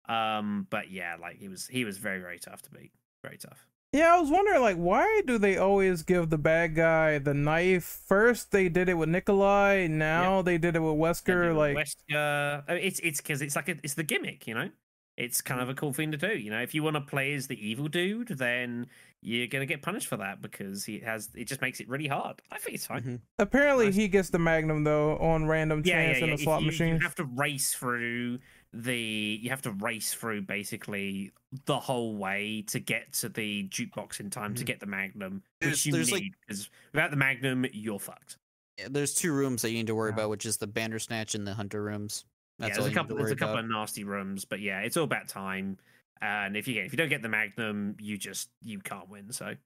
Um, 0.08 0.66
but 0.70 0.90
yeah, 0.90 1.16
like 1.20 1.38
he 1.38 1.48
was 1.48 1.66
he 1.66 1.84
was 1.84 1.98
very 1.98 2.20
very 2.20 2.38
tough 2.38 2.62
to 2.62 2.70
beat, 2.70 2.92
very 3.22 3.38
tough. 3.38 3.66
Yeah 3.92 4.14
i 4.14 4.20
was 4.20 4.30
wondering 4.30 4.60
like 4.60 4.76
why 4.76 5.20
do 5.26 5.36
they 5.38 5.56
always 5.56 6.02
give 6.02 6.30
the 6.30 6.38
bad 6.38 6.74
guy 6.74 7.18
the 7.18 7.34
knife 7.34 8.00
first 8.06 8.52
they 8.52 8.68
did 8.68 8.88
it 8.88 8.94
with 8.94 9.08
nikolai 9.08 9.86
now 9.88 10.42
they 10.42 10.58
did 10.58 10.76
it 10.76 10.80
with 10.80 10.94
wesker 10.94 11.46
then 11.46 11.56
like 11.56 11.76
Wesker, 11.76 12.62
it's 12.68 13.00
it's 13.00 13.20
because 13.20 13.42
it's 13.42 13.56
like 13.56 13.68
a, 13.68 13.76
it's 13.82 13.94
the 13.94 14.02
gimmick, 14.04 14.46
you 14.46 14.54
know. 14.54 14.70
It's 15.16 15.42
kind 15.42 15.60
of 15.60 15.68
a 15.68 15.74
cool 15.74 15.92
thing 15.92 16.12
to 16.12 16.16
do, 16.16 16.38
you 16.38 16.50
know. 16.50 16.62
If 16.62 16.74
you 16.74 16.82
want 16.82 16.94
to 16.94 17.02
play 17.02 17.34
as 17.34 17.46
the 17.46 17.68
evil 17.68 17.88
dude, 17.88 18.28
then 18.28 18.86
you're 19.20 19.48
gonna 19.48 19.66
get 19.66 19.82
punished 19.82 20.06
for 20.06 20.16
that 20.16 20.40
because 20.40 20.84
he 20.84 21.00
has. 21.00 21.28
It 21.34 21.44
just 21.44 21.60
makes 21.60 21.78
it 21.80 21.88
really 21.88 22.06
hard. 22.06 22.40
I 22.50 22.58
think 22.58 22.76
it's 22.76 22.86
fine. 22.86 23.02
Mhm. 23.02 23.20
apparently 23.38 23.86
nice. 23.86 23.96
he 23.96 24.08
gets 24.08 24.30
the 24.30 24.38
magnum 24.38 24.84
though 24.84 25.18
on 25.18 25.46
random 25.46 25.82
chance 25.82 26.18
in 26.18 26.28
the 26.28 26.34
If 26.34 26.40
slot 26.40 26.60
you, 26.60 26.66
machine 26.66 26.94
You 26.94 27.00
have 27.00 27.16
to 27.16 27.24
race 27.24 27.74
through 27.74 28.38
the. 28.72 29.38
You 29.42 29.50
have 29.50 29.62
to 29.62 29.72
race 29.72 30.12
through 30.14 30.42
basically 30.42 31.32
the 31.66 31.78
whole 31.78 32.16
way 32.16 32.62
to 32.68 32.78
get 32.80 33.12
to 33.14 33.28
the 33.28 33.68
jukebox 33.68 34.20
in 34.20 34.30
time 34.30 34.54
to 34.54 34.62
Mhm. 34.62 34.66
get 34.66 34.80
the 34.80 34.86
Magnum, 34.86 35.42
There's- 35.60 35.78
which 35.78 35.86
you 35.86 35.92
there's, 35.92 36.12
need 36.12 36.34
because 36.46 36.70
without 36.92 37.10
the 37.10 37.16
Magnum, 37.16 37.66
you're 37.72 37.98
fucked. 37.98 38.36
Yeah, 38.78 38.88
There's 38.90 39.12
two 39.14 39.32
rooms 39.32 39.62
that 39.62 39.70
you 39.70 39.78
need 39.78 39.88
to 39.88 39.94
worry 39.94 40.10
Yeah. 40.10 40.14
about, 40.14 40.30
which 40.30 40.46
is 40.46 40.56
the 40.58 40.66
Bandersnatch 40.68 41.34
and 41.34 41.46
the 41.46 41.54
Hunter 41.54 41.82
rooms. 41.82 42.24
That's 42.58 42.70
yeah, 42.70 42.74
all 42.76 42.82
there's 42.82 42.86
a 42.86 42.90
you 42.90 42.94
couple. 42.94 43.02
need 43.02 43.08
to 43.08 43.14
There's 43.16 43.24
worry 43.30 43.32
a 43.32 43.36
couple 43.38 43.54
about. 43.54 43.64
of 43.64 43.70
nasty 43.70 44.04
rooms, 44.04 44.44
but 44.44 44.60
yeah, 44.60 44.80
it's 44.80 44.96
all 44.96 45.04
about 45.04 45.28
time. 45.28 45.78
And 46.22 46.56
if 46.56 46.68
you 46.68 46.74
get 46.74 46.84
if 46.86 46.92
you 46.92 46.96
don't 46.98 47.08
get 47.08 47.22
the 47.22 47.28
Magnum, 47.28 47.96
you 47.98 48.16
just 48.18 48.50
you 48.62 48.78
can't 48.80 49.08
win. 49.08 49.32
So 49.32 49.56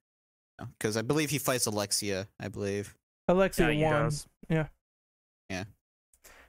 Because 0.78 0.96
I 0.96 1.02
believe 1.02 1.30
he 1.30 1.38
fights 1.38 1.66
Alexia. 1.66 2.28
I 2.38 2.46
believe. 2.48 2.94
alexia 3.28 3.66
Yeah, 3.70 3.72
he 3.72 3.82
won 3.82 4.02
does. 4.04 4.28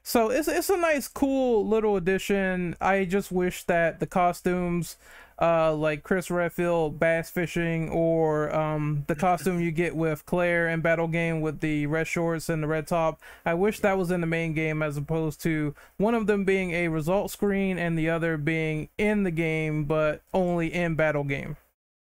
So 0.07 0.30
it's 0.30 0.48
it's 0.48 0.69
a 0.69 0.77
nice, 0.77 1.07
cool 1.07 1.68
little 1.68 1.95
addition. 1.95 2.76
I 2.80 3.06
just 3.06 3.32
wish 3.32 3.64
that 3.64 3.99
the 3.99 4.06
costumes, 4.06 4.98
uh, 5.41 5.73
like 5.73 6.03
Chris 6.03 6.30
Redfield 6.30 6.99
bass 6.99 7.32
fishing, 7.32 7.90
or 7.90 8.53
um, 8.56 9.03
the 9.07 9.15
costume 9.15 9.60
you 9.60 9.72
get 9.72 9.95
with 9.95 10.23
Claire 10.27 10.69
in 10.69 10.82
Battle 10.82 11.07
Game 11.07 11.41
with 11.41 11.60
the 11.60 11.88
red 11.88 12.06
shorts 12.06 12.49
and 12.49 12.61
the 12.61 12.68
red 12.68 12.86
top. 12.86 13.19
I 13.48 13.56
wish 13.56 13.80
that 13.80 13.98
was 13.98 14.11
in 14.11 14.22
the 14.22 14.27
main 14.27 14.53
game 14.53 14.84
as 14.84 14.95
opposed 14.95 15.41
to 15.41 15.73
one 15.98 16.14
of 16.14 16.27
them 16.27 16.45
being 16.45 16.69
a 16.72 16.88
result 16.88 17.32
screen 17.32 17.80
and 17.80 17.98
the 17.98 18.07
other 18.11 18.38
being 18.38 18.90
in 18.99 19.23
the 19.23 19.32
game 19.32 19.86
but 19.86 20.22
only 20.36 20.72
in 20.72 20.94
Battle 20.94 21.23
Game. 21.23 21.57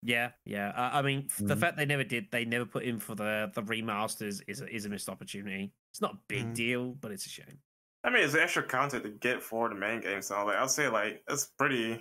yeah, 0.02 0.30
yeah. 0.46 0.70
Uh, 0.70 0.90
I 0.94 1.02
mean, 1.02 1.26
f 1.28 1.36
the 1.46 1.54
Mhm. 1.54 1.60
fact 1.60 1.76
they 1.76 1.84
never 1.84 2.04
did, 2.04 2.30
they 2.30 2.46
never 2.46 2.64
put 2.64 2.84
in 2.84 2.98
for 2.98 3.14
the 3.14 3.50
the 3.54 3.62
remasters 3.62 4.40
is 4.48 4.62
a, 4.62 4.74
is 4.74 4.86
a 4.86 4.88
missed 4.88 5.10
opportunity. 5.10 5.70
It's 5.92 6.00
not 6.00 6.14
a 6.14 6.18
big 6.28 6.46
Mhm. 6.46 6.54
deal, 6.54 6.92
but 6.94 7.12
it's 7.12 7.26
a 7.26 7.28
shame. 7.28 7.58
I 8.02 8.10
mean, 8.10 8.24
it's 8.24 8.34
extra 8.34 8.62
content 8.62 9.04
to 9.04 9.10
get 9.10 9.42
for 9.42 9.68
the 9.68 9.74
main 9.74 10.00
game, 10.00 10.22
so 10.22 10.44
like 10.46 10.56
I'll 10.56 10.68
say 10.68 10.88
like 10.88 11.22
it's 11.28 11.46
pretty, 11.58 11.92
at 11.92 12.00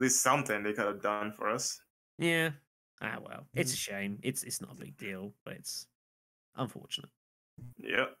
least 0.00 0.22
something 0.22 0.62
they 0.62 0.72
could 0.72 0.86
have 0.86 1.02
done 1.02 1.32
for 1.32 1.48
us. 1.48 1.80
Yeah. 2.18 2.50
Ah 3.02 3.16
well, 3.20 3.46
it's 3.54 3.72
a 3.72 3.76
shame. 3.76 4.18
It's 4.22 4.42
it's 4.44 4.60
not 4.60 4.72
a 4.72 4.76
big 4.76 4.96
deal, 4.96 5.32
but 5.44 5.54
it's 5.54 5.86
unfortunate. 6.56 7.10
Yep. 7.78 8.16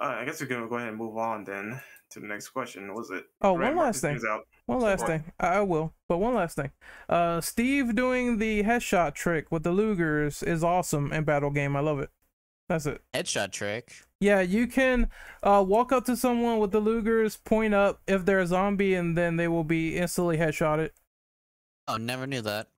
Uh, 0.00 0.16
I 0.20 0.24
guess 0.24 0.40
we 0.40 0.46
can 0.48 0.68
go 0.68 0.76
ahead 0.76 0.88
and 0.88 0.96
move 0.96 1.16
on 1.16 1.44
then 1.44 1.80
to 2.10 2.20
the 2.20 2.26
next 2.26 2.48
question. 2.48 2.88
What 2.88 2.96
was 2.96 3.10
it? 3.10 3.24
Oh, 3.42 3.56
Right, 3.56 3.66
one 3.66 3.76
mark 3.76 3.86
last 3.86 4.00
thing. 4.00 4.18
out. 4.28 4.40
One 4.66 4.80
last 4.80 5.00
what? 5.00 5.08
thing. 5.08 5.24
I 5.38 5.46
I 5.46 5.60
will, 5.60 5.94
but 6.08 6.18
one 6.18 6.34
last 6.34 6.56
thing. 6.56 6.72
Uh, 7.08 7.40
Steve 7.40 7.94
doing 7.94 8.38
the 8.38 8.64
headshot 8.64 9.14
trick 9.14 9.52
with 9.52 9.62
the 9.62 9.70
Lugers 9.70 10.42
is 10.46 10.64
awesome 10.64 11.12
in 11.12 11.22
Battle 11.24 11.50
Game. 11.50 11.76
I 11.76 11.80
love 11.80 12.00
it. 12.00 12.10
That's 12.68 12.86
it. 12.86 13.02
Headshot 13.12 13.52
trick. 13.52 13.92
Yeah, 14.20 14.40
you 14.40 14.66
can 14.66 15.10
uh, 15.42 15.62
walk 15.66 15.92
up 15.92 16.04
to 16.06 16.16
someone 16.16 16.58
with 16.58 16.70
the 16.70 16.80
Lugers, 16.80 17.42
point 17.44 17.74
up 17.74 18.00
if 18.06 18.24
they're 18.24 18.40
a 18.40 18.46
zombie, 18.46 18.94
and 18.94 19.18
then 19.18 19.36
they 19.36 19.48
will 19.48 19.64
be 19.64 19.96
instantly 19.98 20.38
headshotted. 20.38 20.90
Oh, 21.86 21.96
never 21.98 22.26
knew 22.26 22.40
that. 22.40 22.68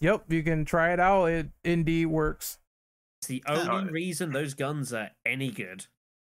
Yep, 0.00 0.32
you 0.32 0.42
can 0.42 0.64
try 0.64 0.92
it 0.92 1.00
out. 1.00 1.26
It 1.26 1.48
indeed 1.62 2.06
works. 2.06 2.58
It's 3.20 3.28
the 3.28 3.42
only 3.46 3.92
reason 3.92 4.32
those 4.32 4.54
guns 4.54 4.92
are 4.92 5.10
any 5.26 5.50
good. 5.50 5.86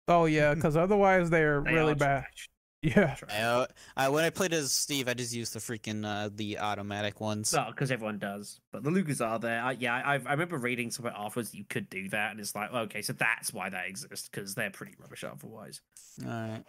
Oh 0.09 0.27
yeah, 0.27 0.55
because 0.55 0.77
otherwise 0.77 1.31
they're 1.31 1.63
They 1.63 1.73
really 1.73 1.93
are 1.93 1.97
bad. 1.97 2.23
trash. 2.23 2.49
Yeah. 2.87 3.15
Trash. 3.15 3.31
I, 3.33 3.43
uh, 3.43 3.67
I 3.97 4.09
when 4.11 4.25
I 4.25 4.31
played 4.31 4.53
as 4.53 4.71
Steve, 4.71 5.09
I 5.09 5.15
just 5.15 5.35
used 5.35 5.53
the 5.55 5.59
freaking 5.59 6.07
uh, 6.07 6.31
the 6.35 6.59
automatic 6.59 7.21
ones. 7.21 7.53
Well, 7.53 7.71
because 7.71 7.91
everyone 7.91 8.19
does, 8.19 8.61
but 8.73 8.85
the 8.85 8.91
Lugers 8.91 9.21
are 9.27 9.39
there. 9.39 9.61
I, 9.63 9.73
yeah, 9.73 9.95
I, 9.97 10.15
I 10.15 10.33
remember 10.33 10.57
reading 10.59 10.91
somewhere 10.91 11.15
afterwards 11.17 11.51
that 11.51 11.59
you 11.59 11.65
could 11.69 11.91
do 11.91 12.09
that, 12.11 12.31
and 12.31 12.39
it's 12.41 12.55
like, 12.55 12.73
okay, 12.73 13.03
so 13.03 13.13
that's 13.13 13.53
why 13.53 13.71
they 13.71 13.87
exist 13.89 14.31
because 14.31 14.55
they're 14.55 14.71
pretty 14.71 14.95
rubbish 15.01 15.25
otherwise. 15.25 15.81
All 16.25 16.31
right. 16.31 16.65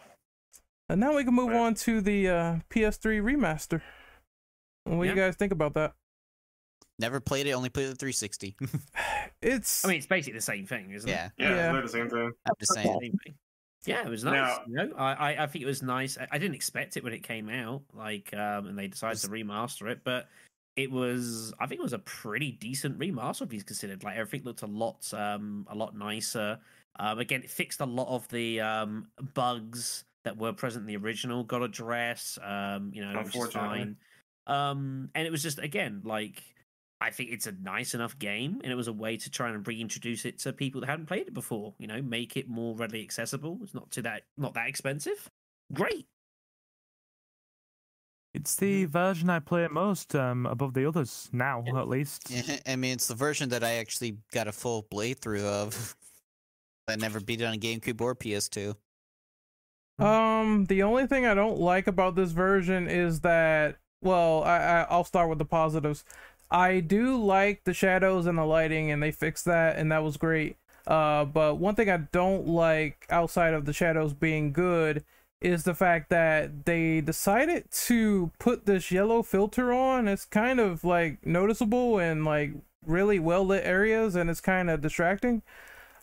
And 0.88 1.00
now 1.00 1.14
we 1.14 1.22
can 1.24 1.34
move 1.34 1.50
Right. 1.50 1.58
on 1.60 1.74
to 1.74 2.00
the 2.00 2.28
uh, 2.28 2.56
PS3 2.70 3.20
remaster. 3.22 3.82
What 4.84 5.04
do 5.04 5.08
you 5.10 5.14
guys 5.14 5.36
think 5.36 5.52
about 5.52 5.74
that? 5.74 5.92
Never 6.98 7.20
played 7.20 7.46
it. 7.46 7.52
Only 7.52 7.68
played 7.68 7.90
the 7.90 7.94
360. 7.94 8.56
It's. 9.40 9.84
I 9.84 9.88
mean, 9.88 9.98
it's 9.98 10.06
basically 10.06 10.32
the 10.36 10.40
same 10.42 10.66
thing, 10.66 10.90
isn't 10.90 11.08
yeah, 11.08 11.26
it? 11.26 11.32
Yeah, 11.38 11.48
Yeah. 11.50 11.72
they're 11.72 11.82
the 11.82 11.88
same 11.88 12.10
thing. 12.10 12.32
I'm 12.44 12.54
just 12.58 12.74
saying. 12.74 13.18
Yeah, 13.86 14.04
it 14.06 14.10
was 14.10 14.24
nice. 14.24 14.34
Now- 14.34 14.62
you 14.66 14.88
know, 14.88 14.96
I, 14.96 15.44
I 15.44 15.46
think 15.46 15.62
it 15.62 15.66
was 15.66 15.82
nice. 15.82 16.18
I, 16.18 16.26
I 16.32 16.38
didn't 16.38 16.54
expect 16.56 16.96
it 16.96 17.04
when 17.04 17.12
it 17.12 17.22
came 17.22 17.48
out, 17.48 17.82
like, 17.94 18.32
um, 18.34 18.66
and 18.66 18.78
they 18.78 18.88
decided 18.88 19.18
to 19.20 19.28
remaster 19.28 19.90
it, 19.90 20.00
but 20.04 20.28
it 20.76 20.90
was. 20.90 21.52
I 21.58 21.66
think 21.66 21.80
it 21.80 21.82
was 21.82 21.92
a 21.92 21.98
pretty 22.00 22.52
decent 22.52 22.98
remaster 22.98 23.42
if 23.42 23.50
he's 23.50 23.62
considered. 23.64 24.04
Like 24.04 24.16
everything 24.16 24.44
looked 24.44 24.62
a 24.62 24.66
lot, 24.66 25.12
um, 25.14 25.66
a 25.70 25.74
lot 25.74 25.96
nicer. 25.96 26.58
Um, 27.00 27.18
again, 27.18 27.42
it 27.42 27.50
fixed 27.50 27.80
a 27.80 27.86
lot 27.86 28.08
of 28.08 28.28
the 28.28 28.60
um 28.60 29.08
bugs 29.34 30.04
that 30.24 30.36
were 30.36 30.52
present 30.52 30.82
in 30.82 30.86
the 30.86 30.96
original. 30.96 31.44
Got 31.44 31.62
address, 31.62 32.38
um, 32.42 32.90
you 32.92 33.02
know, 33.04 33.12
which 33.24 33.34
is 33.36 33.52
fine. 33.52 33.96
Um, 34.46 35.10
and 35.14 35.26
it 35.26 35.30
was 35.30 35.42
just 35.42 35.58
again 35.58 36.02
like. 36.04 36.42
I 37.00 37.10
think 37.10 37.30
it's 37.30 37.46
a 37.46 37.52
nice 37.52 37.94
enough 37.94 38.18
game, 38.18 38.60
and 38.64 38.72
it 38.72 38.74
was 38.74 38.88
a 38.88 38.92
way 38.92 39.16
to 39.16 39.30
try 39.30 39.50
and 39.50 39.66
reintroduce 39.66 40.24
it 40.24 40.38
to 40.40 40.52
people 40.52 40.80
that 40.80 40.88
hadn't 40.88 41.06
played 41.06 41.28
it 41.28 41.34
before. 41.34 41.74
You 41.78 41.86
know, 41.86 42.02
make 42.02 42.36
it 42.36 42.48
more 42.48 42.74
readily 42.74 43.02
accessible. 43.02 43.58
It's 43.62 43.74
not 43.74 43.90
too 43.90 44.02
that 44.02 44.24
not 44.36 44.54
that 44.54 44.68
expensive. 44.68 45.30
Great. 45.72 46.06
It's 48.34 48.56
the 48.56 48.84
version 48.84 49.30
I 49.30 49.38
play 49.38 49.66
most 49.68 50.14
um, 50.14 50.46
above 50.46 50.74
the 50.74 50.86
others 50.86 51.28
now, 51.32 51.64
at 51.76 51.88
least. 51.88 52.30
Yeah, 52.30 52.58
I 52.66 52.76
mean, 52.76 52.92
it's 52.92 53.08
the 53.08 53.14
version 53.14 53.48
that 53.50 53.64
I 53.64 53.74
actually 53.74 54.18
got 54.32 54.48
a 54.48 54.52
full 54.52 54.82
playthrough 54.82 55.44
of. 55.44 55.96
I 56.88 56.96
never 56.96 57.20
beat 57.20 57.40
it 57.40 57.44
on 57.44 57.58
GameCube 57.58 58.00
or 58.00 58.14
PS2. 58.14 58.74
Um, 59.98 60.66
the 60.66 60.82
only 60.84 61.06
thing 61.06 61.26
I 61.26 61.34
don't 61.34 61.58
like 61.58 61.86
about 61.86 62.14
this 62.14 62.30
version 62.30 62.88
is 62.88 63.20
that, 63.20 63.76
well, 64.00 64.44
I, 64.44 64.56
I 64.56 64.86
I'll 64.88 65.04
start 65.04 65.28
with 65.28 65.38
the 65.38 65.44
positives. 65.44 66.04
I 66.50 66.80
do 66.80 67.16
like 67.22 67.64
the 67.64 67.74
shadows 67.74 68.26
and 68.26 68.38
the 68.38 68.44
lighting, 68.44 68.90
and 68.90 69.02
they 69.02 69.10
fixed 69.12 69.44
that, 69.46 69.76
and 69.78 69.92
that 69.92 70.02
was 70.02 70.16
great. 70.16 70.56
Uh, 70.86 71.24
but 71.24 71.56
one 71.56 71.74
thing 71.74 71.90
I 71.90 71.98
don't 71.98 72.46
like 72.48 73.06
outside 73.10 73.52
of 73.54 73.66
the 73.66 73.72
shadows 73.74 74.14
being 74.14 74.52
good 74.52 75.04
is 75.40 75.64
the 75.64 75.74
fact 75.74 76.08
that 76.10 76.64
they 76.64 77.00
decided 77.00 77.70
to 77.70 78.32
put 78.38 78.66
this 78.66 78.90
yellow 78.90 79.22
filter 79.22 79.72
on. 79.72 80.08
It's 80.08 80.24
kind 80.24 80.58
of 80.58 80.84
like 80.84 81.24
noticeable 81.26 81.98
in 81.98 82.24
like 82.24 82.52
really 82.86 83.18
well 83.18 83.44
lit 83.44 83.64
areas, 83.64 84.16
and 84.16 84.30
it's 84.30 84.40
kind 84.40 84.70
of 84.70 84.80
distracting. 84.80 85.42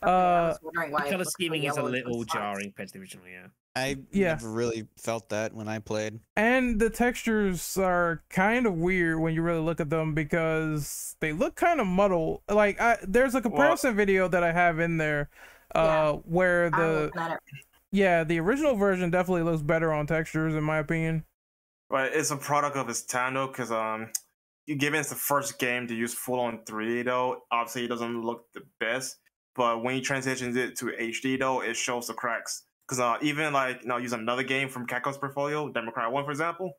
Okay, 0.04 0.34
I 0.34 0.42
Uh, 0.42 0.48
was 0.48 0.60
wondering 0.62 0.92
why 0.92 1.02
The 1.04 1.10
color 1.10 1.20
was 1.20 1.32
scheming 1.32 1.64
is 1.64 1.78
a 1.78 1.84
little 1.84 2.24
jarring 2.26 2.70
compared 2.70 2.90
to 2.90 2.94
the 2.94 3.00
original. 3.00 3.28
Yeah. 3.28 3.48
I 3.76 3.98
Yeah. 4.12 4.36
never 4.36 4.50
really 4.52 4.88
felt 4.98 5.30
that 5.30 5.54
when 5.54 5.68
I 5.68 5.80
played. 5.80 6.20
And 6.36 6.80
the 6.80 6.90
textures 6.90 7.78
are 7.78 8.24
kind 8.30 8.66
of 8.66 8.74
weird 8.76 9.20
when 9.20 9.34
you 9.34 9.42
really 9.42 9.60
look 9.60 9.80
at 9.80 9.90
them 9.90 10.14
because 10.14 11.16
they 11.20 11.34
look 11.34 11.56
kind 11.56 11.82
of 11.82 11.88
muddled. 11.88 12.42
Like 12.50 12.80
I, 12.80 12.98
there's 13.06 13.36
a 13.36 13.42
comparison 13.42 13.96
video 13.96 14.28
that 14.30 14.44
I 14.44 14.52
have 14.54 14.80
in 14.80 14.98
there, 14.98 15.30
uh, 15.76 15.80
Yeah. 15.84 16.12
where 16.26 16.70
the 16.70 17.12
looking 17.14 17.22
at 17.22 17.32
it. 17.34 17.40
yeah 17.92 18.24
the 18.24 18.40
original 18.40 18.76
version 18.76 19.10
definitely 19.10 19.44
looks 19.44 19.62
better 19.62 19.92
on 19.92 20.08
textures 20.08 20.56
in 20.56 20.64
my 20.64 20.78
opinion. 20.78 21.26
But 21.90 22.14
it's 22.14 22.32
a 22.32 22.38
product 22.38 22.78
of 22.78 22.90
its 22.90 23.04
time 23.04 23.34
though, 23.34 23.48
because 23.48 23.72
um, 23.72 24.12
given 24.68 25.00
it's 25.02 25.10
the 25.10 25.16
first 25.16 25.60
game 25.60 25.86
to 25.88 25.94
use 25.94 26.14
full 26.14 26.40
on 26.40 26.60
3D 26.66 27.04
though, 27.06 27.42
obviously 27.52 27.86
it 27.86 27.90
doesn't 27.90 28.22
look 28.24 28.46
the 28.54 28.62
best. 28.80 29.18
But 29.54 29.84
when 29.84 29.96
you 29.96 30.02
transition 30.02 30.56
it 30.58 30.78
to 30.78 30.86
HD 30.88 31.38
though, 31.38 31.62
it 31.62 31.76
shows 31.76 32.08
the 32.08 32.14
cracks. 32.14 32.64
Because 32.88 33.00
uh, 33.00 33.18
even 33.22 33.54
like 33.54 33.82
you 33.82 33.88
know, 33.88 33.98
use 33.98 34.14
another 34.14 34.44
game 34.44 34.70
from 34.70 34.86
Capcom's 34.86 35.18
portfolio, 35.18 35.70
Democrat 35.70 36.12
One, 36.12 36.24
for 36.26 36.32
example. 36.32 36.74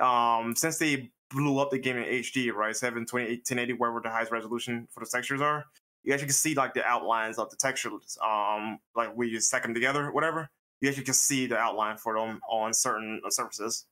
Um, 0.00 0.54
since 0.56 0.78
they 0.78 1.10
blew 1.30 1.58
up 1.58 1.70
the 1.70 1.78
game 1.78 1.96
in 1.96 2.04
HD, 2.04 2.52
right, 2.52 2.74
720, 2.74 3.26
1080, 3.26 3.72
wherever 3.74 4.00
the 4.00 4.10
highest 4.10 4.32
resolution 4.32 4.86
for 4.90 5.00
the 5.00 5.10
textures 5.10 5.40
are, 5.40 5.64
you 6.02 6.12
actually 6.12 6.26
can 6.26 6.34
see 6.34 6.54
like 6.54 6.74
the 6.74 6.84
outlines 6.84 7.38
of 7.38 7.50
the 7.50 7.56
textures. 7.56 8.18
Um, 8.24 8.78
like 8.94 9.16
we 9.16 9.28
you 9.28 9.40
stack 9.40 9.62
them 9.62 9.74
together, 9.74 10.12
whatever. 10.12 10.48
You 10.80 10.88
actually 10.88 11.04
can 11.04 11.14
see 11.14 11.46
the 11.46 11.58
outline 11.58 11.98
for 11.98 12.14
them 12.14 12.40
on 12.48 12.72
certain 12.72 13.20
surfaces. 13.28 13.86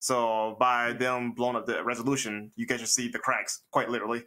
So 0.00 0.56
by 0.60 0.92
them 0.92 1.32
blowing 1.32 1.56
up 1.56 1.64
the 1.64 1.82
resolution, 1.82 2.52
you 2.56 2.66
can 2.66 2.76
just 2.76 2.94
see 2.94 3.08
the 3.08 3.18
cracks, 3.18 3.62
quite 3.70 3.88
literally. 3.88 4.24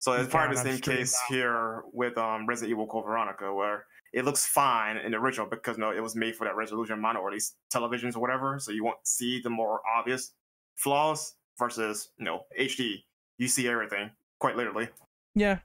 So 0.00 0.12
it's 0.14 0.24
You 0.24 0.30
probably 0.30 0.56
the 0.56 0.62
same 0.62 0.80
case 0.80 1.16
here 1.28 1.84
with 1.92 2.18
um, 2.18 2.46
Resident 2.46 2.72
Evil 2.72 2.86
Code 2.86 3.04
Veronica, 3.04 3.54
where 3.54 3.84
it 4.12 4.24
looks 4.24 4.44
fine 4.46 4.96
in 4.96 5.12
the 5.12 5.18
original 5.18 5.46
because 5.46 5.78
no, 5.78 5.90
it 5.90 6.00
was 6.02 6.16
made 6.16 6.34
for 6.36 6.44
that 6.44 6.56
resolution 6.56 7.00
monitor, 7.00 7.22
or 7.24 7.30
least 7.32 7.56
televisions 7.72 8.16
or 8.16 8.20
whatever. 8.20 8.58
So 8.58 8.72
you 8.72 8.84
won't 8.84 8.98
see 9.04 9.40
the 9.40 9.50
more 9.50 9.80
obvious 9.96 10.32
flaws 10.76 11.34
versus 11.58 12.10
you 12.18 12.24
know 12.24 12.42
HD. 12.58 13.04
You 13.38 13.48
see 13.48 13.68
everything 13.68 14.10
quite 14.38 14.56
literally. 14.56 14.88
Yeah, 15.34 15.58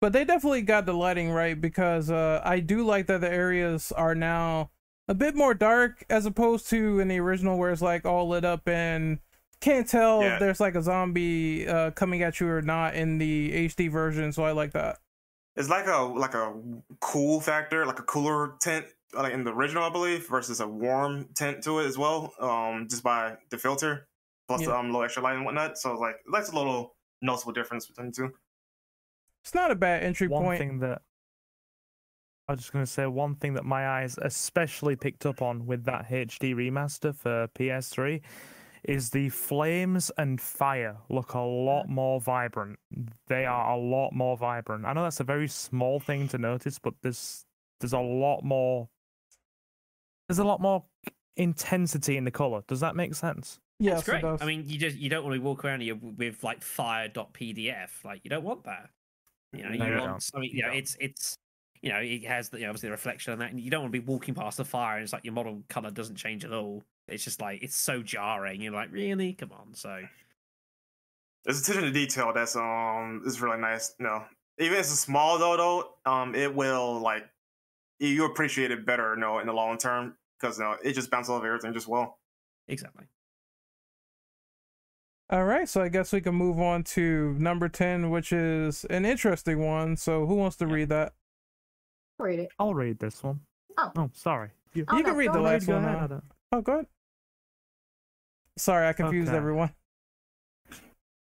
but 0.00 0.12
they 0.12 0.24
definitely 0.24 0.62
got 0.62 0.86
the 0.86 0.94
lighting 0.94 1.30
right 1.30 1.60
because 1.60 2.10
uh, 2.10 2.40
I 2.44 2.60
do 2.60 2.84
like 2.84 3.06
that 3.06 3.20
the 3.20 3.30
areas 3.30 3.92
are 3.92 4.14
now 4.14 4.70
a 5.08 5.14
bit 5.14 5.34
more 5.34 5.54
dark 5.54 6.04
as 6.08 6.24
opposed 6.24 6.68
to 6.70 7.00
in 7.00 7.08
the 7.08 7.18
original 7.18 7.58
where 7.58 7.70
it's 7.70 7.82
like 7.82 8.06
all 8.06 8.28
lit 8.28 8.44
up 8.44 8.66
and 8.68 9.18
can't 9.60 9.86
tell 9.88 10.22
Yeah. 10.22 10.34
if 10.34 10.40
there's 10.40 10.60
like 10.60 10.74
a 10.74 10.82
zombie 10.82 11.68
uh, 11.68 11.90
coming 11.90 12.22
at 12.22 12.40
you 12.40 12.48
or 12.48 12.62
not 12.62 12.94
in 12.94 13.18
the 13.18 13.66
HD 13.68 13.90
version. 13.90 14.32
So 14.32 14.44
I 14.44 14.52
like 14.52 14.72
that. 14.72 14.98
It's 15.60 15.68
like 15.68 15.86
a 15.86 15.98
like 16.02 16.34
a 16.34 16.54
cool 17.00 17.40
factor, 17.40 17.86
like 17.86 17.98
a 17.98 18.02
cooler 18.02 18.54
tint, 18.60 18.86
like 19.14 19.32
in 19.32 19.44
the 19.44 19.52
original, 19.52 19.84
I 19.84 19.90
believe, 19.90 20.26
versus 20.28 20.60
a 20.60 20.66
warm 20.66 21.28
tint 21.36 21.62
to 21.64 21.78
it 21.80 21.86
as 21.86 21.96
well. 21.98 22.32
Um, 22.40 22.86
just 22.88 23.02
by 23.02 23.36
the 23.50 23.58
filter 23.58 24.08
plus 24.48 24.62
Yeah. 24.62 24.68
the 24.68 24.76
um 24.78 24.90
low 24.90 25.02
extra 25.02 25.22
light 25.22 25.36
and 25.36 25.44
whatnot. 25.44 25.78
So 25.78 25.94
like 25.98 26.16
that's 26.32 26.50
a 26.50 26.56
little 26.56 26.96
noticeable 27.22 27.52
difference 27.52 27.86
between 27.86 28.06
the 28.08 28.12
two. 28.12 28.30
It's 29.44 29.54
not 29.54 29.70
a 29.70 29.74
bad 29.74 30.02
entry 30.02 30.28
one 30.28 30.44
point. 30.44 30.58
thing 30.58 30.78
that 30.80 31.02
I 32.48 32.52
was 32.52 32.60
just 32.60 32.72
going 32.72 32.84
to 32.84 32.90
say 32.90 33.06
one 33.06 33.36
thing 33.36 33.54
that 33.54 33.64
my 33.64 33.88
eyes 33.88 34.18
especially 34.20 34.96
picked 34.96 35.24
up 35.24 35.40
on 35.40 35.66
with 35.66 35.84
that 35.84 36.08
HD 36.08 36.52
remaster 36.54 37.14
for 37.14 37.46
PS3 37.56 38.20
is 38.84 39.10
the 39.10 39.28
flames 39.28 40.10
and 40.18 40.40
fire 40.40 40.96
look 41.08 41.34
a 41.34 41.40
lot 41.40 41.86
mm. 41.86 41.90
more 41.90 42.20
vibrant. 42.20 42.78
They 43.28 43.44
are 43.44 43.72
a 43.72 43.76
lot 43.76 44.12
more 44.12 44.36
vibrant. 44.36 44.84
I 44.84 44.92
know 44.92 45.02
that's 45.02 45.20
a 45.20 45.24
very 45.24 45.48
small 45.48 46.00
thing 46.00 46.28
to 46.28 46.38
notice, 46.38 46.78
but 46.78 46.94
there's 47.02 47.44
there's 47.80 47.92
a 47.92 47.98
lot 47.98 48.42
more 48.42 48.88
there's 50.28 50.38
a 50.38 50.44
lot 50.44 50.60
more 50.60 50.84
intensity 51.36 52.16
in 52.16 52.24
the 52.24 52.30
color. 52.30 52.62
Does 52.68 52.80
that 52.80 52.94
make 52.94 53.14
sense? 53.14 53.58
Yes, 53.80 53.96
That's 53.96 54.08
it 54.08 54.10
great. 54.10 54.22
does. 54.22 54.42
I 54.42 54.44
mean, 54.44 54.64
you 54.66 54.78
just 54.78 54.96
you 54.98 55.08
don't 55.08 55.24
want 55.24 55.34
to 55.34 55.40
walk 55.40 55.64
around 55.64 55.80
here 55.80 55.96
with 55.96 56.44
like 56.44 56.62
fire.pdf. 56.62 57.88
Like 58.04 58.20
you 58.24 58.30
don't 58.30 58.44
want 58.44 58.64
that. 58.64 58.90
You 59.52 59.62
know, 59.62 59.70
No, 59.70 59.84
you 59.86 59.92
you 59.92 59.98
want. 59.98 60.30
don't. 60.32 60.42
I 60.42 60.44
You 60.44 60.50
you 60.52 60.62
know, 60.62 60.70
it's 60.72 60.96
it's 61.00 61.36
you 61.82 61.90
know, 61.90 61.98
it 62.00 62.24
has 62.26 62.50
the, 62.50 62.58
you 62.58 62.64
know, 62.64 62.70
obviously 62.70 62.88
the 62.88 62.92
reflection 62.92 63.32
on 63.32 63.38
that, 63.40 63.50
and 63.50 63.60
you 63.60 63.70
don't 63.70 63.82
want 63.82 63.92
to 63.92 64.00
be 64.00 64.06
walking 64.06 64.34
past 64.34 64.58
the 64.58 64.64
fire, 64.64 64.96
and 64.96 65.04
it's 65.04 65.12
like 65.12 65.24
your 65.24 65.34
model 65.34 65.62
color 65.68 65.90
doesn't 65.90 66.16
change 66.16 66.44
at 66.44 66.52
all. 66.52 66.84
It's 67.08 67.24
just 67.24 67.40
like 67.40 67.62
it's 67.62 67.76
so 67.76 68.02
jarring. 68.02 68.60
You're 68.60 68.72
like, 68.72 68.92
really? 68.92 69.32
Come 69.34 69.52
on. 69.52 69.74
So 69.74 70.04
There's 71.44 71.60
attention 71.60 71.84
to 71.84 71.90
detail 71.92 72.32
that's 72.32 72.56
um 72.56 73.22
is 73.26 73.40
really 73.40 73.58
nice. 73.58 73.94
You 73.98 74.04
know, 74.06 74.26
even 74.58 74.74
if 74.74 74.80
it's 74.80 74.92
a 74.92 74.96
small 74.96 75.38
though, 75.38 75.56
though, 75.56 76.10
um, 76.10 76.34
it 76.34 76.54
will 76.54 77.00
like 77.00 77.28
you 77.98 78.24
appreciate 78.26 78.70
it 78.72 78.86
better, 78.86 79.14
you 79.14 79.20
know, 79.20 79.38
in 79.40 79.46
the 79.46 79.52
long 79.54 79.78
term 79.78 80.18
because 80.40 80.58
you 80.58 80.64
know 80.64 80.76
it 80.84 80.94
just 80.94 81.10
bounces 81.10 81.30
off 81.30 81.44
everything 81.44 81.72
just 81.74 81.88
well. 81.88 82.20
exactly. 82.68 83.06
All 85.30 85.44
right, 85.44 85.68
so 85.68 85.80
I 85.82 85.88
guess 85.88 86.12
we 86.12 86.20
can 86.20 86.34
move 86.34 86.58
on 86.60 86.82
to 86.84 87.34
number 87.38 87.68
10, 87.68 88.10
which 88.10 88.32
is 88.32 88.84
an 88.86 89.04
interesting 89.04 89.60
one. 89.64 89.96
So 89.96 90.26
who 90.26 90.34
wants 90.34 90.56
to 90.56 90.66
Yeah. 90.66 90.74
read 90.74 90.88
that? 90.88 91.14
Read 92.20 92.38
it. 92.40 92.50
I'll 92.58 92.74
read 92.74 92.98
this 92.98 93.22
one. 93.22 93.40
Oh. 93.78 93.90
Oh, 93.96 94.10
sorry. 94.12 94.50
You, 94.74 94.84
Oh, 94.88 94.96
you 94.98 95.04
can 95.04 95.16
read 95.16 95.28
the 95.32 95.40
ahead. 95.40 95.42
last 95.52 95.66
go 95.66 95.74
one 95.74 95.84
ahead, 95.84 96.22
Oh, 96.52 96.60
go 96.60 96.72
ahead. 96.74 96.86
Sorry, 98.58 98.86
I 98.86 98.92
confused 98.92 99.28
Okay. 99.28 99.36
everyone. 99.38 99.70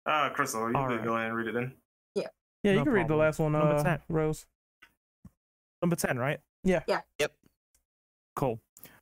Uh, 0.06 0.28
Crystal, 0.30 0.60
you 0.70 0.76
All 0.76 0.86
can 0.86 0.96
right. 0.98 1.04
go 1.04 1.16
ahead 1.16 1.26
and 1.28 1.36
read 1.36 1.48
it 1.48 1.54
then. 1.54 1.72
Yeah, 2.14 2.26
Yeah, 2.62 2.70
you 2.72 2.78
No 2.78 2.84
can 2.84 2.92
read 2.92 3.08
the 3.08 3.16
last 3.16 3.40
one, 3.40 3.52
Number 3.52 3.74
uh, 3.74 3.82
10. 3.82 4.00
Rose. 4.08 4.46
Number 5.82 5.96
10, 5.96 6.18
right? 6.18 6.38
Yeah. 6.62 6.82
Yeah. 6.86 7.00
Yep. 7.18 7.32
Cool. 8.36 8.60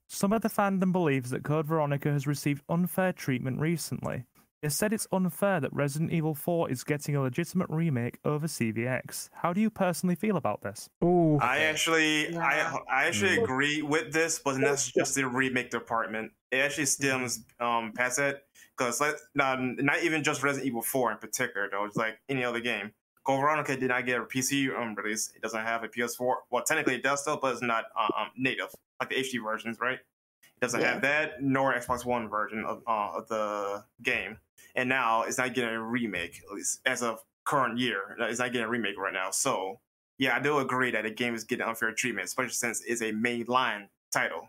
Some 0.08 0.32
of 0.32 0.40
the 0.42 0.48
fandom 0.48 0.92
believes 0.92 1.30
that 1.30 1.44
Code 1.44 1.66
Veronica 1.66 2.10
has 2.10 2.26
received 2.26 2.62
unfair 2.68 3.12
treatment 3.12 3.60
recently. 3.60 4.24
They 4.64 4.70
said 4.70 4.94
it's 4.94 5.06
unfair 5.12 5.60
that 5.60 5.70
Resident 5.74 6.10
Evil 6.10 6.34
4 6.34 6.70
is 6.70 6.84
getting 6.84 7.14
a 7.16 7.20
legitimate 7.20 7.68
remake 7.68 8.18
over 8.24 8.46
CVX. 8.46 9.28
How 9.34 9.52
do 9.52 9.60
you 9.60 9.68
personally 9.68 10.14
feel 10.14 10.38
about 10.38 10.62
this? 10.62 10.88
Ooh. 11.04 11.36
I 11.38 11.58
actually, 11.64 12.32
Yeah. 12.32 12.72
I, 12.88 13.02
I 13.02 13.04
actually 13.04 13.36
Mm. 13.36 13.42
agree 13.44 13.82
with 13.82 14.10
this, 14.14 14.38
but 14.38 14.58
that's 14.58 14.90
just 14.90 15.16
the 15.16 15.28
remake 15.28 15.68
department. 15.68 16.32
It 16.50 16.60
actually 16.60 16.86
stems 16.86 17.44
um 17.60 17.92
past 17.92 18.16
that 18.16 18.44
because 18.74 19.02
like 19.02 19.16
not, 19.34 19.60
not 19.60 20.02
even 20.02 20.24
just 20.24 20.42
Resident 20.42 20.66
Evil 20.66 20.80
Four 20.80 21.12
in 21.12 21.18
particular 21.18 21.68
though. 21.70 21.84
It's 21.84 21.96
like 21.98 22.18
any 22.30 22.42
other 22.42 22.60
game. 22.60 22.92
Code 23.24 23.40
Veronica 23.42 23.76
did 23.76 23.88
not 23.88 24.06
get 24.06 24.18
a 24.18 24.24
PC 24.24 24.74
um, 24.74 24.94
release. 24.94 25.30
It 25.36 25.42
doesn't 25.42 25.60
have 25.62 25.84
a 25.84 25.88
PS4. 25.88 26.36
Well, 26.50 26.64
technically 26.64 26.94
it 26.94 27.02
does 27.02 27.20
still, 27.20 27.36
but 27.36 27.52
it's 27.52 27.60
not 27.62 27.84
uh, 28.00 28.08
um, 28.18 28.28
native 28.34 28.68
like 28.98 29.10
the 29.10 29.16
HD 29.16 29.44
versions, 29.44 29.78
right? 29.78 29.98
It 29.98 30.60
doesn't 30.62 30.80
Yeah. 30.80 30.92
have 30.94 31.02
that 31.02 31.42
nor 31.42 31.74
Xbox 31.74 32.06
One 32.06 32.30
version 32.30 32.64
of 32.64 32.82
uh, 32.86 33.10
of 33.18 33.28
the 33.28 33.84
game, 34.02 34.38
and 34.74 34.88
now 34.88 35.22
it's 35.22 35.38
not 35.38 35.54
getting 35.54 35.74
a 35.74 35.82
remake 35.82 36.40
at 36.48 36.54
least 36.54 36.80
as 36.86 37.02
of 37.02 37.20
current 37.44 37.78
year. 37.78 38.16
It's 38.20 38.38
not 38.38 38.52
getting 38.52 38.66
a 38.66 38.70
remake 38.70 38.98
right 38.98 39.12
now. 39.12 39.30
So 39.30 39.80
yeah, 40.18 40.36
I 40.36 40.40
do 40.40 40.58
agree 40.58 40.90
that 40.92 41.02
the 41.02 41.10
game 41.10 41.34
is 41.34 41.44
getting 41.44 41.66
unfair 41.66 41.92
treatment, 41.92 42.26
especially 42.26 42.52
since 42.52 42.82
it's 42.86 43.00
a 43.02 43.12
mainline 43.12 43.88
title. 44.12 44.48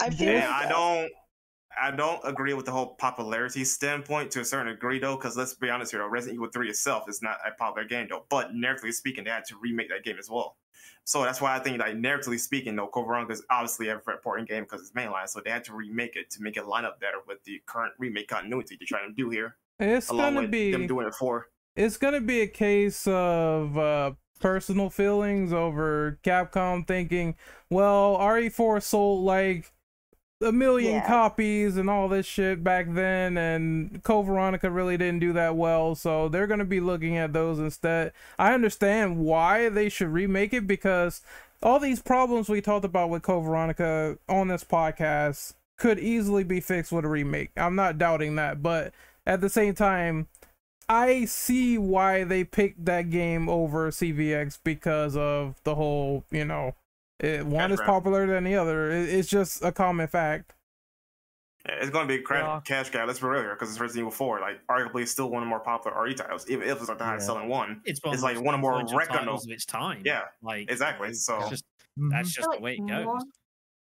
I 0.00 0.10
feel 0.10 0.32
Yeah, 0.32 0.48
like 0.48 0.66
I 0.66 0.68
don't. 0.68 1.12
I 1.80 1.90
don't 1.90 2.20
agree 2.24 2.54
with 2.54 2.66
the 2.66 2.72
whole 2.72 2.94
popularity 2.94 3.64
standpoint 3.64 4.30
to 4.32 4.40
a 4.40 4.44
certain 4.44 4.72
degree, 4.72 4.98
though, 4.98 5.16
because 5.16 5.36
let's 5.36 5.54
be 5.54 5.70
honest 5.70 5.92
here, 5.92 6.00
though, 6.00 6.08
Resident 6.08 6.34
Evil 6.36 6.48
3 6.52 6.68
itself 6.70 7.08
is 7.08 7.22
not 7.22 7.36
a 7.46 7.52
popular 7.52 7.86
game, 7.88 8.06
though. 8.10 8.24
But 8.28 8.52
narratively 8.54 8.92
speaking, 8.92 9.24
they 9.24 9.30
had 9.30 9.44
to 9.46 9.56
remake 9.60 9.88
that 9.90 10.04
game 10.04 10.16
as 10.18 10.28
well. 10.30 10.56
So 11.04 11.22
that's 11.22 11.40
why 11.40 11.54
I 11.56 11.58
think, 11.58 11.78
like, 11.78 11.94
narratively 11.94 12.38
speaking, 12.38 12.76
though, 12.76 12.88
Code 12.88 13.30
is 13.30 13.42
obviously 13.50 13.88
a 13.88 14.00
very 14.04 14.16
important 14.16 14.48
game 14.48 14.64
because 14.64 14.80
it's 14.80 14.92
mainline, 14.92 15.28
so 15.28 15.40
they 15.42 15.50
had 15.50 15.64
to 15.64 15.74
remake 15.74 16.16
it 16.16 16.30
to 16.32 16.42
make 16.42 16.56
it 16.56 16.66
line 16.66 16.84
up 16.84 17.00
better 17.00 17.18
with 17.26 17.42
the 17.44 17.60
current 17.66 17.92
remake 17.98 18.28
continuity 18.28 18.76
they're 18.78 18.86
trying 18.86 19.08
to 19.08 19.14
do 19.14 19.30
here, 19.30 19.56
It's 19.78 20.10
gonna 20.10 20.46
be 20.46 20.70
them 20.72 20.86
doing 20.86 21.06
it 21.06 21.14
for. 21.14 21.46
it's 21.76 21.96
gonna 21.96 22.20
be 22.20 22.42
a 22.42 22.46
case 22.46 23.06
of 23.06 23.78
uh, 23.78 24.12
personal 24.40 24.90
feelings 24.90 25.52
over 25.52 26.18
Capcom 26.22 26.86
thinking, 26.86 27.36
well, 27.70 28.18
RE4 28.18 28.82
sold 28.82 29.24
like 29.24 29.72
a 30.40 30.52
million 30.52 30.94
Yeah. 30.96 31.06
copies 31.06 31.76
and 31.76 31.90
all 31.90 32.08
this 32.08 32.26
shit 32.26 32.62
back 32.62 32.86
then, 32.90 33.36
and 33.36 34.02
Code 34.04 34.26
Veronica 34.26 34.70
really 34.70 34.96
didn't 34.96 35.18
do 35.20 35.32
that 35.32 35.56
well, 35.56 35.94
so 35.94 36.28
they're 36.28 36.46
gonna 36.46 36.64
be 36.64 36.80
looking 36.80 37.16
at 37.16 37.32
those 37.32 37.58
instead. 37.58 38.12
I 38.38 38.54
understand 38.54 39.18
why 39.18 39.68
they 39.68 39.88
should 39.88 40.08
remake 40.12 40.52
it 40.52 40.66
because 40.66 41.22
all 41.62 41.80
these 41.80 42.00
problems 42.00 42.48
we 42.48 42.60
talked 42.60 42.84
about 42.84 43.10
with 43.10 43.22
Code 43.22 43.44
Veronica 43.44 44.16
on 44.28 44.48
this 44.48 44.62
podcast 44.62 45.54
could 45.76 45.98
easily 45.98 46.44
be 46.44 46.60
fixed 46.60 46.92
with 46.92 47.04
a 47.04 47.08
remake. 47.08 47.50
I'm 47.56 47.74
not 47.74 47.98
doubting 47.98 48.36
that, 48.36 48.62
but 48.62 48.92
at 49.26 49.40
the 49.40 49.48
same 49.48 49.74
time, 49.74 50.28
I 50.88 51.24
see 51.26 51.76
why 51.78 52.24
they 52.24 52.44
picked 52.44 52.84
that 52.86 53.10
game 53.10 53.48
over 53.48 53.90
CVX 53.90 54.58
because 54.62 55.16
of 55.16 55.60
the 55.64 55.74
whole, 55.74 56.24
you 56.30 56.44
know, 56.44 56.74
it, 57.20 57.44
one 57.46 57.70
is 57.72 57.76
grab. 57.78 57.86
popular 57.88 58.26
than 58.26 58.44
the 58.44 58.54
other. 58.56 58.90
It, 58.90 59.08
it's 59.08 59.28
just 59.28 59.62
a 59.64 59.72
common 59.72 60.06
fact. 60.08 60.54
It's 61.64 61.90
going 61.90 62.08
to 62.08 62.14
be 62.14 62.20
a 62.20 62.22
cra- 62.22 62.38
Yeah. 62.38 62.60
cash 62.64 62.88
grab, 62.90 63.08
let's 63.08 63.20
be 63.20 63.26
real 63.26 63.42
here, 63.42 63.54
because 63.54 63.68
it's 63.70 63.80
Resident 63.80 64.02
Evil 64.02 64.10
4, 64.12 64.40
like, 64.40 64.60
arguably 64.70 65.06
still 65.06 65.28
one 65.28 65.42
of 65.42 65.46
the 65.46 65.50
more 65.50 65.60
popular 65.60 66.00
RE 66.02 66.14
titles, 66.14 66.48
even 66.48 66.66
if 66.66 66.78
it's 66.78 66.88
like 66.88 66.98
the 66.98 67.04
highest 67.04 67.24
Yeah. 67.28 67.34
selling 67.34 67.48
one. 67.48 67.82
It's, 67.84 68.00
It's 68.04 68.16
of 68.18 68.22
like 68.22 68.36
the 68.36 68.42
one 68.42 68.54
of 68.54 68.60
more 68.60 68.80
influential 68.80 68.98
record- 68.98 69.18
titles 69.18 69.44
of 69.46 69.52
its 69.52 69.66
time. 69.66 70.02
Yeah, 70.04 70.22
like 70.40 70.70
exactly, 70.70 71.12
so- 71.14 71.46
just, 71.50 71.64
Mhm. 71.98 72.10
that's 72.10 72.28
just 72.32 72.38
feel 72.38 72.44
the 72.44 72.56
like 72.56 72.60
way 72.62 72.74
it 72.76 72.80
more- 73.04 73.16
goes. 73.18 73.24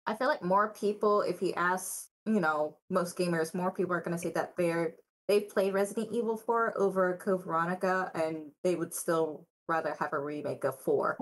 I 0.06 0.14
feel 0.14 0.26
like 0.28 0.42
more 0.42 0.72
people, 0.72 1.20
if 1.22 1.42
you 1.42 1.52
ask, 1.54 2.08
you 2.24 2.40
know, 2.40 2.78
most 2.90 3.16
gamers, 3.16 3.54
more 3.54 3.70
people 3.70 3.92
are 3.92 4.00
going 4.00 4.16
to 4.16 4.22
say 4.22 4.30
that 4.30 4.56
they're 4.56 4.94
they've 5.28 5.48
played 5.48 5.74
Resident 5.74 6.08
Evil 6.12 6.36
4 6.36 6.72
over 6.78 7.16
Code 7.16 7.44
Veronica, 7.44 8.10
and 8.14 8.52
they 8.62 8.76
would 8.76 8.94
still 8.94 9.44
rather 9.68 9.94
have 9.98 10.12
a 10.12 10.18
remake 10.20 10.62
of 10.64 10.80
4. 10.80 11.18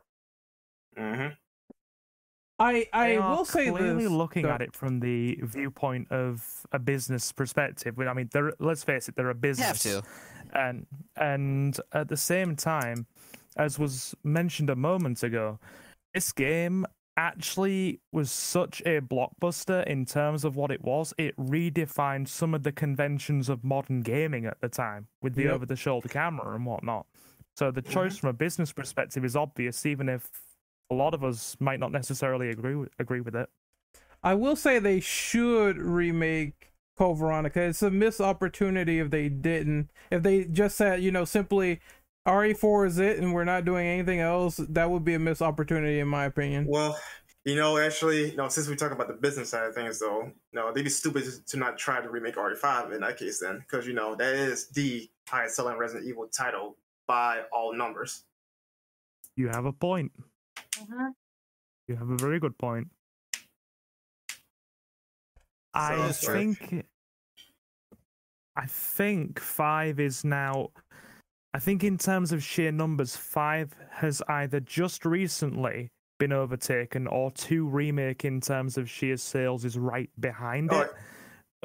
hmm 0.97 1.29
I 2.59 2.87
I 2.93 3.09
They 3.09 3.19
will 3.19 3.45
say 3.45 3.71
clearly 3.71 4.05
this. 4.05 4.13
looking 4.13 4.43
go- 4.45 4.51
at 4.51 4.61
it 4.63 4.75
from 4.75 5.01
the 5.01 5.39
viewpoint 5.43 6.11
of 6.13 6.67
a 6.73 6.79
business 6.79 7.33
perspective. 7.33 7.99
I 7.99 8.13
mean, 8.13 8.29
they're 8.33 8.53
let's 8.59 8.85
face 8.85 9.09
it, 9.09 9.17
they're 9.17 9.31
a 9.31 9.35
business. 9.35 9.83
Have 9.85 10.03
to. 10.03 10.09
and 10.53 10.87
and 11.17 11.79
at 11.93 12.09
the 12.09 12.17
same 12.17 12.55
time, 12.57 13.07
as 13.57 13.79
was 13.79 14.15
mentioned 14.23 14.71
a 14.71 14.77
moment 14.77 15.23
ago, 15.23 15.59
this 16.13 16.33
game 16.33 16.87
actually 17.17 18.01
was 18.13 18.31
such 18.31 18.83
a 18.87 19.01
blockbuster 19.01 19.85
in 19.87 20.05
terms 20.05 20.45
of 20.45 20.57
what 20.57 20.71
it 20.73 20.83
was. 20.83 21.15
It 21.17 21.37
redefined 21.37 22.27
some 22.29 22.55
of 22.55 22.65
the 22.65 22.73
conventions 22.73 23.49
of 23.49 23.63
modern 23.63 24.01
gaming 24.01 24.47
at 24.47 24.61
the 24.61 24.69
time 24.69 25.07
with 25.23 25.35
the 25.37 25.45
Yep. 25.45 25.53
over-the-shoulder 25.55 26.09
camera 26.09 26.55
and 26.57 26.67
whatnot. 26.67 27.07
So 27.57 27.71
the 27.71 27.83
mm-hmm. 27.83 27.93
choice 27.93 28.17
from 28.17 28.31
a 28.31 28.33
business 28.33 28.73
perspective 28.73 29.25
is 29.25 29.37
obvious, 29.37 29.87
even 29.87 30.09
if 30.09 30.29
a 30.91 30.95
lot 30.95 31.15
of 31.15 31.25
us 31.25 31.57
might 31.61 31.81
not 31.81 31.93
necessarily 31.93 32.51
agree 32.51 32.75
with, 32.75 32.91
agree 32.99 33.21
with 33.21 33.35
it. 33.35 33.49
I 34.23 34.35
will 34.35 34.57
say 34.57 34.79
they 34.79 35.01
should 35.01 35.79
remake 35.79 36.73
Code 36.97 37.19
Veronica. 37.19 37.61
It's 37.61 37.83
a 37.83 37.91
missed 37.91 38.21
opportunity 38.21 39.01
if 39.01 39.11
they 39.11 39.29
didn't. 39.29 39.91
If 40.11 40.23
they 40.23 40.45
just 40.45 40.77
said, 40.77 41.03
you 41.03 41.11
know, 41.11 41.25
simply 41.25 41.81
RE4 42.27 42.87
is 42.87 42.99
it 42.99 43.19
and 43.19 43.35
we're 43.35 43.45
not 43.45 43.65
doing 43.65 43.87
anything 43.87 44.21
else, 44.21 44.57
that 44.57 44.91
would 44.91 45.05
be 45.05 45.15
a 45.15 45.19
missed 45.19 45.43
opportunity 45.43 46.01
in 46.01 46.09
my 46.09 46.25
opinion. 46.25 46.67
Well, 46.67 46.99
you 47.45 47.57
know, 47.57 47.77
actually, 47.77 48.31
you 48.31 48.37
know, 48.37 48.49
since 48.49 48.69
we 48.69 48.77
talk 48.77 48.93
about 48.93 49.09
the 49.09 49.15
business 49.15 49.51
side 49.51 49.67
of 49.67 49.75
things, 49.75 49.99
though, 49.99 50.33
no, 50.55 50.73
they'd 50.73 50.83
be 50.83 50.91
stupid 50.91 51.25
to- 51.25 51.45
to 51.45 51.57
not 51.59 51.77
try 51.77 52.01
to 52.01 52.09
remake 52.09 52.37
RE5 52.37 52.93
in 52.93 53.01
that 53.03 53.19
case, 53.19 53.41
then, 53.41 53.59
because 53.59 53.87
you 53.87 53.93
know 53.93 54.15
that 54.15 54.35
is 54.35 54.69
the 54.69 55.11
highest 55.29 55.57
selling 55.57 55.77
Resident 55.77 56.07
Evil 56.09 56.29
title 56.29 56.79
by 57.07 57.43
all 57.53 57.75
numbers. 57.75 58.25
You 59.37 59.49
have 59.49 59.67
a 59.67 59.73
point. 59.73 60.13
Mm-hmm. 60.59 61.09
You 61.89 61.97
have 61.97 62.11
a 62.11 62.17
very 62.17 62.41
good 62.41 62.57
point. 62.59 62.89
I 65.75 65.97
that's 65.97 66.27
right. 66.29 66.57
think 66.57 66.87
I 68.57 68.67
think 68.67 69.41
five 69.41 69.99
is 69.99 70.25
now 70.25 70.71
I 71.53 71.59
think 71.59 71.85
in 71.85 71.99
terms 71.99 72.33
of 72.33 72.43
sheer 72.43 72.73
numbers, 72.73 73.17
five 73.17 73.73
has 73.91 74.23
either 74.29 74.61
just 74.61 75.05
recently 75.05 75.89
been 76.19 76.33
overtaken 76.33 77.07
or 77.07 77.31
two 77.31 77.67
remake 77.67 78.25
in 78.25 78.41
terms 78.41 78.77
of 78.77 78.91
sheer 78.91 79.17
sales 79.17 79.65
is 79.65 79.79
right 79.79 80.11
behind 80.19 80.71
Oh, 80.73 80.81
it. 80.81 80.91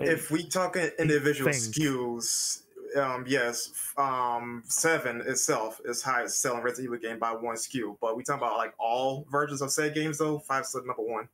If 0.01 0.32
we 0.32 0.48
talk 0.48 0.76
individual 0.76 1.51
think. 1.51 1.76
SKUs, 1.76 2.64
um, 2.95 3.24
yes, 3.27 3.72
um, 3.98 4.64
seven 4.66 5.22
itself 5.22 5.80
is 5.85 6.01
highest 6.01 6.42
selling 6.42 6.61
Resident 6.64 6.85
Evil 6.93 7.09
game 7.09 7.19
by 7.19 7.32
one 7.34 7.56
SKU. 7.56 7.98
But 8.01 8.16
we 8.18 8.24
talk 8.24 8.38
about 8.38 8.58
like 8.58 8.74
all 8.80 9.26
versions 9.32 9.61
of 9.61 9.72
said 9.72 9.93
games, 9.95 10.18
though, 10.18 10.40
five's 10.40 10.72
the 10.72 10.80
number 10.85 11.03
one. 11.03 11.27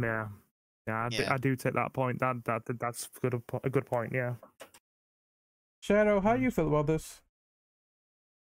yeah. 0.00 0.28
Yeah, 0.88 1.06
I, 1.06 1.08
d- 1.08 1.16
Yeah. 1.18 1.34
I 1.34 1.36
do 1.38 1.56
take 1.56 1.74
that 1.74 1.92
point. 1.92 2.20
That 2.20 2.44
that 2.44 2.62
that's 2.78 3.08
good 3.20 3.34
a 3.34 3.40
po- 3.40 3.60
a 3.64 3.70
good 3.70 3.86
point. 3.86 4.12
Yeah. 4.14 4.34
Shadow, 5.80 6.20
how 6.20 6.36
do 6.36 6.42
you 6.42 6.50
feel 6.50 6.68
about 6.68 6.86
this? 6.86 7.20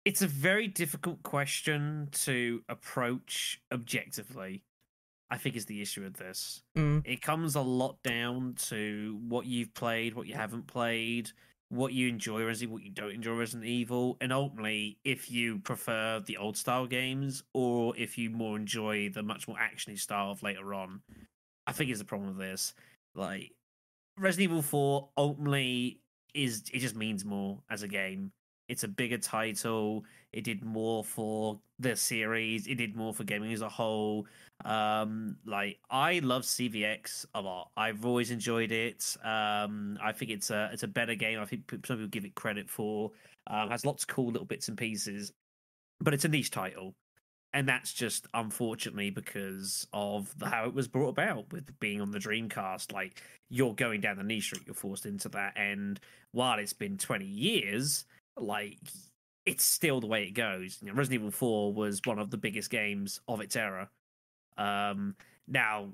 It's 0.04 0.22
a 0.22 0.26
very 0.26 0.66
difficult 0.66 1.22
question 1.22 2.08
to 2.12 2.62
approach 2.68 3.60
objectively. 3.70 4.64
I 5.30 5.38
think 5.38 5.56
is 5.56 5.64
the 5.66 5.80
issue 5.80 6.02
with 6.02 6.14
this. 6.16 6.62
Mm. 6.76 7.02
It 7.06 7.22
comes 7.22 7.54
a 7.54 7.62
lot 7.62 8.02
down 8.02 8.54
to 8.68 9.18
what 9.28 9.46
you've 9.46 9.72
played, 9.72 10.14
what 10.14 10.26
you 10.26 10.34
haven't 10.34 10.66
played, 10.66 11.30
what 11.72 11.94
you 11.94 12.06
enjoy 12.06 12.44
Resident 12.44 12.64
Evil, 12.64 12.74
what 12.74 12.82
you 12.82 12.90
don't 12.90 13.14
enjoy 13.14 13.32
Resident 13.32 13.64
Evil, 13.64 14.18
and 14.20 14.30
ultimately 14.30 14.98
if 15.04 15.30
you 15.30 15.58
prefer 15.60 16.20
the 16.20 16.36
old 16.36 16.54
style 16.54 16.86
games 16.86 17.44
or 17.54 17.96
if 17.96 18.18
you 18.18 18.28
more 18.28 18.58
enjoy 18.58 19.08
the 19.08 19.22
much 19.22 19.48
more 19.48 19.56
actiony 19.56 19.98
style 19.98 20.30
of 20.30 20.42
later 20.42 20.74
on. 20.74 21.00
I 21.66 21.72
think 21.72 21.90
is 21.90 21.98
the 21.98 22.04
problem 22.04 22.28
with 22.28 22.38
this. 22.38 22.74
Like 23.14 23.52
Resident 24.18 24.50
Evil 24.50 24.60
4 24.60 25.08
ultimately 25.16 26.00
is 26.34 26.64
it 26.74 26.80
just 26.80 26.94
means 26.94 27.24
more 27.24 27.62
as 27.70 27.82
a 27.82 27.88
game. 27.88 28.32
It's 28.68 28.84
a 28.84 28.88
bigger 28.88 29.18
title. 29.18 30.04
It 30.30 30.44
did 30.44 30.62
more 30.62 31.02
for 31.02 31.58
the 31.78 31.96
series. 31.96 32.66
It 32.66 32.74
did 32.74 32.94
more 32.94 33.14
for 33.14 33.24
gaming 33.24 33.50
as 33.54 33.62
a 33.62 33.68
whole. 33.70 34.26
Um, 34.64 35.36
like 35.44 35.78
I 35.90 36.20
love 36.20 36.42
CVX 36.42 37.26
a 37.34 37.40
lot. 37.40 37.70
I've 37.76 38.04
always 38.04 38.30
enjoyed 38.30 38.72
it. 38.72 39.16
Um, 39.24 39.98
I 40.02 40.12
think 40.12 40.30
it's 40.30 40.50
a 40.50 40.70
it's 40.72 40.82
a 40.82 40.88
better 40.88 41.14
game. 41.14 41.40
I 41.40 41.44
think 41.44 41.70
some 41.70 41.96
people 41.96 42.08
give 42.08 42.24
it 42.24 42.34
credit 42.34 42.70
for. 42.70 43.10
Um, 43.48 43.70
has 43.70 43.84
lots 43.84 44.04
of 44.04 44.08
cool 44.08 44.30
little 44.30 44.46
bits 44.46 44.68
and 44.68 44.78
pieces, 44.78 45.32
but 46.00 46.14
it's 46.14 46.24
a 46.24 46.28
niche 46.28 46.50
title, 46.52 46.94
and 47.52 47.68
that's 47.68 47.92
just 47.92 48.26
unfortunately 48.34 49.10
because 49.10 49.86
of 49.92 50.32
how 50.42 50.64
it 50.66 50.74
was 50.74 50.86
brought 50.86 51.08
about 51.08 51.52
with 51.52 51.78
being 51.80 52.00
on 52.00 52.12
the 52.12 52.18
Dreamcast. 52.18 52.92
Like 52.92 53.20
you're 53.50 53.74
going 53.74 54.00
down 54.00 54.16
the 54.16 54.22
niche 54.22 54.52
route, 54.52 54.62
you're 54.66 54.74
forced 54.74 55.06
into 55.06 55.28
that, 55.30 55.54
and 55.56 55.98
while 56.32 56.58
it's 56.58 56.72
been 56.72 56.98
20 56.98 57.24
years, 57.24 58.04
like 58.36 58.78
it's 59.44 59.64
still 59.64 60.00
the 60.00 60.06
way 60.06 60.24
it 60.24 60.32
goes. 60.34 60.78
You 60.80 60.88
know, 60.88 60.94
Resident 60.94 61.20
Evil 61.20 61.30
4 61.32 61.72
was 61.74 62.00
one 62.04 62.18
of 62.18 62.30
the 62.30 62.36
biggest 62.36 62.70
games 62.70 63.20
of 63.28 63.40
its 63.40 63.56
era. 63.56 63.90
Um, 64.58 65.14
now 65.48 65.90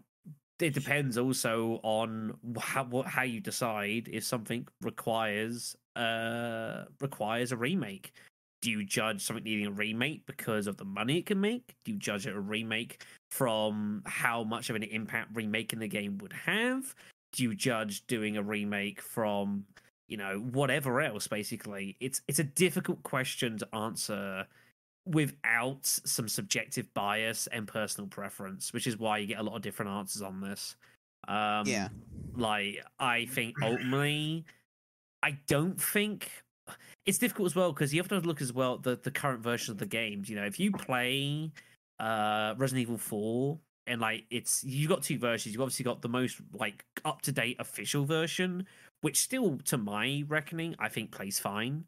it 0.60 0.74
depends 0.74 1.16
also 1.16 1.80
on 1.82 2.36
how 2.58 3.04
how 3.06 3.22
you 3.22 3.40
decide 3.40 4.08
if 4.12 4.24
something 4.24 4.66
requires 4.82 5.76
uh 5.96 6.84
requires 7.00 7.52
a 7.52 7.56
remake. 7.56 8.12
Do 8.60 8.70
you 8.70 8.84
judge 8.84 9.22
something 9.22 9.44
needing 9.44 9.66
a 9.66 9.70
remake 9.70 10.26
because 10.26 10.66
of 10.66 10.76
the 10.76 10.84
money 10.84 11.18
it 11.18 11.26
can 11.26 11.40
make? 11.40 11.76
Do 11.84 11.92
you 11.92 11.98
judge 11.98 12.26
it 12.26 12.34
a 12.34 12.40
remake 12.40 13.04
from 13.30 14.02
how 14.04 14.42
much 14.42 14.68
of 14.68 14.74
an 14.74 14.82
impact 14.82 15.30
remaking 15.32 15.78
the 15.78 15.86
game 15.86 16.18
would 16.18 16.32
have? 16.32 16.92
Do 17.32 17.44
you 17.44 17.54
judge 17.54 18.04
doing 18.08 18.36
a 18.36 18.42
remake 18.42 19.00
from 19.00 19.64
you 20.08 20.16
know 20.16 20.38
whatever 20.38 21.00
else 21.00 21.28
basically 21.28 21.96
it's 22.00 22.22
it's 22.26 22.38
a 22.38 22.44
difficult 22.44 23.02
question 23.02 23.58
to 23.58 23.74
answer 23.74 24.46
without 25.08 25.84
some 25.84 26.28
subjective 26.28 26.92
bias 26.94 27.46
and 27.48 27.66
personal 27.66 28.08
preference 28.08 28.72
which 28.72 28.86
is 28.86 28.98
why 28.98 29.18
you 29.18 29.26
get 29.26 29.38
a 29.38 29.42
lot 29.42 29.56
of 29.56 29.62
different 29.62 29.90
answers 29.90 30.22
on 30.22 30.40
this 30.40 30.76
Um, 31.26 31.66
Yeah. 31.66 31.88
Like 32.36 32.84
I 32.98 33.26
think 33.26 33.56
ultimately, 33.62 34.44
I 35.22 35.38
don't 35.48 35.80
think 35.80 36.30
it's 37.06 37.18
difficult 37.18 37.46
as 37.46 37.56
well 37.56 37.72
because 37.72 37.92
you 37.92 38.00
have 38.00 38.08
to 38.08 38.20
look 38.20 38.40
as 38.40 38.52
well 38.52 38.78
the 38.78 38.96
the 39.02 39.10
current 39.10 39.42
version 39.42 39.72
of 39.72 39.78
the 39.78 39.86
games. 39.86 40.28
You 40.28 40.36
know, 40.36 40.44
if 40.44 40.60
you 40.60 40.70
play 40.72 41.50
uh 41.98 42.54
Resident 42.56 42.82
Evil 42.82 42.98
Four 42.98 43.58
and 43.88 44.00
like 44.00 44.24
it's 44.30 44.62
you've 44.64 44.88
got 44.90 45.02
two 45.02 45.18
versions. 45.18 45.52
You've 45.54 45.62
obviously 45.62 45.84
got 45.84 46.02
the 46.02 46.08
most 46.08 46.40
like 46.52 46.84
up 47.04 47.22
to 47.22 47.32
date 47.32 47.56
official 47.58 48.04
version, 48.04 48.66
which 49.00 49.18
still, 49.18 49.58
to 49.64 49.78
my 49.78 50.24
reckoning, 50.28 50.76
I 50.78 50.88
think 50.88 51.10
plays 51.10 51.38
fine. 51.40 51.84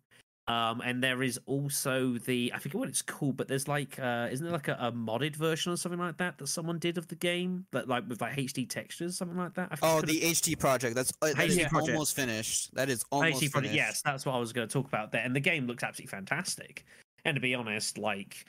Um, 0.51 0.81
and 0.85 1.03
there 1.03 1.23
is 1.23 1.39
also 1.47 2.15
the 2.19 2.51
I 2.55 2.59
forget 2.59 2.77
what 2.77 2.89
it's 2.89 3.03
called, 3.03 3.37
but 3.37 3.47
there's 3.47 3.69
like 3.69 3.99
uh, 4.01 4.29
isn't 4.33 4.45
there 4.45 4.53
like 4.53 4.69
a, 4.69 4.77
a 4.81 4.91
modded 4.91 5.37
version 5.37 5.73
or 5.73 5.77
something 5.77 5.99
like 6.01 6.17
that 6.17 6.39
that 6.39 6.47
someone 6.49 6.79
did 6.79 6.99
of 6.99 7.07
the 7.09 7.15
game 7.15 7.67
that 7.73 7.89
like 7.89 8.09
with 8.09 8.21
like 8.21 8.37
HD 8.37 8.69
textures, 8.69 9.17
something 9.17 9.37
like 9.39 9.55
that. 9.55 9.69
I 9.71 9.77
think 9.77 9.81
Oh, 9.93 10.01
could've- 10.01 10.13
the 10.13 10.21
HD 10.23 10.59
project. 10.59 10.95
That's 10.97 11.13
uh, 11.23 11.33
that 11.35 11.47
is 11.47 11.57
HD 11.59 11.69
project. 11.69 11.93
almost 11.93 12.17
finished. 12.17 12.75
That 12.75 12.89
is 12.89 13.05
almost 13.11 13.43
HD 13.43 13.51
project. 13.53 13.55
finished. 13.73 13.75
Yes, 13.75 14.03
that's 14.03 14.27
what 14.27 14.35
I 14.35 14.39
was 14.39 14.53
going 14.53 14.67
to 14.67 14.73
talk 14.73 14.89
about 14.89 15.13
there. 15.13 15.23
And 15.23 15.37
the 15.37 15.41
game 15.41 15.67
looks 15.67 15.83
absolutely 15.85 16.11
fantastic. 16.11 16.85
And 17.25 17.35
to 17.35 17.41
be 17.41 17.55
honest, 17.55 17.99
like 17.99 18.45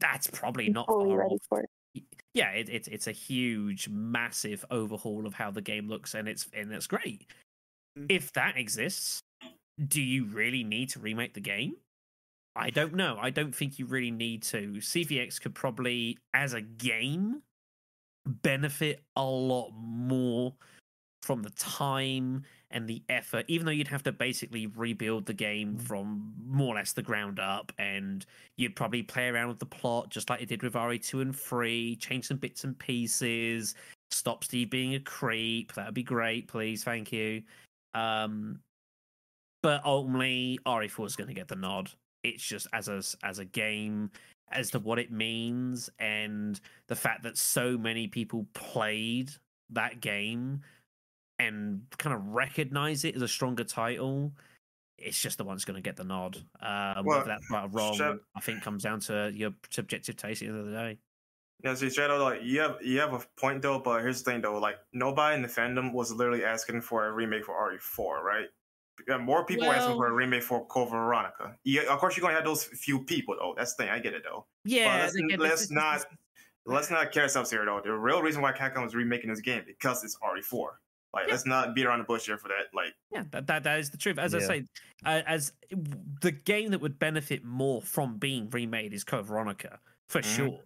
that's 0.00 0.26
probably 0.28 0.70
not 0.70 0.86
fully 0.86 1.10
far 1.10 1.18
ready 1.18 1.34
off. 1.34 1.40
for 1.48 1.60
it. 1.60 2.02
Yeah, 2.34 2.50
it, 2.52 2.68
it's 2.70 2.88
it's 2.88 3.06
a 3.06 3.12
huge, 3.12 3.88
massive 3.88 4.64
overhaul 4.70 5.26
of 5.26 5.34
how 5.34 5.50
the 5.50 5.60
game 5.60 5.88
looks, 5.88 6.14
and 6.14 6.26
it's 6.26 6.48
and 6.54 6.72
it's 6.72 6.86
great. 6.86 7.26
Mm. 7.98 8.06
If 8.08 8.32
that 8.32 8.56
exists, 8.56 9.20
do 9.88 10.02
you 10.02 10.26
really 10.26 10.64
need 10.64 10.90
to 10.90 11.00
remake 11.00 11.34
the 11.34 11.40
game? 11.40 11.76
I 12.54 12.70
don't 12.70 12.94
know. 12.94 13.16
I 13.20 13.30
don't 13.30 13.54
think 13.54 13.78
you 13.78 13.86
really 13.86 14.10
need 14.10 14.42
to. 14.44 14.74
CVX 14.74 15.40
could 15.40 15.54
probably, 15.54 16.18
as 16.34 16.52
a 16.52 16.60
game, 16.60 17.42
benefit 18.26 19.02
a 19.16 19.24
lot 19.24 19.70
more 19.74 20.54
from 21.22 21.42
the 21.42 21.50
time 21.50 22.42
and 22.70 22.88
the 22.88 23.02
effort, 23.08 23.44
even 23.48 23.64
though 23.64 23.72
you'd 23.72 23.88
have 23.88 24.02
to 24.02 24.12
basically 24.12 24.66
rebuild 24.66 25.26
the 25.26 25.34
game 25.34 25.78
from 25.78 26.32
more 26.46 26.74
or 26.74 26.76
less 26.76 26.92
the 26.92 27.02
ground 27.02 27.38
up, 27.38 27.72
and 27.78 28.26
you'd 28.56 28.76
probably 28.76 29.02
play 29.02 29.28
around 29.28 29.48
with 29.48 29.58
the 29.58 29.66
plot 29.66 30.10
just 30.10 30.28
like 30.30 30.40
you 30.40 30.46
did 30.46 30.62
with 30.62 30.72
RE2 30.74 31.22
and 31.22 31.36
3, 31.36 31.96
change 31.96 32.26
some 32.26 32.38
bits 32.38 32.64
and 32.64 32.78
pieces, 32.78 33.74
stop 34.10 34.44
Steve 34.44 34.70
being 34.70 34.94
a 34.94 35.00
creep. 35.00 35.72
That 35.74 35.86
would 35.86 35.94
be 35.94 36.02
great, 36.02 36.48
please. 36.48 36.82
Thank 36.82 37.12
you. 37.12 37.42
Um, 37.94 38.58
but 39.62 39.84
ultimately, 39.84 40.58
RE4 40.66 41.06
is 41.06 41.16
going 41.16 41.28
to 41.28 41.34
get 41.34 41.48
the 41.48 41.56
nod. 41.56 41.90
It's 42.22 42.42
just 42.42 42.66
as 42.72 42.88
a 42.88 43.02
as 43.26 43.38
a 43.38 43.44
game, 43.44 44.10
as 44.50 44.70
to 44.72 44.78
what 44.78 44.98
it 44.98 45.10
means, 45.10 45.90
and 45.98 46.60
the 46.88 46.96
fact 46.96 47.22
that 47.24 47.36
so 47.36 47.76
many 47.78 48.06
people 48.08 48.46
played 48.54 49.30
that 49.70 50.00
game 50.00 50.60
and 51.38 51.82
kind 51.98 52.14
of 52.14 52.26
recognize 52.28 53.04
it 53.04 53.16
as 53.16 53.22
a 53.22 53.28
stronger 53.28 53.64
title. 53.64 54.32
It's 54.98 55.20
just 55.20 55.38
the 55.38 55.44
one 55.44 55.56
that's 55.56 55.64
going 55.64 55.76
to 55.76 55.80
get 55.82 55.96
the 55.96 56.04
nod. 56.04 56.36
Um, 56.60 57.04
Well, 57.04 57.18
whether 57.18 57.24
that's 57.24 57.50
right 57.50 57.64
or 57.64 57.68
wrong, 57.68 58.20
I 58.36 58.40
think 58.40 58.62
comes 58.62 58.84
down 58.84 59.00
to 59.00 59.32
your 59.34 59.52
subjective 59.70 60.16
taste 60.16 60.42
at 60.42 60.46
the 60.46 60.52
end 60.52 60.60
of 60.60 60.66
the 60.66 60.72
day. 60.72 60.98
Yeah, 61.64 61.74
see, 61.74 61.90
Shadow, 61.90 62.22
like 62.22 62.40
you 62.42 62.60
have 62.60 62.78
you 62.82 62.98
have 62.98 63.12
a 63.12 63.20
point 63.38 63.62
though, 63.62 63.78
but 63.78 64.00
here's 64.00 64.22
the 64.22 64.30
thing 64.30 64.42
though, 64.42 64.58
like 64.58 64.76
nobody 64.92 65.36
in 65.36 65.42
the 65.42 65.48
fandom 65.48 65.92
was 65.92 66.12
literally 66.12 66.44
asking 66.44 66.80
for 66.80 67.06
a 67.06 67.12
remake 67.12 67.44
for 67.44 67.54
RE4, 67.54 68.22
right? 68.22 68.48
Yeah, 69.08 69.16
more 69.18 69.44
people 69.44 69.66
were 69.66 69.74
asking 69.74 69.96
for 69.96 70.06
a 70.06 70.10
Well- 70.10 70.16
remake 70.16 70.42
for 70.42 70.66
Code 70.66 70.90
Veronica. 70.90 71.56
Yeah, 71.64 71.82
of 71.92 71.98
course 71.98 72.16
you're 72.16 72.22
gonna 72.22 72.34
have 72.34 72.44
those 72.44 72.64
few 72.64 73.04
people 73.04 73.36
though. 73.38 73.54
That's 73.56 73.74
the 73.74 73.84
thing, 73.84 73.92
I 73.92 73.98
get 73.98 74.14
it 74.14 74.22
though. 74.24 74.46
Yeah, 74.64 75.08
let's- 75.12 75.38
let's 75.38 75.70
not- 75.70 76.06
Let's 76.64 76.90
not 76.92 77.10
care 77.10 77.24
ourselves 77.24 77.50
here 77.50 77.64
though. 77.64 77.80
The 77.82 77.92
real 77.92 78.22
reason 78.22 78.40
why 78.40 78.52
Capcom 78.52 78.86
is 78.86 78.94
remaking 78.94 79.30
this 79.30 79.40
game 79.40 79.64
because 79.66 80.04
it's 80.04 80.16
RE4. 80.22 80.78
Like, 81.12 81.26
Yeah. 81.26 81.32
let's 81.32 81.44
not 81.44 81.74
beat 81.74 81.86
around 81.86 81.98
the 81.98 82.04
bush 82.04 82.26
here 82.26 82.38
for 82.38 82.46
that. 82.48 82.72
Like, 82.72 82.94
Yeah, 83.10 83.24
that, 83.32 83.48
that 83.48 83.64
that 83.64 83.80
is 83.80 83.90
the 83.90 83.96
truth. 83.96 84.16
As 84.16 84.32
I 84.32 84.38
say, 84.38 84.64
uh, 85.04 85.22
as 85.26 85.52
the 86.20 86.30
game 86.30 86.70
that 86.70 86.78
would 86.80 87.00
benefit 87.00 87.42
more 87.44 87.82
from 87.82 88.16
being 88.16 88.48
remade 88.50 88.92
is 88.92 89.02
Code 89.02 89.26
Veronica 89.26 89.80
for 90.08 90.20
Mhm. 90.20 90.36
sure, 90.36 90.60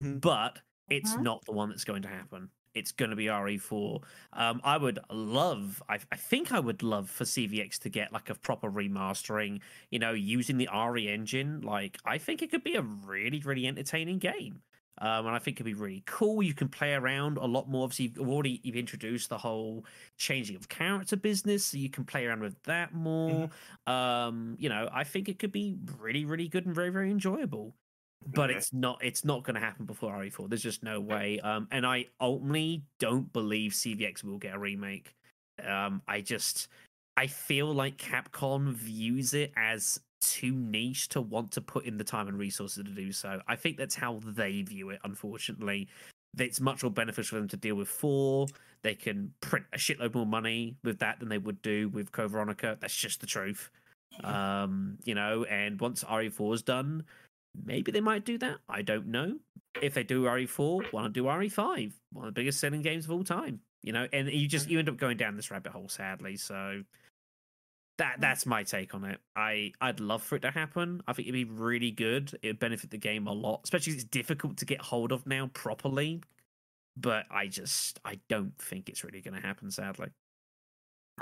Mhm. 0.00 0.20
but 0.20 0.60
it's 0.88 1.12
Mhm. 1.14 1.22
not 1.22 1.44
the 1.44 1.52
one 1.52 1.70
that's 1.70 1.84
going 1.84 2.02
to 2.02 2.08
happen. 2.08 2.48
It's 2.74 2.92
going 2.92 3.10
to 3.10 3.16
be 3.16 3.26
RE4. 3.26 4.02
Um, 4.32 4.60
I 4.64 4.76
would 4.76 4.98
love, 5.10 5.82
I, 5.88 5.98
I 6.10 6.16
think 6.16 6.52
I 6.52 6.60
would 6.60 6.82
love 6.82 7.10
for 7.10 7.24
CVX 7.24 7.78
to 7.80 7.88
get 7.88 8.12
like 8.12 8.30
a 8.30 8.34
proper 8.34 8.70
remastering, 8.70 9.60
you 9.90 9.98
know, 9.98 10.12
using 10.12 10.58
the 10.58 10.68
RE 10.74 11.08
engine. 11.08 11.60
Like, 11.60 11.98
I 12.04 12.18
think 12.18 12.42
it 12.42 12.50
could 12.50 12.64
be 12.64 12.76
a 12.76 12.82
really, 12.82 13.40
really 13.40 13.66
entertaining 13.66 14.18
game. 14.18 14.62
Um, 14.98 15.26
and 15.26 15.34
I 15.34 15.38
think 15.38 15.56
it'd 15.56 15.64
be 15.64 15.74
really 15.74 16.02
cool. 16.06 16.42
You 16.42 16.54
can 16.54 16.68
play 16.68 16.92
around 16.94 17.38
a 17.38 17.46
lot 17.46 17.68
more. 17.68 17.84
Obviously, 17.84 18.12
you've 18.16 18.28
already 18.28 18.60
you've 18.62 18.76
introduced 18.76 19.30
the 19.30 19.38
whole 19.38 19.84
changing 20.18 20.54
of 20.54 20.68
character 20.68 21.16
business, 21.16 21.64
so 21.66 21.78
you 21.78 21.88
can 21.90 22.04
play 22.04 22.26
around 22.26 22.40
with 22.40 22.62
that 22.64 22.92
more. 22.94 23.48
Um, 23.86 24.56
you 24.58 24.68
know, 24.68 24.88
I 24.92 25.04
think 25.04 25.28
it 25.28 25.38
could 25.38 25.50
be 25.50 25.76
really, 25.98 26.24
really 26.24 26.46
good 26.46 26.66
and 26.66 26.74
very, 26.74 26.90
very 26.90 27.10
enjoyable. 27.10 27.74
But 28.26 28.50
it's 28.50 28.72
not. 28.72 29.02
It's 29.02 29.24
not 29.24 29.42
going 29.42 29.54
to 29.54 29.60
happen 29.60 29.84
before 29.86 30.12
RE4. 30.12 30.48
There's 30.48 30.62
just 30.62 30.82
no 30.82 31.00
way. 31.00 31.40
Um, 31.40 31.68
and 31.70 31.86
I 31.86 32.06
ultimately 32.20 32.82
don't 32.98 33.32
believe 33.32 33.72
CVX 33.72 34.24
will 34.24 34.38
get 34.38 34.54
a 34.54 34.58
remake. 34.58 35.14
Um, 35.66 36.02
I 36.08 36.20
just, 36.20 36.68
I 37.16 37.26
feel 37.26 37.72
like 37.72 37.96
Capcom 37.98 38.72
views 38.72 39.34
it 39.34 39.52
as 39.56 40.00
too 40.20 40.52
niche 40.52 41.08
to 41.08 41.20
want 41.20 41.50
to 41.52 41.60
put 41.60 41.84
in 41.84 41.98
the 41.98 42.04
time 42.04 42.28
and 42.28 42.38
resources 42.38 42.84
to 42.84 42.90
do 42.90 43.12
so. 43.12 43.40
I 43.48 43.56
think 43.56 43.76
that's 43.76 43.94
how 43.94 44.20
they 44.24 44.62
view 44.62 44.90
it. 44.90 45.00
Unfortunately, 45.04 45.88
it's 46.38 46.60
much 46.60 46.82
more 46.82 46.92
beneficial 46.92 47.36
for 47.36 47.40
them 47.40 47.48
to 47.48 47.56
deal 47.56 47.74
with 47.74 47.88
four. 47.88 48.46
They 48.82 48.94
can 48.94 49.32
print 49.40 49.66
a 49.72 49.76
shitload 49.76 50.14
more 50.14 50.26
money 50.26 50.76
with 50.82 50.98
that 51.00 51.20
than 51.20 51.28
they 51.28 51.38
would 51.38 51.60
do 51.62 51.88
with 51.90 52.12
Code 52.12 52.30
Veronica. 52.30 52.78
That's 52.80 52.96
just 52.96 53.20
the 53.20 53.26
truth. 53.26 53.70
Um, 54.24 54.98
you 55.04 55.14
know, 55.14 55.44
and 55.44 55.80
once 55.80 56.04
RE4 56.04 56.54
is 56.54 56.62
done, 56.62 57.02
maybe 57.64 57.92
they 57.92 58.00
might 58.00 58.24
do 58.24 58.38
that. 58.38 58.58
I 58.68 58.82
don't 58.82 59.08
know. 59.08 59.38
If 59.80 59.94
they 59.94 60.02
do 60.02 60.24
RE4, 60.24 60.92
want 60.92 61.12
to 61.12 61.20
do 61.20 61.26
RE5? 61.26 61.92
One 62.12 62.28
of 62.28 62.34
the 62.34 62.40
biggest 62.40 62.60
selling 62.60 62.82
games 62.82 63.06
of 63.06 63.12
all 63.12 63.24
time. 63.24 63.60
You 63.82 63.92
know, 63.92 64.06
and 64.12 64.28
you 64.28 64.46
just 64.46 64.70
you 64.70 64.78
end 64.78 64.88
up 64.88 64.96
going 64.96 65.16
down 65.16 65.36
this 65.36 65.50
rabbit 65.50 65.72
hole, 65.72 65.88
sadly. 65.88 66.36
So 66.36 66.82
that 67.98 68.16
hmm. 68.16 68.20
that's 68.20 68.46
my 68.46 68.62
take 68.62 68.94
on 68.94 69.04
it. 69.04 69.20
I 69.34 69.72
I'd 69.80 70.00
love 70.00 70.22
for 70.22 70.36
it 70.36 70.42
to 70.42 70.50
happen. 70.50 71.02
I 71.06 71.12
think 71.12 71.28
it'd 71.28 71.48
be 71.48 71.52
really 71.52 71.90
good. 71.90 72.32
It 72.42 72.48
would 72.48 72.58
benefit 72.58 72.90
the 72.90 72.98
game 72.98 73.26
a 73.26 73.32
lot, 73.32 73.60
especially 73.64 73.94
it's 73.94 74.04
difficult 74.04 74.58
to 74.58 74.64
get 74.64 74.80
hold 74.80 75.12
of 75.12 75.26
now 75.26 75.50
properly. 75.52 76.22
But 76.96 77.24
I 77.30 77.46
just 77.46 77.98
I 78.04 78.20
don't 78.28 78.56
think 78.58 78.88
it's 78.88 79.02
really 79.02 79.20
going 79.20 79.40
to 79.40 79.46
happen. 79.46 79.70
Sadly. 79.70 80.08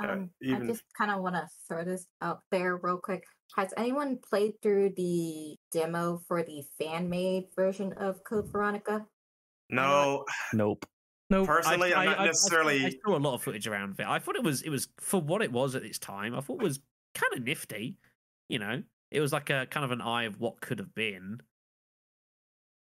Yeah, 0.00 0.12
Um, 0.12 0.30
even- 0.42 0.62
I 0.62 0.66
just 0.66 0.82
kind 0.96 1.10
of 1.10 1.20
want 1.22 1.34
to 1.36 1.48
throw 1.68 1.84
this 1.84 2.06
out 2.20 2.40
there 2.50 2.76
real 2.76 2.98
quick. 2.98 3.24
Has 3.56 3.74
anyone 3.76 4.18
played 4.18 4.52
through 4.62 4.90
the 4.96 5.56
demo 5.72 6.18
for 6.28 6.42
the 6.44 6.62
fan 6.78 7.08
made 7.10 7.48
version 7.56 7.92
of 7.94 8.22
Code 8.24 8.50
Veronica? 8.52 9.06
no, 9.68 10.24
Nope. 10.52 10.86
Nope. 11.30 11.46
personally, 11.46 11.94
I, 11.94 12.04
am 12.04 12.10
not 12.10 12.18
I- 12.18 12.22
I- 12.22 12.26
necessarily. 12.26 12.86
I, 12.86 12.90
saw 13.04 13.16
a 13.16 13.18
lot 13.18 13.34
of 13.34 13.42
footage 13.42 13.66
around 13.68 13.90
of 13.90 14.00
it. 14.00 14.06
I 14.06 14.18
thought 14.18 14.34
it 14.36 14.42
was 14.42 14.62
it 14.62 14.70
was 14.70 14.88
for 14.98 15.20
what 15.20 15.42
it 15.42 15.52
was 15.52 15.74
at 15.76 15.84
its 15.84 15.98
time. 15.98 16.34
I 16.34 16.40
thought 16.40 16.60
it 16.60 16.64
was 16.64 16.80
kind 17.14 17.32
of 17.34 17.42
nifty. 17.44 17.96
You 18.48 18.58
know, 18.58 18.82
it 19.12 19.20
was 19.20 19.32
like 19.32 19.48
a 19.50 19.66
kind 19.70 19.84
of 19.84 19.92
an 19.92 20.00
eye 20.00 20.24
of 20.24 20.40
what 20.40 20.60
could 20.60 20.78
have 20.80 20.92
been. 20.94 21.40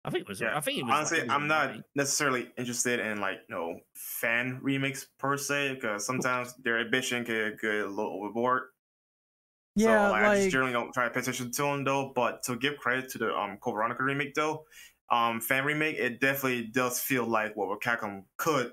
I 0.05 0.11
think 0.11 0.23
it 0.23 0.29
was. 0.29 0.41
Yeah, 0.41 0.57
I 0.57 0.61
think 0.61 0.79
it 0.79 0.83
was. 0.83 0.89
like- 0.91 0.97
honestly, 0.99 1.19
it 1.19 1.25
was 1.25 1.31
I'm 1.33 1.47
not 1.47 1.67
alright. 1.69 1.83
necessarily 1.95 2.49
interested 2.59 3.01
in 3.01 3.21
like 3.21 3.39
you 3.49 3.55
know 3.55 3.81
fan 3.95 4.61
remix 4.63 5.07
per 5.19 5.37
se 5.37 5.75
because 5.75 6.05
sometimes 6.07 6.55
their 6.65 6.79
ambition 6.81 7.25
can 7.25 7.57
get 7.61 7.71
a 7.75 7.87
little 7.87 8.13
overboard. 8.21 8.65
yeah, 9.77 10.09
so, 10.09 10.13
like, 10.13 10.23
I 10.25 10.37
just 10.37 10.51
generally 10.51 10.73
don't 10.73 10.93
try 10.93 11.05
to 11.05 11.11
pay 11.11 11.21
attention 11.21 11.51
to 11.53 11.63
them 11.63 11.85
though. 11.85 12.13
But 12.15 12.43
to 12.45 12.57
give 12.57 12.77
credit 12.79 13.11
to 13.11 13.19
the 13.19 13.35
um 13.35 13.57
Code 13.59 13.75
Veronica 13.75 14.03
remake 14.03 14.35
though, 14.35 14.65
um 15.11 15.41
fan 15.41 15.65
remake, 15.65 15.97
it 15.99 16.21
definitely 16.21 16.65
does 16.67 17.01
feel 17.01 17.27
like 17.27 17.57
what 17.57 17.81
Capcom 17.81 18.25
could 18.37 18.73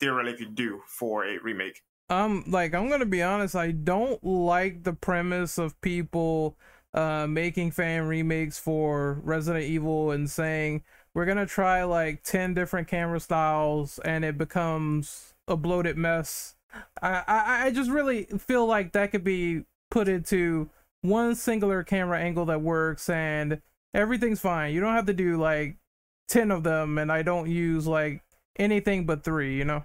theoretically 0.00 0.46
do 0.46 0.80
for 0.88 1.26
a 1.26 1.38
remake. 1.42 1.82
um 2.08 2.42
like 2.48 2.74
I'm 2.74 2.88
gonna 2.88 3.06
be 3.06 3.22
honest, 3.22 3.54
I 3.54 3.70
don't 3.72 4.22
like 4.24 4.82
the 4.84 4.92
premise 4.94 5.58
of 5.58 5.78
people 5.82 6.58
uh 6.94 7.26
making 7.26 7.70
fan 7.70 8.06
remakes 8.06 8.58
for 8.58 9.20
Resident 9.22 9.64
Evil 9.64 10.10
and 10.10 10.28
saying 10.28 10.82
we're 11.14 11.26
gonna 11.26 11.46
try 11.46 11.84
like 11.84 12.22
ten 12.22 12.54
different 12.54 12.88
camera 12.88 13.20
styles 13.20 13.98
and 14.04 14.24
it 14.24 14.36
becomes 14.38 15.34
a 15.48 15.56
bloated 15.56 15.96
mess. 15.96 16.56
I 17.02 17.22
I, 17.26 17.66
I 17.66 17.70
just 17.70 17.90
really 17.90 18.24
feel 18.24 18.66
like 18.66 18.92
that 18.92 19.10
could 19.12 19.24
be 19.24 19.64
put 19.90 20.08
into 20.08 20.70
one 21.02 21.34
singular 21.34 21.82
camera 21.82 22.18
angle 22.20 22.44
that 22.46 22.60
works 22.62 23.08
and 23.08 23.60
everything's 23.94 24.40
fine. 24.40 24.72
You 24.74 24.80
don't 24.80 24.94
have 24.94 25.06
to 25.06 25.12
do 25.14 25.36
like 25.36 25.76
ten 26.28 26.50
of 26.50 26.62
them 26.62 26.98
and 26.98 27.10
I 27.10 27.22
don't 27.22 27.48
use 27.50 27.86
like 27.86 28.22
anything 28.56 29.06
but 29.06 29.24
three, 29.24 29.56
you 29.56 29.64
know? 29.64 29.84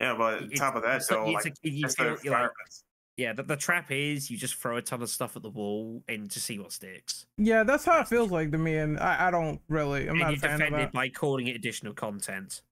Yeah, 0.00 0.14
but 0.16 0.42
It's- 0.44 0.58
top 0.58 0.76
of 0.76 0.82
that 0.84 0.96
it's 0.96 1.08
though, 1.08 1.26
like 1.26 1.44
a- 1.46 1.52
you 1.68 1.82
that's 1.82 1.94
feel- 1.96 2.04
the 2.16 2.20
you're 2.22 2.32
like- 2.32 2.50
environment. 2.50 2.82
Yeah, 3.20 3.34
the, 3.34 3.42
the 3.42 3.56
trap 3.56 3.90
is 3.90 4.30
you 4.30 4.38
just 4.38 4.54
throw 4.54 4.78
a 4.78 4.82
ton 4.82 5.02
of 5.02 5.10
stuff 5.10 5.36
at 5.36 5.42
the 5.42 5.50
wall 5.50 6.02
and 6.08 6.30
to 6.30 6.40
see 6.40 6.58
what 6.58 6.72
sticks. 6.72 7.26
Yeah, 7.36 7.64
that's 7.64 7.84
how 7.84 8.00
it 8.00 8.08
feels 8.08 8.30
like 8.30 8.50
to 8.52 8.58
me, 8.58 8.76
and 8.78 8.98
I, 8.98 9.28
I 9.28 9.30
don't 9.30 9.60
really. 9.68 10.04
I'm 10.08 10.10
and 10.12 10.20
not 10.20 10.28
a 10.28 10.32
you're 10.32 10.40
fan 10.40 10.54
of 10.54 10.58
defended 10.60 10.80
that. 10.88 10.92
by 10.92 11.10
calling 11.10 11.46
it 11.46 11.54
additional 11.54 11.92
content. 11.92 12.62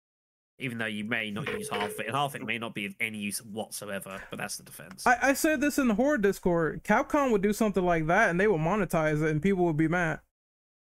even 0.59 0.79
though 0.79 0.87
you 0.87 1.05
may 1.05 1.31
not 1.31 1.49
use 1.49 1.69
half 1.69 1.93
of 1.93 2.01
it, 2.01 2.07
and 2.07 2.17
half 2.17 2.35
of 2.35 2.41
it 2.41 2.45
may 2.47 2.59
not 2.59 2.75
be 2.75 2.87
of 2.87 2.95
any 2.99 3.19
use 3.19 3.39
whatsoever. 3.39 4.23
But 4.31 4.39
that's 4.39 4.57
the 4.57 4.65
defense. 4.65 5.07
I, 5.07 5.17
I 5.23 5.33
said 5.35 5.61
this 5.61 5.79
in 5.79 5.89
the 5.89 5.95
horror 5.95 6.19
Discord. 6.19 6.83
Capcom 6.83 7.31
would 7.31 7.43
do 7.43 7.53
something 7.53 7.85
like 7.85 8.07
that, 8.09 8.31
and 8.31 8.41
they 8.41 8.49
would 8.49 8.61
monetize 8.61 9.23
it, 9.23 9.31
and 9.31 9.41
people 9.43 9.65
would 9.67 9.77
be 9.77 9.89
mad. 9.89 10.21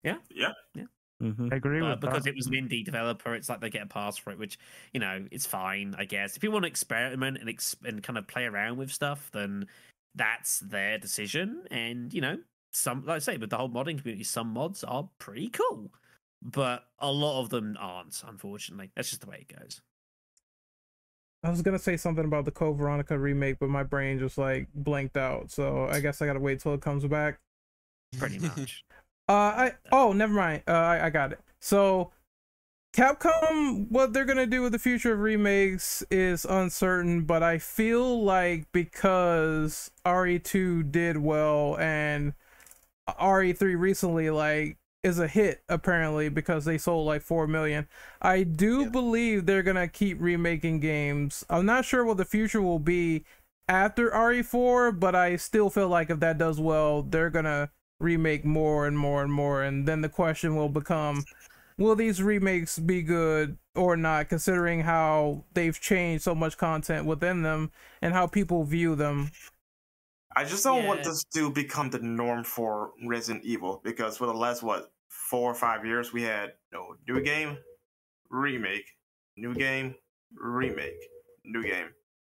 Yeah, 0.03 0.17
yeah, 0.31 0.53
yeah. 0.75 0.85
Mhm. 1.21 1.53
I 1.53 1.57
agree 1.57 1.81
Uh, 1.81 1.91
with 1.91 2.01
because 2.01 2.25
that. 2.25 2.31
it 2.31 2.37
was 2.37 2.47
an 2.47 2.55
indie 2.55 2.85
developer, 2.85 3.35
it's 3.35 3.49
like 3.49 3.61
they 3.61 3.69
get 3.71 3.83
a 3.83 3.87
pass 3.87 4.17
for 4.17 4.31
it, 4.31 4.39
which 4.39 4.59
you 4.95 5.01
know 5.01 5.27
it's 5.31 5.47
fine, 5.47 5.95
I 5.99 6.05
guess. 6.07 6.37
If 6.37 6.43
you 6.43 6.51
want 6.51 6.65
to 6.65 6.69
experiment 6.69 7.39
and 7.39 7.49
ex- 7.49 7.77
and 7.85 8.03
kind 8.03 8.17
of 8.19 8.27
play 8.27 8.47
around 8.47 8.79
with 8.79 8.91
stuff, 8.91 9.31
then 9.33 9.69
that's 10.15 10.61
their 10.61 10.99
decision. 10.99 11.67
And 11.71 12.13
you 12.15 12.21
know, 12.23 12.39
some 12.73 13.05
like 13.05 13.17
I 13.17 13.19
say, 13.19 13.37
with 13.37 13.51
the 13.51 13.59
whole 13.59 13.69
modding 13.69 13.99
community, 13.99 14.25
some 14.25 14.49
mods 14.49 14.83
are 14.85 15.11
pretty 15.19 15.51
cool, 15.51 15.93
but 16.43 16.87
a 16.99 17.13
lot 17.13 17.41
of 17.43 17.51
them 17.51 17.77
aren't. 17.79 18.23
Unfortunately, 18.27 18.91
that's 18.97 19.11
just 19.11 19.21
the 19.21 19.29
way 19.29 19.47
it 19.49 19.59
goes. 19.59 19.83
I 21.43 21.51
was 21.51 21.63
gonna 21.63 21.79
say 21.79 21.97
something 21.97 22.25
about 22.25 22.45
the 22.45 22.51
Code 22.51 22.77
Veronica 22.79 23.19
remake, 23.19 23.59
but 23.59 23.71
my 23.71 23.83
brain 23.83 24.19
just 24.19 24.37
like 24.39 24.69
blanked 24.75 25.17
out. 25.17 25.51
So 25.51 25.87
I 25.87 26.01
guess 26.01 26.21
I 26.21 26.27
gotta 26.27 26.41
wait 26.41 26.61
till 26.61 26.75
it 26.75 26.83
comes 26.83 27.05
back. 27.07 27.41
Pretty 28.19 28.39
much. 28.39 28.85
Uh, 29.31 29.33
I 29.33 29.73
oh, 29.93 30.13
never 30.13 30.35
mind. 30.35 30.65
Uh, 30.67 30.73
I, 30.73 31.07
I 31.07 31.11
got 31.11 31.31
it. 31.33 31.39
So, 31.61 32.11
Capcom, 32.95 33.91
what 33.91 34.13
they're 34.13 34.25
gonna 34.25 34.47
do 34.47 34.63
with 34.63 34.73
the 34.73 34.79
future 34.81 35.13
of 35.13 35.21
remakes 35.21 36.03
is 36.11 36.45
uncertain, 36.45 37.23
but 37.25 37.43
I 37.43 37.59
feel 37.59 38.25
like 38.25 38.67
because 38.73 39.93
RE2 40.05 40.83
did 40.83 41.19
well 41.19 41.77
and 41.79 42.35
RE3 43.09 43.77
recently 43.77 44.31
like 44.31 44.79
is 45.05 45.19
a 45.21 45.29
hit 45.29 45.63
apparently 45.69 46.29
because 46.29 46.65
they 46.65 46.79
sold 46.79 47.07
like 47.07 47.23
4 47.23 47.47
million. 47.47 47.89
I 48.21 48.43
do 48.45 48.83
Yeah. 48.83 48.89
believe 48.91 49.47
they're 49.47 49.63
going 49.63 49.77
to 49.77 49.89
keep 49.89 50.21
remaking 50.21 50.81
games. 50.81 51.45
I'm 51.51 51.67
not 51.67 51.85
sure 51.87 52.05
what 52.05 52.19
the 52.19 52.25
future 52.27 52.63
will 52.63 52.79
be 52.81 53.25
after 53.69 54.11
RE4, 54.13 54.93
but 54.93 55.15
I 55.15 55.37
still 55.37 55.71
feel 55.71 55.89
like 55.89 56.11
if 56.11 56.21
that 56.21 56.39
does 56.39 56.61
well, 56.61 57.03
they're 57.03 57.31
going 57.31 57.47
to 57.47 57.71
remake 58.01 58.45
more 58.45 58.87
and 58.87 58.99
more 58.99 59.23
and 59.23 59.33
more 59.33 59.63
and 59.63 59.87
then 59.87 60.01
the 60.01 60.09
question 60.09 60.57
will 60.57 60.69
become 60.69 61.23
will 61.79 61.95
these 61.95 62.23
remakes 62.23 62.79
be 62.79 63.03
good 63.03 63.57
or 63.75 63.97
not 63.97 64.29
considering 64.29 64.81
how 64.81 65.45
they've 65.55 65.81
changed 65.81 66.25
so 66.25 66.35
much 66.35 66.59
content 66.59 67.07
within 67.07 67.43
them 67.43 67.71
and 68.03 68.13
how 68.13 68.27
people 68.27 68.65
view 68.65 68.95
them 68.97 69.31
I 70.37 70.45
just 70.45 70.63
don't 70.63 70.87
want 70.87 71.03
this 71.03 71.25
to 71.35 71.51
become 71.51 71.91
the 71.91 71.99
norm 71.99 72.45
for 72.45 72.93
Resident 73.05 73.45
Evil 73.45 73.81
because 73.83 74.17
for 74.17 74.27
the 74.27 74.33
last 74.33 74.63
what 74.63 74.93
four 75.09 75.51
or 75.51 75.55
five 75.55 75.85
years 75.85 76.13
we 76.13 76.23
had 76.23 76.53
no 76.73 76.95
new 77.09 77.21
game, 77.21 77.59
remake, 78.31 78.87
new 79.37 79.55
game, 79.55 79.97
remake, 80.33 81.01
new 81.45 81.63
game. 81.63 81.89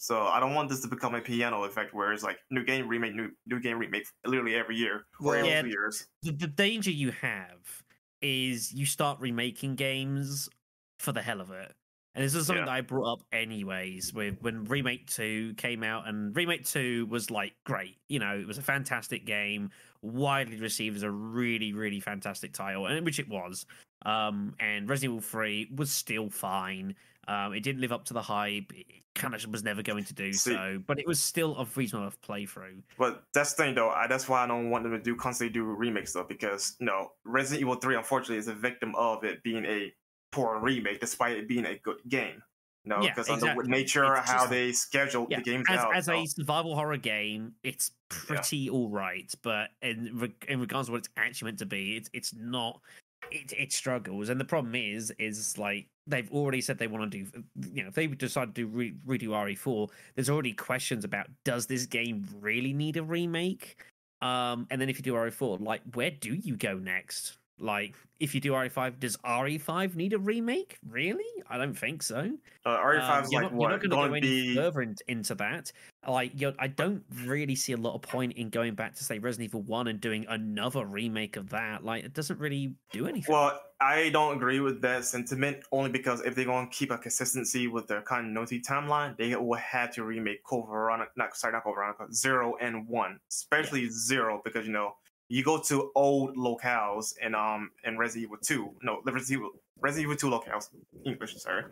So 0.02 0.24
I 0.26 0.40
don't 0.40 0.56
want 0.56 0.68
this 0.68 0.82
to 0.82 0.88
become 0.88 1.14
a 1.14 1.22
piano 1.22 1.64
effect 1.66 1.94
where 1.94 2.12
it's 2.12 2.24
like 2.24 2.40
new 2.50 2.64
game, 2.66 2.88
remake, 2.88 3.14
new 3.14 3.30
new 3.46 3.60
game, 3.60 3.78
remake, 3.78 4.08
literally 4.26 4.56
every 4.56 4.76
year 4.76 5.06
or 5.20 5.26
Well- 5.28 5.36
every 5.36 5.50
Yeah. 5.52 5.62
two 5.62 5.68
years. 5.70 6.08
the, 6.24 6.32
the 6.32 6.48
danger 6.48 6.90
you 6.90 7.12
have 7.12 7.84
is 8.20 8.74
you 8.74 8.88
start 8.88 9.20
remaking 9.20 9.76
games 9.76 10.50
for 10.98 11.12
the 11.12 11.22
hell 11.22 11.40
of 11.40 11.52
it. 11.52 11.72
And 12.16 12.26
this 12.26 12.34
is 12.34 12.48
something 12.48 12.62
Yeah. 12.64 12.66
that 12.66 12.72
I 12.78 12.82
brought 12.82 13.14
up 13.14 13.20
anyways 13.32 14.12
with 14.12 14.42
when 14.42 14.64
Remake 14.64 15.06
2 15.06 15.54
came 15.58 15.84
out 15.84 16.08
and 16.08 16.36
Remake 16.36 16.66
2 16.66 17.06
was 17.06 17.30
like 17.30 17.54
great. 17.64 17.98
You 18.10 18.18
know, 18.18 18.36
it 18.40 18.48
was 18.48 18.58
a 18.58 18.64
fantastic 18.64 19.24
game, 19.28 19.70
widely 20.02 20.58
received 20.60 20.96
as 20.96 21.04
a 21.04 21.12
really, 21.12 21.74
really 21.74 22.00
fantastic 22.00 22.54
title, 22.54 22.88
and 22.88 23.06
which 23.06 23.20
it 23.20 23.30
was. 23.30 23.68
Um, 24.04 24.56
and 24.60 24.90
Resident 24.90 25.12
Evil 25.20 25.22
3 25.22 25.70
was 25.76 25.92
still 25.92 26.28
fine. 26.32 26.96
Um, 27.28 27.54
it 27.54 27.62
didn't 27.62 27.82
live 27.82 27.92
up 27.92 28.06
to 28.06 28.14
the 28.14 28.22
hype. 28.22 28.72
It 28.76 28.86
kind 29.14 29.36
of 29.36 29.46
was 29.52 29.64
never 29.64 29.84
going 29.84 30.04
to 30.06 30.14
do 30.14 30.34
See- 30.34 30.54
so, 30.54 30.82
but 30.88 31.00
it 31.00 31.08
was 31.08 31.20
still 31.20 31.56
a 31.58 31.66
reasonable 31.76 32.04
enough 32.08 32.18
playthrough. 32.22 32.82
But 32.98 33.24
that's 33.34 33.54
the 33.54 33.64
thing 33.64 33.76
though. 33.76 33.90
I, 33.90 34.08
that's 34.08 34.28
why 34.28 34.44
I 34.44 34.48
don't 34.48 34.70
want 34.70 34.84
them 34.84 34.94
to 34.94 35.00
do 35.00 35.16
constantly 35.16 35.54
do 35.54 35.64
remake 35.64 36.12
though, 36.12 36.24
because 36.24 36.76
you 36.80 36.86
know 36.88 37.12
Resident 37.26 37.62
Evil 37.62 37.76
Three 37.76 37.96
unfortunately 37.96 38.38
is 38.38 38.48
a 38.48 38.54
victim 38.54 38.96
of 38.96 39.24
it 39.24 39.44
being 39.44 39.66
a 39.66 39.94
poor 40.32 40.60
remake 40.60 41.00
despite 41.00 41.38
it 41.38 41.48
being 41.48 41.66
a 41.66 41.78
good 41.80 41.98
game. 42.08 42.42
No, 42.84 43.00
Yeah, 43.04 43.10
because 43.10 43.30
of 43.30 43.36
exactly. 43.36 43.64
the 43.66 43.70
nature 43.70 44.16
It's 44.16 44.28
how 44.30 44.38
just- 44.40 44.50
they 44.50 44.72
schedule 44.72 45.28
yeah, 45.30 45.38
the 45.38 45.44
games 45.44 45.66
as, 45.70 45.80
out. 45.80 45.96
as 45.96 46.06
so- 46.06 46.14
a 46.16 46.26
survival 46.26 46.74
horror 46.74 46.98
game, 46.98 47.54
it's 47.64 47.92
pretty 48.10 48.70
all 48.72 48.90
right, 48.90 49.32
but 49.44 49.70
in 49.84 50.34
in 50.48 50.60
regards 50.60 50.88
to 50.88 50.94
what 50.94 51.00
it's 51.00 51.10
actually 51.16 51.48
meant 51.48 51.60
to 51.60 51.68
be, 51.68 51.96
it's 51.98 52.10
it's 52.14 52.34
not. 52.34 52.82
It 53.30 53.54
it 53.56 53.72
struggles, 53.72 54.30
and 54.30 54.42
the 54.42 54.46
problem 54.46 54.74
is 54.74 55.14
is 55.20 55.60
like 55.60 55.86
they've 56.08 56.32
already 56.32 56.62
said 56.62 56.78
they 56.78 56.88
want 56.88 57.12
to 57.12 57.24
do. 57.24 57.44
You 57.74 57.84
know, 57.84 57.90
if 57.90 57.96
they 57.96 58.08
decide 58.08 58.56
to 58.56 58.62
do 58.62 58.68
re- 58.68 58.96
redo 59.06 59.30
RE4, 59.30 59.90
there's 60.16 60.30
already 60.30 60.54
questions 60.54 61.04
about 61.06 61.28
does 61.44 61.68
this 61.68 61.86
game 61.86 62.26
really 62.40 62.74
need 62.74 62.98
a 62.98 63.04
remake? 63.04 63.78
Um, 64.22 64.68
and 64.70 64.80
then 64.80 64.90
if 64.90 64.98
you 64.98 65.04
do 65.04 65.14
RE4, 65.14 65.62
like 65.62 65.82
where 65.94 66.12
do 66.12 66.34
you 66.34 66.56
go 66.56 66.76
next? 66.76 67.38
Like 67.62 67.96
if 68.20 68.36
you 68.36 68.42
do 68.42 68.52
RE5, 68.52 69.00
does 69.00 69.18
RE5 69.18 69.96
need 69.96 70.14
a 70.14 70.20
remake? 70.20 70.78
Really? 70.88 71.24
I 71.50 71.58
don't 71.58 71.74
think 71.74 72.04
so. 72.04 72.32
uh, 72.66 72.78
RE5 72.78 73.10
Um, 73.10 73.24
is 73.24 73.32
you're 73.32 73.42
like 73.42 73.52
not, 73.52 73.58
what 73.58 73.62
You're 73.64 73.70
not 73.72 73.80
going 73.82 73.90
to 73.90 73.96
go 74.10 74.14
any 74.14 74.22
be. 74.22 74.56
further 74.56 74.82
in, 74.84 74.96
into 75.08 75.34
that. 75.36 75.72
Like, 76.08 76.32
you're, 76.40 76.54
I 76.60 76.68
don't 76.68 77.04
really 77.26 77.56
see 77.56 77.74
a 77.74 77.78
lot 77.78 77.96
of 77.96 78.04
point 78.04 78.34
in 78.34 78.50
going 78.50 78.76
back 78.76 78.94
to 78.96 79.04
say 79.04 79.18
Resident 79.18 79.50
Evil 79.50 79.64
One 79.64 79.88
and 79.88 80.00
doing 80.00 80.26
another 80.30 80.86
remake 80.86 81.36
of 81.36 81.50
that. 81.50 81.84
Like, 81.84 82.04
it 82.04 82.14
doesn't 82.14 82.40
really 82.40 82.76
do 82.92 83.08
anything. 83.08 83.34
Well, 83.34 83.60
I 83.80 84.10
don't 84.10 84.36
agree 84.38 84.60
with 84.60 84.82
that 84.82 85.04
sentiment 85.06 85.58
only 85.72 85.90
because 85.90 86.22
if 86.22 86.36
they're 86.36 86.46
going 86.46 86.70
to 86.70 86.76
keep 86.76 86.92
a 86.92 87.00
consistency 87.00 87.68
with 87.68 87.88
their 87.88 88.02
continuity 88.02 88.62
timeline, 88.62 89.18
they 89.18 89.36
will 89.36 89.58
have 89.58 89.92
to 89.96 90.04
remake 90.04 90.44
Code 90.44 90.68
Veronica, 90.70 91.10
not 91.18 91.36
sorry, 91.36 91.54
not 91.54 91.64
Code 91.64 91.74
Veronica, 91.76 92.14
Zero 92.14 92.56
and 92.62 92.88
One, 92.88 93.20
especially 93.32 93.90
Zero 93.90 94.42
because 94.46 94.68
you 94.68 94.74
know 94.74 94.96
you 95.32 95.46
go 95.46 95.58
to 95.58 95.92
old 95.96 96.36
locales 96.36 97.14
in 97.22 97.34
um 97.34 97.72
in 97.86 97.98
Resident 97.98 98.26
Evil 98.26 98.38
Two, 98.42 98.76
no 98.84 99.02
Resident 99.06 99.40
Evil 99.40 99.52
Resident 99.80 100.04
Evil 100.04 100.18
Two 100.18 100.28
locales, 100.28 100.68
English, 101.06 101.38
sorry. 101.38 101.64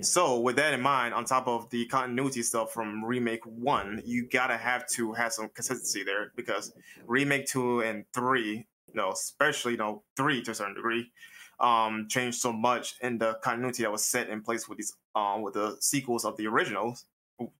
So 0.00 0.40
with 0.40 0.56
that 0.56 0.72
in 0.72 0.80
mind, 0.80 1.12
on 1.12 1.26
top 1.26 1.46
of 1.46 1.68
the 1.68 1.84
continuity 1.86 2.42
stuff 2.42 2.72
from 2.72 3.04
remake 3.04 3.44
one, 3.44 4.00
you 4.06 4.26
gotta 4.32 4.56
have 4.56 4.88
to 4.92 5.12
have 5.12 5.34
some 5.34 5.50
consistency 5.50 6.02
there 6.02 6.32
because 6.36 6.72
remake 7.06 7.44
two 7.44 7.82
and 7.82 8.06
three, 8.14 8.66
you 8.88 8.94
know, 8.94 9.10
especially 9.10 9.72
you 9.72 9.78
know 9.78 10.02
three 10.16 10.42
to 10.44 10.52
a 10.52 10.54
certain 10.54 10.74
degree, 10.74 11.12
um, 11.60 12.06
changed 12.08 12.40
so 12.40 12.50
much 12.50 12.94
in 13.02 13.18
the 13.18 13.34
continuity 13.42 13.82
that 13.82 13.92
was 13.92 14.06
set 14.06 14.30
in 14.30 14.40
place 14.40 14.70
with 14.70 14.78
these 14.78 14.96
um 15.14 15.42
with 15.42 15.52
the 15.52 15.76
sequels 15.80 16.24
of 16.24 16.34
the 16.38 16.46
originals, 16.46 17.04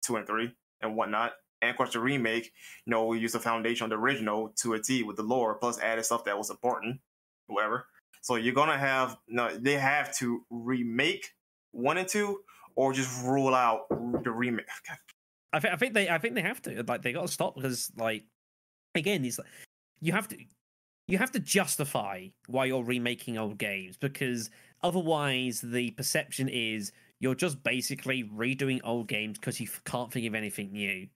two 0.01 0.17
and 0.17 0.27
three 0.27 0.51
and 0.81 0.97
whatnot. 0.97 1.33
And 1.63 1.71
of 1.71 1.77
course, 1.77 1.93
the 1.93 2.01
remake, 2.01 2.53
you 2.85 2.91
know, 2.91 3.07
we 3.07 3.21
used 3.21 3.35
the 3.35 3.41
foundation 3.41 3.85
of 3.85 3.91
the 3.91 3.97
original 3.97 4.53
to 4.57 4.75
a 4.75 4.81
T 4.81 5.05
with 5.05 5.17
the 5.17 5.23
lore, 5.23 5.55
plus 5.55 5.81
added 5.81 6.05
stuff 6.05 6.25
that 6.25 6.37
was 6.37 6.51
important, 6.51 7.01
whatever. 7.47 7.87
So 8.21 8.35
you're 8.35 8.55
gonna 8.55 8.79
have 8.79 9.17
no, 9.29 9.57
they 9.57 9.75
have 9.75 10.15
to 10.19 10.45
remake 10.51 11.31
one 11.71 11.99
and 11.99 12.09
two, 12.09 12.41
or 12.75 12.93
just 12.93 13.25
rule 13.25 13.55
out 13.55 13.89
the 13.89 14.31
remake. 14.31 14.67
I, 15.53 15.59
th- 15.59 15.73
I 15.73 15.77
think 15.77 15.95
they, 15.95 16.09
I 16.09 16.19
think 16.19 16.35
they 16.35 16.43
have 16.43 16.63
to. 16.63 16.83
Like, 16.83 17.03
they 17.03 17.13
got 17.13 17.27
to 17.27 17.33
stop 17.33 17.57
because, 17.57 17.93
like, 17.97 18.25
again, 18.95 19.21
these 19.21 19.39
you 20.01 20.13
have 20.13 20.27
to, 20.29 20.37
you 21.09 21.19
have 21.19 21.31
to 21.33 21.39
justify 21.39 22.29
why 22.47 22.65
you're 22.65 22.83
remaking 22.83 23.37
old 23.37 23.59
games 23.59 23.99
because 23.99 24.49
otherwise, 24.83 25.61
the 25.61 25.91
perception 25.91 26.49
is 26.49 26.93
you're 27.21 27.35
just 27.35 27.63
basically 27.63 28.25
redoing 28.25 28.81
old 28.83 29.09
games 29.09 29.39
because 29.39 29.61
you 29.61 29.67
f- 29.71 29.83
can't 29.85 30.11
think 30.11 30.27
of 30.27 30.35
anything 30.35 30.73
new. 30.73 31.07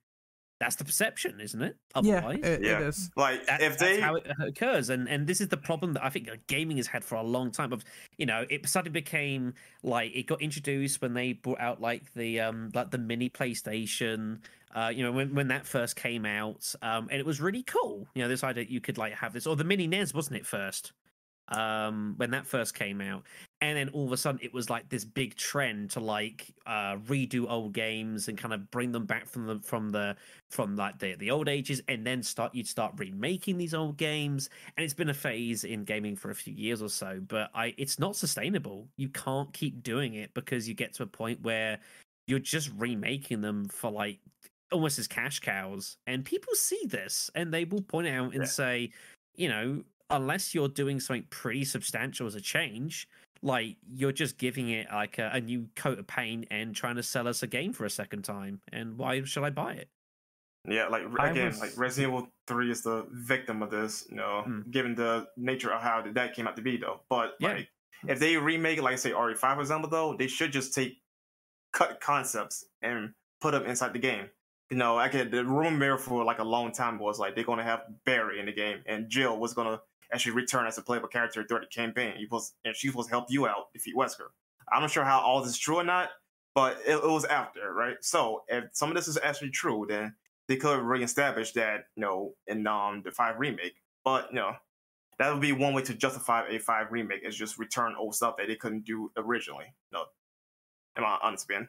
That's 0.59 0.77
the 0.77 0.85
perception, 0.85 1.39
isn't 1.41 1.61
it? 1.61 1.77
yeah 2.03 2.17
Otherwise, 2.19 2.39
it, 2.43 2.63
Yeah. 2.63 2.79
it 2.81 2.87
is 2.89 3.11
Like 3.15 3.45
That- 3.47 3.61
if 3.61 3.77
that's 3.79 3.83
they, 3.83 4.01
how 4.01 4.15
it 4.17 4.27
occurs, 4.41 4.89
and 4.89 5.07
and 5.09 5.27
this 5.27 5.41
is 5.41 5.49
the 5.49 5.57
problem 5.59 5.93
that 5.95 6.05
I 6.05 6.09
think 6.09 6.31
gaming 6.47 6.79
has 6.79 6.87
had 6.87 7.05
for 7.05 7.17
a 7.17 7.23
long 7.23 7.51
time. 7.51 7.73
Of 7.75 7.85
you 8.17 8.25
know, 8.27 8.47
it 8.49 8.67
suddenly 8.69 8.93
became 8.99 9.53
like 9.83 10.13
it 10.15 10.27
got 10.27 10.41
introduced 10.41 11.03
when 11.03 11.13
they 11.15 11.35
brought 11.35 11.61
out 11.61 11.81
like 11.83 12.13
the 12.15 12.41
um 12.41 12.71
like 12.75 12.91
the 12.91 12.99
mini 12.99 13.29
PlayStation. 13.29 14.41
Uh, 14.75 14.89
you 14.95 15.03
know, 15.03 15.13
when 15.13 15.35
when 15.35 15.49
that 15.49 15.67
first 15.67 15.97
came 15.97 16.27
out, 16.27 16.75
um, 16.83 17.09
and 17.11 17.19
it 17.21 17.25
was 17.27 17.41
really 17.41 17.63
cool. 17.63 18.07
You 18.15 18.23
know, 18.23 18.29
this 18.29 18.45
idea 18.45 18.65
you 18.69 18.81
could 18.81 18.99
like 18.99 19.15
have 19.15 19.33
this, 19.33 19.47
or 19.47 19.57
the 19.57 19.65
mini 19.65 19.87
NES, 19.87 20.13
wasn't 20.15 20.37
it 20.37 20.47
first? 20.47 20.93
Um, 21.49 22.15
when 22.17 22.31
that 22.33 22.47
first 22.47 22.75
came 22.75 23.01
out, 23.01 23.23
and 23.63 23.77
then 23.79 23.89
all 23.91 24.05
of 24.05 24.13
a 24.13 24.17
sudden 24.17 24.39
it 24.43 24.53
was 24.53 24.69
like 24.69 24.89
this 24.91 25.05
big 25.05 25.35
trend 25.35 25.91
to 25.91 26.01
like 26.01 26.53
uh 26.67 26.97
redo 27.09 27.47
old 27.51 27.73
games 27.73 28.29
and 28.29 28.37
kind 28.37 28.53
of 28.53 28.71
bring 28.71 28.93
them 28.93 29.07
back 29.07 29.27
from 29.27 29.47
the 29.47 29.59
from 29.61 29.89
the 29.91 30.15
from 30.51 30.77
like 30.77 30.99
the 30.99 31.15
the 31.17 31.31
old 31.31 31.49
ages 31.49 31.81
and 31.89 32.07
then 32.07 32.23
start 32.23 32.55
you'd 32.55 32.69
start 32.69 32.93
remaking 32.99 33.57
these 33.57 33.73
old 33.75 33.97
games. 33.97 34.51
And 34.77 34.85
it's 34.85 34.95
been 34.95 35.09
a 35.09 35.15
phase 35.15 35.65
in 35.65 35.85
gaming 35.85 36.17
for 36.17 36.31
a 36.31 36.35
few 36.35 36.53
years 36.53 36.83
or 36.83 36.91
so 36.91 37.21
but 37.27 37.51
i 37.55 37.75
it's 37.79 37.99
not 37.99 38.15
sustainable. 38.17 38.89
You 38.97 39.09
can't 39.09 39.53
keep 39.53 39.83
doing 39.83 40.15
it 40.15 40.35
because 40.35 40.69
you 40.69 40.75
get 40.75 40.93
to 40.95 41.03
a 41.03 41.07
point 41.07 41.41
where 41.43 41.79
you're 42.27 42.39
just 42.39 42.71
remaking 42.77 43.41
them 43.41 43.69
for 43.69 43.91
like 43.91 44.19
almost 44.71 44.99
as 44.99 45.07
cash 45.09 45.41
cows. 45.41 45.97
And 46.07 46.25
people 46.25 46.53
see 46.55 46.83
this 46.87 47.31
and 47.35 47.55
they 47.55 47.65
will 47.65 47.83
point 47.83 48.09
out 48.09 48.33
and 48.35 48.43
Yeah. 48.43 48.45
say 48.45 48.91
you 49.35 49.49
know 49.49 49.83
unless 50.11 50.55
you're 50.55 50.69
doing 50.69 51.01
something 51.01 51.27
pretty 51.31 51.65
substantial 51.65 52.27
as 52.27 52.35
a 52.35 52.41
change 52.41 53.09
like 53.43 53.77
you're 53.95 54.13
just 54.13 54.39
giving 54.39 54.69
it 54.71 54.87
like 54.93 55.19
a, 55.19 55.31
a 55.35 55.41
new 55.41 55.69
coat 55.77 55.99
of 55.99 56.07
paint 56.07 56.47
and 56.51 56.75
trying 56.75 56.97
to 56.97 57.03
sell 57.03 57.29
us 57.29 57.43
a 57.43 57.47
game 57.47 57.73
for 57.73 57.85
a 57.85 57.91
second 57.91 58.23
time. 58.23 58.61
And 58.73 58.97
why 58.99 59.23
should 59.25 59.45
I 59.45 59.51
buy 59.51 59.75
it? 59.75 59.89
Yeah, 60.69 60.89
like 60.89 61.03
again, 61.21 61.47
was- 61.47 61.61
like 61.61 61.73
Resident 61.77 62.13
Evil 62.15 62.29
Three 62.49 62.71
is 62.71 62.83
the 62.83 63.07
victim 63.13 63.63
of 63.63 63.71
this, 63.71 64.07
you 64.11 64.17
know, 64.17 64.45
Mm. 64.47 64.71
given 64.71 64.95
the 64.95 65.29
nature 65.37 65.73
of 65.73 65.81
how 65.83 66.03
that 66.13 66.35
came 66.35 66.47
out 66.49 66.57
to 66.57 66.63
be, 66.63 66.77
though. 66.77 67.01
But 67.09 67.37
Yeah. 67.39 67.55
like, 67.55 67.69
if 68.09 68.19
they 68.19 68.37
remake, 68.37 68.79
it, 68.79 68.83
like 68.83 68.99
say 68.99 69.13
RE5 69.13 69.55
for 69.57 69.61
example, 69.61 69.89
though, 69.89 70.17
they 70.17 70.27
should 70.27 70.53
just 70.53 70.75
take 70.75 71.03
cut 71.73 72.01
concepts 72.01 72.65
and 72.83 73.13
put 73.41 73.53
them 73.53 73.65
inside 73.67 73.93
the 73.93 73.99
game. 73.99 74.29
You 74.71 74.77
know, 74.77 74.99
I 74.99 75.09
could 75.09 75.31
the 75.31 75.45
rumor 75.45 75.79
there 75.79 75.99
for 75.99 76.25
like 76.25 76.41
a 76.41 76.45
long 76.45 76.73
time 76.73 76.99
was 76.99 77.19
like 77.21 77.35
they're 77.37 77.45
gonna 77.45 77.63
have 77.63 77.85
Barry 78.05 78.41
in 78.41 78.47
the 78.47 78.53
game, 78.53 78.83
and 78.87 79.09
Jill 79.09 79.39
was 79.39 79.55
gonna 79.55 79.81
actually 80.13 80.33
return 80.33 80.67
as 80.67 80.79
a 80.79 80.83
playable 80.83 81.09
character 81.09 81.45
throughout 81.45 81.63
the 81.63 81.67
campaign. 81.67 82.15
He 82.17 82.27
was, 82.31 82.55
and 82.65 82.75
she's 82.75 82.91
supposed 82.91 83.09
to 83.09 83.15
help 83.15 83.27
you 83.29 83.47
out 83.47 83.73
defeat 83.73 83.97
Wesker. 83.97 84.29
I'm 84.73 84.83
not 84.83 84.91
sure 84.91 85.05
how 85.05 85.21
all 85.21 85.43
this 85.43 85.53
is 85.53 85.59
true 85.59 85.77
or 85.77 85.85
not, 85.85 86.11
but 86.55 86.79
it, 86.87 86.97
it 86.97 87.03
was 87.03 87.25
there, 87.25 87.73
right? 87.73 87.97
So 88.01 88.43
if 88.49 88.65
some 88.73 88.91
of 88.91 88.97
this 88.97 89.09
is 89.09 89.19
actually 89.23 89.51
true, 89.51 89.87
then 89.89 90.15
they 90.49 90.57
could 90.57 90.81
reestablish 90.81 91.53
that, 91.53 91.85
you 91.97 92.03
know, 92.03 92.35
in 92.47 92.67
um 92.67 93.03
the 93.05 93.11
five 93.11 93.39
remake. 93.39 93.75
But 94.05 94.29
you 94.31 94.37
know, 94.37 94.53
that 95.19 95.33
would 95.33 95.41
be 95.41 95.53
one 95.53 95.75
way 95.75 95.83
to 95.83 95.95
justify 95.95 96.47
a 96.49 96.59
five 96.59 96.91
remake 96.91 97.23
is 97.25 97.37
just 97.37 97.59
return 97.59 97.95
old 97.99 98.15
stuff 98.15 98.37
that 98.39 98.49
they 98.49 98.57
couldn't 98.57 98.85
do 98.85 99.11
originally. 99.17 99.75
No, 99.93 100.05
am 100.97 101.05
I 101.05 101.19
honest, 101.23 101.47
Ben? 101.49 101.69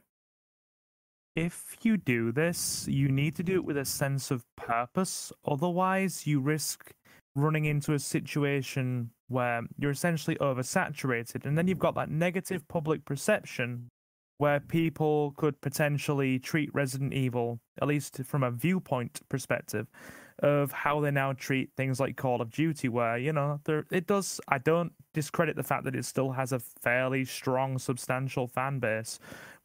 if 1.37 1.77
you 1.83 1.97
do 1.97 2.31
this, 2.31 2.87
you 2.87 3.09
need 3.09 3.35
to 3.35 3.43
do 3.43 3.53
it 3.53 3.63
with 3.63 3.77
a 3.77 3.85
sense 3.85 4.31
of 4.31 4.43
purpose. 4.55 5.31
Otherwise, 5.45 6.25
you 6.25 6.39
risk 6.39 6.91
running 7.37 7.65
into 7.65 7.93
a 7.93 7.99
situation 7.99 9.11
where 9.29 9.61
you're 9.77 9.91
essentially 9.91 10.35
oversaturated, 10.37 11.45
and 11.45 11.57
then 11.57 11.67
you've 11.67 11.79
got 11.79 11.95
that 11.95 12.09
negative 12.09 12.67
public 12.67 13.05
perception 13.05 13.89
where 14.39 14.59
people 14.59 15.33
could 15.37 15.59
potentially 15.61 16.39
treat 16.39 16.73
Resident 16.73 17.13
Evil, 17.13 17.59
at 17.81 17.87
least 17.87 18.21
from 18.23 18.43
a 18.43 18.51
viewpoint 18.51 19.21
perspective, 19.29 19.87
of 20.39 20.71
how 20.71 20.99
they 20.99 21.11
now 21.11 21.33
treat 21.33 21.69
things 21.75 21.99
like 21.99 22.15
Call 22.15 22.41
of 22.41 22.51
Duty, 22.51 22.89
where, 22.89 23.17
you 23.17 23.33
know, 23.33 23.59
there 23.65 23.85
it 23.91 24.07
does 24.07 24.39
I 24.47 24.57
don't 24.57 24.91
discredit 25.13 25.55
the 25.55 25.63
fact 25.63 25.83
that 25.85 25.95
it 25.95 26.05
still 26.05 26.31
has 26.31 26.51
a 26.51 26.59
fairly 26.59 27.25
strong, 27.25 27.77
substantial 27.77 28.47
fan 28.47 28.79
base 28.79 29.19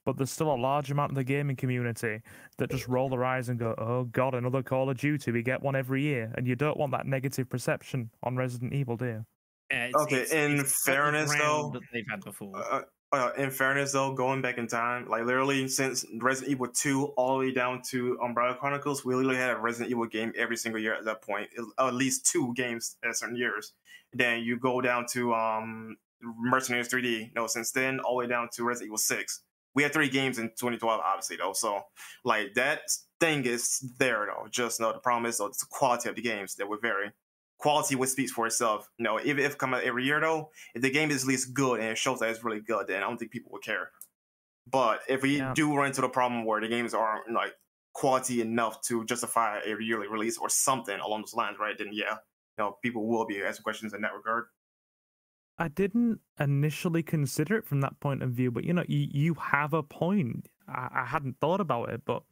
but 0.04 0.16
there's 0.16 0.30
still 0.30 0.52
a 0.52 0.56
large 0.56 0.90
amount 0.90 1.12
of 1.12 1.16
the 1.16 1.24
gaming 1.24 1.56
community 1.56 2.20
that 2.58 2.70
just 2.70 2.88
roll 2.88 3.08
their 3.08 3.24
eyes 3.24 3.48
and 3.48 3.58
go, 3.58 3.74
"Oh 3.78 4.04
God, 4.04 4.34
another 4.34 4.62
Call 4.62 4.90
of 4.90 4.98
Duty! 4.98 5.30
We 5.32 5.42
get 5.42 5.62
one 5.62 5.76
every 5.76 6.02
year," 6.02 6.32
and 6.36 6.46
you 6.46 6.56
don't 6.56 6.76
want 6.76 6.92
that 6.92 7.06
negative 7.06 7.48
perception 7.48 8.10
on 8.22 8.36
Resident 8.36 8.72
Evil, 8.72 8.96
do 8.96 9.04
you? 9.06 9.26
Uh, 9.72 9.74
it's- 9.76 10.02
Okay, 10.02 10.16
it's- 10.22 10.32
in 10.32 10.60
it's 10.60 10.84
fairness, 10.84 11.32
though, 11.38 11.70
that 11.72 11.82
they've 11.92 12.04
had 12.10 12.20
before. 12.24 12.52
Uh, 12.56 12.82
uh, 13.12 13.30
in 13.36 13.50
fairness, 13.50 13.92
though, 13.92 14.12
going 14.14 14.42
back 14.42 14.58
in 14.58 14.66
time, 14.66 15.06
like 15.08 15.24
literally 15.24 15.68
since 15.68 16.04
Resident 16.20 16.50
Evil 16.52 16.66
2 16.68 17.06
all 17.16 17.38
the 17.38 17.46
way 17.46 17.52
down 17.52 17.80
to 17.90 18.18
Umbrella 18.22 18.54
Chronicles, 18.54 19.04
we 19.04 19.14
literally 19.14 19.36
had 19.36 19.50
a 19.50 19.58
Resident 19.58 19.90
Evil 19.90 20.06
game 20.06 20.32
every 20.36 20.56
single 20.56 20.80
year 20.80 20.94
at 20.94 21.04
that 21.04 21.22
point, 21.22 21.48
at 21.78 21.94
least 21.94 22.26
two 22.26 22.52
games 22.54 22.96
at 23.04 23.16
certain 23.16 23.36
years. 23.36 23.72
Then 24.14 24.40
you 24.42 24.58
go 24.58 24.80
down 24.80 25.06
to 25.12 25.32
um, 25.34 25.96
Mercenaries 26.22 26.88
3D, 26.88 27.04
you 27.28 27.30
know, 27.34 27.46
since 27.46 27.70
then, 27.70 28.00
all 28.00 28.14
the 28.14 28.18
way 28.24 28.26
down 28.26 28.48
to 28.52 28.64
Resident 28.64 28.88
Evil 28.88 28.98
6. 28.98 29.42
We 29.74 29.82
had 29.82 29.92
three 29.92 30.08
games 30.08 30.38
in 30.38 30.48
2012, 30.50 31.00
obviously, 31.00 31.36
though. 31.36 31.52
So, 31.52 31.82
like, 32.24 32.54
that 32.54 32.80
thing 33.20 33.44
is 33.46 33.80
there, 33.98 34.26
though. 34.26 34.48
Just 34.50 34.80
know 34.80 34.92
the 34.92 34.98
problem 34.98 35.26
is, 35.26 35.38
though, 35.38 35.48
the 35.48 35.66
quality 35.70 36.08
of 36.08 36.16
the 36.16 36.22
games 36.22 36.54
that 36.56 36.68
would 36.68 36.82
vary. 36.82 37.12
Quality 37.58 37.94
would 37.96 38.08
speaks 38.08 38.32
for 38.32 38.46
itself. 38.46 38.88
You 38.98 39.04
know, 39.04 39.16
if 39.18 39.38
if 39.38 39.52
it 39.52 39.58
come 39.58 39.72
out 39.74 39.84
every 39.84 40.04
year, 40.04 40.20
though, 40.20 40.50
if 40.74 40.82
the 40.82 40.90
game 40.90 41.10
is 41.10 41.22
at 41.22 41.28
least 41.28 41.54
good 41.54 41.80
and 41.80 41.88
it 41.90 41.98
shows 41.98 42.18
that 42.18 42.28
it's 42.30 42.42
really 42.44 42.60
good, 42.60 42.88
then 42.88 43.02
I 43.02 43.06
don't 43.06 43.18
think 43.18 43.30
people 43.30 43.52
would 43.52 43.62
care. 43.62 43.92
But 44.66 45.02
if 45.08 45.22
we 45.22 45.38
Yeah. 45.38 45.54
do 45.54 45.74
run 45.74 45.86
into 45.88 46.00
the 46.00 46.08
problem 46.08 46.44
where 46.44 46.60
the 46.60 46.68
games 46.68 46.94
aren't 46.94 47.30
like 47.32 47.54
quality 47.94 48.40
enough 48.40 48.80
to 48.82 49.04
justify 49.04 49.60
a 49.60 49.80
yearly 49.80 50.08
release 50.08 50.38
or 50.38 50.48
something 50.48 50.98
along 51.00 51.22
those 51.22 51.34
lines, 51.34 51.58
right? 51.58 51.76
Then 51.76 51.92
yeah, 51.92 52.18
you 52.58 52.64
know, 52.64 52.78
people 52.82 53.06
will 53.06 53.26
be 53.26 53.42
asking 53.42 53.62
questions 53.64 53.92
in 53.94 54.02
that 54.02 54.14
regard. 54.14 54.46
I 55.58 55.68
didn't 55.68 56.20
initially 56.40 57.02
consider 57.02 57.56
it 57.56 57.64
from 57.66 57.80
that 57.82 57.98
point 58.00 58.22
of 58.22 58.30
view, 58.30 58.50
but 58.50 58.64
you 58.64 58.72
know, 58.72 58.84
you, 58.88 59.08
you 59.10 59.34
have 59.34 59.72
a 59.74 59.82
point. 59.82 60.48
I, 60.68 60.88
I 60.92 61.04
hadn't 61.04 61.38
thought 61.40 61.60
about 61.60 61.90
it, 61.90 62.02
but 62.04 62.22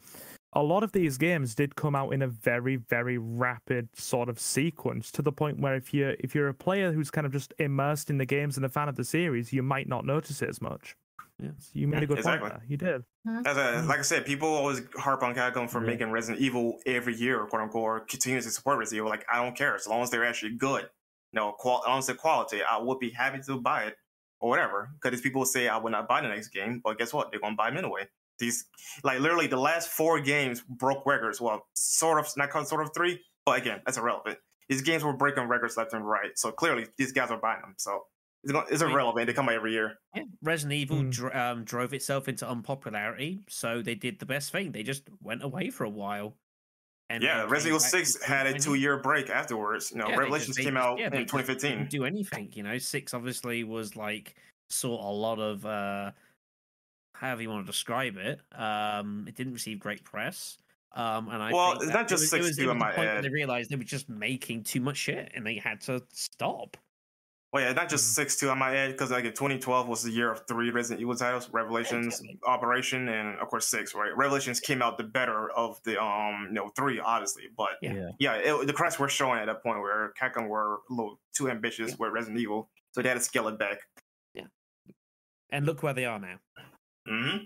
a 0.53 0.63
lot 0.63 0.83
of 0.83 0.93
these 0.93 1.17
games 1.19 1.55
did 1.55 1.77
come 1.77 1.95
out 1.95 2.13
in 2.13 2.23
a 2.23 2.27
very, 2.29 2.77
very 2.77 3.19
rapid 3.19 3.89
sort 3.95 4.29
of 4.29 4.41
sequence 4.41 5.11
to 5.13 5.23
the 5.23 5.31
point 5.33 5.61
where 5.61 5.75
if 5.77 5.95
you're 5.95 6.17
if 6.19 6.35
you're 6.35 6.49
a 6.49 6.55
player 6.55 6.93
who's 6.93 7.11
kind 7.11 7.27
of 7.27 7.33
just 7.33 7.53
immersed 7.59 8.11
in 8.11 8.19
the 8.19 8.27
games 8.27 8.57
and 8.57 8.67
a 8.67 8.69
fan 8.69 8.89
of 8.89 8.97
the 8.97 9.05
series, 9.05 9.53
you 9.53 9.63
might 9.63 9.89
not 9.89 10.05
notice 10.05 10.43
it 10.43 10.49
as 10.49 10.61
much. 10.61 10.97
Yes, 11.43 11.71
you 11.73 11.89
made 11.89 12.03
a 12.03 12.07
good 12.07 12.19
Exactly. 12.19 12.51
point 12.51 12.61
there. 12.61 12.69
You 12.69 12.77
did. 12.77 13.03
Mm-hmm. 13.27 13.47
As 13.47 13.57
a, 13.57 13.87
like 13.87 14.01
I 14.01 14.03
said, 14.03 14.27
people 14.27 14.49
always 14.49 14.83
harp 14.97 15.23
on 15.23 15.35
Capcom 15.35 15.71
for 15.71 15.81
Yeah. 15.81 15.87
making 15.87 16.11
Resident 16.11 16.43
Evil 16.43 16.79
every 16.85 17.15
year, 17.15 17.47
quote 17.47 17.63
unquote, 17.63 17.83
or 17.83 18.01
continuing 18.01 18.43
to 18.43 18.51
support 18.51 18.79
Resident 18.79 18.99
Evil. 19.05 19.11
Like 19.11 19.25
I 19.33 19.43
don't 19.43 19.57
care 19.57 19.75
as 19.75 19.87
long 19.87 20.03
as 20.03 20.11
they're 20.11 20.27
actually 20.27 20.57
good. 20.57 20.89
You 21.33 21.41
know, 21.41 21.53
qual- 21.53 21.83
as 21.87 22.09
long 22.09 22.17
quality, 22.17 22.63
I 22.63 22.79
would 22.79 22.99
be 22.99 23.11
happy 23.11 23.41
to 23.47 23.61
buy 23.61 23.85
it 23.85 23.97
or 24.41 24.49
whatever. 24.51 24.91
Because 24.95 25.13
these 25.17 25.21
people 25.23 25.45
say 25.45 25.69
I 25.69 25.77
would 25.77 25.93
not 25.93 26.09
buy 26.09 26.21
the 26.23 26.29
next 26.29 26.49
game, 26.49 26.81
but 26.83 26.99
guess 26.99 27.13
what? 27.13 27.31
They're 27.31 27.41
gonna 27.41 27.57
buy 27.57 27.71
them 27.71 27.79
anyway. 27.79 28.09
These, 28.39 28.65
like 29.05 29.21
literally, 29.21 29.47
the 29.47 29.59
last 29.61 29.89
four 29.91 30.19
games 30.21 30.63
broke 30.69 31.05
records. 31.07 31.41
Well, 31.41 31.67
sort 31.75 32.19
of, 32.19 32.27
not 32.37 32.51
called 32.51 32.67
sort 32.69 32.83
of 32.83 32.93
three, 32.95 33.21
but 33.45 33.59
again, 33.59 33.83
that's 33.85 33.99
irrelevant. 33.99 34.39
These 34.69 34.83
games 34.83 35.05
were 35.05 35.13
breaking 35.13 35.45
records 35.45 35.77
left 35.77 35.93
and 35.93 36.07
right. 36.09 36.31
So 36.37 36.51
clearly, 36.51 36.87
these 36.97 37.13
guys 37.13 37.31
are 37.31 37.37
buying 37.39 37.61
them. 37.61 37.75
So 37.77 38.05
it's, 38.43 38.53
gonna, 38.53 38.65
it's 38.71 38.81
irrelevant. 38.83 39.27
They 39.27 39.35
come 39.35 39.49
out 39.49 39.55
every 39.55 39.73
year. 39.73 39.99
Yeah, 40.15 40.23
Resident 40.43 40.73
Evil 40.79 40.97
Mm. 40.99 41.11
dr- 41.13 41.37
um, 41.37 41.65
drove 41.65 41.93
itself 41.93 42.29
into 42.29 42.49
unpopularity, 42.49 43.41
so 43.49 43.83
they 43.83 43.95
did 43.95 44.19
the 44.21 44.27
best 44.27 44.51
thing. 44.53 44.73
They 44.73 44.83
just 44.85 45.03
went 45.21 45.43
away 45.43 45.69
for 45.71 45.85
a 45.85 45.91
while. 45.91 46.37
And 47.11 47.25
yeah, 47.25 47.43
Resident 47.43 47.67
Evil 47.67 47.81
Six 47.81 48.23
had 48.23 48.47
a 48.47 48.57
two-year 48.57 48.99
break 48.99 49.31
afterwards. 49.31 49.91
You 49.91 49.99
know, 49.99 50.05
Yeah, 50.05 50.11
just- 50.11 50.19
Revelations 50.21 50.57
they 50.57 50.63
came 50.63 50.77
out 50.77 50.99
yeah, 51.01 51.07
in 51.07 51.27
2015. 51.27 51.87
do 51.87 52.05
anything. 52.05 52.51
You 52.55 52.63
know, 52.63 52.79
six 52.79 53.13
obviously 53.13 53.65
was 53.65 53.97
like 53.97 54.37
saw 54.69 54.95
a 54.95 55.11
lot 55.13 55.41
of 55.41 55.67
uh 55.67 56.13
however 57.15 57.43
you 57.43 57.51
want 57.51 57.67
to 57.67 57.71
describe 57.71 58.17
it. 58.17 58.41
Um, 58.57 59.25
it 59.29 59.35
didn't 59.35 59.53
receive 59.53 59.81
great 59.81 60.05
press. 60.05 60.57
Um, 60.93 61.29
and 61.29 61.43
I 61.43 61.53
Well, 61.53 61.73
it's 61.73 61.87
that 61.87 61.93
not 61.93 62.05
it 62.07 62.09
just 62.09 62.23
was, 62.23 62.23
it 62.23 62.29
six 62.29 62.47
was, 62.47 62.57
too, 62.57 62.63
it 62.63 62.67
was 62.69 62.75
the 62.79 62.85
point 62.85 62.97
where 62.99 63.17
add. 63.19 63.25
they 63.25 63.29
realized 63.29 63.71
they 63.71 63.77
were 63.77 63.83
just 63.85 64.09
making 64.09 64.63
too 64.63 64.81
much 64.81 64.97
shit 64.97 65.33
and 65.35 65.45
they 65.45 65.57
had 65.57 65.81
to 65.83 66.03
stop. 66.13 66.77
Well, 67.53 67.65
yeah, 67.65 67.73
not 67.73 67.89
just 67.89 68.15
six 68.15 68.37
two. 68.37 68.49
I 68.49 68.55
might 68.55 68.77
add 68.77 68.93
because 68.93 69.11
like 69.11 69.25
in 69.25 69.33
2012 69.33 69.89
was 69.89 70.05
the 70.05 70.11
year 70.13 70.31
of 70.31 70.47
three 70.47 70.71
Resident 70.71 71.01
Evil 71.01 71.17
titles: 71.17 71.49
Revelations, 71.53 72.07
Exactly. 72.07 72.39
Operation, 72.47 73.09
and 73.09 73.39
of 73.41 73.49
course 73.49 73.67
six. 73.67 73.93
Right, 73.93 74.17
Revelations 74.17 74.61
came 74.61 74.81
out 74.83 74.99
the 74.99 75.05
better 75.05 75.51
of 75.51 75.81
the 75.83 76.01
um, 76.01 76.47
you 76.49 76.55
know, 76.55 76.69
three 76.77 77.01
obviously, 77.01 77.45
but 77.57 77.71
Yeah. 77.83 77.95
Yeah. 77.95 78.11
yeah, 78.21 78.35
it, 78.61 78.67
the 78.69 78.73
cracks 78.73 79.01
were 79.01 79.09
showing 79.09 79.41
at 79.41 79.47
that 79.47 79.65
point 79.65 79.81
where 79.81 80.13
Capcom 80.21 80.47
were 80.49 80.75
a 80.75 80.93
little 80.95 81.19
too 81.35 81.51
ambitious 81.51 81.91
Yeah. 81.91 81.97
with 81.99 82.13
Resident 82.13 82.39
Evil, 82.41 82.69
so 82.93 83.03
they 83.03 83.09
had 83.09 83.17
to 83.17 83.21
scale 83.21 83.49
it 83.49 83.59
back. 83.59 83.79
Yeah, 84.33 84.45
and 85.51 85.67
look 85.67 85.83
where 85.83 85.95
they 85.95 86.05
are 86.05 86.21
now. 86.21 86.37
hmm 87.07 87.37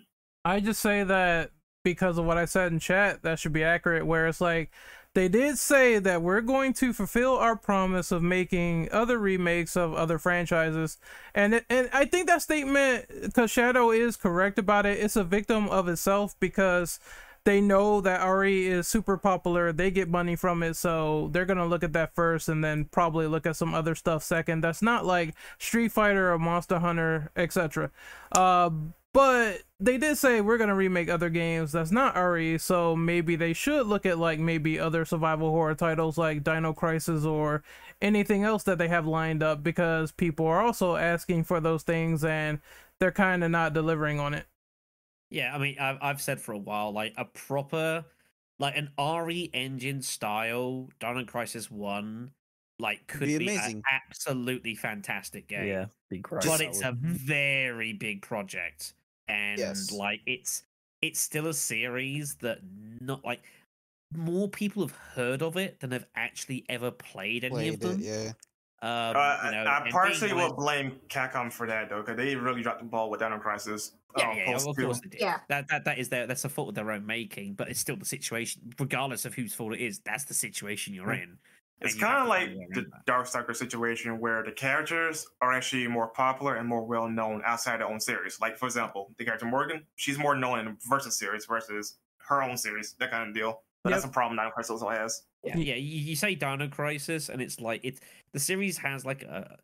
I 0.44 0.60
just 0.60 0.80
say 0.82 1.02
that 1.04 1.52
because 1.82 2.18
of 2.18 2.26
what 2.26 2.36
I 2.36 2.44
said 2.44 2.70
in 2.72 2.78
chat, 2.78 3.22
that 3.22 3.38
should 3.38 3.54
be 3.54 3.64
accurate. 3.64 4.04
Where 4.06 4.26
it's 4.28 4.42
like 4.42 4.70
they 5.14 5.28
did 5.28 5.58
say 5.58 5.98
that 6.00 6.22
we're 6.22 6.40
going 6.40 6.72
to 6.74 6.92
fulfill 6.92 7.36
our 7.36 7.56
promise 7.56 8.12
of 8.12 8.22
making 8.22 8.88
other 8.92 9.18
remakes 9.18 9.76
of 9.76 9.94
other 9.94 10.18
franchises, 10.18 10.98
and 11.34 11.54
it, 11.54 11.64
and 11.70 11.88
I 11.92 12.04
think 12.04 12.26
that 12.26 12.42
statement, 12.42 13.06
because 13.22 13.50
Shadow 13.50 13.90
is 13.90 14.16
correct 14.16 14.58
about 14.58 14.86
it, 14.86 14.98
it's 14.98 15.16
a 15.16 15.24
victim 15.24 15.68
of 15.68 15.88
itself 15.88 16.34
because 16.40 16.98
they 17.44 17.60
know 17.60 18.00
that 18.00 18.24
RE 18.24 18.66
is 18.66 18.88
super 18.88 19.16
popular. 19.16 19.72
They 19.72 19.90
get 19.90 20.08
money 20.08 20.34
from 20.34 20.62
it, 20.62 20.74
so 20.74 21.28
they're 21.32 21.44
gonna 21.44 21.66
look 21.66 21.84
at 21.84 21.92
that 21.92 22.14
first, 22.14 22.48
and 22.48 22.64
then 22.64 22.86
probably 22.86 23.26
look 23.26 23.46
at 23.46 23.56
some 23.56 23.74
other 23.74 23.94
stuff 23.94 24.22
second. 24.24 24.62
That's 24.62 24.82
not 24.82 25.04
like 25.06 25.34
Street 25.58 25.92
Fighter 25.92 26.32
or 26.32 26.38
Monster 26.38 26.78
Hunter, 26.78 27.30
etc. 27.36 27.90
Uh, 28.32 28.70
but 29.14 29.62
they 29.80 29.96
did 29.96 30.18
say 30.18 30.40
we're 30.40 30.58
gonna 30.58 30.74
remake 30.74 31.08
other 31.08 31.30
games 31.30 31.72
that's 31.72 31.92
not 31.92 32.16
RE, 32.16 32.58
so 32.58 32.94
maybe 32.94 33.36
they 33.36 33.52
should 33.52 33.86
look 33.86 34.04
at 34.04 34.18
like 34.18 34.38
maybe 34.38 34.78
other 34.78 35.04
survival 35.04 35.50
horror 35.50 35.74
titles 35.74 36.18
like 36.18 36.44
Dino 36.44 36.74
Crisis 36.74 37.24
or 37.24 37.62
anything 38.02 38.42
else 38.42 38.64
that 38.64 38.76
they 38.76 38.88
have 38.88 39.06
lined 39.06 39.42
up 39.42 39.62
because 39.62 40.12
people 40.12 40.46
are 40.46 40.60
also 40.60 40.96
asking 40.96 41.44
for 41.44 41.60
those 41.60 41.84
things 41.84 42.24
and 42.24 42.60
they're 42.98 43.12
kind 43.12 43.44
of 43.44 43.50
not 43.50 43.72
delivering 43.72 44.18
on 44.18 44.34
it. 44.34 44.46
Yeah, 45.30 45.54
I 45.54 45.58
mean, 45.58 45.76
I've, 45.80 45.98
I've 46.02 46.20
said 46.20 46.40
for 46.40 46.52
a 46.52 46.58
while, 46.58 46.92
like 46.92 47.14
a 47.16 47.24
proper, 47.24 48.04
like 48.58 48.76
an 48.76 48.90
RE 48.98 49.50
engine 49.52 50.02
style 50.02 50.88
Dino 51.00 51.24
Crisis 51.24 51.70
1, 51.70 52.30
like 52.80 53.06
could 53.06 53.20
be 53.20 53.38
be, 53.38 53.48
an 53.48 53.58
amazing. 53.58 53.82
absolutely 53.92 54.74
fantastic 54.74 55.46
game. 55.48 55.66
Yeah. 55.66 55.86
Big 56.10 56.24
cry. 56.24 56.40
but 56.44 56.58
that 56.58 56.60
it's 56.62 56.82
a 56.82 56.96
very 57.00 57.92
big 57.92 58.22
project. 58.22 58.94
And 59.28 59.58
Yes. 59.58 59.90
like 59.90 60.20
it's 60.26 60.64
it's 61.02 61.20
still 61.20 61.46
a 61.48 61.54
series 61.54 62.34
that 62.36 62.60
not 63.00 63.24
like 63.24 63.42
more 64.16 64.48
people 64.48 64.82
have 64.86 64.96
heard 64.96 65.42
of 65.42 65.56
it 65.56 65.80
than 65.80 65.90
have 65.90 66.06
actually 66.14 66.64
ever 66.68 66.90
played 66.90 67.44
any 67.44 67.68
of 67.68 67.80
them. 67.80 68.00
it, 68.00 68.04
yeah. 68.04 68.32
Um, 68.82 69.16
Uh, 69.16 69.40
you 69.44 69.50
know, 69.52 69.64
I 69.66 69.88
partially 69.90 70.28
being 70.28 70.40
will 70.40 70.54
blame 70.54 71.00
Capcom 71.08 71.50
for 71.50 71.66
that 71.66 71.88
though, 71.88 72.02
because 72.02 72.16
they 72.16 72.36
really 72.36 72.62
dropped 72.62 72.80
the 72.80 72.84
ball 72.86 73.08
with 73.08 73.20
Dino 73.20 73.38
Crisis. 73.38 73.92
Yeah, 74.16 74.28
uh, 74.28 74.32
yeah, 74.34 74.50
yeah, 74.50 74.56
of 74.56 74.76
course 74.76 75.00
they 75.00 75.08
did. 75.08 75.20
Yeah. 75.20 75.40
That, 75.48 75.68
that 75.68 75.84
that 75.86 75.98
is 75.98 76.10
their 76.10 76.26
that's 76.26 76.44
a 76.44 76.48
fault 76.48 76.68
of 76.68 76.74
their 76.74 76.90
own 76.90 77.06
making, 77.06 77.54
but 77.54 77.68
it's 77.68 77.80
still 77.80 77.96
the 77.96 78.04
situation. 78.04 78.72
Regardless 78.78 79.24
of 79.24 79.34
whose 79.34 79.54
fault 79.54 79.72
it 79.72 79.80
is, 79.80 80.00
that's 80.00 80.24
the 80.24 80.34
situation 80.34 80.92
you're 80.92 81.12
in. 81.12 81.38
It's 81.80 81.94
and 81.94 82.00
you 82.00 82.06
have 82.06 82.16
kind 82.16 82.22
of 82.22 82.28
like 82.28 82.46
find 82.46 82.56
a 82.56 82.58
way 82.58 82.68
the 82.70 82.80
around 82.80 82.92
that. 82.92 83.06
Darkstalker 83.06 83.56
situation 83.56 84.18
where 84.20 84.42
the 84.42 84.52
characters 84.52 85.26
are 85.40 85.52
actually 85.52 85.86
more 85.88 86.08
popular 86.08 86.56
and 86.56 86.68
more 86.68 86.84
well 86.84 87.08
known 87.08 87.42
outside 87.44 87.80
their 87.80 87.88
own 87.88 88.00
series. 88.00 88.40
Like, 88.40 88.56
for 88.56 88.66
example, 88.66 89.12
the 89.18 89.24
character 89.24 89.46
Morrigan, 89.46 89.84
she's 89.96 90.18
more 90.18 90.34
known 90.36 90.60
in 90.60 90.64
the 90.66 90.76
Versus 90.88 91.18
series 91.18 91.46
versus 91.46 91.96
her 92.28 92.42
own 92.42 92.56
series, 92.56 92.94
that 93.00 93.10
kind 93.10 93.28
of 93.28 93.34
deal. 93.34 93.62
But 93.82 93.90
that's 93.90 94.04
a 94.04 94.08
problem 94.08 94.38
Dino 94.38 94.50
Crisis 94.50 94.70
also 94.70 94.88
has. 94.88 95.24
Yeah, 95.42 95.58
yeah. 95.58 95.74
You, 95.74 96.00
you 96.00 96.16
say 96.16 96.34
Dino 96.34 96.68
Crisis, 96.68 97.28
and 97.28 97.42
it's 97.42 97.60
like 97.60 97.80
it's 97.84 98.00
the 98.32 98.40
series 98.40 98.78
has 98.78 99.04
like 99.04 99.24
a 99.24 99.58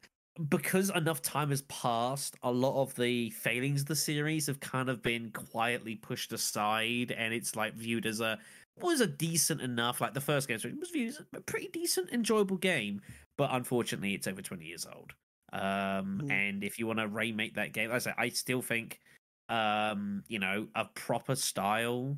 because 0.49 0.91
enough 0.91 1.23
time 1.23 1.51
has 1.51 1.63
passed. 1.63 2.37
A 2.43 2.51
lot 2.51 2.81
of 2.81 2.95
the 2.97 3.31
failings 3.31 3.83
of 3.83 3.87
the 3.87 3.97
series 3.97 4.47
have 4.47 4.61
kind 4.61 4.89
of 4.89 5.03
been 5.03 5.31
quietly 5.31 5.97
pushed 5.97 6.33
aside, 6.33 7.13
and 7.13 7.33
it's 7.33 7.57
like 7.57 7.75
viewed 7.75 8.05
as 8.05 8.21
a 8.21 8.39
was 8.83 9.01
a 9.01 9.07
decent 9.07 9.61
enough. 9.61 10.01
Like 10.01 10.15
the 10.15 10.21
first 10.21 10.49
game 10.49 10.59
was 10.79 10.91
viewed 10.91 11.11
as 11.11 11.23
a 11.35 11.41
pretty 11.41 11.69
decent, 11.69 12.11
enjoyable 12.13 12.57
game, 12.57 13.01
but 13.39 13.51
unfortunately, 13.53 14.15
it's 14.15 14.27
over 14.27 14.43
twenty 14.43 14.67
years 14.67 14.87
old. 14.87 15.13
Um, 15.53 16.23
Mm. 16.25 16.31
and 16.31 16.65
if 16.65 16.79
you 16.79 16.87
want 16.87 16.99
to 17.01 17.09
remake 17.09 17.55
that 17.55 17.73
game, 17.73 17.91
like 17.91 17.97
I 17.97 17.99
say, 17.99 18.15
I 18.17 18.29
still 18.29 18.63
think, 18.63 19.01
um, 19.49 20.23
you 20.29 20.39
know, 20.39 20.69
a 20.75 20.85
proper 20.85 21.35
style 21.35 22.17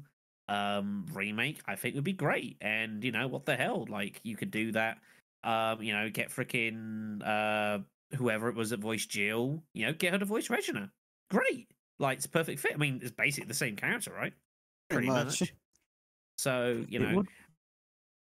um 0.48 1.06
remake 1.12 1.60
i 1.66 1.76
think 1.76 1.94
would 1.94 2.02
be 2.02 2.12
great 2.12 2.56
and 2.60 3.04
you 3.04 3.12
know 3.12 3.28
what 3.28 3.46
the 3.46 3.54
hell 3.54 3.86
like 3.88 4.20
you 4.24 4.36
could 4.36 4.50
do 4.50 4.72
that 4.72 4.98
um 5.44 5.80
you 5.80 5.92
know 5.92 6.10
get 6.10 6.30
freaking 6.30 7.22
uh 7.24 7.78
whoever 8.16 8.48
it 8.48 8.56
was 8.56 8.70
that 8.70 8.80
voiced 8.80 9.08
jill 9.08 9.62
you 9.72 9.86
know 9.86 9.92
get 9.92 10.12
her 10.12 10.18
to 10.18 10.24
voice 10.24 10.50
regina 10.50 10.90
great 11.30 11.68
like 12.00 12.16
it's 12.16 12.26
a 12.26 12.28
perfect 12.28 12.58
fit 12.58 12.72
i 12.74 12.76
mean 12.76 12.98
it's 13.00 13.12
basically 13.12 13.46
the 13.46 13.54
same 13.54 13.76
character 13.76 14.12
right 14.12 14.32
Pretty 14.90 15.08
much. 15.08 15.54
So 16.38 16.84
you 16.88 17.00
It 17.00 17.02
know 17.02 17.16
would- 17.18 17.28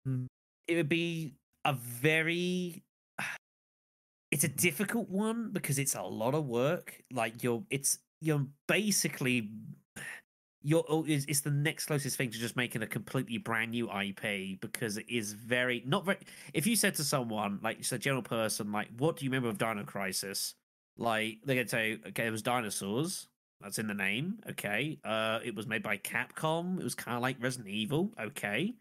Mm. 0.06 0.26
it 0.68 0.76
would 0.76 0.88
be 0.88 1.34
a 1.64 1.72
very 1.72 2.82
it's 4.30 4.44
a 4.44 4.48
difficult 4.48 5.08
one 5.08 5.50
because 5.52 5.78
it's 5.78 5.94
a 5.94 6.02
lot 6.02 6.34
of 6.34 6.46
work 6.46 7.02
like 7.12 7.42
you're 7.42 7.64
it's 7.70 7.98
you're 8.20 8.46
basically 8.68 9.50
you're 10.62 10.84
it's, 11.06 11.24
it's 11.26 11.40
the 11.40 11.50
next 11.50 11.86
closest 11.86 12.16
thing 12.16 12.30
to 12.30 12.38
just 12.38 12.56
making 12.56 12.82
a 12.82 12.86
completely 12.86 13.38
brand 13.38 13.70
new 13.72 13.90
ip 14.00 14.60
because 14.60 14.96
it 14.96 15.06
is 15.08 15.32
very 15.32 15.82
not 15.86 16.04
very 16.04 16.18
if 16.54 16.66
you 16.66 16.76
said 16.76 16.94
to 16.94 17.04
someone 17.04 17.58
like 17.62 17.78
just 17.78 17.92
a 17.92 17.98
general 17.98 18.22
person 18.22 18.72
like 18.72 18.88
what 18.98 19.16
do 19.16 19.24
you 19.24 19.30
remember 19.30 19.48
of 19.48 19.58
dino 19.58 19.84
crisis 19.84 20.54
like 20.98 21.38
they're 21.44 21.56
gonna 21.56 21.68
say 21.68 21.98
okay 22.08 22.26
it 22.26 22.30
was 22.30 22.42
dinosaurs 22.42 23.28
that's 23.60 23.78
in 23.78 23.86
the 23.86 23.94
name. 23.94 24.40
Okay. 24.50 24.98
Uh 25.04 25.40
it 25.44 25.54
was 25.54 25.66
made 25.66 25.82
by 25.82 25.98
capcom. 25.98 26.78
It 26.80 26.84
was 26.84 26.94
kind 26.94 27.16
of 27.16 27.22
like 27.22 27.36
resident 27.40 27.68
evil. 27.68 28.12
Okay. 28.20 28.74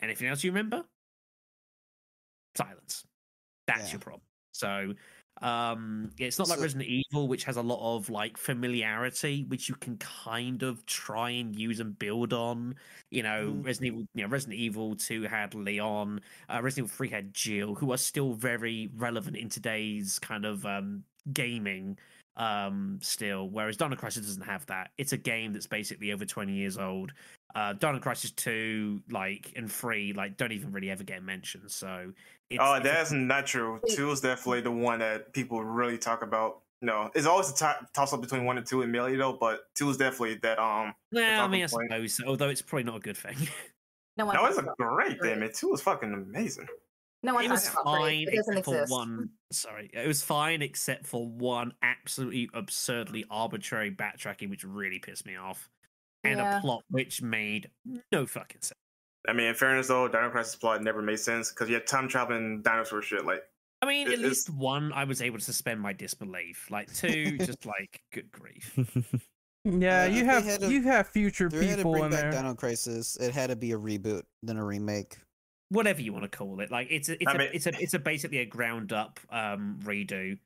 Anything 0.00 0.28
else 0.28 0.44
you 0.44 0.50
remember? 0.50 0.84
Silence. 2.56 3.04
That's 3.66 3.92
Yeah. 3.92 3.92
your 3.92 4.00
problem. 4.00 4.22
So 4.52 4.94
um 5.42 6.10
yeah, 6.18 6.26
it's 6.26 6.38
not 6.38 6.48
like 6.48 6.60
resident 6.60 6.88
evil 6.88 7.28
which 7.28 7.44
has 7.44 7.56
a 7.56 7.62
lot 7.62 7.80
of 7.96 8.10
like 8.10 8.36
familiarity 8.36 9.44
which 9.44 9.68
you 9.68 9.74
can 9.76 9.96
kind 9.98 10.62
of 10.62 10.84
try 10.86 11.30
and 11.30 11.56
use 11.56 11.80
and 11.80 11.98
build 11.98 12.32
on. 12.32 12.76
You 13.10 13.22
know 13.22 13.52
Mm. 13.52 13.64
resident 13.64 13.88
evil 13.94 14.06
you 14.14 14.24
know 14.24 14.28
resident 14.30 14.58
evil 14.60 14.96
2 14.96 15.22
had 15.24 15.54
leon 15.54 16.20
uh, 16.50 16.60
resident 16.62 16.88
evil 16.88 16.96
3 16.96 17.08
had 17.10 17.34
jill 17.34 17.74
who 17.76 17.92
are 17.92 17.98
still 17.98 18.34
very 18.34 18.88
relevant 18.96 19.36
in 19.36 19.48
today's 19.48 20.18
kind 20.18 20.44
of 20.44 20.66
um 20.66 21.04
gaming 21.32 21.98
um 22.36 22.98
still 23.02 23.48
whereas 23.48 23.76
Dino 23.76 23.96
Crisis 23.96 24.26
doesn't 24.26 24.42
have 24.42 24.64
that 24.66 24.90
it's 24.98 25.12
a 25.12 25.16
game 25.16 25.52
that's 25.52 25.66
basically 25.66 26.12
over 26.12 26.24
20 26.24 26.52
years 26.52 26.78
old 26.78 27.12
uh 27.54 27.72
Dino 27.72 27.98
Crisis 27.98 28.30
2 28.32 29.02
like 29.10 29.52
and 29.56 29.70
3 29.70 30.12
like 30.12 30.36
don't 30.36 30.52
even 30.52 30.70
really 30.72 30.90
ever 30.90 31.02
get 31.02 31.22
mentioned 31.22 31.70
so 31.70 32.12
it's, 32.50 32.60
Oh, 32.62 32.74
it's 32.74 32.84
a- 32.86 32.88
that's 32.88 33.12
not 33.12 33.46
true. 33.46 33.80
Two 33.90 34.10
is 34.10 34.20
definitely 34.20 34.60
the 34.62 34.70
one 34.72 34.98
that 35.00 35.32
people 35.32 35.62
really 35.62 35.96
talk 35.98 36.22
about. 36.22 36.62
No, 36.82 37.08
it's 37.14 37.26
always 37.26 37.48
a 37.50 37.54
to- 37.56 37.86
toss 37.94 38.12
up 38.12 38.20
between 38.20 38.44
one 38.44 38.58
and 38.58 38.66
two 38.66 38.82
and 38.82 38.90
Melee 38.90 39.14
though, 39.16 39.34
but 39.34 39.72
two 39.76 39.88
is 39.90 39.96
definitely 39.98 40.34
that. 40.42 40.58
Um, 40.58 40.92
well, 41.12 41.22
I 41.24 41.36
talking 41.36 41.50
mean 41.52 41.64
I 41.64 41.66
point. 41.68 41.90
suppose 41.90 42.20
although 42.26 42.48
it's 42.48 42.62
probably 42.62 42.84
not 42.84 42.96
a 42.96 43.00
good 43.00 43.16
thing 43.16 43.36
No 44.16 44.26
one 44.26 44.34
that 44.34 44.42
was 44.42 44.58
a 44.58 44.62
great 44.78 45.18
three. 45.18 45.34
thing. 45.34 45.50
Two 45.54 45.68
was 45.68 45.80
fucking 45.82 46.12
amazing. 46.12 46.66
No 47.22 47.34
one 47.34 47.44
it 47.44 47.50
was 47.50 47.68
fine 47.68 48.26
It 48.28 48.34
doesn't 48.36 48.58
except 48.58 48.88
for 48.88 48.94
one 48.94 49.30
sorry 49.52 49.90
it 49.92 50.06
was 50.06 50.22
fine 50.22 50.62
except 50.62 51.06
for 51.06 51.26
one 51.26 51.74
absolutely 51.82 52.48
absurdly 52.54 53.24
arbitrary 53.30 53.90
backtracking 53.90 54.48
which 54.50 54.64
really 54.64 54.98
pissed 54.98 55.26
me 55.26 55.36
off 55.36 55.68
and 56.24 56.40
a 56.40 56.60
plot 56.60 56.82
which 56.90 57.20
made 57.22 57.70
no 58.12 58.26
fucking 58.26 58.62
sense 58.62 58.74
I 59.28 59.34
mean, 59.34 59.48
in 59.48 59.54
fairness 59.54 59.88
though, 59.88 60.08
Dino 60.08 60.30
Crisis 60.30 60.56
plot 60.56 60.82
never 60.82 61.02
made 61.02 61.18
sense 61.20 61.50
because 61.50 61.68
you 61.68 61.74
had 61.74 61.86
time 61.86 62.08
traveling 62.08 62.62
dinosaur 62.62 63.02
shit. 63.02 63.26
Like, 63.26 63.42
I 63.82 63.86
mean, 63.86 64.06
It 64.06 64.14
at 64.14 64.18
is- 64.20 64.24
least 64.24 64.50
one, 64.50 64.94
I 64.94 65.04
was 65.04 65.20
able 65.20 65.36
to 65.36 65.44
suspend 65.44 65.78
my 65.78 65.92
disbelief. 65.92 66.70
Like 66.70 66.90
two, 66.94 67.36
just 67.46 67.66
like 67.66 68.00
good 68.14 68.30
grief. 68.30 68.78
Yeah, 69.66 70.06
you 70.06 70.24
have 70.24 70.46
had 70.46 70.60
to- 70.62 70.72
you 70.72 70.82
have 70.84 71.08
future 71.08 71.48
If 71.48 71.52
they 71.52 71.66
had 71.66 71.70
to 71.72 71.76
people 71.76 71.92
bring 71.92 72.04
in 72.04 72.10
back 72.12 72.20
there. 72.30 72.32
Dino 72.32 72.54
Crisis, 72.54 73.16
it 73.16 73.34
had 73.34 73.50
to 73.50 73.56
be 73.56 73.72
a 73.72 73.78
reboot 73.78 74.22
than 74.42 74.56
a 74.56 74.64
remake. 74.64 75.18
Whatever 75.70 76.02
you 76.02 76.12
want 76.12 76.24
to 76.24 76.28
call 76.36 76.60
it, 76.60 76.70
like 76.70 76.88
it's 76.90 77.08
a, 77.08 77.14
it's 77.14 77.26
I 77.26 77.32
a, 77.32 77.38
mean- 77.38 77.50
it's 77.52 77.66
a, 77.66 77.80
it's 77.80 77.94
a 77.94 77.98
basically 77.98 78.38
a 78.38 78.46
ground 78.46 78.92
up 78.92 79.18
um 79.30 79.78
redo. 79.84 80.38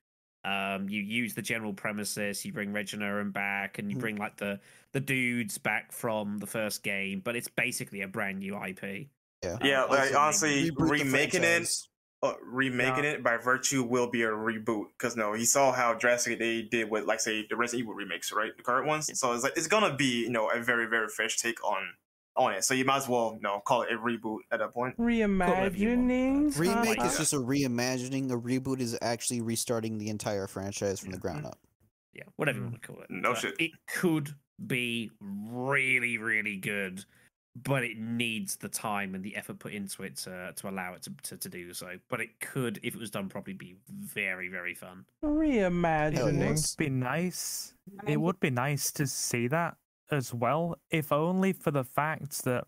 Um, 0.45 0.91
you 0.91 1.01
use 1.01 1.33
the 1.33 1.41
general 1.41 1.73
premises, 1.73 2.45
you 2.45 2.53
bring 2.53 2.75
Regina 2.75 3.19
and 3.19 3.33
back, 3.33 3.79
and 3.79 3.91
you 3.91 3.97
Mhm. 3.97 4.01
bring 4.01 4.17
like 4.17 4.37
the 4.37 4.61
the 4.93 5.01
dudes 5.01 5.57
back 5.57 5.91
from 5.93 6.37
the 6.39 6.47
first 6.47 6.83
game, 6.83 7.21
but 7.21 7.35
it's 7.35 7.49
basically 7.49 8.03
a 8.03 8.09
brand 8.09 8.41
new 8.41 8.55
IP. 8.55 9.09
Yeah. 9.43 9.57
yeah, 9.63 9.85
Um, 9.85 9.91
like 9.91 10.15
honestly, 10.15 10.71
remaking 10.77 11.45
it, 11.45 11.69
uh, 12.23 12.35
remaking 12.43 13.05
it 13.05 13.23
by 13.23 13.39
virtue 13.39 13.83
will 13.83 14.11
be 14.11 14.23
a 14.23 14.29
reboot 14.29 14.89
because 14.99 15.17
no, 15.17 15.33
he 15.33 15.47
saw 15.47 15.73
how 15.73 15.95
drastic 15.95 16.39
they 16.39 16.61
did 16.63 16.91
with 16.91 17.05
like 17.07 17.21
say 17.21 17.47
the 17.49 17.57
Resident 17.57 17.85
Evil 17.85 17.95
remakes, 17.95 18.31
right? 18.31 18.55
The 18.55 18.63
current 18.63 18.87
ones. 18.87 19.11
So 19.19 19.33
it's 19.33 19.43
like 19.45 19.55
it's 19.57 19.67
gonna 19.67 19.97
be 19.97 20.25
you 20.25 20.31
know 20.31 20.51
a 20.51 20.61
very 20.61 20.85
very 20.87 21.09
fresh 21.09 21.39
take 21.39 21.65
on 21.65 21.95
on 22.37 22.53
it. 22.55 22.65
So 22.65 22.75
you 22.75 22.85
might 22.85 22.97
as 22.99 23.09
well 23.09 23.33
you 23.37 23.41
know 23.43 23.61
call 23.65 23.83
it 23.83 23.89
a 23.93 23.97
reboot 23.97 24.39
at 24.51 24.59
that 24.59 24.73
point. 24.73 24.99
whatever 24.99 25.11
you 25.11 25.27
Reimagining. 25.29 26.47
but- 26.57 26.59
Remake 26.61 27.05
is 27.05 27.17
just 27.19 27.33
a 27.33 27.37
reimagining. 27.37 28.31
A 28.33 28.37
reboot 28.37 28.81
is 28.81 28.99
actually 29.03 29.41
restarting 29.41 29.99
the 29.99 30.09
entire 30.09 30.47
franchise 30.47 31.01
from 31.01 31.11
the 31.13 31.19
ground 31.19 31.47
up. 31.47 31.59
yeah, 32.13 32.23
whatever 32.37 32.59
you 32.59 32.65
Mm. 32.67 32.71
want 32.71 32.83
to 32.83 32.87
call 32.89 33.03
it. 33.03 33.11
No 33.11 33.33
But 33.33 33.41
shit. 33.41 33.55
It 33.61 33.73
could 33.89 34.35
be 34.65 35.11
really, 35.21 36.17
really 36.19 36.57
good, 36.57 37.05
but 37.57 37.83
it 37.83 37.99
needs 37.99 38.55
the 38.57 38.69
time 38.69 39.15
and 39.17 39.25
the 39.25 39.35
effort 39.37 39.59
put 39.59 39.73
into 39.73 40.03
it 40.05 40.17
to, 40.19 40.53
to 40.55 40.69
allow 40.69 40.95
it 40.95 41.03
to, 41.03 41.13
to, 41.25 41.37
to 41.37 41.49
do 41.49 41.73
so. 41.75 41.99
But 42.09 42.21
it 42.21 42.39
could, 42.41 42.79
if 42.85 42.95
it 42.95 43.01
was 43.01 43.11
done 43.11 43.29
properly, 43.29 43.55
be 43.57 43.77
very, 43.89 44.49
very 44.49 44.75
fun. 44.75 45.05
Reimagining. 45.25 46.15
Hell 46.15 46.33
would 46.51 46.75
be 46.79 46.89
nice. 46.89 47.75
It 48.07 48.21
would 48.21 48.39
be 48.41 48.51
nice 48.51 48.93
to 48.93 49.07
see 49.09 49.49
that 49.49 49.77
as 50.11 50.35
well, 50.35 50.77
if 50.91 51.13
only 51.13 51.53
for 51.53 51.71
the 51.71 51.85
fact 51.85 52.45
that 52.45 52.65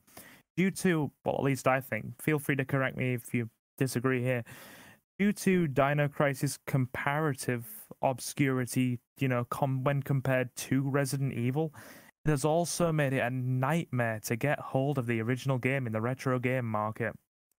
due 0.56 0.70
to, 0.70 1.10
well, 1.24 1.36
at 1.36 1.44
least 1.44 1.68
I 1.68 1.80
think, 1.80 2.20
feel 2.20 2.38
free 2.38 2.56
to 2.56 2.64
correct 2.64 2.96
me 2.96 3.14
if 3.14 3.34
you 3.34 3.48
disagree 3.78 4.22
here, 4.22 4.44
due 5.18 5.32
to 5.32 5.68
Dino 5.68 6.08
Crisis 6.08 6.58
comparative 6.66 7.66
obscurity, 8.02 8.98
you 9.18 9.28
know, 9.28 9.44
com- 9.44 9.84
when 9.84 10.02
compared 10.02 10.54
to 10.56 10.82
Resident 10.82 11.32
Evil, 11.34 11.74
it 12.24 12.30
has 12.30 12.44
also 12.44 12.90
made 12.92 13.12
it 13.12 13.20
a 13.20 13.30
nightmare 13.30 14.20
to 14.24 14.36
get 14.36 14.58
hold 14.58 14.98
of 14.98 15.06
the 15.06 15.20
original 15.20 15.58
game 15.58 15.86
in 15.86 15.92
the 15.92 16.00
retro 16.00 16.38
game 16.38 16.64
market. 16.64 17.14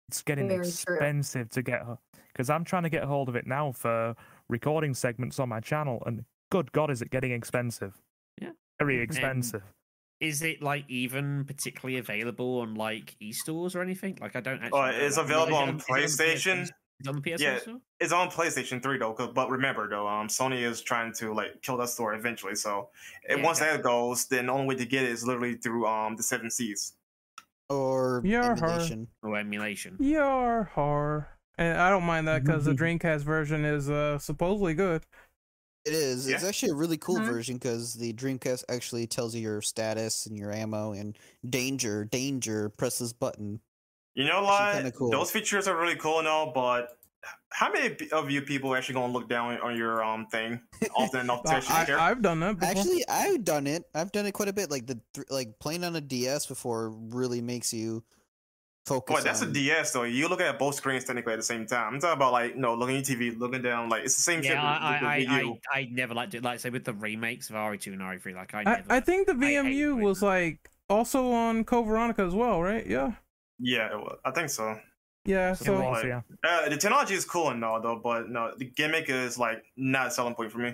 It's 0.09 0.21
getting 0.21 0.47
Very 0.47 0.59
true. 0.59 0.67
expensive 0.67 1.49
to 1.49 1.61
get 1.61 1.83
because 2.33 2.49
I'm 2.49 2.63
trying 2.63 2.83
to 2.83 2.89
get 2.89 3.03
hold 3.03 3.29
of 3.29 3.35
it 3.35 3.47
now 3.47 3.71
for 3.71 4.15
recording 4.49 4.93
segments 4.93 5.39
on 5.39 5.49
my 5.49 5.59
channel, 5.59 6.03
and 6.05 6.23
good 6.51 6.71
God, 6.71 6.91
is 6.91 7.01
it 7.01 7.09
getting 7.09 7.31
expensive? 7.31 8.01
Yeah. 8.79 8.85
Very 8.85 8.95
And- 9.01 9.03
expensive. 9.09 9.63
Is 10.19 10.41
it 10.41 10.63
like 10.63 10.85
even 10.87 11.45
particularly 11.45 11.99
available 11.99 12.61
on 12.61 12.73
like 12.73 13.15
e-stores 13.19 13.75
or 13.75 13.83
anything? 13.83 14.17
Like 14.19 14.35
I 14.35 14.39
don't 14.41 14.63
actually. 14.63 14.79
Oh, 14.79 14.85
it's 14.85 14.97
that. 14.97 15.03
Is 15.05 15.17
available 15.19 15.53
is 15.53 15.61
on 15.61 15.69
is 15.69 15.75
it 15.75 15.85
PS- 15.85 15.89
PlayStation. 16.17 16.61
Is 16.63 16.71
it 17.01 17.07
on 17.07 17.15
the 17.15 17.21
PS 17.21 17.41
Yeah. 17.41 17.59
store? 17.59 17.77
It's 17.99 18.11
on 18.11 18.31
PlayStation 18.31 18.81
3 18.81 18.97
though. 18.97 19.13
but 19.13 19.51
remember 19.51 19.87
though, 19.87 20.07
um, 20.07 20.27
Sony 20.27 20.63
is 20.63 20.81
trying 20.81 21.13
to 21.19 21.33
like 21.35 21.61
kill 21.61 21.77
that 21.77 21.89
store 21.89 22.15
eventually. 22.15 22.55
So 22.55 22.89
Yeah, 23.29 23.43
once 23.43 23.61
okay. 23.61 23.73
that 23.73 23.83
goes, 23.83 24.25
then 24.25 24.47
the 24.47 24.53
only 24.53 24.65
way 24.65 24.75
to 24.75 24.85
get 24.87 25.03
it 25.03 25.11
is 25.11 25.23
literally 25.23 25.53
through 25.55 25.85
um 25.85 26.15
the 26.15 26.23
Seven 26.23 26.49
Seas. 26.49 26.93
Or 27.69 28.21
Yeah, 28.25 28.55
her. 28.55 28.65
emulation. 28.65 29.07
Or 29.21 29.37
emulation? 29.37 29.97
Yar 29.99 30.63
har. 30.73 31.27
And 31.59 31.77
I 31.79 31.89
don't 31.91 32.03
mind 32.05 32.27
that 32.27 32.43
because 32.43 32.65
the 32.65 32.71
Mm-hmm. 32.73 32.83
Dreamcast 33.07 33.21
version 33.23 33.65
is 33.65 33.87
uh, 33.89 34.17
supposedly 34.17 34.73
good. 34.73 35.05
It 35.87 35.93
is. 35.93 36.27
It's 36.27 36.43
actually 36.43 36.71
a 36.71 36.75
really 36.75 36.97
cool 36.97 37.15
Mhm. 37.15 37.25
version 37.25 37.55
because 37.57 37.93
the 37.93 38.11
Dreamcast 38.13 38.65
actually 38.69 39.07
tells 39.07 39.33
you 39.33 39.41
your 39.41 39.61
status 39.61 40.25
and 40.25 40.37
your 40.37 40.51
ammo 40.51 40.91
and 40.91 41.17
danger, 41.49 42.03
danger. 42.03 42.69
Press 42.69 42.99
this 42.99 43.13
button. 43.13 43.61
You 44.15 44.25
know 44.25 44.45
Actually 44.45 44.83
what? 44.83 44.95
cool. 44.95 45.11
Those 45.11 45.31
features 45.31 45.67
are 45.67 45.77
really 45.79 45.95
cool 45.95 46.19
and 46.19 46.27
all, 46.27 46.51
but 46.51 46.97
how 47.49 47.71
many 47.71 47.95
of 48.11 48.29
you 48.29 48.41
people 48.41 48.75
actually 48.75 48.95
gonna 48.95 49.13
look 49.13 49.29
down 49.29 49.59
on 49.61 49.77
your 49.77 50.03
um 50.03 50.27
thing 50.27 50.59
often 50.95 51.21
enough 51.21 51.43
to 51.45 51.49
I, 51.49 51.55
actually 51.55 51.85
care? 51.85 51.97
have 51.97 52.21
done 52.21 52.39
that 52.41 52.59
before. 52.59 52.69
Actually, 52.77 53.07
I've 53.07 53.43
done 53.45 53.67
it. 53.67 53.83
I've 53.95 54.11
done 54.11 54.25
it 54.25 54.33
quite 54.33 54.49
a 54.49 54.53
bit. 54.53 54.69
Like 54.69 54.87
the 54.87 54.99
th- 55.13 55.27
like 55.29 55.57
playing 55.59 55.83
on 55.83 55.95
a 55.95 56.01
DS 56.01 56.45
before 56.47 56.89
really 56.89 57.41
makes 57.41 57.73
you 57.73 58.03
focus. 58.87 59.15
Boy, 59.17 59.21
that's 59.21 59.41
a 59.41 59.45
DS 59.51 59.91
though. 59.91 60.03
You 60.03 60.27
look 60.29 60.41
at 60.41 60.57
both 60.57 60.75
screens 60.75 61.03
technically 61.03 61.33
at 61.33 61.37
the 61.37 61.43
same 61.43 61.65
time. 61.65 61.93
I'm 61.93 61.99
talking 61.99 62.15
about 62.17 62.31
like 62.31 62.55
you 62.55 62.61
no 62.61 62.73
looking 62.73 62.97
at 62.97 63.07
your 63.09 63.17
TV, 63.19 63.37
looking 63.37 63.61
down. 63.61 63.89
Like 63.89 64.03
it's 64.05 64.15
the 64.15 64.21
same 64.21 64.41
shit. 64.41 64.51
Yeah, 64.53 64.73
with- 64.73 64.81
I, 64.81 64.91
with 64.91 65.01
the 65.01 65.07
I, 65.07 65.13
I, 65.15 65.41
Wii 65.41 65.45
U. 65.45 65.57
I, 65.73 65.79
I 65.79 65.89
never 65.91 66.13
liked 66.13 66.33
it. 66.33 66.43
Like 66.43 66.59
say 66.59 66.69
with 66.69 66.85
the 66.85 66.93
remakes 66.93 67.49
of 67.49 67.55
RE2 67.55 67.87
and 67.87 68.01
RE3, 68.01 68.35
like 68.35 68.53
I 68.53 68.59
I, 68.59 68.63
never. 68.63 68.83
I 68.93 68.99
think 68.99 69.27
the 69.27 69.33
VMU 69.33 69.71
doing 69.77 70.01
was 70.01 70.21
like 70.23 70.69
also 70.89 71.31
on 71.31 71.63
Code 71.65 71.85
Veronica 71.87 72.23
as 72.23 72.33
well, 72.33 72.61
right? 72.61 72.85
Yeah. 72.87 73.11
yeah, 73.59 73.91
it 73.91 73.97
was. 73.97 74.17
I 74.25 74.31
think 74.31 74.49
so. 74.49 74.77
Yeah. 75.25 75.51
It 75.51 75.57
So 75.57 75.77
like- 75.77 76.05
yeah. 76.05 76.21
Uh, 76.43 76.69
the 76.69 76.77
technology 76.77 77.13
is 77.15 77.25
cool 77.25 77.49
and 77.49 77.63
all 77.65 77.81
though, 77.81 77.99
but 78.01 78.29
no, 78.29 78.53
the 78.57 78.65
gimmick 78.65 79.09
is 79.09 79.37
like 79.37 79.63
not 79.75 80.07
a 80.07 80.11
selling 80.11 80.33
point 80.35 80.51
for 80.51 80.59
me. 80.59 80.73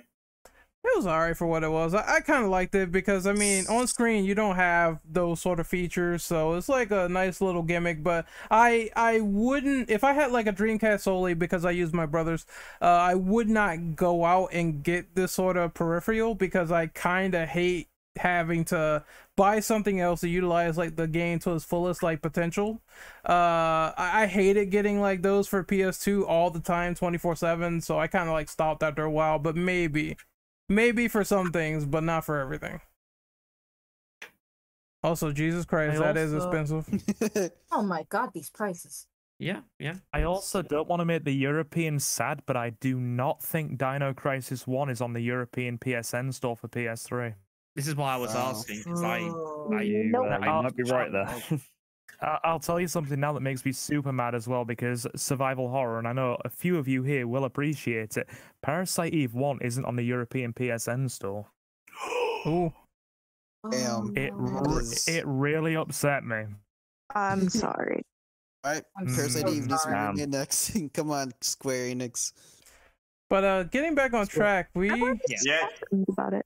It 0.86 0.98
was 0.98 1.08
alright 1.08 1.38
for 1.38 1.48
what 1.48 1.64
it 1.64 1.72
was. 1.72 1.94
I, 1.94 2.16
I 2.16 2.20
kind 2.20 2.44
of 2.44 2.50
liked 2.50 2.76
it 2.76 2.92
because 2.92 3.26
I 3.26 3.32
mean, 3.32 3.66
on 3.70 3.88
screen 3.88 4.26
you 4.26 4.36
don't 4.36 4.58
have 4.58 5.00
those 5.10 5.40
sort 5.42 5.62
of 5.62 5.66
features, 5.68 6.24
so 6.24 6.54
it's 6.56 6.68
like 6.68 6.92
a 6.92 7.08
nice 7.08 7.40
little 7.40 7.64
gimmick. 7.64 8.04
But 8.04 8.26
I 8.52 8.90
I 8.96 9.22
wouldn't 9.22 9.90
if 9.90 10.04
I 10.04 10.12
had 10.12 10.32
like 10.34 10.46
a 10.46 10.52
Dreamcast 10.54 11.02
solely 11.02 11.36
because 11.36 11.64
I 11.64 11.72
use 11.72 11.94
my 11.94 12.06
brother's. 12.06 12.46
Uh, 12.82 12.86
I 12.86 13.16
would 13.16 13.50
not 13.50 13.96
go 13.96 14.26
out 14.26 14.50
and 14.52 14.84
get 14.84 15.16
this 15.16 15.32
sort 15.32 15.56
of 15.56 15.74
peripheral 15.74 16.36
because 16.36 16.70
I 16.72 16.88
kind 16.88 17.34
of 17.34 17.48
hate 17.48 17.88
having 18.18 18.64
to 18.66 19.04
buy 19.38 19.60
something 19.62 20.00
else 20.02 20.20
to 20.22 20.30
utilize 20.30 20.78
like 20.78 20.96
the 20.98 21.08
game 21.08 21.40
to 21.40 21.56
its 21.56 21.64
fullest 21.66 22.04
like 22.04 22.22
potential. 22.22 22.82
Uh, 23.28 23.92
I, 23.98 24.24
I 24.24 24.28
hated 24.28 24.70
getting 24.70 25.00
like 25.00 25.22
those 25.22 25.48
for 25.48 25.64
PS2 25.64 26.24
all 26.28 26.50
the 26.52 26.60
time, 26.60 26.94
twenty 26.94 27.18
four 27.18 27.38
seven. 27.38 27.80
So 27.80 27.98
I 28.00 28.08
kind 28.08 28.28
of 28.28 28.34
like 28.34 28.50
stopped 28.50 28.84
after 28.84 29.04
a 29.04 29.12
while. 29.12 29.40
But 29.40 29.56
maybe. 29.56 30.18
Maybe 30.74 31.08
for 31.08 31.24
some 31.24 31.52
things, 31.52 31.86
but 31.86 32.04
not 32.04 32.26
for 32.26 32.40
everything. 32.40 32.82
Also, 35.04 35.32
Jesus 35.32 35.66
Christ, 35.66 36.02
I 36.02 36.14
that 36.14 36.18
is 36.18 36.34
also- 36.34 36.80
expensive. 36.80 37.52
Oh 37.72 37.82
my 37.84 38.04
god, 38.10 38.30
these 38.34 38.50
prices. 38.50 39.08
Yeah, 39.40 39.62
yeah. 39.80 39.96
I 40.14 40.24
also 40.24 40.62
don't 40.62 40.88
want 40.88 41.02
to 41.02 41.06
make 41.06 41.26
the 41.26 41.34
Europeans 41.34 42.06
sad, 42.06 42.44
but 42.46 42.56
I 42.56 42.70
do 42.70 43.00
not 43.00 43.42
think 43.44 43.78
Dino 43.78 44.14
Crisis 44.14 44.66
1 44.68 44.90
is 44.90 45.02
on 45.02 45.12
the 45.14 45.20
European 45.20 45.78
PSN 45.80 46.34
store 46.34 46.56
for 46.56 46.68
PS3. 46.70 47.34
This 47.76 47.88
is 47.88 47.96
why 47.96 48.14
I 48.14 48.18
was 48.18 48.34
Wow. 48.34 48.52
asking 48.52 48.78
because 48.86 49.04
I, 49.04 49.20
Oh. 49.22 49.70
I, 49.74 49.82
You, 49.82 50.04
Nope. 50.06 50.26
uh, 50.32 50.38
you 50.40 50.46
I'll- 50.46 50.64
might 50.64 50.76
be 50.78 50.84
right 50.84 51.12
there. 51.12 51.60
I- 52.22 52.40
I'll 52.44 52.60
tell 52.60 52.80
you 52.80 52.88
something 52.88 53.20
now 53.20 53.34
that 53.34 53.42
makes 53.42 53.66
me 53.66 53.72
super 53.72 54.12
mad 54.14 54.34
as 54.36 54.48
well 54.48 54.64
because 54.66 55.06
survival 55.16 55.70
horror, 55.70 56.00
and 56.00 56.08
I 56.08 56.14
know 56.14 56.38
a 56.46 56.50
few 56.50 56.78
of 56.78 56.88
you 56.88 57.04
here 57.04 57.28
will 57.28 57.46
appreciate 57.46 58.16
it. 58.18 58.30
Parasite 58.62 59.14
Eve 59.14 59.34
1 59.34 59.60
isn't 59.62 59.84
on 59.86 59.96
the 59.96 60.04
European 60.04 60.54
PSN 60.54 61.10
store. 61.10 61.48
Ooh. 62.48 62.74
Damn. 63.72 64.12
It, 64.18 64.32
Oh, 64.34 64.76
re- 64.76 64.86
it 65.16 65.24
really 65.26 65.76
upset 65.76 66.24
me. 66.26 66.46
I'm 67.16 67.50
sorry. 67.50 68.04
Alright, 68.66 68.84
I'm 68.98 69.06
Parasite 69.08 69.48
so 69.48 69.54
Eve 69.54 69.68
needs 69.68 69.84
to 69.84 70.12
be 70.16 70.26
next. 70.26 70.78
Come 70.94 71.12
on, 71.12 71.34
Square 71.42 71.88
Enix. 71.96 72.32
But 73.30 73.44
uh, 73.44 73.64
getting 73.64 73.96
back 73.96 74.14
on 74.14 74.28
track, 74.28 74.70
we 74.74 74.90
Yeah, 75.44 75.68
About 76.10 76.34
it. 76.34 76.46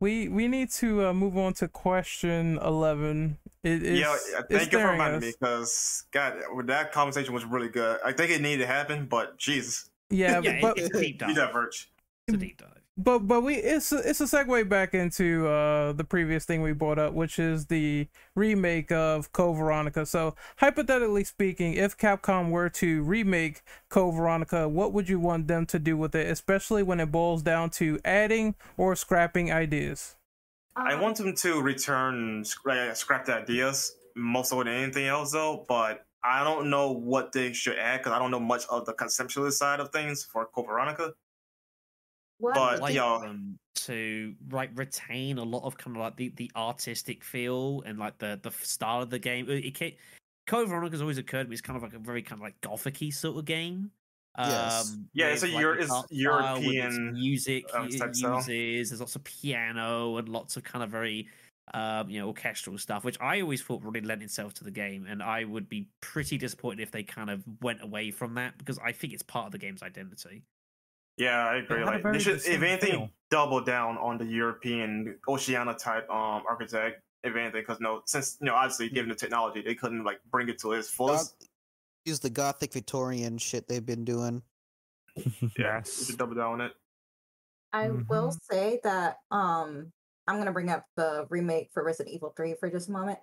we 0.00 0.28
we 0.28 0.46
need 0.48 0.70
to 0.72 1.06
uh, 1.06 1.12
move 1.12 1.36
on 1.36 1.52
to 1.54 1.68
question 1.68 2.58
eleven. 2.62 3.38
It 3.64 3.82
is. 3.82 4.00
yeah. 4.00 4.14
it's 4.14 4.32
Thank 4.48 4.72
you 4.72 4.78
for 4.80 4.88
staring 4.88 4.92
reminding 4.92 5.16
at 5.16 5.22
me 5.22 5.32
because 5.38 6.04
God, 6.12 6.34
that 6.66 6.92
conversation 6.92 7.34
was 7.34 7.44
really 7.44 7.68
good. 7.68 7.98
I 8.04 8.12
think 8.12 8.30
it 8.30 8.40
needed 8.40 8.62
to 8.62 8.66
happen, 8.68 9.06
but 9.06 9.36
Jesus, 9.38 9.90
Yeah, 10.10 10.40
yeah, 10.42 10.60
but 10.60 10.78
it's 10.78 10.94
a 10.94 11.00
deep 11.00 11.20
you 11.26 11.34
dive. 11.34 11.34
diverge. 11.34 11.90
It's 12.28 12.34
a 12.34 12.38
deep 12.38 12.58
dive. 12.58 12.82
but 12.96 13.20
but 13.20 13.40
we 13.42 13.54
it's 13.56 13.90
a, 13.92 13.98
it's 14.08 14.20
a 14.20 14.24
segue 14.24 14.68
back 14.68 14.92
into 14.94 15.46
uh 15.48 15.92
the 15.92 16.04
previous 16.04 16.44
thing 16.44 16.62
we 16.62 16.72
brought 16.72 16.98
up 16.98 17.14
which 17.14 17.38
is 17.38 17.66
the 17.66 18.06
remake 18.34 18.92
of 18.92 19.32
Co 19.32 19.52
Veronica. 19.52 20.04
So 20.06 20.34
hypothetically 20.58 21.24
speaking, 21.24 21.74
if 21.74 21.96
Capcom 21.96 22.50
were 22.50 22.68
to 22.70 23.02
remake 23.02 23.62
Co 23.88 24.10
Veronica, 24.10 24.68
what 24.68 24.92
would 24.92 25.08
you 25.08 25.18
want 25.20 25.48
them 25.48 25.64
to 25.66 25.78
do 25.78 25.96
with 25.96 26.14
it, 26.14 26.30
especially 26.30 26.82
when 26.82 27.00
it 27.00 27.10
boils 27.12 27.42
down 27.42 27.70
to 27.70 27.98
adding 28.04 28.54
or 28.76 28.94
scrapping 28.94 29.50
ideas? 29.52 30.16
I 30.86 30.94
want 30.94 31.16
them 31.16 31.34
to 31.34 31.60
return 31.60 32.42
scra- 32.42 32.90
uh, 32.90 32.94
scrap 32.94 33.24
the 33.24 33.34
ideas 33.34 33.94
more 34.16 34.44
so 34.44 34.58
than 34.58 34.68
anything 34.68 35.06
else, 35.06 35.32
though. 35.32 35.64
But 35.68 36.04
I 36.22 36.44
don't 36.44 36.70
know 36.70 36.92
what 36.92 37.32
they 37.32 37.52
should 37.52 37.78
add 37.78 37.98
because 37.98 38.12
I 38.12 38.18
don't 38.18 38.30
know 38.30 38.40
much 38.40 38.64
of 38.70 38.86
the 38.86 38.92
conceptual 38.92 39.50
side 39.50 39.80
of 39.80 39.90
things 39.90 40.24
for 40.24 40.46
Code 40.46 40.66
Veronica. 40.66 41.12
What 42.38 42.54
but, 42.54 42.72
would 42.72 42.80
like 42.82 42.92
they- 42.92 42.96
yo- 42.96 43.20
them 43.20 43.58
to 43.74 44.34
like 44.50 44.70
retain 44.74 45.38
a 45.38 45.42
lot 45.42 45.64
of 45.64 45.78
kind 45.78 45.96
of 45.96 46.02
like 46.02 46.16
the, 46.16 46.30
the 46.30 46.50
artistic 46.56 47.22
feel 47.22 47.82
and 47.86 47.98
like 47.98 48.18
the 48.18 48.38
the 48.42 48.50
style 48.50 49.02
of 49.02 49.10
the 49.10 49.18
game. 49.18 49.48
It, 49.48 49.64
it 49.64 49.78
ca- 49.78 49.96
Code 50.46 50.68
Veronica's 50.68 51.00
always 51.00 51.18
occurred 51.18 51.44
to 51.44 51.48
me 51.48 51.54
as 51.54 51.60
kind 51.60 51.76
of 51.76 51.82
like 51.82 51.92
a 51.92 51.98
very 51.98 52.22
kind 52.22 52.40
of 52.40 52.42
like 52.42 52.60
gothicy 52.60 53.12
sort 53.12 53.36
of 53.38 53.44
game. 53.44 53.90
Yes. 54.38 54.92
Um, 54.92 55.08
Yeah, 55.12 55.26
it's 55.28 55.42
a 55.42 55.46
like, 55.46 55.60
Euro- 55.60 55.74
its 55.74 55.82
it's 55.84 55.92
art 55.92 56.08
style, 56.08 56.56
with 56.56 56.64
its 56.66 56.74
European, 56.74 57.12
music 57.12 57.64
um, 57.74 57.88
it 57.88 57.98
type 57.98 58.14
style. 58.14 58.36
uses. 58.36 58.90
There's 58.90 59.00
lots 59.00 59.16
of 59.16 59.24
piano 59.24 60.16
and 60.16 60.28
lots 60.28 60.56
of 60.56 60.64
kind 60.64 60.84
of 60.84 60.90
very 60.90 61.28
um, 61.74 62.08
you 62.08 62.20
know 62.20 62.28
orchestral 62.28 62.78
stuff, 62.78 63.04
which 63.04 63.20
I 63.20 63.40
always 63.40 63.62
thought 63.62 63.82
really 63.82 64.00
lent 64.00 64.22
itself 64.22 64.54
to 64.54 64.64
the 64.64 64.70
game. 64.70 65.06
And 65.08 65.22
I 65.22 65.44
would 65.44 65.68
be 65.68 65.88
pretty 66.00 66.38
disappointed 66.38 66.80
if 66.82 66.90
they 66.90 67.02
kind 67.02 67.30
of 67.30 67.42
went 67.62 67.82
away 67.82 68.10
from 68.10 68.34
that 68.34 68.56
because 68.58 68.78
I 68.78 68.92
think 68.92 69.12
it's 69.12 69.22
part 69.22 69.46
of 69.46 69.52
the 69.52 69.58
game's 69.58 69.82
identity. 69.82 70.44
Yeah, 71.16 71.44
I 71.46 71.56
agree. 71.56 71.84
Like 71.84 72.04
they 72.04 72.20
should, 72.20 72.36
if 72.36 72.62
anything, 72.62 72.90
feel. 72.92 73.10
double 73.30 73.60
down 73.60 73.98
on 73.98 74.18
the 74.18 74.24
European 74.24 75.18
Oceania 75.28 75.74
type 75.74 76.08
um 76.10 76.44
architect. 76.48 77.02
If 77.24 77.34
anything, 77.34 77.62
because 77.62 77.80
no, 77.80 78.02
since 78.06 78.38
you 78.40 78.46
know, 78.46 78.54
obviously, 78.54 78.88
given 78.88 79.08
the 79.08 79.16
technology, 79.16 79.60
they 79.60 79.74
couldn't 79.74 80.04
like 80.04 80.20
bring 80.30 80.48
it 80.48 80.58
to 80.60 80.72
its 80.74 80.88
fullest. 80.88 81.48
Goth- 82.04 82.10
use 82.10 82.20
the 82.20 82.30
Gothic 82.30 82.72
Victorian 82.72 83.38
shit 83.38 83.68
they've 83.68 83.84
been 83.84 84.04
doing. 84.04 84.42
Yeah, 85.56 85.80
they 85.96 86.04
Yes. 86.04 86.06
should 86.06 86.18
double 86.18 86.34
down 86.34 86.54
on 86.54 86.60
it. 86.62 86.72
I 87.72 87.90
will 87.90 88.32
Mhm. 88.32 88.38
say 88.50 88.80
that 88.84 89.18
um 89.30 89.92
I'm 90.26 90.36
gonna 90.38 90.52
bring 90.52 90.68
up 90.70 90.86
the 90.96 91.26
remake 91.30 91.70
for 91.72 91.82
Resident 91.82 92.14
Evil 92.14 92.30
3 92.36 92.54
for 92.54 92.70
just 92.70 92.88
a 92.88 92.92
moment. 92.92 93.18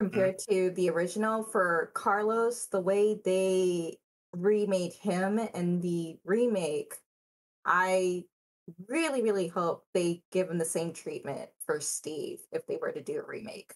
Compared 0.00 0.38
to 0.50 0.70
the 0.70 0.90
original 0.90 1.44
for 1.44 1.90
Carlos, 1.94 2.66
the 2.66 2.80
way 2.80 3.14
they 3.14 3.98
remade 4.32 4.92
him 4.92 5.38
in 5.38 5.80
the 5.80 6.18
remake, 6.24 6.94
I 7.64 8.28
really, 8.88 9.22
really 9.22 9.48
hope 9.48 9.86
they 9.94 10.24
give 10.30 10.50
him 10.50 10.58
the 10.58 10.64
same 10.64 10.92
treatment 10.92 11.50
for 11.60 11.80
Steve 11.80 12.46
if 12.52 12.66
they 12.66 12.76
were 12.76 12.92
to 12.92 13.02
do 13.02 13.18
a 13.20 13.24
remake. 13.26 13.74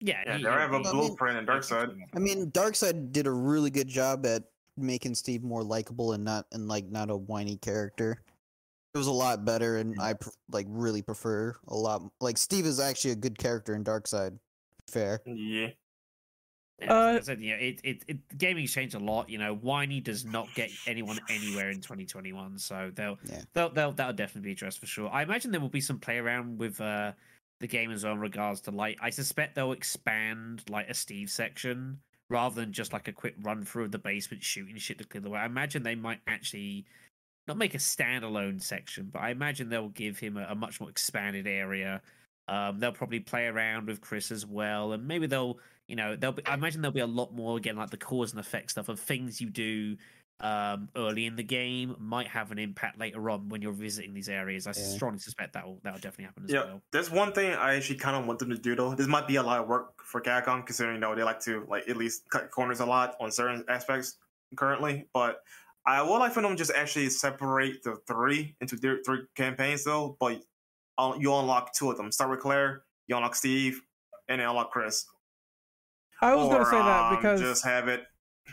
Yeah, 0.00 0.22
Yeah, 0.26 0.36
he- 0.36 0.42
they 0.44 0.50
have 0.50 0.72
a 0.72 0.78
he- 0.78 0.84
I 0.84 0.92
mean- 0.92 1.06
blueprint 1.06 1.38
in 1.38 1.46
Darkside. 1.46 1.96
I 2.14 2.18
mean, 2.18 2.50
Darkside 2.50 3.12
did 3.12 3.26
a 3.26 3.30
really 3.32 3.70
good 3.70 3.88
job 3.88 4.26
at 4.26 4.44
making 4.76 5.14
Steve 5.14 5.42
more 5.42 5.62
likable 5.64 6.12
and 6.12 6.22
not 6.24 6.46
and 6.52 6.68
like 6.68 6.86
not 6.86 7.10
a 7.10 7.16
whiny 7.16 7.56
character. 7.56 8.22
It 8.94 8.98
was 8.98 9.06
a 9.06 9.12
lot 9.12 9.44
better, 9.44 9.76
and 9.78 9.94
I 10.00 10.14
pr- 10.14 10.30
like 10.50 10.66
really 10.68 11.02
prefer 11.02 11.54
a 11.68 11.74
lot. 11.76 12.02
Like 12.20 12.38
Steve 12.38 12.64
is 12.66 12.80
actually 12.80 13.10
a 13.12 13.16
good 13.16 13.38
character 13.38 13.74
in 13.74 13.84
Darkside. 13.84 14.38
Fair. 14.88 15.20
Yeah, 15.26 15.68
Yeah, 16.78 16.92
Uh, 16.92 17.12
like 17.12 17.22
I 17.22 17.24
said, 17.24 17.40
yeah, 17.40 17.54
it, 17.54 17.80
it, 17.82 18.04
it 18.06 18.38
gaming's 18.38 18.72
changed 18.72 18.94
a 18.94 18.98
lot. 18.98 19.28
You 19.30 19.38
know, 19.38 19.54
whiny 19.54 20.00
does 20.00 20.24
not 20.24 20.46
get 20.54 20.70
anyone 20.86 21.18
anywhere 21.28 21.70
in 21.70 21.80
2021, 21.80 22.58
so 22.58 22.90
they'll 22.94 23.18
Yeah. 23.24 23.42
they'll, 23.54 23.70
they'll 23.70 23.92
that'll 23.92 24.12
definitely 24.12 24.48
be 24.48 24.52
addressed 24.52 24.78
for 24.78 24.86
sure. 24.86 25.10
I 25.10 25.22
imagine 25.22 25.50
there 25.52 25.60
will 25.60 25.68
be 25.70 25.80
some 25.80 25.98
play 25.98 26.18
around 26.18 26.58
with 26.58 26.80
uh 26.80 27.12
the 27.60 27.66
game 27.66 27.90
as 27.90 28.04
well 28.04 28.12
in 28.12 28.20
regards 28.20 28.60
to 28.62 28.70
like 28.70 28.98
I 29.00 29.10
suspect 29.10 29.54
they'll 29.54 29.72
expand 29.72 30.62
like 30.68 30.88
a 30.88 30.94
Steve 30.94 31.30
section 31.30 32.00
rather 32.28 32.60
than 32.60 32.72
just 32.72 32.92
like 32.92 33.08
a 33.08 33.12
quick 33.12 33.34
run 33.42 33.64
through 33.64 33.84
of 33.84 33.92
the 33.92 33.98
basement 33.98 34.42
shooting 34.42 34.76
shit 34.76 34.98
to 34.98 35.04
clear 35.04 35.20
the 35.20 35.30
way. 35.30 35.38
I 35.38 35.46
imagine 35.46 35.82
they 35.82 35.94
might 35.94 36.20
actually 36.26 36.84
not 37.46 37.56
make 37.56 37.74
a 37.74 37.78
standalone 37.78 38.60
section, 38.60 39.10
but 39.12 39.22
I 39.22 39.30
imagine 39.30 39.68
they'll 39.68 39.88
give 39.88 40.18
him 40.18 40.36
a, 40.36 40.46
a 40.50 40.54
much 40.54 40.80
more 40.80 40.90
expanded 40.90 41.46
area. 41.46 42.02
Um, 42.48 42.78
they'll 42.78 42.92
probably 42.92 43.20
play 43.20 43.46
around 43.46 43.86
with 43.86 44.00
Chris 44.00 44.30
as 44.30 44.44
well, 44.44 44.92
and 44.92 45.06
maybe 45.06 45.26
they'll, 45.26 45.58
you 45.88 45.96
know, 45.96 46.16
they'll. 46.16 46.32
Be, 46.32 46.44
I 46.46 46.54
imagine 46.54 46.80
there'll 46.82 46.92
be 46.92 47.00
a 47.00 47.06
lot 47.06 47.34
more 47.34 47.56
again, 47.56 47.76
like 47.76 47.90
the 47.90 47.96
cause 47.96 48.32
and 48.32 48.40
effect 48.40 48.72
stuff 48.72 48.88
of 48.88 49.00
things 49.00 49.40
you 49.40 49.50
do 49.50 49.96
um, 50.40 50.90
early 50.94 51.24
in 51.24 51.36
the 51.36 51.42
game 51.42 51.96
might 51.98 52.26
have 52.28 52.50
an 52.52 52.58
impact 52.58 52.98
later 52.98 53.30
on 53.30 53.48
when 53.48 53.62
you're 53.62 53.72
visiting 53.72 54.12
these 54.12 54.28
areas. 54.28 54.66
I 54.66 54.70
Yeah. 54.70 54.82
strongly 54.94 55.18
suspect 55.18 55.54
that 55.54 55.66
will 55.66 55.80
that 55.82 55.94
will 55.94 56.00
definitely 56.00 56.24
happen 56.26 56.44
as 56.44 56.52
yeah. 56.52 56.64
well. 56.64 56.82
There's 56.92 57.10
one 57.10 57.32
thing 57.32 57.54
I 57.54 57.74
actually 57.74 57.96
kind 57.96 58.16
of 58.16 58.26
want 58.26 58.38
them 58.38 58.50
to 58.50 58.58
do 58.58 58.76
though. 58.76 58.94
This 58.94 59.06
might 59.06 59.26
be 59.26 59.36
a 59.36 59.42
lot 59.42 59.60
of 59.60 59.66
work 59.68 60.04
for 60.04 60.20
Capcom, 60.20 60.66
considering 60.66 60.96
you 60.96 61.00
know 61.00 61.14
they 61.14 61.22
like 61.22 61.40
to 61.40 61.64
like 61.68 61.88
at 61.88 61.96
least 61.96 62.28
cut 62.30 62.50
corners 62.50 62.80
a 62.80 62.86
lot 62.86 63.16
on 63.18 63.30
certain 63.30 63.64
aspects 63.68 64.18
currently. 64.56 65.08
But 65.14 65.40
I 65.86 66.02
would 66.02 66.18
like 66.18 66.32
for 66.32 66.42
them 66.42 66.50
to 66.50 66.56
just 66.56 66.72
actually 66.72 67.08
separate 67.10 67.82
the 67.82 67.96
three 68.06 68.56
into 68.60 68.76
their 68.76 68.98
three 69.04 69.22
campaigns 69.36 69.84
though. 69.84 70.16
But 70.20 70.42
you 71.18 71.32
unlock 71.34 71.72
two 71.74 71.90
of 71.90 71.96
them. 71.96 72.12
Start 72.12 72.30
with 72.30 72.40
Claire, 72.40 72.82
you 73.06 73.16
unlock 73.16 73.34
Steve, 73.34 73.80
and 74.28 74.40
then 74.40 74.48
unlock 74.48 74.70
Chris. 74.70 75.06
I 76.20 76.34
was 76.34 76.48
gonna 76.48 76.64
say 76.66 76.72
that 76.72 77.12
um, 77.12 77.16
because 77.16 77.40
just 77.40 77.64
have 77.64 77.88
it 77.88 78.04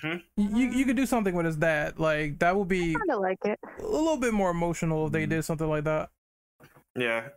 You 0.02 0.20
you 0.38 0.70
you 0.72 0.86
could 0.86 0.96
do 0.98 1.06
something 1.06 1.34
with 1.36 1.46
his 1.46 1.56
dad. 1.56 2.00
Like 2.00 2.40
that 2.40 2.56
would 2.56 2.68
be 2.68 2.94
Kind 2.94 3.12
of 3.12 3.20
like 3.22 3.38
it. 3.46 3.60
a 3.80 3.82
little 3.84 4.18
bit 4.18 4.34
more 4.34 4.52
emotional 4.52 5.06
if 5.08 5.12
they 5.14 5.26
did 5.26 5.44
something 5.46 5.68
like 5.70 5.84
that. 5.86 6.10
Yeah, 6.96 7.30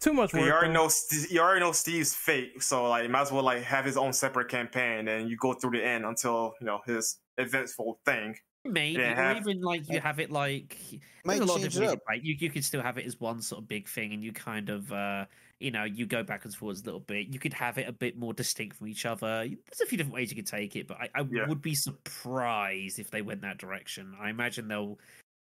Too 0.00 0.12
much 0.12 0.32
work. 0.32 0.42
you 0.44 0.50
already 0.50 0.72
though. 0.72 0.86
know 0.86 0.90
you 1.30 1.40
already 1.40 1.60
know 1.60 1.72
Steve's 1.72 2.14
fate, 2.14 2.62
so 2.62 2.88
like 2.88 3.02
you 3.04 3.08
might 3.10 3.22
as 3.22 3.32
well 3.32 3.42
like 3.42 3.62
have 3.62 3.84
his 3.84 3.96
own 3.96 4.12
separate 4.12 4.48
campaign, 4.48 5.08
and 5.08 5.28
you 5.28 5.36
go 5.36 5.52
through 5.52 5.72
the 5.72 5.84
end 5.84 6.04
until 6.04 6.54
you 6.60 6.66
know 6.66 6.80
his 6.86 7.18
eventful 7.38 7.98
thing. 8.04 8.36
Maybe, 8.64 9.00
or 9.02 9.14
have- 9.14 9.36
even 9.38 9.60
like 9.62 9.88
you 9.90 10.00
have 10.00 10.20
it 10.20 10.30
like 10.30 10.76
Might 11.24 11.40
a 11.40 11.44
lot 11.44 11.56
of 11.56 11.62
change 11.62 11.74
different 11.74 11.92
it 11.94 11.96
up. 12.08 12.14
to. 12.14 12.26
You 12.26 12.36
you 12.38 12.50
could 12.50 12.64
still 12.64 12.82
have 12.82 12.98
it 12.98 13.06
as 13.06 13.18
one 13.20 13.42
sort 13.42 13.62
of 13.62 13.68
big 13.68 13.88
thing, 13.88 14.12
and 14.12 14.22
you 14.22 14.32
kind 14.32 14.68
of 14.68 14.92
uh 14.92 15.24
you 15.60 15.70
know 15.70 15.84
you 15.84 16.06
go 16.06 16.22
back 16.22 16.44
and 16.44 16.54
forwards 16.54 16.82
a 16.82 16.84
little 16.84 17.00
bit. 17.00 17.28
You 17.28 17.38
could 17.38 17.52
have 17.52 17.78
it 17.78 17.86
a 17.88 17.92
bit 17.92 18.18
more 18.18 18.32
distinct 18.32 18.76
from 18.76 18.88
each 18.88 19.06
other. 19.06 19.46
There's 19.46 19.80
a 19.82 19.86
few 19.86 19.98
different 19.98 20.14
ways 20.14 20.30
you 20.30 20.36
could 20.36 20.46
take 20.46 20.74
it, 20.74 20.88
but 20.88 20.96
I, 20.98 21.10
I 21.14 21.20
Yeah. 21.30 21.46
would 21.46 21.62
be 21.62 21.74
surprised 21.74 22.98
if 22.98 23.10
they 23.10 23.22
went 23.22 23.42
that 23.42 23.58
direction. 23.58 24.16
I 24.18 24.30
imagine 24.30 24.66
they'll 24.68 24.98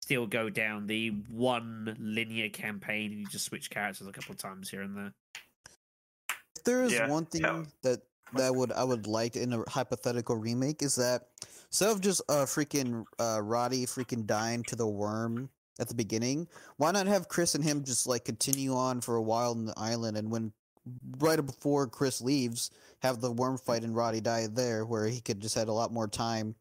still 0.02 0.26
go 0.26 0.50
down 0.50 0.88
the 0.88 1.10
one 1.30 1.96
linear 2.00 2.50
campaign 2.50 3.12
and 3.12 3.20
you 3.20 3.28
just 3.28 3.46
switch 3.46 3.70
characters 3.70 4.08
a 4.08 4.12
couple 4.12 4.32
of 4.32 4.38
times 4.38 4.70
here 4.70 4.82
and 4.82 4.96
there. 4.96 5.14
If 6.58 6.64
there 6.64 6.84
is 6.84 6.94
Yeah, 6.94 7.10
one 7.10 7.26
thing 7.26 7.42
yeah. 7.42 7.64
that 7.84 8.02
that 8.34 8.56
would 8.56 8.72
I 8.72 8.84
would 8.84 9.08
like 9.08 9.36
in 9.36 9.54
a 9.54 9.64
hypothetical 9.70 10.36
remake 10.36 10.82
is 10.82 10.96
that 10.96 11.28
instead 11.68 11.90
of 11.90 12.02
just 12.02 12.22
uh 12.30 12.46
freaking 12.46 13.06
uh 13.20 13.42
Roddy 13.42 13.86
freaking 13.86 14.26
dying 14.26 14.64
to 14.64 14.76
the 14.76 14.88
worm 14.88 15.50
at 15.80 15.88
the 15.88 15.96
beginning, 15.96 16.48
why 16.78 16.92
not 16.92 17.08
have 17.08 17.28
Chris 17.28 17.56
and 17.56 17.64
him 17.64 17.84
just 17.84 18.08
like 18.08 18.26
continue 18.26 18.76
on 18.76 19.02
for 19.02 19.16
a 19.16 19.22
while 19.22 19.52
in 19.54 19.66
the 19.66 19.74
island 19.78 20.18
and 20.18 20.32
when 20.32 20.52
right 21.20 21.46
before 21.46 21.86
Chris 21.88 22.22
leaves, 22.22 22.72
have 23.02 23.20
the 23.22 23.32
worm 23.32 23.58
fight 23.58 23.84
and 23.84 23.96
Roddy 23.96 24.22
die 24.22 24.48
there 24.52 24.86
where 24.86 25.06
he 25.08 25.20
could 25.22 25.40
just 25.42 25.54
had 25.56 25.68
a 25.68 25.74
lot 25.74 25.92
more 25.92 26.08
time 26.08 26.56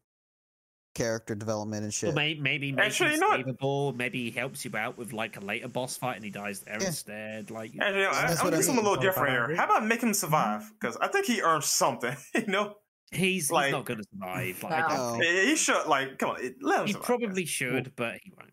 character 0.95 1.35
development 1.35 1.83
and 1.83 1.93
shit. 1.93 2.09
Or 2.09 2.13
may, 2.13 2.33
maybe 2.33 2.71
make 2.71 2.85
Actually, 2.85 3.11
him 3.11 3.21
you 3.21 3.43
savable. 3.53 3.95
Maybe 3.95 4.29
he 4.29 4.31
helps 4.31 4.65
you 4.65 4.75
out 4.75 4.97
with 4.97 5.13
like 5.13 5.37
a 5.37 5.41
later 5.41 5.67
boss 5.67 5.95
fight 5.95 6.15
and 6.15 6.25
he 6.25 6.31
dies 6.31 6.61
there 6.61 6.77
Yeah. 6.81 6.87
instead. 6.87 7.51
Like 7.51 7.71
Actually, 7.79 8.05
I, 8.05 8.11
That's 8.11 8.17
I'm 8.17 8.29
what 8.29 8.39
I 8.39 8.43
gonna 8.43 8.57
do 8.57 8.61
something 8.63 8.71
a 8.73 8.81
mean. 8.83 8.91
little 8.91 9.03
different 9.03 9.29
here. 9.49 9.55
How 9.55 9.65
about 9.65 9.85
make 9.85 10.01
him 10.01 10.13
survive? 10.13 10.61
Mm-hmm. 10.63 10.73
Because 10.79 10.97
I 10.97 11.07
think 11.07 11.25
he 11.27 11.41
earned 11.41 11.63
something. 11.63 12.15
you 12.35 12.47
know, 12.47 12.73
he's 13.11 13.51
like- 13.51 13.65
he's 13.65 13.73
not 13.73 13.85
going 13.85 13.99
to 13.99 14.05
survive. 14.11 14.63
Like, 14.63 14.73
I 14.73 14.79
No. 14.81 14.87
don't 14.87 14.97
No. 14.97 15.19
think- 15.19 15.23
he 15.25 15.45
he 15.51 15.55
should 15.55 15.85
like 15.87 16.17
come 16.17 16.31
on, 16.31 16.37
let 16.61 16.79
him 16.81 16.87
he 16.87 16.93
survive. 16.93 17.05
probably 17.05 17.45
should, 17.45 17.93
but 17.95 18.15
he 18.23 18.33
won't. 18.35 18.49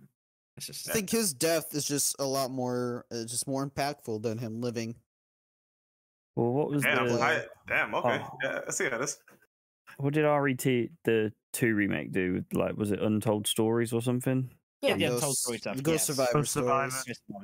That's 0.57 0.67
just 0.67 0.89
I 0.89 0.93
think 0.93 1.11
his 1.11 1.33
death 1.35 1.75
is 1.75 1.85
just 1.85 2.17
a 2.19 2.25
lot 2.25 2.51
more 2.51 3.05
uh, 3.11 3.25
just 3.25 3.47
more 3.49 3.69
impactful 3.69 4.23
than 4.23 4.39
him 4.39 4.61
living. 4.61 4.95
Well, 6.37 6.53
what 6.53 6.71
was 6.71 6.83
Damn, 6.83 7.09
the 7.09 7.21
I, 7.21 7.45
damn. 7.69 7.95
Okay, 7.95 8.21
Oh. 8.23 8.39
yeah, 8.43 8.61
I 8.67 8.71
see 8.71 8.89
how 8.89 8.99
this. 8.99 9.19
what 9.99 10.15
did 10.15 10.25
RET 10.25 10.59
the 11.05 11.33
two 11.53 11.75
remake 11.75 12.13
do? 12.13 12.45
Like, 12.53 12.77
was 12.77 12.91
it 12.91 13.01
Untold 13.01 13.47
Stories 13.47 13.93
or 13.93 14.03
something? 14.03 14.51
yeah, 14.83 14.95
the 14.95 15.01
Ghost- 15.07 15.15
untold 15.15 15.37
story 15.37 15.59
stuff. 15.59 15.83
Ghost 15.83 16.09
yes. 16.09 16.17
Survivor 16.17 16.45
Survivor. 16.45 16.97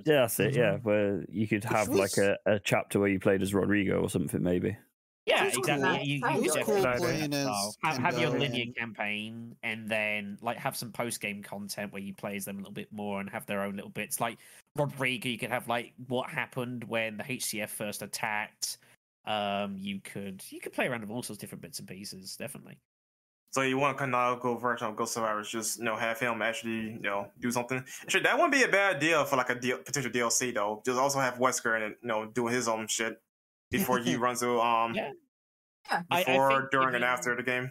Yeah, 0.04 0.20
that's 0.22 0.40
it. 0.40 0.54
Yeah, 0.54 0.74
Mhm. 0.76 0.82
where 0.84 1.24
you 1.28 1.48
could 1.48 1.64
have 1.64 1.88
like 1.88 2.16
a, 2.18 2.36
a 2.46 2.58
chapter 2.60 2.98
where 3.00 3.08
you 3.08 3.18
played 3.20 3.40
as 3.42 3.54
Rodrigo 3.54 4.00
or 4.00 4.10
something, 4.10 4.42
maybe. 4.42 4.76
Yeah, 5.30 5.46
It 5.46 5.56
exactly. 5.56 5.82
nice. 5.88 6.04
You, 6.06 6.14
you, 6.16 6.26
I 6.26 6.30
you 6.30 6.36
It 6.36 6.42
was 6.42 6.56
enjoyed 6.56 6.64
cool 6.66 6.74
Good 6.76 6.82
definitely 6.82 7.08
idea. 7.14 7.28
playing 7.28 7.34
as 7.34 7.76
have, 7.82 7.96
have, 7.96 8.02
have 8.14 8.20
your 8.20 8.30
linear 8.38 8.72
campaign 8.76 9.56
and 9.62 9.88
then 9.88 10.38
like 10.42 10.56
have 10.58 10.76
some 10.76 10.90
post 10.92 11.20
game 11.20 11.42
content 11.42 11.92
where 11.92 12.02
you 12.02 12.14
play 12.14 12.36
as 12.36 12.44
them 12.44 12.56
a 12.56 12.58
little 12.58 12.72
bit 12.72 12.92
more 12.92 13.20
and 13.20 13.30
have 13.30 13.46
their 13.46 13.62
own 13.62 13.76
little 13.76 13.90
bits. 13.90 14.20
Like 14.20 14.38
Rodrigo, 14.76 15.28
you 15.28 15.38
could 15.38 15.50
have 15.50 15.68
like 15.68 15.92
what 16.08 16.28
happened 16.30 16.84
when 16.84 17.16
the 17.16 17.24
HCF 17.24 17.68
first 17.68 18.02
attacked. 18.02 18.78
Um, 19.26 19.76
you 19.78 20.00
could 20.00 20.42
you 20.50 20.60
could 20.60 20.72
play 20.72 20.86
around 20.86 21.02
with 21.02 21.10
all 21.10 21.22
sorts 21.22 21.38
of 21.38 21.40
different 21.40 21.62
bits 21.62 21.78
and 21.78 21.88
pieces. 21.88 22.36
Definitely. 22.36 22.78
So 23.52 23.62
you 23.62 23.78
want 23.78 23.96
a 23.96 23.98
canonical 23.98 24.56
version 24.56 24.86
of 24.86 24.94
Ghost 24.94 25.12
Survivors? 25.14 25.50
Just 25.50 25.78
you 25.78 25.84
know, 25.84 25.96
have 25.96 26.20
him 26.20 26.40
actually 26.40 26.92
you 26.92 27.00
know 27.00 27.26
do 27.40 27.50
something. 27.50 27.84
Actually, 28.02 28.22
that 28.22 28.34
wouldn't 28.34 28.52
be 28.52 28.62
a 28.62 28.68
bad 28.68 29.00
deal 29.00 29.24
for 29.24 29.36
like 29.36 29.50
a 29.50 29.56
deal, 29.56 29.78
potential 29.78 30.10
DLC 30.10 30.54
though. 30.54 30.82
Just 30.86 30.98
also 30.98 31.18
have 31.18 31.34
Wesker 31.34 31.76
in 31.76 31.82
it, 31.82 31.98
you 32.00 32.08
know, 32.08 32.26
doing 32.26 32.54
his 32.54 32.68
own 32.68 32.86
shit 32.86 33.20
before 33.70 33.98
he 33.98 34.16
runs 34.24 34.40
to 34.40 34.60
um 34.60 34.94
Yeah. 34.94 35.12
Yeah. 35.90 36.02
I- 36.10 36.18
I 36.20 36.24
before, 36.24 36.68
during, 36.70 36.88
given- 36.88 36.94
and 36.96 37.04
after 37.04 37.34
the 37.36 37.42
game. 37.42 37.70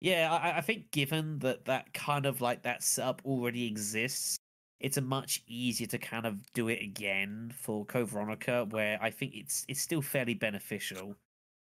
Yeah, 0.00 0.32
I, 0.32 0.58
I 0.58 0.60
think 0.60 0.90
given 0.92 1.40
that 1.40 1.64
that 1.64 1.92
kind 1.92 2.24
of 2.24 2.40
like 2.40 2.62
that 2.62 2.84
setup 2.84 3.20
already 3.24 3.66
exists, 3.66 4.36
it's 4.78 4.96
a 4.96 5.00
much 5.00 5.42
easier 5.48 5.88
to 5.88 5.98
kind 5.98 6.24
of 6.24 6.52
do 6.52 6.68
it 6.68 6.80
again 6.80 7.52
for 7.58 7.84
Code 7.84 8.08
Veronica, 8.08 8.64
where 8.70 8.96
I 9.02 9.10
think 9.10 9.32
it's 9.34 9.64
it's 9.68 9.80
still 9.82 10.00
fairly 10.02 10.34
beneficial. 10.34 11.16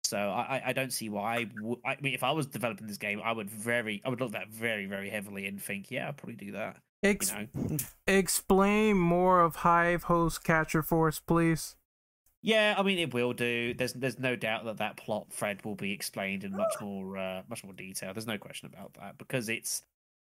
So 0.04 0.18
I, 0.18 0.58
I- 0.58 0.62
I 0.66 0.72
don't 0.74 0.92
see 0.92 1.08
why. 1.08 1.36
I, 1.36 1.44
w- 1.44 1.80
I 1.86 1.96
mean, 2.02 2.12
if 2.12 2.22
I 2.22 2.32
was 2.32 2.46
developing 2.46 2.86
this 2.86 2.98
game, 2.98 3.20
I 3.24 3.32
would 3.32 3.48
very 3.50 4.02
I 4.04 4.10
would 4.10 4.20
look 4.20 4.34
at 4.34 4.40
that 4.40 4.48
very 4.50 4.84
very 4.84 5.08
heavily 5.08 5.46
and 5.46 5.58
think, 5.60 5.90
yeah, 5.90 6.08
I'll 6.08 6.12
probably 6.12 6.36
do 6.36 6.52
that. 6.52 6.76
You 7.02 7.48
know. 7.56 7.76
explain 8.06 8.98
more 8.98 9.40
of 9.40 9.56
Hive 9.56 10.02
Host 10.04 10.44
Catcher 10.44 10.82
Force, 10.82 11.18
please. 11.18 11.76
Yeah, 12.48 12.76
I 12.78 12.82
mean 12.82 12.98
it 12.98 13.12
will 13.12 13.34
do. 13.34 13.74
There's 13.74 13.92
there's 13.92 14.18
no 14.18 14.34
doubt 14.34 14.64
that 14.64 14.78
that 14.78 14.96
plot 14.96 15.30
thread 15.30 15.62
will 15.66 15.74
be 15.74 15.92
explained 15.92 16.44
in 16.44 16.52
much 16.52 16.72
more 16.80 17.18
uh, 17.18 17.42
much 17.46 17.62
more 17.62 17.74
detail. 17.74 18.14
There's 18.14 18.26
no 18.26 18.38
question 18.38 18.70
about 18.72 18.94
that 18.94 19.18
because 19.18 19.50
it's 19.50 19.82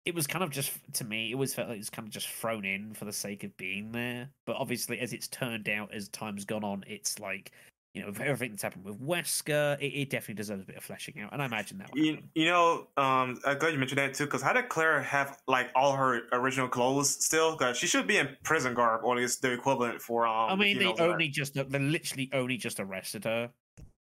it 0.05 0.13
was 0.13 0.27
kind 0.27 0.43
of 0.43 0.51
just 0.51 0.73
to 0.93 1.05
me 1.05 1.31
it 1.31 1.39
was 1.39 1.55
felt 1.55 1.69
like 1.69 1.77
it 1.77 1.79
was 1.79 1.89
kind 1.89 2.07
of 2.07 2.13
just 2.13 2.29
thrown 2.29 2.65
in 2.65 2.93
for 2.93 3.05
the 3.05 3.11
sake 3.11 3.43
of 3.43 3.57
being 3.57 3.93
there. 3.93 4.29
But 4.45 4.57
obviously, 4.57 4.99
as 4.99 5.11
it's 5.11 5.27
turned 5.27 5.67
out 5.67 5.91
as 5.91 6.07
time's 6.09 6.45
gone 6.45 6.63
on, 6.63 6.83
it's 6.85 7.17
like 7.17 7.51
you 7.93 8.01
know 8.01 8.07
with 8.07 8.19
everything 8.21 8.51
that's 8.51 8.63
happened 8.63 8.85
with 8.85 8.99
Wesker, 8.99 9.77
it, 9.79 9.85
it 9.85 10.09
definitely 10.09 10.35
deserves 10.35 10.63
a 10.63 10.65
bit 10.65 10.77
of 10.77 10.83
fleshing 10.83 11.19
out, 11.19 11.31
and 11.31 11.41
I 11.41 11.45
imagine 11.45 11.77
that. 11.77 11.91
You, 11.95 12.17
you 12.33 12.45
know, 12.45 12.87
um, 12.97 13.39
I'm 13.45 13.59
glad 13.59 13.73
you 13.73 13.79
mentioned 13.79 13.99
that 13.99 14.13
too. 14.15 14.25
Because 14.25 14.41
how 14.41 14.53
did 14.53 14.69
Claire 14.69 15.01
have 15.01 15.39
like 15.47 15.69
all 15.75 15.95
her 15.95 16.21
original 16.31 16.67
clothes 16.67 17.23
still? 17.23 17.55
Because 17.55 17.77
she 17.77 17.87
should 17.87 18.07
be 18.07 18.17
in 18.17 18.29
prison 18.43 18.73
garb, 18.73 19.03
or 19.03 19.15
at 19.15 19.21
least 19.21 19.41
the 19.41 19.51
equivalent 19.51 20.01
for 20.01 20.25
um. 20.25 20.51
I 20.51 20.55
mean, 20.55 20.79
they 20.79 20.91
there. 20.91 21.11
only 21.11 21.29
just 21.29 21.53
they 21.53 21.63
literally 21.63 22.29
only 22.33 22.57
just 22.57 22.79
arrested 22.79 23.25
her 23.25 23.51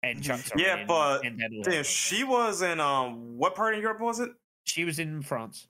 and 0.01 0.23
chucked 0.23 0.49
her 0.49 0.59
Yeah, 0.59 0.81
in, 0.81 0.87
but 0.87 1.25
and 1.25 1.39
then 1.39 1.49
Yeah, 1.51 1.61
broke 1.63 1.85
she 1.85 2.23
was 2.23 2.61
in 2.61 2.79
um. 2.79 3.37
What 3.37 3.55
part 3.55 3.75
of 3.75 3.81
Europe 3.81 4.01
was 4.01 4.19
it? 4.19 4.31
she 4.63 4.83
was 4.83 4.99
in 4.99 5.21
France. 5.21 5.67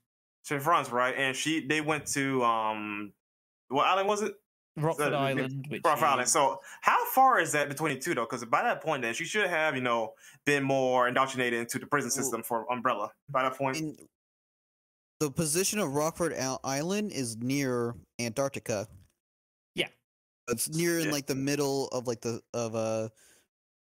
In 0.50 0.60
France, 0.60 0.90
right? 0.92 1.14
And 1.18 1.36
she 1.36 1.66
they 1.68 1.82
went 1.82 2.06
to 2.08 2.44
um. 2.44 3.12
What 3.68 3.86
island 3.86 4.08
was 4.08 4.22
it? 4.22 4.34
Rockfort 4.78 5.12
the- 5.12 5.18
Island, 5.18 5.66
which 5.70 5.82
Rockfort 5.84 6.04
Island. 6.08 6.30
So 6.30 6.62
how 6.82 7.04
far 7.12 7.40
is 7.40 7.52
that 7.54 7.68
between 7.70 7.94
the 7.96 8.00
two 8.00 8.14
though? 8.16 8.26
Because 8.26 8.46
by 8.46 8.62
that 8.64 8.82
point, 8.82 9.02
then 9.02 9.14
she 9.14 9.26
should 9.26 9.48
have 9.50 9.76
you 9.76 9.82
know 9.82 10.14
been 10.46 10.64
more 10.64 11.08
indoctrinated 11.08 11.60
into 11.60 11.80
the 11.80 11.86
prison 11.88 12.12
system 12.12 12.44
for 12.44 12.72
Umbrella. 12.72 13.12
By 13.30 13.44
that 13.44 13.56
point, 13.58 13.78
In 13.78 13.98
the 15.20 15.32
position 15.32 15.80
of 15.80 15.90
Rockfort 15.90 16.34
Island 16.64 17.12
is 17.12 17.38
near 17.38 17.96
Antarctica. 18.20 18.88
Yeah. 19.76 19.88
It's 20.48 20.70
near 20.70 21.00
in 21.00 21.08
Yeah. 21.08 21.12
like 21.12 21.26
the 21.26 21.36
middle 21.36 21.88
of 21.90 22.08
like 22.08 22.22
the 22.22 22.42
of 22.54 22.76
uh 22.76 23.10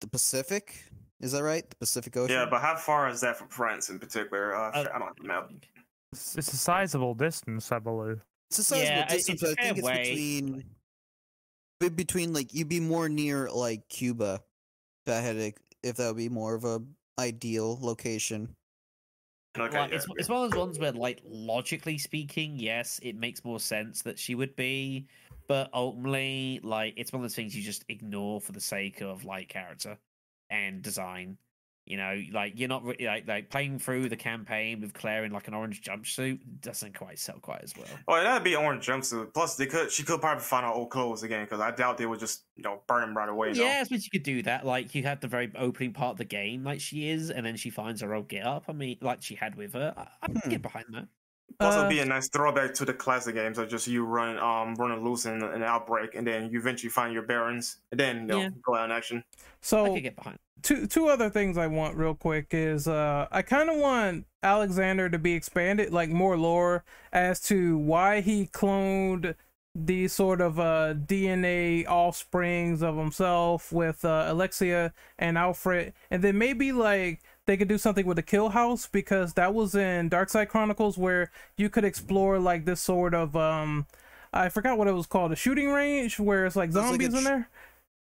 the 0.01 0.07
Pacific. 0.09 0.85
Is 1.21 1.33
that 1.33 1.43
right? 1.43 1.69
The 1.69 1.77
Pacific 1.77 2.17
Ocean. 2.17 2.37
yeah. 2.37 2.47
But 2.49 2.61
how 2.61 2.77
far 2.77 3.09
is 3.09 3.21
that 3.23 3.37
from 3.37 3.49
France 3.49 3.89
in 3.89 3.99
particular? 3.99 4.55
Uh, 4.55 4.71
Uh, 4.71 4.81
I 4.95 4.99
don't 4.99 5.09
have 5.09 5.17
the 5.17 5.25
map. 5.27 5.51
It's, 6.13 6.37
it's 6.37 6.53
a 6.53 6.57
sizable 6.57 7.15
distance, 7.15 7.73
I 7.73 7.79
believe. 7.79 8.21
it's 8.51 8.59
a 8.59 8.65
sizable 8.65 8.87
Yeah, 8.89 9.07
distance. 9.09 9.43
it's 9.43 9.51
a 9.57 9.61
I 9.61 9.65
think 9.65 9.79
it's 9.79 9.87
way. 9.87 10.03
between 10.11 10.65
be- 11.91 11.95
between 12.05 12.33
like 12.33 12.55
you'd 12.55 12.69
be 12.69 12.81
more 12.81 13.09
near 13.09 13.49
like 13.51 13.89
Cuba. 13.89 14.43
If 15.01 15.07
that 15.07 15.23
had 15.23 15.37
a, 15.37 15.55
if 15.83 15.97
that 15.97 16.09
would 16.09 16.17
be 16.17 16.29
more 16.29 16.55
of 16.55 16.65
a 16.65 16.83
ideal 17.19 17.79
location. 17.81 18.55
Okay, 19.57 19.79
like, 19.79 19.91
yeah, 19.91 19.97
it's, 19.97 20.07
yeah. 20.09 20.15
it's 20.17 20.29
one 20.29 20.45
of 20.45 20.51
those 20.51 20.59
ones 20.59 20.79
where, 20.81 20.91
like, 20.91 21.23
logically 21.25 21.97
speaking, 21.97 22.59
yes, 22.59 22.99
it 23.05 23.15
makes 23.15 23.45
more 23.45 23.61
sense 23.61 24.03
that 24.03 24.19
she 24.19 24.35
would 24.35 24.57
be, 24.57 25.07
but 25.47 25.71
ultimately, 25.73 26.59
like, 26.65 26.95
it's 26.97 27.13
one 27.13 27.21
of 27.21 27.25
those 27.25 27.37
things 27.37 27.57
you 27.57 27.63
just 27.63 27.85
ignore 27.89 28.41
for 28.41 28.51
the 28.51 28.61
sake 28.61 29.01
of 29.01 29.25
like 29.25 29.49
character 29.49 29.97
and 30.51 30.83
design. 30.83 31.39
You 31.87 31.99
know, 31.99 32.19
like 32.33 32.55
you're 32.59 32.71
not 32.71 32.83
re- 32.83 32.97
like 33.07 33.29
like 33.29 33.51
playing 33.51 33.79
through 33.79 34.09
the 34.09 34.17
campaign 34.17 34.81
with 34.81 34.95
Claire 34.95 35.25
in 35.25 35.33
like 35.33 35.49
an 35.49 35.55
orange 35.55 35.83
jumpsuit 35.83 36.39
doesn't 36.63 36.97
quite 36.97 37.19
sell 37.19 37.39
quite 37.41 37.61
as 37.63 37.75
well. 37.77 37.87
Oh, 38.09 38.15
that'd 38.23 38.43
be 38.43 38.57
orange 38.57 38.87
jumpsuit. 38.87 39.35
Plus, 39.35 39.57
they 39.57 39.67
could 39.67 39.91
she 39.93 40.03
could 40.03 40.19
probably 40.21 40.43
find 40.43 40.65
her 40.65 40.73
old 40.73 40.89
clothes 40.89 41.23
again 41.25 41.45
because 41.45 41.61
I 41.61 41.73
doubt 41.73 41.99
they 41.99 42.07
would 42.07 42.21
just 42.21 42.45
you 42.57 42.63
know 42.63 42.81
burn 42.87 43.03
them 43.03 43.15
right 43.15 43.29
away. 43.29 43.53
though. 43.53 43.65
Yeah, 43.67 43.81
I 43.81 43.83
suppose 43.83 44.05
you 44.05 44.11
could 44.11 44.23
do 44.23 44.43
that. 44.45 44.65
Like 44.65 44.95
you 44.95 45.03
had 45.03 45.21
the 45.21 45.29
very 45.29 45.53
opening 45.57 45.93
part 45.93 46.13
of 46.13 46.17
the 46.17 46.25
game, 46.25 46.65
like 46.65 46.81
she 46.81 47.11
is, 47.11 47.31
and 47.31 47.45
then 47.45 47.57
she 47.57 47.69
finds 47.69 48.01
her 48.01 48.15
old 48.15 48.29
get 48.29 48.47
up. 48.47 48.65
I 48.69 48.73
mean, 48.73 48.97
like 49.03 49.23
she 49.23 49.35
had 49.35 49.55
with 49.55 49.75
her. 49.75 49.93
I, 49.95 50.09
I 50.23 50.27
can 50.29 50.37
Hmm. 50.37 50.49
get 50.51 50.63
behind 50.63 50.87
that. 50.93 51.09
Plus, 51.61 51.75
Uh, 51.77 51.79
it'd 51.81 51.91
be 51.91 52.01
a 52.01 52.05
nice 52.07 52.31
throwback 52.31 52.73
to 52.75 52.87
the 52.87 52.95
classic 52.95 53.35
games 53.35 53.59
of 53.59 53.69
just 53.69 53.87
you 53.87 54.07
run 54.07 54.39
um 54.39 54.75
running 54.77 55.05
loose 55.05 55.27
in 55.27 55.43
an 55.43 55.63
outbreak, 55.63 56.15
and 56.15 56.27
then 56.27 56.51
you 56.51 56.59
eventually 56.59 56.89
find 56.89 57.13
your 57.13 57.25
bearings, 57.25 57.77
and 57.91 58.01
then 58.01 58.17
you 58.21 58.27
know, 58.27 58.39
Yeah. 58.41 58.49
go 58.63 58.75
out 58.75 58.87
in 58.87 58.91
action. 58.91 59.23
So 59.61 59.85
I 59.85 59.91
could 59.91 60.03
get 60.03 60.17
behind. 60.17 60.39
Two 60.63 60.87
two 60.87 61.09
other 61.09 61.29
things 61.29 61.59
I 61.59 61.67
want 61.67 61.97
real 61.97 62.15
quick 62.15 62.49
is 62.53 62.89
uh 62.89 63.27
I 63.31 63.43
kind 63.43 63.69
of 63.69 63.77
want 63.77 64.27
Alexander 64.43 65.11
to 65.11 65.19
be 65.19 65.35
expanded, 65.35 65.93
like 65.93 66.09
more 66.09 66.39
lore 66.39 66.85
as 67.13 67.41
to 67.49 67.77
why 67.77 68.21
he 68.23 68.47
cloned 68.47 69.35
these 69.75 70.13
sort 70.13 70.41
of 70.41 70.59
uh 70.59 70.95
DNA 70.95 71.85
offsprings 71.87 72.83
of 72.83 72.97
himself 72.97 73.73
with 73.73 74.05
uh, 74.05 74.25
Alexia 74.29 74.95
and 75.19 75.37
Alfred, 75.37 75.93
and 76.11 76.23
then 76.25 76.39
maybe 76.39 76.73
like 76.73 77.21
they 77.47 77.57
could 77.59 77.69
do 77.69 77.77
something 77.77 78.07
with 78.07 78.17
the 78.17 78.23
kill 78.23 78.51
house 78.51 78.87
because 78.87 79.35
that 79.35 79.53
was 79.53 79.75
in 79.75 80.09
Darkside 80.09 80.49
Chronicles 80.49 80.97
where 80.97 81.31
you 81.59 81.69
could 81.69 81.85
explore 81.85 82.39
like 82.39 82.65
this 82.65 82.81
sort 82.81 83.13
of 83.13 83.37
um 83.37 83.87
I 84.33 84.49
forgot 84.49 84.79
what 84.79 84.89
it 84.89 84.93
was 84.93 85.07
called, 85.07 85.33
a 85.33 85.37
shooting 85.37 85.71
range 85.71 86.19
where 86.19 86.47
it's 86.47 86.57
like 86.57 86.73
was 86.73 86.91
like 86.91 87.03
a 87.03 87.11
zombies 87.11 87.15
in 87.15 87.25
there. 87.25 87.49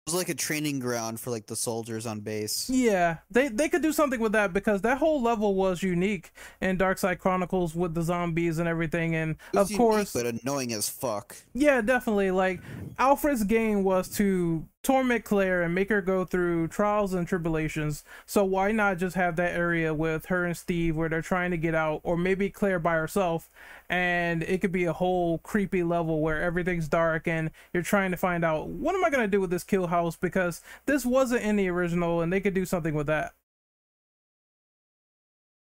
It 0.07 0.13
was 0.13 0.19
like 0.19 0.29
a 0.29 0.35
training 0.35 0.79
ground 0.79 1.19
for 1.19 1.31
like 1.33 1.47
the 1.49 1.57
soldiers 1.57 2.07
on 2.07 2.21
base. 2.21 2.71
Yeah, 2.71 3.17
they 3.29 3.49
they 3.49 3.69
could 3.69 3.83
do 3.83 3.93
something 3.93 4.21
with 4.21 4.31
that 4.33 4.53
because 4.53 4.83
that 4.83 4.99
whole 4.99 5.21
level 5.21 5.57
was 5.57 5.83
unique 5.83 6.31
in 6.61 6.79
Darkside 6.79 7.19
Chronicles 7.19 7.75
with 7.75 7.93
the 7.93 8.03
zombies 8.03 8.61
and 8.61 8.69
everything, 8.69 9.17
and 9.17 9.33
It 9.53 9.57
was 9.59 9.63
of 9.67 9.71
unique, 9.73 9.79
course, 9.79 10.13
but 10.13 10.25
annoying 10.27 10.73
as 10.73 10.89
fuck. 10.89 11.35
yeah, 11.55 11.81
definitely. 11.81 12.31
Like 12.31 12.61
Alfred's 13.01 13.43
game 13.43 13.83
was 13.83 14.09
to 14.11 14.65
torment 14.87 15.25
Claire 15.25 15.63
and 15.63 15.75
make 15.75 15.89
her 15.89 16.01
go 16.01 16.25
through 16.25 16.69
trials 16.69 17.13
and 17.13 17.27
tribulations. 17.27 18.05
So 18.25 18.45
why 18.45 18.71
not 18.71 18.99
just 18.99 19.17
have 19.17 19.35
that 19.35 19.53
area 19.53 19.93
with 19.93 20.27
her 20.27 20.45
and 20.45 20.57
Steve 20.57 20.95
where 20.95 21.09
they're 21.09 21.23
trying 21.23 21.51
to 21.51 21.57
get 21.57 21.75
out, 21.75 22.03
or 22.05 22.17
maybe 22.17 22.51
Claire 22.51 22.79
by 22.79 22.95
herself, 22.95 23.51
and 23.91 24.45
it 24.45 24.61
could 24.61 24.71
be 24.71 24.85
a 24.85 24.93
whole 24.93 25.39
creepy 25.39 25.83
level 25.83 26.21
where 26.21 26.41
everything's 26.41 26.87
dark 26.87 27.27
and 27.27 27.51
you're 27.73 27.83
trying 27.83 28.13
to 28.13 28.17
find 28.17 28.45
out 28.45 28.69
what 28.69 28.95
am 28.95 29.05
I 29.05 29.11
gonna 29.11 29.27
do 29.27 29.41
with 29.41 29.51
this 29.51 29.65
kill 29.65 29.89
house 29.89 30.15
because 30.15 30.61
this 30.87 31.05
wasn't 31.05 31.43
in 31.43 31.57
the 31.57 31.67
original 31.69 32.21
and 32.21 32.33
they 32.33 32.41
could 32.41 32.55
do 32.55 32.65
something 32.65 32.95
with 32.95 33.09
that. 33.09 33.33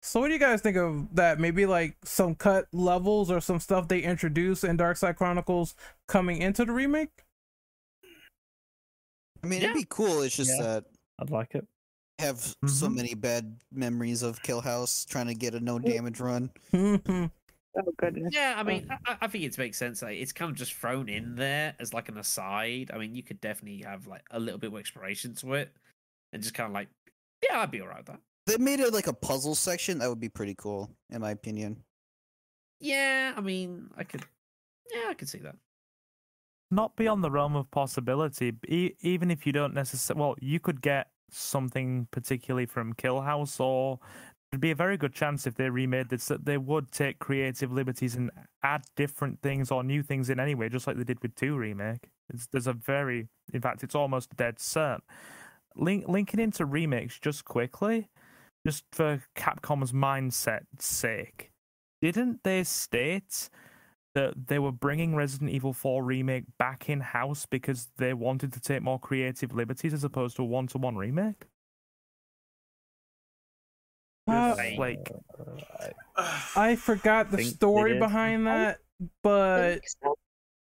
So 0.02 0.20
what 0.20 0.28
do 0.28 0.34
you 0.34 0.40
guys 0.40 0.60
think 0.62 0.76
of 0.76 1.16
that? 1.16 1.40
Maybe 1.40 1.66
like 1.66 1.96
some 2.04 2.36
cut 2.36 2.68
levels 2.74 3.32
or 3.32 3.40
some 3.40 3.62
stuff 3.62 3.88
they 3.88 4.02
introduced 4.02 4.66
in 4.66 4.78
Darkside 4.78 5.16
Chronicles 5.16 5.76
coming 6.08 6.42
into 6.42 6.66
the 6.66 6.74
remake? 6.74 7.24
I 9.44 9.48
mean, 9.48 9.62
Yeah. 9.62 9.72
it'd 9.72 9.82
be 9.82 9.88
cool. 9.90 10.22
It's 10.22 10.36
just 10.36 10.52
Yeah. 10.58 10.64
that 10.64 10.86
I'd 11.20 11.30
like 11.30 11.54
it. 11.56 11.68
I 12.20 12.24
have 12.24 12.40
so 12.40 12.88
Mhm. 12.88 12.96
many 12.96 13.14
bad 13.16 13.62
memories 13.72 14.22
of 14.24 14.42
Kill 14.42 14.62
House 14.62 15.06
trying 15.06 15.28
to 15.28 15.36
get 15.36 15.56
a 15.56 15.60
no 15.60 15.80
damage 15.80 16.20
run. 16.20 16.50
Mhm. 16.72 17.32
Oh 17.76 17.92
goodness. 17.98 18.32
Yeah, 18.32 18.54
I 18.56 18.62
mean, 18.62 18.88
I, 19.08 19.18
I 19.22 19.28
think 19.28 19.44
it 19.46 19.58
makes 19.58 19.80
sense. 19.80 20.04
Like, 20.04 20.20
it's 20.20 20.32
kind 20.32 20.52
of 20.52 20.56
just 20.56 20.74
thrown 20.76 21.10
in 21.10 21.34
there 21.34 21.76
as 21.80 21.92
like 21.92 22.08
an 22.08 22.20
aside. 22.20 22.92
I 22.94 23.00
mean, 23.00 23.16
you 23.16 23.24
could 23.24 23.42
definitely 23.42 23.82
have 23.82 24.06
like 24.06 24.28
a 24.30 24.40
little 24.40 24.60
bit 24.60 24.70
more 24.70 24.80
exploration 24.80 25.34
to 25.38 25.56
it, 25.56 25.76
and 26.32 26.44
just 26.44 26.54
kind 26.54 26.68
of 26.68 26.74
like, 26.74 26.90
yeah, 27.42 27.62
I'd 27.62 27.72
be 27.72 27.82
alright 27.82 27.98
with 27.98 28.06
that. 28.06 28.22
They 28.46 28.58
made 28.64 28.80
it 28.80 28.94
like 28.94 29.08
a 29.08 29.14
puzzle 29.14 29.56
section. 29.56 29.98
That 29.98 30.08
would 30.10 30.20
be 30.20 30.30
pretty 30.30 30.54
cool, 30.54 30.96
in 31.10 31.22
my 31.22 31.32
opinion. 31.32 31.84
Yeah, 32.80 33.34
I 33.36 33.42
mean, 33.42 33.90
I 33.98 34.04
could, 34.04 34.24
yeah, 34.94 35.08
I 35.10 35.16
could 35.16 35.30
see 35.30 35.40
that. 35.40 35.56
Not 36.76 36.96
beyond 36.96 37.24
the 37.24 37.32
realm 37.32 37.56
of 37.56 37.70
possibility. 37.72 38.54
E- 38.68 38.92
even 39.02 39.32
if 39.32 39.46
you 39.46 39.54
don't 39.54 39.74
necessarily, 39.74 40.22
well, 40.22 40.36
you 40.40 40.60
could 40.60 40.82
get 40.82 41.08
something 41.30 42.08
particularly 42.12 42.66
from 42.66 42.94
Kill 42.94 43.22
House, 43.22 43.60
or 43.60 44.00
there'd 44.52 44.62
be 44.62 44.72
a 44.72 44.76
very 44.76 44.98
good 44.98 45.14
chance 45.14 45.48
if 45.48 45.56
they 45.56 45.70
remade 45.70 46.10
this 46.10 46.28
that 46.28 46.46
they 46.46 46.58
would 46.58 46.92
take 46.92 47.20
creative 47.20 47.72
liberties 47.72 48.16
and 48.16 48.30
add 48.62 48.84
different 48.96 49.42
things 49.42 49.72
or 49.72 49.84
new 49.84 50.04
things 50.04 50.30
in 50.30 50.40
anyway, 50.40 50.70
just 50.70 50.86
like 50.86 50.98
they 50.98 51.04
did 51.04 51.22
with 51.22 51.36
Two 51.36 51.58
remake. 51.58 52.10
It's, 52.34 52.48
there's 52.48 52.68
a 52.68 52.74
very, 52.74 53.28
in 53.52 53.62
fact, 53.62 53.84
it's 53.84 53.96
almost 53.96 54.36
dead 54.36 54.58
cert. 54.58 55.00
Link, 55.76 56.08
linking 56.08 56.40
into 56.40 56.66
remakes 56.66 57.20
just 57.20 57.46
quickly, 57.46 58.10
just 58.66 58.84
for 58.92 59.24
Capcom's 59.36 59.92
mindset's 59.92 60.86
sake. 60.86 61.52
Didn't 62.02 62.44
they 62.44 62.64
state 62.64 63.50
that 64.14 64.48
they 64.48 64.60
were 64.60 64.72
bringing 64.72 65.16
Resident 65.16 65.50
Evil 65.52 65.74
4 65.74 66.04
remake 66.04 66.46
back 66.58 66.90
in 66.90 67.00
house 67.02 67.46
because 67.46 67.90
they 67.98 68.14
wanted 68.14 68.54
to 68.54 68.60
take 68.60 68.82
more 68.82 69.00
creative 69.00 69.54
liberties 69.54 69.94
as 69.94 70.04
opposed 70.04 70.36
to 70.38 70.44
a 70.44 70.46
one 70.46 70.68
to 70.68 70.78
one 70.78 70.96
remake? 70.96 71.46
Uh, 74.28 74.56
Like, 74.78 75.12
I 76.56 76.76
forgot 76.76 77.32
the 77.32 77.44
story 77.44 77.98
behind 78.00 78.48
that, 78.48 78.80
but 79.22 79.82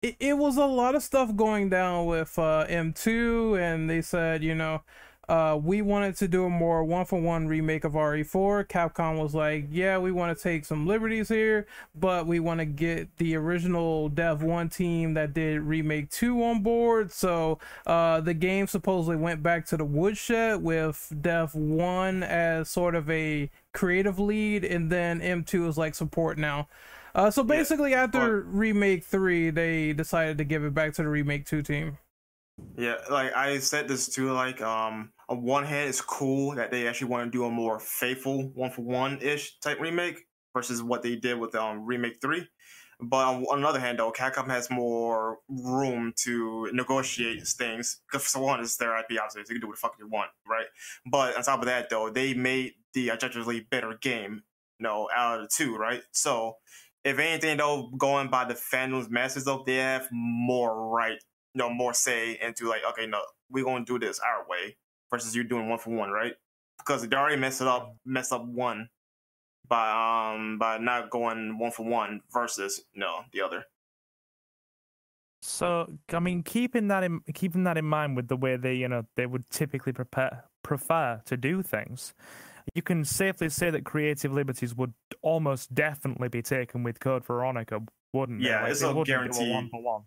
it, 0.02 0.16
it 0.20 0.38
was 0.38 0.58
a 0.58 0.66
lot 0.66 0.96
of 0.96 1.04
stuff 1.04 1.36
going 1.36 1.70
down 1.70 2.06
with 2.08 2.38
uh, 2.40 2.66
M2, 2.68 3.60
and 3.60 3.90
they 3.90 4.02
said, 4.02 4.44
you 4.44 4.56
know, 4.56 4.84
uh, 5.30 5.58
we 5.62 5.82
wanted 5.82 6.16
to 6.18 6.28
do 6.28 6.46
a 6.46 6.50
more 6.50 6.84
one 6.84 7.06
for 7.06 7.20
one 7.22 7.48
remake 7.48 7.84
of 7.84 7.94
RE4. 7.94 8.68
Capcom 8.68 9.22
was 9.22 9.36
like, 9.36 9.68
yeah, 9.72 9.98
we 9.98 10.12
want 10.12 10.36
to 10.36 10.44
take 10.44 10.66
some 10.66 10.88
liberties 10.88 11.30
here, 11.30 11.68
but 11.96 12.26
we 12.26 12.40
want 12.40 12.60
to 12.60 12.66
get 12.66 13.16
the 13.18 13.36
original 13.36 14.10
Dev 14.10 14.42
1 14.42 14.70
team 14.70 15.14
that 15.14 15.34
did 15.34 15.62
Remake 15.62 16.10
2 16.10 16.44
on 16.44 16.64
board. 16.64 17.12
So 17.12 17.60
uh, 17.86 18.20
the 18.22 18.34
game 18.34 18.68
supposedly 18.68 19.16
went 19.16 19.44
back 19.44 19.66
to 19.68 19.78
the 19.78 19.86
woodshed 19.86 20.64
with 20.64 21.14
Dev 21.22 21.54
1 21.56 22.24
as 22.24 22.70
sort 22.70 22.96
of 22.96 23.10
a 23.10 23.50
creative 23.74 24.20
lead, 24.20 24.66
and 24.66 24.92
then 24.92 25.22
M2 25.22 25.70
is 25.70 25.78
like 25.78 25.96
support 25.96 26.38
now. 26.38 26.68
Uh, 27.14 27.30
so 27.30 27.42
Yeah, 27.42 27.48
basically, 27.48 27.94
after 27.94 28.42
Remake 28.42 29.04
3, 29.04 29.50
they 29.50 29.94
decided 29.94 30.38
to 30.40 30.44
give 30.44 30.64
it 30.64 30.74
back 30.74 30.94
to 30.94 31.04
the 31.04 31.10
Remake 31.10 31.46
2 31.46 31.62
team. 31.62 31.98
Yeah, 32.78 32.96
like 33.10 33.34
I 33.36 33.60
said 33.60 33.88
this 33.88 34.08
too. 34.08 34.32
Like, 34.32 34.62
um, 34.62 35.12
on 35.30 35.44
one 35.44 35.66
hand, 35.66 35.90
it's 35.90 36.02
cool 36.02 36.56
that 36.56 36.72
they 36.72 36.88
actually 36.88 37.08
want 37.10 37.32
to 37.32 37.38
do 37.38 37.46
a 37.46 37.52
more 37.52 37.80
faithful 37.80 38.50
one 38.54 38.72
for 38.72 38.82
one 38.82 39.20
ish 39.22 39.60
type 39.60 39.80
remake 39.80 40.26
versus 40.54 40.82
what 40.84 41.02
they 41.04 41.16
did 41.16 41.40
with 41.40 41.56
um 41.56 41.86
remake 41.86 42.18
three. 42.22 42.48
But 43.04 43.26
on, 43.26 43.46
on 43.46 43.62
the 43.62 43.68
other 43.68 43.80
hand, 43.80 43.98
though, 43.98 44.12
Capcom 44.12 44.48
has 44.48 44.70
more 44.70 45.40
room 45.50 46.14
to 46.24 46.70
negotiate 46.72 47.48
things 47.48 48.00
because 48.10 48.28
for 48.28 48.44
one, 48.44 48.60
it's 48.60 48.78
their 48.78 48.96
IP. 48.98 49.18
Obviously, 49.20 49.42
they 49.42 49.54
can 49.56 49.62
do 49.62 49.68
what 49.68 49.76
the 49.76 49.80
fuck 49.80 49.98
they 49.98 50.06
want, 50.06 50.30
right? 50.48 50.68
But 51.12 51.36
on 51.36 51.44
top 51.44 51.60
of 51.62 51.66
that, 51.66 51.90
though, 51.90 52.12
they 52.12 52.36
made 52.36 52.74
the 52.94 53.12
objectively 53.12 53.62
better 53.62 53.98
game, 54.00 54.44
you 54.80 54.84
know, 54.84 55.10
out 55.16 55.40
of 55.40 55.44
the 55.44 55.50
two, 55.52 55.76
right? 55.76 56.04
So, 56.12 56.58
if 57.04 57.18
anything, 57.18 57.58
though, 57.58 57.90
going 57.98 58.30
by 58.30 58.46
the 58.46 58.54
fandom's 58.54 59.10
message, 59.10 59.46
though, 59.46 59.64
they 59.66 59.78
have 59.78 60.08
more 60.12 60.90
right 60.90 61.18
you 61.54 61.60
know 61.60 61.70
more 61.70 61.94
say 61.94 62.38
into 62.42 62.68
like 62.68 62.82
okay 62.90 63.06
no 63.06 63.22
we're 63.50 63.64
gonna 63.64 63.86
do 63.86 64.00
this 64.00 64.20
our 64.20 64.46
way 64.48 64.76
versus 65.10 65.36
you 65.36 65.44
doing 65.44 65.70
one 65.70 65.80
for 65.80 65.92
one 65.92 66.10
right 66.10 66.34
because 66.78 67.08
they 67.08 67.16
already 67.16 67.38
messed 67.38 67.62
it 67.62 67.68
up 67.68 67.96
messed 68.06 68.32
up 68.32 68.46
one 68.46 68.90
by 69.68 70.34
um 70.34 70.58
by 70.58 70.78
not 70.78 71.10
going 71.10 71.58
one 71.58 71.72
for 71.72 71.86
one 71.86 72.22
versus 72.32 72.82
no 72.96 73.22
the 73.34 73.42
other 73.42 73.66
so 75.42 75.88
I 76.14 76.20
mean, 76.20 76.44
keeping 76.44 76.88
that 76.90 77.04
in 77.04 77.22
keeping 77.34 77.64
that 77.64 77.78
in 77.78 77.86
mind 77.86 78.16
with 78.16 78.28
the 78.28 78.38
way 78.38 78.58
they 78.58 78.76
you 78.76 78.88
know 78.88 79.04
they 79.16 79.26
would 79.26 79.50
typically 79.50 79.92
prepare 79.92 80.46
prefer 80.64 81.22
to 81.26 81.38
do 81.38 81.64
things, 81.64 82.14
you 82.76 82.82
can 82.82 83.04
safely 83.04 83.50
say 83.50 83.72
that 83.72 83.84
creative 83.84 84.32
liberties 84.32 84.76
would 84.76 84.94
almost 85.22 85.74
definitely 85.74 86.30
be 86.30 86.42
taken 86.44 86.84
with 86.84 87.00
Code 87.00 87.26
Veronica, 87.26 87.82
wouldn't? 88.14 88.42
Yeah, 88.42 88.62
Like, 88.62 88.72
it's 88.72 88.84
a 88.84 89.04
guarantee. 89.04 89.52
one 89.52 89.70
for 89.70 89.82
one. 89.82 90.04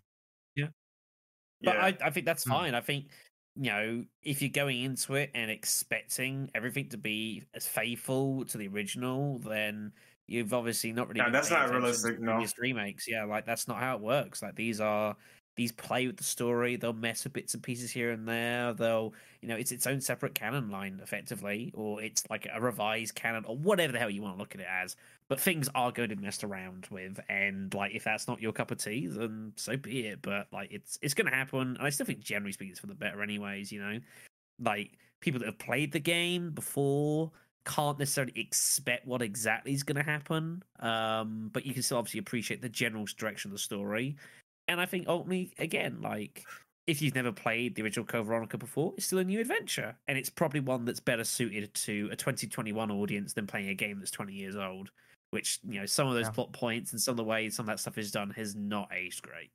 But 1.65 1.77
yeah 1.77 1.85
I, 1.85 1.97
I 2.03 2.11
think 2.11 2.27
that's 2.27 2.45
Mm. 2.45 2.51
fine. 2.51 2.75
I 2.75 2.81
think 2.81 3.11
you 3.57 3.71
know 3.71 4.05
if 4.23 4.43
you're 4.43 4.51
going 4.51 4.83
into 4.83 5.15
it 5.15 5.31
and 5.35 5.51
expecting 5.51 6.51
everything 6.55 6.89
to 6.91 6.97
be 6.99 7.45
as 7.55 7.67
faithful 7.67 8.45
to 8.47 8.59
the 8.59 8.69
original, 8.69 9.39
then 9.41 9.93
you've 10.27 10.55
obviously 10.55 10.93
not 10.93 11.09
really. 11.09 11.21
No, 11.21 11.31
that's 11.31 11.51
not 11.51 11.71
realistic, 11.71 12.19
no. 12.21 12.45
Remakes, 12.59 13.07
yeah, 13.09 13.25
like 13.25 13.47
that's 13.47 13.69
not 13.69 13.79
how 13.79 13.97
it 13.97 14.03
works. 14.03 14.43
Like 14.43 14.57
these 14.57 14.81
are 14.81 15.17
these 15.57 15.71
play 15.71 16.07
with 16.09 16.17
the 16.17 16.25
story. 16.25 16.75
They'll 16.77 16.93
mess 16.93 17.23
with 17.25 17.33
bits 17.33 17.55
and 17.55 17.63
pieces 17.63 17.93
here 17.93 18.11
and 18.11 18.27
there. 18.27 18.73
They'll 18.75 19.15
you 19.41 19.49
know 19.49 19.57
it's 19.57 19.71
its 19.73 19.87
own 19.87 20.01
separate 20.01 20.35
canon 20.35 20.71
line 20.71 20.99
effectively, 21.03 21.71
or 21.75 22.03
it's 22.03 22.25
like 22.31 22.49
a 22.53 22.61
revised 22.61 23.15
canon 23.15 23.45
or 23.45 23.57
whatever 23.57 23.93
the 23.93 23.99
hell 24.01 24.11
you 24.11 24.23
want 24.23 24.35
to 24.35 24.39
look 24.39 24.55
at 24.55 24.61
it 24.61 24.67
as. 24.69 24.97
But 25.29 25.41
things 25.41 25.71
are 25.75 25.91
going 25.91 26.11
to 26.11 26.17
messed 26.17 26.45
around 26.45 26.87
with, 26.91 27.19
and 27.31 27.73
like 27.73 27.95
if 27.95 28.05
that's 28.05 28.29
not 28.29 28.43
your 28.43 28.53
cup 28.53 28.71
of 28.71 28.79
tea, 28.79 29.07
then 29.07 29.53
so 29.57 29.77
be 29.77 30.07
it. 30.07 30.21
But 30.21 30.49
like 30.53 30.71
it's 30.71 30.99
it's 31.01 31.15
going 31.15 31.31
to 31.31 31.35
happen, 31.35 31.61
and 31.61 31.79
I 31.81 31.91
still 31.91 32.05
think 32.05 32.21
generally 32.21 32.53
speaking, 32.53 32.73
it's 32.73 32.81
for 32.81 32.89
the 32.89 32.95
better, 32.95 33.23
anyways. 33.23 33.73
You 33.73 33.81
know, 33.81 34.01
like 34.61 34.99
people 35.21 35.41
that 35.41 35.47
have 35.47 35.59
played 35.59 35.93
the 35.93 36.01
game 36.01 36.51
before 36.51 37.33
can't 37.65 37.99
necessarily 37.99 38.35
expect 38.37 39.07
what 39.07 39.23
exactly 39.23 39.73
is 39.73 39.83
going 39.83 39.97
to 39.97 40.03
happen, 40.03 40.63
um, 40.81 41.51
but 41.53 41.65
you 41.65 41.73
can 41.73 41.83
still 41.83 41.99
obviously 41.99 42.21
appreciate 42.21 42.61
the 42.61 42.69
general 42.69 43.07
direction 43.17 43.51
of 43.51 43.53
the 43.53 43.59
story. 43.59 44.17
And 44.69 44.81
I 44.81 44.87
think 44.87 45.09
ultimately, 45.09 45.53
again, 45.59 46.01
like 46.03 46.45
if 46.87 47.01
you've 47.01 47.15
never 47.15 47.33
played 47.33 47.75
the 47.75 47.83
original 47.83 48.05
Code 48.05 48.27
Veronica 48.27 48.59
before, 48.59 48.93
it's 48.97 49.07
still 49.07 49.19
a 49.19 49.25
new 49.25 49.41
adventure, 49.41 49.97
and 50.07 50.19
it's 50.19 50.31
probably 50.31 50.61
one 50.61 50.85
that's 50.85 51.01
better 51.01 51.25
suited 51.25 51.73
to 51.75 52.09
a 52.13 52.17
2021 52.17 52.91
audience 52.91 53.33
than 53.33 53.47
playing 53.47 53.69
a 53.69 53.75
game 53.75 53.99
that's 53.99 54.11
20 54.11 54.33
years 54.35 54.57
old. 54.57 54.91
Which 55.35 55.59
you 55.69 55.81
know, 55.81 55.87
some 55.87 56.07
of 56.07 56.15
those 56.15 56.27
Yeah. 56.27 56.31
plot 56.31 56.53
points 56.53 56.93
and 56.93 57.01
some 57.03 57.13
of 57.15 57.17
the 57.17 57.25
ways 57.25 57.57
some 57.57 57.65
of 57.65 57.67
that 57.67 57.81
stuff 57.81 57.99
is 57.99 58.13
done 58.13 58.31
has 58.31 58.55
not 58.55 58.89
aged 58.95 59.23
great. 59.23 59.51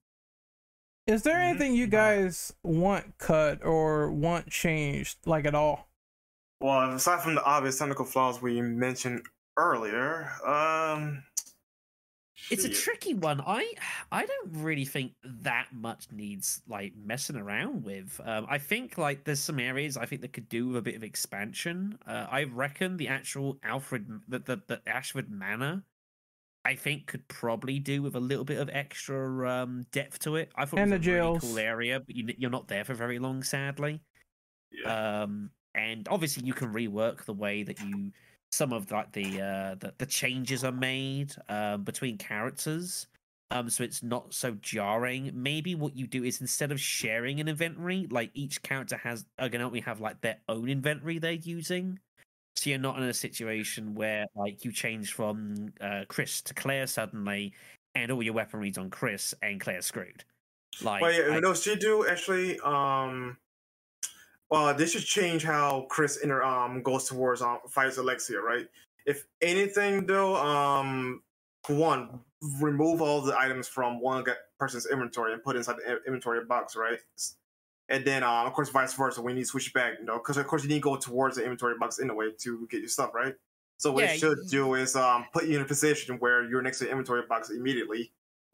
Is 1.08 1.24
there 1.24 1.38
Mhm. 1.38 1.50
anything 1.50 1.74
you 1.74 1.88
guys 1.88 2.52
want 2.64 3.18
cut 3.18 3.64
or 3.64 4.12
want 4.12 4.50
changed, 4.52 5.18
like 5.26 5.46
at 5.46 5.56
all? 5.56 5.88
well 6.62 6.92
aside 6.92 7.24
from 7.24 7.36
the 7.36 7.44
obvious 7.46 7.80
technical 7.80 8.04
flaws 8.04 8.42
we 8.42 8.60
mentioned 8.62 9.26
earlier 9.56 10.30
um 10.46 11.24
It's 12.52 12.66
a 12.66 12.70
tricky 12.70 13.14
one. 13.14 13.42
I 13.46 13.74
I 14.12 14.26
don't 14.26 14.64
really 14.64 14.86
think 14.86 15.14
that 15.24 15.68
much 15.72 16.08
needs 16.12 16.62
like 16.68 16.94
messing 16.96 17.36
around 17.36 17.84
with. 17.84 18.20
Um, 18.24 18.48
I 18.50 18.58
think 18.58 18.98
like 18.98 19.24
there's 19.24 19.40
some 19.40 19.60
areas 19.60 19.98
I 19.98 20.06
think 20.06 20.22
that 20.22 20.34
could 20.34 20.50
do 20.50 20.68
with 20.68 20.78
a 20.78 20.82
bit 20.82 20.96
of 20.96 21.04
expansion. 21.04 21.98
Uh, 22.08 22.28
I 22.30 22.44
reckon 22.44 22.98
the 22.98 23.08
actual 23.08 23.58
Alfred 23.64 24.08
the, 24.28 24.40
the 24.40 24.62
the 24.68 24.82
Ashford 24.88 25.30
Manor, 25.30 25.84
I 26.66 26.76
think 26.76 27.08
could 27.08 27.28
probably 27.28 27.80
do 27.80 28.02
with 28.02 28.16
a 28.16 28.20
little 28.20 28.46
bit 28.46 28.60
of 28.60 28.70
extra 28.70 29.50
um, 29.50 29.86
depth 29.92 30.20
to 30.20 30.36
it. 30.36 30.52
I 30.56 30.66
thought 30.66 30.80
And 30.80 30.92
it 30.92 30.98
was 30.98 31.06
the 31.06 31.12
a 31.12 31.24
really 31.24 31.40
cool 31.40 31.60
area, 31.60 32.00
but 32.00 32.16
you, 32.16 32.34
you're 32.38 32.50
not 32.50 32.68
there 32.68 32.84
for 32.84 32.94
very 32.94 33.20
long, 33.20 33.44
sadly. 33.44 34.02
Yeah. 34.72 35.22
Um, 35.24 35.52
and 35.74 36.08
obviously 36.10 36.46
you 36.46 36.54
can 36.54 36.74
rework 36.74 37.26
the 37.26 37.34
way 37.34 37.64
that 37.64 37.80
you 37.80 38.12
some 38.52 38.74
of 38.74 38.90
like 38.92 39.12
the 39.14 39.42
uh 39.42 39.76
the, 39.76 39.94
the 40.00 40.06
changes 40.06 40.64
are 40.64 40.72
made 40.72 41.34
um 41.50 41.84
between 41.84 42.18
characters 42.18 43.08
um 43.52 43.70
so 43.70 43.84
it's 43.84 44.04
not 44.04 44.34
so 44.34 44.52
jarring. 44.62 45.32
Maybe 45.34 45.76
what 45.76 45.96
you 45.96 46.08
do 46.08 46.24
is 46.24 46.42
instead 46.42 46.72
of 46.72 46.80
sharing 46.80 47.40
an 47.40 47.48
inventory 47.48 48.08
like 48.12 48.32
each 48.34 48.62
character 48.62 48.98
has 48.98 49.26
are 49.40 49.50
gonna 49.50 49.66
only 49.66 49.82
have 49.82 50.00
like 50.02 50.22
their 50.22 50.38
own 50.48 50.70
inventory 50.70 51.20
they're 51.20 51.32
using. 51.34 52.00
So 52.56 52.70
you're 52.70 52.80
not 52.80 52.98
in 52.98 53.04
a 53.04 53.14
situation 53.14 53.96
where 53.96 54.26
like 54.36 54.66
you 54.66 54.72
change 54.72 55.14
from 55.14 55.74
uh 55.82 56.06
chris 56.08 56.42
to 56.44 56.54
claire 56.54 56.88
suddenly 56.88 57.54
and 57.96 58.12
all 58.12 58.22
your 58.22 58.34
weaponry's 58.34 58.78
on 58.78 58.90
chris 58.90 59.34
and 59.42 59.60
claire's 59.60 59.86
screwed. 59.88 60.24
Like 60.84 61.02
Well, 61.02 61.12
yeah, 61.12 61.36
I- 61.36 61.40
no, 61.40 61.54
she 61.54 61.76
do 61.76 62.06
actually. 62.08 62.60
Um, 62.60 63.38
well, 64.50 64.74
they 64.74 64.88
should 64.88 65.04
change 65.06 65.44
how 65.44 65.86
Chris 65.90 66.18
inter 66.18 66.42
um 66.44 66.82
goes 66.84 67.06
towards 67.08 67.42
um 67.42 67.60
fights 67.70 67.98
Alexia, 67.98 68.40
right? 68.42 68.68
If 69.06 69.26
anything, 69.42 70.06
though, 70.06 70.36
um, 70.36 71.24
one 71.68 72.22
remove 72.60 73.02
all 73.02 73.22
the 73.22 73.38
items 73.38 73.68
from 73.68 74.00
one 74.02 74.24
person's 74.60 74.86
inventory 74.88 75.34
and 75.34 75.44
put 75.44 75.56
inside 75.56 75.78
the 75.78 75.92
in- 75.92 76.00
inventory 76.08 76.46
box, 76.46 76.76
right? 76.76 77.00
And 77.90 78.06
then, 78.06 78.24
um, 78.24 78.46
of 78.48 78.54
course, 78.54 78.70
vice 78.70 78.94
versa. 78.94 79.22
We 79.22 79.34
need 79.34 79.42
to 79.42 79.46
switch 79.48 79.74
back, 79.74 79.96
you 80.00 80.06
know, 80.06 80.20
because 80.20 80.38
of 80.38 80.46
course 80.48 80.64
you 80.64 80.70
need 80.70 80.76
to 80.76 80.82
go 80.82 80.96
towards 80.98 81.38
the 81.38 81.44
inventory 81.44 81.76
box 81.80 82.00
anyway 82.00 82.32
to 82.40 82.68
get 82.68 82.80
your 82.82 82.90
stuff, 82.90 83.14
right? 83.14 83.36
So 83.78 83.92
what 83.92 84.04
Yeah, 84.04 84.06
it 84.06 84.10
should 84.10 84.38
y- 84.42 84.50
do 84.50 84.76
is 84.76 84.96
um 84.96 85.26
put 85.34 85.46
you 85.46 85.56
in 85.58 85.62
a 85.62 85.66
position 85.66 86.18
where 86.20 86.44
you're 86.50 86.62
next 86.62 86.80
to 86.80 86.86
the 86.86 86.92
inventory 86.92 87.24
box 87.28 87.50
immediately. 87.50 88.12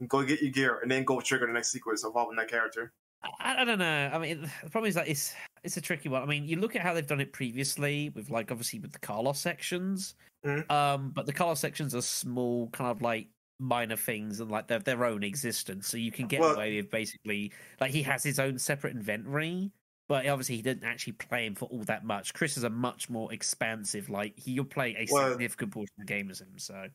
Go 0.08 0.22
get 0.24 0.42
your 0.42 0.52
gear 0.52 0.78
and 0.80 0.90
then 0.90 1.04
go 1.04 1.20
trigger 1.20 1.46
the 1.46 1.52
next 1.52 1.70
sequence 1.72 2.04
involving 2.04 2.36
that 2.36 2.48
character. 2.48 2.92
I, 3.24 3.62
I 3.62 3.64
don't 3.64 3.78
know. 3.78 4.10
I 4.12 4.18
mean, 4.18 4.42
the 4.62 4.70
problem 4.70 4.88
is 4.88 4.94
that 4.94 5.08
it's 5.08 5.34
it's 5.64 5.76
a 5.76 5.80
tricky 5.80 6.08
one. 6.08 6.22
I 6.22 6.26
mean, 6.26 6.44
you 6.44 6.56
look 6.60 6.76
at 6.76 6.82
how 6.82 6.94
they've 6.94 7.06
done 7.06 7.20
it 7.20 7.32
previously 7.32 8.10
with 8.10 8.30
like 8.30 8.50
obviously 8.50 8.78
with 8.78 8.92
the 8.92 8.98
Carlos 8.98 9.38
sections, 9.40 10.14
Mhm. 10.44 10.70
um, 10.70 11.10
but 11.10 11.26
the 11.26 11.32
Carlos 11.32 11.58
sections 11.60 11.94
are 11.94 12.02
small, 12.02 12.68
kind 12.70 12.90
of 12.90 13.02
like 13.02 13.28
minor 13.58 13.96
things 13.96 14.40
and 14.40 14.50
like 14.50 14.68
they're 14.68 14.78
their 14.78 15.04
own 15.04 15.22
existence. 15.22 15.88
So 15.88 15.96
you 15.96 16.12
can 16.12 16.26
get 16.26 16.40
Well- 16.40 16.54
away 16.54 16.76
with 16.76 16.90
basically 16.90 17.52
like 17.80 17.90
he 17.90 18.02
has 18.02 18.22
his 18.22 18.38
own 18.38 18.58
separate 18.58 18.94
inventory. 18.94 19.72
But 20.08 20.24
obviously, 20.28 20.54
he 20.54 20.62
didn't 20.62 20.84
actually 20.84 21.14
play 21.14 21.46
him 21.46 21.56
for 21.56 21.64
all 21.64 21.82
that 21.84 22.04
much. 22.04 22.32
Chris 22.32 22.56
is 22.56 22.62
a 22.62 22.70
much 22.70 23.10
more 23.10 23.32
expansive. 23.32 24.08
Like 24.08 24.38
he, 24.38 24.52
you'll 24.52 24.64
play 24.64 24.94
a 24.96 25.06
Well- 25.10 25.30
significant 25.32 25.72
portion 25.72 25.92
of 25.98 26.06
the 26.06 26.12
game 26.14 26.30
as 26.30 26.40
him. 26.40 26.56
So 26.58 26.88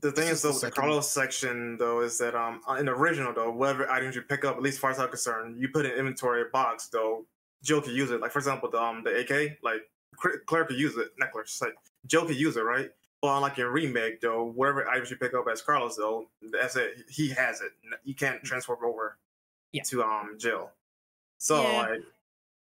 The 0.00 0.12
thing 0.12 0.28
is, 0.28 0.42
though, 0.42 0.48
the 0.50 0.54
with 0.54 0.62
the 0.62 0.70
Carlos 0.70 1.10
section, 1.10 1.76
though, 1.76 2.00
is 2.00 2.18
that 2.18 2.34
um 2.34 2.60
in 2.78 2.86
the 2.86 2.92
original, 2.92 3.32
though, 3.32 3.50
whatever 3.50 3.88
items 3.90 4.14
you 4.14 4.22
pick 4.22 4.44
up, 4.44 4.56
at 4.56 4.62
least 4.62 4.76
as 4.76 4.80
far 4.80 4.90
as 4.90 4.98
I'm 4.98 5.08
concerned, 5.08 5.58
you 5.60 5.68
put 5.68 5.86
in 5.86 5.92
inventory 5.92 6.44
box, 6.52 6.88
though, 6.88 7.26
Jill 7.62 7.82
can 7.82 7.92
use 7.94 8.10
it. 8.10 8.20
Like 8.20 8.30
for 8.32 8.38
example, 8.38 8.70
the 8.70 8.80
um 8.80 9.02
the 9.02 9.20
AK, 9.20 9.58
like 9.62 9.82
Claire 10.46 10.64
could 10.64 10.78
use 10.78 10.96
it. 10.96 11.08
Not 11.18 11.32
Claire, 11.32 11.44
like 11.62 11.74
Jill 12.06 12.26
could 12.26 12.36
use 12.36 12.56
it, 12.56 12.62
right? 12.62 12.90
Well, 13.22 13.34
unlike 13.34 13.58
in 13.58 13.66
remake, 13.66 14.20
though, 14.20 14.44
whatever 14.44 14.88
items 14.88 15.10
you 15.10 15.16
pick 15.16 15.34
up 15.34 15.46
as 15.50 15.60
Carlos, 15.60 15.96
though, 15.96 16.28
that's 16.52 16.76
it. 16.76 17.04
He 17.08 17.30
has 17.30 17.60
it. 17.60 17.72
You 18.04 18.14
can't 18.14 18.42
transfer 18.44 18.76
over 18.84 19.18
Yeah. 19.72 19.82
to 19.84 20.02
um 20.04 20.36
Jill. 20.38 20.70
So 21.38 21.60
Yeah. 21.62 21.76
like 21.78 22.02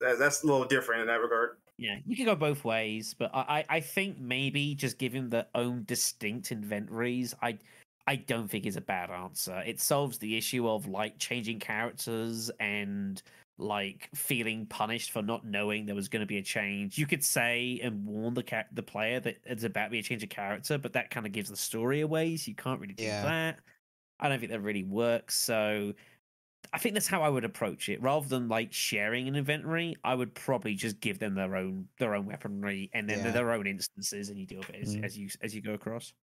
that, 0.01 0.19
that's 0.19 0.43
a 0.43 0.47
little 0.47 0.65
different 0.65 1.03
in 1.03 1.07
that 1.09 1.21
regard. 1.21 1.59
Yeah, 1.79 1.99
you 2.07 2.17
can 2.17 2.25
go 2.25 2.35
both 2.35 2.65
ways, 2.65 3.13
but 3.15 3.31
I, 3.35 3.65
I 3.69 3.81
think 3.81 4.19
maybe 4.19 4.75
just 4.75 5.01
him 5.01 5.29
their 5.29 5.49
own 5.55 5.85
distinct 5.85 6.51
inventories. 6.51 7.35
I 7.43 7.59
I 8.07 8.17
don't 8.17 8.49
think 8.49 8.65
is 8.67 8.77
a 8.77 8.81
bad 8.81 9.11
answer. 9.11 9.61
It 9.67 9.81
solves 9.81 10.19
the 10.19 10.37
issue 10.39 10.69
of 10.69 10.87
like 10.87 11.19
changing 11.19 11.59
characters 11.59 12.51
and 12.61 13.21
like 13.59 14.09
feeling 14.15 14.67
punished 14.67 15.11
for 15.11 15.23
not 15.23 15.45
knowing 15.45 15.85
there 15.87 15.95
was 15.95 16.09
going 16.09 16.21
to 16.21 16.27
be 16.27 16.39
a 16.39 16.43
change. 16.43 16.97
You 16.99 17.07
could 17.07 17.25
say 17.25 17.79
and 17.83 18.07
warn 18.07 18.35
the 18.35 18.43
ca- 18.45 18.65
the 18.73 18.83
player 18.83 19.21
that 19.21 19.39
it's 19.45 19.65
about 19.65 19.85
to 19.87 19.91
be 19.91 19.99
a 19.99 20.03
change 20.03 20.23
of 20.23 20.31
character, 20.31 20.79
but 20.79 20.93
that 20.95 21.11
kind 21.11 21.27
of 21.27 21.33
gives 21.33 21.51
the 21.51 21.57
story 21.57 22.01
away, 22.01 22.37
so 22.37 22.49
you 22.51 22.55
can't 22.55 22.81
really 22.81 22.95
do 22.95 23.17
Yeah. 23.17 23.21
that. 23.21 23.61
I 24.19 24.29
don't 24.29 24.39
think 24.41 24.53
that 24.53 24.61
really 24.61 24.85
works. 24.85 25.35
So 25.37 25.95
I 26.73 26.79
think 26.79 26.95
that's 26.95 27.07
how 27.07 27.23
I 27.23 27.29
would 27.29 27.45
approach 27.45 27.89
it. 27.89 28.01
Rather 28.03 28.29
than 28.29 28.49
like 28.49 28.73
sharing 28.73 29.29
an 29.29 29.37
inventory, 29.37 29.97
I 30.05 30.15
would 30.15 30.35
probably 30.35 30.75
just 30.75 31.01
give 31.01 31.19
them 31.19 31.35
their 31.35 31.57
own 31.57 31.89
their 31.99 32.15
own 32.15 32.27
weaponry 32.27 32.91
and 32.95 33.09
then 33.09 33.23
Yeah. 33.23 33.33
their 33.33 33.53
own 33.53 33.67
instances, 33.67 34.29
and 34.31 34.39
you 34.39 34.47
deal 34.47 34.61
with 34.61 34.71
it 34.71 34.83
as, 34.83 34.97
Mm. 34.97 35.05
as 35.05 35.19
you 35.19 35.29
as 35.41 35.55
you 35.55 35.63
go 35.63 35.75
across. 35.75 36.15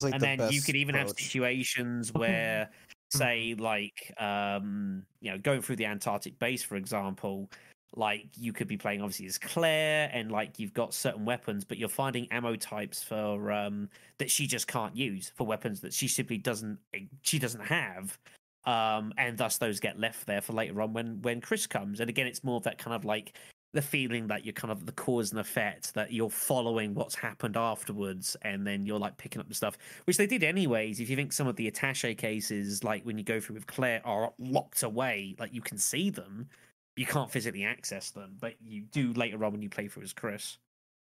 Like 0.00 0.14
and 0.14 0.22
the 0.22 0.26
then 0.26 0.44
you 0.50 0.62
could 0.62 0.76
even 0.76 0.94
have 0.94 1.10
situations 1.10 2.12
where, 2.14 2.70
say, 3.10 3.54
like 3.54 4.12
um, 4.18 5.06
you 5.20 5.30
know, 5.30 5.38
going 5.38 5.62
through 5.62 5.76
the 5.76 5.86
Antarctic 5.86 6.38
base, 6.38 6.62
for 6.62 6.76
example. 6.76 7.50
Like 7.96 8.28
you 8.36 8.52
could 8.52 8.68
be 8.68 8.76
playing 8.76 9.00
obviously 9.00 9.26
as 9.26 9.38
Claire, 9.38 10.10
and 10.12 10.30
like 10.30 10.58
you've 10.58 10.74
got 10.74 10.92
certain 10.92 11.24
weapons, 11.24 11.64
but 11.64 11.78
you're 11.78 11.88
finding 11.88 12.30
ammo 12.30 12.54
types 12.54 13.02
for 13.02 13.50
um 13.50 13.88
that 14.18 14.30
she 14.30 14.46
just 14.46 14.66
can't 14.68 14.94
use 14.94 15.30
for 15.30 15.46
weapons 15.46 15.80
that 15.80 15.94
she 15.94 16.06
simply 16.06 16.36
doesn't 16.36 16.78
she 17.22 17.38
doesn't 17.38 17.62
have 17.62 18.18
um, 18.68 19.14
and 19.16 19.38
thus 19.38 19.56
those 19.56 19.80
get 19.80 19.98
left 19.98 20.26
there 20.26 20.42
for 20.42 20.52
later 20.52 20.82
on 20.82 20.92
when 20.92 21.22
when 21.22 21.40
Chris 21.40 21.66
comes. 21.66 22.00
And 22.00 22.10
again, 22.10 22.26
it's 22.26 22.44
more 22.44 22.58
of 22.58 22.64
that 22.64 22.76
kind 22.76 22.94
of 22.94 23.06
like 23.06 23.32
the 23.72 23.80
feeling 23.80 24.26
that 24.26 24.44
you're 24.44 24.52
kind 24.52 24.70
of 24.70 24.84
the 24.84 24.92
cause 24.92 25.30
and 25.30 25.40
effect 25.40 25.94
that 25.94 26.12
you're 26.12 26.28
following 26.28 26.94
what's 26.94 27.14
happened 27.14 27.56
afterwards, 27.56 28.36
and 28.42 28.66
then 28.66 28.84
you're 28.84 28.98
like 28.98 29.16
picking 29.16 29.40
up 29.40 29.48
the 29.48 29.54
stuff, 29.54 29.78
which 30.04 30.18
they 30.18 30.26
did 30.26 30.44
anyways. 30.44 31.00
If 31.00 31.08
you 31.08 31.16
think 31.16 31.32
some 31.32 31.46
of 31.46 31.56
the 31.56 31.66
attache 31.66 32.14
cases, 32.14 32.84
like 32.84 33.02
when 33.04 33.16
you 33.16 33.24
go 33.24 33.40
through 33.40 33.54
with 33.54 33.66
Claire, 33.66 34.02
are 34.04 34.34
locked 34.38 34.82
away, 34.82 35.34
like 35.38 35.54
you 35.54 35.62
can 35.62 35.78
see 35.78 36.10
them, 36.10 36.46
you 36.94 37.06
can't 37.06 37.30
physically 37.30 37.64
access 37.64 38.10
them, 38.10 38.36
but 38.38 38.52
you 38.62 38.82
do 38.82 39.14
later 39.14 39.42
on 39.46 39.52
when 39.52 39.62
you 39.62 39.70
play 39.70 39.88
through 39.88 40.02
as 40.02 40.12
Chris. 40.12 40.58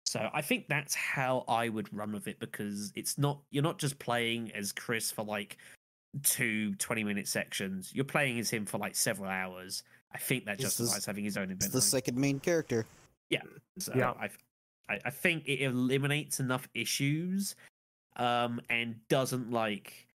So 0.05 0.29
I 0.35 0.43
think 0.43 0.67
that's 0.67 0.97
how 0.97 1.45
I 1.47 1.69
would 1.69 1.95
run 1.95 2.11
with 2.11 2.27
it 2.27 2.41
because 2.41 2.93
it's 2.97 3.19
not 3.19 3.41
you're 3.53 3.63
not 3.63 3.79
just 3.79 4.01
playing 4.01 4.51
as 4.53 4.73
Chris 4.73 5.13
for 5.13 5.25
like 5.25 5.59
two 6.23 6.75
20 6.77 7.05
minute 7.05 7.27
sections. 7.29 7.91
You're 7.95 8.05
playing 8.05 8.39
as 8.39 8.51
him 8.51 8.67
for 8.67 8.79
like 8.79 8.95
several 8.95 9.31
hours. 9.31 9.83
I 10.15 10.19
think 10.19 10.45
that 10.45 10.59
This 10.59 10.67
is- 10.67 10.77
justifies 10.79 11.07
having 11.07 11.25
his 11.25 11.37
own 11.37 11.51
It's 11.51 11.69
the 11.69 11.81
second 11.81 12.19
main 12.19 12.39
character. 12.41 12.87
So 13.79 13.93
Yeah. 13.97 14.11
I, 14.11 14.29
I 14.89 15.01
I 15.07 15.11
think 15.11 15.49
it 15.49 15.63
eliminates 15.63 16.39
enough 16.41 16.69
issues, 16.75 17.57
um, 18.17 18.61
and 18.69 18.97
doesn't 19.09 19.51
like, 19.51 20.07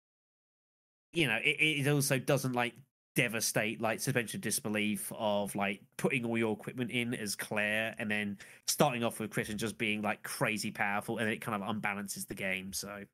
you 1.14 1.26
know, 1.26 1.36
it, 1.42 1.86
it 1.86 1.88
also 1.88 2.18
doesn't 2.18 2.52
like 2.52 2.74
devastate 3.14 3.80
like 3.80 3.98
suspension 4.00 4.36
of 4.36 4.42
disbelief 4.42 5.10
of 5.16 5.54
like 5.56 5.80
putting 5.96 6.26
all 6.26 6.36
your 6.36 6.52
equipment 6.52 6.90
in 6.90 7.14
as 7.14 7.34
Claire 7.34 7.94
and 7.98 8.10
then 8.10 8.36
starting 8.66 9.02
off 9.02 9.18
with 9.18 9.30
Chris 9.30 9.48
and 9.48 9.58
just 9.58 9.78
being 9.78 10.02
like 10.02 10.22
crazy 10.22 10.70
powerful 10.70 11.16
and 11.16 11.26
then 11.26 11.32
it 11.32 11.40
kind 11.40 11.62
of 11.62 11.66
unbalances 11.74 12.26
the 12.28 12.34
game. 12.34 12.74
So 12.74 13.04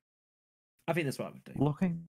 I 0.89 0.93
think 0.93 1.05
that's 1.05 1.17
what 1.17 1.29
I 1.29 1.31
would 1.31 1.43
do. 1.45 1.53
looking 1.55 2.05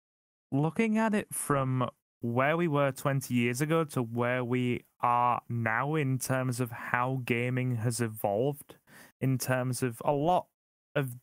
looking 0.52 0.98
at 0.98 1.14
it 1.14 1.28
from 1.34 1.90
where 2.22 2.58
we 2.58 2.68
were 2.68 2.92
20 2.92 3.34
years 3.34 3.62
ago 3.62 3.84
to 3.86 4.02
where 4.02 4.44
we 4.44 4.84
are 5.02 5.42
now 5.48 5.96
in 5.96 6.18
terms 6.18 6.60
of 6.60 6.72
how 6.72 7.22
gaming 7.26 7.78
has 7.78 8.02
evolved 8.02 8.76
in 9.22 9.38
terms 9.38 9.82
of 9.82 10.02
a 10.04 10.12
lot 10.12 10.48
of 10.96 11.16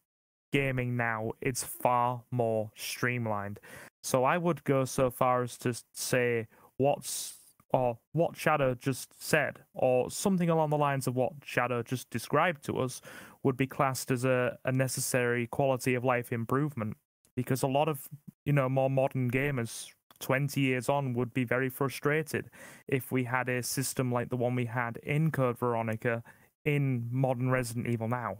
gaming 0.52 0.96
now 0.96 1.32
it's 1.40 1.64
far 1.64 2.22
more 2.30 2.70
streamlined. 2.76 3.60
So 4.02 4.24
i 4.24 4.38
would 4.38 4.64
go 4.64 4.84
so 4.84 5.10
far 5.10 5.42
as 5.42 5.58
to 5.58 5.74
say 5.92 6.46
what's 6.78 7.34
or 7.70 7.98
what 8.12 8.36
shadow 8.36 8.74
just 8.74 9.12
said 9.22 9.58
or 9.74 10.08
something 10.10 10.48
along 10.48 10.70
the 10.70 10.78
lines 10.78 11.06
of 11.06 11.16
what 11.16 11.32
shadow 11.44 11.82
just 11.82 12.08
described 12.10 12.64
to 12.64 12.78
us 12.78 13.00
would 13.42 13.56
be 13.56 13.66
classed 13.66 14.10
as 14.10 14.24
a, 14.24 14.56
a 14.64 14.72
necessary 14.72 15.46
quality 15.48 15.94
of 15.94 16.04
life 16.04 16.32
improvement 16.32 16.96
because 17.36 17.62
a 17.62 17.66
lot 17.66 17.88
of 17.88 18.08
you 18.44 18.52
know 18.52 18.68
more 18.68 18.90
modern 18.90 19.30
gamers 19.30 19.88
20 20.18 20.60
years 20.60 20.88
on 20.88 21.12
would 21.12 21.34
be 21.34 21.44
very 21.44 21.68
frustrated 21.68 22.50
if 22.88 23.12
we 23.12 23.24
had 23.24 23.48
a 23.48 23.62
system 23.62 24.10
like 24.10 24.30
the 24.30 24.36
one 24.36 24.54
we 24.54 24.64
had 24.64 24.96
in 25.02 25.30
code 25.30 25.58
veronica 25.58 26.22
in 26.64 27.06
modern 27.12 27.50
resident 27.50 27.86
evil 27.86 28.08
now 28.08 28.38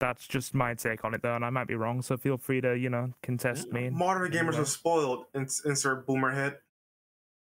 that's 0.00 0.26
just 0.26 0.54
my 0.54 0.74
take 0.74 1.04
on 1.04 1.12
it 1.12 1.22
though 1.22 1.34
and 1.34 1.44
i 1.44 1.50
might 1.50 1.66
be 1.68 1.74
wrong 1.74 2.00
so 2.00 2.16
feel 2.16 2.38
free 2.38 2.60
to 2.60 2.74
you 2.74 2.88
know 2.88 3.12
contest 3.22 3.70
me 3.70 3.90
Modern 3.90 4.30
gamers 4.32 4.58
are 4.58 4.64
spoiled. 4.64 5.26
Insert 5.34 6.06
boomer 6.06 6.30
head. 6.30 6.58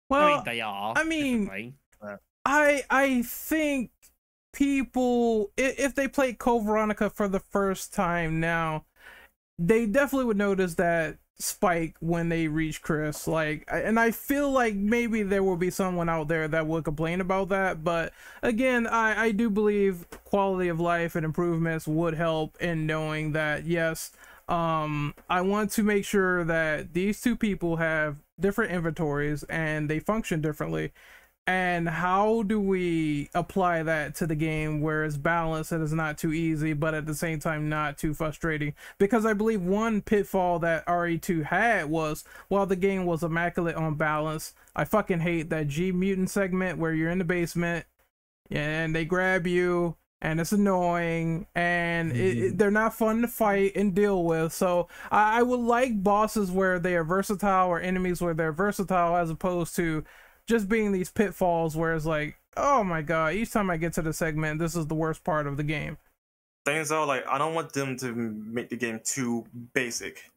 Well, 0.09 0.21
I 0.21 0.35
mean, 0.35 0.43
they 0.45 0.61
are. 0.61 0.93
I 0.97 1.03
mean. 1.03 1.73
I 2.45 2.83
I 2.89 3.21
think 3.21 3.91
people 4.53 5.51
if 5.57 5.93
they 5.93 6.07
play 6.07 6.33
Code 6.33 6.65
Veronica 6.65 7.09
for 7.09 7.27
the 7.27 7.39
first 7.39 7.93
time 7.93 8.39
now, 8.39 8.85
they 9.59 9.85
definitely 9.85 10.25
would 10.25 10.37
notice 10.37 10.75
that 10.75 11.17
spike 11.37 11.95
when 11.99 12.29
they 12.29 12.47
reach 12.47 12.81
Chris. 12.81 13.27
Like, 13.27 13.65
and 13.67 13.99
I 13.99 14.11
feel 14.11 14.51
like 14.51 14.75
maybe 14.75 15.21
there 15.21 15.43
will 15.43 15.57
be 15.57 15.69
someone 15.69 16.09
out 16.09 16.29
there 16.29 16.47
that 16.47 16.65
would 16.65 16.85
complain 16.85 17.21
about 17.21 17.49
that. 17.49 17.83
But 17.83 18.13
again, 18.41 18.87
I, 18.87 19.25
I 19.25 19.31
do 19.31 19.49
believe 19.49 20.09
quality 20.23 20.69
of 20.69 20.79
life 20.79 21.15
and 21.15 21.25
improvements 21.25 21.87
would 21.87 22.13
help 22.13 22.57
in 22.61 22.85
knowing 22.85 23.33
that, 23.33 23.65
yes, 23.65 24.11
um, 24.47 25.13
I 25.29 25.41
want 25.41 25.71
to 25.71 25.83
make 25.83 26.05
sure 26.05 26.43
that 26.45 26.93
these 26.93 27.21
two 27.21 27.35
people 27.35 27.75
have 27.77 28.17
different 28.39 28.71
inventories 28.71 29.43
and 29.43 29.89
they 29.89 29.99
function 29.99 30.41
differently. 30.41 30.91
And 31.49 31.89
how 31.89 32.43
do 32.43 32.61
we 32.61 33.31
apply 33.33 33.81
that 33.81 34.13
to 34.17 34.27
the 34.27 34.35
game 34.35 34.81
where 34.81 35.03
it's 35.03 35.17
balanced 35.17 35.71
and 35.71 35.81
it's 35.81 35.91
not 35.91 36.15
too 36.15 36.31
easy, 36.31 36.73
but 36.73 36.93
at 36.93 37.07
the 37.07 37.15
same 37.15 37.39
time 37.39 37.67
not 37.67 37.97
too 37.97 38.13
frustrating? 38.13 38.75
Because 38.99 39.25
I 39.25 39.33
believe 39.33 39.63
one 39.63 40.03
pitfall 40.03 40.59
that 40.59 40.85
RE2 40.85 41.45
had 41.45 41.89
was 41.89 42.23
while 42.49 42.67
the 42.67 42.75
game 42.75 43.07
was 43.07 43.23
immaculate 43.23 43.75
on 43.75 43.95
balance, 43.95 44.53
I 44.75 44.85
fucking 44.85 45.21
hate 45.21 45.49
that 45.49 45.67
G 45.67 45.91
mutant 45.91 46.29
segment 46.29 46.77
where 46.77 46.93
you're 46.93 47.09
in 47.09 47.17
the 47.17 47.23
basement 47.23 47.87
and 48.51 48.95
they 48.95 49.03
grab 49.03 49.47
you 49.47 49.95
and 50.21 50.39
it's 50.39 50.51
annoying 50.51 51.47
and 51.55 52.11
it, 52.11 52.15
it- 52.17 52.37
mm-hmm. 52.37 52.57
they're 52.57 52.69
not 52.69 52.93
fun 52.93 53.21
to 53.21 53.27
fight 53.27 53.71
and 53.75 53.95
deal 53.95 54.23
with 54.23 54.51
so 54.51 54.87
I, 55.09 55.39
I 55.39 55.43
would 55.43 55.61
like 55.61 56.03
bosses 56.03 56.51
where 56.51 56.77
they 56.77 56.95
are 56.95 57.03
versatile 57.05 57.69
or 57.69 57.79
enemies 57.79 58.21
where 58.21 58.33
they're 58.33 58.51
versatile 58.51 59.15
as 59.15 59.29
opposed 59.29 59.75
to 59.77 60.03
just 60.49 60.67
being 60.67 60.91
these 60.91 61.09
pitfalls 61.11 61.77
where 61.77 61.93
it's 61.93 62.05
like 62.05 62.35
oh 62.57 62.83
my 62.83 63.01
god 63.01 63.33
each 63.33 63.51
time 63.51 63.69
i 63.69 63.77
get 63.77 63.93
to 63.93 64.01
the 64.01 64.11
segment 64.11 64.59
this 64.59 64.75
is 64.75 64.87
the 64.87 64.95
worst 64.95 65.23
part 65.23 65.47
of 65.47 65.55
the 65.55 65.63
game 65.63 65.97
Things 66.65 66.89
though, 66.89 67.05
like 67.05 67.25
I 67.27 67.37
don't 67.37 67.53
want 67.53 67.71
them 67.71 67.95
to 67.97 68.13
make 68.13 68.69
the 68.69 68.75
game 68.75 68.99
too 69.03 69.45
basic. 69.73 70.29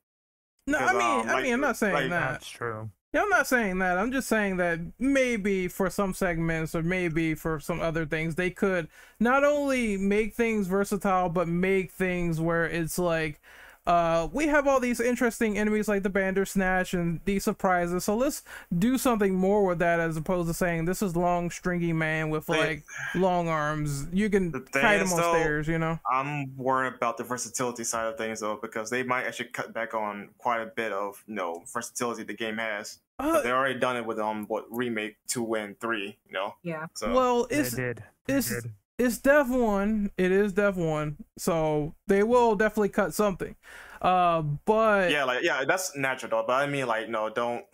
no 0.68 0.78
i 0.78 0.80
Because, 0.80 0.94
mean 0.94 1.02
um, 1.22 1.28
i 1.28 1.32
like- 1.32 1.42
mean 1.42 1.54
i'm 1.54 1.60
not 1.60 1.76
saying 1.76 1.94
like- 1.94 2.10
that 2.10 2.32
That's 2.32 2.48
true. 2.48 2.90
Yeah, 3.14 3.20
I'm 3.24 3.28
not 3.28 3.46
saying 3.46 3.78
that. 3.80 3.98
I'm 3.98 4.10
just 4.10 4.26
saying 4.26 4.56
that 4.56 4.80
maybe 4.98 5.68
for 5.68 5.90
some 5.90 6.14
segments 6.14 6.74
or 6.74 6.82
maybe 6.82 7.34
for 7.34 7.60
some 7.60 7.78
other 7.78 8.06
things, 8.06 8.36
they 8.36 8.48
could 8.48 8.88
not 9.20 9.44
only 9.44 9.98
make 9.98 10.32
things 10.34 10.66
versatile, 10.66 11.28
but 11.28 11.46
make 11.46 11.92
things 11.92 12.40
where 12.40 12.64
it's 12.64 12.98
like, 12.98 13.38
uh, 13.86 14.28
we 14.32 14.46
have 14.46 14.68
all 14.68 14.78
these 14.78 15.00
interesting 15.00 15.58
enemies 15.58 15.88
like 15.88 16.02
the 16.04 16.10
Bandersnatch 16.10 16.94
and 16.94 17.20
these 17.24 17.42
surprises. 17.42 18.04
So 18.04 18.14
let's 18.16 18.42
do 18.78 18.96
something 18.96 19.34
more 19.34 19.64
with 19.64 19.78
that 19.80 19.98
as 19.98 20.16
opposed 20.16 20.48
to 20.48 20.54
saying 20.54 20.84
this 20.84 21.02
is 21.02 21.16
long, 21.16 21.50
stringy 21.50 21.92
man 21.92 22.30
with 22.30 22.46
They- 22.46 22.56
like 22.58 22.84
long 23.16 23.48
arms. 23.48 24.06
You 24.12 24.30
can 24.30 24.52
The 24.52 24.60
thing 24.60 24.82
kite 24.82 25.00
him 25.00 25.08
on 25.12 25.16
though, 25.20 25.32
stairs, 25.32 25.66
you 25.68 25.78
know? 25.78 25.98
I'm 26.10 26.56
worried 26.56 26.94
about 26.94 27.16
the 27.16 27.24
versatility 27.24 27.84
side 27.84 28.06
of 28.06 28.16
things 28.16 28.40
though, 28.40 28.58
because 28.62 28.88
they 28.90 29.02
might 29.02 29.24
actually 29.26 29.48
cut 29.48 29.72
back 29.72 29.94
on 29.94 30.28
quite 30.38 30.60
a 30.62 30.66
bit 30.66 30.92
of 30.92 31.22
you 31.26 31.34
know 31.34 31.64
versatility 31.72 32.22
the 32.22 32.34
game 32.34 32.58
has. 32.58 33.00
Uh, 33.18 33.32
But 33.32 33.42
they 33.44 33.50
already 33.50 33.78
done 33.78 33.96
it 33.96 34.06
with 34.06 34.18
um 34.18 34.46
what 34.46 34.64
remake 34.70 35.16
two 35.26 35.54
and 35.54 35.78
three, 35.80 36.18
you 36.26 36.32
know. 36.32 36.54
Yeah. 36.62 36.86
So 36.94 37.12
well, 37.12 37.46
They 37.50 37.56
it's 37.58 37.72
did. 37.72 38.02
They 38.26 38.34
it's 38.34 38.48
did. 38.48 38.72
It's 38.98 39.18
Dev 39.18 39.50
One. 39.50 40.10
It 40.16 40.30
is 40.32 40.52
Dev 40.52 40.76
One, 40.76 41.16
so 41.38 41.94
they 42.08 42.22
will 42.22 42.54
definitely 42.56 42.90
cut 42.90 43.14
something. 43.14 43.56
Uh, 44.00 44.42
but 44.64 45.10
yeah, 45.10 45.24
like 45.24 45.42
yeah, 45.42 45.64
that's 45.64 45.96
natural 45.96 46.30
though. 46.30 46.44
But 46.46 46.54
I 46.62 46.66
mean, 46.66 46.86
like 46.86 47.08
no, 47.08 47.30
don't 47.30 47.64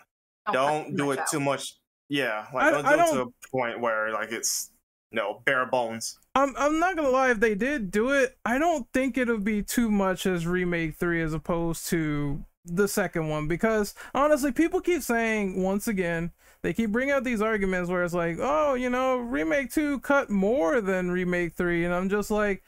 cut 0.47 0.53
don't 0.53 0.97
do 0.97 1.11
it 1.13 1.19
out. 1.21 1.29
too 1.29 1.41
much. 1.41 1.75
Yeah, 2.09 2.47
I- 2.53 2.55
like 2.71 2.73
don't 2.75 2.87
I 2.87 2.97
do 2.97 3.03
it 3.03 3.07
to 3.07 3.15
don't- 3.15 3.35
a 3.45 3.49
point 3.51 3.81
where 3.81 4.13
like 4.13 4.31
it's 4.33 4.71
no 5.13 5.41
bare 5.45 5.67
bones. 5.67 6.19
I'm 6.35 6.55
I'm 6.59 6.79
not 6.79 6.97
gonna 6.97 7.09
lie. 7.11 7.31
If 7.31 7.41
they 7.41 7.55
did 7.55 7.91
do 7.91 8.11
it, 8.11 8.37
I 8.45 8.59
don't 8.59 8.87
think 8.93 9.17
it'll 9.19 9.39
be 9.39 9.63
too 9.63 9.91
much 9.91 10.27
as 10.27 10.47
remake 10.47 10.97
three 10.97 11.23
as 11.23 11.33
opposed 11.35 11.89
to 11.89 12.45
the 12.65 12.87
second 12.87 13.29
one 13.29 13.49
because 13.49 13.95
honestly, 14.15 14.53
people 14.53 14.81
keep 14.83 15.03
saying 15.03 15.63
once 15.63 15.89
again 15.89 16.33
they 16.62 16.73
keep 16.73 16.91
bringing 16.91 17.15
out 17.15 17.25
these 17.25 17.43
arguments 17.43 17.91
where 17.91 18.05
it's 18.05 18.15
like, 18.15 18.39
oh, 18.41 18.75
you 18.75 18.91
know, 18.91 19.19
remake 19.19 19.73
two 19.73 20.01
cut 20.01 20.31
more 20.31 20.81
than 20.81 21.11
remake 21.11 21.55
three, 21.55 21.85
and 21.85 21.95
I'm 21.95 22.09
just 22.09 22.31
like. 22.31 22.62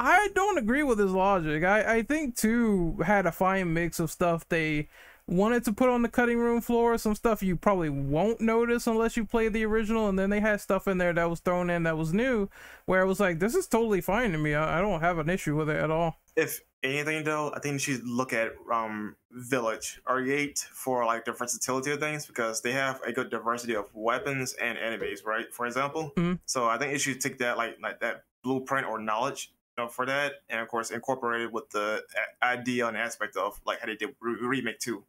I 0.00 0.28
don't 0.32 0.58
agree 0.58 0.84
with 0.84 1.00
his 1.00 1.10
logic. 1.10 1.64
I, 1.64 1.96
I 1.96 2.02
think 2.02 2.36
two 2.36 2.98
had 3.04 3.26
a 3.26 3.32
fine 3.32 3.74
mix 3.74 3.98
of 3.98 4.12
stuff 4.12 4.48
they 4.48 4.86
wanted 5.26 5.64
to 5.64 5.72
put 5.72 5.88
on 5.88 6.02
the 6.02 6.08
cutting 6.08 6.38
room 6.38 6.60
floor, 6.60 6.96
some 6.96 7.14
stuff 7.14 7.42
you 7.42 7.56
probably 7.56 7.90
won't 7.90 8.40
notice 8.40 8.86
unless 8.86 9.16
you 9.16 9.24
play 9.24 9.48
the 9.48 9.64
original, 9.64 10.08
and 10.08 10.18
then 10.18 10.30
they 10.30 10.40
had 10.40 10.60
stuff 10.60 10.86
in 10.86 10.98
there 10.98 11.12
that 11.12 11.28
was 11.28 11.40
thrown 11.40 11.68
in 11.68 11.82
that 11.82 11.98
was 11.98 12.14
new, 12.14 12.48
where 12.86 13.02
it 13.02 13.06
was 13.06 13.18
like, 13.20 13.40
this 13.40 13.54
is 13.54 13.66
totally 13.66 14.00
fine 14.00 14.32
to 14.32 14.38
me. 14.38 14.54
I, 14.54 14.78
I 14.78 14.80
don't 14.80 15.00
have 15.00 15.18
an 15.18 15.28
issue 15.28 15.56
with 15.56 15.68
it 15.68 15.76
at 15.76 15.90
all. 15.90 16.16
If 16.36 16.60
anything 16.82 17.24
though, 17.24 17.52
I 17.54 17.58
think 17.60 17.74
you 17.74 17.78
should 17.96 18.06
look 18.06 18.32
at 18.32 18.52
um 18.72 19.16
Village 19.30 20.00
RE8 20.06 20.58
for 20.58 21.04
like 21.04 21.24
the 21.24 21.32
versatility 21.32 21.90
of 21.92 22.00
things 22.00 22.26
because 22.26 22.62
they 22.62 22.72
have 22.72 23.00
a 23.02 23.12
good 23.12 23.30
diversity 23.30 23.74
of 23.74 23.86
weapons 23.94 24.54
and 24.54 24.78
enemies, 24.78 25.22
right? 25.24 25.52
For 25.52 25.66
example. 25.66 26.12
Mhm. 26.16 26.40
So 26.46 26.66
I 26.68 26.78
think 26.78 26.92
you 26.92 26.98
should 26.98 27.20
take 27.20 27.38
that 27.38 27.56
like 27.56 27.78
like 27.82 28.00
that 28.00 28.24
blueprint 28.42 28.86
or 28.86 28.98
knowledge 28.98 29.52
you 29.76 29.84
know, 29.84 29.88
for 29.88 30.06
that, 30.06 30.34
and 30.48 30.60
of 30.60 30.68
course 30.68 30.90
incorporate 30.90 31.42
it 31.42 31.52
with 31.52 31.70
the 31.70 32.04
a- 32.42 32.44
idea 32.44 32.86
and 32.86 32.96
aspect 32.96 33.36
of 33.36 33.60
like 33.64 33.80
how 33.80 33.86
they 33.86 33.96
did 33.96 34.14
re- 34.20 34.36
remake 34.40 34.78
two. 34.78 35.04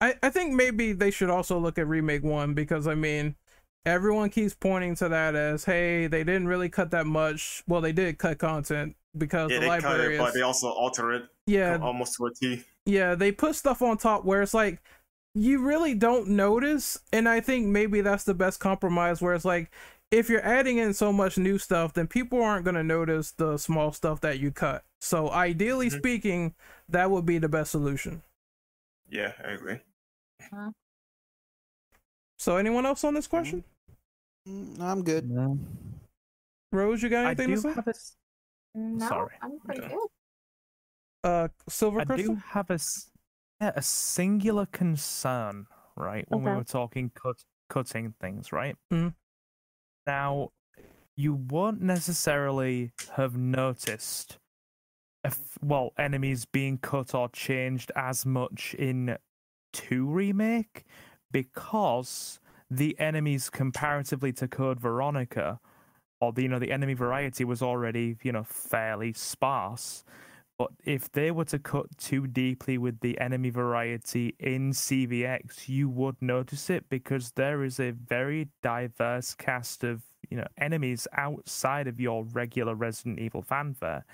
I, 0.00 0.14
I 0.22 0.30
think 0.30 0.52
maybe 0.52 0.92
they 0.92 1.10
should 1.10 1.30
also 1.30 1.58
look 1.58 1.78
at 1.78 1.86
remake 1.86 2.22
one 2.22 2.52
because 2.54 2.86
I 2.86 2.94
mean 2.94 3.36
everyone 3.84 4.28
keeps 4.30 4.54
pointing 4.54 4.94
to 4.96 5.08
that 5.08 5.34
as 5.34 5.64
hey 5.64 6.06
they 6.08 6.24
didn't 6.24 6.48
really 6.48 6.68
cut 6.68 6.90
that 6.90 7.06
much 7.06 7.62
well 7.68 7.80
they 7.80 7.92
did 7.92 8.18
cut 8.18 8.38
content 8.38 8.96
because 9.18 9.50
Yeah, 9.50 9.58
the 9.60 9.60
they 9.60 9.66
cut 9.80 9.82
library 9.82 10.16
it, 10.16 10.18
but 10.18 10.34
they 10.34 10.42
also 10.42 10.68
alter 10.68 11.12
it 11.12 11.24
yeah 11.46 11.78
almost 11.80 12.16
to 12.16 12.26
a 12.26 12.34
T. 12.34 12.64
yeah 12.84 13.14
they 13.14 13.32
put 13.32 13.54
stuff 13.54 13.82
on 13.82 13.96
top 13.98 14.24
where 14.24 14.42
it's 14.42 14.54
like 14.54 14.80
you 15.34 15.58
really 15.58 15.94
don't 15.94 16.28
notice 16.28 16.98
and 17.12 17.28
i 17.28 17.40
think 17.40 17.66
maybe 17.66 18.00
that's 18.00 18.24
the 18.24 18.34
best 18.34 18.58
compromise 18.58 19.20
where 19.20 19.34
it's 19.34 19.44
like 19.44 19.70
if 20.10 20.28
you're 20.30 20.44
adding 20.44 20.78
in 20.78 20.94
so 20.94 21.12
much 21.12 21.36
new 21.36 21.58
stuff 21.58 21.92
then 21.92 22.06
people 22.06 22.42
aren't 22.42 22.64
going 22.64 22.74
to 22.74 22.82
notice 22.84 23.32
the 23.32 23.56
small 23.58 23.92
stuff 23.92 24.20
that 24.20 24.38
you 24.38 24.50
cut 24.50 24.82
so 25.00 25.30
ideally 25.30 25.88
Mhm. 25.88 25.98
speaking 25.98 26.54
that 26.88 27.10
would 27.10 27.26
be 27.26 27.38
the 27.38 27.48
best 27.48 27.70
solution 27.70 28.22
Yeah, 29.08 29.32
I 29.44 29.50
agree. 29.52 29.78
so 32.38 32.56
anyone 32.56 32.86
else 32.86 33.04
on 33.04 33.14
this 33.14 33.26
question 33.26 33.64
Mm, 34.48 34.80
I'm 34.80 35.02
good. 35.02 35.28
No. 35.28 35.58
rose 36.70 37.02
you 37.02 37.08
got 37.08 37.26
I 37.26 37.28
anything 37.30 37.48
to 37.50 37.56
say 37.60 37.72
have 37.74 37.88
a. 37.88 37.94
s- 38.76 39.00
No, 39.00 39.08
Sorry. 39.08 39.34
I'm 39.42 39.58
pretty 39.60 39.80
Okay. 39.82 39.94
good. 39.94 40.08
uh 41.24 41.48
silver 41.68 42.00
I 42.00 42.04
crystal 42.04 42.34
do 42.34 42.40
have 42.50 42.70
a, 42.70 42.74
s- 42.74 43.10
yeah, 43.60 43.72
a 43.74 43.82
singular 43.82 44.66
concern, 44.66 45.66
right? 45.96 46.24
When 46.28 46.42
we 46.44 46.50
were 46.52 46.64
talking 46.64 47.10
cut, 47.14 47.42
cutting 47.68 48.14
things, 48.20 48.52
right? 48.52 48.76
Mhm. 48.92 49.14
Now, 50.06 50.50
you 51.16 51.34
won't 51.34 51.80
necessarily 51.80 52.92
have 53.16 53.36
noticed, 53.36 54.38
if, 55.24 55.58
well, 55.62 55.90
enemies 55.98 56.44
being 56.44 56.78
cut 56.78 57.14
or 57.14 57.28
changed 57.30 57.90
as 57.96 58.24
much 58.26 58.74
in 58.74 59.16
2 59.72 60.06
Remake 60.06 60.84
because 61.32 62.38
the 62.70 62.96
enemies 63.00 63.50
comparatively 63.50 64.32
to 64.34 64.46
Code 64.46 64.78
Veronica, 64.78 65.58
or 66.26 66.32
the, 66.32 66.42
you 66.42 66.48
know, 66.48 66.58
the 66.58 66.72
enemy 66.72 66.94
variety 66.94 67.44
was 67.44 67.62
already, 67.62 68.16
you 68.22 68.32
know, 68.32 68.42
fairly 68.44 69.12
sparse. 69.12 70.04
But 70.58 70.70
if 70.84 71.12
they 71.12 71.30
were 71.30 71.44
to 71.46 71.58
cut 71.58 71.86
too 71.98 72.26
deeply 72.26 72.78
with 72.78 73.00
the 73.00 73.20
enemy 73.20 73.50
variety 73.50 74.34
in 74.40 74.72
CVX, 74.72 75.68
you 75.68 75.88
would 75.88 76.16
notice 76.20 76.70
it 76.70 76.88
because 76.88 77.32
there 77.32 77.62
is 77.62 77.78
a 77.78 77.90
very 77.90 78.48
diverse 78.62 79.34
cast 79.34 79.84
of 79.84 80.02
you 80.30 80.36
know 80.38 80.46
enemies 80.58 81.06
outside 81.12 81.86
of 81.86 82.00
your 82.00 82.24
regular 82.24 82.74
Resident 82.74 83.18
Evil 83.18 83.42
fanfare. 83.42 84.04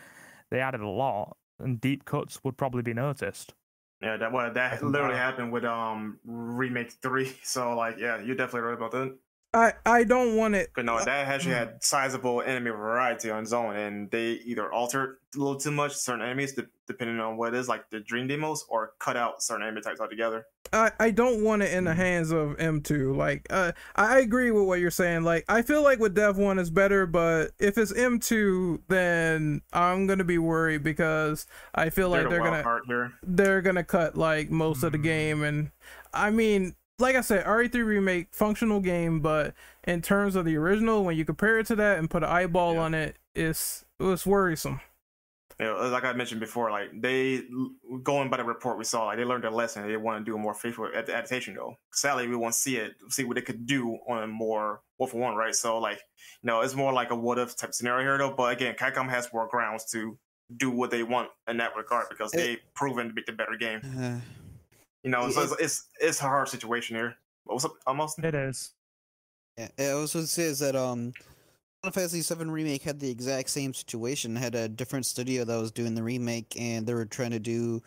They 0.50 0.60
added 0.60 0.81
a 0.81 0.89
lot, 0.89 1.36
and 1.60 1.81
deep 1.81 2.05
cuts 2.05 2.41
would 2.44 2.57
probably 2.57 2.82
be 2.82 2.92
noticed. 2.94 3.55
Yeah, 4.02 4.16
that 4.16 4.32
well, 4.32 4.52
that 4.52 4.82
literally 4.82 5.15
that- 5.15 5.20
happened 5.20 5.52
with 5.52 5.65
um 5.65 6.18
remake 6.24 6.92
three. 6.92 7.32
So 7.44 7.76
like, 7.76 7.99
yeah, 7.99 8.20
you're 8.20 8.34
definitely 8.36 8.62
right 8.62 8.74
about 8.76 8.91
that. 8.92 9.16
I 9.55 9.74
i 9.84 10.05
don't 10.05 10.36
want 10.36 10.55
it 10.55 10.70
But 10.74 10.84
no, 10.86 10.98
that 10.98 11.26
Mm. 11.26 11.31
actually 11.31 11.55
had 11.55 11.82
sizable 11.82 12.40
enemy 12.42 12.70
variety 12.70 13.31
on 13.31 13.42
its 13.42 13.52
own, 13.52 13.76
and 13.76 14.10
they 14.10 14.32
either 14.44 14.72
altered 14.72 15.18
a 15.34 15.39
little 15.39 15.56
too 15.56 15.70
much 15.70 15.94
certain 15.94 16.22
enemies, 16.22 16.52
de- 16.55 16.66
depending 16.86 17.20
on 17.20 17.36
what 17.36 17.55
it 17.55 17.58
is, 17.58 17.68
like 17.68 17.89
the 17.90 18.00
Drain 18.00 18.26
Deimos, 18.26 18.64
or 18.68 18.92
cut 18.98 19.16
out 19.16 19.42
certain 19.42 19.62
enemy 19.66 19.81
types 19.82 20.00
altogether. 20.00 20.47
I, 20.72 20.90
I 20.98 21.10
don't 21.10 21.44
want 21.44 21.62
it 21.62 21.72
in 21.74 21.84
the 21.84 21.92
hands 21.94 22.31
of 22.31 22.56
M2. 22.56 23.14
Like, 23.14 23.47
uh, 23.50 23.72
I 23.94 24.20
agree 24.20 24.50
with 24.50 24.64
what 24.64 24.81
you're 24.81 24.90
saying. 24.90 25.22
Like, 25.22 25.44
I 25.48 25.60
feel 25.62 25.82
like 25.82 25.98
with 25.98 26.14
Dev 26.14 26.39
1 26.39 26.58
is 26.58 26.70
better, 26.70 27.06
but 27.06 27.50
if 27.58 27.76
it's 27.76 27.92
M2, 27.92 28.82
then 28.89 29.60
I'm 29.72 30.06
gonna 30.06 30.24
be 30.24 30.39
worried 30.39 30.82
because 30.82 31.47
I 31.74 31.90
feel 31.90 32.08
like 32.08 32.22
the 32.24 32.31
they're 32.31 32.39
gonna 32.42 33.12
they're 33.22 33.60
gonna 33.62 33.84
cut 33.84 34.16
like 34.16 34.50
most 34.50 34.82
of 34.82 34.92
the 34.92 34.98
Mm. 34.98 35.02
game. 35.02 35.42
And 35.42 35.70
I 36.14 36.31
mean, 36.31 36.74
like 37.02 37.16
I 37.16 37.20
said, 37.20 37.44
RE3 37.44 37.84
remake 37.84 38.28
functional 38.32 38.81
game, 38.81 39.20
but 39.20 39.55
in 39.84 40.00
terms 40.00 40.36
of 40.36 40.44
the 40.44 40.56
original, 40.56 41.05
when 41.05 41.16
you 41.16 41.24
compare 41.24 41.58
it 41.58 41.66
to 41.66 41.76
that 41.76 41.98
and 41.98 42.08
put 42.08 42.22
an 42.22 42.31
eyeball 42.31 42.74
Yeah. 42.74 42.81
on 42.81 42.94
it, 42.94 43.16
it's 43.34 43.84
it's 44.00 44.24
worrisome. 44.26 44.81
you 45.60 45.66
know, 45.66 45.89
like 45.90 46.05
I 46.05 46.12
mentioned 46.14 46.40
before, 46.40 46.70
like 46.70 46.89
they 47.00 47.44
going 48.02 48.31
by 48.31 48.39
the 48.39 48.44
report 48.44 48.78
we 48.78 48.84
saw, 48.84 49.05
like 49.06 49.16
they 49.18 49.24
learned 49.24 49.44
their 49.44 49.50
lesson. 49.50 49.86
They 49.86 49.97
want 49.97 50.24
to 50.24 50.31
do 50.31 50.34
a 50.34 50.39
more 50.39 50.55
faithful 50.55 50.86
ad- 50.86 51.08
adaptation, 51.10 51.55
though. 51.55 51.76
Sadly, 51.92 52.26
we 52.26 52.36
want 52.36 52.55
to 52.55 52.58
see 52.60 52.76
it, 52.78 52.94
see 53.10 53.24
what 53.24 53.34
they 53.36 53.42
could 53.42 53.66
do 53.66 53.98
on 54.08 54.22
a 54.22 54.26
more 54.26 54.81
one 54.97 55.10
for 55.10 55.18
one, 55.18 55.36
right? 55.36 55.55
So, 55.55 55.78
like, 55.78 56.00
you 56.42 56.47
know, 56.48 56.62
it's 56.62 56.74
more 56.74 56.92
like 56.92 57.10
a 57.10 57.14
what 57.16 57.39
if 57.39 57.56
type 57.56 57.74
scenario 57.74 58.02
here, 58.05 58.18
though. 58.18 58.34
But 58.34 58.52
again, 58.52 58.74
Capcom 58.76 59.08
has 59.10 59.28
more 59.32 59.47
grounds 59.47 59.84
to 59.92 60.18
do 60.56 60.70
what 60.70 60.90
they 60.90 61.02
want 61.02 61.28
in 61.48 61.58
that 61.58 61.76
regard 61.76 62.06
because 62.10 62.31
they've 62.32 62.58
proven 62.74 63.08
to 63.08 63.14
be 63.14 63.22
the 63.26 63.32
better 63.32 63.56
game. 63.56 63.81
Uh, 63.84 64.18
You 65.02 65.10
know, 65.10 65.28
so 65.31 65.42
it's, 65.42 65.52
it's 65.60 65.84
it's 66.00 66.20
a 66.20 66.24
hard 66.24 66.48
situation 66.48 66.97
here. 66.97 67.16
What's 67.44 67.64
up, 67.64 67.74
almost? 67.86 68.18
It 68.20 68.34
is. 68.34 68.70
yeah, 69.58 69.68
I 69.78 69.94
was 69.94 70.12
going 70.12 70.24
to 70.24 70.31
say 70.31 70.44
is 70.44 70.60
that 70.60 70.76
um, 70.76 71.12
Final 71.82 71.92
Fantasy 71.92 72.22
VII 72.34 72.44
remake 72.44 72.82
had 72.82 73.00
the 73.00 73.10
exact 73.10 73.50
same 73.50 73.74
situation. 73.74 74.36
Had 74.36 74.55
a 74.55 74.68
different 74.68 75.05
studio 75.06 75.44
that 75.44 75.56
was 75.56 75.72
doing 75.72 75.94
the 75.94 76.02
remake, 76.02 76.55
and 76.56 76.86
they 76.86 76.94
were 76.94 77.05
trying 77.05 77.32
to 77.32 77.40
do. 77.40 77.82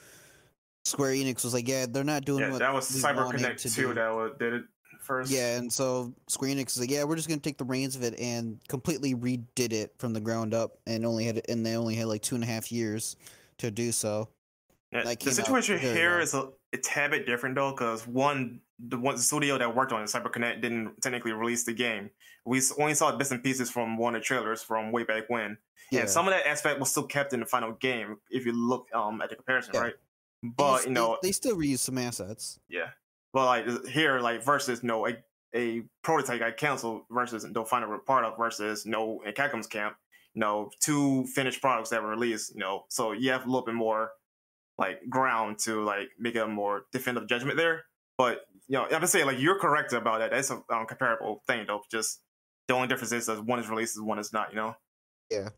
Square 0.83 1.13
Enix 1.13 1.43
was 1.43 1.53
like, 1.53 1.67
yeah, 1.67 1.87
they're 1.89 2.03
not 2.03 2.25
doing 2.25 2.41
Yeah, 2.41 2.51
what 2.51 2.59
that 2.59 2.73
was 2.73 2.93
we 2.93 3.01
Cyber 3.01 3.31
Connect 3.31 3.59
to 3.61 3.69
two 3.73 3.87
do. 3.87 3.93
that 3.95 4.37
did 4.37 4.53
it 4.53 4.63
first. 4.99 5.31
Yeah, 5.31 5.57
and 5.57 5.71
so 5.71 6.13
Square 6.27 6.51
Enix 6.51 6.67
is 6.75 6.79
like, 6.81 6.91
yeah, 6.91 7.03
we're 7.05 7.15
just 7.15 7.27
gonna 7.27 7.39
take 7.41 7.57
the 7.57 7.63
reins 7.63 7.95
of 7.95 8.03
it 8.03 8.19
and 8.19 8.59
completely 8.67 9.15
redid 9.15 9.71
it 9.73 9.93
from 9.97 10.13
the 10.13 10.19
ground 10.19 10.53
up, 10.53 10.77
and 10.85 11.05
only 11.05 11.23
had 11.25 11.41
and 11.49 11.65
they 11.65 11.75
only 11.75 11.95
had 11.95 12.05
like 12.07 12.21
two 12.21 12.35
and 12.35 12.43
a 12.43 12.47
half 12.47 12.71
years 12.71 13.15
to 13.57 13.71
do 13.71 13.91
so. 13.91 14.27
Yeah, 14.91 15.03
That 15.05 15.19
the 15.21 15.31
situation 15.31 15.79
very 15.79 15.95
here 15.95 16.11
well. 16.11 16.21
is 16.21 16.33
a, 16.35 16.49
a 16.75 16.81
tad 16.81 17.11
bit 17.11 17.25
different 17.25 17.55
though, 17.55 17.71
because 17.71 18.07
one, 18.07 18.59
the 18.79 18.97
one 18.97 19.17
studio 19.17 19.57
that 19.57 19.75
worked 19.75 19.91
on 19.91 20.01
it, 20.03 20.05
CyberConnect, 20.05 20.61
didn't 20.61 21.01
technically 21.01 21.31
release 21.31 21.63
the 21.63 21.73
game. 21.73 22.09
We 22.45 22.61
only 22.79 22.93
saw 22.93 23.15
bits 23.15 23.31
and 23.31 23.43
pieces 23.43 23.69
from 23.71 23.97
one 23.97 24.15
of 24.15 24.21
the 24.21 24.25
trailers 24.25 24.61
from 24.61 24.91
way 24.91 25.03
back 25.03 25.29
when, 25.29 25.57
Yeah, 25.91 26.01
and 26.01 26.09
some 26.09 26.27
of 26.27 26.33
that 26.33 26.45
aspect 26.47 26.79
was 26.79 26.91
still 26.91 27.07
kept 27.07 27.33
in 27.33 27.39
the 27.39 27.45
final 27.45 27.71
game 27.73 28.17
if 28.29 28.45
you 28.45 28.51
look 28.53 28.87
um 28.93 29.21
at 29.21 29.29
the 29.29 29.35
comparison, 29.35 29.71
Yeah. 29.73 29.81
right? 29.81 29.93
But 30.43 30.81
you 30.81 30.87
they- 30.87 30.91
know, 30.93 31.17
they, 31.23 31.31
still 31.31 31.55
reuse 31.57 31.79
some 31.79 31.97
assets. 31.97 32.59
yeah. 32.69 32.89
But 33.33 33.45
like 33.45 33.87
here, 33.87 34.19
like 34.19 34.43
versus 34.43 34.83
no 34.83 35.07
a, 35.07 35.17
a 35.55 35.83
prototype 36.03 36.39
got 36.39 36.55
canceled 36.57 37.01
versus 37.09 37.45
the 37.51 37.65
final 37.65 37.97
part 37.99 38.23
of 38.25 38.37
versus 38.37 38.85
no 38.85 39.21
in 39.25 39.33
Capcom's 39.33 39.67
camp, 39.67 39.95
you 40.33 40.39
know, 40.41 40.69
two 40.79 41.25
finished 41.27 41.61
products 41.61 41.89
that 41.89 42.01
were 42.03 42.09
released, 42.09 42.53
you 42.53 42.59
know, 42.61 42.85
so 42.89 43.11
you 43.11 43.31
have 43.31 43.43
a 43.43 43.49
little 43.49 43.65
bit 43.65 43.75
more 43.75 44.11
like 44.77 45.09
ground 45.09 45.59
to 45.59 45.83
like 45.83 46.09
make 46.19 46.35
a 46.35 46.47
more 46.47 46.83
definitive 46.91 47.27
judgment 47.29 47.57
there. 47.57 47.83
But 48.17 48.41
you 48.67 48.77
know, 48.77 48.85
I'm 48.91 49.01
just 49.01 49.13
saying 49.13 49.25
like 49.25 49.39
you're 49.39 49.59
correct 49.59 49.93
about 49.93 50.19
that. 50.19 50.31
That's 50.31 50.49
a 50.51 50.55
um, 50.69 50.85
comparable 50.87 51.43
thing 51.47 51.65
though. 51.67 51.81
Just 51.91 52.21
the 52.67 52.73
only 52.73 52.87
difference 52.87 53.11
is 53.11 53.25
that 53.27 53.43
one 53.45 53.59
is 53.59 53.69
released 53.69 53.97
and 53.97 54.05
one 54.07 54.19
is 54.19 54.31
not. 54.33 54.49
You 54.51 54.55
know. 54.57 54.75
Yeah. 55.29 55.49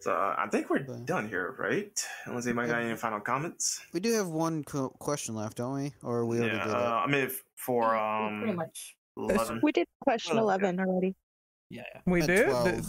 So 0.00 0.12
uh, 0.12 0.34
I 0.38 0.46
think 0.48 0.70
we're 0.70 0.78
Okay. 0.78 1.04
done 1.04 1.28
here, 1.28 1.54
right? 1.58 1.92
Unless 2.24 2.46
anybody 2.46 2.68
got 2.68 2.80
any 2.82 2.96
final 2.96 3.20
comments. 3.20 3.80
We 3.92 4.00
do 4.00 4.12
have 4.14 4.28
one 4.28 4.64
co- 4.64 4.88
question 4.98 5.34
left, 5.34 5.58
don't 5.58 5.74
we? 5.74 5.92
Or 6.02 6.24
we 6.24 6.38
already 6.38 6.56
yeah, 6.56 6.64
did 6.64 6.70
it. 6.70 6.76
uh, 6.76 7.02
I 7.04 7.06
mean 7.06 7.24
if- 7.24 7.44
for 7.56 7.92
Yeah, 7.92 8.30
we 8.30 8.36
pretty 8.38 8.50
um 8.52 8.56
much. 8.56 8.96
eleven. 9.18 9.60
We 9.62 9.72
did 9.72 9.86
question 10.02 10.36
Well, 10.36 10.46
yeah. 10.46 10.54
11 10.54 10.80
already. 10.80 11.14
Yeah, 11.68 11.82
yeah. 11.94 12.00
We 12.06 12.22
At 12.22 12.26
did. 12.28 12.84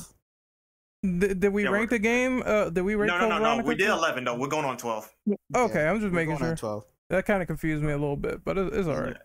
Did, 1.04 1.20
did, 1.20 1.40
did 1.40 1.54
we 1.54 1.64
Yeah, 1.64 1.70
rank 1.70 1.90
the 1.90 2.00
game? 2.00 2.44
Uh, 2.46 2.70
did 2.70 2.82
we 2.82 2.96
rank? 2.96 3.12
No, 3.12 3.18
no, 3.18 3.40
no, 3.40 3.44
Code 3.44 3.58
no. 3.58 3.64
We 3.64 3.76
did 3.76 3.90
eleven 3.90 4.24
though. 4.24 4.36
We're 4.36 4.48
going 4.48 4.66
on 4.66 4.78
twelve. 4.78 5.12
Okay, 5.56 5.80
Yeah, 5.80 5.92
I'm 5.92 6.00
just 6.00 6.14
making 6.14 6.38
sure. 6.38 6.56
12. 6.56 6.86
That 7.10 7.26
kind 7.26 7.42
of 7.42 7.48
confused 7.48 7.84
me 7.84 7.92
a 7.92 7.98
little 7.98 8.16
bit, 8.16 8.44
but 8.44 8.58
it, 8.58 8.74
it's 8.74 8.88
all 8.88 9.02
right. 9.02 9.18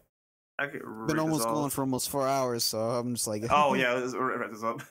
I 0.59 0.67
could 0.69 0.83
Been 1.07 1.19
almost 1.19 1.45
going 1.49 1.71
for 1.71 1.83
almost 1.83 2.09
four 2.09 2.27
hours, 2.27 2.65
so 2.65 2.79
I'm 2.79 3.15
just 3.15 3.27
like, 3.27 3.45
Oh 3.51 3.75
yeah, 3.75 3.93
let's 3.93 4.15
wrap 4.15 4.51
this 4.51 4.65
up. 4.65 4.83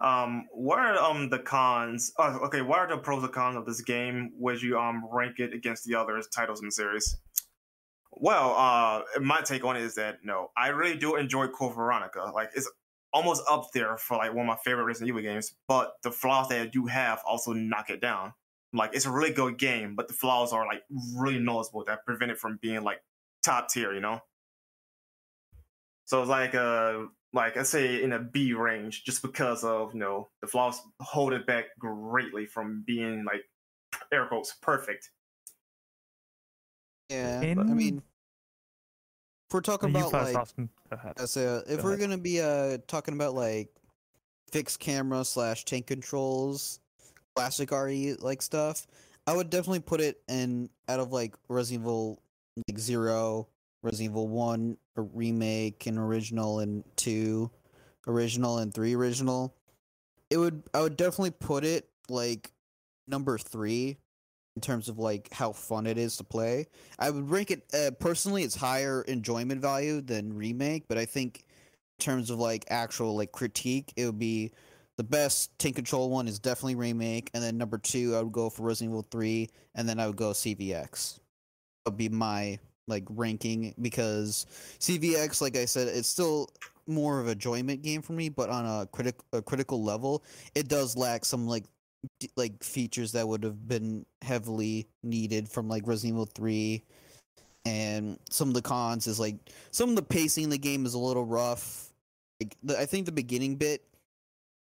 Um, 0.00 0.46
what 0.52 0.78
are 0.78 0.96
um 0.96 1.28
the 1.28 1.38
cons? 1.38 2.12
Oh, 2.18 2.40
okay, 2.46 2.62
what 2.62 2.78
are 2.78 2.88
the 2.88 2.96
pros 2.96 3.22
and 3.22 3.32
cons 3.32 3.56
of 3.56 3.66
this 3.66 3.82
game? 3.82 4.32
Would 4.38 4.62
you 4.62 4.78
um 4.78 5.04
rank 5.12 5.38
it 5.38 5.52
against 5.52 5.84
the 5.84 5.94
other 5.94 6.20
titles 6.34 6.60
in 6.60 6.68
the 6.68 6.72
series? 6.72 7.18
Well, 8.10 8.54
uh, 8.56 9.20
my 9.20 9.40
take 9.42 9.64
on 9.64 9.76
it 9.76 9.82
is 9.82 9.94
that 9.94 10.18
no, 10.24 10.50
I 10.56 10.68
really 10.68 10.96
do 10.96 11.16
enjoy 11.16 11.48
Code 11.48 11.74
Veronica. 11.74 12.30
Like 12.34 12.50
it's 12.56 12.70
almost 13.12 13.42
up 13.50 13.68
there 13.74 13.96
for 13.98 14.16
like 14.16 14.32
one 14.34 14.46
of 14.46 14.48
my 14.48 14.56
favorite 14.64 14.84
Resident 14.84 15.08
Evil 15.08 15.22
games. 15.22 15.54
But 15.68 15.94
the 16.02 16.10
flaws 16.10 16.48
that 16.48 16.60
I 16.60 16.66
do 16.66 16.86
have 16.86 17.20
also 17.26 17.52
knock 17.52 17.90
it 17.90 18.00
down. 18.00 18.34
Like 18.72 18.94
it's 18.94 19.04
a 19.06 19.10
really 19.10 19.32
good 19.32 19.58
game, 19.58 19.94
but 19.96 20.08
the 20.08 20.14
flaws 20.14 20.52
are 20.52 20.66
like 20.66 20.82
really 21.14 21.38
noticeable 21.38 21.84
that 21.86 22.06
prevent 22.06 22.30
it 22.32 22.38
from 22.38 22.58
being 22.62 22.82
like 22.82 23.02
top 23.42 23.68
tier. 23.68 23.92
You 23.94 24.00
know. 24.00 24.20
So 26.06 26.20
it's 26.20 26.30
like 26.30 26.54
uh 26.54 27.06
like 27.34 27.56
I 27.56 27.62
say 27.62 28.02
in 28.02 28.12
a 28.12 28.18
B 28.18 28.52
range, 28.54 29.04
just 29.04 29.22
because 29.22 29.64
of 29.64 29.92
you 29.94 30.00
know 30.00 30.28
the 30.40 30.46
flaws 30.46 30.80
hold 31.00 31.32
it 31.32 31.46
back 31.46 31.66
greatly 31.78 32.46
from 32.46 32.82
being 32.86 33.24
like 33.24 33.42
air 34.12 34.26
quotes 34.26 34.54
perfect. 34.54 35.10
yeah. 37.08 37.40
In- 37.42 37.58
I 37.58 37.64
mean, 37.64 37.98
if 37.98 38.04
we're 39.52 39.60
talking 39.60 39.90
about 39.90 40.12
like, 40.12 40.36
Austin. 40.36 40.68
Go 40.90 40.96
ahead. 40.96 41.14
That's 41.16 41.36
if 41.36 41.66
Go 41.66 41.82
we're 41.82 41.90
ahead. 41.90 42.00
gonna 42.00 42.18
be 42.18 42.40
uh 42.40 42.78
talking 42.86 43.14
about 43.14 43.34
like 43.34 43.68
fixed 44.50 44.80
camera 44.80 45.24
slash 45.24 45.64
tank 45.64 45.86
controls, 45.86 46.80
classic 47.34 47.70
RE 47.70 48.14
like 48.20 48.42
stuff, 48.42 48.86
I 49.26 49.34
would 49.34 49.50
definitely 49.50 49.80
put 49.80 50.00
it 50.00 50.20
in 50.28 50.68
out 50.88 51.00
of 51.00 51.12
like 51.12 51.34
Resident 51.48 51.82
Evil 51.82 52.20
like 52.68 52.78
zero, 52.78 53.48
Resident 53.82 54.10
Evil 54.10 54.28
one, 54.28 54.76
a 54.96 55.02
remake, 55.02 55.86
and 55.86 55.98
original, 55.98 56.60
and 56.60 56.84
two, 56.96 57.50
original, 58.06 58.58
and 58.58 58.72
three 58.72 58.94
original. 58.94 59.54
It 60.30 60.36
would 60.36 60.62
I 60.74 60.80
would 60.82 60.96
definitely 60.96 61.32
put 61.32 61.64
it 61.64 61.88
like 62.08 62.52
number 63.06 63.38
three 63.38 63.96
in 64.56 64.62
terms 64.62 64.88
of 64.88 64.98
like 64.98 65.32
how 65.32 65.52
fun 65.52 65.86
it 65.86 65.98
is 65.98 66.16
to 66.18 66.24
play. 66.24 66.66
I 66.98 67.10
would 67.10 67.30
rank 67.30 67.50
it 67.50 67.64
uh, 67.74 67.92
personally. 67.98 68.42
It's 68.42 68.54
higher 68.54 69.02
enjoyment 69.02 69.60
value 69.60 70.00
than 70.00 70.34
remake, 70.34 70.84
but 70.88 70.98
I 70.98 71.04
think 71.04 71.44
in 71.98 72.04
terms 72.04 72.30
of 72.30 72.38
like 72.38 72.64
actual 72.68 73.16
like 73.16 73.32
critique, 73.32 73.92
it 73.96 74.06
would 74.06 74.18
be 74.18 74.52
the 74.98 75.04
best 75.04 75.58
tank 75.58 75.76
control 75.76 76.10
one 76.10 76.28
is 76.28 76.38
definitely 76.38 76.74
remake, 76.74 77.30
and 77.32 77.42
then 77.42 77.56
number 77.56 77.78
two 77.78 78.14
I 78.14 78.22
would 78.22 78.32
go 78.32 78.50
for 78.50 78.64
Resident 78.64 78.92
Evil 78.92 79.06
three, 79.10 79.48
and 79.74 79.88
then 79.88 79.98
I 79.98 80.06
would 80.06 80.16
go 80.16 80.30
CVX. 80.30 81.18
Would 81.86 81.96
be 81.96 82.08
my 82.08 82.58
like 82.88 83.04
ranking 83.10 83.74
because 83.80 84.46
CVX, 84.78 85.40
like 85.40 85.56
I 85.56 85.64
said, 85.64 85.88
it's 85.88 86.08
still 86.08 86.50
more 86.86 87.20
of 87.20 87.28
a 87.28 87.32
enjoyment 87.32 87.82
game 87.82 88.02
for 88.02 88.12
me, 88.12 88.28
but 88.28 88.50
on 88.50 88.66
a 88.66 88.86
critic 88.86 89.16
a 89.32 89.40
critical 89.40 89.82
level, 89.82 90.22
it 90.54 90.68
does 90.68 90.96
lack 90.96 91.24
some 91.24 91.46
like 91.48 91.64
like 92.36 92.62
features 92.62 93.12
that 93.12 93.26
would 93.26 93.44
have 93.44 93.68
been 93.68 94.04
heavily 94.22 94.88
needed 95.02 95.48
from 95.48 95.68
like 95.68 95.86
Resident 95.86 96.14
Evil 96.14 96.26
3 96.26 96.82
and 97.64 98.18
some 98.28 98.48
of 98.48 98.54
the 98.54 98.62
cons 98.62 99.06
is 99.06 99.20
like 99.20 99.36
some 99.70 99.90
of 99.90 99.96
the 99.96 100.02
pacing 100.02 100.44
in 100.44 100.50
the 100.50 100.58
game 100.58 100.84
is 100.84 100.94
a 100.94 100.98
little 100.98 101.24
rough. 101.24 101.90
Like 102.40 102.56
the, 102.62 102.78
I 102.78 102.86
think 102.86 103.06
the 103.06 103.12
beginning 103.12 103.56
bit 103.56 103.84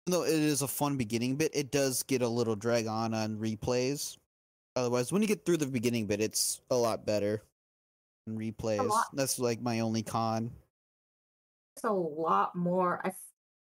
though 0.08 0.24
it 0.24 0.34
is 0.34 0.62
a 0.62 0.68
fun 0.68 0.98
beginning 0.98 1.36
bit 1.36 1.52
it 1.54 1.72
does 1.72 2.04
get 2.04 2.22
a 2.22 2.28
little 2.28 2.56
drag 2.56 2.88
on 2.88 3.14
on 3.14 3.38
replays. 3.38 4.18
Otherwise 4.76 5.12
when 5.12 5.22
you 5.22 5.28
get 5.28 5.46
through 5.46 5.58
the 5.58 5.68
beginning 5.68 6.06
bit 6.06 6.22
it's 6.22 6.62
a 6.72 6.76
lot 6.76 7.06
better 7.06 7.42
in 8.28 8.38
replays. 8.38 8.90
that's 9.14 9.40
like 9.40 9.62
my 9.62 9.82
only 9.82 10.04
con. 10.04 10.52
It's 11.76 11.84
a 11.84 11.92
lot 11.92 12.56
more. 12.56 13.02
I, 13.04 13.12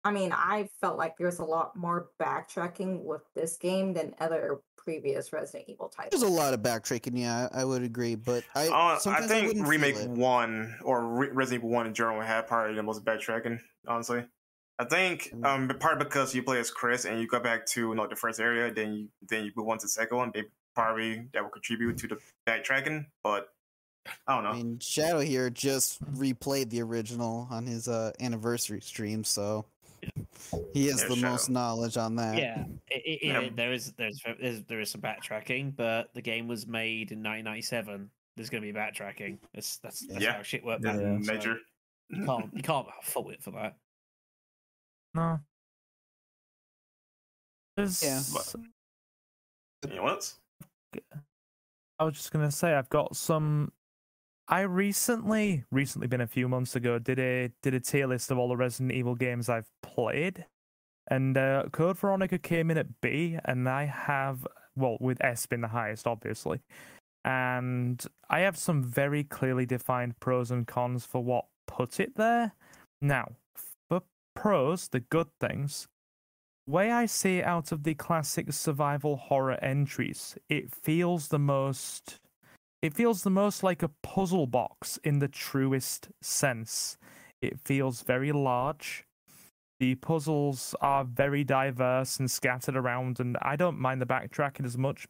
I 0.03 0.11
mean, 0.11 0.31
I 0.33 0.67
felt 0.79 0.97
like 0.97 1.17
there's 1.17 1.39
a 1.39 1.45
lot 1.45 1.75
more 1.75 2.09
backtracking 2.19 3.03
with 3.03 3.21
this 3.35 3.57
game 3.57 3.93
than 3.93 4.15
other 4.19 4.61
previous 4.77 5.31
Resident 5.31 5.65
Evil 5.69 5.89
titles. 5.89 6.19
there's 6.19 6.31
a 6.31 6.35
lot 6.35 6.55
of 6.55 6.61
backtracking 6.61 7.11
yeah 7.19 7.47
I, 7.53 7.61
I 7.61 7.65
would 7.65 7.83
agree 7.83 8.15
but 8.15 8.43
I 8.55 8.67
Uh, 8.67 8.99
I 9.11 9.27
think 9.27 9.49
wouldn't 9.49 9.67
remake 9.67 9.95
one 10.07 10.75
or 10.83 11.05
Re- 11.05 11.29
Resident 11.29 11.59
Evil 11.63 11.69
one 11.69 11.85
in 11.85 11.93
general 11.93 12.19
had 12.21 12.47
probably 12.47 12.73
the 12.75 12.81
most 12.81 13.05
backtracking. 13.05 13.59
Honestly, 13.87 14.25
I 14.79 14.85
think 14.85 15.29
Mm. 15.35 15.45
um 15.45 15.77
part 15.79 15.99
because 15.99 16.33
you 16.33 16.41
play 16.41 16.59
as 16.59 16.71
Chris 16.71 17.05
and 17.05 17.19
you 17.21 17.27
go 17.27 17.39
back 17.39 17.67
to 17.67 17.89
you 17.89 17.95
know, 17.95 18.07
the 18.07 18.15
first 18.15 18.39
area, 18.39 18.73
then 18.73 18.93
you 18.93 19.09
then 19.29 19.45
you 19.45 19.51
move 19.55 19.69
on 19.69 19.77
to 19.77 19.85
the 19.85 19.89
second 19.89 20.17
one. 20.17 20.31
They 20.33 20.45
probably 20.73 21.27
that 21.33 21.43
will 21.43 21.51
contribute 21.51 21.97
to 21.99 22.07
the 22.07 22.17
backtracking, 22.47 23.05
but 23.23 23.49
I 24.25 24.33
don't 24.33 24.43
know. 24.45 24.49
I 24.49 24.53
mean, 24.53 24.79
Shadow 24.79 25.19
here 25.19 25.51
just 25.51 26.03
replayed 26.15 26.71
the 26.71 26.81
original 26.81 27.47
on 27.51 27.67
his 27.67 27.87
uh, 27.87 28.13
anniversary 28.19 28.81
stream, 28.81 29.23
so 29.23 29.65
he 30.73 30.87
has 30.87 31.01
the 31.03 31.15
Shadow. 31.15 31.29
most 31.29 31.49
knowledge 31.49 31.97
on 31.97 32.15
that. 32.15 32.37
Yeah, 32.37 32.63
it, 32.89 33.03
it, 33.05 33.19
Yeah. 33.25 33.39
it- 33.41 33.55
there 33.55 33.71
is 33.73 33.91
there's, 33.93 34.21
there's 34.39 34.63
there 34.63 34.79
is 34.79 34.89
some 34.91 35.01
backtracking, 35.01 35.75
but 35.75 36.13
the 36.13 36.21
game 36.21 36.47
was 36.47 36.65
made 36.67 37.11
in 37.11 37.19
1997. 37.19 38.09
There's 38.37 38.49
going 38.49 38.63
to 38.63 38.71
be 38.73 38.77
backtracking. 38.77 39.37
That's 39.53 39.77
that's, 39.77 40.05
that's 40.07 40.21
Yeah. 40.23 40.33
how 40.37 40.43
shit 40.43 40.63
works. 40.63 40.81
That's 40.83 40.97
back 40.97 41.05
then, 41.05 41.23
so 41.23 41.33
major. 41.33 41.57
You 42.09 42.25
can't 42.25 42.49
you 42.53 42.63
can't 42.63 42.87
fault 43.03 43.31
it 43.31 43.41
for 43.43 43.51
that. 43.51 43.75
No. 45.13 45.39
There's, 47.77 48.03
Yeah. 48.03 48.21
Anyone 49.89 50.09
else? 50.11 50.39
I 51.99 52.03
was 52.03 52.13
just 52.15 52.31
gonna 52.31 52.51
say 52.51 52.73
I've 52.73 52.89
got 52.89 53.15
some. 53.15 53.71
I 54.51 54.61
recently, 54.61 55.63
recently 55.71 56.07
been 56.07 56.21
a 56.21 56.27
few 56.27 56.49
months 56.49 56.75
ago, 56.75 56.99
did 56.99 57.19
a 57.19 57.51
did 57.63 57.73
a 57.73 57.79
tier 57.79 58.07
list 58.07 58.31
of 58.31 58.37
all 58.37 58.49
the 58.49 58.57
Resident 58.57 58.91
Evil 58.91 59.15
games 59.15 59.49
I've 59.49 59.69
played, 59.81 60.45
And 61.09 61.37
uh, 61.37 61.65
Code 61.73 61.97
Veronica 61.99 62.39
came 62.39 62.71
in 62.71 62.77
at 62.79 63.01
B, 63.01 63.37
and 63.45 63.69
I 63.69 63.85
have, 63.85 64.47
well, 64.77 64.97
with 65.01 65.23
S 65.23 65.45
being 65.45 65.61
the 65.61 65.69
highest, 65.69 66.07
obviously. 66.07 66.61
And 67.25 68.03
I 68.29 68.41
have 68.41 68.57
some 68.57 68.83
very 68.83 69.25
clearly 69.25 69.67
defined 69.67 70.19
pros 70.21 70.51
and 70.51 70.67
cons 70.67 71.05
for 71.05 71.23
what 71.23 71.47
put 71.67 71.99
it 71.99 72.15
there. 72.17 72.53
Now, 73.01 73.33
for 73.89 74.03
pros, 74.35 74.89
the 74.89 75.01
good 75.01 75.29
things, 75.41 75.87
way 76.67 76.91
I 76.91 77.07
see 77.07 77.39
it 77.39 77.45
out 77.45 77.73
of 77.73 77.83
the 77.83 77.95
classic 77.95 78.53
survival 78.53 79.17
horror 79.17 79.59
entries, 79.63 80.37
it 80.49 80.73
feels 80.73 81.29
the 81.29 81.39
most 81.39 82.20
it 82.81 82.93
feels 82.93 83.23
the 83.23 83.29
most 83.29 83.63
like 83.63 83.83
a 83.83 83.91
puzzle 84.01 84.47
box 84.47 84.99
in 85.03 85.19
the 85.19 85.27
truest 85.27 86.09
sense. 86.21 86.97
It 87.41 87.59
feels 87.59 88.01
very 88.01 88.31
large. 88.31 89.05
The 89.79 89.95
puzzles 89.95 90.75
are 90.81 91.03
very 91.03 91.43
diverse 91.43 92.19
and 92.19 92.29
scattered 92.29 92.75
around, 92.75 93.19
and 93.19 93.37
I 93.41 93.55
don't 93.55 93.79
mind 93.79 94.01
the 94.01 94.05
backtracking 94.05 94.65
as 94.65 94.77
much. 94.77 95.07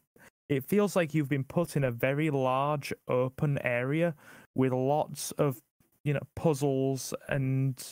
It 0.48 0.64
feels 0.64 0.96
like 0.96 1.14
you've 1.14 1.28
been 1.28 1.44
put 1.44 1.76
in 1.76 1.84
a 1.84 1.90
very 1.90 2.30
large 2.30 2.92
open 3.08 3.58
area 3.64 4.14
with 4.54 4.72
lots 4.72 5.30
of, 5.32 5.58
you 6.04 6.14
know, 6.14 6.20
puzzles 6.36 7.14
and 7.28 7.82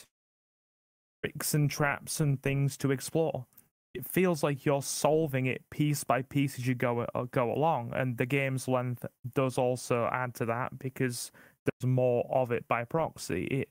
tricks 1.23 1.55
and 1.55 1.70
traps 1.70 2.20
and 2.20 2.42
things 2.42 2.76
to 2.78 2.91
explore 2.91 3.47
it 3.94 4.06
feels 4.06 4.42
like 4.42 4.64
you're 4.64 4.82
solving 4.82 5.46
it 5.46 5.62
piece 5.70 6.04
by 6.04 6.22
piece 6.22 6.58
as 6.58 6.66
you 6.66 6.74
go 6.74 7.06
uh, 7.14 7.24
go 7.30 7.52
along, 7.52 7.92
and 7.94 8.16
the 8.16 8.26
game's 8.26 8.68
length 8.68 9.04
does 9.34 9.58
also 9.58 10.08
add 10.12 10.34
to 10.34 10.44
that 10.46 10.78
because 10.78 11.32
there's 11.64 11.88
more 11.88 12.26
of 12.30 12.52
it 12.52 12.66
by 12.68 12.84
proxy. 12.84 13.44
It 13.44 13.68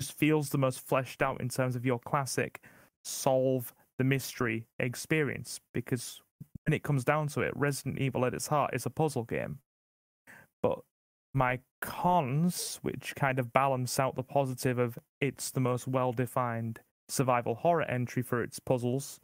just 0.00 0.18
feels 0.18 0.50
the 0.50 0.58
most 0.58 0.80
fleshed 0.86 1.22
out 1.22 1.40
in 1.40 1.48
terms 1.48 1.76
of 1.76 1.86
your 1.86 1.98
classic 1.98 2.62
solve 3.04 3.72
the 3.98 4.04
mystery 4.04 4.66
experience 4.78 5.60
because 5.72 6.20
when 6.66 6.74
it 6.74 6.82
comes 6.82 7.04
down 7.04 7.28
to 7.28 7.40
it, 7.40 7.52
Resident 7.56 7.98
Evil 7.98 8.24
at 8.24 8.34
its 8.34 8.46
heart 8.46 8.74
is 8.74 8.86
a 8.86 8.90
puzzle 8.90 9.24
game. 9.24 9.58
But 10.62 10.80
my 11.34 11.60
cons, 11.80 12.78
which 12.82 13.14
kind 13.16 13.38
of 13.38 13.52
balance 13.52 13.98
out 13.98 14.14
the 14.14 14.22
positive 14.22 14.78
of 14.78 14.98
it's 15.20 15.50
the 15.50 15.60
most 15.60 15.86
well 15.86 16.12
defined 16.12 16.80
survival 17.08 17.54
horror 17.54 17.82
entry 17.82 18.22
for 18.22 18.42
its 18.42 18.58
puzzles, 18.58 19.20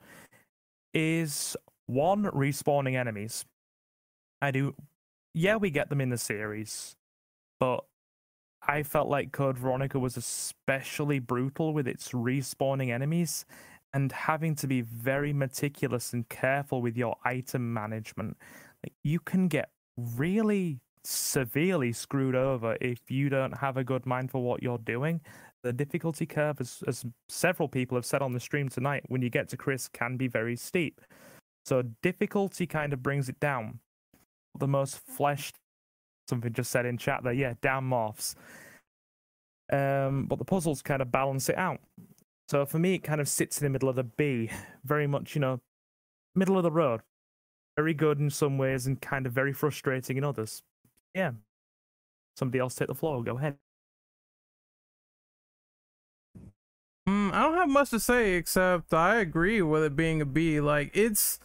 is 0.95 1.57
one 1.87 2.25
respawning 2.25 2.95
enemies. 2.95 3.45
I 4.43 4.51
do, 4.51 4.75
yeah, 5.35 5.57
we 5.57 5.71
get 5.71 5.89
them 5.89 6.01
in 6.01 6.11
the 6.11 6.19
series, 6.19 6.97
but 7.59 7.85
I 8.67 8.83
felt 8.83 9.09
like 9.09 9.33
Code 9.33 9.59
Veronica 9.59 9.99
was 9.99 10.17
especially 10.17 11.19
brutal 11.19 11.73
with 11.73 11.89
its 11.89 12.11
respawning 12.11 12.91
enemies 12.91 13.45
and 13.93 14.13
having 14.13 14.55
to 14.57 14.67
be 14.67 14.83
very 14.83 15.33
meticulous 15.33 16.13
and 16.13 16.29
careful 16.29 16.81
with 16.81 16.97
your 16.97 17.17
item 17.25 17.73
management. 17.73 18.37
Like, 18.85 18.93
you 19.03 19.19
can 19.19 19.49
get 19.49 19.71
really 19.97 20.79
severely 21.03 21.93
screwed 21.93 22.35
over 22.35 22.77
if 22.81 23.11
you 23.11 23.29
don't 23.29 23.59
have 23.59 23.77
a 23.77 23.85
good 23.85 24.07
mind 24.07 24.31
for 24.31 24.43
what 24.43 24.63
you're 24.63 24.79
doing 24.79 25.21
the 25.63 25.73
difficulty 25.73 26.27
curve, 26.27 26.61
as, 26.61 26.83
as 26.87 27.05
several 27.29 27.69
people 27.69 27.97
have 27.97 28.07
said 28.07 28.23
on 28.23 28.33
the 28.33 28.41
stream 28.41 28.69
tonight, 28.69 29.05
when 29.09 29.23
you 29.23 29.31
get 29.31 29.49
to 29.51 29.57
Chris, 29.57 29.89
can 29.89 30.17
be 30.17 30.27
very 30.29 30.57
steep. 30.57 31.01
So 31.65 31.83
difficulty 32.03 32.67
kind 32.67 32.93
of 32.93 33.03
brings 33.03 33.29
it 33.29 33.39
down. 33.41 33.81
The 34.59 34.69
most 34.69 34.99
fleshed, 34.99 35.57
something 36.29 36.53
just 36.53 36.71
said 36.71 36.87
in 36.87 36.99
chat 36.99 37.23
there, 37.23 37.33
yeah, 37.33 37.55
down 37.61 37.89
morphs. 37.89 38.35
Um, 39.73 40.27
but 40.27 40.39
the 40.39 40.45
puzzles 40.45 40.83
kind 40.83 41.03
of 41.03 41.13
balance 41.13 41.49
it 41.49 41.57
out. 41.57 41.81
So 42.49 42.67
for 42.67 42.79
me, 42.79 42.95
it 42.95 43.05
kind 43.05 43.21
of 43.21 43.29
sits 43.29 43.59
in 43.61 43.65
the 43.65 43.71
middle 43.71 43.89
of 43.89 43.97
the 43.97 44.03
B, 44.03 44.51
very 44.85 45.07
much, 45.07 45.37
you 45.37 45.41
know, 45.41 45.61
middle 46.35 46.57
of 46.57 46.65
the 46.65 46.73
road. 46.73 47.03
Very 47.77 47.95
good 47.95 48.19
in 48.19 48.31
some 48.31 48.59
ways 48.59 48.87
and 48.87 49.01
kind 49.01 49.27
of 49.27 49.33
very 49.33 49.53
frustrating 49.53 50.17
in 50.17 50.25
others. 50.25 50.63
Yeah. 51.15 51.33
Somebody 52.37 52.59
else 52.59 52.75
take 52.75 52.89
the 52.89 52.95
floor. 52.95 53.23
Go 53.23 53.39
ahead. 53.39 53.57
I 57.41 57.45
don't 57.45 57.57
have 57.57 57.71
much 57.71 57.89
to 57.89 58.01
say 58.01 58.35
except 58.35 58.93
I 58.93 59.17
agree 59.17 59.63
with 59.63 59.83
it 59.83 59.97
being 59.97 60.21
a 60.21 60.27
B. 60.27 60.61
Like 60.61 60.91
it's 60.93 61.41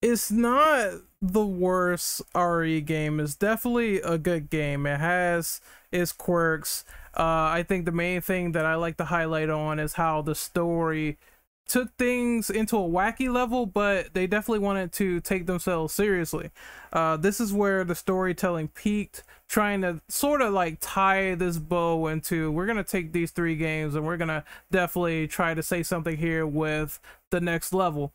it's 0.00 0.30
not 0.30 1.00
the 1.20 1.44
worst 1.44 2.22
RE 2.32 2.80
game. 2.82 3.18
It's 3.18 3.34
definitely 3.34 4.00
a 4.02 4.18
good 4.18 4.50
game. 4.50 4.86
It 4.86 5.00
has 5.00 5.60
its 5.90 6.12
quirks. 6.12 6.84
Uh, 7.16 7.50
I 7.50 7.64
think 7.66 7.86
the 7.86 7.90
main 7.90 8.20
thing 8.20 8.52
that 8.52 8.64
I 8.64 8.76
like 8.76 8.96
to 8.98 9.06
highlight 9.06 9.50
on 9.50 9.80
is 9.80 9.94
how 9.94 10.22
the 10.22 10.36
story 10.36 11.18
took 11.66 11.96
things 11.96 12.50
into 12.50 12.76
a 12.76 12.80
wacky 12.80 13.32
level, 13.32 13.66
but 13.66 14.14
they 14.14 14.26
definitely 14.26 14.58
wanted 14.58 14.92
to 14.92 15.20
take 15.20 15.46
themselves 15.46 15.94
seriously. 15.94 16.50
Uh, 16.92 17.16
this 17.16 17.40
is 17.40 17.52
where 17.52 17.84
the 17.84 17.94
storytelling 17.94 18.68
peaked, 18.68 19.22
trying 19.48 19.80
to 19.82 20.00
sort 20.08 20.42
of 20.42 20.52
like 20.52 20.78
tie 20.80 21.34
this 21.34 21.58
bow 21.58 22.06
into 22.08 22.50
we're 22.50 22.66
gonna 22.66 22.84
take 22.84 23.12
these 23.12 23.30
three 23.30 23.56
games 23.56 23.94
and 23.94 24.04
we're 24.04 24.16
gonna 24.16 24.44
definitely 24.70 25.26
try 25.26 25.54
to 25.54 25.62
say 25.62 25.82
something 25.82 26.16
here 26.16 26.46
with 26.46 27.00
the 27.30 27.40
next 27.40 27.72
level. 27.72 28.12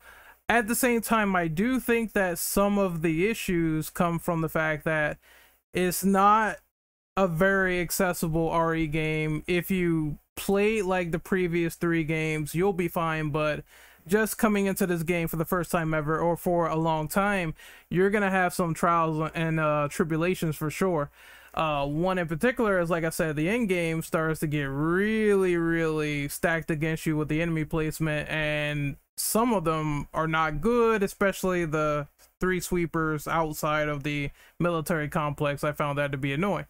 At 0.48 0.66
the 0.66 0.74
same 0.74 1.00
time, 1.00 1.36
I 1.36 1.48
do 1.48 1.78
think 1.78 2.12
that 2.12 2.38
some 2.38 2.78
of 2.78 3.02
the 3.02 3.28
issues 3.28 3.90
come 3.90 4.18
from 4.18 4.40
the 4.40 4.48
fact 4.48 4.84
that 4.84 5.18
it's 5.74 6.04
not 6.04 6.58
a 7.16 7.26
very 7.26 7.80
accessible 7.80 8.56
RE 8.56 8.86
game 8.86 9.42
if 9.46 9.70
you 9.70 10.18
play 10.38 10.82
like 10.82 11.12
the 11.12 11.18
previous 11.18 11.74
three 11.74 12.04
games, 12.04 12.54
you'll 12.54 12.72
be 12.72 12.88
fine. 12.88 13.30
But 13.30 13.64
just 14.06 14.38
coming 14.38 14.66
into 14.66 14.86
this 14.86 15.02
game 15.02 15.28
for 15.28 15.36
the 15.36 15.44
first 15.44 15.70
time 15.70 15.92
ever 15.92 16.18
or 16.18 16.36
for 16.36 16.66
a 16.66 16.76
long 16.76 17.08
time, 17.08 17.54
you're 17.90 18.10
gonna 18.10 18.30
have 18.30 18.54
some 18.54 18.74
trials 18.74 19.30
and 19.34 19.60
uh, 19.60 19.88
tribulations 19.90 20.56
for 20.56 20.70
sure. 20.70 21.10
Uh, 21.54 21.86
one 21.86 22.18
in 22.18 22.28
particular 22.28 22.78
is 22.78 22.90
like 22.90 23.04
I 23.04 23.10
said, 23.10 23.36
the 23.36 23.48
end 23.48 23.68
game 23.68 24.02
starts 24.02 24.40
to 24.40 24.46
get 24.46 24.64
really, 24.64 25.56
really 25.56 26.28
stacked 26.28 26.70
against 26.70 27.06
you 27.06 27.16
with 27.16 27.28
the 27.28 27.42
enemy 27.42 27.64
placement, 27.64 28.28
and 28.28 28.96
some 29.16 29.52
of 29.52 29.64
them 29.64 30.08
are 30.14 30.28
not 30.28 30.60
good, 30.60 31.02
especially 31.02 31.64
the 31.64 32.06
three 32.40 32.60
sweepers 32.60 33.26
outside 33.26 33.88
of 33.88 34.04
the 34.04 34.30
military 34.58 35.08
complex. 35.08 35.64
I 35.64 35.72
found 35.72 35.98
that 35.98 36.12
to 36.12 36.18
be 36.18 36.32
annoying. 36.32 36.66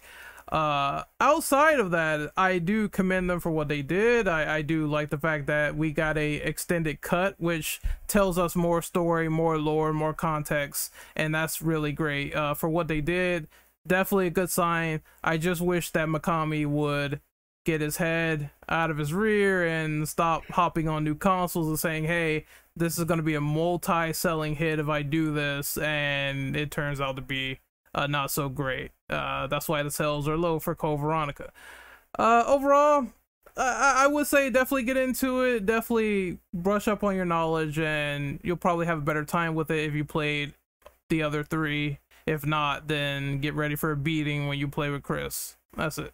Uh, 0.51 1.05
outside 1.20 1.78
of 1.78 1.91
that, 1.91 2.33
I 2.36 2.59
do 2.59 2.89
commend 2.89 3.28
them 3.28 3.41
for 3.41 3.51
what 3.51 3.68
they 3.68 3.83
did. 3.83 4.27
I, 4.27 4.57
I 4.57 4.62
do 4.62 4.86
like 4.86 5.10
the 5.10 5.18
fact 5.18 5.47
that 5.47 5.77
we 5.77 5.93
got 5.93 6.17
a 6.17 6.36
extended 6.36 7.02
cut, 7.02 7.35
which 7.39 7.81
tells 8.07 8.39
us 8.39 8.57
more 8.57 8.81
story, 8.81 9.28
more 9.28 9.59
lore, 9.59 9.93
more 9.93 10.15
context, 10.15 10.93
and 11.15 11.35
that's 11.35 11.60
really 11.60 11.93
great. 11.93 12.35
Uh, 12.35 12.55
for 12.55 12.68
what 12.68 12.89
they 12.89 13.02
did, 13.02 13.49
definitely 13.86 14.28
a 14.28 14.31
good 14.31 14.51
sign. 14.51 15.02
I 15.23 15.36
just 15.36 15.60
wish 15.60 15.91
that 15.91 16.09
Mikami 16.09 16.67
would 16.67 17.20
get 17.67 17.81
his 17.83 17.99
head 17.99 18.51
out 18.70 18.91
of 18.91 18.97
his 18.97 19.12
rear 19.12 19.67
and 19.67 20.09
stop 20.09 20.47
hopping 20.47 20.89
on 20.89 21.05
new 21.05 21.15
consoles 21.15 21.68
and 21.68 21.78
saying, 21.78 22.05
"Hey, 22.05 22.47
this 22.75 22.97
is 22.97 23.05
going 23.05 23.18
to 23.18 23.25
be 23.25 23.35
a 23.35 23.41
multi-selling 23.43 24.57
hit 24.57 24.78
if 24.78 24.89
I 24.89 25.02
do 25.02 25.35
this," 25.35 25.77
and 25.77 26.57
it 26.57 26.70
turns 26.70 27.02
out 27.02 27.17
to 27.17 27.23
be 27.23 27.60
uh, 27.94 28.07
not 28.07 28.31
so 28.31 28.49
great. 28.49 28.91
Uh, 29.08 29.47
that's 29.47 29.68
why 29.68 29.83
the 29.83 29.91
sales 29.91 30.28
are 30.28 30.36
low 30.36 30.58
for 30.58 30.75
Code 30.75 31.00
Veronica. 31.00 31.52
Uh, 32.18 32.44
overall, 32.47 33.07
I, 33.57 34.05
I 34.05 34.07
would 34.07 34.26
say 34.26 34.50
definitely 34.50 34.84
get 34.84 34.97
into 34.97 35.42
it. 35.42 35.67
Definitely 35.67 36.39
brush 36.55 36.89
up 36.89 37.02
on 37.05 37.17
your 37.17 37.25
knowledge, 37.25 37.78
and 37.78 38.41
you'll 38.42 38.57
probably 38.57 38.86
have 38.86 38.99
a 38.99 39.02
better 39.02 39.25
time 39.25 39.55
with 39.55 39.70
it 39.70 39.84
if 39.84 39.94
you 39.94 40.05
played 40.05 40.55
the 41.08 41.23
other 41.23 41.42
three. 41.42 41.99
If 42.26 42.44
not, 42.44 42.89
then 42.89 43.39
get 43.41 43.55
ready 43.55 43.75
for 43.75 43.92
a 43.92 43.97
beating 43.97 44.49
when 44.49 44.58
you 44.58 44.68
play 44.68 44.91
with 44.91 45.02
Chris. 45.02 45.57
That's 45.76 45.99
it. 45.99 46.12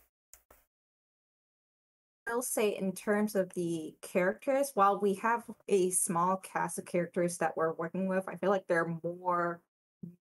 I'll 2.27 2.41
say 2.41 2.70
in 2.70 2.93
terms 2.93 3.35
of 3.35 3.53
the 3.55 3.94
characters, 4.01 4.70
while 4.75 4.99
we 4.99 5.15
have 5.15 5.44
a 5.69 5.91
small 5.91 6.36
cast 6.39 6.78
of 6.78 6.86
characters 6.86 7.39
that 7.39 7.57
we're 7.57 7.75
working 7.75 8.09
with, 8.09 8.28
I 8.28 8.36
feel 8.36 8.51
like 8.51 8.67
they're 8.67 8.99
more 9.03 9.61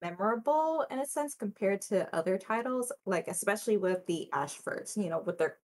memorable 0.02 0.86
in 0.92 1.00
a 1.00 1.06
sense 1.06 1.36
compared 1.36 1.82
to 1.82 2.14
other 2.16 2.38
titles, 2.38 2.92
like 3.06 3.28
especially 3.28 3.78
with 3.78 4.06
the 4.08 4.30
Ashfords, 4.34 4.98
you 4.98 5.10
know, 5.10 5.20
with 5.20 5.38
their 5.38 5.58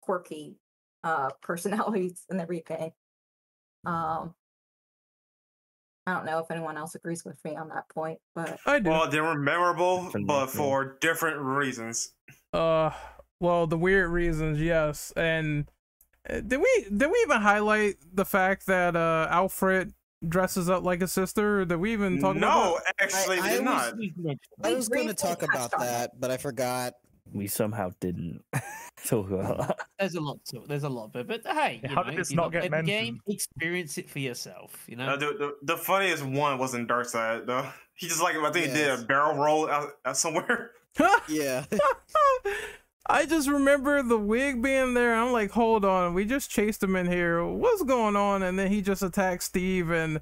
quirky 0.00 0.56
uh 1.04 1.30
personalities 1.42 2.24
and 2.30 2.40
everything. 2.40 2.92
Um 3.84 4.34
I 6.08 6.14
don't 6.14 6.24
know 6.24 6.38
if 6.38 6.50
anyone 6.50 6.78
else 6.78 6.94
agrees 6.94 7.22
with 7.22 7.36
me 7.44 7.54
on 7.54 7.68
that 7.68 7.86
point, 7.90 8.18
but 8.34 8.58
I 8.64 8.78
do. 8.78 8.88
Well, 8.88 9.10
they 9.10 9.20
were 9.20 9.38
memorable, 9.38 10.10
but 10.24 10.46
for 10.46 10.96
different 11.02 11.38
reasons. 11.38 12.14
Uh, 12.50 12.92
well, 13.40 13.66
the 13.66 13.76
weird 13.76 14.10
reasons, 14.10 14.58
yes. 14.58 15.12
And 15.16 15.70
uh, 16.28 16.40
did 16.40 16.60
we 16.60 16.86
did 16.96 17.10
we 17.10 17.18
even 17.24 17.42
highlight 17.42 17.96
the 18.10 18.24
fact 18.24 18.64
that 18.66 18.96
uh 18.96 19.28
Alfred 19.30 19.92
dresses 20.26 20.68
up 20.70 20.84
like 20.84 21.02
a 21.02 21.08
sister? 21.08 21.64
Did 21.64 21.76
we 21.76 21.92
even 21.92 22.20
talk 22.20 22.36
about 22.36 22.40
no, 22.40 22.80
that? 22.84 22.94
actually, 23.00 23.38
I- 23.38 23.42
I 23.42 23.48
did 23.50 23.64
was- 23.64 23.94
not. 24.24 24.38
I 24.64 24.74
was 24.74 24.88
going 24.88 25.08
to 25.08 25.14
talk 25.14 25.42
about 25.42 25.70
touched 25.70 25.74
on 25.74 25.82
it. 25.82 25.84
that, 25.86 26.20
but 26.20 26.30
I 26.30 26.36
forgot 26.36 26.94
we 27.32 27.46
somehow 27.46 27.90
didn't 28.00 28.42
talk 29.04 29.30
about 29.30 29.58
that. 29.58 29.78
There's 29.98 30.14
a 30.14 30.20
lot 30.20 30.38
to 30.46 30.62
it. 30.62 30.68
There's 30.68 30.84
a 30.84 30.88
lot 30.88 31.10
of 31.14 31.16
it, 31.16 31.28
but 31.28 31.42
hey, 31.46 31.80
you 31.82 31.88
How 31.90 31.96
know, 31.96 32.04
did 32.04 32.12
if 32.14 32.18
this 32.20 32.32
not 32.32 32.44
not 32.44 32.52
get 32.52 32.70
played 32.70 32.72
the 32.72 32.86
game, 32.86 33.04
mentioned? 33.14 33.20
experience 33.28 33.98
it 33.98 34.08
for 34.08 34.18
yourself. 34.18 34.84
You 34.88 34.96
know, 34.96 35.10
Uh, 35.10 35.16
the, 35.16 35.26
the, 35.26 35.56
the 35.74 35.76
funniest 35.76 36.24
one 36.24 36.58
was 36.58 36.74
in 36.74 36.86
Darkside 36.86 37.46
though. 37.46 37.68
He 37.94 38.06
just 38.06 38.22
like 38.22 38.36
I 38.36 38.50
think 38.52 38.66
he 38.68 38.72
did 38.72 38.90
a 38.96 39.02
barrel 39.02 39.34
roll 39.36 39.68
out, 39.68 39.90
out 40.04 40.16
somewhere. 40.16 40.70
Yeah. 41.28 41.64
I 43.08 43.24
just 43.26 43.48
remember 43.48 44.02
the 44.02 44.18
wig 44.18 44.62
being 44.62 44.94
there. 44.94 45.14
I'm 45.14 45.32
like, 45.32 45.50
hold 45.52 45.84
on, 45.84 46.14
we 46.14 46.24
just 46.24 46.50
chased 46.50 46.82
him 46.82 46.94
in 46.96 47.06
here. 47.06 47.44
What's 47.44 47.82
going 47.82 48.16
on? 48.16 48.42
And 48.42 48.58
then 48.58 48.70
he 48.70 48.82
just 48.82 49.02
attacks 49.02 49.46
Steve 49.46 49.90
and 49.90 50.20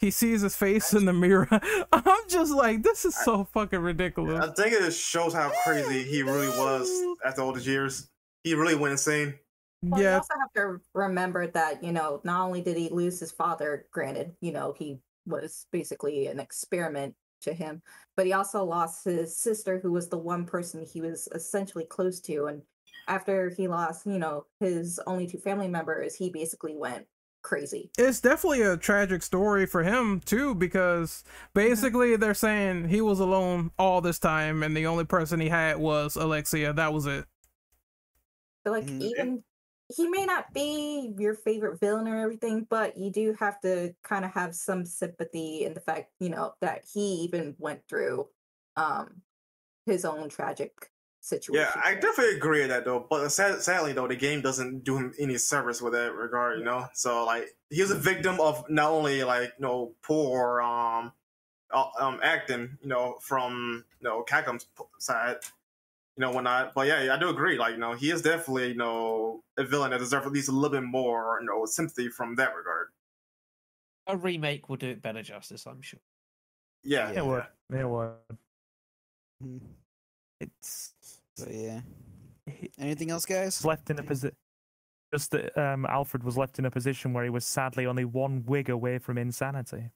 he 0.00 0.10
sees 0.10 0.40
his 0.42 0.56
face 0.56 0.92
in 0.92 1.04
the 1.04 1.12
mirror. 1.12 1.48
I'm 1.92 2.28
just 2.28 2.52
like, 2.52 2.82
this 2.82 3.04
is 3.04 3.14
so 3.16 3.44
fucking 3.44 3.78
ridiculous. 3.80 4.40
I 4.40 4.52
think 4.52 4.72
it 4.72 4.80
just 4.80 5.00
shows 5.00 5.32
how 5.32 5.50
crazy 5.64 6.02
he 6.02 6.22
really 6.22 6.48
was 6.48 7.06
after 7.24 7.42
all 7.42 7.52
these 7.52 7.66
years. 7.66 8.08
He 8.42 8.54
really 8.54 8.74
went 8.74 8.92
insane. 8.92 9.38
Well, 9.90 10.02
you 10.02 10.06
Yeah, 10.06 10.16
also 10.16 10.34
have 10.40 10.52
to 10.54 10.80
remember 10.94 11.46
that, 11.48 11.82
you 11.84 11.92
know, 11.92 12.20
not 12.24 12.42
only 12.46 12.62
did 12.62 12.76
he 12.76 12.88
lose 12.88 13.20
his 13.20 13.32
father, 13.32 13.86
granted, 13.92 14.34
you 14.40 14.52
know, 14.52 14.74
he 14.76 14.98
was 15.26 15.66
basically 15.72 16.26
an 16.26 16.40
experiment 16.40 17.14
to 17.44 17.54
him, 17.54 17.82
but 18.16 18.26
he 18.26 18.32
also 18.32 18.64
lost 18.64 19.04
his 19.04 19.36
sister, 19.36 19.78
who 19.80 19.92
was 19.92 20.08
the 20.08 20.18
one 20.18 20.44
person 20.46 20.84
he 20.84 21.00
was 21.00 21.28
essentially 21.34 21.84
close 21.84 22.20
to. 22.22 22.46
And 22.46 22.62
after 23.08 23.50
he 23.50 23.68
lost, 23.68 24.06
you 24.06 24.18
know, 24.18 24.46
his 24.60 25.00
only 25.06 25.26
two 25.26 25.38
family 25.38 25.68
members, 25.68 26.14
he 26.14 26.30
basically 26.30 26.76
went 26.76 27.06
crazy. 27.42 27.90
it's 27.98 28.20
definitely 28.22 28.62
a 28.62 28.74
tragic 28.74 29.22
story 29.22 29.66
for 29.66 29.82
him 29.82 30.18
too 30.20 30.54
because 30.54 31.22
basically 31.54 32.16
they're 32.16 32.32
saying 32.32 32.88
he 32.88 33.02
was 33.02 33.20
alone 33.20 33.70
all 33.78 34.00
this 34.00 34.18
time 34.18 34.62
and 34.62 34.74
the 34.74 34.86
only 34.86 35.04
person 35.04 35.40
he 35.40 35.50
had 35.50 35.76
was 35.76 36.16
Alexia. 36.16 36.72
That 36.72 36.94
was 36.94 37.04
it. 37.06 37.26
So, 38.66 38.72
like, 38.72 38.86
Mhm. 38.86 39.02
even 39.02 39.44
he 39.94 40.08
may 40.08 40.24
not 40.24 40.52
be 40.52 41.12
your 41.18 41.34
favorite 41.34 41.78
villain 41.78 42.08
or 42.08 42.20
everything, 42.20 42.66
but 42.68 42.96
you 42.96 43.10
do 43.10 43.34
have 43.38 43.60
to 43.60 43.94
kind 44.02 44.24
of 44.24 44.32
have 44.32 44.54
some 44.54 44.84
sympathy 44.84 45.64
in 45.64 45.74
the 45.74 45.80
fact, 45.80 46.10
you 46.20 46.28
know, 46.28 46.54
that 46.60 46.84
he 46.92 47.00
even 47.24 47.54
went 47.58 47.86
through 47.88 48.28
um 48.76 49.22
his 49.86 50.04
own 50.04 50.28
tragic 50.28 50.90
situation. 51.20 51.72
Yeah, 51.74 51.80
I 51.82 51.94
definitely 51.94 52.36
agree 52.36 52.60
with 52.60 52.70
that 52.70 52.84
though. 52.84 53.06
But 53.08 53.28
sad, 53.30 53.62
sadly 53.62 53.92
though, 53.92 54.08
the 54.08 54.16
game 54.16 54.40
doesn't 54.40 54.84
do 54.84 54.96
him 54.96 55.14
any 55.18 55.38
service 55.38 55.80
with 55.80 55.92
that 55.92 56.14
regard. 56.14 56.58
You 56.58 56.64
know, 56.64 56.86
so 56.94 57.24
like 57.24 57.54
he 57.70 57.80
was 57.80 57.90
a 57.90 57.96
victim 57.96 58.40
of 58.40 58.68
not 58.68 58.90
only 58.90 59.22
like 59.24 59.52
you 59.58 59.62
know 59.66 59.92
poor 60.02 60.60
um 60.60 61.12
uh, 61.72 61.86
um 61.98 62.20
acting, 62.22 62.78
you 62.82 62.88
know, 62.88 63.16
from 63.20 63.84
you 64.00 64.08
know 64.08 64.22
p- 64.22 64.84
side, 64.98 65.36
you 66.16 66.20
know, 66.20 66.30
whatnot. 66.30 66.74
But 66.74 66.86
yeah, 66.86 67.12
I 67.14 67.18
do 67.18 67.28
agree. 67.28 67.58
Like 67.58 67.72
you 67.72 67.78
know, 67.78 67.92
he 67.94 68.10
is 68.10 68.22
definitely 68.22 68.68
you 68.68 68.76
know 68.76 69.42
a 69.58 69.64
villain 69.64 69.90
that 69.90 69.98
deserves 69.98 70.26
at 70.26 70.32
least 70.32 70.48
a 70.48 70.52
little 70.52 70.70
bit 70.70 70.84
more 70.86 71.38
you 71.40 71.46
know 71.46 71.64
sympathy 71.66 72.08
from 72.08 72.34
that 72.36 72.54
regard. 72.56 72.88
a 74.06 74.16
remake 74.16 74.68
will 74.68 74.76
do 74.76 74.88
it 74.88 75.02
better 75.02 75.22
justice, 75.22 75.66
I'm 75.66 75.80
sure. 75.82 76.00
Yeah, 76.82 77.10
It 77.10 77.24
would. 77.24 77.44
It 77.72 77.88
would. 77.88 78.12
Mhm. 79.42 79.60
It's 80.40 80.92
So 81.36 81.46
yeah. 81.50 81.80
Anything 82.78 83.10
else, 83.10 83.24
guys? 83.24 83.64
left 83.64 83.88
in 83.90 83.98
a 83.98 84.02
position. 84.02 84.36
Just 85.12 85.30
that 85.30 85.56
um, 85.56 85.86
Alfred 85.86 86.22
was 86.24 86.36
left 86.36 86.58
in 86.58 86.64
a 86.66 86.70
position 86.70 87.12
where 87.12 87.24
he 87.24 87.30
was 87.30 87.46
sadly 87.46 87.86
only 87.86 88.04
one 88.04 88.44
wig 88.46 88.68
away 88.68 88.98
from 88.98 89.16
insanity. 89.16 89.90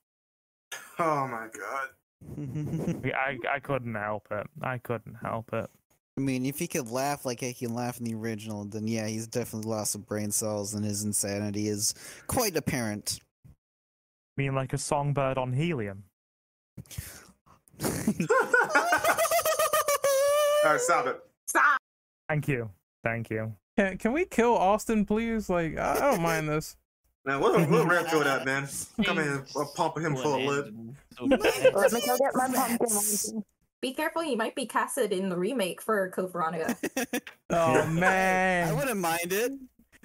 Oh 0.99 1.27
my 1.29 1.49
god. 1.53 3.05
I, 3.15 3.37
I 3.53 3.59
couldn't 3.61 3.95
help 3.95 4.27
it. 4.31 4.47
I 4.63 4.79
couldn't 4.79 5.15
help 5.17 5.53
it. 5.53 5.69
I 6.19 6.21
mean, 6.21 6.45
if 6.47 6.59
he 6.59 6.67
could 6.67 6.91
laugh 6.91 7.25
like 7.25 7.39
he 7.39 7.55
can 7.55 7.75
laugh 7.75 8.01
in 8.01 8.05
the 8.05 8.15
original, 8.17 8.65
then 8.65 8.89
yeah, 8.89 9.07
he's 9.07 9.29
definitely 9.29 9.71
lost 9.71 9.93
some 9.93 10.01
brain 10.01 10.33
cells, 10.33 10.75
and 10.75 10.85
his 10.85 11.05
insanity 11.05 11.69
is 11.69 11.95
quite 12.27 12.57
apparent. 12.57 13.21
I 13.47 13.53
mean, 14.37 14.53
like 14.53 14.73
a 14.73 14.79
songbird 14.79 15.39
on 15.39 15.53
helium. 15.53 16.03
All 17.85 17.93
right, 20.65 20.81
stop 20.81 21.07
it. 21.07 21.21
Stop! 21.47 21.79
Thank 22.29 22.49
you. 22.49 22.69
Thank 23.05 23.31
you. 23.31 23.55
Can, 23.77 23.97
can 23.97 24.11
we 24.11 24.25
kill 24.25 24.57
Austin, 24.57 25.05
please? 25.05 25.49
Like, 25.49 25.79
I, 25.79 25.93
I 25.93 26.01
don't 26.01 26.21
mind 26.21 26.49
this. 26.49 26.77
Now 27.27 27.41
we'll, 27.41 27.65
we'll 27.69 27.87
Redfield 27.87 28.27
that 28.27 28.45
man. 28.45 28.67
Come 29.05 29.21
in, 29.21 29.45
uh, 29.55 29.65
pump 29.77 29.99
him 29.99 30.17
full 30.17 30.35
of 30.35 30.43
lip. 30.43 30.75
Let 31.21 31.93
me 31.93 32.01
go 32.05 32.19
get 32.19 32.35
my 32.35 32.49
pumpkin. 32.53 33.45
Be 33.81 33.93
careful, 33.95 34.25
you 34.25 34.37
might 34.37 34.55
be 34.57 34.67
casted 34.67 35.13
in 35.13 35.29
the 35.29 35.37
remake 35.39 35.81
for 35.81 36.11
Code 36.11 36.33
Veronica. 36.33 36.77
Oh 37.51 37.87
man, 37.87 38.69
I 38.69 38.73
wouldn't 38.75 38.99
mind 39.01 39.33
it. 39.33 39.53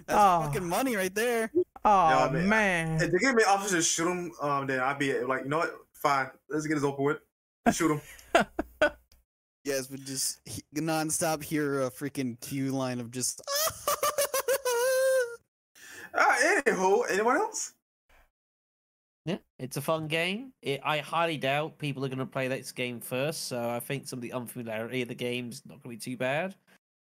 That's 0.07 0.19
Oh. 0.19 0.43
fucking 0.45 0.67
money 0.67 0.95
right 0.95 1.13
there. 1.13 1.51
Oh 1.83 2.29
man, 2.29 2.47
man. 2.49 3.01
If 3.01 3.11
they 3.11 3.17
give 3.17 3.35
me 3.35 3.43
officer 3.43 3.75
to 3.77 3.81
shoot 3.81 4.07
him, 4.09 4.31
um, 4.41 4.67
then 4.67 4.79
I'd 4.79 4.97
be 4.99 5.13
like, 5.21 5.43
you 5.43 5.49
know 5.49 5.57
what? 5.59 5.73
Fine, 5.93 6.29
let's 6.49 6.65
get 6.67 6.75
this 6.75 6.83
over 6.83 7.01
with. 7.03 7.17
Shoot 7.73 7.99
him. 8.33 8.45
Yes, 9.65 9.87
but 9.87 10.01
just 10.01 10.39
he- 10.45 10.61
nonstop 10.75 11.41
hear 11.41 11.83
a 11.83 11.89
freaking 11.89 12.37
cue 12.41 12.71
line 12.71 12.99
of 12.99 13.11
just. 13.11 13.41
Uh, 16.13 16.35
anywho, 16.45 17.03
anyone 17.09 17.37
else? 17.37 17.73
Yeah, 19.25 19.37
it's 19.57 19.77
a 19.77 19.81
fun 19.81 20.07
game. 20.07 20.51
It, 20.61 20.81
I 20.83 20.97
highly 20.99 21.37
doubt 21.37 21.77
people 21.77 22.03
are 22.03 22.09
going 22.09 22.19
to 22.19 22.25
play 22.25 22.47
this 22.49 22.71
game 22.73 22.99
first, 22.99 23.45
so 23.47 23.69
I 23.69 23.79
think 23.79 24.07
some 24.07 24.17
of 24.17 24.21
the 24.21 24.33
unfamiliarity 24.33 25.01
of 25.01 25.07
the 25.07 25.15
game's 25.15 25.61
not 25.65 25.81
going 25.81 25.97
to 25.97 26.05
be 26.05 26.11
too 26.11 26.17
bad. 26.17 26.55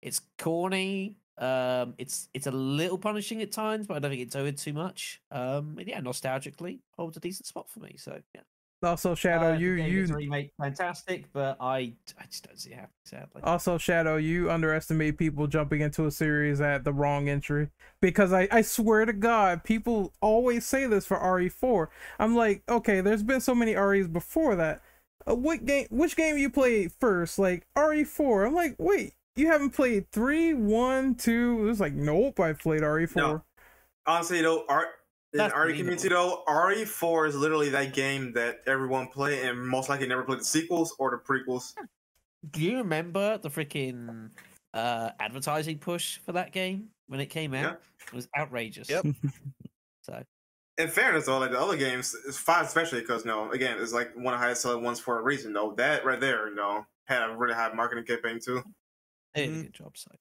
It's 0.03 0.21
corny. 0.39 1.17
Um, 1.39 1.95
it's 1.99 2.29
it's 2.35 2.47
a 2.47 2.53
little 2.53 2.99
punishing 2.99 3.43
at 3.43 3.53
times, 3.53 3.87
but 3.87 3.97
I 3.97 4.01
don't 4.01 4.11
think 4.13 4.23
it's 4.23 4.37
over 4.37 4.53
too 4.53 4.73
much. 4.73 5.23
Um, 5.33 5.79
yeah, 5.87 6.01
nostalgically 6.01 6.81
holds 6.97 7.17
a 7.17 7.21
decent 7.21 7.47
spot 7.47 7.71
for 7.71 7.81
me. 7.81 7.97
So 7.99 8.21
yeah, 8.35 8.43
Also, 8.83 9.15
Shadow, 9.15 9.53
Uh, 9.53 9.53
the 9.53 9.59
you 9.59 9.77
game 9.77 9.91
you 9.91 10.01
gets 10.01 10.13
remake 10.13 10.53
fantastic, 10.61 11.33
but 11.33 11.57
I 11.61 11.95
I 12.19 12.27
just 12.31 12.47
don't 12.47 12.59
see 12.59 12.71
it 12.71 12.75
happening. 12.75 12.91
Sadly, 13.05 13.43
also 13.43 13.79
Shadow, 13.79 14.17
you 14.17 14.51
underestimate 14.51 15.17
people 15.19 15.47
jumping 15.47 15.81
into 15.81 16.07
a 16.07 16.11
series 16.11 16.61
at 16.61 16.85
the 16.85 16.93
wrong 16.93 17.29
entry 17.29 17.71
because 18.01 18.33
I 18.33 18.49
I 18.53 18.63
swear 18.63 19.05
to 19.07 19.13
God, 19.15 19.65
people 19.65 20.13
always 20.21 20.67
say 20.67 20.87
this 20.87 21.07
for 21.07 21.17
RE4. 21.19 21.89
I'm 22.19 22.37
like, 22.37 22.63
okay, 22.69 23.01
there's 23.01 23.23
been 23.23 23.41
so 23.41 23.55
many 23.55 23.75
REs 23.75 24.09
before 24.09 24.55
that. 24.57 24.83
Uh, 25.29 25.35
what 25.35 25.65
game? 25.65 25.87
Which 25.91 26.15
game 26.15 26.37
you 26.39 26.51
played 26.51 26.93
first? 27.01 27.39
Like 27.39 27.67
RE4. 27.77 28.47
I'm 28.47 28.55
like, 28.55 28.77
wait, 28.79 29.15
you 29.37 29.47
haven't 29.49 29.71
played 29.71 30.11
three, 30.13 30.55
one, 30.55 31.15
two. 31.15 31.59
It 31.61 31.65
was 31.65 31.81
like, 31.81 31.95
nope, 31.95 32.39
I 32.41 32.53
played 32.53 32.83
RE4. 32.83 33.17
No. 33.17 33.43
Honestly, 34.07 34.41
though, 34.43 34.65
art 34.69 34.89
in 35.37 35.49
That's 35.49 35.55
RE 35.55 35.77
community 35.77 36.09
though, 36.09 36.43
RE4 36.49 37.29
is 37.29 37.35
literally 37.37 37.69
that 37.71 37.93
game 37.93 38.33
that 38.33 38.61
everyone 38.67 39.09
play 39.09 39.47
and 39.47 39.61
most 39.67 39.89
likely 39.89 40.07
never 40.07 40.23
played 40.23 40.41
the 40.41 40.45
sequels 40.45 40.95
or 40.99 41.11
the 41.11 41.19
prequels. 41.19 41.75
do 42.51 42.61
you 42.63 42.79
remember 42.79 43.39
the 43.39 43.49
freaking 43.51 44.31
uh 44.75 45.11
advertising 45.21 45.79
push 45.79 46.19
for 46.19 46.33
that 46.33 46.53
game 46.53 46.89
when 47.09 47.21
it 47.21 47.27
came 47.27 47.55
out? 47.55 47.63
Yeah. 47.63 48.07
It 48.09 48.13
was 48.15 48.29
outrageous. 48.39 48.89
Yep. 48.91 49.07
So 50.03 50.23
In 50.79 50.87
fairness, 50.89 51.27
though, 51.27 51.39
like 51.39 51.51
the 51.51 51.59
other 51.61 51.77
games, 51.77 52.15
it's 52.29 52.39
fine, 52.39 52.65
especially 52.65 53.01
because 53.01 53.25
no, 53.25 53.51
again, 53.51 53.77
it's 53.81 53.93
like 53.93 54.15
one 54.15 54.35
of 54.35 54.39
the 54.39 54.45
highest 54.45 54.63
selling 54.63 54.85
ones 54.85 55.01
for 55.01 55.19
a 55.19 55.23
reason. 55.23 55.53
Though 55.53 55.75
that 55.79 56.05
right 56.05 56.21
there, 56.21 56.49
you 56.49 56.55
know, 56.55 56.87
had 57.07 57.29
a 57.29 57.37
really 57.37 57.55
high 57.55 57.73
marketing 57.73 58.05
campaign 58.05 58.39
too. 58.39 58.63
they 59.35 59.47
did 59.49 59.57
a 59.59 59.63
good 59.65 59.75
job. 59.75 59.97
So 59.99 60.13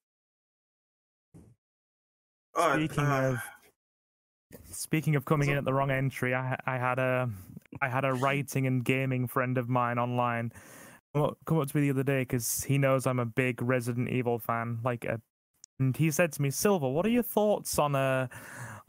Uh, 2.56 2.74
Speaking 2.78 3.04
uh, 3.04 3.32
of 3.34 3.40
speaking 4.72 5.16
of 5.16 5.26
coming 5.26 5.50
in 5.50 5.58
at 5.58 5.66
the 5.66 5.74
wrong 5.74 5.92
entry, 5.92 6.34
I 6.34 6.58
I 6.66 6.78
had 6.78 7.00
a 7.00 7.30
I 7.82 7.90
had 7.90 8.06
a 8.06 8.14
writing 8.14 8.68
and 8.68 8.84
gaming 8.84 9.28
friend 9.28 9.58
of 9.58 9.70
mine 9.70 10.00
online 10.00 10.52
come 11.16 11.24
up, 11.24 11.38
come 11.46 11.60
up 11.60 11.68
to 11.70 11.78
me 11.78 11.84
the 11.84 11.90
other 11.92 12.04
day 12.04 12.22
because 12.22 12.64
he 12.66 12.78
knows 12.78 13.08
I'm 13.08 13.20
a 13.20 13.26
big 13.26 13.62
Resident 13.62 14.10
Evil 14.10 14.38
fan. 14.38 14.80
Like, 14.84 15.06
a, 15.06 15.22
and 15.80 15.96
he 15.96 16.12
said 16.12 16.32
to 16.34 16.42
me, 16.42 16.52
"Silver, 16.52 16.90
what 16.90 17.06
are 17.06 17.10
your 17.10 17.24
thoughts 17.24 17.80
on 17.80 17.96
uh, 17.96 18.28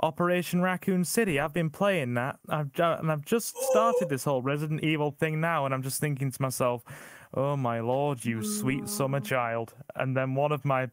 Operation 0.02 0.60
Raccoon 0.60 1.04
City? 1.04 1.38
I've 1.40 1.52
been 1.54 1.70
playing 1.70 2.14
that, 2.14 2.38
I've 2.48 2.70
and 2.78 3.10
I've 3.10 3.24
just 3.24 3.56
started 3.56 4.08
this 4.08 4.24
whole 4.24 4.42
Resident 4.42 4.82
Evil 4.82 5.12
thing 5.12 5.40
now, 5.40 5.64
and 5.64 5.74
I'm 5.74 5.82
just 5.82 6.00
thinking 6.00 6.30
to 6.30 6.42
myself." 6.42 6.82
Oh 7.34 7.56
my 7.56 7.80
lord, 7.80 8.24
you 8.24 8.42
sweet 8.42 8.88
summer 8.88 9.20
child. 9.20 9.74
And 9.96 10.16
then 10.16 10.34
one 10.34 10.52
of 10.52 10.64
my 10.64 10.88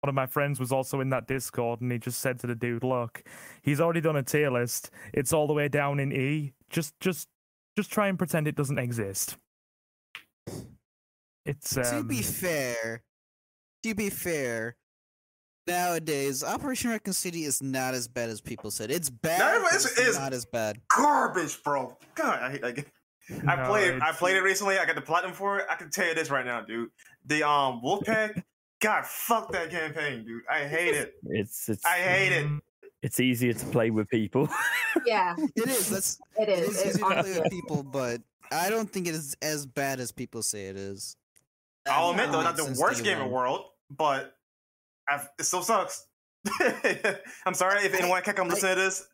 one 0.00 0.08
of 0.08 0.14
my 0.14 0.26
friends 0.26 0.60
was 0.60 0.70
also 0.72 1.00
in 1.00 1.10
that 1.10 1.26
Discord, 1.26 1.80
and 1.80 1.90
he 1.90 1.98
just 1.98 2.20
said 2.20 2.38
to 2.40 2.46
the 2.46 2.54
dude, 2.54 2.84
"Look, 2.84 3.22
he's 3.62 3.80
already 3.80 4.00
done 4.00 4.16
a 4.16 4.22
tier 4.22 4.50
list. 4.50 4.90
It's 5.12 5.32
all 5.32 5.46
the 5.46 5.52
way 5.54 5.68
down 5.68 5.98
in 6.00 6.12
E. 6.12 6.52
Just, 6.70 6.98
just, 7.00 7.28
just 7.76 7.90
try 7.90 8.08
and 8.08 8.18
pretend 8.18 8.46
it 8.48 8.54
doesn't 8.56 8.78
exist." 8.78 9.36
It's 11.46 11.74
to 11.74 11.96
um, 11.98 12.08
be 12.08 12.22
fair, 12.22 13.02
to 13.82 13.94
be 13.94 14.08
fair, 14.10 14.76
nowadays 15.66 16.42
Operation 16.42 16.90
Raccoon 16.90 17.12
City 17.12 17.44
is 17.44 17.62
not 17.62 17.92
as 17.94 18.08
bad 18.08 18.30
as 18.30 18.40
people 18.40 18.70
said. 18.70 18.90
It's 18.90 19.10
bad, 19.10 19.38
No, 19.40 19.62
but 19.62 19.66
it's- 19.74 19.84
it's, 19.84 19.98
it's- 20.00 20.18
not 20.18 20.32
as 20.32 20.46
bad. 20.46 20.78
garbage, 20.94 21.62
bro. 21.62 21.96
God, 22.14 22.42
I 22.42 22.50
hate 22.52 22.62
that 22.62 22.76
game. 22.76 22.84
I 23.48 23.56
no, 23.56 23.64
played. 23.66 24.00
I 24.02 24.12
played 24.12 24.36
it 24.36 24.42
recently. 24.42 24.78
I 24.78 24.84
got 24.84 24.96
the 24.96 25.00
platinum 25.02 25.32
for 25.34 25.58
it. 25.58 25.66
I 25.70 25.76
can 25.76 25.90
tell 25.90 26.06
you 26.06 26.14
this 26.14 26.28
right 26.30 26.44
now, 26.44 26.60
dude. 26.60 26.90
The 27.24 27.42
um 27.42 27.80
Wolfpack 27.82 28.42
God, 28.84 29.06
fuck 29.06 29.50
that 29.52 29.70
campaign, 29.70 30.26
dude. 30.26 30.42
I 30.50 30.66
hate 30.66 30.94
it. 30.94 31.14
It's 31.24 31.70
it's 31.70 31.86
I 31.86 31.96
hate 31.96 32.32
it. 32.32 32.50
it's 33.02 33.18
easier 33.18 33.54
to 33.54 33.66
play 33.66 33.88
with 33.90 34.08
people. 34.10 34.48
Yeah, 35.06 35.34
It 35.56 35.68
is. 35.68 35.90
That's 35.90 36.18
it 36.38 36.48
it 36.48 36.58
is. 36.60 36.68
is 36.68 36.80
It 36.80 36.86
easy 36.90 36.98
to 37.00 37.04
play 37.22 37.40
with 37.40 37.50
people, 37.50 37.82
but 37.82 38.20
I 38.52 38.70
don't 38.70 38.88
think 38.90 39.08
it 39.08 39.14
is 39.14 39.36
as 39.42 39.66
bad 39.66 40.00
as 40.00 40.12
people 40.12 40.42
say 40.42 40.66
it 40.66 40.76
is. 40.76 41.16
I'll 41.86 42.10
admit 42.10 42.30
though, 42.30 42.42
not 42.42 42.56
the 42.56 42.76
worst 42.78 43.02
game 43.02 43.18
in 43.18 43.24
the 43.24 43.34
world, 43.34 43.64
but 43.90 44.36
I've, 45.08 45.28
it 45.38 45.44
still 45.44 45.62
sucks. 45.62 46.06
I'm 47.46 47.54
sorry 47.54 47.84
if 47.84 47.94
anyone 47.94 48.22
can 48.22 48.34
come 48.34 48.48
listen 48.48 48.68
to 48.68 48.74
this. 48.76 49.06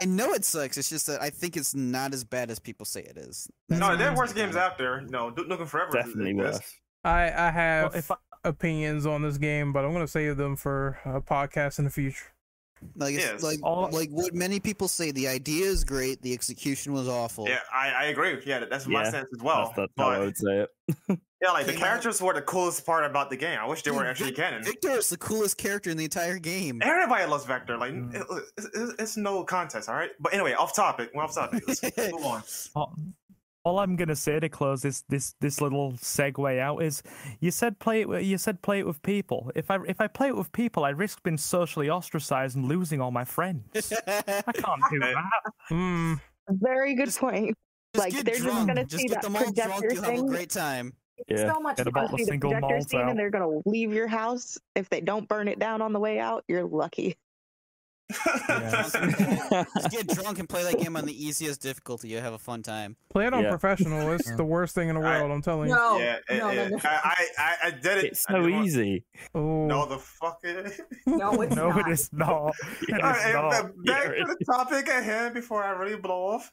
I 0.00 0.06
know 0.06 0.32
it 0.32 0.44
sucks. 0.44 0.78
It's 0.78 0.88
just 0.88 1.06
that 1.08 1.20
I 1.20 1.30
think 1.30 1.56
it's 1.56 1.74
not 1.74 2.14
as 2.14 2.24
bad 2.24 2.50
as 2.50 2.58
people 2.58 2.86
say 2.86 3.02
it 3.02 3.16
is. 3.18 3.48
That's 3.68 3.80
No, 3.80 3.96
there 3.96 4.10
are 4.10 4.16
worse 4.16 4.32
games 4.32 4.56
out 4.56 4.78
there. 4.78 5.02
No, 5.02 5.30
Duke 5.30 5.48
Nukem 5.48 5.68
Forever. 5.68 5.92
Definitely 5.92 6.34
worse. 6.34 6.60
I 7.04 7.30
I 7.30 7.50
have 7.50 7.92
Well, 7.92 7.98
if 7.98 8.10
I, 8.10 8.16
opinions 8.44 9.06
on 9.06 9.22
this 9.22 9.38
game, 9.38 9.72
but 9.72 9.84
I'm 9.84 9.92
gonna 9.92 10.06
save 10.08 10.36
them 10.36 10.56
for 10.56 10.98
a 11.04 11.20
podcast 11.20 11.78
in 11.78 11.84
the 11.84 11.90
future. 11.90 12.26
Like, 12.96 13.14
Yes. 13.14 13.42
like, 13.42 13.60
All- 13.62 13.88
like 13.92 14.10
what 14.10 14.34
many 14.34 14.60
people 14.60 14.88
say. 14.88 15.10
The 15.10 15.26
idea 15.28 15.64
is 15.64 15.84
great. 15.84 16.20
The 16.20 16.34
execution 16.34 16.92
was 16.92 17.08
awful. 17.08 17.48
Yeah, 17.48 17.60
I, 17.72 17.90
I 17.90 18.04
agree. 18.06 18.42
Yeah, 18.44 18.64
that's 18.66 18.86
my 18.86 19.02
Yeah, 19.04 19.08
stance 19.08 19.28
as 19.34 19.42
well. 19.42 19.72
that's, 19.74 19.76
that's 19.76 19.92
how 19.96 20.10
I 20.10 20.18
would 20.18 20.36
say 20.36 20.66
it. 20.66 20.70
yeah, 21.40 21.50
like 21.52 21.64
the 21.64 21.72
characters 21.72 22.20
were 22.20 22.34
the 22.34 22.42
coolest 22.42 22.84
part 22.84 23.04
about 23.06 23.30
the 23.30 23.36
game. 23.36 23.58
I 23.58 23.66
wish 23.66 23.82
they 23.84 23.90
were 23.90 24.00
Dude, 24.00 24.08
actually 24.10 24.32
canon. 24.32 24.62
Vector 24.64 24.90
is 24.90 25.08
the 25.08 25.16
coolest 25.16 25.56
character 25.56 25.88
in 25.88 25.96
the 25.96 26.04
entire 26.04 26.38
game. 26.38 26.82
Everybody 26.82 27.24
loves 27.24 27.46
Vector. 27.46 27.78
Like 27.78 27.92
Mm. 27.94 28.14
it- 28.14 28.26
it's, 28.58 28.66
it's, 28.74 28.92
it's 28.98 29.16
no 29.16 29.44
contest, 29.44 29.88
all 29.88 29.94
right. 29.94 30.10
But 30.20 30.34
anyway, 30.34 30.52
off 30.52 30.74
topic. 30.76 31.10
We're 31.14 31.22
off 31.24 31.34
topic. 31.34 31.62
Let's 31.66 31.82
move 32.12 32.24
on. 32.26 33.14
All, 33.64 33.74
all 33.74 33.78
I'm 33.80 33.96
gonna 33.96 34.16
say 34.16 34.38
to 34.40 34.48
close 34.48 34.82
this 34.82 35.02
this 35.08 35.34
this 35.40 35.60
little 35.60 35.92
segue 35.94 36.58
out 36.58 36.82
is, 36.82 37.02
you 37.40 37.50
said 37.50 37.78
play 37.78 38.00
it. 38.02 38.08
with- 38.08 38.24
You 38.24 38.38
said 38.38 38.62
play 38.62 38.78
it 38.80 38.86
with 38.86 39.02
people. 39.02 39.50
If 39.54 39.70
I 39.70 39.78
if 39.86 40.00
I 40.00 40.06
play 40.06 40.28
it 40.28 40.36
with 40.36 40.52
people, 40.52 40.84
I 40.84 40.90
risk 40.90 41.22
being 41.22 41.36
socially 41.38 41.88
ostracized 41.90 42.56
and 42.56 42.66
losing 42.66 43.00
all 43.00 43.10
my 43.10 43.24
friends. 43.24 43.62
I 43.74 43.82
can't 44.54 44.82
do 44.90 45.00
Hey. 45.02 45.14
that. 45.14 45.52
Hmm. 45.68 46.14
Very 46.48 46.94
good 46.94 47.06
Just- 47.06 47.20
point. 47.20 47.54
Just 47.94 48.04
Like, 48.06 48.12
get 48.12 48.24
they're 48.26 48.34
just 48.34 48.66
gonna 48.66 48.84
just 48.84 49.02
see 49.02 49.08
get 49.08 49.14
that 49.14 49.22
them 49.22 49.36
all 49.36 49.42
drunk. 49.42 49.54
projector 49.56 49.94
You'll 49.94 50.02
have 50.02 50.12
a 50.12 50.16
thing. 50.16 50.26
great 50.26 50.50
time. 50.50 50.92
Yeah, 51.28 51.52
so 51.54 51.60
much 51.60 51.76
get 51.76 51.92
fun. 51.92 52.08
See 52.08 52.16
the 52.16 52.24
single 52.24 52.50
projector 52.50 52.74
malt 52.74 52.90
scene 52.90 53.00
out. 53.02 53.10
and 53.10 53.18
they're 53.18 53.30
gonna 53.30 53.60
leave 53.66 53.92
your 53.92 54.08
house 54.08 54.58
if 54.74 54.88
they 54.90 55.00
don't 55.00 55.28
burn 55.28 55.46
it 55.46 55.60
down 55.60 55.80
on 55.80 55.92
the 55.92 56.00
way 56.00 56.18
out. 56.18 56.42
You're 56.48 56.64
lucky. 56.64 57.16
Just 58.12 59.90
get 59.90 60.06
drunk 60.08 60.38
and 60.38 60.48
play 60.48 60.62
that 60.64 60.78
game 60.78 60.96
on 60.96 61.06
the 61.06 61.24
easiest 61.26 61.62
difficulty. 61.62 62.08
You'll 62.08 62.20
have 62.22 62.32
a 62.34 62.38
fun 62.38 62.62
time. 62.62 62.96
Play 63.10 63.26
it 63.26 63.34
on 63.34 63.42
Yeah. 63.44 63.50
professional. 63.50 64.12
It's 64.14 64.34
the 64.36 64.44
worst 64.44 64.74
thing 64.74 64.88
in 64.88 64.94
the 64.94 65.00
world. 65.00 65.30
I'm 65.30 65.42
telling 65.42 65.68
you. 65.70 65.74
No, 65.74 65.98
yeah, 65.98 66.16
it- 66.28 66.38
no, 66.38 66.52
no, 66.52 66.62
it- 66.62 66.70
no. 66.72 66.78
I, 66.84 67.26
I, 67.38 67.56
I 67.64 67.70
did 67.70 67.98
it. 67.98 68.04
it's 68.04 68.26
I 68.28 68.32
so 68.34 68.42
just 68.42 68.52
want- 68.52 68.66
easy. 68.66 69.04
Oh, 69.34 69.66
No, 69.66 69.86
the 69.86 69.98
fuck 69.98 70.40
it. 70.42 70.80
No, 71.06 71.40
it's 71.42 71.54
no, 71.56 71.70
not. 71.70 71.88
it 71.88 71.92
is 71.92 72.10
not. 72.12 72.54
It 72.82 72.94
is 72.96 73.00
All 73.02 73.10
right, 73.10 73.32
not. 73.34 73.50
ba- 73.50 73.72
back 73.84 74.04
Yeah, 74.16 74.24
to 74.24 74.36
the 74.38 74.44
topic 74.44 74.88
at 74.88 75.02
hand 75.04 75.34
before 75.34 75.64
I 75.64 75.70
really 75.70 75.96
blow 75.96 76.26
off. 76.38 76.52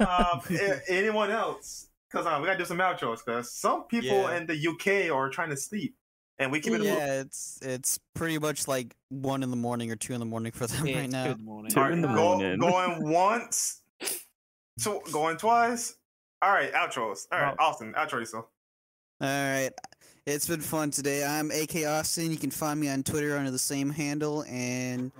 Um, 0.00 0.40
anyone 0.88 1.30
else? 1.30 1.88
Because 2.10 2.26
uh, 2.26 2.36
we 2.40 2.46
gotta 2.46 2.58
do 2.58 2.64
some 2.64 2.78
outros. 2.78 3.20
Because 3.24 3.52
some 3.54 3.84
people 3.84 4.08
Yeah. 4.08 4.36
in 4.36 4.46
the 4.46 4.68
UK 4.68 5.10
are 5.14 5.30
trying 5.30 5.50
to 5.50 5.56
sleep, 5.56 5.94
and 6.38 6.50
we 6.52 6.60
keep 6.60 6.72
it. 6.74 6.82
Yeah, 6.82 7.20
it's 7.20 7.58
it's 7.62 7.98
pretty 8.14 8.38
much 8.38 8.66
like 8.68 8.94
one 9.10 9.42
in 9.42 9.50
the 9.50 9.56
morning 9.56 9.90
or 9.90 9.96
two 9.96 10.12
in 10.14 10.20
the 10.20 10.26
morning 10.26 10.52
for 10.52 10.66
them 10.66 10.86
Yeah, 10.86 11.00
right 11.00 11.10
now. 11.10 11.28
Good 11.28 11.40
morning. 11.42 11.70
Two 11.70 11.78
All 11.80 11.84
right, 11.86 11.92
in 11.92 12.00
the 12.02 12.08
go- 12.08 12.14
morning. 12.38 12.58
going 12.58 13.08
once, 13.10 13.82
so 14.78 15.00
going 15.12 15.36
twice. 15.36 15.94
All 16.40 16.50
right, 16.50 16.72
outros. 16.72 17.26
All 17.30 17.40
right, 17.40 17.54
Well- 17.58 17.68
Austin, 17.68 17.92
outro 17.94 18.14
yourself. 18.20 18.46
All 19.20 19.28
right. 19.28 19.70
It's 20.26 20.46
been 20.48 20.60
fun 20.60 20.90
today. 20.90 21.24
I'm 21.24 21.50
AK 21.50 21.84
Austin. 21.84 22.30
You 22.30 22.36
can 22.36 22.50
find 22.50 22.78
me 22.80 22.88
on 22.88 23.02
Twitter 23.02 23.36
under 23.36 23.50
the 23.50 23.58
same 23.58 23.90
handle, 23.90 24.44
and 24.48 25.10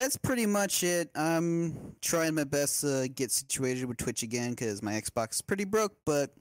that's 0.00 0.16
pretty 0.16 0.46
much 0.46 0.82
it. 0.84 1.10
I'm 1.16 1.94
trying 2.00 2.34
my 2.34 2.44
best 2.44 2.80
to 2.82 3.08
get 3.12 3.30
situated 3.32 3.84
with 3.86 3.96
Twitch 3.98 4.22
again 4.22 4.50
because 4.50 4.82
my 4.82 4.92
Xbox 4.92 5.34
is 5.34 5.42
pretty 5.42 5.64
broke, 5.64 5.94
but 6.06 6.32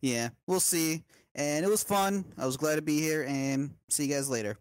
yeah, 0.00 0.30
we'll 0.46 0.60
see. 0.60 1.04
And 1.34 1.64
it 1.64 1.68
was 1.68 1.82
fun. 1.82 2.24
I 2.36 2.44
was 2.44 2.56
glad 2.56 2.76
to 2.76 2.82
be 2.82 3.00
here, 3.00 3.24
and 3.24 3.70
see 3.88 4.06
you 4.06 4.14
guys 4.14 4.28
later. 4.28 4.58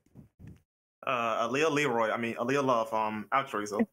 Uh, 1.05 1.47
Allia 1.47 1.69
Leroy. 1.69 2.11
I 2.11 2.17
mean, 2.17 2.35
Allia 2.35 2.63
Love. 2.63 2.93
Um, 2.93 3.27
outro 3.33 3.59
yourself. 3.59 3.83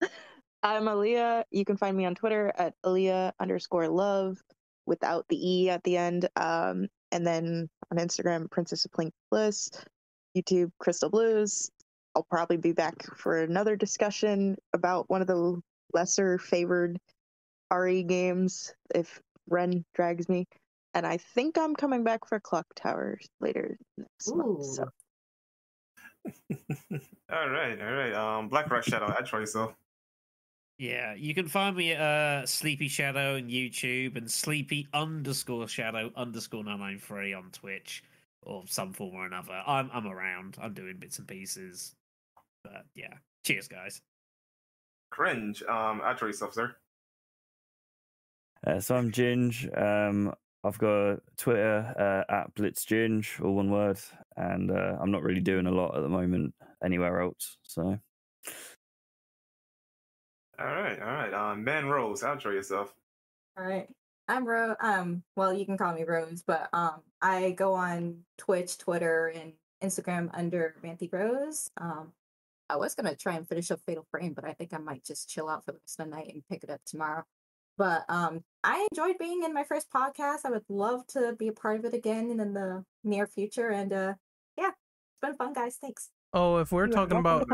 I'm 0.62 0.84
Allia. 0.84 1.44
You 1.50 1.64
can 1.64 1.76
find 1.76 1.96
me 1.96 2.04
on 2.06 2.14
Twitter 2.14 2.52
at 2.56 2.74
Allia 2.84 3.32
underscore 3.40 3.88
love 3.88 4.38
without 4.86 5.26
the 5.28 5.36
E 5.36 5.70
at 5.70 5.82
the 5.84 5.96
end. 5.96 6.28
Um, 6.36 6.88
and 7.12 7.26
then 7.26 7.68
on 7.90 7.98
Instagram, 7.98 8.50
Princess 8.50 8.84
of 8.84 8.90
Plink 8.92 9.10
Bliss, 9.30 9.70
YouTube, 10.36 10.70
Crystal 10.78 11.10
Blues. 11.10 11.70
I'll 12.14 12.26
probably 12.30 12.56
be 12.56 12.72
back 12.72 12.94
for 13.16 13.42
another 13.42 13.76
discussion 13.76 14.56
about 14.72 15.10
one 15.10 15.20
of 15.20 15.26
the 15.26 15.60
lesser 15.92 16.38
favored 16.38 16.98
RE 17.72 18.02
games 18.04 18.72
if 18.94 19.20
Ren 19.48 19.84
drags 19.94 20.28
me. 20.28 20.46
And 20.94 21.06
I 21.06 21.16
think 21.16 21.58
I'm 21.58 21.74
coming 21.74 22.04
back 22.04 22.26
for 22.26 22.38
Clock 22.38 22.66
Tower 22.76 23.18
later 23.40 23.76
next 23.98 24.34
month. 24.34 24.64
So 24.64 24.84
all 27.32 27.48
right, 27.48 27.80
all 27.80 27.92
right. 27.92 28.14
Um, 28.14 28.48
Black 28.48 28.70
Rock 28.70 28.84
Shadow. 28.84 29.06
Outro 29.06 29.40
yourself. 29.40 29.74
Yeah, 30.78 31.14
you 31.14 31.34
can 31.34 31.46
find 31.46 31.76
me 31.76 31.92
at 31.92 32.00
uh, 32.00 32.46
Sleepy 32.46 32.88
Shadow 32.88 33.36
on 33.36 33.48
YouTube 33.48 34.16
and 34.16 34.30
Sleepy 34.30 34.88
underscore 34.92 35.68
Shadow 35.68 36.10
underscore 36.16 36.64
nine 36.64 36.80
nine 36.80 36.98
three 36.98 37.32
on 37.32 37.50
Twitch 37.52 38.02
or 38.42 38.64
some 38.66 38.92
form 38.92 39.14
or 39.14 39.26
another. 39.26 39.62
I'm 39.66 39.90
I'm 39.92 40.06
around. 40.06 40.56
I'm 40.60 40.74
doing 40.74 40.96
bits 40.98 41.18
and 41.18 41.28
pieces. 41.28 41.94
But 42.62 42.86
yeah, 42.94 43.14
cheers, 43.44 43.68
guys. 43.68 44.00
Cringe. 45.10 45.62
Um, 45.62 46.00
outro 46.00 46.22
yourself, 46.22 46.54
sir. 46.54 46.74
Uh, 48.66 48.80
so 48.80 48.96
I'm 48.96 49.12
Ginge. 49.12 49.68
Um, 49.80 50.34
I've 50.64 50.78
got 50.78 51.18
Twitter 51.36 51.94
uh, 51.98 52.32
at 52.32 52.54
BlitzGinge, 52.54 53.44
all 53.44 53.54
one 53.54 53.70
word, 53.70 53.98
and 54.36 54.70
uh, 54.70 54.96
I'm 55.00 55.10
not 55.10 55.22
really 55.22 55.42
doing 55.42 55.66
a 55.66 55.70
lot 55.70 55.94
at 55.94 56.00
the 56.00 56.08
moment 56.08 56.54
anywhere 56.82 57.20
else. 57.20 57.58
So 57.62 57.98
All 60.58 60.66
right, 60.66 61.00
all 61.00 61.12
right. 61.12 61.34
Um, 61.34 61.64
Ben 61.64 61.86
Rose. 61.86 62.22
Outro 62.22 62.52
yourself. 62.52 62.94
All 63.58 63.64
right. 63.64 63.88
I'm 64.26 64.46
Rose. 64.46 64.76
Um, 64.80 65.22
well, 65.36 65.52
you 65.52 65.66
can 65.66 65.76
call 65.76 65.92
me 65.92 66.04
Rose, 66.04 66.42
but 66.46 66.68
um, 66.72 67.02
I 67.20 67.50
go 67.50 67.74
on 67.74 68.20
Twitch, 68.38 68.78
Twitter, 68.78 69.26
and 69.28 69.52
Instagram 69.82 70.30
under 70.32 70.76
Manthy 70.82 71.12
Rose. 71.12 71.70
Um, 71.76 72.12
I 72.70 72.76
was 72.76 72.94
gonna 72.94 73.14
try 73.14 73.34
and 73.34 73.46
finish 73.46 73.70
up 73.70 73.80
Fatal 73.84 74.06
Frame, 74.10 74.32
but 74.32 74.46
I 74.46 74.54
think 74.54 74.72
I 74.72 74.78
might 74.78 75.04
just 75.04 75.28
chill 75.28 75.50
out 75.50 75.64
for 75.66 75.72
the 75.72 75.78
rest 75.78 76.00
of 76.00 76.06
the 76.06 76.16
night 76.16 76.32
and 76.32 76.42
pick 76.48 76.64
it 76.64 76.70
up 76.70 76.80
tomorrow. 76.86 77.24
But 77.76 78.04
um, 78.08 78.44
I 78.62 78.86
enjoyed 78.92 79.16
being 79.18 79.42
in 79.42 79.52
my 79.52 79.64
first 79.64 79.90
podcast. 79.90 80.38
I 80.44 80.50
would 80.50 80.64
love 80.68 81.06
to 81.08 81.34
be 81.38 81.48
a 81.48 81.52
part 81.52 81.80
of 81.80 81.84
it 81.84 81.94
again 81.94 82.30
in 82.30 82.54
the 82.54 82.84
near 83.02 83.26
future. 83.26 83.68
And 83.70 83.92
uh, 83.92 84.14
yeah, 84.56 84.68
it's 84.68 85.20
been 85.20 85.34
fun, 85.34 85.52
guys. 85.52 85.76
Thanks. 85.80 86.10
oh, 86.32 86.58
if 86.58 86.70
we're 86.72 86.86
you're 86.86 86.94
talking 86.94 87.18
about 87.18 87.48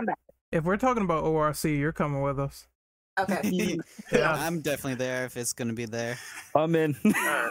if 0.52 0.64
we're 0.64 0.76
talking 0.76 1.04
about 1.04 1.24
ORC, 1.24 1.64
you're 1.64 1.92
coming 1.92 2.22
with 2.22 2.38
us. 2.38 2.66
Okay. 3.18 3.78
Yeah. 4.12 4.32
I'm 4.32 4.60
definitely 4.60 4.94
there 4.96 5.24
if 5.24 5.36
it's 5.36 5.52
gonna 5.52 5.72
be 5.72 5.84
there. 5.84 6.18
I'm 6.54 6.74
in. 6.74 6.96
All 7.04 7.12
right. 7.12 7.50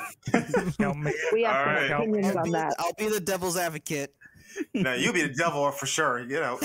Help 0.80 0.98
me. 0.98 1.14
We 1.34 1.44
have 1.44 1.56
All 1.56 1.66
some 1.66 1.76
right. 1.76 1.92
opinions 1.92 2.28
I'll 2.28 2.38
on 2.40 2.44
be, 2.44 2.52
that. 2.52 2.74
I'll 2.80 2.94
be 2.98 3.08
the 3.08 3.20
devil's 3.20 3.58
advocate. 3.58 4.14
no, 4.74 4.94
you'll 4.94 5.14
be 5.14 5.22
the 5.22 5.34
devil 5.34 5.70
for 5.72 5.86
sure. 5.86 6.20
You 6.20 6.40
know. 6.40 6.60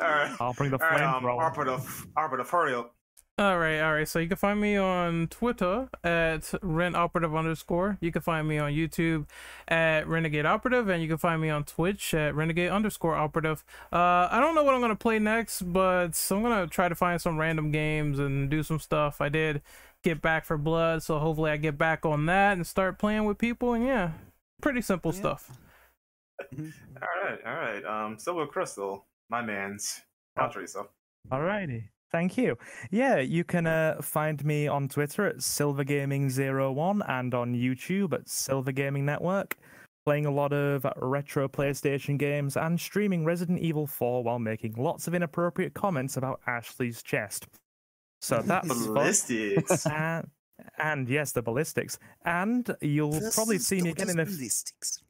all 0.00 0.10
right. 0.10 0.36
I'll 0.40 0.54
bring 0.54 0.70
the 0.70 0.82
All 0.82 0.90
right, 0.90 1.02
um, 1.02 1.22
flamethrower. 1.22 1.38
Arbiter, 1.38 1.78
Arbiter, 2.16 2.44
hurry 2.44 2.74
up. 2.74 2.94
All 3.38 3.58
right, 3.58 3.80
all 3.80 3.94
right. 3.94 4.06
So 4.06 4.18
you 4.18 4.28
can 4.28 4.36
find 4.36 4.60
me 4.60 4.76
on 4.76 5.28
Twitter 5.28 5.88
at 6.04 6.52
Ren 6.60 6.94
Operative 6.94 7.34
underscore. 7.34 7.96
You 8.02 8.12
can 8.12 8.20
find 8.20 8.46
me 8.46 8.58
on 8.58 8.72
YouTube 8.72 9.26
at 9.66 10.06
Renegade 10.06 10.44
Operative, 10.44 10.90
and 10.90 11.00
you 11.02 11.08
can 11.08 11.16
find 11.16 11.40
me 11.40 11.48
on 11.48 11.64
Twitch 11.64 12.12
at 12.12 12.34
Renegade 12.34 12.70
underscore 12.70 13.14
Operative. 13.14 13.64
Uh, 13.90 14.28
I 14.30 14.40
don't 14.40 14.54
know 14.54 14.62
what 14.62 14.74
I'm 14.74 14.82
gonna 14.82 14.94
play 14.94 15.18
next, 15.18 15.62
but 15.62 16.28
I'm 16.30 16.42
gonna 16.42 16.66
try 16.66 16.90
to 16.90 16.94
find 16.94 17.18
some 17.20 17.38
random 17.38 17.70
games 17.72 18.18
and 18.18 18.50
do 18.50 18.62
some 18.62 18.78
stuff. 18.78 19.22
I 19.22 19.30
did 19.30 19.62
get 20.04 20.20
Back 20.20 20.44
4 20.44 20.58
Blood, 20.58 21.02
so 21.02 21.18
hopefully 21.18 21.50
I 21.50 21.56
get 21.56 21.78
back 21.78 22.04
on 22.04 22.26
that 22.26 22.52
and 22.58 22.66
start 22.66 22.98
playing 22.98 23.24
with 23.24 23.38
people. 23.38 23.72
And 23.72 23.86
yeah, 23.86 24.12
pretty 24.60 24.82
simple 24.82 25.12
Yeah. 25.14 25.18
stuff. 25.18 25.50
All 26.58 27.22
right, 27.24 27.38
all 27.46 27.54
right. 27.54 27.84
Um, 27.84 28.18
Silver 28.18 28.46
Crystal, 28.46 29.06
my 29.30 29.40
man's. 29.42 30.00
Outro 30.38 30.56
yourself. 30.56 30.88
Alrighty. 31.30 31.84
Thank 32.10 32.36
you. 32.36 32.58
Yeah, 32.90 33.18
you 33.18 33.44
can 33.44 33.66
uh, 33.66 33.96
find 34.02 34.44
me 34.44 34.66
on 34.66 34.88
Twitter 34.88 35.26
at 35.26 35.36
SilverGaming01 35.36 37.08
and 37.08 37.34
on 37.34 37.54
YouTube 37.54 38.12
at 38.12 38.28
Silver 38.28 38.72
Gaming 38.72 39.06
Network, 39.06 39.56
playing 40.04 40.26
a 40.26 40.30
lot 40.30 40.52
of 40.52 40.84
retro 40.96 41.48
PlayStation 41.48 42.18
games 42.18 42.56
and 42.56 42.80
streaming 42.80 43.24
Resident 43.24 43.60
Evil 43.60 43.86
4 43.86 44.24
while 44.24 44.40
making 44.40 44.74
lots 44.76 45.06
of 45.06 45.14
inappropriate 45.14 45.74
comments 45.74 46.16
about 46.16 46.40
Ashley's 46.46 47.02
chest. 47.02 47.46
So 48.20 48.42
that's. 48.44 48.68
Ballistics. 48.68 49.86
And, 49.86 50.26
and 50.78 51.08
yes, 51.08 51.32
the 51.32 51.42
ballistics. 51.42 51.98
And 52.24 52.68
you'll 52.80 53.20
probably 53.32 53.58
see 53.58 53.80
me 53.80 53.90
again 53.90 54.10
in 54.10 54.18
a 54.18 54.24
ballistics. 54.24 55.00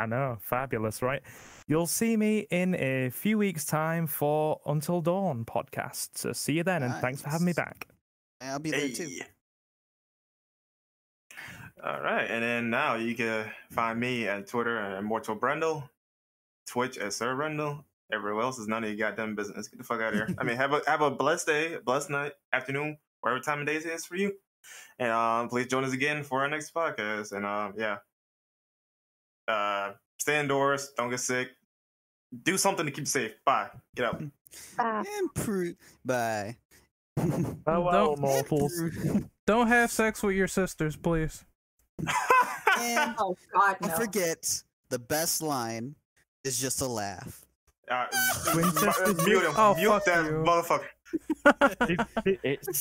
I 0.00 0.06
know, 0.06 0.38
fabulous, 0.40 1.02
right? 1.02 1.22
You'll 1.68 1.86
see 1.86 2.16
me 2.16 2.46
in 2.50 2.74
a 2.74 3.10
few 3.10 3.36
weeks' 3.36 3.66
time 3.66 4.06
for 4.06 4.58
Until 4.64 5.02
Dawn 5.02 5.44
podcast. 5.44 6.16
So 6.16 6.32
see 6.32 6.54
you 6.54 6.64
then, 6.64 6.82
and 6.82 6.94
thanks 7.02 7.20
for 7.20 7.28
having 7.28 7.44
me 7.44 7.52
back. 7.52 7.86
I'll 8.40 8.58
be 8.58 8.70
there 8.70 8.88
too. 8.88 9.18
All 11.84 12.00
right, 12.00 12.24
and 12.30 12.42
then 12.42 12.70
now 12.70 12.94
you 12.94 13.14
can 13.14 13.50
find 13.70 14.00
me 14.00 14.26
at 14.26 14.46
Twitter 14.46 14.78
at 14.78 14.98
Immortal 14.98 15.36
Brandel, 15.36 15.88
Twitch 16.66 16.96
at 16.96 17.12
Sir 17.12 17.36
Brandel. 17.36 17.84
Everywhere 18.10 18.42
else 18.42 18.58
is 18.58 18.66
none 18.66 18.82
of 18.82 18.90
your 18.90 18.98
goddamn 18.98 19.34
business. 19.34 19.68
Get 19.68 19.78
the 19.78 19.84
fuck 19.84 20.00
out 20.00 20.08
of 20.08 20.14
here. 20.14 20.34
I 20.38 20.44
mean, 20.44 20.56
have 20.56 20.72
a 20.72 20.80
have 20.86 21.02
a 21.02 21.10
blessed 21.10 21.46
day, 21.46 21.76
blessed 21.84 22.08
night, 22.08 22.32
afternoon, 22.54 22.96
whatever 23.20 23.40
time 23.40 23.60
of 23.60 23.66
day 23.66 23.76
it 23.76 23.84
is 23.84 24.06
for 24.06 24.16
you. 24.16 24.32
And 24.98 25.10
um, 25.12 25.48
please 25.48 25.66
join 25.66 25.84
us 25.84 25.92
again 25.92 26.24
for 26.24 26.40
our 26.40 26.48
next 26.48 26.74
podcast. 26.74 27.32
And 27.32 27.46
um, 27.46 27.74
yeah, 27.76 27.98
uh, 29.50 29.92
stay 30.18 30.40
indoors, 30.40 30.92
don't 30.96 31.10
get 31.10 31.20
sick, 31.20 31.48
do 32.44 32.56
something 32.56 32.86
to 32.86 32.92
keep 32.92 33.08
safe. 33.08 33.32
Bye. 33.44 33.68
Get 33.96 34.06
out. 34.06 34.22
Ah. 34.78 35.02
Impro- 35.22 35.76
Bye. 36.04 36.56
Farewell, 37.64 38.14
Don't- 38.16 38.20
mortals. 38.20 38.80
Don't 39.46 39.66
have 39.66 39.90
sex 39.90 40.22
with 40.22 40.36
your 40.36 40.46
sisters, 40.46 40.94
please. 40.96 41.44
and 42.78 43.14
Oh 43.18 43.36
God, 43.52 43.76
no. 43.80 43.88
don't 43.88 43.96
forget, 43.96 44.62
the 44.90 44.98
best 44.98 45.42
line 45.42 45.96
is 46.44 46.60
just 46.60 46.80
a 46.82 46.86
laugh. 46.86 47.44
Uh, 47.90 48.06
Twin 48.52 48.64
mute 49.26 49.42
him. 49.44 49.52
Oh, 49.56 49.74
mute 49.76 49.88
fuck 49.88 50.04
that 50.04 50.24
you. 50.24 50.44
motherfucker. 50.46 51.88
It- 51.90 52.26
it- 52.26 52.40
It's 52.44 52.78